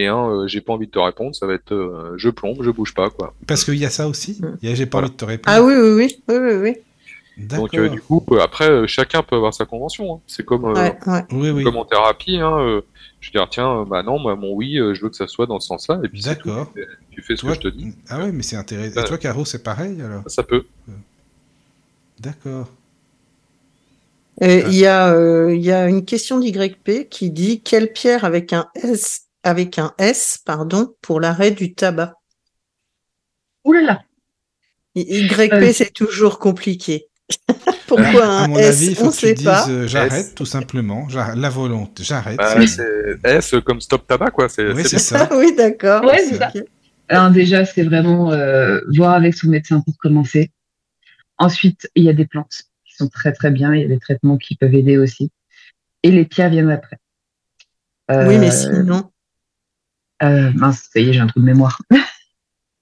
et 0.00 0.06
un 0.06 0.28
euh, 0.30 0.46
j'ai 0.46 0.60
pas 0.60 0.72
envie 0.72 0.86
de 0.86 0.92
te 0.92 0.98
répondre, 0.98 1.34
ça 1.34 1.46
va 1.46 1.54
être 1.54 1.72
euh, 1.72 2.14
je 2.16 2.30
plombe, 2.30 2.62
je 2.62 2.70
bouge 2.70 2.94
pas, 2.94 3.10
quoi. 3.10 3.34
Parce 3.46 3.64
qu'il 3.64 3.76
y 3.76 3.84
a 3.84 3.90
ça 3.90 4.08
aussi. 4.08 4.40
Il 4.62 4.68
y 4.68 4.72
a- 4.72 4.74
J'ai 4.74 4.86
pas 4.86 4.98
Voilà. 4.98 5.06
envie 5.06 5.12
de 5.14 5.18
te 5.18 5.24
répondre. 5.24 5.56
Ah 5.58 5.62
oui, 5.62 5.74
oui, 5.74 5.90
oui, 5.90 6.18
oui, 6.28 6.36
oui, 6.38 6.54
oui. 6.62 6.76
Donc 7.46 7.72
euh, 7.74 7.88
du 7.88 8.00
coup, 8.00 8.24
euh, 8.32 8.40
après, 8.40 8.68
euh, 8.68 8.86
chacun 8.88 9.22
peut 9.22 9.36
avoir 9.36 9.54
sa 9.54 9.64
convention. 9.64 10.14
hein. 10.16 10.20
C'est 10.26 10.44
comme, 10.44 10.64
euh, 10.64 10.74
Ouais, 10.74 10.98
ouais. 11.06 11.24
Oui, 11.32 11.50
oui. 11.50 11.62
comme 11.64 11.76
en 11.76 11.84
thérapie, 11.84 12.36
hein, 12.38 12.58
euh, 12.58 12.80
je 13.20 13.28
veux 13.28 13.32
dire, 13.32 13.48
tiens, 13.48 13.80
euh, 13.80 13.84
bah 13.84 14.02
non, 14.02 14.18
moi, 14.18 14.34
mon 14.34 14.52
oui, 14.54 14.76
euh, 14.78 14.92
je 14.94 15.02
veux 15.02 15.08
que 15.08 15.14
ça 15.16 15.28
soit 15.28 15.46
dans 15.46 15.60
ce 15.60 15.68
sens-là, 15.68 16.00
et 16.02 16.08
puis. 16.08 16.22
D'accord. 16.22 16.72
Tu 17.12 17.22
fais 17.22 17.36
ce 17.36 17.42
Toi- 17.42 17.50
que 17.50 17.56
je 17.56 17.60
te 17.68 17.68
dis. 17.76 17.92
Ah 18.08 18.18
ouais, 18.24 18.32
mais 18.32 18.42
c'est 18.42 18.56
intéressant. 18.56 19.00
Et 19.00 19.04
toi, 19.04 19.18
Caro, 19.18 19.44
c'est 19.44 19.62
pareil 19.62 20.00
alors 20.02 20.22
Ça 20.26 20.42
peut. 20.42 20.64
D'accord. 22.20 22.68
Ah. 24.40 24.46
Il 24.68 24.74
y 24.74 24.86
a, 24.86 25.12
euh, 25.12 25.54
il 25.54 25.60
y 25.62 25.72
a 25.72 25.88
une 25.88 26.04
question 26.04 26.38
d'YP 26.38 27.08
qui 27.08 27.30
dit 27.30 27.60
quelle 27.60 27.92
pierre 27.92 28.24
avec 28.24 28.52
un 28.52 28.68
S, 28.76 29.27
avec 29.42 29.78
un 29.78 29.94
S, 29.98 30.38
pardon, 30.44 30.94
pour 31.02 31.20
l'arrêt 31.20 31.50
du 31.50 31.74
tabac? 31.74 32.14
Ouh 33.64 33.72
là 33.72 33.82
là. 33.82 34.02
YP, 34.94 35.52
Euh. 35.52 35.72
c'est 35.72 35.92
toujours 35.92 36.38
compliqué. 36.38 37.06
Pourquoi 37.86 38.24
à 38.24 38.28
un 38.44 38.48
mon 38.48 38.56
S? 38.58 38.66
avis, 38.66 38.86
il 38.88 38.96
faut 38.96 39.06
On 39.06 39.10
que 39.10 39.14
tu 39.14 39.20
sait 39.28 39.34
dises 39.34 39.44
pas. 39.44 39.68
euh, 39.68 39.86
j'arrête, 39.86 40.34
tout 40.34 40.46
simplement. 40.46 41.06
La 41.36 41.50
volonté, 41.50 42.02
j'arrête. 42.02 42.36
Bah, 42.36 42.66
c'est- 42.66 43.18
S 43.24 43.54
comme 43.64 43.80
stop 43.80 44.06
tabac, 44.06 44.30
quoi. 44.30 44.48
C'est 44.48 44.72
Oui, 44.72 44.82
c'est 44.84 44.98
ça. 44.98 45.28
Ah 45.30 45.34
oui, 45.36 45.54
d'accord. 45.54 46.04
Ouais, 46.04 46.18
c'est 46.18 46.36
ça. 46.36 46.50
Ok. 46.54 46.64
Alors 47.08 47.30
déjà, 47.30 47.64
c'est 47.64 47.84
vraiment 47.84 48.32
euh, 48.32 48.80
voir 48.94 49.14
avec 49.14 49.34
son 49.34 49.48
médecin 49.48 49.80
pour 49.80 49.96
commencer. 49.98 50.50
Ensuite, 51.38 51.88
il 51.94 52.04
y 52.04 52.08
a 52.10 52.12
des 52.12 52.26
plantes 52.26 52.64
qui 52.84 52.94
sont 52.96 53.08
très 53.08 53.32
très 53.32 53.50
bien. 53.50 53.72
Il 53.74 53.80
y 53.80 53.84
a 53.84 53.88
des 53.88 53.98
traitements 53.98 54.36
qui 54.36 54.56
peuvent 54.56 54.74
aider 54.74 54.98
aussi. 54.98 55.30
Et 56.02 56.10
les 56.10 56.24
pierres 56.26 56.50
viennent 56.50 56.70
après. 56.70 56.98
Oui, 58.10 58.38
mais 58.38 58.48
Euh, 58.48 58.50
sinon. 58.50 59.10
Euh, 60.22 60.50
mince, 60.54 60.88
ça 60.92 61.00
y 61.00 61.08
est, 61.08 61.12
j'ai 61.12 61.20
un 61.20 61.26
trou 61.26 61.40
de 61.40 61.44
mémoire. 61.44 61.80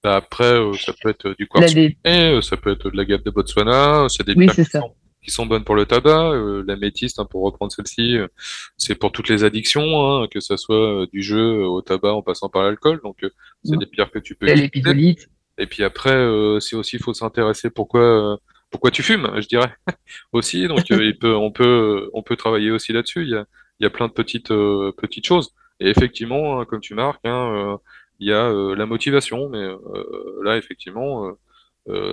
Bah, 0.04 0.16
après, 0.16 0.44
euh, 0.52 0.72
ça 0.74 0.92
peut 1.02 1.08
être 1.08 1.30
du 1.36 1.48
Là, 1.54 1.60
quartz, 1.62 1.74
euh, 2.06 2.40
ça 2.40 2.56
peut 2.56 2.70
être 2.70 2.90
de 2.90 2.96
la 2.96 3.04
gamme 3.04 3.22
de 3.24 3.30
Botswana, 3.30 4.06
c'est 4.08 4.24
des 4.24 4.34
Oui, 4.36 4.46
qui 4.48 4.64
sont, 4.64 4.94
qui 5.20 5.30
sont 5.32 5.46
bonnes 5.46 5.64
pour 5.64 5.74
le 5.74 5.84
tabac. 5.84 6.30
Euh, 6.32 6.62
L'améthyste, 6.64 7.18
hein, 7.18 7.24
pour 7.28 7.42
reprendre 7.42 7.72
celle-ci, 7.72 8.16
euh, 8.16 8.28
c'est 8.76 8.94
pour 8.94 9.10
toutes 9.10 9.28
les 9.28 9.42
addictions, 9.42 10.22
hein, 10.22 10.28
que 10.30 10.38
ce 10.38 10.56
soit 10.56 11.02
euh, 11.02 11.06
du 11.12 11.22
jeu 11.22 11.64
au 11.66 11.82
tabac 11.82 12.12
en 12.12 12.22
passant 12.22 12.48
par 12.48 12.62
l'alcool. 12.62 13.00
Donc, 13.02 13.24
euh, 13.24 13.30
c'est 13.64 13.74
Mm. 13.74 13.78
des 13.80 13.86
pierres 13.86 14.10
que 14.12 14.20
tu 14.20 14.36
peux 14.36 14.46
utiliser. 14.48 15.16
Et 15.58 15.66
puis 15.66 15.82
après, 15.82 16.12
euh, 16.14 16.60
c'est 16.60 16.76
aussi, 16.76 16.96
il 16.96 17.02
faut 17.02 17.14
s'intéresser 17.14 17.70
pourquoi, 17.70 18.00
euh, 18.34 18.36
pourquoi 18.70 18.92
tu 18.92 19.02
fumes, 19.02 19.28
je 19.40 19.48
dirais 19.48 19.72
aussi. 20.32 20.68
Donc, 20.68 20.88
euh, 20.92 21.04
il 21.04 21.18
peut, 21.18 21.34
on 21.34 21.50
peut, 21.50 22.10
on 22.12 22.22
peut 22.22 22.36
travailler 22.36 22.70
aussi 22.70 22.92
là-dessus. 22.92 23.22
Il 23.22 23.30
y 23.30 23.34
a, 23.34 23.44
il 23.80 23.84
y 23.84 23.86
a 23.86 23.90
plein 23.90 24.06
de 24.06 24.12
petites, 24.12 24.52
euh, 24.52 24.92
petites 24.96 25.26
choses. 25.26 25.50
Et 25.80 25.88
effectivement, 25.88 26.60
hein, 26.60 26.64
comme 26.64 26.80
tu 26.80 26.94
marques, 26.94 27.24
hein, 27.24 27.52
euh, 27.54 27.76
il 28.20 28.28
y 28.28 28.32
a 28.32 28.46
euh, 28.50 28.74
la 28.74 28.86
motivation. 28.86 29.48
Mais 29.48 29.58
euh, 29.58 30.40
là, 30.42 30.56
effectivement, 30.56 31.32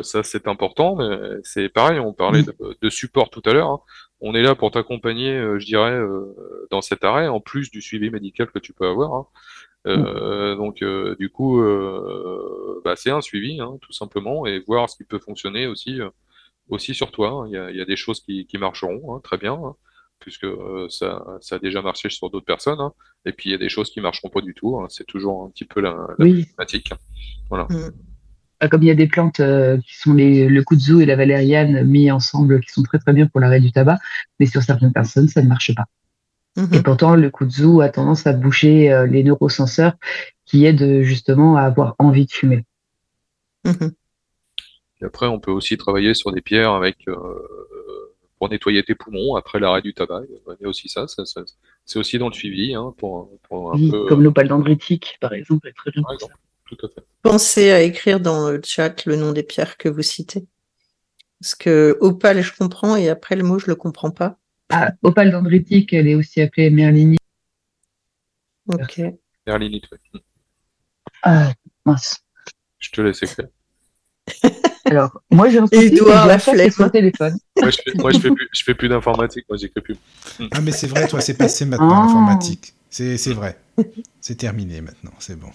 ça 0.04 0.24
c'est 0.24 0.48
important. 0.48 0.96
Mais 0.96 1.06
c'est 1.44 1.70
pareil. 1.70 2.00
On 2.00 2.14
parlait 2.14 2.44
de, 2.44 2.54
de 2.82 2.90
support 2.90 3.30
tout 3.30 3.42
à 3.46 3.54
l'heure. 3.54 3.70
hein. 3.70 3.80
On 4.22 4.36
est 4.36 4.42
là 4.44 4.56
pour 4.56 4.72
t'accompagner, 4.72 5.38
je 5.60 5.66
dirais, 5.66 6.00
dans 6.72 6.82
cet 6.82 7.04
arrêt, 7.04 7.28
en 7.28 7.40
plus 7.42 7.72
du 7.72 7.82
suivi 7.82 8.10
médical 8.10 8.52
que 8.52 8.60
tu 8.60 8.74
peux 8.74 8.88
avoir. 8.88 9.14
hein. 9.14 9.28
Euh, 9.86 10.56
donc 10.56 10.82
euh, 10.82 11.16
du 11.20 11.30
coup, 11.30 11.62
euh, 11.62 12.82
bah, 12.86 12.96
c'est 12.96 13.12
un 13.12 13.22
suivi, 13.22 13.60
hein, 13.60 13.78
tout 13.82 13.92
simplement, 13.92 14.46
et 14.46 14.60
voir 14.66 14.90
ce 14.90 14.96
qui 14.96 15.04
peut 15.04 15.20
fonctionner 15.20 15.68
aussi, 15.68 16.00
aussi 16.70 16.94
sur 16.94 17.12
toi. 17.12 17.46
Il 17.48 17.54
y 17.54 17.58
a, 17.58 17.70
il 17.72 17.78
y 17.78 17.82
a 17.82 17.86
des 17.86 17.98
choses 17.98 18.22
qui, 18.22 18.46
qui 18.48 18.58
marcheront 18.58 19.16
hein, 19.16 19.22
très 19.24 19.38
bien, 19.38 19.54
hein, 19.54 19.76
puisque 20.24 20.46
euh, 20.46 20.88
ça, 20.90 21.24
ça 21.42 21.56
a 21.58 21.60
déjà 21.60 21.82
marché 21.82 22.10
sur 22.10 22.30
d'autres 22.32 22.46
personnes. 22.46 22.80
hein. 22.80 22.94
Et 23.26 23.34
puis 23.34 23.50
il 23.50 23.52
y 23.52 23.56
a 23.56 23.60
des 23.60 23.70
choses 23.70 23.92
qui 23.92 24.02
marcheront 24.02 24.30
pas 24.30 24.42
du 24.42 24.54
tout. 24.54 24.80
hein. 24.80 24.88
C'est 24.90 25.06
toujours 25.06 25.44
un 25.46 25.50
petit 25.50 25.66
peu 25.66 25.82
la, 25.82 25.92
la 26.18 26.26
Oui. 26.26 26.46
problématique. 26.46 26.94
Voilà. 27.50 27.68
Ah, 28.60 28.70
Comme 28.70 28.82
il 28.84 28.88
y 28.88 28.92
a 28.92 28.96
des 28.96 29.08
plantes 29.08 29.42
euh, 29.42 29.78
qui 29.78 29.98
sont 29.98 30.14
les, 30.14 30.48
le 30.48 30.64
kudzu 30.64 31.02
et 31.02 31.06
la 31.06 31.18
valériane 31.18 31.84
mis 31.84 32.10
ensemble, 32.10 32.62
qui 32.62 32.72
sont 32.72 32.84
très 32.84 32.98
très 33.00 33.12
bien 33.14 33.28
pour 33.28 33.42
l'arrêt 33.42 33.60
du 33.60 33.72
tabac, 33.74 34.00
mais 34.40 34.46
sur 34.46 34.64
certaines 34.64 34.94
personnes, 34.94 35.28
ça 35.28 35.42
ne 35.42 35.48
marche 35.50 35.76
pas. 35.76 35.86
Mhm. 36.56 36.74
Et 36.74 36.82
pourtant, 36.82 37.16
le 37.16 37.30
kudzu 37.30 37.82
a 37.82 37.90
tendance 37.90 38.26
à 38.26 38.32
boucher 38.34 38.92
euh, 38.92 39.06
les 39.06 39.24
neurosenseurs 39.24 39.94
qui 40.46 40.66
aident 40.66 41.02
justement 41.02 41.58
à 41.58 41.64
avoir 41.64 41.96
envie 42.00 42.26
de 42.26 42.32
fumer. 42.32 42.64
Mhm. 43.66 43.92
Et 45.02 45.06
après, 45.06 45.28
on 45.28 45.40
peut 45.40 45.52
aussi 45.52 45.76
travailler 45.78 46.14
sur 46.14 46.32
des 46.32 46.42
pierres 46.42 46.72
avec 46.72 47.08
euh, 47.10 47.16
pour 48.44 48.50
nettoyer 48.50 48.84
tes 48.84 48.94
poumons 48.94 49.36
après 49.38 49.58
l'arrêt 49.58 49.82
du 49.82 49.94
tabac. 49.94 50.24
Il 50.28 50.64
y 50.64 50.66
a 50.66 50.68
aussi 50.68 50.90
ça. 50.90 51.08
ça, 51.08 51.24
ça- 51.26 51.46
c'est 51.86 51.98
aussi 51.98 52.18
dans 52.18 52.28
le 52.28 52.34
suivi 52.34 52.74
hein, 52.76 52.94
pour, 52.98 53.30
pour 53.44 53.72
un 53.74 53.78
Oui, 53.78 53.90
peu. 53.90 54.06
comme 54.10 54.22
l'opale 54.22 54.50
dendritique, 54.50 55.18
par 55.22 55.32
exemple, 55.34 55.70
est 55.70 55.74
très 55.74 55.92
bien 55.92 56.02
par 56.02 56.12
pour 56.12 56.20
ça. 56.20 56.26
exemple. 56.26 56.42
Tout 56.66 56.86
à 56.86 56.90
fait. 56.90 57.06
Pensez 57.22 57.72
à 57.72 57.82
écrire 57.82 58.20
dans 58.20 58.52
le 58.52 58.60
chat 58.62 59.06
le 59.06 59.16
nom 59.16 59.32
des 59.32 59.44
pierres 59.44 59.78
que 59.78 59.88
vous 59.88 60.02
citez. 60.02 60.46
Parce 61.40 61.56
que 61.56 61.98
opale, 62.02 62.42
je 62.42 62.54
comprends, 62.54 62.98
et 62.98 63.08
après 63.08 63.38
le 63.38 63.44
mot, 63.46 63.60
je 63.60 63.68
le 63.68 63.76
comprends 63.76 64.12
pas. 64.12 64.38
Ah, 64.70 64.92
opale 65.04 65.32
dendritique, 65.32 65.94
elle 65.94 66.10
est 66.10 66.16
aussi 66.16 66.42
appelée 66.42 66.70
merlinie. 66.70 67.20
Ok. 68.68 69.00
Merlinite. 69.48 69.88
Ah, 71.22 71.54
mince. 71.86 72.18
Je 72.80 72.90
te 72.92 73.00
laisse 73.00 73.24
écrire. 73.24 73.48
Alors, 74.86 75.22
moi, 75.32 75.50
j'ai 75.50 75.60
un 75.60 75.68
souci, 75.68 75.92
que 75.92 75.96
je 75.98 76.28
la 76.28 76.40
sur 76.70 76.84
mon 76.84 76.90
téléphone. 76.90 77.38
Moi, 77.60 77.70
je 77.70 77.78
fais, 77.78 77.98
moi, 77.98 78.12
je 78.12 78.20
fais 78.20 78.32
plus, 78.32 78.50
je 78.54 78.64
fais 78.64 78.74
plus 78.76 78.90
d'informatique. 78.90 79.46
Moi, 79.50 79.58
j'écris 79.58 79.82
plus. 79.82 79.96
Ah, 80.52 80.60
mais 80.62 80.72
c'est 80.72 80.88
vrai, 80.88 81.08
toi, 81.08 81.22
c'est 81.22 81.36
passé 81.36 81.66
maintenant, 81.66 81.90
Ah. 81.94 82.06
l'informatique. 82.06 82.74
C'est 82.90 83.18
c'est 83.18 83.34
vrai. 83.34 83.58
C'est 84.22 84.36
terminé 84.36 84.82
maintenant, 84.82 85.14
c'est 85.20 85.40
bon. 85.40 85.50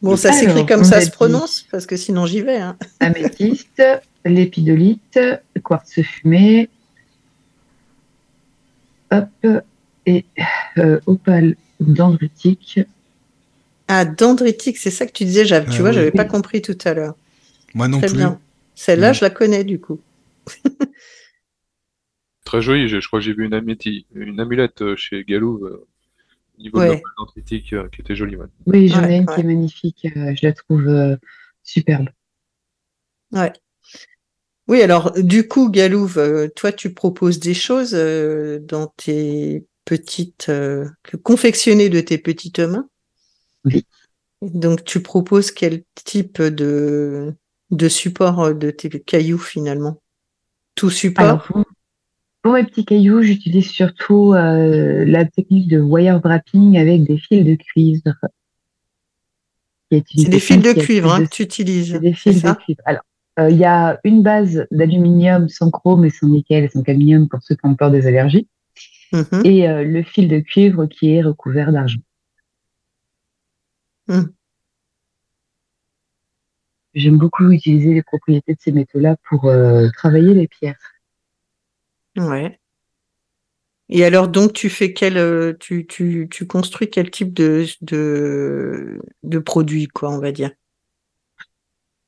Bon, 0.00 0.16
ça 0.16 0.28
Alors, 0.28 0.40
s'écrit 0.40 0.64
comme 0.66 0.84
ça 0.84 1.00
se 1.00 1.10
prononce, 1.10 1.66
parce 1.70 1.86
que 1.86 1.96
sinon 1.96 2.24
j'y 2.24 2.40
vais. 2.40 2.58
Hein. 2.58 2.76
Améthyste, 3.00 3.82
l'épidolite, 4.24 5.18
quartz 5.64 6.00
fumé, 6.02 6.68
hop, 9.10 9.46
et 10.06 10.24
euh, 10.78 11.00
opale 11.06 11.56
dendritique. 11.80 12.80
Ah, 13.88 14.04
dendritique, 14.04 14.76
c'est 14.78 14.90
ça 14.90 15.04
que 15.06 15.12
tu 15.12 15.24
disais, 15.24 15.44
tu 15.44 15.52
Ah 15.54 15.60
vois, 15.80 15.88
oui. 15.90 15.94
j'avais 15.94 16.10
pas 16.10 16.24
compris 16.24 16.62
tout 16.62 16.78
à 16.84 16.94
l'heure. 16.94 17.14
Moi 17.74 17.88
non 17.88 17.98
Très 17.98 18.08
plus. 18.08 18.16
bien. 18.18 18.38
Celle-là, 18.78 19.12
Mm. 19.12 19.14
je 19.14 19.24
la 19.24 19.30
connais 19.30 19.64
du 19.64 19.78
coup. 19.80 20.00
Très 22.44 22.62
joli. 22.62 22.88
Je, 22.88 22.98
je 23.00 23.06
crois 23.06 23.20
que 23.20 23.24
j'ai 23.24 23.32
vu 23.32 23.44
une, 23.44 23.54
améti- 23.54 24.06
une 24.14 24.40
amulette 24.40 24.82
euh, 24.82 24.96
chez 24.96 25.22
Galou 25.24 25.64
euh, 25.64 25.86
au 26.58 26.62
niveau 26.62 26.78
Ouais. 26.78 26.88
de 26.88 26.92
la 26.92 27.00
dendritique 27.18 27.72
euh, 27.74 27.88
qui 27.90 28.00
était 28.02 28.16
jolie. 28.16 28.36
Ouais. 28.36 28.46
Oui, 28.66 28.88
j'en 28.88 29.02
Ouais, 29.02 29.12
ai 29.12 29.16
une 29.18 29.26
ouais. 29.26 29.34
qui 29.34 29.40
est 29.40 29.44
magnifique, 29.44 30.06
euh, 30.16 30.34
je 30.36 30.46
la 30.46 30.52
trouve 30.52 30.86
euh, 30.88 31.16
superbe. 31.62 32.08
Ouais. 33.32 33.52
Oui, 34.68 34.82
alors 34.82 35.12
du 35.16 35.48
coup, 35.48 35.70
Galouve, 35.70 36.50
toi, 36.54 36.72
tu 36.72 36.92
proposes 36.92 37.38
des 37.40 37.54
choses 37.54 37.94
euh, 37.94 38.58
dans 38.60 38.88
tes 38.88 39.66
petites, 39.84 40.48
euh, 40.50 40.86
confectionnées 41.22 41.88
de 41.88 42.00
tes 42.00 42.18
petites 42.18 42.60
mains? 42.60 42.88
Oui. 43.64 43.84
Donc, 44.42 44.84
tu 44.84 45.02
proposes 45.02 45.50
quel 45.50 45.84
type 46.04 46.40
de, 46.42 47.34
de 47.70 47.88
support 47.88 48.40
euh, 48.40 48.54
de 48.54 48.70
tes 48.70 48.88
cailloux 48.88 49.38
finalement? 49.38 50.00
Tout 50.74 50.90
support? 50.90 51.24
Alors, 51.24 51.64
pour, 52.42 52.52
mes 52.52 52.64
petits 52.64 52.84
cailloux, 52.84 53.22
j'utilise 53.22 53.68
surtout 53.68 54.32
euh, 54.32 55.04
la 55.04 55.24
technique 55.24 55.68
de 55.68 55.80
wire 55.80 56.20
wrapping 56.22 56.78
avec 56.78 57.04
des 57.04 57.18
fils 57.18 57.44
de 57.44 57.54
cuivre. 57.56 58.14
C'est 59.90 60.28
des 60.28 60.38
fils 60.38 60.62
de 60.62 60.72
cuivre 60.72 61.12
hein, 61.12 61.20
de- 61.20 61.24
que 61.24 61.30
tu 61.30 61.42
utilises. 61.42 61.92
C'est 61.92 62.00
des 62.00 62.12
fils 62.12 62.42
de 62.42 62.48
ça? 62.48 62.54
cuivre. 62.54 62.80
Alors, 62.84 63.02
euh, 63.38 63.50
il 63.50 63.56
y 63.56 63.64
a 63.64 63.98
une 64.04 64.22
base 64.22 64.66
d'aluminium 64.70 65.48
sans 65.48 65.70
chrome 65.70 66.04
et 66.04 66.10
sans 66.10 66.28
nickel 66.28 66.64
et 66.64 66.68
sans 66.68 66.82
cadmium 66.82 67.28
pour 67.28 67.42
ceux 67.42 67.54
qui 67.54 67.66
ont 67.66 67.74
peur 67.74 67.90
des 67.90 68.06
allergies, 68.06 68.48
Mhm. 69.12 69.42
et 69.44 69.68
euh, 69.68 69.84
le 69.84 70.02
fil 70.02 70.28
de 70.28 70.40
cuivre 70.40 70.86
qui 70.86 71.14
est 71.14 71.22
recouvert 71.22 71.72
d'argent. 71.72 72.00
Mm. 74.08 74.32
J'aime 76.94 77.18
beaucoup 77.18 77.50
utiliser 77.50 77.94
les 77.94 78.02
propriétés 78.02 78.54
de 78.54 78.60
ces 78.60 78.72
métaux-là 78.72 79.16
pour 79.28 79.44
euh, 79.46 79.88
travailler 79.96 80.34
les 80.34 80.48
pierres. 80.48 80.78
Ouais. 82.16 82.58
Et 83.90 84.04
alors, 84.04 84.28
donc, 84.28 84.52
tu 84.52 84.68
fais 84.68 84.92
quel, 84.92 85.16
euh, 85.16 85.54
tu, 85.58 85.86
tu, 85.86 86.28
tu 86.30 86.46
construis 86.46 86.90
quel 86.90 87.10
type 87.10 87.32
de, 87.32 87.64
de, 87.80 89.00
de 89.22 89.38
produit, 89.38 89.86
quoi, 89.88 90.10
on 90.10 90.18
va 90.18 90.32
dire? 90.32 90.50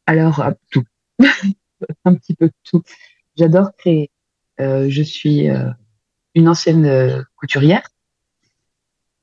Alors, 0.07 0.43
tout. 0.70 0.85
Un 2.05 2.15
petit 2.15 2.35
peu 2.35 2.51
tout. 2.65 2.82
J'adore 3.36 3.74
créer. 3.78 4.11
Euh, 4.61 4.90
je 4.90 5.02
suis 5.02 5.48
euh, 5.48 5.70
une 6.35 6.48
ancienne 6.48 6.85
euh, 6.85 7.23
couturière. 7.36 7.89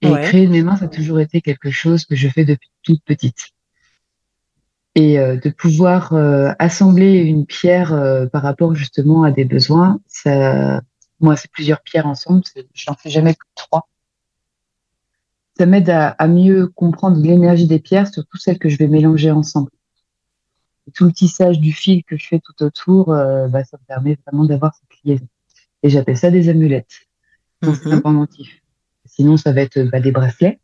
Et 0.01 0.09
Ouais. 0.09 0.21
créer 0.23 0.45
de 0.45 0.51
mes 0.51 0.61
mains, 0.61 0.75
ça 0.77 0.85
a 0.85 0.89
toujours 0.89 1.19
été 1.19 1.41
quelque 1.41 1.71
chose 1.71 2.05
que 2.05 2.15
je 2.15 2.27
fais 2.29 2.45
depuis 2.45 2.69
toute 2.84 3.03
petite. 3.03 3.49
Et 4.99 5.19
euh, 5.19 5.37
de 5.37 5.51
pouvoir 5.51 6.13
euh, 6.13 6.49
assembler 6.57 7.19
une 7.19 7.45
pierre 7.45 7.93
euh, 7.93 8.25
par 8.25 8.41
rapport 8.41 8.73
justement 8.73 9.21
à 9.21 9.29
des 9.31 9.45
besoins, 9.45 9.99
ça, 10.07 10.81
moi, 11.19 11.35
c'est 11.35 11.51
plusieurs 11.51 11.81
pierres 11.81 12.07
ensemble, 12.07 12.41
je 12.73 12.85
n'en 12.89 12.95
fais 12.95 13.11
jamais 13.11 13.33
plus 13.35 13.45
de 13.45 13.53
trois. 13.55 13.87
Ça 15.55 15.67
m'aide 15.67 15.89
à, 15.91 16.09
à 16.09 16.27
mieux 16.27 16.67
comprendre 16.67 17.21
l'énergie 17.21 17.67
des 17.67 17.77
pierres, 17.79 18.07
surtout 18.07 18.37
celles 18.37 18.57
que 18.57 18.69
je 18.69 18.77
vais 18.79 18.87
mélanger 18.87 19.29
ensemble. 19.29 19.69
Et 20.87 20.91
tout 20.91 21.05
le 21.05 21.11
tissage 21.11 21.59
du 21.59 21.73
fil 21.73 22.03
que 22.03 22.17
je 22.17 22.25
fais 22.27 22.39
tout 22.39 22.63
autour, 22.63 23.11
euh, 23.11 23.47
bah, 23.49 23.63
ça 23.63 23.77
me 23.77 23.85
permet 23.85 24.17
vraiment 24.25 24.45
d'avoir 24.45 24.73
cette 24.73 25.03
liaison. 25.03 25.27
Et 25.83 25.89
j'appelle 25.89 26.17
ça 26.17 26.31
des 26.31 26.49
amulettes. 26.49 27.01
Un 27.61 27.71
Mhm. 27.71 28.01
pendentif. 28.01 28.61
Sinon, 29.05 29.37
ça 29.37 29.51
va 29.51 29.61
être 29.61 29.79
bah, 29.91 29.99
des 29.99 30.11
bracelets, 30.11 30.59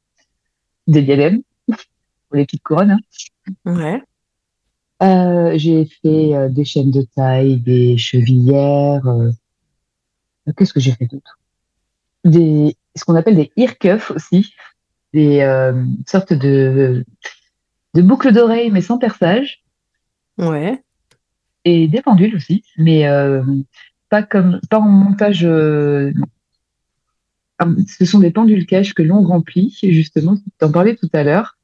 des 0.87 1.01
diadèmes, 1.03 1.41
pour 1.67 2.37
les 2.37 2.45
petites 2.45 2.63
couronnes. 2.63 2.91
hein. 2.91 2.99
Ouais. 3.65 4.01
Euh, 5.01 5.57
j'ai 5.57 5.85
fait 5.85 6.35
euh, 6.35 6.49
des 6.49 6.65
chaînes 6.65 6.91
de 6.91 7.01
taille, 7.01 7.57
des 7.57 7.97
chevillères. 7.97 9.05
euh, 9.07 9.31
Qu'est-ce 10.55 10.73
que 10.73 10.79
j'ai 10.79 10.91
fait 10.91 11.07
d'autre? 11.07 11.39
Des, 12.23 12.75
ce 12.95 13.03
qu'on 13.03 13.15
appelle 13.15 13.35
des 13.35 13.51
ear 13.57 13.73
aussi, 14.15 14.53
des 15.13 15.41
sortes 16.07 16.33
de, 16.33 17.05
de 17.93 18.01
boucles 18.01 18.31
d'oreilles 18.31 18.71
mais 18.71 18.81
sans 18.81 18.97
perçage, 18.97 19.63
Ouais. 20.37 20.81
et 21.65 21.87
des 21.87 22.01
pendules 22.01 22.35
aussi, 22.35 22.63
mais 22.77 23.05
pas 24.09 24.23
comme 24.23 24.59
pas 24.69 24.79
en 24.79 24.87
montage. 24.87 25.41
Ce 27.87 28.05
sont 28.05 28.19
des 28.19 28.31
pendules 28.31 28.65
caches 28.65 28.93
que 28.93 29.03
l'on 29.03 29.21
remplit, 29.23 29.77
justement, 29.81 30.35
tu 30.35 30.65
en 30.65 30.71
parlais 30.71 30.95
tout 30.95 31.09
à 31.13 31.23
l'heure, 31.23 31.57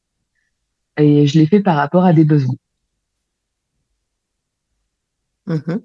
et 0.97 1.25
je 1.25 1.39
les 1.39 1.47
fais 1.47 1.61
par 1.61 1.75
rapport 1.77 2.05
à 2.05 2.13
des 2.13 2.25
besoins. 2.25 2.55
Mhm. 5.49 5.83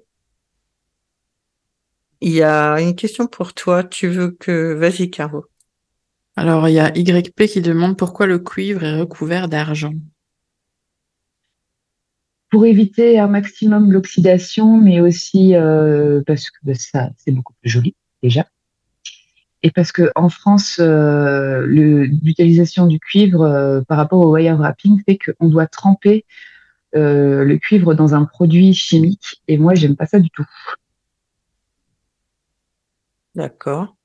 Il 2.19 2.31
y 2.31 2.43
a 2.43 2.81
une 2.81 2.95
question 2.95 3.27
pour 3.27 3.53
toi. 3.53 3.83
Tu 3.83 4.07
veux 4.07 4.31
que, 4.31 4.73
vas-y, 4.73 5.09
Caro. 5.09 5.45
Alors, 6.35 6.67
il 6.69 6.73
y 6.73 6.79
a 6.79 6.91
YP 6.97 7.47
qui 7.47 7.61
demande 7.61 7.97
pourquoi 7.97 8.27
le 8.27 8.39
cuivre 8.39 8.83
est 8.83 8.99
recouvert 8.99 9.47
d'argent. 9.47 9.93
pour 12.55 12.65
éviter 12.65 13.19
un 13.19 13.27
maximum 13.27 13.91
l'oxydation, 13.91 14.77
mais 14.77 15.01
aussi 15.01 15.55
euh, 15.55 16.21
parce 16.25 16.49
que 16.49 16.73
ça, 16.73 17.09
c'est 17.17 17.33
beaucoup 17.33 17.53
plus 17.61 17.69
joli 17.69 17.95
déjà. 18.23 18.45
Et 19.61 19.71
parce 19.71 19.91
que 19.91 20.09
en 20.15 20.29
France, 20.29 20.77
euh, 20.79 21.65
l'utilisation 21.67 22.85
du 22.85 22.97
cuivre 22.99 23.41
euh, 23.41 23.81
par 23.81 23.97
rapport 23.97 24.21
au 24.21 24.33
wire 24.35 24.55
wrapping 24.55 25.01
fait 25.05 25.17
qu'on 25.17 25.49
doit 25.49 25.67
tremper 25.67 26.23
euh, 26.95 27.43
le 27.43 27.57
cuivre 27.57 27.93
dans 27.93 28.15
un 28.15 28.25
produit 28.25 28.73
chimique. 28.73 29.41
Et 29.47 29.57
moi, 29.57 29.75
j'aime 29.75 29.95
pas 29.95 30.05
ça 30.05 30.19
du 30.19 30.29
tout. 30.29 30.45
D'accord. 33.35 33.95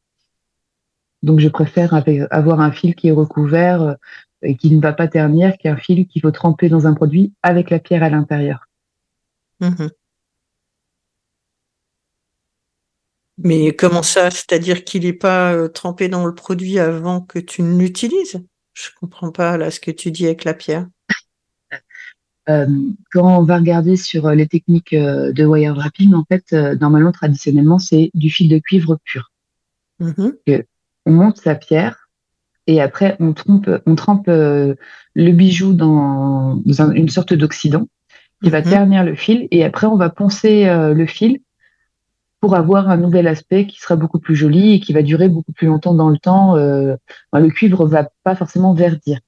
Donc, 1.22 1.38
je 1.38 1.48
préfère 1.48 2.02
avoir 2.30 2.60
un 2.60 2.72
fil 2.72 2.94
qui 2.94 3.08
est 3.08 3.12
recouvert 3.12 3.82
euh, 3.82 3.94
et 4.42 4.56
qui 4.56 4.74
ne 4.74 4.80
va 4.80 4.92
pas 4.92 5.06
ternir 5.06 5.56
qu'un 5.58 5.76
fil 5.76 6.06
qu'il 6.06 6.22
faut 6.22 6.30
tremper 6.30 6.68
dans 6.68 6.86
un 6.86 6.94
produit 6.94 7.32
avec 7.42 7.70
la 7.70 7.78
pierre 7.78 8.02
à 8.02 8.10
l'intérieur. 8.10 8.66
Mhm. 9.60 9.90
Mais 13.42 13.74
comment 13.74 14.02
ça? 14.02 14.30
C'est-à-dire 14.30 14.84
qu'il 14.84 15.04
n'est 15.04 15.12
pas 15.12 15.54
euh, 15.54 15.68
trempé 15.68 16.08
dans 16.08 16.26
le 16.26 16.34
produit 16.34 16.78
avant 16.78 17.20
que 17.20 17.38
tu 17.38 17.62
ne 17.62 17.78
l'utilises? 17.78 18.42
Je 18.74 18.88
comprends 18.98 19.32
pas 19.32 19.56
là 19.56 19.70
ce 19.70 19.80
que 19.80 19.90
tu 19.90 20.10
dis 20.10 20.26
avec 20.26 20.44
la 20.44 20.54
pierre. 20.54 20.86
Euh, 22.50 22.66
quand 23.12 23.38
on 23.38 23.42
va 23.42 23.58
regarder 23.58 23.96
sur 23.96 24.26
euh, 24.26 24.34
les 24.34 24.46
techniques 24.46 24.94
de 24.94 25.44
wire 25.44 25.74
wrapping, 25.74 26.14
en 26.14 26.24
fait, 26.24 26.52
normalement, 26.80 27.12
traditionnellement, 27.12 27.78
c'est 27.78 28.10
du 28.14 28.30
fil 28.30 28.48
de 28.48 28.58
cuivre 28.58 28.98
pur. 29.04 29.30
Mhm. 30.00 30.34
On 31.06 31.12
monte 31.12 31.38
sa 31.38 31.54
pierre 31.54 32.08
et 32.66 32.80
après, 32.80 33.16
on, 33.20 33.32
trompe, 33.32 33.70
on 33.86 33.94
trempe 33.94 34.26
le 34.26 34.76
bijou 35.14 35.72
dans, 35.72 36.62
une 36.94 37.08
sorte 37.08 37.34
d'oxydant 37.34 37.86
qui 38.42 38.50
va 38.50 38.60
Mhm. 38.60 38.70
ternir 38.70 39.04
le 39.04 39.14
fil 39.14 39.48
et 39.50 39.64
après, 39.64 39.86
on 39.86 39.96
va 39.96 40.10
poncer 40.10 40.64
le 40.66 41.06
fil 41.06 41.40
pour 42.40 42.56
avoir 42.56 42.88
un 42.88 42.96
nouvel 42.96 43.28
aspect 43.28 43.66
qui 43.66 43.78
sera 43.78 43.96
beaucoup 43.96 44.18
plus 44.18 44.34
joli 44.34 44.74
et 44.74 44.80
qui 44.80 44.92
va 44.92 45.02
durer 45.02 45.28
beaucoup 45.28 45.52
plus 45.52 45.66
longtemps 45.66 45.94
dans 45.94 46.08
le 46.08 46.18
temps. 46.18 46.56
Euh, 46.56 46.96
ben, 47.32 47.40
le 47.40 47.50
cuivre 47.50 47.86
va 47.86 48.08
pas 48.24 48.34
forcément 48.34 48.72
verdir. 48.72 49.20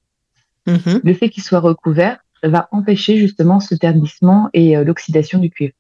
Mhm. 0.67 1.01
Le 1.05 1.15
fait 1.15 1.29
qu'il 1.29 1.43
soit 1.43 1.61
recouvert 1.61 2.19
va 2.51 2.69
empêcher 2.73 3.17
justement 3.17 3.61
ce 3.61 3.75
ternissement 3.75 4.51
et 4.53 4.77
euh, 4.77 4.85
l'oxydation 4.85 5.39
du 5.39 5.51
cuivre. 5.51 5.75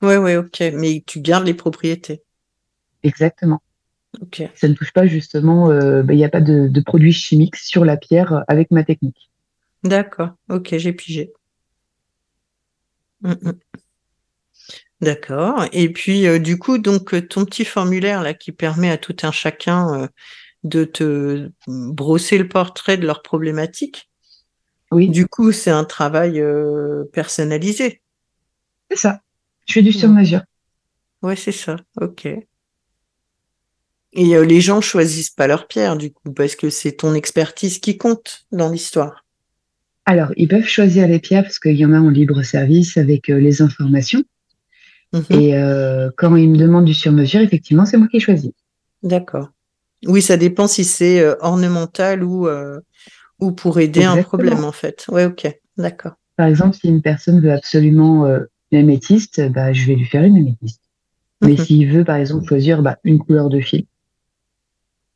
Ouais, 0.00 0.16
ouais, 0.16 0.36
ok. 0.36 0.62
Mais 0.74 1.02
tu 1.06 1.20
gardes 1.20 1.46
les 1.46 1.54
propriétés. 1.54 2.22
Exactement. 3.02 3.62
Ok. 4.20 4.42
Ça 4.54 4.68
ne 4.68 4.74
touche 4.74 4.92
pas 4.92 5.06
justement, 5.06 5.70
euh, 5.70 6.02
ben, 6.02 6.14
il 6.14 6.18
n'y 6.18 6.24
a 6.24 6.28
pas 6.28 6.40
de, 6.40 6.68
de 6.68 6.80
produits 6.80 7.12
chimiques 7.12 7.56
sur 7.56 7.84
la 7.84 7.96
pierre 7.96 8.44
avec 8.48 8.70
ma 8.70 8.84
technique. 8.84 9.30
D'accord. 9.84 10.30
Ok, 10.48 10.76
j'ai 10.76 10.92
pigé. 10.92 11.32
Mm, 13.22 13.32
mm. 13.42 13.52
D'accord. 15.00 15.64
Et 15.72 15.92
puis, 15.92 16.28
euh, 16.28 16.38
du 16.38 16.58
coup, 16.58 16.78
donc, 16.78 17.12
euh, 17.14 17.26
ton 17.26 17.44
petit 17.44 17.64
formulaire 17.64 18.22
là 18.22 18.34
qui 18.34 18.52
permet 18.52 18.88
à 18.88 18.98
tout 18.98 19.16
un 19.22 19.32
chacun 19.32 20.02
euh, 20.02 20.06
de 20.62 20.84
te 20.84 21.50
brosser 21.66 22.38
le 22.38 22.48
portrait 22.48 22.96
de 22.96 23.06
leurs 23.06 23.22
problématiques. 23.22 24.11
Oui, 24.92 25.08
Du 25.08 25.26
coup, 25.26 25.52
c'est 25.52 25.70
un 25.70 25.84
travail 25.84 26.40
euh, 26.40 27.04
personnalisé. 27.12 28.00
c'est 28.90 28.96
ça. 28.98 29.20
Je 29.66 29.74
fais 29.74 29.82
du 29.82 29.88
Ouais. 29.88 29.94
sur-mesure. 29.94 30.42
Ouais, 31.22 31.36
c'est 31.36 31.52
ça. 31.52 31.76
Ok. 32.00 32.26
Et 34.14 34.36
euh, 34.36 34.44
les 34.44 34.60
gens 34.60 34.80
choisissent 34.80 35.30
pas 35.30 35.46
leur 35.46 35.66
pierre, 35.68 35.96
du 35.96 36.12
coup, 36.12 36.32
parce 36.32 36.54
que 36.56 36.68
c'est 36.70 36.92
ton 36.92 37.14
expertise 37.14 37.78
qui 37.78 37.96
compte 37.96 38.44
dans 38.52 38.68
l'histoire. 38.70 39.24
Alors, 40.04 40.32
ils 40.36 40.48
peuvent 40.48 40.66
choisir 40.66 41.06
les 41.08 41.20
pierres 41.20 41.44
parce 41.44 41.58
qu'il 41.58 41.76
y 41.76 41.86
en 41.86 41.92
a 41.92 42.00
en 42.00 42.10
libre 42.10 42.42
service 42.42 42.96
avec 42.96 43.30
euh, 43.30 43.38
les 43.38 43.62
informations. 43.62 44.22
Mhm. 45.12 45.24
Et 45.30 45.56
euh, 45.56 46.10
quand 46.16 46.34
ils 46.36 46.50
me 46.50 46.56
demandent 46.56 46.84
du 46.86 46.94
sur-mesure, 46.94 47.40
effectivement, 47.40 47.86
c'est 47.86 47.96
moi 47.98 48.08
qui 48.08 48.20
choisis. 48.20 48.50
D'accord. 49.02 49.48
Oui, 50.06 50.20
ça 50.20 50.36
dépend 50.36 50.66
si 50.66 50.84
c'est 50.84 51.20
euh, 51.20 51.36
ornemental 51.40 52.24
ou, 52.24 52.48
euh, 52.48 52.80
ou 53.42 53.52
pour 53.52 53.80
aider 53.80 54.04
un 54.04 54.22
problème, 54.22 54.64
en 54.64 54.72
fait. 54.72 55.04
Ouais, 55.08 55.24
ok. 55.26 55.48
D'accord. 55.76 56.12
Par 56.36 56.46
exemple, 56.46 56.76
si 56.76 56.88
une 56.88 57.02
personne 57.02 57.40
veut 57.40 57.52
absolument 57.52 58.24
euh, 58.26 58.40
une 58.70 58.78
améthyste, 58.80 59.40
bah, 59.50 59.72
je 59.72 59.86
vais 59.86 59.96
lui 59.96 60.04
faire 60.04 60.22
une 60.22 60.36
améthyste. 60.36 60.80
Mais 61.42 61.52
Mhm. 61.52 61.58
s'il 61.58 61.92
veut, 61.92 62.04
par 62.04 62.16
exemple, 62.16 62.46
choisir 62.46 62.82
bah, 62.82 62.98
une 63.04 63.18
couleur 63.18 63.48
de 63.48 63.60
fil, 63.60 63.86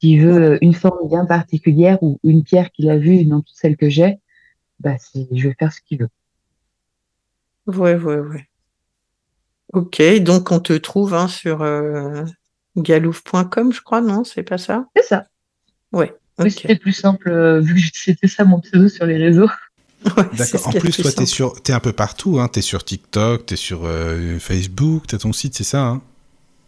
s'il 0.00 0.22
veut 0.22 0.58
une 0.62 0.74
forme 0.74 1.08
bien 1.08 1.24
particulière 1.24 2.02
ou 2.02 2.18
une 2.24 2.42
pierre 2.42 2.70
qu'il 2.72 2.90
a 2.90 2.98
vue 2.98 3.24
dans 3.24 3.40
toutes 3.40 3.56
celles 3.56 3.76
que 3.76 3.88
j'ai, 3.88 4.18
bah, 4.80 4.96
je 5.14 5.48
vais 5.48 5.54
faire 5.58 5.72
ce 5.72 5.80
qu'il 5.80 6.00
veut. 6.00 6.08
Ouais, 7.66 7.94
ouais, 7.94 8.18
ouais. 8.18 8.46
Ok, 9.72 10.02
donc 10.20 10.52
on 10.52 10.60
te 10.60 10.72
trouve 10.74 11.14
hein, 11.14 11.28
sur 11.28 11.62
euh, 11.62 12.24
galouf.com, 12.76 13.72
je 13.72 13.80
crois, 13.82 14.00
non? 14.00 14.24
C'est 14.24 14.42
pas 14.42 14.58
ça? 14.58 14.86
C'est 14.96 15.02
ça. 15.02 15.26
Ouais, 15.92 16.14
Oui, 16.38 16.46
ok. 16.48 16.58
C'était 16.62 16.76
plus 16.76 16.92
simple, 16.92 17.28
euh, 17.30 17.60
vu 17.60 17.74
que 17.74 17.80
c'était 17.94 18.28
ça 18.28 18.44
mon 18.44 18.60
pseudo 18.60 18.88
sur 18.88 19.06
les 19.06 19.16
réseaux. 19.16 19.48
Ouais, 20.16 20.24
D'accord. 20.36 20.68
En 20.68 20.72
plus, 20.72 20.96
toi, 20.96 21.10
t'es 21.10 21.26
sur, 21.26 21.60
t'es 21.62 21.72
un 21.72 21.80
peu 21.80 21.92
partout. 21.92 22.38
Hein. 22.38 22.48
T'es 22.48 22.60
sur 22.62 22.84
TikTok, 22.84 23.46
t'es 23.46 23.56
sur 23.56 23.80
euh, 23.84 24.38
Facebook, 24.38 25.04
t'as 25.08 25.18
ton 25.18 25.32
site, 25.32 25.56
c'est 25.56 25.64
ça. 25.64 25.80
Hein? 25.80 26.02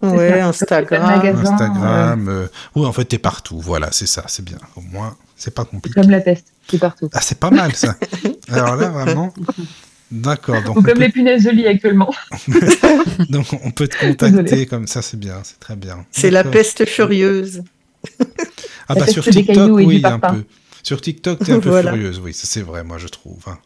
Ouais, 0.00 0.30
ça. 0.40 0.46
Instagram. 0.48 1.02
Magasin, 1.02 1.40
Instagram. 1.52 2.28
euh, 2.28 2.46
Oui, 2.74 2.86
en 2.86 2.92
fait, 2.92 3.04
t'es 3.04 3.18
partout. 3.18 3.60
Voilà, 3.60 3.90
c'est 3.92 4.06
ça, 4.06 4.24
c'est 4.28 4.44
bien. 4.44 4.58
Au 4.76 4.80
moins, 4.80 5.16
c'est 5.36 5.52
pas 5.54 5.62
C'est 5.64 5.70
compliqué. 5.70 6.00
comme 6.00 6.10
la 6.10 6.20
peste, 6.20 6.46
c'est 6.70 6.78
partout. 6.78 7.10
Ah, 7.12 7.20
c'est 7.20 7.38
pas 7.38 7.50
mal 7.50 7.74
ça. 7.74 7.94
Alors 8.48 8.76
là, 8.76 8.88
vraiment. 8.88 9.32
D'accord. 10.10 10.62
Donc, 10.62 10.78
Ou 10.78 10.82
comme 10.82 10.94
peut- 10.94 11.00
les 11.00 11.10
punaises 11.10 11.44
de 11.44 11.50
lit 11.50 11.66
actuellement. 11.66 12.12
donc, 13.28 13.46
on 13.62 13.70
peut 13.70 13.88
te 13.88 13.98
contacter 13.98 14.42
Désolée. 14.42 14.66
comme 14.66 14.86
ça, 14.86 15.02
c'est 15.02 15.18
bien, 15.18 15.40
c'est 15.44 15.60
très 15.60 15.76
bien. 15.76 16.06
C'est 16.10 16.30
la 16.30 16.44
peste 16.44 16.86
furieuse. 16.86 17.62
Ah 18.88 18.94
bah 18.94 19.06
sur 19.06 19.24
TikTok, 19.24 19.70
oui, 19.72 19.98
un 20.04 20.18
parpaing. 20.18 20.34
peu. 20.40 20.44
Sur 20.82 21.00
TikTok, 21.00 21.40
t'es 21.44 21.52
un 21.52 21.60
peu 21.60 21.68
Voilà. 21.70 21.92
furieuse, 21.92 22.20
oui, 22.20 22.32
c'est 22.34 22.62
vrai, 22.62 22.84
moi 22.84 22.98
je 22.98 23.08
trouve. 23.08 23.42
hein. 23.46 23.58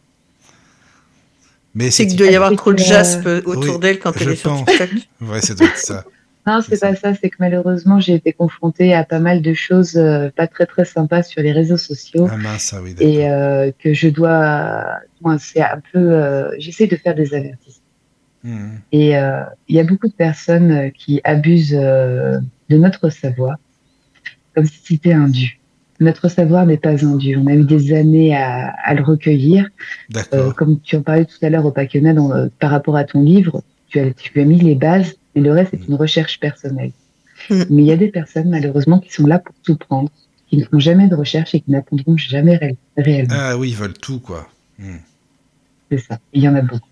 Mais 1.74 1.90
C'est 1.90 2.03
c'est 2.03 2.07
qu'il 2.09 2.16
doit 2.19 2.27
y 2.27 2.35
avoir 2.35 2.51
C'est 2.51 2.57
trop 2.57 2.73
de 2.73 2.78
jaspe 2.78 3.27
autour 3.47 3.74
oui, 3.77 3.81
d'elle 3.81 3.99
quand 3.99 4.12
elle 4.20 4.31
est 4.31 4.36
sur. 4.36 4.57
TikTok. 4.65 4.90
Ouais, 5.23 5.40
ça 5.40 5.55
doit 5.55 5.66
être 5.69 5.77
ça. 5.78 6.05
Non, 6.44 6.61
C'est 6.61 6.74
c'est 6.74 6.81
pas 6.81 6.97
ça, 6.97 7.15
c'est 7.15 7.31
que 7.31 7.36
malheureusement, 7.39 8.01
j'ai 8.01 8.15
été 8.15 8.32
confrontée 8.32 8.93
à 8.94 9.05
pas 9.05 9.20
mal 9.20 9.43
de 9.43 9.55
choses 9.55 9.97
euh, 9.97 10.28
pas 10.35 10.49
très 10.49 10.66
très 10.66 10.85
sympas 10.85 11.23
sur 11.23 11.40
les 11.40 11.53
réseaux 11.53 11.77
sociaux 11.77 12.27
Ah 12.28 12.36
mince, 12.36 12.65
ça 12.65 12.82
oui, 12.82 12.94
d'accord. 12.94 13.07
et 13.12 13.31
euh, 13.31 13.70
que 13.78 13.94
je 13.94 14.09
dois, 14.09 14.85
moi, 15.20 15.36
c'est 15.39 15.61
un 15.62 15.81
peu, 15.93 16.01
euh, 16.01 16.51
j'essaie 16.59 16.89
de 16.89 16.97
faire 16.97 17.15
des 17.15 17.32
avertissements. 17.32 17.85
Mhm. 18.43 18.81
Et 18.90 19.16
euh, 19.16 19.43
il 19.69 19.77
y 19.77 19.78
a 19.78 19.85
beaucoup 19.85 20.09
de 20.09 20.15
personnes 20.15 20.90
qui 20.99 21.20
abusent 21.23 21.78
euh, 21.78 22.40
de 22.70 22.77
notre 22.77 23.09
savoir 23.09 23.55
comme 24.55 24.66
si 24.66 24.79
c'était 24.85 25.12
un 25.12 25.29
dû. 25.29 25.59
Notre 26.01 26.29
savoir 26.29 26.66
n'est 26.66 26.79
pas 26.79 27.05
un 27.05 27.16
dû. 27.16 27.37
On 27.37 27.47
a 27.47 27.55
eu 27.55 27.65
des 27.65 27.93
années 27.93 28.35
à, 28.37 28.74
à 28.85 28.95
le 28.95 29.03
recueillir. 29.03 29.69
Euh, 30.35 30.51
comme 30.53 30.81
tu 30.81 30.97
en 30.97 31.03
parlais 31.03 31.24
tout 31.24 31.37
à 31.43 31.51
l'heure 31.51 31.65
au 31.65 31.70
dans, 31.70 32.33
euh, 32.33 32.49
par 32.59 32.70
rapport 32.70 32.97
à 32.97 33.05
ton 33.05 33.23
livre, 33.23 33.62
tu 33.89 34.01
as, 34.01 34.11
tu 34.12 34.41
as 34.41 34.45
mis 34.45 34.59
les 34.59 34.74
bases, 34.74 35.15
mais 35.35 35.43
le 35.43 35.53
reste 35.53 35.74
est 35.74 35.87
une 35.87 35.95
recherche 35.95 36.41
personnelle. 36.41 36.93
Mm. 37.51 37.62
Mais 37.70 37.83
il 37.83 37.87
y 37.87 37.93
a 37.93 37.97
des 37.97 38.09
personnes, 38.09 38.49
malheureusement, 38.49 38.99
qui 38.99 39.12
sont 39.12 39.27
là 39.27 39.39
pour 39.39 39.55
tout 39.62 39.77
prendre, 39.77 40.11
qui 40.49 40.57
ne 40.57 40.65
font 40.65 40.79
jamais 40.79 41.09
de 41.09 41.15
recherche 41.15 41.55
et 41.55 41.61
qui 41.61 41.70
n'apprendront 41.70 42.16
jamais 42.16 42.57
ré- 42.57 42.77
réellement. 42.97 43.35
Ah 43.37 43.57
oui, 43.57 43.70
ils 43.70 43.77
veulent 43.77 43.93
tout, 43.99 44.19
quoi. 44.19 44.49
Mhm. 44.79 44.99
C'est 45.91 45.99
ça. 45.99 46.19
Il 46.33 46.43
y 46.43 46.49
en 46.49 46.55
a 46.55 46.62
beaucoup. 46.62 46.89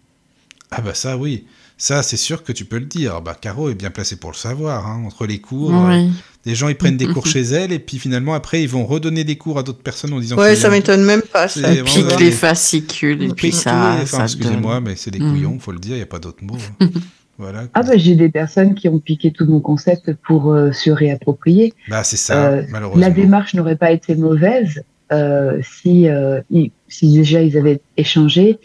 Ah 0.70 0.82
bah 0.82 0.94
ça, 0.94 1.16
oui. 1.18 1.46
Ça, 1.82 2.02
c'est 2.02 2.18
sûr 2.18 2.44
que 2.44 2.52
tu 2.52 2.66
peux 2.66 2.78
le 2.78 2.84
dire. 2.84 3.22
Bah, 3.22 3.34
Caro 3.40 3.70
est 3.70 3.74
bien 3.74 3.88
placée 3.90 4.16
pour 4.16 4.30
le 4.30 4.36
savoir. 4.36 4.86
hein. 4.86 5.02
Entre 5.06 5.26
les 5.26 5.38
cours, 5.38 5.74
euh, 5.74 5.88
Oui. 5.88 6.10
les 6.44 6.54
gens, 6.54 6.68
ils 6.68 6.74
prennent 6.76 6.98
des 6.98 7.06
cours 7.06 7.24
chez 7.26 7.40
elle, 7.40 7.72
et 7.72 7.78
puis 7.78 7.98
finalement, 7.98 8.34
après, 8.34 8.62
ils 8.62 8.68
vont 8.68 8.84
redonner 8.84 9.24
des 9.24 9.36
cours 9.36 9.58
à 9.58 9.62
d'autres 9.62 9.82
personnes 9.82 10.12
en 10.12 10.20
disant 10.20 10.36
Ouais, 10.36 10.56
ça 10.56 10.68
a- 10.68 10.70
m'étonne 10.70 11.02
même 11.04 11.22
pas, 11.22 11.48
C'est 11.48 11.62
ça. 11.62 11.72
Et 11.72 11.82
puis 11.82 12.02
vraiment 12.02 12.18
les 12.18 12.26
des- 12.26 12.30
fascicules, 12.32 13.22
et 13.22 13.28
puis 13.28 13.48
Pique 13.48 13.54
ça. 13.54 13.96
enfin, 14.02 14.24
excusez-moi, 14.24 14.74
donne- 14.74 14.84
mais 14.84 14.94
c'est 14.96 15.10
des 15.10 15.20
couillons, 15.20 15.58
faut 15.58 15.72
le 15.72 15.78
dire, 15.78 15.92
il 15.94 16.00
n'y 16.00 16.02
a 16.02 16.06
pas 16.06 16.18
d'autre 16.18 16.44
mot. 16.44 16.58
hein. 16.80 16.88
voilà. 17.38 17.62
Ah 17.72 17.82
bah 17.82 17.96
j'ai 17.96 18.14
des 18.14 18.28
personnes 18.28 18.74
qui 18.74 18.86
ont 18.90 18.98
piqué 18.98 19.32
tout 19.32 19.46
mon 19.46 19.60
concept 19.60 20.12
pour 20.26 20.52
euh, 20.52 20.72
se 20.72 20.90
réapproprier. 20.90 21.72
Bah, 21.88 22.04
c'est 22.04 22.18
ça, 22.18 22.48
Euh, 22.48 22.62
malheureusement. 22.68 23.00
La 23.00 23.10
démarche 23.10 23.54
n'aurait 23.54 23.76
pas 23.76 23.90
été 23.90 24.14
mauvaise 24.16 24.82
euh, 25.12 25.58
si, 25.82 26.08
euh, 26.08 26.42
ils- 26.50 26.72
si 26.88 27.10
déjà 27.10 27.40
ils 27.42 27.56
avaient 27.56 27.80
échangé. 27.96 28.58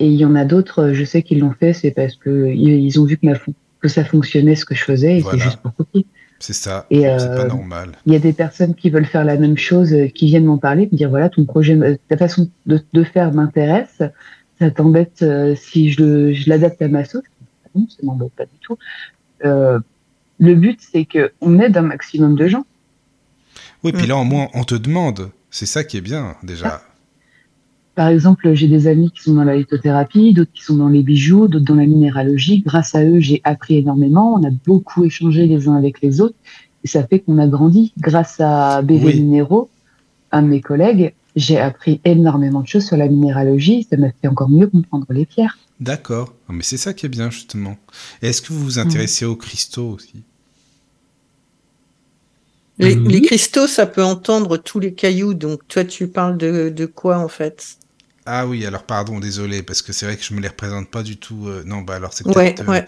Et 0.00 0.06
il 0.06 0.14
y 0.14 0.24
en 0.24 0.34
a 0.34 0.44
d'autres, 0.44 0.80
euh, 0.86 0.94
je 0.94 1.04
sais 1.04 1.22
qu'ils 1.22 1.38
l'ont 1.40 1.52
fait, 1.52 1.72
c'est 1.72 1.90
parce 1.92 2.16
que 2.16 2.48
ils, 2.52 2.98
ont 2.98 3.04
vu 3.04 3.16
que, 3.18 3.26
ma 3.26 3.34
fon- 3.36 3.54
que 3.80 3.86
ça 3.88 4.04
fonctionnait 4.04 4.56
ce 4.56 4.64
que 4.64 4.74
je 4.74 4.82
faisais 4.82 5.18
et 5.18 5.20
Voilà. 5.20 5.38
c'est 5.38 5.44
juste 5.44 5.58
pour 5.58 5.74
copier. 5.76 6.06
C'est 6.38 6.54
ça, 6.54 6.86
Et, 6.90 7.02
c'est 7.02 7.08
euh, 7.08 7.36
pas 7.36 7.44
normal. 7.44 7.92
Il 8.06 8.12
y 8.14 8.16
a 8.16 8.18
des 8.18 8.32
personnes 8.32 8.74
qui 8.74 8.88
veulent 8.88 9.04
faire 9.04 9.24
la 9.24 9.36
même 9.36 9.58
chose, 9.58 9.92
euh, 9.92 10.06
qui 10.08 10.26
viennent 10.26 10.46
m'en 10.46 10.56
parler, 10.56 10.88
me 10.90 10.96
dire 10.96 11.10
voilà, 11.10 11.28
ton 11.28 11.44
projet, 11.44 11.74
me- 11.76 11.98
ta 12.08 12.16
façon 12.16 12.48
de, 12.64 12.80
de 12.94 13.04
faire 13.04 13.30
m'intéresse. 13.32 14.00
Ça 14.58 14.70
t'embête 14.70 15.20
euh, 15.22 15.54
si 15.54 15.90
je, 15.92 16.02
le- 16.02 16.32
je 16.32 16.48
l'adapte 16.48 16.80
à 16.80 16.88
ma 16.88 17.04
sauce 17.04 17.24
Non, 17.74 17.86
ça 17.90 17.96
m'embête 18.02 18.32
pas 18.32 18.44
du 18.46 18.58
tout. 18.62 18.78
Euh, 19.44 19.78
le 20.38 20.54
but, 20.54 20.80
c'est 20.80 21.04
que 21.04 21.32
on 21.42 21.58
aide 21.60 21.76
un 21.76 21.82
maximum 21.82 22.36
de 22.36 22.48
gens. 22.48 22.64
Oui, 23.84 23.92
puis 23.92 24.06
Mm. 24.06 24.08
là, 24.08 24.16
au 24.16 24.24
moins, 24.24 24.48
on 24.54 24.64
te 24.64 24.74
demande. 24.74 25.30
C'est 25.50 25.66
ça 25.66 25.84
qui 25.84 25.98
est 25.98 26.02
bien, 26.02 26.36
déjà. 26.42 26.80
Par 27.94 28.08
exemple, 28.08 28.54
j'ai 28.54 28.68
des 28.68 28.86
amis 28.86 29.10
qui 29.10 29.22
sont 29.22 29.34
dans 29.34 29.44
la 29.44 29.56
lithothérapie, 29.56 30.32
d'autres 30.32 30.52
qui 30.52 30.62
sont 30.62 30.76
dans 30.76 30.88
les 30.88 31.02
bijoux, 31.02 31.48
d'autres 31.48 31.64
dans 31.64 31.74
la 31.74 31.86
minéralogie. 31.86 32.60
Grâce 32.62 32.94
à 32.94 33.04
eux, 33.04 33.20
j'ai 33.20 33.40
appris 33.44 33.76
énormément. 33.78 34.34
On 34.34 34.44
a 34.46 34.50
beaucoup 34.66 35.04
échangé 35.04 35.46
les 35.46 35.68
uns 35.68 35.74
avec 35.76 36.00
les 36.00 36.20
autres. 36.20 36.36
Et 36.84 36.88
ça 36.88 37.06
fait 37.06 37.20
qu'on 37.20 37.38
a 37.38 37.46
grandi. 37.46 37.92
Grâce 37.98 38.40
à 38.40 38.80
BV 38.82 39.04
Oui. 39.06 39.20
Minéraux, 39.20 39.70
un 40.32 40.42
de 40.42 40.48
mes 40.48 40.60
collègues, 40.62 41.14
j'ai 41.36 41.58
appris 41.58 42.00
énormément 42.04 42.60
de 42.62 42.66
choses 42.68 42.86
sur 42.86 42.96
la 42.96 43.08
minéralogie. 43.08 43.86
Ça 43.90 43.96
m'a 43.96 44.10
fait 44.12 44.28
encore 44.28 44.48
mieux 44.48 44.66
comprendre 44.68 45.06
les 45.10 45.26
pierres. 45.26 45.58
D'accord. 45.80 46.34
Ah, 46.48 46.52
Mais 46.52 46.62
c'est 46.62 46.76
ça 46.76 46.94
qui 46.94 47.06
est 47.06 47.10
bien, 47.10 47.30
justement. 47.30 47.76
Et 48.22 48.28
est-ce 48.28 48.40
que 48.42 48.52
vous 48.52 48.60
Mm. 48.60 48.64
vous 48.64 48.78
intéressez 48.78 49.24
aux 49.24 49.36
cristaux 49.36 49.90
aussi? 49.90 50.24
Les, 52.78 52.94
les 52.94 53.20
cristaux, 53.20 53.66
ça 53.66 53.86
peut 53.86 54.02
entendre 54.02 54.56
tous 54.56 54.80
les 54.80 54.94
cailloux. 54.94 55.34
Donc, 55.34 55.66
toi, 55.68 55.84
tu 55.84 56.08
parles 56.08 56.38
de, 56.38 56.70
de 56.70 56.86
quoi, 56.86 57.18
en 57.18 57.28
fait? 57.28 57.76
Ah 58.26 58.46
oui, 58.46 58.64
alors 58.66 58.84
pardon, 58.84 59.18
désolé, 59.20 59.62
parce 59.62 59.82
que 59.82 59.92
c'est 59.92 60.06
vrai 60.06 60.16
que 60.16 60.22
je 60.24 60.34
me 60.34 60.40
les 60.40 60.48
représente 60.48 60.90
pas 60.90 61.02
du 61.02 61.16
tout. 61.18 61.48
euh, 61.48 61.62
Non, 61.64 61.82
bah 61.82 61.96
alors 61.96 62.12
c'est 62.12 62.24
Ouais, 62.26 62.54
peut-être... 62.54 62.60
euh, 62.62 62.66
ouais. 62.70 62.86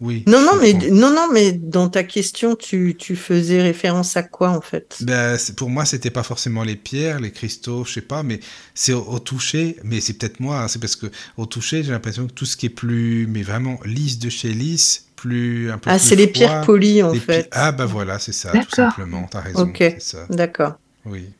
Oui. 0.00 0.24
Non, 0.26 0.40
non, 0.42 0.52
mais, 0.60 0.72
non, 0.90 1.10
non, 1.14 1.28
mais 1.32 1.52
dans 1.52 1.88
ta 1.88 2.02
question, 2.04 2.56
tu, 2.56 2.96
tu 2.98 3.14
faisais 3.16 3.62
référence 3.62 4.16
à 4.16 4.22
quoi, 4.22 4.50
en 4.50 4.60
fait? 4.60 4.96
Ben, 5.00 5.36
c'est- 5.38 5.56
pour 5.56 5.70
moi, 5.70 5.84
c'était 5.84 6.10
pas 6.10 6.22
forcément 6.22 6.62
les 6.62 6.76
pierres, 6.76 7.18
les 7.20 7.32
cristaux, 7.32 7.84
je 7.84 7.94
sais 7.94 8.00
pas, 8.00 8.22
mais 8.22 8.40
c'est 8.74 8.92
au, 8.92 9.02
au 9.02 9.18
toucher. 9.18 9.76
Mais 9.82 10.00
c'est 10.00 10.14
peut-être 10.14 10.40
moi, 10.40 10.60
hein, 10.62 10.68
c'est 10.68 10.78
parce 10.78 10.96
que 10.96 11.06
au 11.36 11.46
toucher, 11.46 11.82
j'ai 11.82 11.90
l'impression 11.92 12.26
que 12.26 12.32
tout 12.32 12.46
ce 12.46 12.56
qui 12.56 12.66
est 12.66 12.68
plus, 12.70 13.26
mais 13.26 13.42
vraiment 13.42 13.80
lisse 13.84 14.18
de 14.18 14.28
chez 14.30 14.54
lisse, 14.54 15.06
plus 15.16 15.70
un 15.70 15.78
peu 15.78 15.90
Ah, 15.90 15.98
c'est 15.98 16.16
les 16.16 16.26
pierres 16.26 16.60
polies, 16.60 17.02
en 17.02 17.14
pi- 17.14 17.20
fait. 17.26 17.48
Ah 17.52 17.72
bah 17.72 17.86
voilà, 17.86 18.18
c'est 18.18 18.32
ça, 18.32 18.58
tout 18.58 18.70
simplement. 18.70 19.26
T'as 19.30 19.40
raison, 19.40 19.70
Ok. 19.70 19.82
c'est 19.88 20.00
ça. 20.02 20.30
D'accord. 20.30 20.74
Oui. 21.06 21.30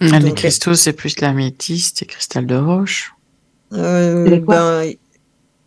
Ah, 0.00 0.18
Les 0.18 0.28
Donc- 0.30 0.34
cristaux, 0.36 0.74
c'est 0.74 0.92
plus 0.94 1.20
l'améthyste 1.20 2.02
et 2.02 2.06
cristal 2.06 2.46
de 2.46 2.56
roche. 2.56 3.14
Euh, 3.72 4.40
ben, 4.40 4.82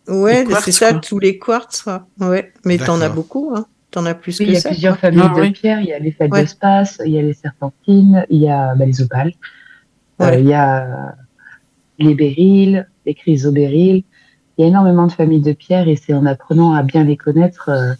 ouais, 0.08 0.44
c'est 0.62 0.72
ça, 0.72 0.90
quoi. 0.92 1.00
tous 1.00 1.18
les 1.18 1.38
quartz, 1.38 1.82
quoi. 1.82 2.06
Ouais, 2.20 2.52
mais 2.64 2.76
t'en 2.78 3.00
as 3.00 3.08
beaucoup, 3.08 3.52
hein. 3.54 3.66
T'en 3.90 4.04
as 4.06 4.14
plus 4.14 4.40
Oui, 4.40 4.46
que 4.46 4.50
il 4.50 4.54
y 4.54 4.56
a 4.56 4.60
ça. 4.60 4.68
plusieurs 4.70 4.98
quoi. 4.98 5.10
familles 5.12 5.28
Ah 5.32 5.36
de 5.36 5.40
oui. 5.40 5.50
pierres. 5.52 5.80
Il 5.80 5.86
y 5.86 5.92
a 5.92 5.98
les 6.00 6.06
Ouais. 6.06 6.28
feldespace, 6.28 7.00
il 7.06 7.12
y 7.12 7.18
a 7.18 7.22
les 7.22 7.32
serpentines, 7.34 8.26
il 8.28 8.40
y 8.40 8.48
a 8.48 8.74
bah, 8.74 8.84
les 8.86 9.00
opales, 9.00 9.32
Euh, 10.20 10.36
il 10.38 10.46
y 10.48 10.52
a 10.54 11.14
les 11.98 12.14
béryls, 12.14 12.88
les 13.06 13.14
chrysobéryls. 13.14 14.02
Il 14.58 14.62
y 14.62 14.64
a 14.64 14.68
énormément 14.68 15.06
de 15.06 15.12
familles 15.12 15.40
de 15.40 15.52
pierres 15.52 15.88
et 15.88 15.94
c'est 15.96 16.12
en 16.14 16.26
apprenant 16.26 16.72
à 16.74 16.82
bien 16.82 17.04
les 17.04 17.16
connaître 17.16 17.68
euh, 17.70 17.94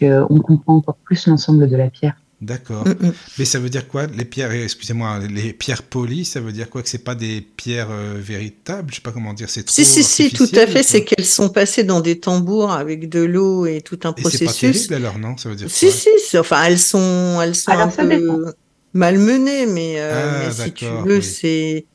qu'on 0.00 0.38
comprend 0.40 0.76
encore 0.76 0.96
plus 1.04 1.26
l'ensemble 1.26 1.68
de 1.68 1.76
la 1.76 1.90
pierre. 1.90 2.16
D'accord. 2.40 2.86
Mm, 2.86 2.90
mm. 3.08 3.12
Mais 3.38 3.44
ça 3.44 3.58
veut 3.58 3.68
dire 3.68 3.88
quoi 3.88 4.06
Les 4.06 4.24
pierres, 4.24 4.52
excusez-moi, 4.52 5.18
les 5.28 5.52
pierres 5.52 5.82
polies, 5.82 6.24
ça 6.24 6.40
veut 6.40 6.52
dire 6.52 6.70
quoi 6.70 6.82
Que 6.84 6.88
c'est 6.88 7.02
pas 7.02 7.16
des 7.16 7.40
pierres 7.40 7.90
euh, 7.90 8.14
véritables? 8.16 8.90
Je 8.90 8.96
sais 8.96 9.02
pas 9.02 9.10
comment 9.10 9.34
dire. 9.34 9.50
C'est 9.50 9.64
trop 9.64 9.74
Si, 9.74 9.84
si, 9.84 10.04
si, 10.04 10.30
tout 10.30 10.48
à 10.54 10.66
fait. 10.68 10.84
C'est 10.84 11.04
qu'elles 11.04 11.26
sont 11.26 11.48
passées 11.48 11.82
dans 11.82 12.00
des 12.00 12.20
tambours 12.20 12.70
avec 12.70 13.08
de 13.08 13.20
l'eau 13.22 13.66
et 13.66 13.80
tout 13.80 13.98
un 14.04 14.10
Et 14.16 14.22
c'est 14.22 14.44
pas 14.44 14.52
processus. 14.52 14.86
terrible 14.86 14.94
alors, 14.94 15.18
non? 15.18 15.36
Ça 15.36 15.48
veut 15.48 15.56
dire 15.56 15.68
Si, 15.68 15.86
quoi? 15.86 15.94
si, 15.94 16.08
c'est- 16.28 16.38
enfin, 16.38 16.62
elles 16.64 16.78
sont, 16.78 17.40
elles 17.42 17.56
sont 17.56 17.72
Alors, 17.72 17.88
un 17.88 17.88
peu 17.88 18.44
malmenées, 18.92 19.66
mais, 19.66 19.94
euh, 19.98 20.42
Ah, 20.44 20.46
mais 20.46 20.52
si 20.52 20.72
tu 20.72 20.84
veux, 20.84 21.16
oui. 21.16 21.22
c'est, 21.24 21.86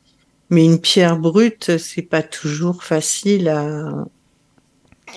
mais 0.50 0.64
une 0.64 0.78
pierre 0.78 1.18
brute, 1.18 1.78
c'est 1.78 2.02
pas 2.02 2.22
toujours 2.22 2.84
facile 2.84 3.48
à, 3.48 4.04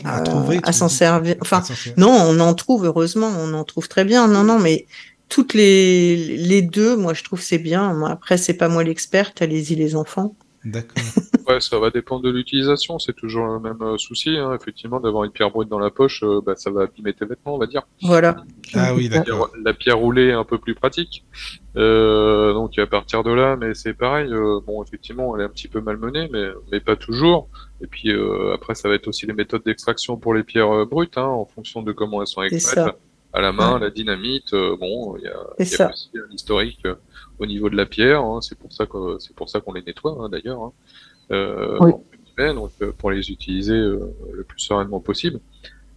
À 0.05 0.17
à- 0.17 0.21
trouver, 0.21 0.59
à 0.63 0.71
s'en 0.71 0.89
servir. 0.89 1.35
Enfin, 1.41 1.63
non, 1.97 2.09
on 2.11 2.39
en 2.39 2.53
trouve, 2.53 2.85
heureusement, 2.85 3.27
on 3.39 3.53
en 3.53 3.63
trouve 3.63 3.87
très 3.87 4.05
bien. 4.05 4.27
Non, 4.27 4.43
non, 4.43 4.59
mais 4.59 4.85
toutes 5.29 5.53
les, 5.53 6.15
les 6.37 6.61
deux, 6.61 6.95
moi, 6.97 7.13
je 7.13 7.23
trouve 7.23 7.41
c'est 7.41 7.57
bien. 7.59 7.93
Moi, 7.93 8.09
après, 8.09 8.37
c'est 8.37 8.53
pas 8.55 8.69
moi 8.69 8.83
l'experte, 8.83 9.41
allez-y, 9.41 9.75
les 9.75 9.95
enfants. 9.95 10.35
D'accord. 10.63 11.03
Ouais, 11.47 11.61
ça 11.61 11.79
va 11.79 11.91
dépendre 11.91 12.23
de 12.23 12.29
l'utilisation. 12.29 12.99
C'est 12.99 13.13
toujours 13.15 13.47
le 13.47 13.61
même 13.61 13.81
euh, 13.81 13.97
souci, 13.97 14.31
hein. 14.31 14.53
effectivement, 14.59 14.99
d'avoir 14.99 15.23
une 15.23 15.31
pierre 15.31 15.49
brute 15.49 15.69
dans 15.69 15.79
la 15.79 15.91
poche, 15.91 16.21
euh, 16.23 16.41
bah, 16.45 16.55
ça 16.57 16.71
va 16.71 16.81
abîmer 16.81 17.13
tes 17.13 17.23
vêtements, 17.25 17.55
on 17.55 17.57
va 17.57 17.67
dire. 17.67 17.83
Voilà. 18.01 18.35
Ah 18.73 18.93
oui, 18.93 19.07
La 19.07 19.19
d'accord. 19.19 19.49
pierre, 19.51 19.61
la 19.63 19.73
pierre 19.73 19.97
roulée 19.97 20.25
est 20.27 20.33
un 20.33 20.43
peu 20.43 20.57
plus 20.57 20.75
pratique. 20.75 21.23
Euh, 21.77 22.51
donc 22.53 22.77
à 22.79 22.85
partir 22.87 23.23
de 23.23 23.31
là, 23.31 23.55
mais 23.55 23.73
c'est 23.75 23.93
pareil. 23.93 24.29
euh, 24.29 24.59
bon, 24.67 24.83
effectivement, 24.83 25.35
elle 25.37 25.43
est 25.43 25.45
un 25.45 25.49
petit 25.49 25.69
peu 25.69 25.79
malmenée, 25.79 26.27
mais 26.33 26.47
mais 26.69 26.81
pas 26.81 26.97
toujours. 26.97 27.47
Et 27.81 27.87
puis 27.87 28.11
euh, 28.11 28.53
après, 28.53 28.75
ça 28.75 28.89
va 28.89 28.95
être 28.95 29.07
aussi 29.07 29.25
les 29.25 29.31
méthodes 29.33 29.63
d'extraction 29.63 30.17
pour 30.17 30.33
les 30.33 30.43
pierres 30.43 30.71
euh, 30.73 30.85
brutes, 30.85 31.17
hein, 31.17 31.23
en 31.27 31.45
fonction 31.45 31.81
de 31.81 31.93
comment 31.93 32.19
elles 32.21 32.27
sont 32.27 32.41
C'est 32.49 32.55
extraites. 32.55 32.95
À 33.38 33.41
la 33.41 33.51
main, 33.51 33.73
Ouais. 33.76 33.81
la 33.81 33.89
dynamite. 33.91 34.51
euh, 34.53 34.76
bon, 34.77 35.15
il 35.18 35.23
y 35.23 35.27
a, 35.27 35.39
C'est 35.59 35.64
il 35.65 35.72
y 35.72 35.73
a 35.76 35.77
ça. 35.77 35.89
aussi 35.91 36.09
un 36.15 36.34
historique 36.34 36.80
euh, 36.85 36.95
au 37.39 37.45
niveau 37.45 37.69
de 37.69 37.76
la 37.76 37.85
pierre. 37.85 38.22
hein, 38.23 38.39
c'est 38.41 38.57
pour 38.57 38.72
ça 38.73 38.85
que 38.88 39.18
c'est 39.19 39.35
pour 39.35 39.47
ça 39.49 39.59
qu'on 39.61 39.73
les 39.73 39.84
nettoie 39.84 40.18
hein, 40.19 40.30
d'ailleurs. 40.30 40.61
hein. 40.64 40.72
Euh, 41.31 41.77
Oui. 41.81 41.91
en 41.91 42.01
fait, 42.35 42.53
donc 42.53 42.72
euh, 42.81 42.91
pour 42.97 43.11
les 43.11 43.30
utiliser 43.30 43.76
euh, 43.76 43.99
le 44.34 44.43
plus 44.43 44.59
sereinement 44.59 44.99
possible. 44.99 45.39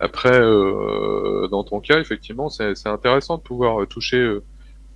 Après, 0.00 0.38
euh, 0.38 1.46
dans 1.48 1.64
ton 1.64 1.80
cas, 1.80 1.98
effectivement, 1.98 2.48
c'est 2.50 2.74
c'est 2.74 2.88
intéressant 2.90 3.36
de 3.38 3.42
pouvoir 3.42 3.86
toucher 3.86 4.18
euh, 4.18 4.42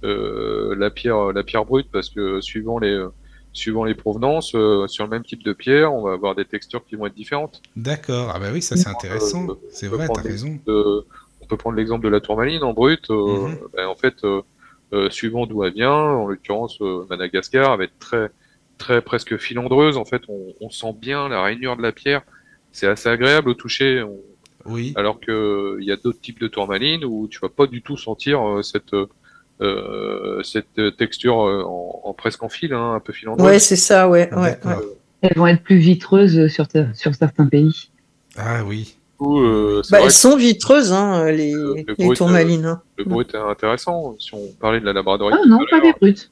euh, 0.05 0.75
la 0.77 0.91
pierre, 0.91 1.33
la 1.33 1.43
pierre 1.45 1.65
brute, 1.65 1.89
parce 1.91 2.11
que 2.11 2.41
suivant 2.43 2.79
les, 2.79 2.89
euh, 2.93 3.09
suivant 3.55 3.85
les 3.85 3.95
provenances, 3.95 4.55
euh, 4.55 4.87
sur 4.89 5.05
le 5.05 5.11
même 5.11 5.25
type 5.25 5.43
de 5.43 5.53
pierre, 5.55 5.93
on 5.95 6.03
va 6.03 6.12
avoir 6.12 6.35
des 6.35 6.45
textures 6.45 6.85
qui 6.85 6.97
vont 6.97 7.07
être 7.07 7.15
différentes. 7.15 7.62
D'accord. 7.77 8.31
Ah 8.35 8.39
bah 8.39 8.49
oui, 8.53 8.61
ça 8.61 8.77
c'est 8.77 8.89
intéressant. 8.89 9.47
Euh, 9.49 9.55
C'est 9.71 9.89
vrai, 9.89 10.09
t'as 10.12 10.21
raison. 10.23 10.59
de- 10.66 11.07
peut 11.55 11.59
prendre 11.59 11.76
l'exemple 11.76 12.05
de 12.05 12.09
la 12.09 12.20
tourmaline 12.20 12.62
en 12.62 12.72
brut. 12.72 13.10
euh, 13.10 13.48
Mhm. 13.48 13.59
ben, 13.76 13.86
en 13.86 13.94
fait, 13.94 14.14
euh, 14.24 14.43
euh, 14.93 15.10
suivant 15.10 15.47
d'où 15.47 15.64
elle 15.64 15.72
vient, 15.74 15.93
en 15.93 16.26
l'occurrence 16.26 16.78
euh, 16.81 17.05
Madagascar, 17.09 17.72
elle 17.72 17.78
va 17.78 17.85
être 17.85 17.98
très, 17.98 18.31
très 18.78 19.01
presque 19.02 19.36
filandreuse. 19.36 19.97
En 19.97 20.05
fait, 20.05 20.22
on, 20.28 20.40
on 20.60 20.70
sent 20.70 20.94
bien 21.01 21.28
la 21.28 21.43
rainure 21.43 21.76
de 21.76 21.82
la 21.82 21.93
pierre. 21.93 22.22
C'est 22.72 22.86
assez 22.89 23.09
agréable 23.09 23.48
au 23.51 23.55
toucher. 23.55 24.02
on- 24.02 24.20
Oui. 24.66 24.94
alors 24.97 25.20
que 25.20 25.76
il 25.78 25.85
y 25.86 25.93
a 25.93 25.97
d'autres 25.97 26.22
types 26.22 26.40
de 26.40 26.48
tourmalines 26.48 27.05
où 27.05 27.28
tu 27.28 27.39
vas 27.39 27.51
pas 27.51 27.66
du 27.66 27.82
tout 27.82 27.98
sentir 27.98 28.40
euh, 28.48 28.62
cette 28.62 28.94
euh, 29.60 30.43
cette 30.43 30.97
texture 30.97 31.36
en, 31.36 32.01
en 32.02 32.12
presque 32.14 32.43
en 32.43 32.48
fil, 32.48 32.72
hein, 32.72 32.94
un 32.94 33.01
peu 33.01 33.12
filandreuse. 33.12 33.47
Ouais, 33.47 33.59
c'est 33.59 33.76
ça, 33.76 34.09
ouais, 34.09 34.31
ouais, 34.32 34.40
ouais. 34.40 34.51
D'accord. 34.62 34.81
Elles 35.20 35.36
vont 35.36 35.47
être 35.47 35.62
plus 35.62 35.76
vitreuses 35.76 36.48
sur 36.48 36.66
certains 37.14 37.47
pays. 37.47 37.90
Ah 38.36 38.64
oui. 38.64 38.97
Euh, 39.25 39.83
Bah, 39.91 39.99
elles 40.03 40.11
sont 40.11 40.37
vitreuses, 40.37 40.93
hein, 40.93 41.31
les, 41.31 41.55
Euh, 41.55 41.75
le 41.87 41.95
les 41.99 42.05
brut, 42.07 42.17
tourmalines. 42.19 42.67
hein. 42.67 42.83
le 42.97 43.05
brut 43.05 43.35
est 43.35 43.39
intéressant. 43.39 44.17
Si 44.19 44.35
on 44.35 44.47
parlait 44.61 44.81
de 44.81 44.85
la 44.85 44.93
labradorite, 44.93 45.37
Ah 45.43 45.47
non, 45.47 45.59
pas 45.71 45.81
des 45.81 45.93
brutes. 45.93 46.31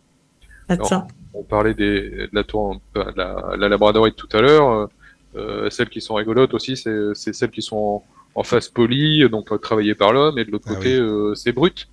Attends. 0.69 1.06
on 1.35 1.43
parlait 1.43 1.74
des, 1.74 2.01
de 2.10 2.28
la, 2.32 2.44
tour, 2.44 2.81
de 2.94 3.01
la, 3.16 3.56
la 3.59 3.69
labradorite 3.69 4.16
tout 4.16 4.28
à 4.32 4.40
l'heure. 4.40 4.89
euh, 5.36 5.70
celles 5.70 5.89
qui 5.89 6.01
sont 6.01 6.14
rigolotes 6.14 6.52
aussi, 6.55 6.77
c'est 6.77 7.14
celles 7.14 7.51
qui 7.51 7.62
sont 7.62 7.77
en, 7.77 8.05
en 8.35 8.43
face 8.43 8.69
polie, 8.69 9.28
donc 9.31 9.48
travaillées 9.60 9.94
par 9.94 10.12
l'homme, 10.12 10.39
et 10.39 10.44
de 10.44 10.51
l'autre 10.51 10.66
Ah 10.69 10.74
côté, 10.74 10.98
oui. 11.01 11.06
euh, 11.06 11.35
c'est 11.35 11.52
brut. 11.52 11.89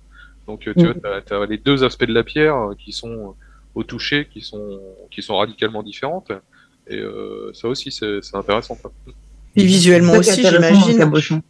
Donc 0.46 0.60
tu 0.60 0.70
Mm. 0.70 0.92
vois, 1.02 1.20
tu 1.22 1.32
as, 1.34 1.46
les 1.46 1.58
deux 1.58 1.84
aspects 1.84 2.04
de 2.06 2.12
la 2.14 2.22
pierre 2.24 2.70
qui 2.78 2.92
sont 2.92 3.34
au 3.74 3.82
toucher, 3.82 4.26
qui 4.32 4.40
sont, 4.40 4.78
qui 5.10 5.22
sont 5.22 5.36
radicalement 5.36 5.82
différentes. 5.82 6.32
Et 6.86 6.98
euh, 6.98 7.50
ça 7.54 7.68
aussi, 7.68 7.90
c'est 7.92 8.20
c'est 8.22 8.36
intéressant. 8.36 8.74
quoi. 8.76 8.90
Et 9.56 9.64
visuellement 9.64 10.14
aussi, 10.14 10.44
j'imagine. 10.44 10.98
cabochon. 10.98 11.42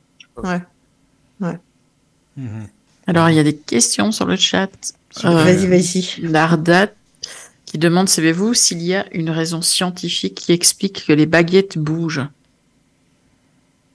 Mhm. 2.36 2.68
Alors, 3.06 3.28
il 3.28 3.36
y 3.36 3.38
a 3.38 3.42
des 3.42 3.56
questions 3.56 4.12
sur 4.12 4.26
le 4.26 4.36
chat. 4.36 4.70
Euh, 5.24 5.30
Vas-y, 5.30 5.66
vas-y. 5.66 6.20
Lardat 6.22 6.88
qui 7.66 7.78
demande, 7.78 8.08
savez-vous 8.08 8.54
s'il 8.54 8.82
y 8.82 8.94
a 8.94 9.06
une 9.14 9.30
raison 9.30 9.62
scientifique 9.62 10.34
qui 10.34 10.52
explique 10.52 11.06
que 11.06 11.12
les 11.12 11.26
baguettes 11.26 11.78
bougent? 11.78 12.26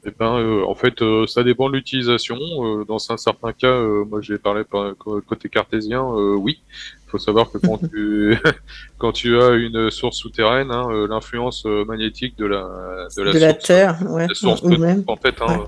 Eh 0.06 0.12
ben, 0.18 0.38
euh, 0.38 0.64
en 0.66 0.76
fait, 0.76 1.02
euh, 1.02 1.26
ça 1.28 1.44
dépend 1.44 1.70
de 1.70 1.76
l'utilisation. 1.76 2.38
Euh, 2.40 2.86
dans 2.86 2.98
un 3.10 3.18
certain 3.18 3.54
cas, 3.54 3.68
euh, 3.68 4.06
moi, 4.06 4.22
j'ai 4.22 4.38
parlé 4.38 4.64
par 4.64 4.96
côté 4.98 5.50
cartésien. 5.50 6.02
euh, 6.04 6.36
oui, 6.36 6.60
faut 7.08 7.18
savoir 7.18 7.52
que 7.52 7.58
quand 7.58 7.78
tu 7.78 8.38
quand 8.98 9.12
tu 9.12 9.40
as 9.40 9.52
une 9.52 9.90
source 9.92 10.18
souterraine, 10.18 10.72
hein, 10.72 10.88
euh, 10.90 11.08
l'influence 11.08 11.66
euh, 11.66 11.86
magnétique 11.86 12.38
de 12.38 12.46
la 12.46 13.08
de 13.16 13.22
la 13.22 13.32
De 13.32 13.40
la 13.40 13.54
Terre, 13.54 13.98
ouais. 14.10 14.28
la 14.28 14.34
source 14.34 14.62
Ou 14.64 14.70
même. 14.78 15.04
en 15.08 15.16
fait, 15.16 15.42
hein, 15.42 15.68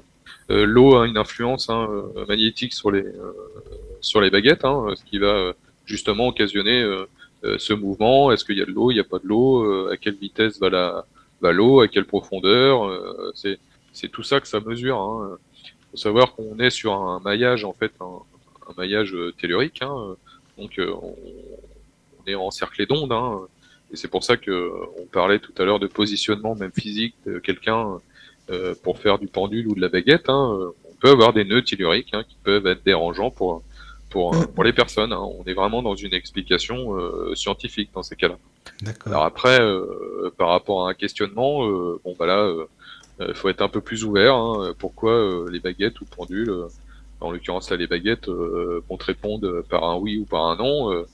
euh, 0.50 0.66
l'eau 0.66 0.96
a 0.96 1.08
une 1.08 1.18
influence 1.18 1.70
hein, 1.70 1.88
magnétique 2.28 2.74
sur 2.74 2.92
les 2.92 3.04
euh, 3.04 3.34
sur 4.00 4.22
les 4.22 4.30
baguettes, 4.30 4.64
hein, 4.64 4.86
ce 4.96 5.04
qui 5.04 5.20
va 5.20 5.54
justement 5.86 6.28
occasionner 6.28 6.82
euh, 6.82 7.58
ce 7.58 7.74
mouvement. 7.74 8.32
Est-ce 8.32 8.46
qu'il 8.46 8.58
y 8.58 8.62
a 8.62 8.66
de 8.66 8.72
l'eau, 8.72 8.92
il 8.92 8.96
n'y 8.96 9.00
a 9.00 9.04
pas 9.04 9.20
de 9.20 9.28
l'eau, 9.28 9.90
à 9.90 9.98
quelle 9.98 10.16
vitesse 10.16 10.60
va 10.60 10.70
la 10.70 11.06
va 11.42 11.52
l'eau, 11.52 11.82
à 11.82 11.88
quelle 11.88 12.06
profondeur. 12.06 12.90
c'est 13.36 13.60
c'est 13.94 14.10
tout 14.10 14.24
ça 14.24 14.40
que 14.40 14.48
ça 14.48 14.60
mesure. 14.60 15.00
Hein. 15.00 15.38
faut 15.92 15.98
savoir 15.98 16.34
qu'on 16.34 16.60
est 16.60 16.70
sur 16.70 16.94
un 16.94 17.20
maillage 17.20 17.66
en 17.66 17.74
fait, 17.74 17.92
un, 18.00 18.20
un 18.70 18.74
maillage 18.78 19.16
tellurique. 19.40 19.82
Hein. 19.82 20.16
Donc 20.58 20.80
euh, 20.80 20.92
on, 21.02 21.16
on 22.20 22.30
est 22.30 22.36
encerclé 22.36 22.86
d'ondes. 22.86 23.12
Hein. 23.12 23.40
Et 23.92 23.96
c'est 23.96 24.10
pour 24.10 24.24
ça 24.24 24.36
que 24.38 24.52
euh, 24.52 24.72
on 25.00 25.06
parlait 25.06 25.40
tout 25.40 25.54
à 25.58 25.64
l'heure 25.64 25.80
de 25.80 25.88
positionnement 25.88 26.56
même 26.56 26.72
physique 26.74 27.16
de 27.26 27.40
quelqu'un 27.40 28.00
euh, 28.50 28.76
pour 28.84 29.00
faire 29.00 29.18
du 29.20 29.28
pendule 29.28 29.68
ou 29.68 29.76
de 29.76 29.82
la 29.82 29.90
baguette. 29.90 30.30
Hein. 30.30 30.58
On 30.90 30.96
peut 31.00 31.10
avoir 31.10 31.32
des 31.34 31.46
nœuds 31.46 31.64
telluriques 31.64 32.14
hein, 32.14 32.24
qui 32.28 32.36
peuvent 32.44 32.68
être 32.68 32.84
dérangeants 32.84 33.32
pour 33.32 33.64
pour, 34.10 34.32
pour 34.54 34.64
les 34.64 34.74
personnes. 34.74 35.12
hein. 35.14 35.20
On 35.22 35.44
est 35.46 35.54
vraiment 35.54 35.82
dans 35.82 35.96
une 35.96 36.14
explication 36.14 36.98
euh, 36.98 37.36
scientifique 37.36 37.92
dans 37.94 38.04
ces 38.04 38.16
cas-là. 38.16 38.38
Alors 39.06 39.24
après, 39.24 39.60
euh, 39.62 40.32
par 40.38 40.50
rapport 40.50 40.88
à 40.88 40.90
un 40.92 40.94
questionnement, 40.94 41.66
bon 42.04 42.16
bah 42.18 42.26
là, 42.26 42.52
faut 43.34 43.50
être 43.50 43.62
un 43.62 43.70
peu 43.70 43.82
plus 43.82 44.04
ouvert. 44.06 44.38
Pourquoi 44.78 45.46
les 45.52 45.60
baguettes 45.60 46.00
ou 46.02 46.06
pendules 46.06 46.54
En 47.20 47.32
l'occurrence 47.32 47.70
là, 47.72 47.78
les 47.78 47.88
baguettes, 47.88 48.28
euh, 48.30 48.84
qu'on 48.88 48.98
te 48.98 49.06
réponde 49.06 49.64
par 49.70 49.84
un 49.84 49.98
oui 49.98 50.18
ou 50.20 50.26
par 50.26 50.46
un 50.46 50.56
non. 50.56 50.92
euh, 50.92 51.06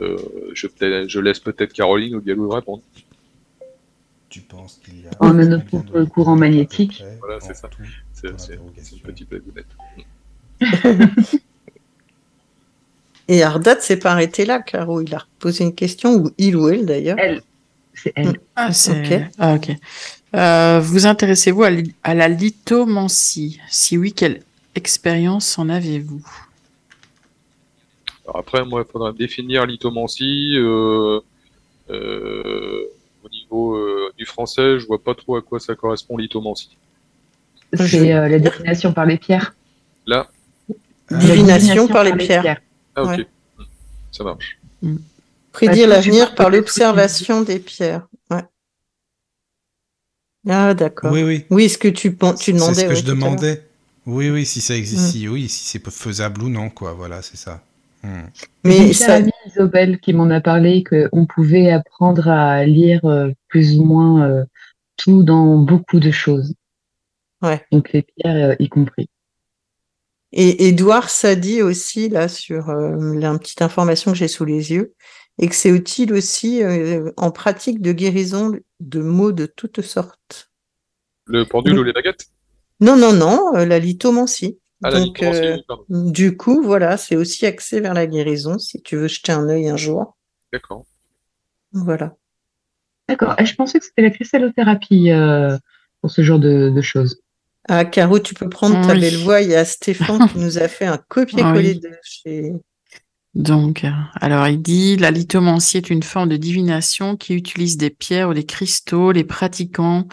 euh, 0.00 0.16
je, 0.54 1.20
laisse 1.20 1.38
peut-être 1.38 1.72
Caroline 1.72 2.16
ou 2.16 2.20
Galou 2.20 2.48
répondre. 2.48 2.82
Tu 4.28 4.40
penses 4.40 4.80
qu'il 4.84 5.02
y 5.02 5.06
a. 5.06 5.10
De- 5.10 5.62
pour 5.62 5.84
le 5.94 6.06
courant 6.06 6.34
magnétique. 6.34 6.98
près 6.98 7.18
Voilà, 7.20 7.40
c'est 7.40 7.54
ça. 7.54 7.70
C'est 8.12 8.28
une 8.30 9.00
petite 9.00 9.28
blagounette. 9.28 9.66
Et 13.28 13.42
Ardat 13.42 13.80
s'est 13.80 13.98
pas 13.98 14.12
arrêté 14.12 14.44
là, 14.44 14.60
Caro. 14.60 15.00
Il 15.00 15.14
a 15.14 15.24
posé 15.38 15.64
une 15.64 15.74
question, 15.74 16.14
ou 16.16 16.30
il 16.36 16.56
ou 16.56 16.68
elle 16.68 16.84
d'ailleurs. 16.84 17.16
Elle, 17.18 17.42
c'est 17.94 18.12
elle. 18.16 18.40
Ah, 18.56 18.72
c'est... 18.72 18.90
Ok. 19.20 19.30
Ah, 19.38 19.54
ok. 19.54 19.70
Euh, 20.34 20.80
vous 20.80 21.06
intéressez-vous 21.06 21.62
à, 21.62 21.70
li- 21.70 21.94
à 22.02 22.14
la 22.14 22.28
lithomancie? 22.28 23.60
Si 23.70 23.96
oui, 23.96 24.12
quelle 24.12 24.42
expérience 24.74 25.58
en 25.58 25.68
avez-vous? 25.68 26.24
Après, 28.34 28.64
moi, 28.64 28.84
il 28.86 28.90
faudra 28.90 29.12
définir 29.12 29.66
lithomancie. 29.66 30.54
Euh, 30.56 31.20
euh, 31.90 32.84
au 33.22 33.28
niveau 33.28 33.74
euh, 33.76 34.10
du 34.16 34.24
français, 34.24 34.78
je 34.78 34.86
vois 34.86 35.02
pas 35.02 35.14
trop 35.14 35.36
à 35.36 35.42
quoi 35.42 35.60
ça 35.60 35.74
correspond 35.74 36.16
lithomancie. 36.16 36.76
C'est 37.74 38.12
euh, 38.14 38.28
la 38.28 38.38
divination 38.38 38.92
par 38.92 39.04
les 39.06 39.18
pierres. 39.18 39.54
Là, 40.06 40.30
Ah, 40.70 40.74
La 41.10 41.18
Divination 41.18 41.86
par 41.88 42.04
les 42.04 42.16
pierres. 42.16 42.60
ah 42.94 43.02
ok, 43.04 43.10
Ouais. 43.18 43.26
ça 44.12 44.24
marche. 44.24 44.58
Prédire 45.52 45.88
Bah, 45.88 45.94
tout 45.96 46.06
l'avenir 46.06 46.34
par 46.34 46.50
l'observation 46.50 47.42
des 47.42 47.58
pierres. 47.58 48.06
Ouais. 48.30 48.42
Ah, 50.48 50.72
d'accord. 50.74 51.12
Oui, 51.12 51.22
oui. 51.22 51.44
Oui, 51.50 51.68
ce 51.68 51.76
que 51.78 51.88
tu, 51.88 52.16
tu 52.40 52.52
demandais. 52.52 52.74
C'est 52.74 52.80
ce 52.80 52.84
que 52.84 52.88
ouais, 52.90 52.96
je 52.96 53.04
demandais. 53.04 53.62
Oui, 54.06 54.30
oui, 54.30 54.44
si 54.44 54.60
ça 54.60 54.76
existe, 54.76 55.02
Mm. 55.02 55.10
si, 55.10 55.28
oui, 55.28 55.48
si 55.48 55.64
c'est 55.64 55.90
faisable 55.90 56.42
ou 56.42 56.48
non, 56.48 56.68
quoi. 56.70 56.92
Voilà, 56.92 57.22
c'est 57.22 57.36
ça. 57.36 57.62
Hmm. 58.02 58.26
Mais 58.64 58.92
ça, 58.92 59.14
amie 59.14 59.30
Isobel 59.46 59.98
qui 59.98 60.12
m'en 60.12 60.28
a 60.28 60.40
parlé 60.42 60.84
qu'on 60.84 61.24
pouvait 61.24 61.70
apprendre 61.70 62.28
à 62.28 62.66
lire 62.66 63.02
euh, 63.06 63.30
plus 63.48 63.78
ou 63.78 63.84
moins 63.84 64.28
euh, 64.28 64.44
tout 64.98 65.22
dans 65.22 65.56
beaucoup 65.56 66.00
de 66.00 66.10
choses. 66.10 66.52
Ouais. 67.40 67.64
Donc 67.72 67.92
les 67.94 68.02
pierres 68.02 68.50
euh, 68.50 68.56
y 68.58 68.68
compris. 68.68 69.08
Et 70.32 70.68
Edouard 70.68 71.08
ça 71.08 71.34
dit 71.34 71.62
aussi, 71.62 72.10
là, 72.10 72.28
sur 72.28 72.68
euh, 72.68 73.14
la 73.14 73.38
petite 73.38 73.62
information 73.62 74.12
que 74.12 74.18
j'ai 74.18 74.28
sous 74.28 74.44
les 74.44 74.72
yeux, 74.72 74.92
et 75.38 75.48
que 75.48 75.54
c'est 75.54 75.70
utile 75.70 76.12
aussi 76.12 76.62
euh, 76.62 77.10
en 77.16 77.30
pratique 77.30 77.80
de 77.80 77.92
guérison 77.92 78.52
de 78.80 79.00
maux 79.00 79.32
de 79.32 79.46
toutes 79.46 79.80
sortes. 79.80 80.50
Le 81.26 81.44
pendule 81.46 81.72
Oui. 81.74 81.78
ou 81.78 81.82
les 81.84 81.92
baguettes? 81.94 82.26
Non, 82.80 82.96
non, 82.96 83.12
non, 83.12 83.54
euh, 83.56 83.64
la 83.64 83.78
lithomancie. 83.78 84.58
Ah, 84.82 84.90
la 84.90 85.00
Donc, 85.00 85.18
lithomancie, 85.18 85.62
euh, 85.90 86.10
du 86.10 86.36
coup, 86.36 86.62
voilà, 86.62 86.96
c'est 86.96 87.16
aussi 87.16 87.46
axé 87.46 87.80
vers 87.80 87.94
la 87.94 88.06
guérison, 88.06 88.58
si 88.58 88.82
tu 88.82 88.96
veux 88.96 89.08
jeter 89.08 89.32
un 89.32 89.48
œil 89.48 89.68
un 89.68 89.76
jour. 89.76 90.16
D'accord. 90.52 90.84
Voilà. 91.72 92.14
D'accord. 93.08 93.34
Je 93.42 93.54
pensais 93.54 93.78
que 93.78 93.84
c'était 93.84 94.02
la 94.02 94.10
cristallothérapie 94.10 95.10
euh, 95.10 95.56
pour 96.00 96.10
ce 96.10 96.22
genre 96.22 96.38
de, 96.38 96.70
de 96.74 96.80
choses. 96.80 97.20
Ah, 97.68 97.84
Caro, 97.84 98.18
tu 98.18 98.34
peux 98.34 98.48
prendre 98.48 98.80
ta 98.86 98.92
Oui. 98.94 99.00
belle 99.00 99.16
voix. 99.18 99.40
Il 99.40 99.50
y 99.50 99.54
a 99.54 99.64
Stéphane 99.64 100.28
qui 100.28 100.38
nous 100.38 100.58
a 100.58 100.68
fait 100.68 100.86
un 100.86 100.98
copier-coller 101.08 101.72
Oui. 101.74 101.80
de 101.80 101.90
chez. 102.02 102.52
Donc, 103.34 103.84
alors 104.20 104.46
il 104.46 104.62
dit 104.62 104.96
la 104.96 105.10
lithomancie 105.10 105.78
est 105.78 105.90
une 105.90 106.04
forme 106.04 106.28
de 106.28 106.36
divination 106.36 107.16
qui 107.16 107.34
utilise 107.34 107.76
des 107.76 107.90
pierres 107.90 108.28
ou 108.28 108.34
des 108.34 108.46
cristaux. 108.46 109.10
Les 109.12 109.24
pratiquants 109.24 110.06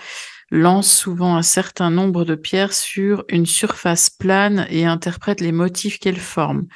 lancent 0.51 0.93
souvent 0.93 1.35
un 1.37 1.41
certain 1.41 1.89
nombre 1.89 2.25
de 2.25 2.35
pierres 2.35 2.73
sur 2.73 3.23
une 3.29 3.45
surface 3.45 4.09
plane 4.09 4.67
et 4.69 4.85
interprètent 4.85 5.41
les 5.41 5.51
motifs 5.53 5.97
qu'elles 5.99 6.19
forment, 6.19 6.67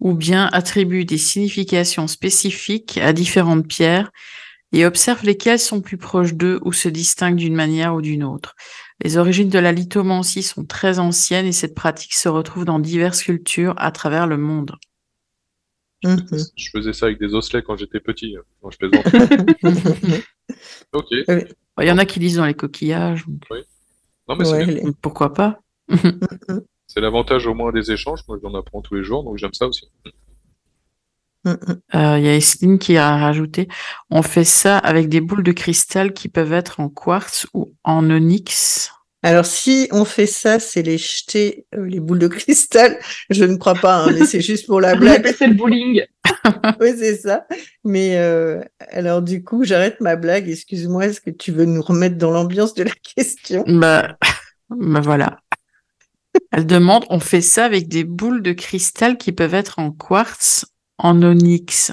ou 0.00 0.14
bien 0.14 0.48
attribuent 0.52 1.04
des 1.04 1.18
significations 1.18 2.08
spécifiques 2.08 2.98
à 2.98 3.12
différentes 3.12 3.66
pierres 3.68 4.10
et 4.72 4.86
observent 4.86 5.24
lesquelles 5.24 5.58
sont 5.58 5.80
plus 5.80 5.96
proches 5.96 6.34
d'eux 6.34 6.60
ou 6.64 6.72
se 6.72 6.88
distinguent 6.88 7.36
d'une 7.36 7.54
manière 7.56 7.94
ou 7.94 8.02
d'une 8.02 8.24
autre. 8.24 8.54
Les 9.02 9.16
origines 9.16 9.48
de 9.48 9.58
la 9.58 9.72
lithomancie 9.72 10.42
sont 10.42 10.64
très 10.64 10.98
anciennes 10.98 11.46
et 11.46 11.52
cette 11.52 11.74
pratique 11.74 12.14
se 12.14 12.28
retrouve 12.28 12.64
dans 12.64 12.78
diverses 12.78 13.22
cultures 13.22 13.74
à 13.78 13.90
travers 13.92 14.26
le 14.26 14.36
monde. 14.36 14.76
Mhm. 16.02 16.26
Je 16.56 16.70
faisais 16.70 16.92
ça 16.92 17.06
avec 17.06 17.18
des 17.18 17.34
osselets 17.34 17.62
quand 17.62 17.76
j'étais 17.76 18.00
petit. 18.00 18.36
euh, 18.36 18.42
Non, 18.62 18.70
je 18.70 18.78
plaisante. 18.78 19.04
ok. 20.92 21.08
Il 21.84 21.88
y 21.88 21.92
en 21.92 21.98
a 21.98 22.04
qui 22.04 22.20
lisent 22.20 22.36
dans 22.36 22.46
les 22.46 22.54
coquillages, 22.54 23.24
donc 23.26 23.42
Non, 24.28 24.36
mais 24.36 24.44
c'est 24.44 24.52
Ouais, 24.52 24.64
bien. 24.66 24.74
les- 24.74 24.92
pourquoi 25.02 25.32
pas? 25.34 25.60
C'est 26.92 27.00
l'avantage 27.00 27.46
au 27.46 27.54
moins 27.54 27.70
des 27.72 27.92
échanges. 27.92 28.20
Moi, 28.26 28.38
j'en 28.42 28.52
apprends 28.54 28.80
tous 28.82 28.96
les 28.96 29.04
jours, 29.04 29.22
donc 29.22 29.36
j'aime 29.38 29.54
ça 29.54 29.68
aussi. 29.68 29.86
Mhm. 31.44 31.56
Euh, 31.94 32.18
Il 32.18 32.24
y 32.24 32.28
a 32.28 32.34
Esline 32.36 32.78
qui 32.78 32.96
a 32.98 33.16
rajouté 33.16 33.66
on 34.10 34.22
fait 34.22 34.44
ça 34.44 34.76
avec 34.76 35.08
des 35.08 35.20
boules 35.20 35.42
de 35.42 35.52
cristal 35.52 36.12
qui 36.12 36.28
peuvent 36.28 36.52
être 36.52 36.80
en 36.80 36.88
quartz 36.88 37.46
ou 37.54 37.72
en 37.84 38.10
onyx. 38.10 38.92
Alors, 39.22 39.44
si 39.46 39.86
on 39.92 40.04
fait 40.06 40.26
ça, 40.26 40.58
c'est 40.58 40.82
les 40.82 40.96
jeter, 40.98 41.66
euh, 41.74 41.84
les 41.86 42.00
boules 42.00 42.18
de 42.18 42.28
cristal. 42.28 42.98
Je 43.30 43.44
ne 43.44 43.56
crois 43.56 43.74
pas, 43.74 44.04
hein, 44.04 44.12
mais 44.18 44.24
c'est 44.26 44.40
juste 44.40 44.66
pour 44.66 44.80
la 44.80 44.96
blague. 44.96 45.26
ça 45.34 45.46
le 45.46 45.54
bowling. 45.54 46.02
Oui, 46.80 46.92
c'est 46.98 47.16
ça. 47.16 47.46
Mais 47.84 48.16
euh, 48.18 48.62
alors, 48.90 49.22
du 49.22 49.44
coup, 49.44 49.64
j'arrête 49.64 50.00
ma 50.00 50.16
blague. 50.16 50.48
Excuse-moi, 50.48 51.06
est-ce 51.06 51.20
que 51.20 51.30
tu 51.30 51.52
veux 51.52 51.64
nous 51.64 51.82
remettre 51.82 52.16
dans 52.16 52.30
l'ambiance 52.30 52.74
de 52.74 52.84
la 52.84 52.92
question? 53.16 53.64
Bah, 53.66 54.16
bah 54.70 55.00
voilà. 55.00 55.40
Elle 56.52 56.66
demande 56.66 57.04
on 57.10 57.20
fait 57.20 57.40
ça 57.40 57.64
avec 57.64 57.88
des 57.88 58.04
boules 58.04 58.42
de 58.42 58.52
cristal 58.52 59.18
qui 59.18 59.32
peuvent 59.32 59.54
être 59.54 59.78
en 59.78 59.90
quartz, 59.90 60.64
en 60.98 61.22
onyx. 61.22 61.92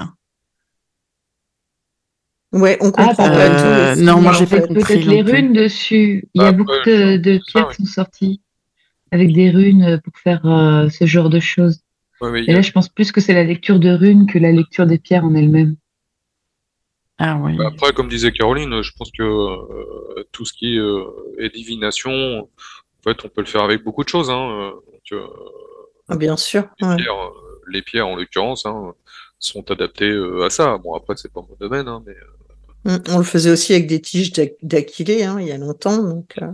Ouais, 2.54 2.78
on 2.82 2.92
comprend 2.92 3.08
bah, 3.08 3.30
pas 3.30 3.30
euh, 3.32 3.96
tout. 3.96 4.02
non, 4.02 4.22
moi, 4.22 4.34
j'ai 4.34 4.46
pas 4.46 4.62
compris. 4.62 4.84
Peut-être 4.84 5.06
les 5.06 5.22
runes 5.22 5.54
dessus. 5.54 6.28
Il 6.34 6.42
y 6.42 6.46
Ah, 6.46 6.48
a 6.48 6.52
beaucoup 6.52 6.72
ouais, 6.72 7.18
de, 7.20 7.40
pierres 7.52 7.70
qui 7.70 7.86
sont 7.86 7.92
sorties 7.92 8.42
avec 9.12 9.34
des 9.34 9.50
runes 9.50 10.00
pour 10.04 10.18
faire 10.18 10.46
euh, 10.46 10.90
ce 10.90 11.06
genre 11.06 11.30
de 11.30 11.40
choses. 11.40 11.82
Ouais, 12.22 12.44
Et 12.44 12.52
a- 12.52 12.56
là, 12.56 12.62
je 12.62 12.72
pense 12.72 12.90
plus 12.90 13.12
que 13.12 13.22
c'est 13.22 13.34
la 13.34 13.44
lecture 13.44 13.80
de 13.80 13.90
runes 13.90 14.26
que 14.28 14.40
la 14.40 14.52
lecture 14.52 14.86
des 14.86 14.98
pierres 14.98 15.26
en 15.26 15.36
elles-mêmes. 15.36 15.76
Ah 17.20 17.38
oui. 17.42 17.56
Bah, 17.58 17.66
Après, 17.74 17.94
comme 17.94 18.10
disait 18.10 18.32
Caroline, 18.32 18.82
je 18.82 18.92
pense 18.98 19.12
que 19.12 19.24
euh, 19.24 20.24
tout 20.32 20.46
ce 20.46 20.54
qui 20.54 20.78
euh, 20.78 21.04
est 21.40 21.50
divination, 21.50 22.12
en 22.42 22.50
fait, 23.04 23.26
on 23.26 23.30
peut 23.30 23.42
le 23.42 23.48
faire 23.48 23.64
avec 23.64 23.84
beaucoup 23.84 24.04
de 24.04 24.10
choses. 24.10 24.30
Hein. 24.30 24.50
euh, 24.52 24.72
donc, 24.72 25.02
euh, 25.14 25.28
Ah, 26.10 26.16
Bien 26.16 26.38
sûr. 26.38 26.68
les, 26.80 26.88
ouais. 26.88 26.96
pierres, 26.98 27.32
les 27.70 27.82
pierres, 27.82 28.08
en 28.08 28.16
l'occurrence, 28.16 28.66
hein, 28.66 28.94
sont 29.40 29.70
adaptées 29.72 30.10
euh, 30.12 30.44
à 30.46 30.50
ça. 30.50 30.78
Bon, 30.78 30.94
après, 30.96 31.16
c'est 31.18 31.32
pas 31.34 31.42
mon 31.42 31.56
domaine, 31.60 31.88
hein, 31.88 32.04
mais 32.06 32.14
Mm, 32.86 32.98
On 33.10 33.18
le 33.18 33.24
faisait 33.24 33.52
aussi 33.52 33.74
avec 33.74 33.88
des 33.88 34.02
tiges 34.02 34.32
d'aquilée, 34.62 35.24
hein, 35.24 35.40
il 35.40 35.48
y 35.48 35.52
a 35.52 35.58
longtemps. 35.58 35.98
Donc, 36.02 36.34
euh, 36.42 36.52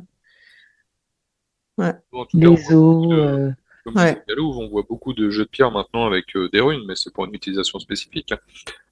Des 2.34 2.48
voit 2.48 2.76
os. 2.76 3.53
Comme 3.84 3.96
Ouais. 3.98 4.22
on 4.40 4.68
voit 4.70 4.84
beaucoup 4.88 5.14
de 5.14 5.30
jeux 5.30 5.44
de 5.46 5.50
pierre 5.50 5.72
maintenant 5.72 6.06
avec 6.06 6.36
euh, 6.36 6.50
des 6.52 6.60
runes, 6.62 6.84
mais 6.88 6.96
c'est 6.96 7.12
pour 7.14 7.26
une 7.26 7.34
utilisation 7.34 7.80
spécifique. 7.80 8.32
hein. 8.32 8.40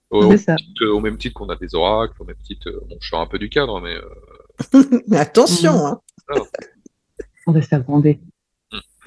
Au, 0.09 0.21
C'est 0.23 0.27
au 0.33 0.37
ça. 0.37 0.55
titre- 0.55 0.85
au 0.87 0.99
même 0.99 1.17
titre 1.17 1.33
qu'on 1.35 1.47
a 1.49 1.55
des 1.55 1.73
oracles, 1.73 2.15
au 2.19 2.25
même 2.25 2.35
titre, 2.43 2.67
euh, 2.69 2.81
bon, 2.89 2.97
je 2.99 3.07
sors 3.09 3.21
un 3.21 3.27
peu 3.27 3.39
du 3.39 3.49
cadre, 3.49 3.79
mais 3.79 3.95
euh, 3.95 4.03
mais 5.07 5.17
attention. 5.17 5.85
hein. 5.87 6.01
On 7.47 7.53
va 7.53 7.61
s'agronder. 7.61 8.19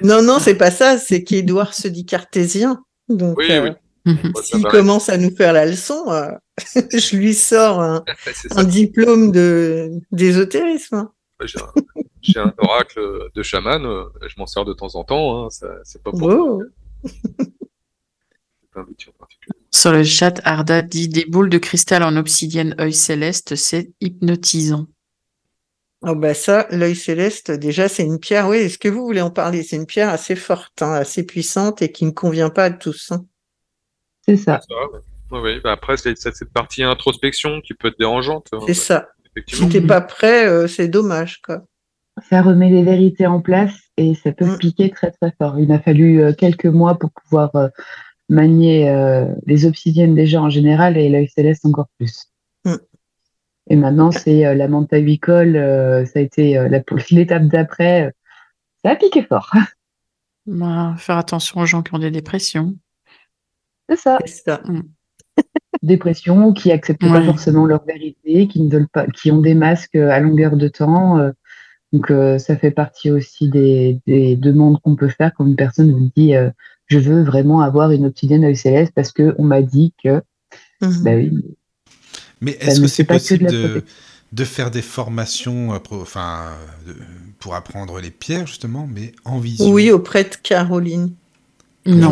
Non, 0.03 0.23
non, 0.23 0.39
c'est 0.41 0.57
pas 0.57 0.71
ça. 0.73 0.99
C'est 0.99 1.23
qu'Edouard 1.23 1.73
se 1.75 1.87
dit 1.89 2.05
cartésien. 2.05 2.83
Donc, 3.09 3.39
Oui, 3.39 3.47
oui. 3.51 3.71
S'il 4.43 4.65
commence 4.65 5.09
à 5.09 5.17
nous 5.19 5.31
faire 5.35 5.53
la 5.53 5.65
leçon, 5.67 6.11
euh, 6.11 6.31
je 6.93 7.17
lui 7.17 7.33
sors 7.33 7.81
un, 7.81 8.03
diplôme 8.65 9.31
de 9.31 9.91
d'ésotérisme. 10.11 10.97
hein. 10.97 11.13
J'ai 11.45 11.61
un, 11.61 11.73
j'ai 12.25 12.41
un 12.41 12.53
oracle 12.59 13.01
de 13.35 13.43
chaman, 13.43 13.85
euh, 13.85 14.05
je 14.27 14.35
m'en 14.39 14.47
sers 14.47 14.65
de 14.65 14.73
temps 14.73 14.95
en 14.97 15.05
temps, 15.05 15.47
hein, 15.47 15.49
c'est 15.85 16.03
pas 16.03 16.11
pour 16.11 16.23
Wow. 16.23 16.63
c'est 17.05 18.71
pas 18.73 18.81
un 18.81 18.85
outil 18.85 19.09
en 19.09 19.13
particulier. 19.19 19.55
Sur 19.71 19.93
le 19.93 20.05
chat, 20.05 20.41
Arda 20.45 20.83
dit 20.83 21.09
des 21.09 21.25
boules 21.27 21.51
de 21.51 21.59
cristal 21.59 22.03
en 22.03 22.17
obsidienne 22.17 22.75
œil 22.81 22.93
céleste, 22.95 23.55
c'est 23.57 23.93
hypnotisant. 24.01 24.87
Oh 26.07 26.15
bah 26.15 26.35
ça, 26.35 26.67
l'œil 26.71 26.95
céleste, 26.97 27.51
déjà, 27.51 27.89
c'est 27.89 28.05
une 28.05 28.19
pierre. 28.21 28.47
Oui, 28.49 28.59
est-ce 28.59 28.77
que 28.79 28.89
vous 28.89 29.05
voulez 29.05 29.23
en 29.23 29.31
parler? 29.31 29.63
C'est 29.63 29.77
une 29.77 29.87
pierre 29.87 30.11
assez 30.11 30.37
forte, 30.37 30.83
hein, 30.83 30.93
assez 30.93 31.25
puissante 31.25 31.81
et 31.81 31.91
qui 31.93 32.05
ne 32.05 32.11
convient 32.11 32.51
pas 32.51 32.65
à 32.65 32.71
tous. 32.71 33.11
hein. 33.13 33.25
C'est 34.27 34.37
ça. 34.37 34.61
Ça, 34.69 34.75
ouais. 34.93 34.99
Ouais, 35.31 35.41
ouais. 35.41 35.61
Bah, 35.61 35.73
après, 35.73 35.97
c'est 35.97 36.15
cette 36.19 36.53
partie 36.53 36.83
introspection 36.83 37.61
qui 37.63 37.73
peut 37.75 37.89
être 37.89 37.99
dérangeante. 37.99 38.49
hein, 38.53 38.59
C'est 38.67 38.75
ça. 38.75 39.09
effectivement. 39.31 39.67
Si 39.67 39.73
t'es 39.73 39.87
pas 39.87 40.03
prêt, 40.03 40.47
euh, 40.47 40.69
c'est 40.69 40.89
dommage, 40.89 41.41
quoi. 41.41 41.63
Ça 42.23 42.43
remet 42.43 42.71
les 42.71 42.85
vérités 42.85 43.27
en 43.27 43.41
place 43.41 43.75
et 43.97 44.15
ça 44.15 44.33
peut 44.33 44.47
Mm. 44.55 44.59
piquer 44.59 44.91
très 44.91 45.11
très 45.11 45.33
fort. 45.39 45.59
Il 45.59 45.69
m'a 45.69 45.81
fallu 45.81 46.23
euh, 46.23 46.33
quelques 46.33 46.67
mois 46.67 46.99
pour 46.99 47.11
pouvoir 47.11 47.55
euh, 47.57 47.69
manier 48.29 48.89
euh, 48.89 49.27
les 49.47 49.67
obsidiennes 49.67 50.15
déjà 50.15 50.41
en 50.41 50.49
général 50.49 50.97
et 50.97 51.09
l'œil 51.09 51.29
céleste 51.29 51.67
encore 51.67 51.89
plus. 51.99 52.27
Mm. 52.65 52.75
Et 53.71 53.77
maintenant, 53.77 54.11
c'est 54.13 54.47
euh, 54.47 54.55
la 54.55 54.69
manta 54.69 54.99
huicole, 54.99 55.57
euh, 55.57 56.05
ça 56.07 56.19
a 56.19 56.23
été 56.23 56.57
euh, 56.59 56.69
l'étape 57.11 57.47
d'après. 57.47 58.13
ça 58.85 58.91
a 58.93 58.97
piqué 58.97 59.23
fort. 59.23 59.51
Bah, 60.47 60.95
faire 60.99 61.17
attention 61.17 61.63
aux 61.63 61.65
gens 61.65 61.83
qui 61.83 61.95
ont 61.95 61.99
des 61.99 62.11
dépressions. 62.11 62.75
C'est 63.89 63.97
ça. 63.97 64.19
Ça. 64.27 64.61
Dépression, 65.83 66.53
qui 66.53 66.71
acceptent 66.71 67.09
pas 67.09 67.23
forcément 67.23 67.65
leur 67.65 67.83
vérité, 67.87 68.47
qui 68.47 68.61
ne 68.61 68.71
veulent 68.71 68.89
pas, 68.89 69.07
qui 69.07 69.33
ont 69.33 69.41
des 69.41 69.55
masques 69.55 69.97
à 69.97 70.21
longueur 70.21 70.59
de 70.59 70.69
temps. 70.69 71.19
Donc, 71.95 72.11
euh, 72.11 72.39
ça 72.41 72.57
fait 72.57 72.73
partie 72.73 73.13
aussi 73.13 73.49
des, 73.49 74.01
des 74.05 74.35
demandes 74.35 74.81
qu'on 74.83 74.97
peut 74.97 75.09
faire 75.09 75.33
quand 75.33 75.47
une 75.47 75.55
personne 75.55 75.93
vous 75.93 76.11
dit 76.17 76.35
euh, 76.35 76.51
je 76.89 76.99
veux 76.99 77.23
vraiment 77.23 77.61
avoir 77.61 77.93
une 77.93 78.07
obsidienne 78.07 78.45
œil 78.45 78.57
céleste 78.57 78.93
parce 78.97 79.13
que 79.13 79.35
on 79.39 79.45
m'a 79.45 79.63
dit 79.63 79.95
que. 80.03 80.21
Mhm. 80.81 81.03
Bah 81.05 81.15
oui, 81.15 81.45
Mais 82.41 82.57
est-ce 82.61 82.81
que 82.81 82.89
c'est 82.89 83.05
pas 83.05 83.15
que 83.21 83.35
de 83.35 83.39
possible 83.49 83.85
de, 84.33 84.45
faire 84.45 84.73
des 84.73 84.83
formations 84.83 85.73
euh, 85.73 85.79
pro- 85.79 86.03
enfin, 86.03 86.51
de- 86.85 86.97
pour 87.39 87.55
apprendre 87.55 88.01
les 88.01 88.11
pierres, 88.11 88.49
justement, 88.49 88.89
mais 88.93 89.13
en 89.25 89.39
visio? 89.39 89.73
Oui, 89.73 89.93
auprès 89.93 90.25
de 90.25 90.35
Caroline. 90.43 91.13
Non. 91.87 92.11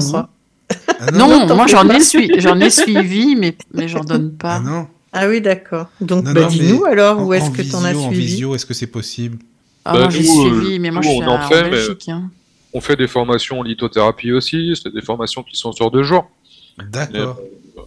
Ah 1.01 1.11
Non, 1.13 1.47
t'en 1.49 1.57
moi 1.57 1.67
fais 1.67 1.73
j'en 1.73 1.89
ai, 1.89 1.99
sui- 2.01 2.31
j'en 2.39 2.61
ai 2.61 2.71
suivi, 2.71 3.35
mais, 3.35 3.57
mais 3.75 3.89
j'en 3.89 4.05
donne 4.05 4.33
Ah 4.39 4.39
pas. 4.39 4.61
non 4.61 4.87
Ah 5.13 5.29
oui, 5.29 5.41
d'accord. 5.41 5.91
Donc, 6.01 6.25
Non, 6.25 6.33
bah, 6.33 6.43
non, 6.43 6.49
dis-nous 6.49 6.85
alors, 6.85 7.19
en- 7.19 7.27
où 7.27 7.33
est-ce 7.35 7.51
que 7.51 7.63
tu 7.63 7.75
en 7.75 7.83
as 7.85 7.93
visio, 7.93 8.07
En 8.07 8.11
suivi? 8.11 8.27
visio, 8.27 8.55
est-ce 8.55 8.65
que 8.67 8.75
c'est 8.75 8.87
possible? 8.87 9.39
Ah, 9.85 9.93
Bah, 9.95 9.99
moi 10.01 10.11
j'ai 10.11 10.21
euh, 10.21 10.23
suivi, 10.61 10.79
mais 10.79 10.91
moi 10.91 11.03
je 11.03 11.09
suis 11.09 11.19
on 11.23 11.29
en 11.29 11.37
à- 11.37 11.49
fait, 11.49 11.71
Belgique. 11.71 12.09
hein. 12.09 12.31
On 12.73 12.81
fait 12.81 12.97
des 12.97 13.09
formations 13.09 13.61
en 13.61 13.63
lithothérapie 13.63 14.33
aussi, 14.33 14.75
c'est 14.83 14.93
des 14.93 15.03
formations 15.03 15.43
qui 15.43 15.57
sont 15.57 15.73
sur 15.73 15.91
deux 15.91 16.03
jours. 16.05 16.31
D'accord. 16.79 17.39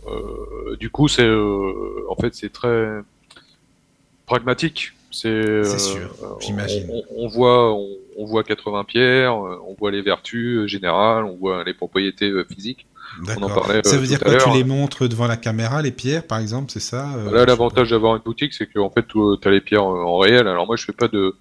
Euh, 0.07 0.75
du 0.77 0.89
coup, 0.89 1.07
c'est 1.07 1.23
euh, 1.25 2.05
en 2.09 2.15
fait 2.15 2.35
c'est 2.35 2.51
très 2.51 2.87
pragmatique. 4.25 4.91
C'est 5.11 5.27
euh, 5.29 5.77
sûr, 5.77 6.09
euh, 6.23 6.27
j'imagine. 6.41 6.87
On, 6.89 7.03
on 7.23 7.27
voit, 7.29 7.73
on, 7.73 7.87
on 8.17 8.25
voit 8.25 8.43
80 8.43 8.83
pierres, 8.83 9.33
on 9.35 9.73
voit 9.79 9.89
les 9.91 10.01
vertus 10.01 10.67
générales, 10.67 11.23
on 11.23 11.37
voit 11.37 11.63
les 11.63 11.73
propriétés 11.73 12.31
physiques. 12.53 12.85
D'accord. 13.25 13.65
Ça 13.85 13.97
veut 13.97 14.07
dire 14.07 14.19
quoi 14.19 14.35
Tu 14.35 14.49
les 14.51 14.65
montres 14.65 15.07
devant 15.07 15.27
la 15.27 15.37
caméra, 15.37 15.81
les 15.81 15.91
pierres, 15.91 16.27
par 16.27 16.39
exemple, 16.39 16.69
c'est 16.69 16.81
ça 16.81 17.13
euh, 17.15 17.31
Là, 17.31 17.45
l'avantage 17.45 17.91
d'avoir 17.91 18.15
une 18.17 18.21
boutique, 18.23 18.53
c'est 18.53 18.65
que 18.65 18.77
en 18.79 18.89
fait, 18.89 19.07
tu 19.07 19.17
as 19.47 19.51
les 19.51 19.61
pierres 19.61 19.85
en 19.85 20.17
réel. 20.17 20.47
Alors 20.49 20.67
moi, 20.67 20.75
je 20.75 20.83
fais 20.83 20.91
pas 20.91 21.07
de, 21.07 21.33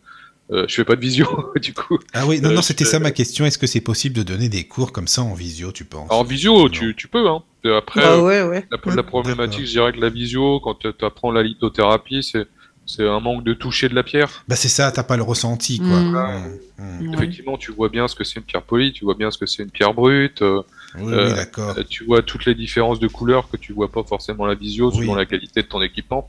euh, 0.51 0.67
je 0.69 0.75
fais 0.75 0.85
pas 0.85 0.97
de 0.97 1.01
visio, 1.01 1.27
du 1.61 1.73
coup. 1.75 1.99
Ah 2.13 2.27
oui, 2.27 2.41
non, 2.41 2.51
Euh, 2.51 2.55
non, 2.55 2.63
c'était 2.63 2.85
je- 2.85 2.91
ça 2.91 2.99
ma 2.99 3.11
question. 3.11 3.47
Est-ce 3.47 3.59
que 3.59 3.67
c'est 3.67 3.81
possible 3.81 4.15
de 4.17 4.23
donner 4.23 4.49
des 4.49 4.65
cours 4.65 4.93
comme 4.93 5.09
ça 5.09 5.23
en 5.23 5.35
visio, 5.35 5.73
tu 5.73 5.85
penses? 5.85 6.09
En 6.11 6.23
visio, 6.25 6.69
tu, 6.69 6.95
tu 6.95 7.09
peux. 7.09 7.27
Hein. 7.29 7.43
Et 7.65 7.71
Après, 7.75 8.01
Bah 8.03 8.13
euh, 8.17 8.21
ouais, 8.23 8.43
ouais. 8.43 8.67
La, 8.71 8.95
la 8.95 9.03
problématique, 9.03 9.65
je 9.67 9.71
dirais 9.71 9.93
que 9.93 10.01
la 10.01 10.11
visio, 10.11 10.61
quand 10.61 10.75
tu 10.81 10.89
apprends 11.05 11.33
la 11.33 11.43
lithothérapie, 11.43 12.23
c'est 12.23 12.47
c'est 12.87 13.09
un 13.09 13.19
manque 13.19 13.45
de 13.45 13.55
toucher 13.55 13.89
de 13.89 13.95
la 13.95 14.03
pierre. 14.03 14.45
Bah 14.47 14.57
c'est 14.57 14.69
ça, 14.69 14.93
t'as 14.93 15.05
pas 15.05 15.17
le 15.17 15.23
ressenti, 15.23 15.79
quoi. 15.79 16.01
Mm. 16.01 16.59
Mm, 16.77 17.07
mm. 17.09 17.15
Effectivement, 17.15 17.57
tu 17.57 17.73
vois 17.73 17.89
bien 17.89 18.09
ce 18.09 18.15
que 18.15 18.25
c'est 18.25 18.37
une 18.41 18.43
pierre 18.45 18.61
polie, 18.61 18.93
tu 18.93 19.07
vois 19.07 19.15
bien 19.15 19.31
ce 19.31 19.39
que 19.39 19.47
c'est 19.47 19.63
une 19.63 19.71
pierre 19.71 19.95
brute, 19.95 20.43
euh, 20.43 20.61
Oui, 20.99 21.13
Euh, 21.13 21.29
oui, 21.29 21.35
d'accord. 21.35 21.75
tu 21.89 22.05
vois 22.05 22.23
toutes 22.23 22.45
les 22.45 22.55
différences 22.55 23.01
de 23.01 23.09
couleurs 23.09 23.49
que 23.51 23.57
tu 23.57 23.73
vois 23.73 23.91
pas 23.91 24.03
forcément 24.05 24.45
à 24.45 24.49
la 24.49 24.55
visio, 24.55 24.91
Oui. 24.91 24.99
selon 24.99 25.15
la 25.17 25.27
qualité 25.27 25.63
de 25.63 25.67
ton 25.67 25.83
équipement. 25.83 26.29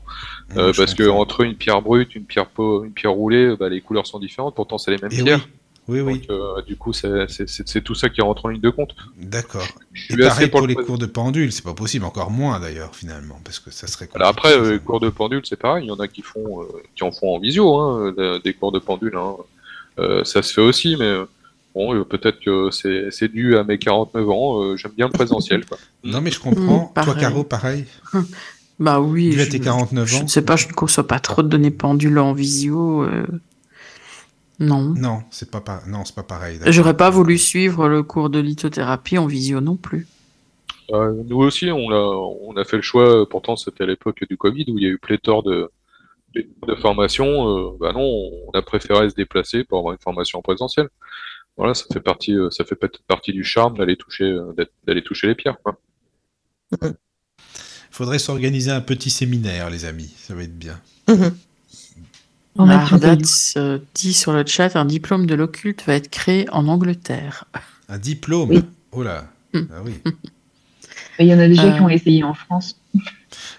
Euh, 0.56 0.72
parce 0.76 0.94
que 0.94 1.08
entre 1.08 1.42
une 1.42 1.54
pierre 1.54 1.82
brute, 1.82 2.14
une 2.14 2.24
pierre 2.24 2.46
po- 2.46 2.84
une 2.84 2.92
pierre 2.92 3.12
roulée, 3.12 3.54
bah, 3.58 3.68
les 3.68 3.80
couleurs 3.80 4.06
sont 4.06 4.18
différentes. 4.18 4.54
Pourtant, 4.56 4.78
c'est 4.78 4.90
les 4.90 4.98
mêmes 4.98 5.12
Et 5.12 5.22
pierres. 5.22 5.48
Oui, 5.88 6.00
oui, 6.00 6.14
Donc, 6.14 6.30
euh, 6.30 6.62
du 6.62 6.74
coup, 6.74 6.92
c'est 6.92 7.80
tout 7.84 7.94
ça 7.94 8.08
qui 8.08 8.20
rentre 8.20 8.46
en 8.46 8.48
ligne 8.48 8.60
de 8.60 8.70
compte. 8.70 8.96
d'accord. 9.20 9.68
Je 9.92 10.14
Et 10.14 10.16
pareil 10.18 10.48
pour, 10.48 10.60
le 10.62 10.66
les 10.66 10.74
cours 10.74 10.98
de 10.98 11.06
pendule, 11.06 11.52
c'est 11.52 11.62
pas 11.62 11.74
possible, 11.74 12.04
encore 12.04 12.32
moins 12.32 12.58
d'ailleurs, 12.58 12.96
finalement, 12.96 13.38
parce 13.44 13.60
que 13.60 13.70
ça 13.70 13.86
serait 13.86 14.08
Alors 14.16 14.26
après, 14.30 14.52
euh, 14.52 14.72
les 14.72 14.78
cours 14.80 14.98
de 14.98 15.10
pendule, 15.10 15.42
c'est 15.44 15.54
pareil. 15.54 15.84
Il 15.84 15.88
y 15.88 15.92
en 15.92 16.00
a 16.00 16.08
qui 16.08 16.22
font, 16.22 16.62
euh, 16.62 16.66
qui 16.96 17.04
en 17.04 17.12
font 17.12 17.36
en 17.36 17.38
visio, 17.38 17.76
hein, 17.78 18.12
des 18.42 18.52
cours 18.54 18.72
de 18.72 18.80
pendule. 18.80 19.16
Hein. 19.16 19.36
Ça 20.24 20.42
se 20.42 20.52
fait 20.52 20.60
aussi, 20.60 20.96
mais 20.98 21.14
bon, 21.76 21.94
euh, 21.94 22.04
peut-être 22.04 22.40
que 22.40 22.70
c'est 22.72 23.28
dû 23.28 23.56
à 23.56 23.62
mes 23.62 23.78
49 23.78 24.28
ans. 24.30 24.62
euh, 24.64 24.76
J'aime 24.76 24.92
bien 24.96 25.06
le 25.06 25.12
présentiel. 25.12 25.64
Quoi. 25.64 25.78
Non, 26.04 26.20
mais 26.20 26.30
je 26.32 26.40
comprends. 26.40 26.62
Mm, 26.90 26.92
Toi, 26.94 27.04
pareil. 27.04 27.20
Caro, 27.20 27.44
pareil. 27.44 27.84
Bah 28.78 29.00
oui. 29.00 29.34
À 29.40 29.44
je- 29.44 29.50
tes 29.50 29.58
49 29.60 30.06
Je 30.06 30.16
ans. 30.18 30.22
ne 30.24 30.28
sais 30.28 30.42
pas, 30.42 30.56
je 30.56 30.66
ne 30.68 30.72
conçois 30.72 31.06
pas 31.06 31.18
trop 31.18 31.42
de 31.42 31.48
données 31.48 31.70
pendules 31.70 32.18
en 32.18 32.32
visio. 32.34 33.04
euh, 33.04 33.24
Non. 34.60 34.94
Non, 34.96 35.22
c'est 35.30 35.50
pas, 35.50 35.60
pa- 35.62 35.82
non, 35.86 36.04
c'est 36.04 36.14
pas 36.14 36.22
pareil. 36.22 36.58
J'aurais 36.66 36.96
pas 36.96 37.08
voulu 37.10 37.38
suivre 37.38 37.88
le 37.88 38.02
cours 38.02 38.28
de 38.30 38.38
lithothérapie 38.38 39.16
en 39.18 39.26
visio 39.26 39.60
non 39.62 39.76
plus. 39.76 40.06
Euh, 40.92 41.12
nous 41.26 41.38
aussi, 41.38 41.70
on 41.70 41.90
a, 41.90 41.96
on 42.42 42.54
a 42.56 42.64
fait 42.64 42.76
le 42.76 42.82
choix. 42.82 43.28
Pourtant, 43.28 43.56
c'était 43.56 43.84
à 43.84 43.86
l'époque 43.86 44.24
du 44.28 44.36
Covid 44.36 44.64
où 44.68 44.78
il 44.78 44.84
y 44.84 44.86
a 44.86 44.90
eu 44.90 44.98
pléthore 44.98 45.42
de, 45.42 45.70
de, 46.34 46.46
de 46.68 46.74
formations. 46.74 47.48
Euh, 47.48 47.70
bah 47.80 47.92
non, 47.94 48.02
on 48.02 48.50
a 48.52 48.62
préféré 48.62 49.08
se 49.10 49.14
déplacer 49.14 49.64
pour 49.64 49.78
avoir 49.78 49.92
une 49.94 50.00
formation 50.00 50.38
en 50.38 50.42
présentiel. 50.42 50.88
Voilà, 51.56 51.74
ça 51.74 51.84
fait 51.92 52.00
partie, 52.00 52.34
euh, 52.34 52.50
ça 52.50 52.64
fait 52.64 52.74
peut-être 52.74 53.00
partie 53.04 53.32
du 53.32 53.42
charme 53.44 53.78
d'aller 53.78 53.96
toucher, 53.96 54.24
euh, 54.24 54.52
d'aller 54.86 55.02
toucher 55.02 55.26
les 55.28 55.34
pierres. 55.34 55.56
Quoi. 55.62 55.80
Faudrait 57.90 58.18
s'organiser 58.18 58.70
un 58.70 58.80
petit 58.82 59.10
séminaire, 59.10 59.70
les 59.70 59.84
amis. 59.86 60.12
Ça 60.18 60.34
va 60.34 60.42
être 60.42 60.58
bien. 60.58 60.78
Mhm. 61.08 61.34
Ardat 62.58 63.16
payante. 63.16 63.28
euh, 63.58 63.78
dit 63.94 64.12
sur 64.14 64.32
le 64.32 64.44
chat 64.46 64.76
un 64.76 64.84
diplôme 64.86 65.26
de 65.26 65.34
l'occulte 65.34 65.82
va 65.86 65.94
être 65.94 66.10
créé 66.10 66.48
en 66.50 66.68
Angleterre. 66.68 67.44
Un 67.88 67.98
diplôme. 67.98 68.50
Oui. 68.50 68.64
Oh 68.92 69.02
là. 69.04 69.30
Mm. 69.52 69.60
Ah 69.72 69.82
oui. 69.84 69.92
Il 71.20 71.26
y 71.26 71.32
en 71.34 71.38
a 71.38 71.46
déjà 71.46 71.70
qui 71.70 71.78
Euh. 71.78 71.82
ont 71.82 71.88
essayé 71.88 72.24
en 72.24 72.34
France. 72.34 72.80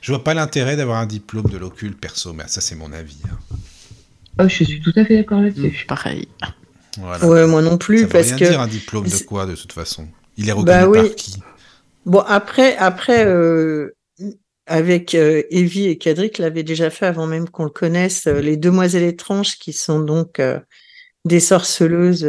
Je 0.02 0.12
vois 0.12 0.22
pas 0.24 0.34
l'intérêt 0.34 0.76
d'avoir 0.76 0.98
un 1.00 1.06
diplôme 1.06 1.48
de 1.50 1.58
l'occulte 1.58 1.98
perso, 1.98 2.34
mais 2.34 2.46
ça 2.48 2.60
c'est 2.60 2.76
mon 2.76 2.92
avis. 2.92 3.22
hein. 3.32 3.38
Oh, 4.40 4.48
je 4.50 4.64
suis 4.66 4.82
tout 4.82 4.92
à 4.98 5.06
fait 5.06 5.16
d'accord 5.16 5.40
là-dessus. 5.42 5.86
Pareil. 5.88 6.28
Voilà. 6.98 7.26
Ouais, 7.26 7.48
moi 7.48 7.62
non 7.62 7.72
ça 7.72 7.78
plus, 7.78 8.02
veut 8.04 8.08
parce 8.08 8.28
rien 8.28 8.38
que. 8.38 8.46
dire 8.46 8.62
un 8.62 8.68
diplôme 8.68 9.06
de 9.08 9.18
quoi 9.26 9.46
de 9.46 9.56
toute 9.56 9.74
façon? 9.74 10.08
Il 10.38 10.50
est 10.50 10.52
reconnu 10.52 10.66
Bah 10.68 10.88
oui. 10.88 11.02
par 11.08 11.16
qui? 11.16 11.36
Bon, 12.06 12.20
après, 12.20 12.76
après 12.78 13.26
euh, 13.26 13.96
avec 14.68 15.16
euh, 15.16 15.44
Evie 15.50 15.88
et 15.88 15.98
Cadric 15.98 16.38
l'avaient 16.38 16.64
déjà 16.64 16.90
fait 16.90 17.06
avant 17.06 17.26
même 17.26 17.50
qu'on 17.50 17.64
le 17.64 17.70
connaisse, 17.70 18.28
euh, 18.28 18.40
les 18.42 18.58
Demoiselles 18.58 19.04
étranges, 19.04 19.58
qui 19.58 19.74
sont 19.74 20.00
donc 20.02 20.40
euh, 20.40 20.60
des 21.26 21.40
sorceleuses 21.40 22.28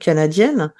canadiennes. 0.00 0.72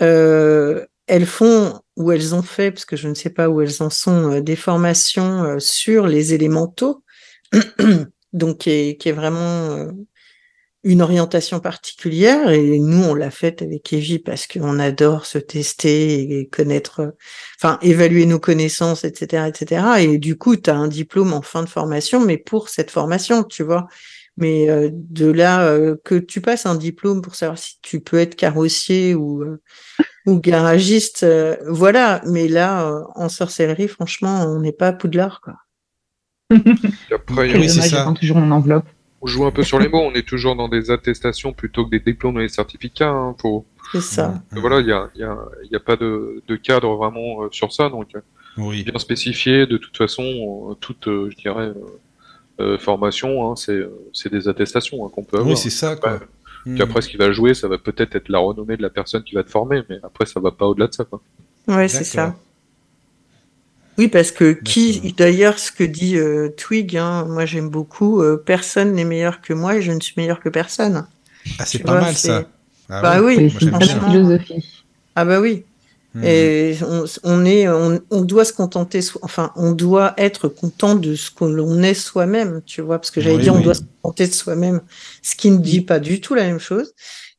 Elles 0.00 1.26
font, 1.26 1.80
ou 1.96 2.12
elles 2.12 2.34
ont 2.34 2.42
fait, 2.42 2.70
parce 2.70 2.86
que 2.86 2.96
je 2.96 3.08
ne 3.08 3.14
sais 3.14 3.28
pas 3.30 3.48
où 3.50 3.60
elles 3.60 3.82
en 3.82 3.90
sont, 3.90 4.40
des 4.40 4.56
formations 4.56 5.58
sur 5.60 6.06
les 6.06 6.32
élémentaux, 6.32 7.02
donc 8.32 8.58
qui 8.58 8.70
est, 8.70 8.96
qui 8.96 9.10
est 9.10 9.12
vraiment 9.12 9.86
une 10.84 11.02
orientation 11.02 11.60
particulière. 11.60 12.50
Et 12.50 12.78
nous, 12.78 13.02
on 13.02 13.14
l'a 13.14 13.30
faite 13.30 13.62
avec 13.62 13.92
Evie 13.92 14.18
parce 14.18 14.46
qu'on 14.46 14.78
adore 14.78 15.26
se 15.26 15.38
tester 15.38 16.38
et 16.38 16.46
connaître, 16.48 17.14
enfin, 17.58 17.78
évaluer 17.82 18.26
nos 18.26 18.38
connaissances, 18.38 19.04
etc., 19.04 19.44
etc. 19.48 19.84
Et 20.00 20.18
du 20.18 20.36
coup, 20.36 20.56
tu 20.56 20.70
as 20.70 20.76
un 20.76 20.88
diplôme 20.88 21.32
en 21.32 21.42
fin 21.42 21.62
de 21.62 21.68
formation, 21.68 22.24
mais 22.24 22.36
pour 22.36 22.68
cette 22.68 22.90
formation, 22.90 23.42
tu 23.42 23.62
vois. 23.62 23.86
Mais 24.36 24.68
euh, 24.68 24.90
de 24.92 25.30
là 25.30 25.64
euh, 25.68 25.94
que 26.04 26.16
tu 26.16 26.40
passes 26.40 26.66
un 26.66 26.74
diplôme 26.74 27.22
pour 27.22 27.36
savoir 27.36 27.56
si 27.56 27.78
tu 27.82 28.00
peux 28.00 28.18
être 28.18 28.34
carrossier 28.34 29.14
ou 29.14 29.42
euh, 29.42 29.60
ou 30.26 30.40
garagiste, 30.40 31.22
euh, 31.22 31.56
voilà. 31.68 32.20
Mais 32.26 32.48
là, 32.48 32.86
euh, 32.86 33.02
en 33.14 33.28
sorcellerie, 33.28 33.88
franchement, 33.88 34.44
on 34.46 34.60
n'est 34.60 34.72
pas 34.72 34.88
à 34.88 34.92
Poudlard, 34.92 35.40
quoi. 35.40 35.54
Après, 37.12 37.56
Oui, 37.56 37.68
c'est 37.68 37.82
ça. 37.82 38.12
toujours 38.18 38.38
mon 38.38 38.50
enveloppe. 38.50 38.86
On 39.24 39.26
joue 39.26 39.44
un 39.46 39.50
peu 39.50 39.62
sur 39.62 39.78
les 39.78 39.88
mots. 39.88 40.00
On 40.02 40.12
est 40.12 40.26
toujours 40.28 40.54
dans 40.54 40.68
des 40.68 40.90
attestations 40.90 41.52
plutôt 41.52 41.84
que 41.86 41.90
des 41.90 42.00
diplômes 42.00 42.38
et 42.38 42.42
des 42.42 42.48
certificats. 42.48 43.08
hein. 43.10 43.34
Faut, 43.40 43.64
C'est 43.92 44.00
ça. 44.02 44.42
Mm. 44.52 44.58
Voilà, 44.60 44.80
il 44.80 44.86
y 44.86 44.92
a, 44.92 45.08
y, 45.16 45.22
a, 45.22 45.38
il 45.64 45.70
y 45.72 45.76
a 45.76 45.80
pas 45.80 45.96
de, 45.96 46.42
de 46.46 46.56
cadre 46.56 46.94
vraiment 46.96 47.42
euh, 47.44 47.48
sur 47.50 47.72
ça. 47.72 47.88
Donc, 47.88 48.08
euh, 48.14 48.20
Oui. 48.58 48.84
bien 48.84 48.98
spécifié. 48.98 49.66
De 49.66 49.78
toute 49.78 49.96
façon, 49.96 50.22
euh, 50.70 50.74
toute, 50.74 51.08
euh, 51.08 51.30
je 51.30 51.36
dirais, 51.36 51.68
euh, 51.68 51.74
euh, 52.60 52.78
formation, 52.78 53.50
hein, 53.50 53.56
c'est 53.56 53.72
euh, 53.72 53.90
des 54.30 54.46
attestations 54.46 55.04
hein, 55.06 55.10
qu'on 55.12 55.24
peut 55.24 55.38
avoir. 55.38 55.50
Oui, 55.52 55.56
c'est 55.56 55.70
ça, 55.70 55.96
quoi. 55.96 56.12
Ouais. 56.12 56.18
Puis 56.74 56.82
après, 56.82 57.02
ce 57.02 57.08
qui 57.08 57.16
va 57.16 57.30
jouer, 57.32 57.52
ça 57.54 57.68
va 57.68 57.76
peut-être 57.78 58.14
être 58.16 58.28
la 58.28 58.38
renommée 58.38 58.76
de 58.76 58.82
la 58.82 58.88
personne 58.90 59.22
qui 59.22 59.34
va 59.34 59.42
te 59.42 59.50
former, 59.50 59.82
mais 59.90 59.98
après, 60.02 60.24
ça 60.26 60.40
va 60.40 60.50
pas 60.50 60.66
au-delà 60.66 60.86
de 60.86 60.94
ça. 60.94 61.04
Quoi. 61.04 61.20
Ouais, 61.68 61.88
c'est 61.88 62.04
ça. 62.04 62.34
Oui, 63.96 64.08
parce 64.08 64.32
que 64.32 64.52
qui, 64.52 65.12
d'ailleurs, 65.16 65.58
ce 65.58 65.70
que 65.70 65.84
dit 65.84 66.16
euh, 66.16 66.48
Twig, 66.56 66.96
hein, 66.96 67.26
moi 67.28 67.46
j'aime 67.46 67.68
beaucoup, 67.68 68.20
euh, 68.22 68.36
personne 68.36 68.92
n'est 68.92 69.04
meilleur 69.04 69.40
que 69.40 69.52
moi 69.52 69.76
et 69.76 69.82
je 69.82 69.92
ne 69.92 70.00
suis 70.00 70.14
meilleur 70.16 70.40
que 70.40 70.48
personne. 70.48 71.06
Ah, 71.58 71.66
c'est 71.66 71.78
pas 71.84 72.00
mal 72.00 72.14
ça. 72.16 72.48
Ah 72.88 73.00
Bah 73.02 73.20
oui, 73.22 73.36
Oui, 73.60 73.70
moi, 73.70 73.80
philosophie. 73.80 74.64
Ah 75.14 75.24
bah 75.24 75.40
oui. 75.40 75.64
Mhm. 76.14 76.24
Et 76.26 76.76
on, 76.82 77.04
on 77.24 77.44
est, 77.44 77.68
on, 77.68 78.00
on 78.10 78.20
doit 78.22 78.44
se 78.44 78.52
contenter, 78.52 79.02
so- 79.02 79.18
enfin, 79.22 79.52
on 79.56 79.72
doit 79.72 80.14
être 80.16 80.48
content 80.48 80.94
de 80.94 81.14
ce 81.16 81.30
que 81.30 81.44
l'on 81.44 81.82
est 81.82 81.94
soi-même, 81.94 82.62
tu 82.66 82.82
vois, 82.82 82.98
parce 82.98 83.10
que 83.10 83.20
j'allais 83.20 83.36
Oui, 83.36 83.42
dire, 83.44 83.54
on 83.54 83.58
oui. 83.58 83.64
doit 83.64 83.74
se 83.74 83.82
contenter 84.02 84.26
de 84.28 84.32
soi-même, 84.32 84.80
ce 85.22 85.34
qui 85.36 85.50
ne 85.50 85.58
dit 85.58 85.80
pas 85.80 85.98
du 85.98 86.20
tout 86.20 86.34
la 86.34 86.44
même 86.44 86.60
chose. 86.60 86.92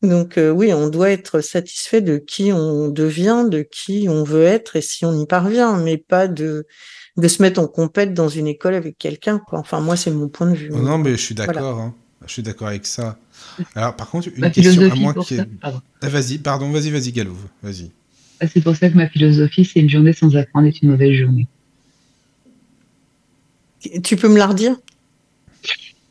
Donc, 0.06 0.38
euh, 0.38 0.50
oui, 0.52 0.74
on 0.74 0.88
doit 0.90 1.10
être 1.12 1.42
satisfait 1.42 2.02
de 2.02 2.18
qui 2.18 2.52
on 2.54 2.90
devient, 2.90 3.46
de 3.50 3.62
qui 3.62 4.08
on 4.10 4.24
veut 4.24 4.44
être, 4.44 4.76
et 4.76 4.82
si 4.82 5.06
on 5.06 5.14
y 5.20 5.26
parvient, 5.26 5.78
mais 5.78 5.98
pas 5.98 6.28
de, 6.28 6.66
de 7.18 7.28
se 7.28 7.42
mettre 7.42 7.60
en 7.60 7.68
compète 7.68 8.14
dans 8.14 8.30
une 8.30 8.48
école 8.48 8.74
avec 8.76 8.98
quelqu'un. 8.98 9.42
Enfin, 9.52 9.80
moi, 9.82 9.96
c'est 9.96 10.12
mon 10.12 10.28
point 10.30 10.50
de 10.52 10.56
vue. 10.56 10.70
Non, 10.72 10.98
mais 10.98 11.12
je 11.12 11.16
suis 11.18 11.36
Voilà. 11.36 11.54
d'accord. 11.54 11.80
hein. 11.80 11.94
Je 12.26 12.32
suis 12.34 12.44
d'accord 12.44 12.68
avec 12.70 12.86
ça. 12.88 13.18
Alors, 13.76 13.96
par 13.96 14.10
contre, 14.10 14.30
une 14.34 14.40
Ma 14.42 14.50
question 14.50 14.90
à 14.90 14.96
moi 14.96 15.14
qui 15.14 15.36
est. 15.36 15.46
pardon. 15.62 15.82
Ah, 16.02 16.10
vas-y, 16.10 16.38
pardon, 16.40 16.72
vas-y, 16.72 16.90
vas-y, 16.90 17.12
Galouve, 17.12 17.46
vas-y. 17.62 17.92
Ah, 18.40 18.48
C'est 18.48 18.62
pour 18.62 18.76
ça 18.76 18.90
que 18.90 18.96
ma 18.96 19.08
philosophie, 19.08 19.64
c'est 19.66 19.80
une 19.80 19.90
journée 19.90 20.14
sans 20.14 20.36
apprendre 20.36 20.68
est 20.68 20.82
une 20.82 20.90
mauvaise 20.90 21.14
journée. 21.14 21.48
Tu 24.04 24.16
peux 24.16 24.28
me 24.30 24.38
la 24.38 24.48
redire? 24.48 24.76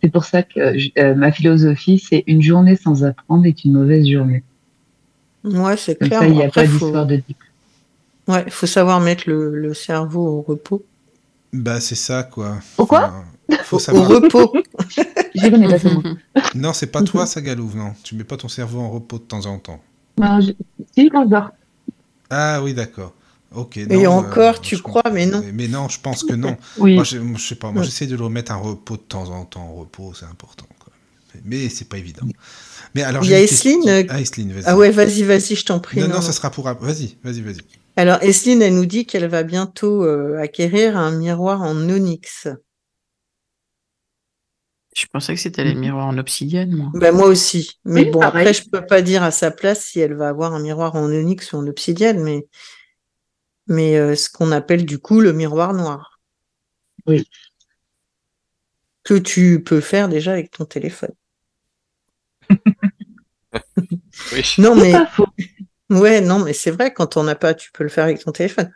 C'est 0.04 0.10
pour 0.10 0.26
ça 0.26 0.42
que 0.42 0.76
euh, 1.00 1.14
ma 1.14 1.32
philosophie, 1.32 1.98
c'est 1.98 2.24
une 2.26 2.42
journée 2.42 2.76
sans 2.76 3.04
apprendre 3.04 3.46
est 3.46 3.64
une 3.64 3.72
mauvaise 3.72 4.06
journée. 4.06 4.44
Ouais, 5.44 5.78
c'est 5.78 5.98
clair. 5.98 6.22
il 6.24 6.32
n'y 6.32 6.42
a 6.42 6.46
Après, 6.48 6.64
pas 6.64 6.68
faut- 6.68 6.78
d'histoire 6.84 7.06
de 7.06 7.16
diplôme. 7.16 7.48
Ouais, 8.28 8.50
faut 8.50 8.66
savoir 8.66 9.00
mettre 9.00 9.24
le, 9.26 9.58
le 9.58 9.72
cerveau 9.72 10.26
au 10.26 10.42
repos. 10.42 10.84
Bah, 11.54 11.80
c'est 11.80 11.94
ça, 11.94 12.22
quoi. 12.22 12.58
Pourquoi 12.76 13.24
Enfin, 13.48 13.62
faut 13.62 13.76
Au 13.76 13.78
savoir. 13.78 14.08
repos. 14.10 14.52
Je 15.34 15.48
connais 15.48 15.68
pas 15.68 15.78
ce 15.78 15.88
mot. 15.88 16.02
Non, 16.54 16.74
c'est 16.74 16.88
pas 16.88 17.02
toi, 17.02 17.24
ça, 17.24 17.40
Galouve, 17.40 17.74
non. 17.76 17.94
Tu 18.02 18.14
mets 18.14 18.24
pas 18.24 18.36
ton 18.36 18.48
cerveau 18.48 18.80
en 18.80 18.90
repos 18.90 19.16
de 19.16 19.22
temps 19.24 19.46
en 19.46 19.58
temps. 19.58 19.80
Non, 20.20 20.38
je... 20.42 20.52
Si, 20.94 21.08
quand 21.08 21.24
je 21.24 21.30
dors. 21.30 21.50
Ah 22.28 22.60
oui, 22.62 22.74
d'accord. 22.74 23.14
Ok. 23.54 23.76
Et 23.76 24.06
encore, 24.06 24.56
euh, 24.56 24.60
tu 24.60 24.78
crois, 24.78 25.02
comprends. 25.02 25.14
mais 25.14 25.26
non. 25.26 25.42
Mais 25.52 25.68
non, 25.68 25.88
je 25.88 26.00
pense 26.00 26.24
que 26.24 26.34
non. 26.34 26.56
Oui. 26.78 26.94
Moi, 26.94 27.04
je, 27.04 27.18
je 27.36 27.42
sais 27.46 27.54
pas. 27.54 27.70
Moi, 27.70 27.80
Ouais. 27.80 27.86
j'essaie 27.86 28.06
de 28.06 28.16
le 28.16 28.24
remettre 28.24 28.52
en 28.52 28.60
repos 28.62 28.96
de 28.96 29.02
temps 29.02 29.28
en 29.30 29.44
temps. 29.44 29.62
En 29.68 29.74
repos, 29.74 30.12
c'est 30.14 30.26
important. 30.26 30.66
Quoi. 30.78 30.92
Mais 31.44 31.68
c'est 31.68 31.88
pas 31.88 31.98
évident. 31.98 32.26
Mais 32.94 33.02
alors, 33.02 33.24
Il 33.24 33.30
y 33.30 33.34
a 33.34 33.40
Esline, 33.40 33.88
euh, 33.88 34.04
Ah, 34.08 34.20
Esline, 34.20 34.52
vas-y. 34.52 34.64
Ah 34.66 34.76
ouais, 34.76 34.90
vas-y, 34.90 35.22
vas-y, 35.24 35.56
je 35.56 35.64
t'en 35.64 35.80
prie. 35.80 36.00
non, 36.00 36.08
non, 36.08 36.20
ça 36.20 36.32
sera 36.32 36.50
pour. 36.50 36.64
Vas-y, 36.64 37.16
vas-y, 37.24 37.40
vas-y. 37.40 37.58
Alors, 37.96 38.22
Esline, 38.22 38.60
elle 38.62 38.74
nous 38.74 38.86
dit 38.86 39.06
qu'elle 39.06 39.26
va 39.28 39.42
bientôt 39.44 40.04
euh, 40.04 40.38
acquérir 40.40 40.96
un 40.96 41.12
miroir 41.12 41.62
en 41.62 41.76
onyx. 41.76 42.48
Je 44.96 45.06
pensais 45.12 45.34
que 45.34 45.40
c'était 45.40 45.64
les 45.64 45.74
miroirs 45.74 46.06
en 46.06 46.18
obsidienne, 46.18 46.72
moi. 46.76 46.90
Ben, 46.94 47.12
moi 47.12 47.26
aussi. 47.26 47.80
Mais 47.84 48.04
Oui, 48.04 48.10
bon, 48.10 48.20
pareil. 48.20 48.46
après, 48.46 48.54
je 48.54 48.68
peux 48.70 48.86
pas 48.86 49.02
dire 49.02 49.24
à 49.24 49.32
sa 49.32 49.50
place 49.50 49.84
si 49.86 49.98
elle 49.98 50.14
va 50.14 50.28
avoir 50.28 50.54
un 50.54 50.60
miroir 50.60 50.94
en 50.94 51.04
onyx 51.06 51.52
ou 51.52 51.56
en 51.56 51.66
obsidienne, 51.66 52.22
mais, 52.22 52.46
mais 53.66 53.96
euh, 53.96 54.14
ce 54.14 54.28
qu'on 54.30 54.52
appelle 54.52 54.84
du 54.84 54.98
coup 54.98 55.20
le 55.20 55.32
miroir 55.32 55.72
noir. 55.74 56.20
Oui. 57.06 57.28
Que 59.02 59.14
tu 59.14 59.62
peux 59.62 59.80
faire 59.80 60.08
déjà 60.08 60.32
avec 60.32 60.50
ton 60.50 60.64
téléphone. 60.64 61.12
Oui. 64.32 64.42
Non, 64.58 64.74
mais 64.74 64.92
pas 64.92 65.06
faux. 65.06 65.26
ouais, 65.90 66.20
non, 66.20 66.38
mais 66.40 66.52
c'est 66.52 66.70
vrai, 66.70 66.92
quand 66.92 67.16
on 67.16 67.24
n'a 67.24 67.34
pas, 67.34 67.54
tu 67.54 67.70
peux 67.72 67.84
le 67.84 67.90
faire 67.90 68.04
avec 68.04 68.18
ton 68.20 68.32
téléphone. 68.32 68.72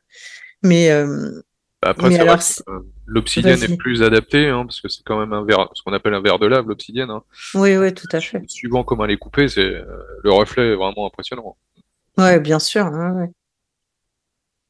Mais 0.62 0.90
euh, 0.90 1.42
Bah, 1.82 1.90
Après, 1.90 2.08
Mais 2.10 2.18
alors, 2.18 2.38
euh, 2.68 2.80
l'obsidienne 3.06 3.62
est 3.62 3.76
plus 3.76 4.02
adaptée, 4.02 4.48
hein, 4.48 4.64
parce 4.64 4.80
que 4.80 4.88
c'est 4.88 5.02
quand 5.04 5.18
même 5.18 5.32
un 5.32 5.44
verre, 5.44 5.68
ce 5.74 5.82
qu'on 5.82 5.92
appelle 5.92 6.14
un 6.14 6.20
verre 6.20 6.38
de 6.38 6.46
lave, 6.46 6.66
l'obsidienne. 6.68 7.10
Hein. 7.10 7.22
oui, 7.54 7.76
oui, 7.76 7.92
tout 7.94 8.08
à 8.12 8.20
fait. 8.20 8.42
Suivant 8.48 8.84
comment 8.84 9.04
elle 9.04 9.12
est 9.12 9.16
coupée, 9.16 9.48
c'est 9.48 9.68
le 10.22 10.30
reflet 10.32 10.72
est 10.72 10.76
vraiment 10.76 11.06
impressionnant. 11.06 11.56
Ouais, 12.16 12.38
bien 12.40 12.58
sûr. 12.58 12.86
ouais. 12.86 13.30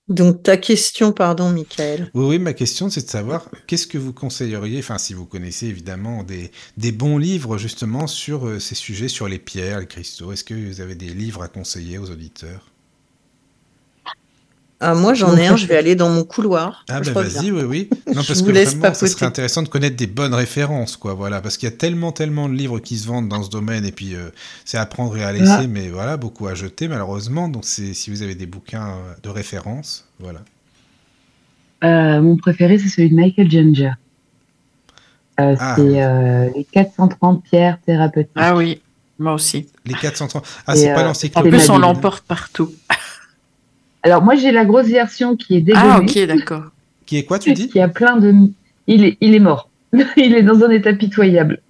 Donc, 0.09 0.43
ta 0.43 0.57
question, 0.57 1.13
pardon, 1.13 1.51
Michael. 1.51 2.11
Oui, 2.15 2.39
ma 2.39 2.55
question, 2.55 2.89
c'est 2.89 3.05
de 3.05 3.11
savoir 3.11 3.51
qu'est-ce 3.67 3.87
que 3.87 3.99
vous 3.99 4.13
conseilleriez, 4.13 4.79
enfin, 4.79 4.99
si 4.99 5.13
vous 5.13 5.27
connaissez 5.27 5.67
évidemment 5.67 6.23
des, 6.23 6.51
des 6.77 6.93
bons 6.93 7.19
livres 7.19 7.59
justement 7.59 8.07
sur 8.07 8.47
euh, 8.47 8.59
ces 8.59 8.75
sujets, 8.75 9.09
sur 9.09 9.29
les 9.29 9.39
pierres, 9.39 9.81
les 9.81 9.87
cristaux. 9.87 10.33
Est-ce 10.33 10.45
que 10.45 10.55
vous 10.55 10.81
avez 10.81 10.95
des 10.95 11.13
livres 11.13 11.43
à 11.43 11.49
conseiller 11.49 11.99
aux 11.99 12.11
auditeurs? 12.11 12.73
Ah, 14.81 14.95
moi, 14.95 15.13
j'en 15.15 15.37
ai 15.37 15.49
un, 15.49 15.57
je 15.57 15.67
vais 15.67 15.77
aller 15.77 15.97
dans 15.97 16.09
mon 16.09 16.23
couloir. 16.23 16.85
Ah 16.89 17.01
ben 17.01 17.13
reviens. 17.13 17.41
vas-y, 17.41 17.51
oui, 17.51 17.63
oui. 17.65 17.91
Non, 18.15 18.23
Je 18.23 18.29
parce 18.29 18.41
vous 18.41 18.47
que 18.47 18.53
laisse 18.53 18.77
vraiment, 18.77 18.95
ça 18.95 19.07
serait 19.09 19.27
intéressant 19.27 19.63
de 19.65 19.69
connaître 19.69 19.97
des 19.97 20.07
bonnes 20.07 20.35
références, 20.35 20.97
quoi, 20.97 21.15
voilà. 21.15 21.41
Parce 21.41 21.57
qu'il 21.57 21.69
y 21.69 21.73
a 21.73 21.77
tellement, 21.77 22.13
tellement 22.13 22.49
de 22.49 22.55
livres 22.55 22.79
qui 22.79 22.97
se 22.97 23.09
vendent 23.09 23.29
dans 23.29 23.43
ce 23.43 23.51
domaine, 23.51 23.85
et 23.85 23.91
puis 23.91 24.15
euh, 24.15 24.31
c'est 24.65 24.79
à 24.79 24.87
prendre 24.87 25.17
et 25.17 25.25
à 25.25 25.33
laisser, 25.33 25.51
Ah. 25.51 25.67
mais 25.69 25.89
voilà, 25.89 26.17
beaucoup 26.17 26.47
à 26.47 26.55
jeter, 26.55 26.87
malheureusement. 26.87 27.49
Donc 27.49 27.65
c'est 27.65 27.93
si 27.93 28.11
vous 28.11 28.23
avez 28.23 28.37
des 28.37 28.47
bouquins 28.47 28.91
euh, 28.91 29.15
de 29.25 29.29
référence, 29.31 30.07
voilà. 30.21 30.41
Euh, 31.85 32.21
mon 32.23 32.37
préféré, 32.37 32.79
c'est 32.79 32.89
celui 32.89 33.11
de 33.11 33.15
Michael 33.17 33.51
Ginger. 33.51 33.93
Euh, 35.41 35.55
Ah, 35.59 35.75
c'est 35.77 35.83
oui. 35.83 36.01
euh, 36.01 36.51
les 36.57 36.65
430 36.65 37.43
pierres 37.43 37.79
thérapeutiques. 37.85 38.31
Ah 38.37 38.55
oui, 38.57 38.81
moi 39.19 39.35
aussi. 39.35 39.67
Les 39.87 39.95
430. 39.95 40.45
Ah, 40.67 40.75
c'est 40.77 40.93
pas 40.93 41.01
euh, 41.01 41.03
En 41.03 41.07
l'encyclopédie. 41.09 41.57
plus, 41.57 41.71
on 41.71 41.79
l'emporte 41.79 42.25
partout. 42.25 42.73
Alors 44.03 44.23
moi, 44.23 44.37
j'ai 44.37 44.53
la 44.53 44.65
grosse 44.65 44.87
version 44.87 45.37
qui 45.37 45.57
est 45.57 45.61
dégommée, 45.61 45.89
Ah, 45.89 45.99
ok, 46.01 46.19
d'accord. 46.27 46.65
Qui 47.07 47.17
est 47.19 47.25
quoi, 47.25 47.39
tu 47.39 47.53
dis? 47.53 47.69
Qui 47.69 47.81
a 47.81 47.89
plein 47.89 48.17
de... 48.17 48.33
Il 48.87 49.05
est, 49.05 49.19
il 49.21 49.35
est 49.35 49.41
mort. 49.41 49.71
il 50.17 50.35
est 50.35 50.43
dans 50.43 50.63
un 50.63 50.71
état 50.71 50.93
pitoyable. 50.93 51.61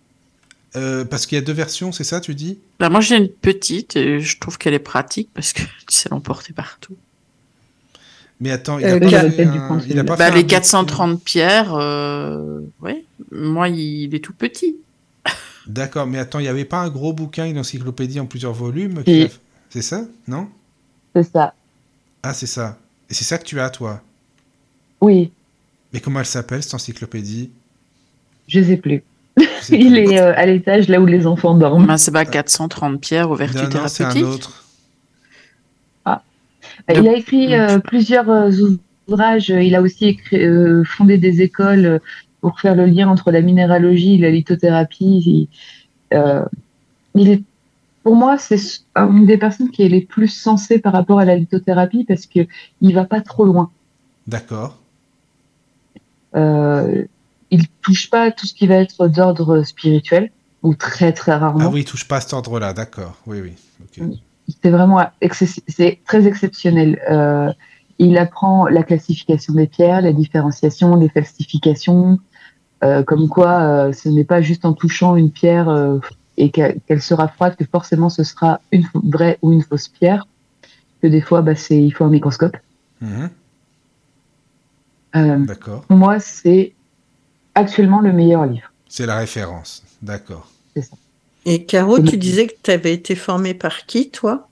Euh, 0.76 1.04
Parce 1.04 1.26
qu'il 1.26 1.36
y 1.36 1.40
a 1.40 1.44
deux 1.44 1.52
versions, 1.52 1.92
c'est 1.92 2.04
ça, 2.04 2.20
tu 2.20 2.34
dis? 2.34 2.58
Bah, 2.78 2.88
moi, 2.90 3.00
j'ai 3.00 3.16
une 3.16 3.28
petite 3.28 3.96
et 3.96 4.20
je 4.20 4.38
trouve 4.38 4.58
qu'elle 4.58 4.74
est 4.74 4.78
pratique 4.78 5.30
parce 5.34 5.52
que 5.52 5.62
tu 5.88 5.96
sais 5.96 6.08
l'emporter 6.10 6.52
partout. 6.52 6.96
Mais 8.40 8.50
attends, 8.52 8.78
il 8.78 8.86
Euh, 8.86 8.96
a 8.96 9.00
pas 9.00 9.30
fait 9.30 9.44
un- 9.44 9.80
il 9.88 9.98
a 9.98 10.04
pas 10.04 10.16
Bah, 10.16 10.30
fait 10.30 10.34
les 10.36 10.44
un- 10.44 10.44
430 10.44 11.22
pierres, 11.24 11.74
euh... 11.74 12.60
ouais, 12.80 13.04
moi, 13.32 13.68
il 13.68 14.14
est 14.14 14.22
tout 14.22 14.32
petit. 14.34 14.76
D'accord, 15.66 16.06
mais 16.06 16.18
attends, 16.18 16.38
il 16.38 16.42
n'y 16.42 16.48
avait 16.48 16.64
pas 16.64 16.80
un 16.80 16.88
gros 16.88 17.12
bouquin, 17.12 17.46
une 17.46 17.58
encyclopédie 17.58 18.20
en 18.20 18.26
plusieurs 18.26 18.52
volumes 18.54 19.02
a- 19.06 19.28
C'est 19.70 19.82
ça? 19.82 20.04
Non? 20.26 20.48
C'est 21.14 21.24
ça. 21.24 21.54
Ah, 22.22 22.34
c'est 22.34 22.46
ça. 22.46 22.78
Et 23.10 23.14
c'est 23.14 23.24
ça 23.24 23.38
que 23.38 23.44
tu 23.44 23.58
as, 23.60 23.70
toi 23.70 24.02
Oui, 25.00 25.30
Mais 25.92 26.00
comment 26.00 26.20
elle 26.20 26.26
s'appelle, 26.26 26.62
cette 26.62 26.74
encyclopédie? 26.74 27.50
Je 28.48 28.62
sais 28.62 28.76
plus. 28.76 29.02
Je 29.38 29.44
sais 29.62 29.78
Il 29.80 29.96
est 29.96 30.20
euh, 30.20 30.34
à 30.36 30.46
l'étage 30.46 30.88
là 30.88 31.00
où 31.00 31.06
les 31.06 31.26
enfants 31.26 31.54
dorment. 31.54 31.86
Bah, 31.86 31.96
c'est 31.98 32.10
pas 32.10 32.24
430 32.24 33.00
pierres 33.00 33.30
aux 33.30 33.36
vertus 33.36 33.62
Non, 33.62 33.68
non, 33.68 33.88
c'est 33.88 34.04
un 34.04 34.12
thérapeutiques. 34.12 34.24
autre. 34.24 34.64
Il 36.90 37.06
a 37.08 37.12
écrit 37.14 37.54
euh, 37.54 37.78
plusieurs 37.80 38.30
euh, 38.30 38.50
ouvrages. 39.08 39.50
Il 39.50 39.74
a 39.74 39.82
aussi 39.82 40.06
écrit, 40.06 40.42
euh, 40.42 40.84
fondé 40.84 41.18
des 41.18 41.42
écoles 41.42 42.00
pour 42.40 42.60
faire 42.60 42.74
le 42.74 42.86
lien 42.86 43.08
entre 43.08 43.30
la 43.30 43.42
minéralogie 43.42 44.14
et 44.14 44.18
la 44.18 44.30
lithothérapie. 44.30 45.22
Il, 46.12 46.16
euh, 46.16 46.44
il 47.14 47.30
est, 47.30 47.42
pour 48.08 48.16
moi, 48.16 48.38
c'est 48.38 48.58
une 48.96 49.26
des 49.26 49.36
personnes 49.36 49.70
qui 49.70 49.82
est 49.82 49.88
les 49.90 50.00
plus 50.00 50.28
sensées 50.28 50.78
par 50.78 50.94
rapport 50.94 51.18
à 51.18 51.26
la 51.26 51.36
lithothérapie 51.36 52.04
parce 52.04 52.24
que 52.24 52.46
il 52.80 52.94
va 52.94 53.04
pas 53.04 53.20
trop 53.20 53.44
loin. 53.44 53.70
D'accord. 54.26 54.78
Euh, 56.34 57.04
il 57.50 57.68
touche 57.82 58.08
pas 58.08 58.22
à 58.22 58.30
tout 58.30 58.46
ce 58.46 58.54
qui 58.54 58.66
va 58.66 58.76
être 58.76 59.08
d'ordre 59.08 59.62
spirituel 59.62 60.30
ou 60.62 60.74
très 60.74 61.12
très 61.12 61.34
rarement. 61.34 61.60
Ah 61.64 61.68
oui, 61.68 61.80
il 61.80 61.84
touche 61.84 62.08
pas 62.08 62.16
à 62.16 62.20
cet 62.22 62.32
ordre-là, 62.32 62.72
d'accord. 62.72 63.14
Oui, 63.26 63.42
oui. 63.42 64.22
c'est 64.62 64.70
vraiment 64.70 65.02
c'est 65.68 65.98
très 66.06 66.26
exceptionnel. 66.26 67.02
Euh, 67.10 67.52
il 67.98 68.16
apprend 68.16 68.68
la 68.68 68.84
classification 68.84 69.52
des 69.52 69.66
pierres, 69.66 70.00
la 70.00 70.14
différenciation, 70.14 70.96
les 70.96 71.10
falsifications, 71.10 72.18
euh, 72.82 73.02
comme 73.02 73.28
quoi 73.28 73.92
ce 73.92 74.08
n'est 74.08 74.24
pas 74.24 74.40
juste 74.40 74.64
en 74.64 74.72
touchant 74.72 75.14
une 75.14 75.30
pierre 75.30 75.68
et 76.38 76.50
qu'elle 76.50 77.02
sera 77.02 77.28
froide 77.28 77.56
que 77.56 77.64
forcément 77.64 78.08
ce 78.08 78.22
sera 78.22 78.60
une 78.72 78.86
vraie 78.94 79.38
ou 79.42 79.52
une 79.52 79.62
fausse 79.62 79.88
pierre. 79.88 80.26
Que 81.02 81.08
des 81.08 81.20
fois, 81.20 81.42
bah, 81.42 81.54
c'est 81.54 81.80
il 81.80 81.90
faut 81.90 82.04
un 82.04 82.10
microscope. 82.10 82.56
Mhm, 83.00 83.30
Euh, 85.16 85.38
D'accord. 85.38 85.82
pour 85.82 85.96
moi, 85.96 86.20
c'est 86.20 86.72
actuellement 87.54 88.00
le 88.00 88.12
meilleur 88.12 88.46
livre. 88.46 88.70
C'est 88.88 89.06
la 89.06 89.18
référence. 89.18 89.82
D'accord. 90.02 90.48
Et 91.44 91.64
Caro, 91.64 91.98
tu 92.00 92.16
disais 92.16 92.46
que 92.46 92.54
tu 92.62 92.70
avais 92.70 92.92
été 92.92 93.14
formée 93.14 93.54
par 93.54 93.86
qui, 93.86 94.10
toi? 94.10 94.48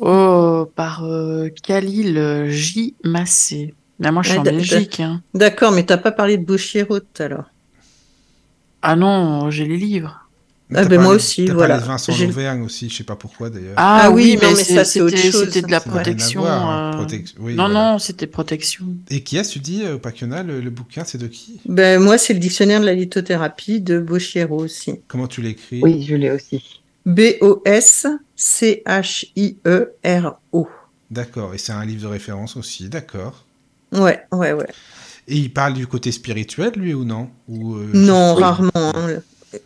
Oh, 0.00 0.68
par 0.74 1.04
euh, 1.04 1.48
Khalil 1.62 2.18
euh, 2.18 2.50
J. 2.50 2.94
Massé. 3.04 3.74
Mais 4.00 4.10
moi, 4.10 4.22
je 4.22 4.30
suis 4.30 4.38
Ouais, 4.38 4.40
en 4.40 4.44
Belgique. 4.44 5.00
Hein. 5.00 5.22
D'accord, 5.34 5.70
mais 5.72 5.84
t'as 5.84 5.98
pas 5.98 6.10
parlé 6.10 6.36
de 6.36 7.22
à 7.22 7.28
l'heure. 7.28 7.50
Ah 8.82 8.96
non, 8.96 9.50
j'ai 9.50 9.64
les 9.64 9.76
livres. 9.76 10.21
Ah, 10.74 10.84
ben, 10.84 11.00
moi 11.00 11.14
aussi, 11.14 11.44
t'as 11.44 11.54
voilà. 11.54 11.74
parlé 11.74 11.82
de 11.82 11.88
Vincent 11.88 12.12
J'ai- 12.12 12.26
Lauvergne 12.26 12.62
aussi, 12.62 12.88
je 12.88 12.96
sais 12.96 13.04
pas 13.04 13.16
pourquoi 13.16 13.50
d'ailleurs. 13.50 13.74
Ah, 13.76 14.02
Ah 14.04 14.10
oui, 14.10 14.38
non, 14.40 14.50
mais, 14.50 14.64
ça, 14.64 14.84
c'est 14.84 15.00
autre 15.00 15.16
c'était 15.16 15.30
chose. 15.30 15.44
c'était 15.50 15.62
de 15.66 15.70
la 15.70 15.80
protection. 15.80 16.40
voir, 16.42 16.68
hein, 16.68 16.90
euh, 16.94 17.04
protec- 17.04 17.34
oui, 17.40 17.54
non, 17.54 17.64
voilà. 17.68 17.92
non, 17.92 17.98
c'était 17.98 18.26
protection. 18.26 18.86
Et 19.10 19.22
qui 19.22 19.36
est-ce, 19.36 19.52
tu 19.52 19.58
dis, 19.58 19.82
euh, 19.84 19.98
Paquiona, 19.98 20.42
le, 20.42 20.60
le 20.60 20.70
bouquin, 20.70 21.04
c'est 21.04 21.18
de 21.18 21.26
qui? 21.26 21.60
Ben, 21.66 22.00
moi, 22.00 22.18
c'est 22.18 22.32
le 22.34 22.38
dictionnaire 22.40 22.80
de 22.80 22.86
la 22.86 22.94
lithothérapie 22.94 23.80
de 23.80 23.98
Boschiro 23.98 24.58
aussi. 24.62 25.00
Comment 25.08 25.26
tu 25.26 25.42
l'écris? 25.42 25.80
Oui, 25.82 26.04
je 26.08 26.14
l'ai 26.16 26.30
aussi. 26.30 26.62
B-O-S-C-H-I-E-R-O. 29.34 30.68
D'accord. 31.10 31.54
Et 31.54 31.58
c'est 31.58 31.72
un 31.72 31.84
livre 31.84 32.02
de 32.02 32.06
référence 32.08 32.56
aussi. 32.56 32.88
D'accord. 32.88 33.44
Ouais, 33.92 34.20
ouais, 34.32 34.52
ouais. 34.52 34.66
Et 35.28 35.36
il 35.36 35.52
parle 35.52 35.74
du 35.74 35.86
côté 35.86 36.10
spirituel, 36.10 36.72
lui, 36.76 36.94
ou 36.94 37.04
non? 37.04 37.28
Ou, 37.48 37.76
euh, 37.76 37.90
Non, 37.92 38.34
rarement. 38.34 38.70
hein. 38.74 39.18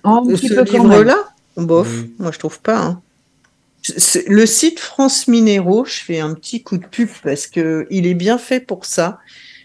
Oh, 0.05 0.08
un 0.08 0.26
petit 0.26 0.48
Ce 0.48 0.60
livre-là, 0.73 1.16
bof, 1.56 1.89
moi 2.18 2.31
je 2.32 2.39
trouve 2.39 2.60
pas. 2.60 2.78
hein. 2.78 3.02
Le 4.26 4.47
site 4.47 4.81
France 4.81 5.28
Minéraux, 5.28 5.84
je 5.84 5.94
fais 6.05 6.18
un 6.18 6.34
petit 6.34 6.62
coup 6.62 6.76
de 6.76 6.86
pub 6.86 7.08
parce 7.23 7.47
que 7.47 7.86
il 7.90 8.06
est 8.06 8.15
bien 8.15 8.36
fait 8.39 8.60
pour 8.60 8.84
ça. 8.84 9.18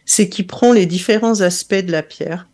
C'est 0.05 0.29
qu'il 0.29 0.45
prend 0.47 0.73
les 0.73 0.85
différents 0.85 1.41
aspects 1.41 1.73
de 1.73 1.91
la 1.91 2.03
pierre 2.03 2.47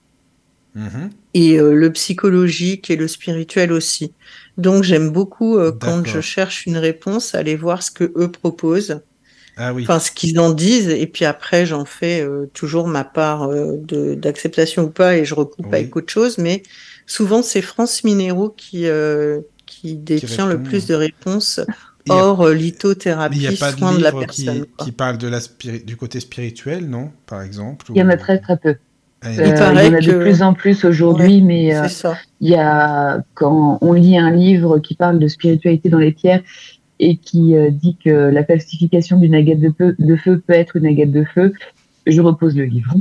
Mhm. 0.76 1.10
et 1.34 1.60
euh, 1.60 1.74
le 1.74 1.92
psychologique 1.92 2.92
et 2.92 2.96
le 2.96 3.08
spirituel 3.08 3.72
aussi. 3.72 4.14
Donc 4.58 4.84
j'aime 4.84 5.10
beaucoup 5.10 5.58
euh, 5.58 5.72
quand 5.72 6.06
je 6.06 6.22
cherche 6.22 6.68
une 6.68 6.78
réponse, 6.78 7.34
aller 7.34 7.56
voir 7.56 7.82
ce 7.82 7.90
que 7.90 8.12
eux 8.16 8.32
proposent, 8.32 9.02
Ah 9.58 9.74
oui. 9.74 9.84
enfin 9.84 9.98
ce 10.00 10.12
qu'ils 10.12 10.40
en 10.40 10.52
disent, 10.52 10.90
et 10.90 11.08
puis 11.08 11.26
après 11.26 11.66
j'en 11.66 11.84
fais 11.84 12.22
euh, 12.22 12.46
toujours 12.54 12.88
ma 12.88 13.04
part 13.04 13.50
euh, 13.50 13.78
d'acceptation 14.16 14.84
ou 14.84 14.90
pas, 14.90 15.18
et 15.18 15.26
je 15.26 15.34
recoupe 15.34 15.66
Oui. 15.66 15.76
avec 15.80 15.96
autre 15.96 16.14
chose. 16.14 16.38
Mais 16.38 16.62
souvent 17.08 17.42
c'est 17.42 17.64
France 17.64 18.04
Minéraux 18.04 18.50
qui 18.50 18.86
euh, 18.86 19.40
qui 19.66 19.96
détient 19.96 20.46
le 20.48 20.62
plus 20.62 20.86
de 20.86 20.94
réponses 20.94 21.60
hors 22.10 22.42
euh, 22.42 22.54
Mais 22.54 22.60
il 22.60 22.60
n'y 22.60 22.66
lithothérapie, 22.66 23.48
a 23.48 23.52
pas 23.54 23.72
de 23.72 23.82
la 23.82 24.12
livre 24.12 24.26
qui, 24.28 24.46
personne. 24.46 24.66
qui 24.78 24.92
parle 24.92 25.18
de 25.18 25.28
la 25.28 25.40
spiri- 25.40 25.84
du 25.84 25.98
côté 25.98 26.20
spirituel, 26.20 26.88
non 26.88 27.12
Par 27.26 27.42
exemple 27.42 27.88
Il 27.90 27.98
y 27.98 28.04
en 28.04 28.10
a 28.10 28.18
très 28.18 28.38
très 28.40 28.58
peu. 28.58 28.76
Il 29.24 29.30
Euh, 29.30 29.34
il 29.34 29.48
y 29.48 29.52
en 29.52 29.76
a 29.94 30.00
de 30.00 30.20
plus 30.20 30.42
en 30.44 30.54
plus 30.54 30.86
aujourd'hui, 30.86 31.42
mais 31.42 31.76
euh, 31.76 31.88
il 32.40 32.50
y 32.50 32.56
a 32.56 33.24
quand 33.34 33.80
on 33.82 33.94
lit 33.94 34.18
un 34.18 34.32
livre 34.32 34.80
qui 34.80 34.96
parle 34.96 35.20
de 35.20 35.28
spiritualité 35.28 35.90
dans 35.90 35.98
les 35.98 36.12
pierres 36.12 36.44
et 37.00 37.18
qui 37.18 37.56
euh, 37.56 37.70
dit 37.72 37.98
que 38.04 38.10
la 38.10 38.46
falsification 38.46 39.18
d'une 39.20 39.36
agate 39.36 39.60
de 39.60 39.74
feu, 39.76 39.96
de 39.98 40.16
feu 40.16 40.42
peut 40.46 40.54
être 40.54 40.76
une 40.76 40.86
agate 40.86 41.12
de 41.12 41.24
feu, 41.24 41.54
je 42.06 42.22
repose 42.22 42.56
le 42.56 42.66
livre. 42.66 42.94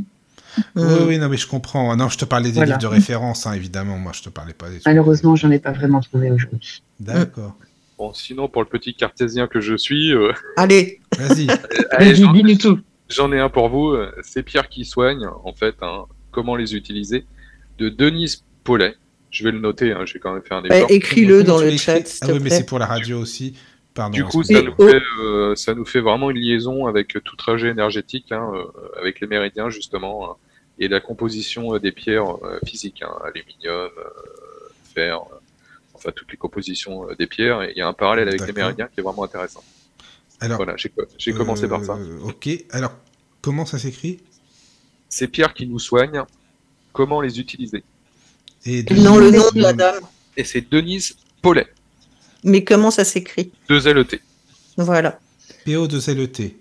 Oui, 0.75 0.83
Mm. 0.83 1.07
oui, 1.09 1.19
non, 1.19 1.29
mais 1.29 1.37
je 1.37 1.47
comprends. 1.47 1.95
Non, 1.97 2.09
je 2.09 2.19
te 2.19 2.25
parlais 2.25 2.49
des 2.51 2.55
Voilà. 2.57 2.67
livres 2.77 2.79
de 2.81 2.87
référence, 2.87 3.47
hein, 3.47 3.53
évidemment. 3.53 3.99
Moi, 3.99 4.13
je 4.15 4.23
te 4.23 4.29
parlais 4.29 4.53
pas 4.55 4.67
des 4.67 4.75
trucs. 4.77 4.87
Malheureusement, 4.87 5.37
j'en 5.37 5.51
ai 5.51 5.59
pas 5.59 5.73
vraiment 5.73 6.01
trouvé 6.01 6.31
aujourd'hui. 6.31 6.83
D'accord. 7.01 7.55
Bon, 7.99 8.13
sinon, 8.13 8.49
pour 8.49 8.63
le 8.63 8.69
petit 8.69 8.95
cartésien 8.95 9.47
que 9.47 9.61
je 9.61 9.75
suis, 9.77 10.13
euh, 10.15 10.33
Allez, 10.57 11.01
Vas-y. 11.19 11.47
dis-nous 12.15 12.55
tout. 12.57 12.79
J'en 13.09 13.33
ai 13.33 13.39
un 13.41 13.49
pour 13.49 13.69
vous. 13.69 13.91
euh, 13.91 14.13
Ces 14.23 14.43
pierres 14.43 14.69
qui 14.69 14.85
soignent, 14.85 15.29
en 15.45 15.53
fait, 15.53 15.77
hein, 15.83 16.05
comment 16.31 16.57
les 16.57 16.75
utiliser? 16.75 17.25
De 17.79 17.89
Denise 17.89 18.45
Paulet. 18.65 18.95
Je 19.31 19.45
vais 19.45 19.51
le 19.53 19.59
noter, 19.61 19.93
hein, 19.93 20.05
j'ai 20.07 20.19
quand 20.19 20.33
même 20.33 20.43
fait 20.43 20.55
un 20.55 20.63
bah, 20.63 20.77
effort. 20.79 20.91
écris-le 20.91 21.43
Comment 21.43 21.59
dans 21.59 21.65
le 21.65 21.77
chat, 21.77 22.01
Ah 22.23 22.27
oui, 22.33 22.39
mais 22.41 22.51
c'est 22.51 22.65
pour 22.67 22.79
la 22.79 22.87
radio 22.87 23.19
aussi. 23.21 23.55
Pardon. 23.95 24.15
Du 24.15 24.25
coup, 24.25 24.43
ça 24.43 24.61
nous, 24.63 24.73
oh. 24.77 24.89
fait, 24.89 25.03
euh, 25.23 25.55
ça 25.57 25.75
nous 25.75 25.87
fait 25.87 26.01
vraiment 26.01 26.31
une 26.31 26.37
liaison 26.39 26.87
avec 26.87 27.17
tout 27.25 27.37
trajet 27.37 27.69
énergétique, 27.69 28.31
hein, 28.31 28.51
euh, 28.55 28.65
avec 29.01 29.21
les 29.21 29.27
méridiens 29.27 29.71
justement, 29.71 30.31
hein, 30.33 30.35
et 30.79 30.89
la 30.89 31.01
composition 31.01 31.75
euh, 31.75 31.79
des 31.81 31.93
pierres 31.93 32.45
euh, 32.45 32.59
physiques, 32.67 33.03
hein, 33.03 33.15
aluminium, 33.25 33.91
euh, 33.99 34.09
fer, 34.95 35.19
euh, 35.21 35.37
enfin 35.95 36.11
toutes 36.15 36.31
les 36.31 36.37
compositions 36.37 37.07
des 37.19 37.27
pierres. 37.27 37.63
Et 37.63 37.73
il 37.75 37.79
y 37.79 37.83
a 37.83 37.89
un 37.89 37.93
parallèle 37.95 38.29
avec 38.29 38.47
les 38.47 38.53
méridiens 38.53 38.89
qui 38.93 39.01
est 39.01 39.03
vraiment 39.03 39.25
intéressant. 39.25 39.63
Alors, 40.41 40.59
Voilà, 40.59 40.77
j'ai 40.77 41.33
commencé 41.33 41.67
par 41.67 41.83
ça. 41.85 41.99
Ok. 42.25 42.49
Alors, 42.71 42.93
comment 43.41 43.65
ça 43.65 43.79
s'écrit? 43.79 44.21
Ces 45.09 45.29
pierres 45.29 45.55
qui 45.55 45.67
nous 45.67 45.79
soignent, 45.79 46.25
comment 46.93 47.21
les 47.23 47.41
utiliser? 47.41 47.83
Et 48.67 48.83
Non, 48.95 49.17
le 49.17 49.31
Denise 49.31 49.41
nom 49.45 49.51
de 49.55 49.61
la 49.63 49.73
dame. 49.73 50.01
Et 50.37 50.45
c'est 50.45 50.69
Denise 50.71 51.17
Paulet, 51.41 51.67
Mais 52.45 52.65
comment 52.65 52.91
ça 52.91 53.05
s'écrit? 53.05 53.53
2 53.69 53.95
LET. 53.95 54.21
Voilà. 54.77 55.19
PO 55.65 55.87
de 55.87 55.99
ZLT. 55.99 56.57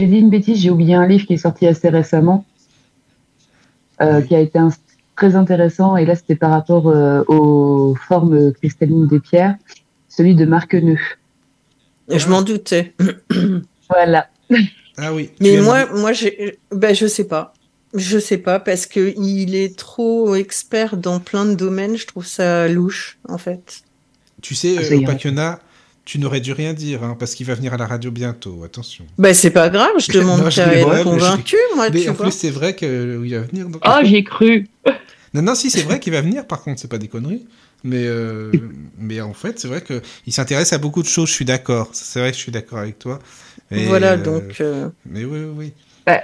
J'ai 0.00 0.06
dit 0.06 0.16
une 0.16 0.30
bêtise, 0.30 0.58
j'ai 0.58 0.70
oublié 0.70 0.94
un 0.94 1.06
livre 1.06 1.26
qui 1.26 1.34
est 1.34 1.36
sorti 1.36 1.66
assez 1.66 1.90
récemment, 1.90 2.46
euh, 4.00 4.22
qui 4.22 4.34
a 4.34 4.40
été 4.40 4.58
un- 4.58 4.70
très 5.14 5.36
intéressant, 5.36 5.98
et 5.98 6.06
là 6.06 6.16
c'était 6.16 6.36
par 6.36 6.52
rapport 6.52 6.88
euh, 6.88 7.22
aux 7.28 7.94
formes 8.08 8.50
cristallines 8.54 9.06
des 9.08 9.20
pierres, 9.20 9.56
celui 10.08 10.34
de 10.34 10.46
Marc 10.46 10.72
Neu. 10.72 10.96
Je 12.08 12.26
m'en 12.28 12.40
doutais. 12.40 12.94
Voilà. 13.90 14.30
Ah 14.96 15.12
oui. 15.12 15.32
Mais 15.38 15.60
moi, 15.60 15.84
moi, 15.94 16.12
ben, 16.72 16.94
je 16.94 17.06
sais 17.06 17.24
pas. 17.24 17.52
Je 17.92 18.18
sais 18.18 18.38
pas 18.38 18.58
parce 18.58 18.86
que 18.86 19.12
il 19.18 19.54
est 19.54 19.76
trop 19.76 20.34
expert 20.34 20.96
dans 20.96 21.20
plein 21.20 21.44
de 21.44 21.54
domaines. 21.54 21.96
Je 21.96 22.06
trouve 22.06 22.24
ça 22.24 22.68
louche, 22.68 23.18
en 23.28 23.36
fait. 23.36 23.82
Tu 24.40 24.54
sais, 24.54 24.76
Ah, 24.78 24.82
euh. 24.94 24.96
Opakena, 24.96 25.58
tu 26.10 26.18
n'aurais 26.18 26.40
dû 26.40 26.52
rien 26.52 26.72
dire, 26.74 27.04
hein, 27.04 27.14
parce 27.16 27.36
qu'il 27.36 27.46
va 27.46 27.54
venir 27.54 27.72
à 27.72 27.76
la 27.76 27.86
radio 27.86 28.10
bientôt. 28.10 28.64
Attention. 28.64 29.04
Ben, 29.16 29.32
c'est 29.32 29.52
pas 29.52 29.68
grave. 29.68 29.92
Je 30.00 30.10
demande 30.18 30.40
Non, 30.42 30.50
je 30.50 30.56
qu'à 30.56 30.74
être 30.74 31.04
convaincu, 31.04 31.56
moi, 31.76 31.88
Mais 31.88 32.00
tu 32.00 32.08
en 32.10 32.14
vois. 32.14 32.26
plus, 32.26 32.32
c'est 32.32 32.50
vrai 32.50 32.74
qu'il 32.74 32.88
va 32.88 33.38
venir. 33.42 33.68
donc- 33.68 33.80
Oh, 33.86 33.98
j'y 34.02 34.16
ai 34.16 34.24
cru. 34.24 34.66
Non, 35.34 35.42
non, 35.42 35.54
si, 35.54 35.70
c'est 35.70 35.82
vrai 35.82 36.00
qu'il 36.00 36.12
va 36.12 36.20
venir, 36.20 36.44
par 36.48 36.62
contre, 36.62 36.80
c'est 36.80 36.90
pas 36.90 36.98
des 36.98 37.06
conneries. 37.06 37.46
Mais, 37.84 38.02
euh, 38.08 38.50
mais 38.98 39.20
en 39.20 39.32
fait, 39.34 39.60
c'est 39.60 39.68
vrai 39.68 39.82
qu'il 39.84 40.32
s'intéresse 40.32 40.72
à 40.72 40.78
beaucoup 40.78 41.00
de 41.04 41.06
choses, 41.06 41.28
je 41.28 41.34
suis 41.34 41.44
d'accord. 41.44 41.90
C'est 41.92 42.18
vrai 42.18 42.32
que 42.32 42.36
je 42.36 42.42
suis 42.42 42.50
d'accord 42.50 42.78
avec 42.80 42.98
toi. 42.98 43.20
Et, 43.70 43.84
voilà, 43.84 44.14
euh, 44.14 44.16
donc. 44.16 44.60
euh, 44.60 44.88
Mais 45.06 45.24
oui, 45.24 45.38
oui, 45.56 45.72
oui. 46.08 46.14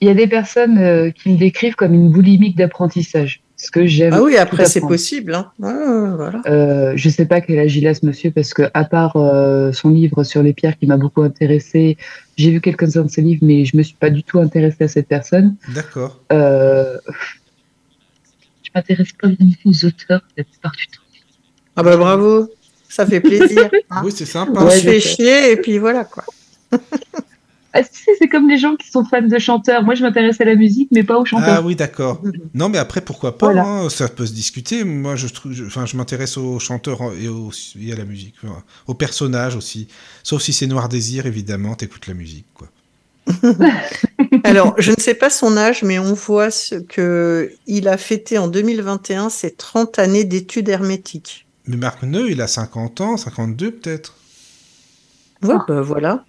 Il 0.00 0.08
y 0.08 0.10
a 0.10 0.14
des 0.14 0.26
personnes 0.26 0.78
euh, 0.78 1.10
qui 1.10 1.28
me 1.28 1.36
décrivent 1.36 1.74
comme 1.74 1.92
une 1.92 2.08
boulimique 2.10 2.56
d'apprentissage, 2.56 3.42
ce 3.60 3.70
que 3.72 3.86
j'aime. 3.86 4.12
Ah 4.14 4.22
oui, 4.22 4.36
après, 4.36 4.66
c'est 4.66 4.80
possible. 4.80 5.34
Hein. 5.34 5.50
Ouais, 5.58 5.72
voilà. 6.16 6.40
Euh, 6.46 6.92
je 6.94 7.08
sais 7.08 7.26
pas 7.26 7.40
quel 7.40 7.58
âge 7.58 7.76
il 7.76 7.86
a 7.88 7.92
ce 7.94 8.06
monsieur 8.06 8.30
parce 8.30 8.54
que 8.54 8.62
à 8.72 8.84
part 8.84 9.16
euh, 9.16 9.72
son 9.72 9.90
livre 9.90 10.22
sur 10.22 10.42
les 10.44 10.52
pierres 10.52 10.78
qui 10.78 10.86
m'a 10.86 10.96
beaucoup 10.96 11.22
intéressé, 11.22 11.96
j'ai 12.36 12.50
vu 12.52 12.60
quelques-uns 12.60 13.02
de 13.04 13.10
ses 13.10 13.20
livres, 13.20 13.40
mais 13.44 13.64
je 13.64 13.76
me 13.76 13.82
suis 13.82 13.96
pas 13.96 14.10
du 14.10 14.22
tout 14.22 14.38
intéressée 14.38 14.84
à 14.84 14.88
cette 14.88 15.08
personne. 15.08 15.56
D'accord. 15.74 16.20
Euh, 16.32 16.96
je 18.62 18.70
m'intéresse 18.74 19.12
pas 19.20 19.26
vraiment 19.28 19.50
aux 19.64 19.84
auteurs 19.84 20.22
la 20.36 20.44
plupart 20.44 20.72
du 20.72 20.86
temps. 20.86 21.02
Ah 21.74 21.82
bah 21.82 21.96
bravo. 21.96 22.48
Ça 22.88 23.04
fait 23.06 23.20
plaisir. 23.20 23.68
hein. 23.90 24.00
Oui, 24.04 24.12
c'est 24.14 24.24
sympa. 24.24 24.52
On 24.62 24.66
Ouais, 24.66 24.70
se 24.70 24.78
je 24.84 24.88
fait 24.90 25.00
chier 25.00 25.52
et 25.52 25.56
puis 25.56 25.78
voilà, 25.78 26.04
quoi. 26.04 26.24
Ah, 27.80 27.88
c'est 28.18 28.28
comme 28.28 28.48
les 28.48 28.58
gens 28.58 28.76
qui 28.76 28.90
sont 28.90 29.04
fans 29.04 29.22
de 29.22 29.38
chanteurs. 29.38 29.82
Moi, 29.82 29.94
je 29.94 30.02
m'intéresse 30.02 30.40
à 30.40 30.44
la 30.44 30.54
musique, 30.54 30.88
mais 30.92 31.02
pas 31.04 31.16
aux 31.18 31.22
Ah 31.22 31.26
chanteurs. 31.26 31.64
oui, 31.64 31.76
d'accord. 31.76 32.22
Non, 32.54 32.68
mais 32.68 32.78
après, 32.78 33.00
pourquoi 33.00 33.36
pas 33.38 33.46
Voilà. 33.46 33.64
hein, 33.64 33.88
Ça 33.90 34.08
peut 34.08 34.26
se 34.26 34.32
discuter. 34.32 34.84
Moi, 34.84 35.16
je 35.16 35.26
trouve, 35.28 35.52
je- 35.52 35.64
enfin, 35.64 35.86
je 35.86 35.96
m'intéresse 35.96 36.36
aux 36.36 36.58
chanteurs 36.58 37.00
et, 37.20 37.28
aux- 37.28 37.50
et 37.80 37.92
à 37.92 37.96
la 37.96 38.04
musique, 38.04 38.34
enfin, 38.44 38.62
aux 38.86 38.94
personnages 38.94 39.56
aussi. 39.56 39.88
Sauf 40.22 40.42
si 40.42 40.52
c'est 40.52 40.66
Noir 40.66 40.88
Désir, 40.88 41.26
évidemment, 41.26 41.74
t'écoutes 41.74 42.06
la 42.06 42.14
musique, 42.14 42.46
quoi. 42.54 42.68
Alors, 44.44 44.74
je 44.78 44.90
ne 44.90 44.96
sais 44.98 45.14
pas 45.14 45.30
son 45.30 45.56
âge, 45.56 45.82
mais 45.82 45.98
on 45.98 46.14
voit 46.14 46.50
ce 46.50 46.76
que 46.76 47.52
il 47.66 47.88
a 47.88 47.96
fêté 47.96 48.38
en 48.38 48.48
2021 48.48 49.28
ses 49.30 49.50
30 49.52 49.98
années 49.98 50.24
d'études 50.24 50.68
hermétiques. 50.68 51.46
Mais 51.66 51.76
Marc 51.76 52.02
Neu, 52.02 52.30
il 52.30 52.40
a 52.40 52.46
50 52.46 53.00
ans, 53.00 53.16
52 53.16 53.70
peut-être. 53.72 54.14
Ouais, 55.42 55.54
Ah. 55.58 55.64
bah 55.68 55.82
voilà. 55.82 56.24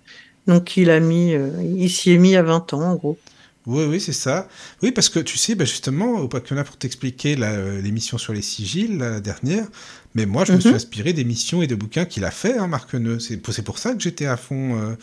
Donc 0.50 0.76
il 0.78 0.90
a 0.92 1.00
mis, 1.00 1.34
euh, 1.34 1.52
il 1.64 1.90
s'y 1.90 2.12
est 2.12 2.18
mis 2.18 2.36
à 2.36 2.44
20 2.44 2.74
ans 2.74 2.82
en 2.92 2.96
gros. 2.96 3.24
Oui, 3.66 3.84
oui, 3.86 4.00
c'est 4.02 4.14
ça. 4.14 4.48
Oui, 4.82 4.92
parce 4.92 5.10
que 5.10 5.20
tu 5.20 5.38
sais, 5.38 5.54
bah, 5.54 5.66
justement, 5.66 6.14
au 6.20 6.28
Pacquiona, 6.28 6.64
pour 6.64 6.78
t'expliquer 6.78 7.36
euh, 7.40 7.82
l'émission 7.82 8.18
sur 8.18 8.34
les 8.34 8.42
sigils, 8.42 8.98
là, 8.98 9.12
la 9.12 9.20
dernière, 9.20 9.68
mais 10.16 10.26
moi, 10.26 10.46
je 10.46 10.54
me 10.54 10.60
suis 10.60 10.70
Mhm. 10.70 10.76
inspiré 10.76 11.14
des 11.14 11.24
missions 11.26 11.62
et 11.62 11.68
de 11.68 11.76
bouquins 11.76 12.06
qu'il 12.06 12.26
a 12.26 12.32
fait, 12.32 12.58
hein, 12.58 12.68
Marc 12.68 12.94
Neu. 12.96 13.20
C'est 13.20 13.38
pour, 13.38 13.54
c'est 13.54 13.62
pour 13.62 13.78
ça 13.78 13.94
que 13.94 14.02
j'étais 14.02 14.26
à 14.26 14.38
fond, 14.38 14.80
euh, 14.80 14.96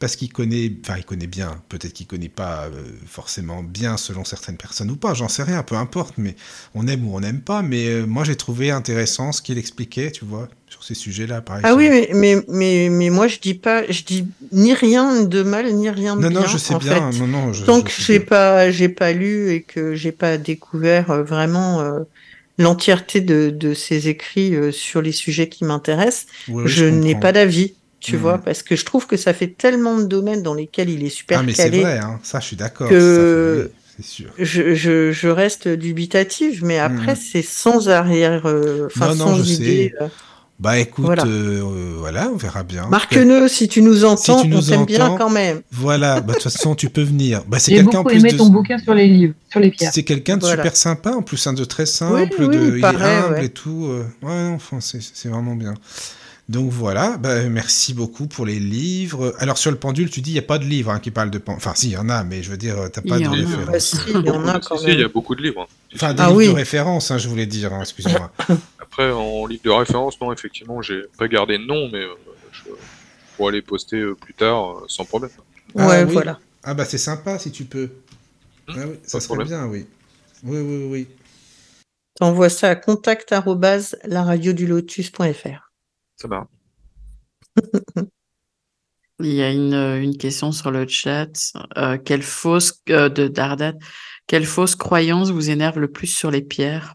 parce 0.00 0.16
qu'il 0.16 0.32
connaît, 0.32 0.72
enfin, 0.82 0.96
il 0.98 1.04
connaît 1.04 1.28
bien, 1.28 1.62
peut-être 1.68 1.92
qu'il 1.92 2.08
connaît 2.08 2.28
pas 2.30 2.66
euh, 2.66 2.84
forcément 3.06 3.62
bien 3.62 3.96
selon 3.98 4.24
certaines 4.24 4.56
personnes 4.56 4.90
ou 4.90 4.96
pas, 4.96 5.14
j'en 5.14 5.28
sais 5.28 5.44
rien, 5.44 5.62
peu 5.62 5.76
importe, 5.76 6.14
mais 6.18 6.36
on 6.74 6.88
aime 6.88 7.06
ou 7.08 7.16
on 7.16 7.20
n'aime 7.20 7.42
pas, 7.42 7.62
mais 7.62 7.86
euh, 7.88 8.06
moi, 8.06 8.24
j'ai 8.24 8.36
trouvé 8.36 8.70
intéressant 8.72 9.32
ce 9.32 9.42
qu'il 9.42 9.58
expliquait, 9.58 10.10
tu 10.12 10.24
vois, 10.24 10.48
sur 10.68 10.84
ces 10.84 10.94
sujets-là, 10.94 11.42
pareil. 11.42 11.62
Ah 11.62 11.74
sur- 11.74 11.76
oui, 11.76 11.88
mais, 11.90 12.08
mais, 12.14 12.36
mais, 12.48 12.88
mais 12.90 13.10
moi 13.10 13.28
je 13.28 13.38
dis 13.38 13.54
pas, 13.54 13.84
je 13.90 14.02
dis 14.02 14.34
ni 14.50 14.72
rien 14.72 15.24
de 15.24 15.42
mal 15.42 15.70
ni 15.74 15.90
rien 15.90 16.16
de 16.16 16.22
Non, 16.22 16.30
bien. 16.30 16.42
non, 16.42 16.46
je 16.46 16.58
sais 16.58 16.74
en 16.74 16.80
bien, 16.84 17.10
fait. 17.10 17.12
non, 17.12 17.26
non, 17.26 17.52
je, 17.52 17.64
Tant 17.64 17.82
je 17.82 17.82
que 17.82 17.90
j'ai 17.90 18.20
pas, 18.20 18.70
j'ai 18.70 18.88
pas 18.88 19.12
lu 19.12 19.50
et 19.52 19.64
que 19.64 19.94
j'ai 19.94 20.12
pas 20.12 20.38
découvert 20.38 21.10
euh, 21.10 21.22
vraiment 21.22 21.80
euh, 21.82 22.00
l'entièreté 22.58 23.20
de, 23.20 23.50
de 23.50 23.74
ses 23.74 24.08
écrits 24.08 24.54
sur 24.72 25.02
les 25.02 25.12
sujets 25.12 25.48
qui 25.50 25.64
m'intéressent, 25.64 26.26
Oui, 26.48 26.64
oui, 26.64 26.74
je 26.74 26.84
n'ai 26.86 27.14
pas 27.16 27.32
d'avis, 27.32 27.79
tu 28.00 28.16
vois, 28.16 28.38
parce 28.38 28.62
que 28.62 28.76
je 28.76 28.84
trouve 28.84 29.06
que 29.06 29.16
ça 29.16 29.32
fait 29.34 29.48
tellement 29.48 29.96
de 29.98 30.04
domaines 30.04 30.42
dans 30.42 30.54
lesquels 30.54 30.88
il 30.90 31.04
est 31.04 31.10
super 31.10 31.40
Ah, 31.40 31.42
mais 31.42 31.52
c'est 31.52 31.64
calé. 31.64 31.80
vrai, 31.82 31.98
hein, 31.98 32.18
ça, 32.22 32.40
je 32.40 32.46
suis 32.46 32.56
d'accord. 32.56 32.88
que- 32.88 33.70
C'est 33.96 34.06
sûr. 34.06 34.30
Je, 34.38 34.74
je, 34.74 35.12
je 35.12 35.28
reste 35.28 35.68
dubitative, 35.68 36.64
mais 36.64 36.78
après, 36.78 37.12
Mhm. 37.12 37.18
c'est 37.32 37.42
sans 37.42 37.90
arrière, 37.90 38.46
euh, 38.46 38.86
enfin, 38.86 39.08
Non, 39.08 39.14
non, 39.14 39.36
sans 39.36 39.44
je 39.44 39.52
idée. 39.52 39.94
sais. 39.98 40.02
euh. 40.04 40.08
Bah 40.58 40.78
écoute, 40.78 41.06
Voilà. 41.06 41.24
euh, 41.24 41.62
euh, 41.62 41.94
voilà, 41.98 42.28
on 42.32 42.36
verra 42.36 42.62
bien. 42.64 42.86
Marque-le 42.88 43.48
si 43.48 43.66
tu 43.66 43.80
nous 43.80 44.04
entends, 44.04 44.36
Si 44.38 44.42
tu 44.42 44.48
nous 44.48 44.58
on 44.70 44.70
t'aime 44.70 44.84
bien 44.84 45.16
quand 45.16 45.30
même. 45.30 45.60
Voilà, 45.72 46.20
bah, 46.20 46.28
de 46.28 46.38
toute 46.38 46.42
façon, 46.52 46.74
tu 46.74 46.90
peux 46.90 47.02
venir. 47.02 47.44
Bah, 47.48 47.58
c'est 47.58 47.70
J'ai 47.70 47.78
quelqu'un 47.78 48.00
en 48.00 48.02
beaucoup 48.02 48.08
plus 48.14 48.20
aimé 48.20 48.32
de. 48.32 48.36
ton 48.36 48.48
bouquin 48.50 48.76
sur 48.78 48.92
les 48.92 49.06
livres, 49.06 49.32
sur 49.50 49.58
les 49.60 49.70
pierres. 49.70 49.90
C'est 49.94 50.02
quelqu'un 50.02 50.36
de 50.36 50.42
Voilà. 50.42 50.56
super 50.62 50.76
sympa, 50.76 51.12
en 51.12 51.22
plus, 51.22 51.46
un 51.46 51.54
de 51.54 51.64
très 51.64 51.86
simple, 51.86 52.14
Oui, 52.40 52.46
oui, 52.46 52.56
de, 52.58 52.68
il 52.72 52.76
est 52.76 52.80
pareil, 52.82 53.00
humble 53.24 53.34
ouais. 53.36 53.44
et 53.46 53.48
tout. 53.48 53.86
euh, 53.88 54.04
Ouais, 54.22 54.52
enfin, 54.54 54.80
c'est 54.80 55.00
c'est 55.02 55.30
vraiment 55.30 55.54
bien. 55.56 55.72
Donc 56.50 56.70
voilà, 56.72 57.16
bah, 57.16 57.48
merci 57.48 57.94
beaucoup 57.94 58.26
pour 58.26 58.44
les 58.44 58.58
livres. 58.58 59.34
Alors 59.38 59.56
sur 59.56 59.70
le 59.70 59.76
pendule, 59.76 60.10
tu 60.10 60.20
dis 60.20 60.30
il 60.30 60.34
n'y 60.34 60.38
a 60.40 60.42
pas 60.42 60.58
de 60.58 60.64
livre 60.64 60.90
hein, 60.90 60.98
qui 60.98 61.12
parle 61.12 61.30
de 61.30 61.38
pendule. 61.38 61.58
Enfin, 61.58 61.74
si, 61.76 61.88
il 61.90 61.92
y 61.92 61.96
en 61.96 62.08
a, 62.08 62.24
mais 62.24 62.42
je 62.42 62.50
veux 62.50 62.56
dire, 62.56 62.74
tu 62.92 62.98
n'as 62.98 63.06
pas 63.06 63.18
y 63.20 63.22
de 63.22 63.28
en 63.28 63.30
référence. 63.30 63.66
Bah, 63.66 63.78
si, 63.78 63.96
il 64.08 64.26
y 64.26 64.30
en 64.30 64.48
a 64.48 64.58
quand 64.58 64.76
Si, 64.78 64.84
si, 64.84 64.90
il 64.92 65.00
y 65.00 65.04
a 65.04 65.08
beaucoup 65.08 65.36
de 65.36 65.42
livres. 65.42 65.62
hein. 65.62 65.66
Enfin, 65.94 66.12
des 66.12 66.22
Ah 66.22 66.26
livres 66.26 66.38
oui. 66.38 66.46
de 66.46 66.50
référence, 66.52 67.10
hein, 67.12 67.18
je 67.18 67.28
voulais 67.28 67.46
dire, 67.46 67.72
hein, 67.72 67.82
excuse-moi. 67.82 68.32
Après, 68.80 69.12
en 69.12 69.46
livre 69.46 69.62
de 69.64 69.70
référence, 69.70 70.20
non, 70.20 70.32
effectivement, 70.32 70.82
j'ai 70.82 71.02
pas 71.18 71.28
gardé 71.28 71.56
de 71.56 71.64
nom, 71.64 71.88
mais 71.92 72.00
euh, 72.00 72.14
je 72.52 72.70
pourrais 73.36 73.52
les 73.52 73.62
poster 73.62 73.98
euh, 73.98 74.14
plus 74.16 74.34
tard 74.34 74.70
euh, 74.70 74.84
sans 74.88 75.04
problème. 75.04 75.30
Ah, 75.78 75.86
Ouais, 75.86 76.04
oui. 76.04 76.12
voilà. 76.14 76.40
Ah 76.64 76.74
bah 76.74 76.84
c'est 76.84 76.98
sympa 76.98 77.38
si 77.38 77.52
tu 77.52 77.64
peux. 77.64 77.90
Hmm, 78.68 78.72
Ah 78.76 78.86
oui, 78.88 78.96
ça 79.04 79.20
serait 79.20 79.26
problème. 79.36 79.46
bien, 79.46 79.66
oui. 79.66 79.86
Oui, 80.42 80.58
oui, 80.60 80.86
oui. 80.90 81.08
T'envoies 82.18 82.50
ça 82.50 82.70
à 82.70 82.74
contact 82.74 83.30
arobase 83.32 83.96
laradiodulotus.fr. 84.04 85.69
Ça. 86.20 86.48
Il 89.20 89.32
y 89.34 89.42
a 89.42 89.50
une, 89.52 89.74
une 89.74 90.16
question 90.16 90.50
sur 90.52 90.70
le 90.70 90.86
chat. 90.88 91.30
Euh, 91.76 91.98
quelle 91.98 92.22
fausse 92.22 92.82
euh, 92.90 93.08
de 93.08 93.28
Dardat, 93.28 93.74
quelle 94.26 94.44
fausse 94.46 94.74
croyance 94.76 95.30
vous 95.30 95.50
énerve 95.50 95.78
le 95.78 95.90
plus 95.92 96.06
sur 96.06 96.30
les 96.30 96.42
pierres? 96.42 96.94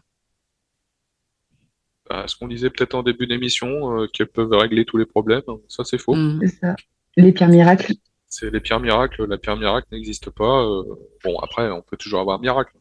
Bah, 2.08 2.24
ce 2.28 2.36
qu'on 2.36 2.48
disait 2.48 2.70
peut-être 2.70 2.94
en 2.94 3.02
début 3.02 3.26
d'émission, 3.26 4.00
euh, 4.00 4.06
qu'elles 4.12 4.28
peuvent 4.28 4.52
régler 4.52 4.84
tous 4.84 4.96
les 4.96 5.06
problèmes, 5.06 5.42
hein, 5.48 5.58
ça 5.68 5.84
c'est 5.84 5.98
faux. 5.98 6.22
C'est 6.40 6.48
ça. 6.48 6.76
Les 7.16 7.32
pierres 7.32 7.48
miracles. 7.48 7.94
C'est 8.28 8.50
les 8.52 8.60
pierres 8.60 8.80
miracles, 8.80 9.24
la 9.26 9.38
pierre 9.38 9.56
miracle 9.56 9.88
n'existe 9.92 10.30
pas. 10.30 10.62
euh, 10.64 10.82
bon, 11.24 11.38
après, 11.38 11.70
on 11.70 11.82
peut 11.82 11.96
toujours 11.96 12.20
avoir 12.20 12.38
un 12.38 12.40
miracle. 12.40 12.72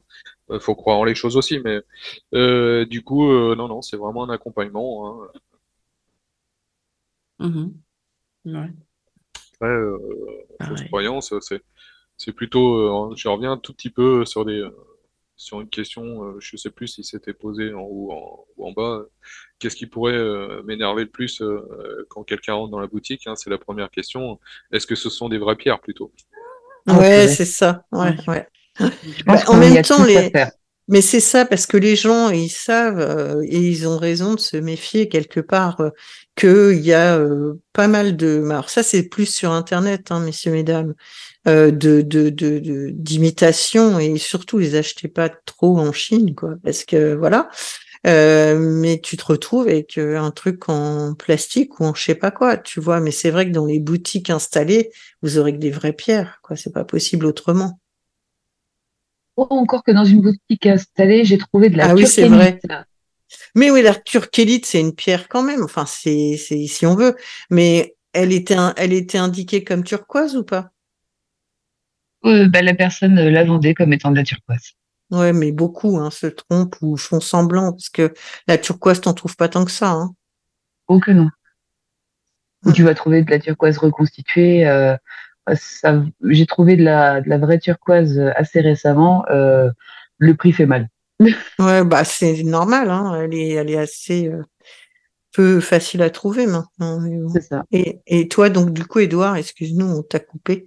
Euh, 0.52 0.60
faut 0.60 0.76
croire 0.76 1.00
en 1.00 1.04
les 1.06 1.16
choses 1.16 1.38
aussi, 1.38 1.60
mais 1.60 1.82
euh, 2.36 2.86
du 2.86 3.04
coup, 3.04 3.32
euh, 3.32 3.56
non, 3.56 3.68
non, 3.68 3.82
c'est 3.82 3.98
vraiment 3.98 4.24
un 4.26 4.30
accompagnement. 4.30 5.24
Hein. 5.24 5.28
Mhm. 7.40 7.82
Ouais, 8.46 8.74
Après, 9.62 9.70
euh, 9.72 9.98
fausse 10.62 10.82
pareil. 10.82 10.88
croyance, 10.88 11.34
c'est 11.42 11.62
c'est 12.18 12.34
plutôt. 12.34 13.12
euh, 13.12 13.16
je 13.18 13.28
reviens 13.28 13.54
un 13.54 13.58
tout 13.58 13.74
petit 13.74 13.90
peu 13.90 14.26
sur 14.26 14.46
des 14.46 14.66
sur 15.38 15.62
une 15.62 15.70
question. 15.70 16.26
euh, 16.26 16.38
je 16.40 16.58
sais 16.58 16.72
plus 16.72 16.88
si 16.88 17.04
c'était 17.04 17.34
posé 17.34 17.74
en 17.74 17.82
haut 17.84 18.12
en, 18.14 18.46
ou 18.58 18.68
en 18.68 18.72
bas. 18.74 19.04
Qu'est-ce 19.60 19.76
qui 19.76 19.88
pourrait 19.88 20.14
euh, 20.16 20.64
m'énerver 20.64 21.04
le 21.06 21.10
plus 21.12 21.42
euh, 21.42 22.06
quand 22.10 22.24
quelqu'un 22.24 22.54
rentre 22.56 22.72
dans 22.72 22.80
la 22.80 22.88
boutique 22.88 23.28
hein, 23.28 23.36
C'est 23.36 23.50
la 23.50 23.58
première 23.60 23.92
question. 23.92 24.40
Est-ce 24.72 24.88
que 24.88 24.96
ce 24.96 25.10
sont 25.10 25.30
des 25.30 25.38
vraies 25.38 25.56
pierres 25.58 25.82
plutôt? 25.82 26.12
Ah, 26.88 27.00
Ouais, 27.00 27.28
c'est 27.28 27.46
ça. 27.46 27.86
Ouais, 27.92 28.16
ouais. 28.28 28.48
Bah, 29.26 29.42
en 29.48 29.58
même 29.58 29.82
temps, 29.82 30.04
les- 30.06 30.30
faire. 30.32 30.52
Mais 30.88 31.02
c'est 31.02 31.20
ça, 31.20 31.46
parce 31.46 31.66
que 31.66 31.78
les 31.78 31.96
gens, 31.96 32.30
ils 32.30 32.50
savent, 32.50 33.00
euh, 33.00 33.42
et 33.44 33.58
ils 33.60 33.88
ont 33.88 33.98
raison 33.98 34.36
de 34.36 34.40
se 34.40 34.56
méfier 34.58 35.10
quelque 35.10 35.40
part, 35.40 35.82
euh, 35.82 35.90
qu'il 36.36 36.80
y 36.82 36.94
a 36.94 37.18
euh, 37.18 37.56
pas 37.74 37.88
mal 37.88 38.16
de... 38.16 38.44
Alors 38.50 38.70
ça, 38.70 38.84
c'est 38.84 39.04
plus 39.10 39.26
sur 39.26 39.52
Internet, 39.52 40.12
hein, 40.12 40.20
messieurs, 40.20 40.52
mesdames, 40.52 40.94
de 41.46 41.70
de 41.72 42.30
de 42.30 42.90
d'imitations, 42.94 44.00
et 44.00 44.18
surtout, 44.18 44.58
les 44.60 44.76
achetez 44.76 45.08
pas 45.08 45.30
trop 45.30 45.78
en 45.80 45.92
Chine, 45.94 46.34
quoi, 46.36 46.56
parce 46.64 46.86
que, 46.86 47.14
voilà. 47.16 47.50
Mais 48.06 49.00
tu 49.04 49.18
te 49.18 49.26
retrouves 49.26 49.68
avec 49.68 49.98
un 49.98 50.32
truc 50.32 50.70
en 50.70 51.16
plastique 51.16 51.80
ou 51.80 51.86
en 51.86 51.94
je 51.96 52.04
sais 52.04 52.16
pas 52.16 52.32
quoi, 52.32 52.58
tu 52.58 52.80
vois. 52.80 53.00
Mais 53.00 53.12
c'est 53.12 53.32
vrai 53.32 53.48
que 53.48 53.52
dans 53.52 53.66
les 53.66 53.80
boutiques 53.80 54.30
installées, 54.30 54.92
vous 55.22 55.38
aurez 55.40 55.54
que 55.54 55.60
des 55.60 55.72
vraies 55.72 55.94
pierres, 55.94 56.40
quoi. 56.44 56.56
C'est 56.56 56.74
pas 56.74 56.86
possible 56.86 57.26
autrement. 57.26 57.80
Ou 59.38 59.44
encore 59.50 59.84
que 59.84 59.92
dans 59.92 60.06
une 60.06 60.22
boutique 60.22 60.66
installée, 60.66 61.26
j'ai 61.26 61.38
trouvé 61.38 61.70
de 61.70 61.78
la 61.78 61.90
Ah 61.90 61.94
oui, 61.94 62.08
c'est 62.08 62.28
turquélite. 62.28 62.68
Mais 63.56 63.72
oui, 63.72 63.82
la 63.82 63.96
turquélite, 63.96 64.66
c'est 64.66 64.80
une 64.80 64.96
pierre 64.96 65.28
quand 65.28 65.44
même. 65.44 65.64
Enfin, 65.64 65.86
c'est, 65.86 66.38
si 66.38 66.86
on 66.86 66.96
veut. 66.96 67.16
Mais 67.50 67.96
elle 68.14 68.32
était, 68.32 68.56
elle 68.78 68.94
était 68.94 69.18
indiquée 69.18 69.64
comme 69.64 69.84
turquoise 69.84 70.36
ou 70.38 70.44
pas? 70.44 70.72
Euh, 72.26 72.48
bah, 72.48 72.62
la 72.62 72.74
personne 72.74 73.18
euh, 73.20 73.30
la 73.30 73.44
vendait 73.44 73.74
comme 73.74 73.94
étant 73.94 74.12
de 74.12 74.16
la 74.16 74.24
turquoise. 74.24 74.72
Ouais, 75.12 75.34
mais 75.34 75.52
beaucoup 75.52 76.00
hein, 76.00 76.10
se 76.10 76.28
trompent 76.28 76.78
ou 76.82 76.98
font 76.98 77.20
semblant 77.20 77.72
parce 77.74 77.90
que 77.90 78.14
la 78.48 78.58
turquoise, 78.58 79.02
t'en 79.02 79.14
trouves 79.14 79.36
pas 79.36 79.50
tant 79.50 79.66
que 79.66 79.72
ça. 79.72 79.92
Hein. 79.92 80.16
Oh 80.88 81.00
que 81.00 81.12
non. 81.12 81.30
Ou 82.66 82.70
Hmm. 82.70 82.74
tu 82.74 82.84
vas 82.84 82.96
trouver 82.96 83.22
de 83.24 83.30
la 83.30 83.40
turquoise 83.40 83.78
reconstituée. 83.78 84.66
euh, 84.68 84.96
j'ai 86.24 86.46
trouvé 86.46 86.76
de 86.76 86.84
la, 86.84 87.22
de 87.22 87.30
la 87.30 87.38
vraie 87.38 87.60
turquoise 87.60 88.18
euh, 88.20 88.32
assez 88.36 88.62
récemment. 88.62 89.26
euh, 89.30 89.70
le 90.18 90.36
prix 90.36 90.54
fait 90.54 90.66
mal. 90.66 90.90
Ouais, 91.60 91.84
bah 91.84 92.04
c'est 92.04 92.44
normal. 92.44 92.90
Hein. 92.90 93.22
Elle 93.22 93.34
est, 93.34 93.52
elle 93.52 93.70
est 93.70 93.78
assez 93.78 94.28
euh, 94.28 94.42
peu 95.32 95.60
facile 95.60 96.02
à 96.02 96.10
trouver 96.10 96.46
maintenant. 96.48 97.00
C'est 97.34 97.42
ça. 97.42 97.64
Et, 97.72 98.00
et 98.08 98.28
toi, 98.28 98.50
donc 98.50 98.72
du 98.72 98.86
coup, 98.86 99.00
Edouard, 99.00 99.36
excuse-nous, 99.36 99.86
on 99.86 100.04
t'a 100.04 100.20
coupé. 100.20 100.66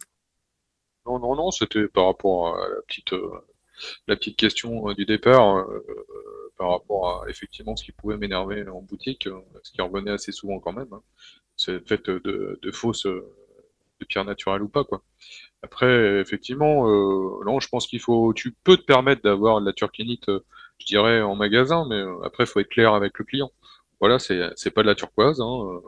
Non, 1.07 1.19
non, 1.19 1.35
non, 1.37 1.51
c'était 1.51 1.89
par 1.89 2.07
rapport 2.07 2.57
à 2.57 2.69
la 2.69 2.83
petite, 2.87 3.13
euh, 3.15 3.31
la 4.07 4.17
petite 4.17 4.37
question 4.37 4.89
euh, 4.91 4.95
du 4.95 5.07
départ, 5.07 5.67
par 6.59 6.71
rapport 6.71 7.23
à 7.23 7.31
effectivement 7.31 7.77
ce 7.77 7.85
qui 7.85 7.93
pouvait 7.93 8.17
m'énerver 8.17 8.67
en 8.69 8.83
boutique, 8.83 9.29
ce 9.63 9.73
qui 9.73 9.81
revenait 9.81 10.11
assez 10.11 10.33
souvent 10.33 10.59
quand 10.59 10.73
même, 10.73 10.93
hein. 10.93 11.03
c'est 11.57 11.73
le 11.73 11.85
fait 11.87 12.05
de, 12.11 12.59
de 12.61 12.71
fausses, 12.73 13.07
de 14.01 14.05
pierres 14.07 14.25
naturelles 14.25 14.62
ou 14.62 14.68
pas, 14.68 14.85
quoi. 14.85 15.02
Après, 15.62 16.20
effectivement, 16.20 16.89
euh, 16.89 17.44
non, 17.44 17.59
je 17.60 17.68
pense 17.68 17.86
qu'il 17.86 18.01
faut, 18.01 18.33
tu 18.35 18.52
peux 18.52 18.77
te 18.77 18.85
permettre 18.85 19.23
d'avoir 19.23 19.60
de 19.60 19.67
la 19.67 19.73
turquinite, 19.73 20.28
euh, 20.28 20.44
je 20.78 20.86
dirais, 20.86 21.20
en 21.20 21.35
magasin, 21.35 21.86
mais 21.89 21.97
euh, 21.97 22.23
après, 22.23 22.44
il 22.44 22.47
faut 22.47 22.60
être 22.60 22.68
clair 22.68 22.94
avec 22.94 23.18
le 23.18 23.25
client. 23.25 23.51
Voilà, 24.01 24.20
c'est, 24.20 24.41
c'est 24.57 24.70
pas 24.70 24.83
de 24.83 24.86
la 24.86 24.94
turquoise, 24.94 25.41
hein, 25.41 25.81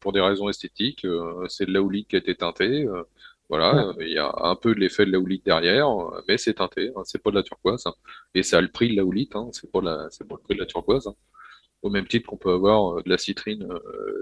pour 0.00 0.12
des 0.12 0.20
raisons 0.22 0.48
esthétiques, 0.48 1.06
c'est 1.48 1.66
de 1.66 1.72
la 1.72 1.82
houlite 1.82 2.08
qui 2.08 2.16
a 2.16 2.18
été 2.18 2.34
teintée, 2.34 2.86
voilà, 3.50 3.92
il 4.00 4.08
y 4.08 4.16
a 4.16 4.32
un 4.34 4.56
peu 4.56 4.74
de 4.74 4.80
l'effet 4.80 5.04
de 5.04 5.12
la 5.12 5.18
houlite 5.18 5.44
derrière, 5.44 5.90
mais 6.26 6.38
c'est 6.38 6.54
teinté, 6.54 6.90
hein, 6.96 7.02
c'est 7.04 7.22
pas 7.22 7.30
de 7.30 7.34
la 7.36 7.42
turquoise, 7.42 7.86
hein. 7.86 7.92
et 8.34 8.42
ça 8.42 8.58
a 8.58 8.60
le 8.62 8.68
prix 8.68 8.88
de 8.90 8.96
la 8.96 9.04
houlite, 9.04 9.36
hein, 9.36 9.50
c'est 9.52 9.70
pas 9.70 9.82
la, 9.82 10.06
c'est 10.10 10.26
pas 10.26 10.36
le 10.36 10.42
prix 10.42 10.54
de 10.54 10.60
la 10.60 10.66
turquoise. 10.66 11.10
Au 11.82 11.90
même 11.90 12.06
titre 12.06 12.26
qu'on 12.26 12.38
peut 12.38 12.52
avoir 12.52 13.02
de 13.02 13.10
la 13.10 13.18
citrine 13.18 13.68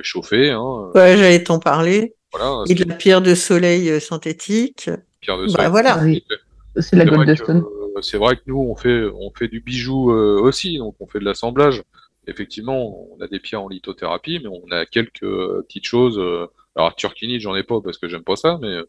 chauffée, 0.00 0.50
hein, 0.50 0.90
Ouais, 0.96 1.16
j'allais 1.16 1.44
t'en 1.44 1.60
parler. 1.60 2.16
Voilà, 2.32 2.64
Et 2.68 2.74
de 2.74 2.84
la 2.84 2.94
pierre 2.94 3.22
de 3.22 3.34
soleil 3.34 3.90
euh, 3.90 4.00
synthétique. 4.00 4.90
pierre 5.20 5.38
de 5.38 5.46
Bah 5.46 5.52
soleil. 5.52 5.70
voilà. 5.70 5.96
Ah 6.00 6.04
oui. 6.04 6.24
C'est 6.80 6.96
la 6.96 7.04
C'est 7.04 7.10
vrai, 7.10 7.26
que, 7.36 7.44
Goldstone. 7.44 7.64
euh, 7.96 8.02
c'est 8.02 8.18
vrai 8.18 8.36
que 8.36 8.42
nous, 8.46 8.58
on 8.58 8.76
fait, 8.76 9.04
on 9.14 9.30
fait 9.32 9.48
du 9.48 9.60
bijou 9.60 10.12
euh, 10.12 10.40
aussi, 10.40 10.78
donc 10.78 10.94
on 11.00 11.06
fait 11.06 11.18
de 11.20 11.24
l'assemblage. 11.24 11.82
Effectivement, 12.26 13.08
on 13.16 13.20
a 13.22 13.26
des 13.28 13.40
pierres 13.40 13.62
en 13.62 13.68
lithothérapie, 13.68 14.40
mais 14.42 14.48
on 14.48 14.70
a 14.70 14.84
quelques 14.86 15.22
euh, 15.24 15.62
petites 15.66 15.86
choses. 15.86 16.18
euh, 16.18 16.46
alors, 16.76 16.94
turquinite, 16.94 17.40
j'en 17.40 17.56
ai 17.56 17.62
pas 17.64 17.80
parce 17.80 17.98
que 17.98 18.06
j'aime 18.08 18.22
pas 18.22 18.36
ça, 18.36 18.58
mais 18.60 18.68
euh, 18.68 18.84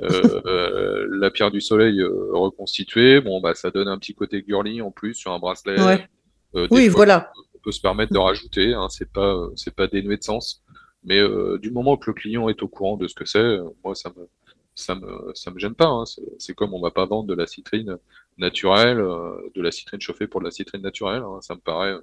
euh, 0.46 1.06
la 1.10 1.30
pierre 1.30 1.50
du 1.50 1.60
soleil 1.60 2.00
euh, 2.00 2.10
reconstituée, 2.32 3.20
bon, 3.20 3.40
bah, 3.40 3.54
ça 3.54 3.70
donne 3.70 3.88
un 3.88 3.98
petit 3.98 4.14
côté 4.14 4.44
girly 4.46 4.82
en 4.82 4.90
plus 4.90 5.14
sur 5.14 5.32
un 5.32 5.38
bracelet. 5.38 5.80
Ouais. 5.82 6.06
Euh, 6.54 6.68
Oui, 6.70 6.86
fois, 6.88 6.96
voilà. 6.98 7.32
on 7.56 7.58
peut 7.60 7.72
se 7.72 7.80
permettre 7.80 8.12
de 8.12 8.18
rajouter, 8.18 8.74
hein, 8.74 8.88
c'est 8.90 9.10
pas, 9.10 9.34
euh, 9.34 9.48
c'est 9.56 9.74
pas 9.74 9.86
dénué 9.88 10.18
de 10.18 10.22
sens. 10.22 10.61
Mais 11.04 11.18
euh, 11.18 11.58
du 11.58 11.70
moment 11.70 11.96
que 11.96 12.10
le 12.10 12.14
client 12.14 12.48
est 12.48 12.62
au 12.62 12.68
courant 12.68 12.96
de 12.96 13.08
ce 13.08 13.14
que 13.14 13.24
c'est, 13.24 13.38
euh, 13.38 13.64
moi, 13.84 13.94
ça 13.94 14.10
me, 14.16 14.28
ça 14.74 14.94
me, 14.94 15.32
ça 15.34 15.50
me 15.50 15.58
gêne 15.58 15.74
pas. 15.74 15.86
Hein. 15.88 16.04
C'est, 16.38 16.54
comme 16.54 16.74
on 16.74 16.80
va 16.80 16.90
pas 16.90 17.06
vendre 17.06 17.26
de 17.28 17.34
la 17.34 17.46
citrine 17.46 17.96
naturelle, 18.38 18.98
euh, 19.00 19.36
de 19.54 19.62
la 19.62 19.70
citrine 19.72 20.00
chauffée 20.00 20.26
pour 20.26 20.40
de 20.40 20.46
la 20.46 20.50
citrine 20.52 20.82
naturelle. 20.82 21.22
hein. 21.22 21.38
Ça 21.42 21.54
me 21.54 21.60
paraît, 21.60 21.94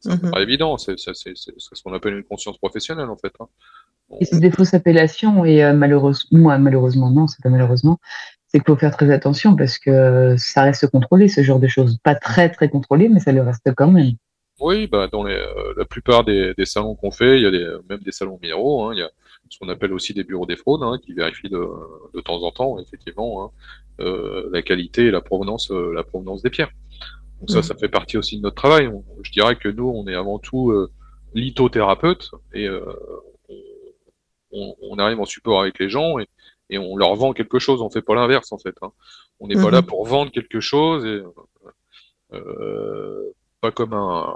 ça 0.00 0.10
me 0.16 0.22
Mhm. 0.22 0.30
paraît 0.30 0.42
évident. 0.44 0.76
C'est, 0.78 0.98
c'est, 0.98 1.14
c'est, 1.14 1.34
c'est 1.36 1.52
ce 1.58 1.82
qu'on 1.82 1.92
appelle 1.92 2.14
une 2.14 2.24
conscience 2.24 2.58
professionnelle 2.58 3.08
en 3.10 3.16
fait. 3.16 3.32
Hein. 3.40 3.48
Et 4.20 4.24
c'est 4.24 4.38
des 4.40 4.52
fausses 4.52 4.74
appellations 4.74 5.44
et 5.44 5.64
euh, 5.64 5.72
malheureusement, 5.74 6.38
moi, 6.38 6.58
malheureusement, 6.58 7.10
non, 7.10 7.26
c'est 7.26 7.42
pas 7.42 7.48
malheureusement, 7.50 7.98
c'est 8.46 8.58
qu'il 8.60 8.66
faut 8.66 8.76
faire 8.76 8.96
très 8.96 9.10
attention 9.10 9.56
parce 9.56 9.78
que 9.78 10.36
ça 10.38 10.62
reste 10.62 10.86
contrôlé, 10.88 11.26
ce 11.28 11.42
genre 11.42 11.58
de 11.58 11.66
choses. 11.66 11.98
Pas 12.04 12.14
très, 12.14 12.48
très 12.50 12.68
contrôlé, 12.68 13.08
mais 13.08 13.18
ça 13.18 13.32
le 13.32 13.42
reste 13.42 13.68
quand 13.76 13.90
même. 13.90 14.12
Oui, 14.60 14.86
bah 14.86 15.06
dans 15.12 15.22
les, 15.22 15.34
euh, 15.34 15.74
la 15.76 15.84
plupart 15.84 16.24
des, 16.24 16.54
des 16.56 16.64
salons 16.64 16.94
qu'on 16.94 17.10
fait, 17.10 17.36
il 17.38 17.42
y 17.42 17.46
a 17.46 17.50
des, 17.50 17.76
même 17.90 18.00
des 18.00 18.12
salons 18.12 18.38
minéraux, 18.42 18.84
hein, 18.84 18.94
il 18.94 19.00
y 19.00 19.02
a 19.02 19.10
ce 19.50 19.58
qu'on 19.58 19.68
appelle 19.68 19.92
aussi 19.92 20.14
des 20.14 20.24
bureaux 20.24 20.46
des 20.46 20.56
fraudes, 20.56 20.82
hein, 20.82 20.98
qui 21.04 21.12
vérifient 21.12 21.50
de, 21.50 21.62
de 22.14 22.20
temps 22.22 22.42
en 22.42 22.50
temps, 22.50 22.78
effectivement, 22.80 23.44
hein, 23.44 23.50
euh, 24.00 24.48
la 24.52 24.62
qualité 24.62 25.06
et 25.06 25.10
la 25.10 25.20
provenance, 25.20 25.70
euh, 25.70 25.92
la 25.94 26.04
provenance 26.04 26.42
des 26.42 26.50
pierres. 26.50 26.70
Donc 27.40 27.50
ça, 27.50 27.58
Mhm. 27.58 27.62
ça 27.64 27.74
fait 27.76 27.88
partie 27.88 28.16
aussi 28.16 28.38
de 28.38 28.42
notre 28.42 28.56
travail. 28.56 28.88
On- 28.88 29.04
je 29.22 29.30
dirais 29.30 29.56
que 29.56 29.68
nous, 29.68 29.88
on 29.88 30.06
est 30.08 30.14
avant 30.14 30.38
tout 30.38 30.70
euh, 30.70 30.90
lithothérapeute 31.34 32.30
et 32.54 32.66
euh, 32.66 32.80
on, 34.52 34.74
on 34.80 34.98
arrive 34.98 35.20
en 35.20 35.24
support 35.24 35.60
avec 35.60 35.78
les 35.78 35.88
gens 35.88 36.18
et, 36.18 36.26
et 36.70 36.78
on 36.78 36.96
leur 36.96 37.14
vend 37.14 37.32
quelque 37.32 37.58
chose. 37.58 37.82
On 37.82 37.90
fait 37.90 38.02
pas 38.02 38.14
l'inverse 38.14 38.52
en 38.52 38.58
fait. 38.58 38.74
hein. 38.82 38.92
On 39.40 39.48
n'est 39.48 39.54
pas 39.54 39.70
là 39.70 39.82
pour 39.82 40.06
vendre 40.06 40.30
quelque 40.32 40.60
chose 40.60 41.04
et 41.04 41.22
euh, 42.32 43.32
pas 43.66 43.72
comme 43.72 43.92
un 43.94 44.34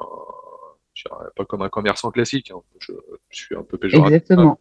pas 1.36 1.44
comme 1.46 1.62
un 1.62 1.68
commerçant 1.68 2.10
classique. 2.10 2.50
hein. 2.50 2.60
Je, 2.78 2.92
je 3.30 3.36
suis 3.44 3.56
un 3.56 3.62
peu 3.62 3.78
péjoratif. 3.78 4.16
Exactement. 4.16 4.58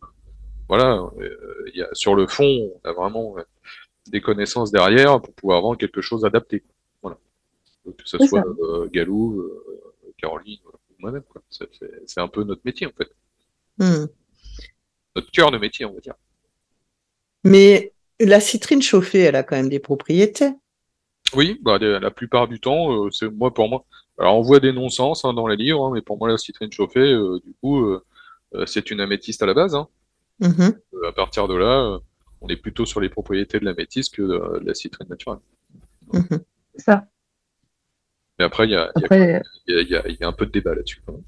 Voilà, 0.67 1.01
euh, 1.19 1.65
il 1.73 1.79
y 1.79 1.81
a, 1.81 1.89
sur 1.93 2.15
le 2.15 2.27
fond, 2.27 2.71
on 2.83 2.87
a 2.87 2.93
vraiment 2.93 3.37
euh, 3.37 3.43
des 4.07 4.21
connaissances 4.21 4.71
derrière 4.71 5.19
pour 5.21 5.33
pouvoir 5.33 5.61
vendre 5.61 5.77
quelque 5.77 6.01
chose 6.01 6.23
adapté. 6.25 6.63
Voilà. 7.01 7.17
Que 7.85 8.03
ce 8.05 8.17
soit 8.19 8.45
euh, 8.61 8.87
Galou, 8.91 9.41
euh, 9.41 9.83
Caroline, 10.17 10.59
ou 10.67 10.93
moi-même. 10.99 11.23
C'est- 11.49 12.19
un 12.19 12.27
peu 12.27 12.43
notre 12.43 12.61
métier 12.63 12.87
en 12.87 12.91
fait. 12.97 13.09
Hmm. 13.79 14.07
notre 15.15 15.31
cœur 15.31 15.51
de 15.51 15.57
métier, 15.57 15.85
on 15.85 15.93
va 15.93 15.99
dire. 16.01 16.15
Mais 17.43 17.93
la 18.19 18.39
citrine 18.39 18.81
chauffée, 18.81 19.21
elle 19.21 19.35
a 19.37 19.43
quand 19.43 19.55
même 19.55 19.69
des 19.69 19.79
propriétés. 19.79 20.51
Oui, 21.33 21.57
bah, 21.61 21.77
la 21.79 22.11
plupart 22.11 22.47
du 22.47 22.59
temps, 22.59 23.05
euh, 23.05 23.09
c'est 23.11 23.29
moi 23.29 23.53
pour 23.53 23.69
moi. 23.69 23.85
Alors 24.19 24.37
on 24.37 24.41
voit 24.41 24.59
des 24.59 24.73
non-sens 24.73 25.23
hein, 25.25 25.33
dans 25.33 25.47
les 25.47 25.55
livres, 25.55 25.85
hein, 25.85 25.91
mais 25.93 26.01
pour 26.01 26.17
moi 26.17 26.27
la 26.29 26.37
citrine 26.37 26.71
chauffée, 26.71 26.99
euh, 27.13 27.39
du 27.45 27.53
coup, 27.61 27.83
euh, 27.85 28.03
euh, 28.55 28.65
c'est 28.65 28.91
une 28.91 28.99
améthyste 29.01 29.41
à 29.43 29.45
la 29.45 29.53
base. 29.53 29.75
hein. 29.75 29.87
Mhm. 30.41 30.73
Euh, 30.93 31.07
à 31.09 31.11
partir 31.11 31.47
de 31.47 31.55
là, 31.55 31.83
euh, 31.85 31.99
on 32.41 32.47
est 32.49 32.55
plutôt 32.57 32.85
sur 32.85 32.99
les 33.01 33.09
propriétés 33.09 33.59
de 33.59 33.65
l'améthyste 33.65 34.15
que 34.15 34.21
de, 34.21 34.59
de 34.59 34.65
la 34.65 34.73
citrine 34.73 35.07
naturelle. 35.09 35.39
Mhm. 36.13 36.39
C'est 36.75 36.81
ça. 36.83 37.05
Mais 38.37 38.45
après, 38.45 38.65
il 38.67 38.71
y 38.71 38.75
a, 38.75 38.89
il 38.95 39.01
y 39.01 39.03
a- 39.03 39.05
Après, 39.05 39.41
il 39.67 39.75
y 39.75 39.77
a- 39.77 39.81
il 39.81 39.89
y 39.89 39.95
a- 39.95 40.07
il 40.07 40.17
y 40.19 40.23
a 40.23 40.27
un 40.27 40.31
peu 40.33 40.45
de 40.45 40.51
débat 40.51 40.73
là-dessus. 40.75 41.01
quand 41.05 41.13
même. 41.13 41.23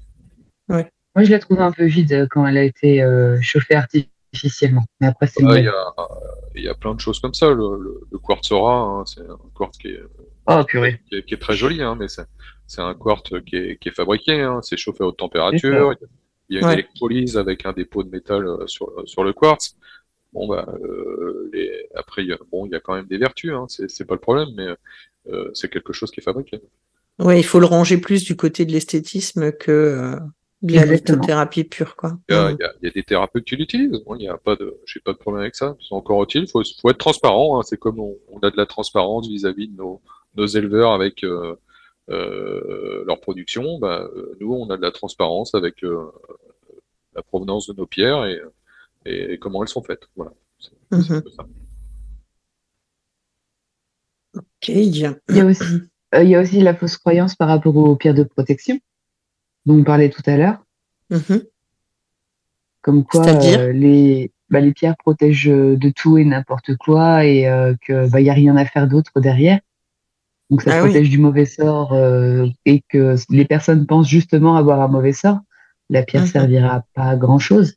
moi, 1.14 1.24
je 1.24 1.30
l'ai 1.30 1.38
trouvée 1.38 1.60
un 1.60 1.72
peu 1.72 1.84
vide 1.84 2.26
quand 2.30 2.46
elle 2.46 2.56
a 2.56 2.64
été 2.64 3.02
euh, 3.02 3.38
chauffée 3.42 3.74
artificiellement. 3.74 4.84
Mais 5.00 5.08
après, 5.08 5.26
c'est 5.26 5.44
Ouais, 5.44 5.60
il 5.60 5.64
y 5.64 5.68
a, 5.68 5.94
il 6.54 6.62
y 6.64 6.68
a 6.68 6.74
plein 6.74 6.94
de 6.94 7.00
choses 7.00 7.20
comme 7.20 7.34
ça. 7.34 7.48
Le, 7.50 7.54
le, 7.78 8.00
le 8.10 8.18
quartz 8.18 8.50
aura, 8.50 8.76
hein, 8.80 9.04
c'est 9.06 9.20
un 9.20 9.38
quartz 9.54 9.76
qui 9.78 9.88
est, 9.88 10.02
Oh, 10.46 10.64
purée. 10.66 11.00
qui 11.08 11.16
est, 11.16 11.22
qui 11.24 11.34
est 11.34 11.38
très 11.38 11.54
joli, 11.54 11.82
hein, 11.82 11.96
mais 11.98 12.08
c'est 12.08 12.24
c'est 12.72 12.82
un 12.90 12.94
quartz 12.94 13.30
qui 13.46 13.56
est, 13.56 13.76
qui 13.80 13.88
est 13.90 13.96
fabriqué, 14.02 14.34
hein, 14.48 14.60
c'est 14.62 14.76
chauffé 14.84 15.00
à 15.04 15.06
haute 15.08 15.18
température, 15.26 15.86
il 16.48 16.56
y 16.56 16.58
a 16.58 16.60
une 16.62 16.66
Ouais. 16.66 16.74
électrolyse 16.78 17.36
avec 17.44 17.58
un 17.66 17.72
dépôt 17.80 18.02
de 18.02 18.10
métal 18.10 18.42
euh, 18.46 18.66
sur, 18.66 18.86
sur 19.12 19.22
le 19.24 19.32
quartz. 19.40 19.66
Bon, 20.32 20.44
bah, 20.48 20.66
euh, 20.82 21.50
les, 21.52 21.70
après, 21.94 22.22
il 22.24 22.28
y 22.28 22.32
a, 22.32 22.38
bon, 22.50 22.60
il 22.66 22.72
y 22.72 22.74
a 22.74 22.80
quand 22.80 22.94
même 22.94 23.06
des 23.06 23.18
vertus, 23.18 23.52
hein, 23.52 23.66
c'est 23.68 24.06
pas 24.06 24.14
le 24.14 24.20
problème, 24.28 24.48
mais 24.56 24.68
euh, 25.32 25.50
c'est 25.52 25.70
quelque 25.74 25.92
chose 25.92 26.10
qui 26.10 26.20
est 26.20 26.28
fabriqué. 26.30 26.56
Ouais, 27.18 27.38
il 27.38 27.44
faut 27.50 27.60
le 27.60 27.66
ranger 27.66 27.98
plus 27.98 28.24
du 28.24 28.36
côté 28.36 28.64
de 28.64 28.72
l'esthétisme 28.72 29.52
que 29.52 29.70
euh, 29.70 30.16
de 30.62 30.74
la 30.74 30.86
lithothérapie 30.86 31.64
pure, 31.64 31.94
quoi. 31.96 32.18
Il 32.28 32.34
y 32.34 32.38
a, 32.38 32.50
Mhm. 32.50 32.56
il 32.58 32.62
y 32.62 32.64
a- 32.64 32.72
il 32.80 32.84
y 32.86 32.88
a 32.88 32.92
des 32.92 33.02
thérapeutes 33.02 33.44
qui 33.44 33.56
l'utilisent, 33.56 34.00
bon, 34.06 34.14
il 34.16 34.22
y 34.22 34.28
a 34.28 34.38
pas 34.38 34.56
de, 34.56 34.66
j'ai 34.86 35.00
pas 35.00 35.12
de 35.12 35.18
problème 35.18 35.42
avec 35.42 35.54
ça, 35.54 35.76
c'est 35.86 35.94
encore 35.94 36.22
utile, 36.22 36.46
faut, 36.48 36.62
faut 36.80 36.90
être 36.90 36.98
transparent, 36.98 37.58
hein, 37.58 37.62
c'est 37.68 37.78
comme 37.78 38.00
on, 38.00 38.16
on 38.34 38.38
a 38.40 38.50
de 38.50 38.56
la 38.56 38.66
transparence 38.66 39.28
vis-à-vis 39.28 39.68
de 39.68 39.76
nos, 39.76 40.00
nos 40.36 40.46
éleveurs 40.46 40.92
avec 40.92 41.24
euh, 41.24 41.28
euh, 41.52 41.56
leur 42.08 43.20
production, 43.20 43.78
bah, 43.78 44.08
euh, 44.14 44.36
nous 44.40 44.52
on 44.52 44.68
a 44.70 44.76
de 44.76 44.82
la 44.82 44.90
transparence 44.90 45.54
avec 45.54 45.82
euh, 45.84 46.10
la 47.14 47.22
provenance 47.22 47.66
de 47.68 47.74
nos 47.74 47.86
pierres 47.86 48.24
et, 48.26 48.40
et 49.04 49.38
comment 49.38 49.62
elles 49.62 49.68
sont 49.68 49.82
faites. 49.82 50.08
Voilà. 50.16 50.32
C'est- 50.58 50.70
c'est 51.02 51.12
un 51.14 51.20
peu 51.20 51.30
ça. 51.30 51.46
Ok. 54.36 54.68
Il 54.68 54.96
y 54.96 55.06
a 55.40 55.44
aussi, 55.44 55.64
euh, 56.14 56.22
il 56.22 56.28
y 56.30 56.34
a 56.34 56.40
aussi 56.40 56.60
la 56.60 56.74
fausse 56.74 56.96
croyance 56.96 57.34
par 57.34 57.48
rapport 57.48 57.76
aux 57.76 57.96
pierres 57.96 58.14
de 58.14 58.22
protection 58.24 58.78
dont 59.66 59.78
on 59.78 59.84
parlait 59.84 60.10
tout 60.10 60.22
à 60.26 60.36
l'heure, 60.36 60.58
Mhm. 61.10 61.42
comme 62.80 63.04
quoi 63.04 63.26
euh, 63.26 63.72
les, 63.72 64.32
bah, 64.50 64.60
les 64.60 64.72
pierres 64.72 64.96
protègent 64.96 65.48
euh, 65.50 65.76
de 65.76 65.90
tout 65.90 66.18
et 66.18 66.24
n'importe 66.24 66.76
quoi 66.76 67.24
et 67.24 67.46
euh, 67.46 67.74
que 67.80 68.08
bah, 68.10 68.20
il 68.20 68.26
y 68.26 68.30
a 68.30 68.34
rien 68.34 68.56
à 68.56 68.64
faire 68.64 68.88
d'autre 68.88 69.20
derrière. 69.20 69.60
Donc 70.52 70.60
ça 70.60 70.70
Ah 70.72 70.82
oui. 70.82 70.90
protège 70.90 71.08
du 71.08 71.16
mauvais 71.16 71.46
sort 71.46 71.94
euh, 71.94 72.46
et 72.66 72.82
que 72.90 73.16
les 73.30 73.46
personnes 73.46 73.86
pensent 73.86 74.06
justement 74.06 74.54
avoir 74.56 74.82
un 74.82 74.88
mauvais 74.88 75.14
sort. 75.14 75.38
La 75.88 76.02
pierre 76.02 76.26
Mhm. 76.26 76.30
servira 76.30 76.84
pas 76.94 77.04
à 77.04 77.16
grand 77.16 77.38
chose. 77.38 77.76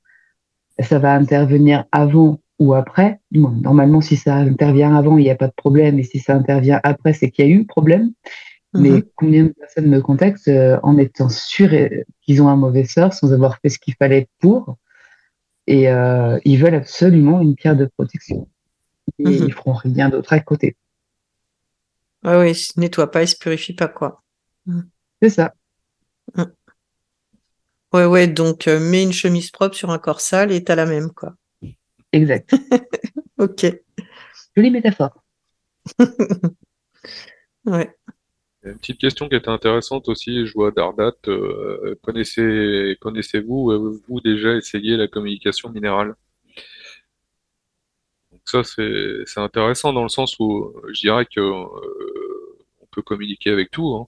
Ça 0.79 0.99
va 0.99 1.15
intervenir 1.15 1.85
avant 1.93 2.41
ou 2.59 2.73
après. 2.73 3.21
Bon, 3.31 3.51
normalement, 3.51 4.01
si 4.01 4.17
ça 4.17 4.35
intervient 4.35 4.93
avant, 4.93 5.17
il 5.17 5.23
n'y 5.23 5.29
a 5.29 5.35
pas 5.35 5.47
de 5.47 5.53
problème. 5.55 5.99
Et 5.99 6.03
si 6.03 6.19
ça 6.19 6.35
intervient 6.35 6.81
après, 6.83 7.13
c'est 7.13 7.31
qu'il 7.31 7.45
y 7.45 7.47
a 7.47 7.51
eu 7.51 7.65
problème. 7.65 8.11
Mais 8.75 8.89
Mhm. 8.89 9.03
combien 9.15 9.43
de 9.45 9.53
personnes 9.57 9.87
me 9.87 10.01
contactent 10.01 10.49
euh, 10.49 10.77
en 10.83 10.97
étant 10.97 11.29
sûrs 11.29 11.71
euh, 11.71 12.03
qu'ils 12.23 12.41
ont 12.41 12.49
un 12.49 12.57
mauvais 12.57 12.83
sort 12.83 13.13
sans 13.13 13.31
avoir 13.31 13.57
fait 13.61 13.69
ce 13.69 13.79
qu'il 13.79 13.95
fallait 13.95 14.27
pour 14.41 14.75
et 15.65 15.89
euh, 15.89 16.37
ils 16.43 16.57
veulent 16.61 16.75
absolument 16.75 17.39
une 17.39 17.55
pierre 17.55 17.77
de 17.77 17.85
protection. 17.85 18.49
Et 19.17 19.23
Mhm. 19.23 19.45
ils 19.45 19.53
feront 19.53 19.73
rien 19.73 20.09
d'autre 20.09 20.33
à 20.33 20.41
côté. 20.41 20.75
Ouais, 22.25 22.35
ouais, 22.35 22.51
il 22.51 22.55
se 22.55 22.77
nettoie 22.77 23.09
pas, 23.09 23.23
il 23.23 23.27
se 23.29 23.37
purifie 23.37 23.73
pas, 23.73 23.87
quoi. 23.87 24.21
C'est 25.21 25.29
ça. 25.29 25.53
Ouais, 27.93 28.05
ouais, 28.05 28.27
donc 28.27 28.67
euh, 28.67 28.79
mets 28.79 29.03
une 29.03 29.13
chemise 29.13 29.51
propre 29.51 29.75
sur 29.75 29.89
un 29.89 29.99
corps 29.99 30.19
sale 30.21 30.51
et 30.51 30.63
t'as 30.63 30.75
la 30.75 30.85
même, 30.85 31.11
quoi. 31.11 31.33
Exact. 32.11 32.51
Ok. 33.37 33.65
Jolie 34.55 34.71
métaphore. 34.71 35.23
Ouais. 37.65 37.95
Il 38.63 38.67
y 38.67 38.69
a 38.69 38.73
Une 38.73 38.79
petite 38.79 38.99
question 38.99 39.29
qui 39.29 39.35
était 39.35 39.49
intéressante 39.49 40.09
aussi, 40.09 40.45
je 40.45 40.53
vois 40.53 40.71
Dardat, 40.71 41.13
euh, 41.27 41.95
connaissez, 42.03 42.97
connaissez-vous, 43.01 43.71
euh, 43.71 44.01
vous 44.07 44.21
déjà 44.21 44.55
essayé 44.55 44.97
la 44.97 45.07
communication 45.07 45.69
minérale? 45.69 46.15
Donc 48.53 48.63
ça, 48.65 48.71
c'est, 48.75 49.23
c'est 49.25 49.39
intéressant 49.39 49.91
dans 49.93 50.03
le 50.03 50.09
sens 50.09 50.35
où 50.39 50.65
euh, 50.65 50.81
je 50.93 50.99
dirais 51.01 51.25
que 51.25 51.39
euh, 51.39 51.65
on 52.81 52.85
peut 52.91 53.01
communiquer 53.01 53.49
avec 53.51 53.71
tout, 53.71 53.87
hein. 53.95 54.07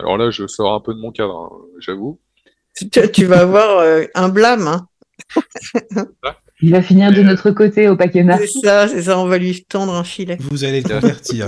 Alors 0.00 0.16
là, 0.16 0.30
je 0.30 0.46
sors 0.46 0.72
un 0.74 0.80
peu 0.80 0.94
de 0.94 1.00
mon 1.00 1.10
cadre, 1.10 1.36
hein, 1.52 1.56
j'avoue. 1.80 2.20
Tu, 2.76 2.88
tu 3.12 3.24
vas 3.26 3.40
avoir 3.40 3.78
euh, 3.78 4.04
un 4.14 4.28
blâme, 4.28 4.66
hein. 4.68 4.86
Il 6.60 6.72
va 6.72 6.82
finir 6.82 7.12
de 7.12 7.22
notre 7.22 7.50
côté 7.52 7.88
au 7.88 7.96
paquet 7.96 8.24
C'est 8.38 8.46
ça, 8.60 8.88
c'est 8.88 9.02
ça, 9.02 9.18
on 9.18 9.26
va 9.26 9.38
lui 9.38 9.64
tendre 9.64 9.94
un 9.94 10.02
filet. 10.04 10.36
Vous 10.40 10.64
allez 10.64 10.80
le 10.80 10.94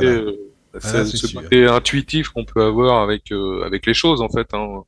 euh, 0.05 0.33
Ah, 0.75 1.05
c'est- 1.05 1.17
ce 1.17 1.35
côté 1.37 1.67
intuitif 1.67 2.29
qu'on 2.29 2.45
peut 2.45 2.63
avoir 2.63 3.03
avec 3.03 3.33
euh, 3.33 3.63
avec 3.65 3.87
les 3.87 3.95
choses 3.95 4.21
en 4.21 4.29
fait, 4.29 4.47
hein, 4.55 4.85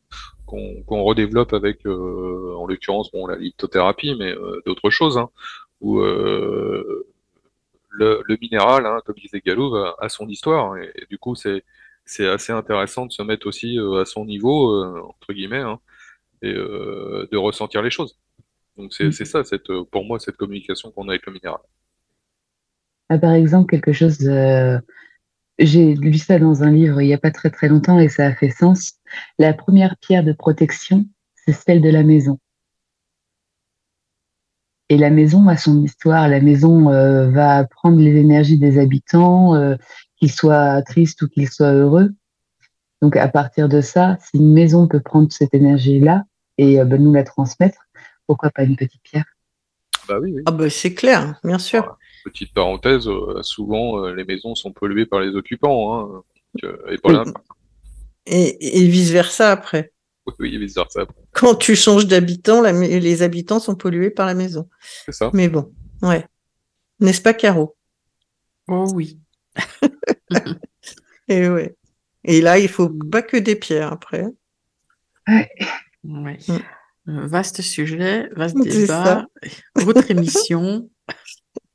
qu'on 0.47 1.03
redéveloppe 1.03 1.55
avec, 1.55 1.85
euh, 1.87 2.55
en 2.57 2.67
l'occurrence, 2.67 3.11
bon, 3.11 3.27
la 3.27 3.37
lithothérapie, 3.37 4.15
mais 4.19 4.31
euh, 4.33 4.61
d'autres 4.67 4.91
choses, 4.91 5.19
hein, 5.19 5.29
où 5.83 5.99
euh, 6.01 7.07
le, 7.91 8.23
le 8.25 8.39
minéral, 8.41 8.87
hein, 8.87 9.01
comme 9.05 9.17
disait 9.17 9.43
Galou, 9.45 9.75
a, 9.77 10.09
son 10.09 10.29
histoire, 10.29 10.77
et, 10.79 10.91
et 10.95 11.07
du 11.11 11.19
coup, 11.19 11.35
c'est 11.35 11.65
c'est 12.05 12.27
assez 12.27 12.53
intéressant 12.53 13.07
de 13.07 13.13
se 13.13 13.23
mettre 13.23 13.47
aussi 13.47 13.79
euh, 13.79 14.01
à 14.01 14.05
son 14.05 14.25
niveau, 14.25 14.73
euh, 14.73 15.03
entre 15.03 15.33
guillemets, 15.33 15.61
hein, 15.61 15.79
et 16.41 16.53
de 16.53 17.37
ressentir 17.37 17.83
les 17.83 17.91
choses. 17.91 18.19
Donc 18.77 18.93
c'est 18.93 19.13
c'est 19.13 19.25
ça, 19.25 19.45
cette, 19.45 19.71
pour 19.93 20.05
moi, 20.05 20.19
cette 20.19 20.37
communication 20.37 20.91
qu'on 20.91 21.09
a 21.09 21.13
avec 21.13 21.27
le 21.27 21.33
minéral. 21.33 21.61
Ah, 23.09 23.19
par 23.19 23.35
exemple, 23.35 23.71
quelque 23.71 23.93
chose, 23.93 24.19
j'ai 25.59 25.95
lu 25.95 26.15
ça 26.15 26.39
dans 26.39 26.63
un 26.65 26.71
livre 26.71 27.01
il 27.01 27.07
n'y 27.07 27.15
a 27.15 27.19
pas 27.19 27.31
très 27.31 27.51
très 27.51 27.69
longtemps 27.69 28.01
et 28.01 28.09
ça 28.09 28.27
a 28.27 28.35
fait 28.35 28.51
sens. 28.51 28.95
La 29.39 29.53
première 29.53 29.97
pierre 29.99 30.25
de 30.25 30.33
protection, 30.33 31.07
c'est 31.35 31.53
celle 31.53 31.83
de 31.83 31.91
la 31.91 32.03
maison. 32.03 32.39
Et 34.93 34.99
la 34.99 35.09
maison 35.09 35.49
a 35.49 35.57
son 35.57 35.83
histoire. 35.83 36.29
La 36.29 36.43
maison 36.43 36.91
euh, 36.91 37.31
va 37.31 37.65
prendre 37.65 37.99
les 37.99 38.15
énergies 38.15 38.59
des 38.59 38.79
habitants, 38.79 39.55
euh, 39.55 39.75
qu'ils 40.19 40.31
soient 40.31 40.83
tristes 40.83 41.23
ou 41.23 41.29
qu'ils 41.29 41.49
soient 41.49 41.73
heureux. 41.73 42.11
Donc 43.01 43.17
à 43.17 43.27
partir 43.27 43.71
de 43.71 43.81
ça, 43.81 44.19
si 44.21 44.37
une 44.37 44.53
maison 44.53 44.87
peut 44.89 45.01
prendre 45.01 45.33
cette 45.33 45.55
énergie-là 45.55 46.25
et 46.59 46.79
euh, 46.79 46.85
ben, 46.85 47.03
nous 47.03 47.15
la 47.15 47.25
transmettre, 47.25 47.79
pourquoi 48.27 48.51
pas 48.51 48.65
une 48.65 48.77
petite 48.77 49.01
pierre? 49.03 49.25
Bah 50.07 50.19
oui, 50.21 50.31
oui. 50.35 50.43
Ah 50.45 50.51
bah 50.51 50.69
c'est 50.69 50.93
clair, 50.93 51.41
bien 51.43 51.59
sûr. 51.59 51.97
Petite 52.27 52.53
parenthèse, 52.53 53.09
euh, 53.09 53.41
souvent 53.41 53.97
euh, 53.97 54.15
les 54.15 54.25
maisons 54.25 54.55
sont 54.55 54.73
polluées 54.73 55.07
par 55.07 55.21
les 55.21 55.35
occupants, 55.35 55.95
hein, 55.95 56.23
donc, 56.55 56.65
euh, 56.65 56.93
et 56.93 56.99
pas 56.99 57.09
Oui. 57.09 57.15
l'inverse. 57.15 57.47
Et, 58.27 58.83
et 58.83 58.87
vice 58.89 59.11
versa 59.11 59.53
après. 59.53 59.95
Oui, 60.39 60.57
vice 60.57 60.75
versa. 60.75 61.07
Quand 61.33 61.55
tu 61.57 61.75
changes 61.77 62.07
d'habitant, 62.07 62.63
les 62.63 63.23
habitants 63.23 63.59
sont 63.61 63.75
pollués 63.75 64.11
par 64.11 64.27
la 64.27 64.35
maison. 64.35 64.69
C'est 65.05 65.13
ça. 65.13 65.31
Mais 65.33 65.49
bon, 65.49 65.73
ouais. 66.03 66.27
N'est-ce 67.01 67.21
pas, 67.21 67.35
Caro? 67.35 67.77
Oh 68.69 68.87
oui. 68.95 69.19
Et 71.29 71.49
ouais. 71.49 71.75
Et 72.25 72.41
là, 72.41 72.59
il 72.59 72.69
faut 72.69 72.89
pas 72.89 73.23
que 73.23 73.37
des 73.37 73.57
pierres 73.57 73.93
après. 73.93 74.25
Ouais. 75.29 75.49
Mm. 76.05 76.57
Euh, 77.09 77.27
Vaste 77.27 77.63
sujet, 77.63 78.29
vaste 78.37 78.57
débat, 78.63 79.27
autre 79.87 80.09
émission. 80.11 80.89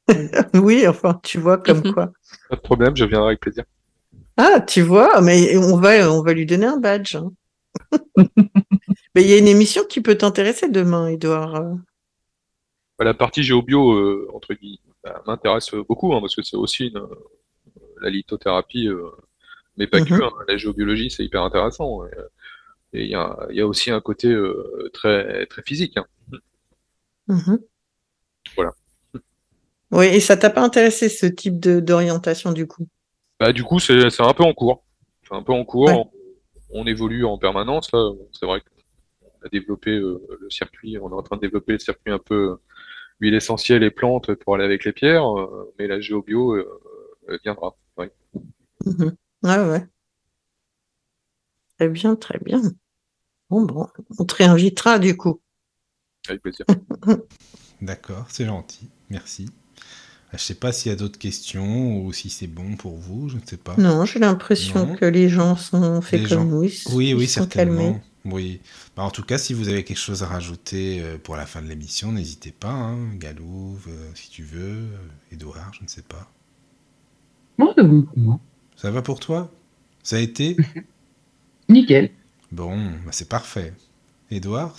oui, 0.53 0.87
enfin, 0.87 1.19
tu 1.23 1.37
vois 1.37 1.57
comme 1.57 1.79
Mhm. 1.85 1.93
quoi. 1.93 2.13
Pas 2.49 2.55
de 2.55 2.61
problème, 2.61 2.95
je 2.95 3.03
viendrai 3.03 3.29
avec 3.29 3.41
plaisir. 3.41 3.65
Ah, 4.37 4.61
tu 4.61 4.81
vois, 4.81 5.19
mais 5.19 5.57
on 5.57 5.77
va, 5.77 6.09
on 6.11 6.21
va 6.23 6.31
lui 6.33 6.45
donner 6.45 6.65
un 6.67 6.77
badge. 6.77 7.15
hein. 7.15 7.31
mais 9.15 9.23
il 9.23 9.29
y 9.29 9.33
a 9.33 9.37
une 9.37 9.47
émission 9.47 9.83
qui 9.85 10.01
peut 10.01 10.17
t'intéresser 10.17 10.69
demain, 10.69 11.07
Edouard. 11.07 11.61
Bah, 12.97 13.05
La 13.05 13.13
partie 13.13 13.43
géobio, 13.43 13.91
euh, 13.93 14.27
entre 14.33 14.53
guillemets, 14.53 14.79
bah, 15.03 15.21
m'intéresse 15.27 15.71
beaucoup, 15.87 16.13
hein, 16.13 16.21
parce 16.21 16.35
que 16.35 16.41
c'est 16.41 16.57
aussi 16.57 16.87
une, 16.87 16.97
euh, 16.97 17.07
la 18.01 18.09
lithothérapie, 18.09 18.87
euh, 18.87 19.09
mais 19.77 19.87
pas 19.87 20.01
que. 20.01 20.13
Mhm. 20.13 20.21
hein, 20.23 20.31
la 20.47 20.57
géobiologie, 20.57 21.09
c'est 21.09 21.23
hyper 21.23 21.43
intéressant. 21.43 22.05
Et 22.05 22.09
et 22.93 23.03
il 23.03 23.09
y 23.09 23.15
a, 23.15 23.37
il 23.49 23.55
y 23.57 23.61
a 23.61 23.67
aussi 23.67 23.91
un 23.91 23.99
côté 23.99 24.29
euh, 24.29 24.89
très, 24.93 25.45
très 25.47 25.61
physique. 25.61 25.97
hein. 25.97 26.05
Mhm. 27.27 27.59
Voilà. 28.55 28.73
Oui, 29.91 30.05
et 30.05 30.19
ça 30.19 30.37
t'a 30.37 30.49
pas 30.49 30.61
intéressé 30.61 31.09
ce 31.09 31.25
type 31.25 31.59
d'orientation 31.59 32.53
du 32.53 32.65
coup? 32.65 32.87
Bah, 33.39 33.51
du 33.53 33.63
coup, 33.63 33.79
c'est 33.79 34.09
c'est 34.09 34.23
un 34.23 34.33
peu 34.33 34.43
en 34.43 34.53
cours. 34.53 34.83
C'est 35.27 35.35
un 35.35 35.43
peu 35.43 35.53
en 35.53 35.65
cours. 35.65 35.85
Ouais. 35.87 36.03
On, 36.69 36.85
évolue 36.85 37.25
en 37.25 37.37
permanence. 37.37 37.91
Là, 37.91 38.11
c'est 38.31 38.45
vrai 38.45 38.61
qu'on 38.61 39.45
a 39.45 39.49
développé 39.49 39.91
euh, 39.91 40.21
le 40.39 40.49
circuit. 40.49 40.97
On 40.97 41.09
est 41.09 41.13
en 41.13 41.23
train 41.23 41.37
de 41.37 41.41
développer 41.41 41.73
le 41.73 41.79
circuit 41.79 42.11
un 42.11 42.19
peu 42.19 42.57
huile 43.19 43.35
essentielle 43.35 43.83
et 43.83 43.91
plantes 43.91 44.33
pour 44.35 44.55
aller 44.55 44.65
avec 44.65 44.85
les 44.85 44.93
pierres, 44.93 45.25
mais 45.79 45.87
la 45.87 45.99
géobio 45.99 46.55
viendra. 47.43 47.75
Oui. 47.97 48.07
Ouais, 49.43 49.57
ouais. 49.57 49.87
Très 51.77 51.89
bien, 51.89 52.15
très 52.15 52.39
bien. 52.39 52.61
Bon, 53.49 53.61
bon, 53.61 53.87
on 54.17 54.25
te 54.25 54.35
réinvitera 54.35 54.99
du 54.99 55.15
coup. 55.15 55.41
Avec 56.27 56.41
plaisir. 56.41 56.65
D'accord, 57.81 58.25
c'est 58.29 58.45
gentil. 58.45 58.89
Merci. 59.09 59.47
Je 60.31 60.35
ne 60.35 60.39
sais 60.39 60.55
pas 60.55 60.71
s'il 60.73 60.91
y 60.91 60.93
a 60.93 60.97
d'autres 60.97 61.17
questions 61.19 62.01
ou 62.01 62.11
si 62.11 62.29
c'est 62.29 62.47
bon 62.47 62.75
pour 62.75 62.97
vous, 62.97 63.29
je 63.29 63.35
ne 63.37 63.41
sais 63.45 63.55
pas. 63.57 63.75
Non, 63.77 64.03
j'ai 64.05 64.19
l'impression 64.19 64.95
que 64.95 65.05
les 65.05 65.29
gens 65.29 65.55
sont 65.55 66.01
faits 66.01 66.21
Les 66.23 66.27
comme 66.27 66.37
gens- 66.39 66.45
nous. 66.45 66.63
Ils, 66.63 66.73
Oui, 66.93 67.09
ils 67.09 67.15
oui, 67.15 67.27
sont 67.27 67.41
certainement. 67.41 67.77
calmés. 67.93 68.01
Oui. 68.25 68.59
Bah, 68.97 69.03
en 69.03 69.09
tout 69.09 69.23
cas, 69.23 69.37
si 69.37 69.53
vous 69.53 69.69
avez 69.69 69.85
quelque 69.85 69.95
chose 69.97 70.23
à 70.23 70.27
rajouter 70.27 71.01
euh, 71.01 71.17
pour 71.17 71.37
la 71.37 71.45
fin 71.45 71.61
de 71.61 71.67
l'émission, 71.67 72.11
n'hésitez 72.11 72.51
pas. 72.51 72.71
Hein. 72.73 73.15
Galouve, 73.15 73.87
euh, 73.87 74.09
si 74.15 74.29
tu 74.29 74.43
veux. 74.43 74.59
euh, 74.91 74.97
Édouard, 75.31 75.71
je 75.77 75.83
ne 75.83 75.87
sais 75.87 76.01
pas. 76.01 76.29
Non, 77.57 77.73
c'est 77.77 77.83
bon 77.85 78.01
pour 78.01 78.17
moi. 78.19 78.39
Ça 78.75 78.91
va 78.91 79.01
pour 79.01 79.21
toi? 79.21 79.49
Ça 80.03 80.17
a 80.17 80.19
été? 80.19 80.57
Nickel. 81.69 82.09
Bon, 82.51 82.75
bah, 83.05 83.11
c'est 83.11 83.29
parfait. 83.29 83.73
Édouard? 84.29 84.75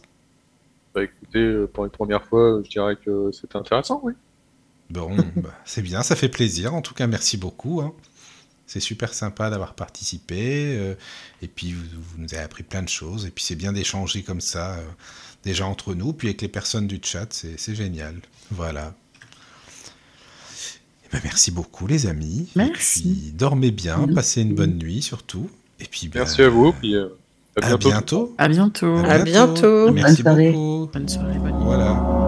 Bah 0.94 1.04
écoutez, 1.04 1.38
euh, 1.38 1.66
pour 1.72 1.84
une 1.86 1.90
première 1.90 2.24
fois, 2.24 2.60
je 2.64 2.68
dirais 2.68 2.96
que 2.96 3.30
c'était 3.32 3.56
intéressant, 3.56 4.00
oui. 4.02 4.12
Bon, 4.90 5.14
bah, 5.36 5.50
c'est 5.64 5.82
bien, 5.82 6.02
ça 6.02 6.16
fait 6.16 6.28
plaisir. 6.28 6.74
En 6.74 6.82
tout 6.82 6.94
cas, 6.94 7.06
merci 7.06 7.36
beaucoup. 7.36 7.80
hein. 7.80 7.92
C'est 8.66 8.80
super 8.80 9.14
sympa 9.14 9.48
d'avoir 9.50 9.74
participé. 9.74 10.76
euh, 10.76 10.94
et 11.42 11.48
puis, 11.48 11.72
vous, 11.72 11.82
vous 11.94 12.18
nous 12.22 12.34
avez 12.34 12.42
appris 12.42 12.62
plein 12.62 12.82
de 12.82 12.88
choses. 12.88 13.24
Et 13.26 13.30
puis, 13.30 13.42
c'est 13.44 13.54
bien 13.56 13.72
d'échanger 13.72 14.22
comme 14.22 14.40
ça, 14.42 14.74
euh, 14.74 14.82
déjà 15.44 15.66
entre 15.66 15.94
nous, 15.94 16.12
puis 16.12 16.28
avec 16.28 16.42
les 16.42 16.48
personnes 16.48 16.86
du 16.86 17.00
chat. 17.02 17.26
C'est 17.32 17.74
génial. 17.74 18.16
Voilà. 18.50 18.94
Eh 21.06 21.08
ben, 21.12 21.20
merci 21.24 21.50
beaucoup, 21.50 21.86
les 21.86 22.06
amis. 22.06 22.48
Merci. 22.56 23.00
Et 23.00 23.02
puis, 23.02 23.32
dormez 23.32 23.70
bien, 23.70 24.06
passez 24.14 24.42
une 24.42 24.54
bonne 24.54 24.76
nuit 24.76 25.00
surtout. 25.00 25.48
Et 25.80 25.84
puis, 25.86 26.08
ben, 26.08 26.20
Merci 26.20 26.42
à 26.42 26.50
vous, 26.50 26.72
puis 26.74 26.94
euh, 26.94 27.08
à 27.62 27.68
À 27.68 27.76
bientôt. 27.78 27.88
bientôt. 27.88 28.34
À 28.36 28.48
bientôt. 28.48 28.96
À 28.98 29.18
bientôt. 29.20 29.92
Merci 29.92 30.22
Bonne 30.22 30.34
soirée. 30.34 30.52
beaucoup. 30.52 30.90
Bonne 30.92 31.08
soirée, 31.08 31.38
bonne 31.38 31.56
nuit. 31.56 31.64
Voilà. 31.64 32.27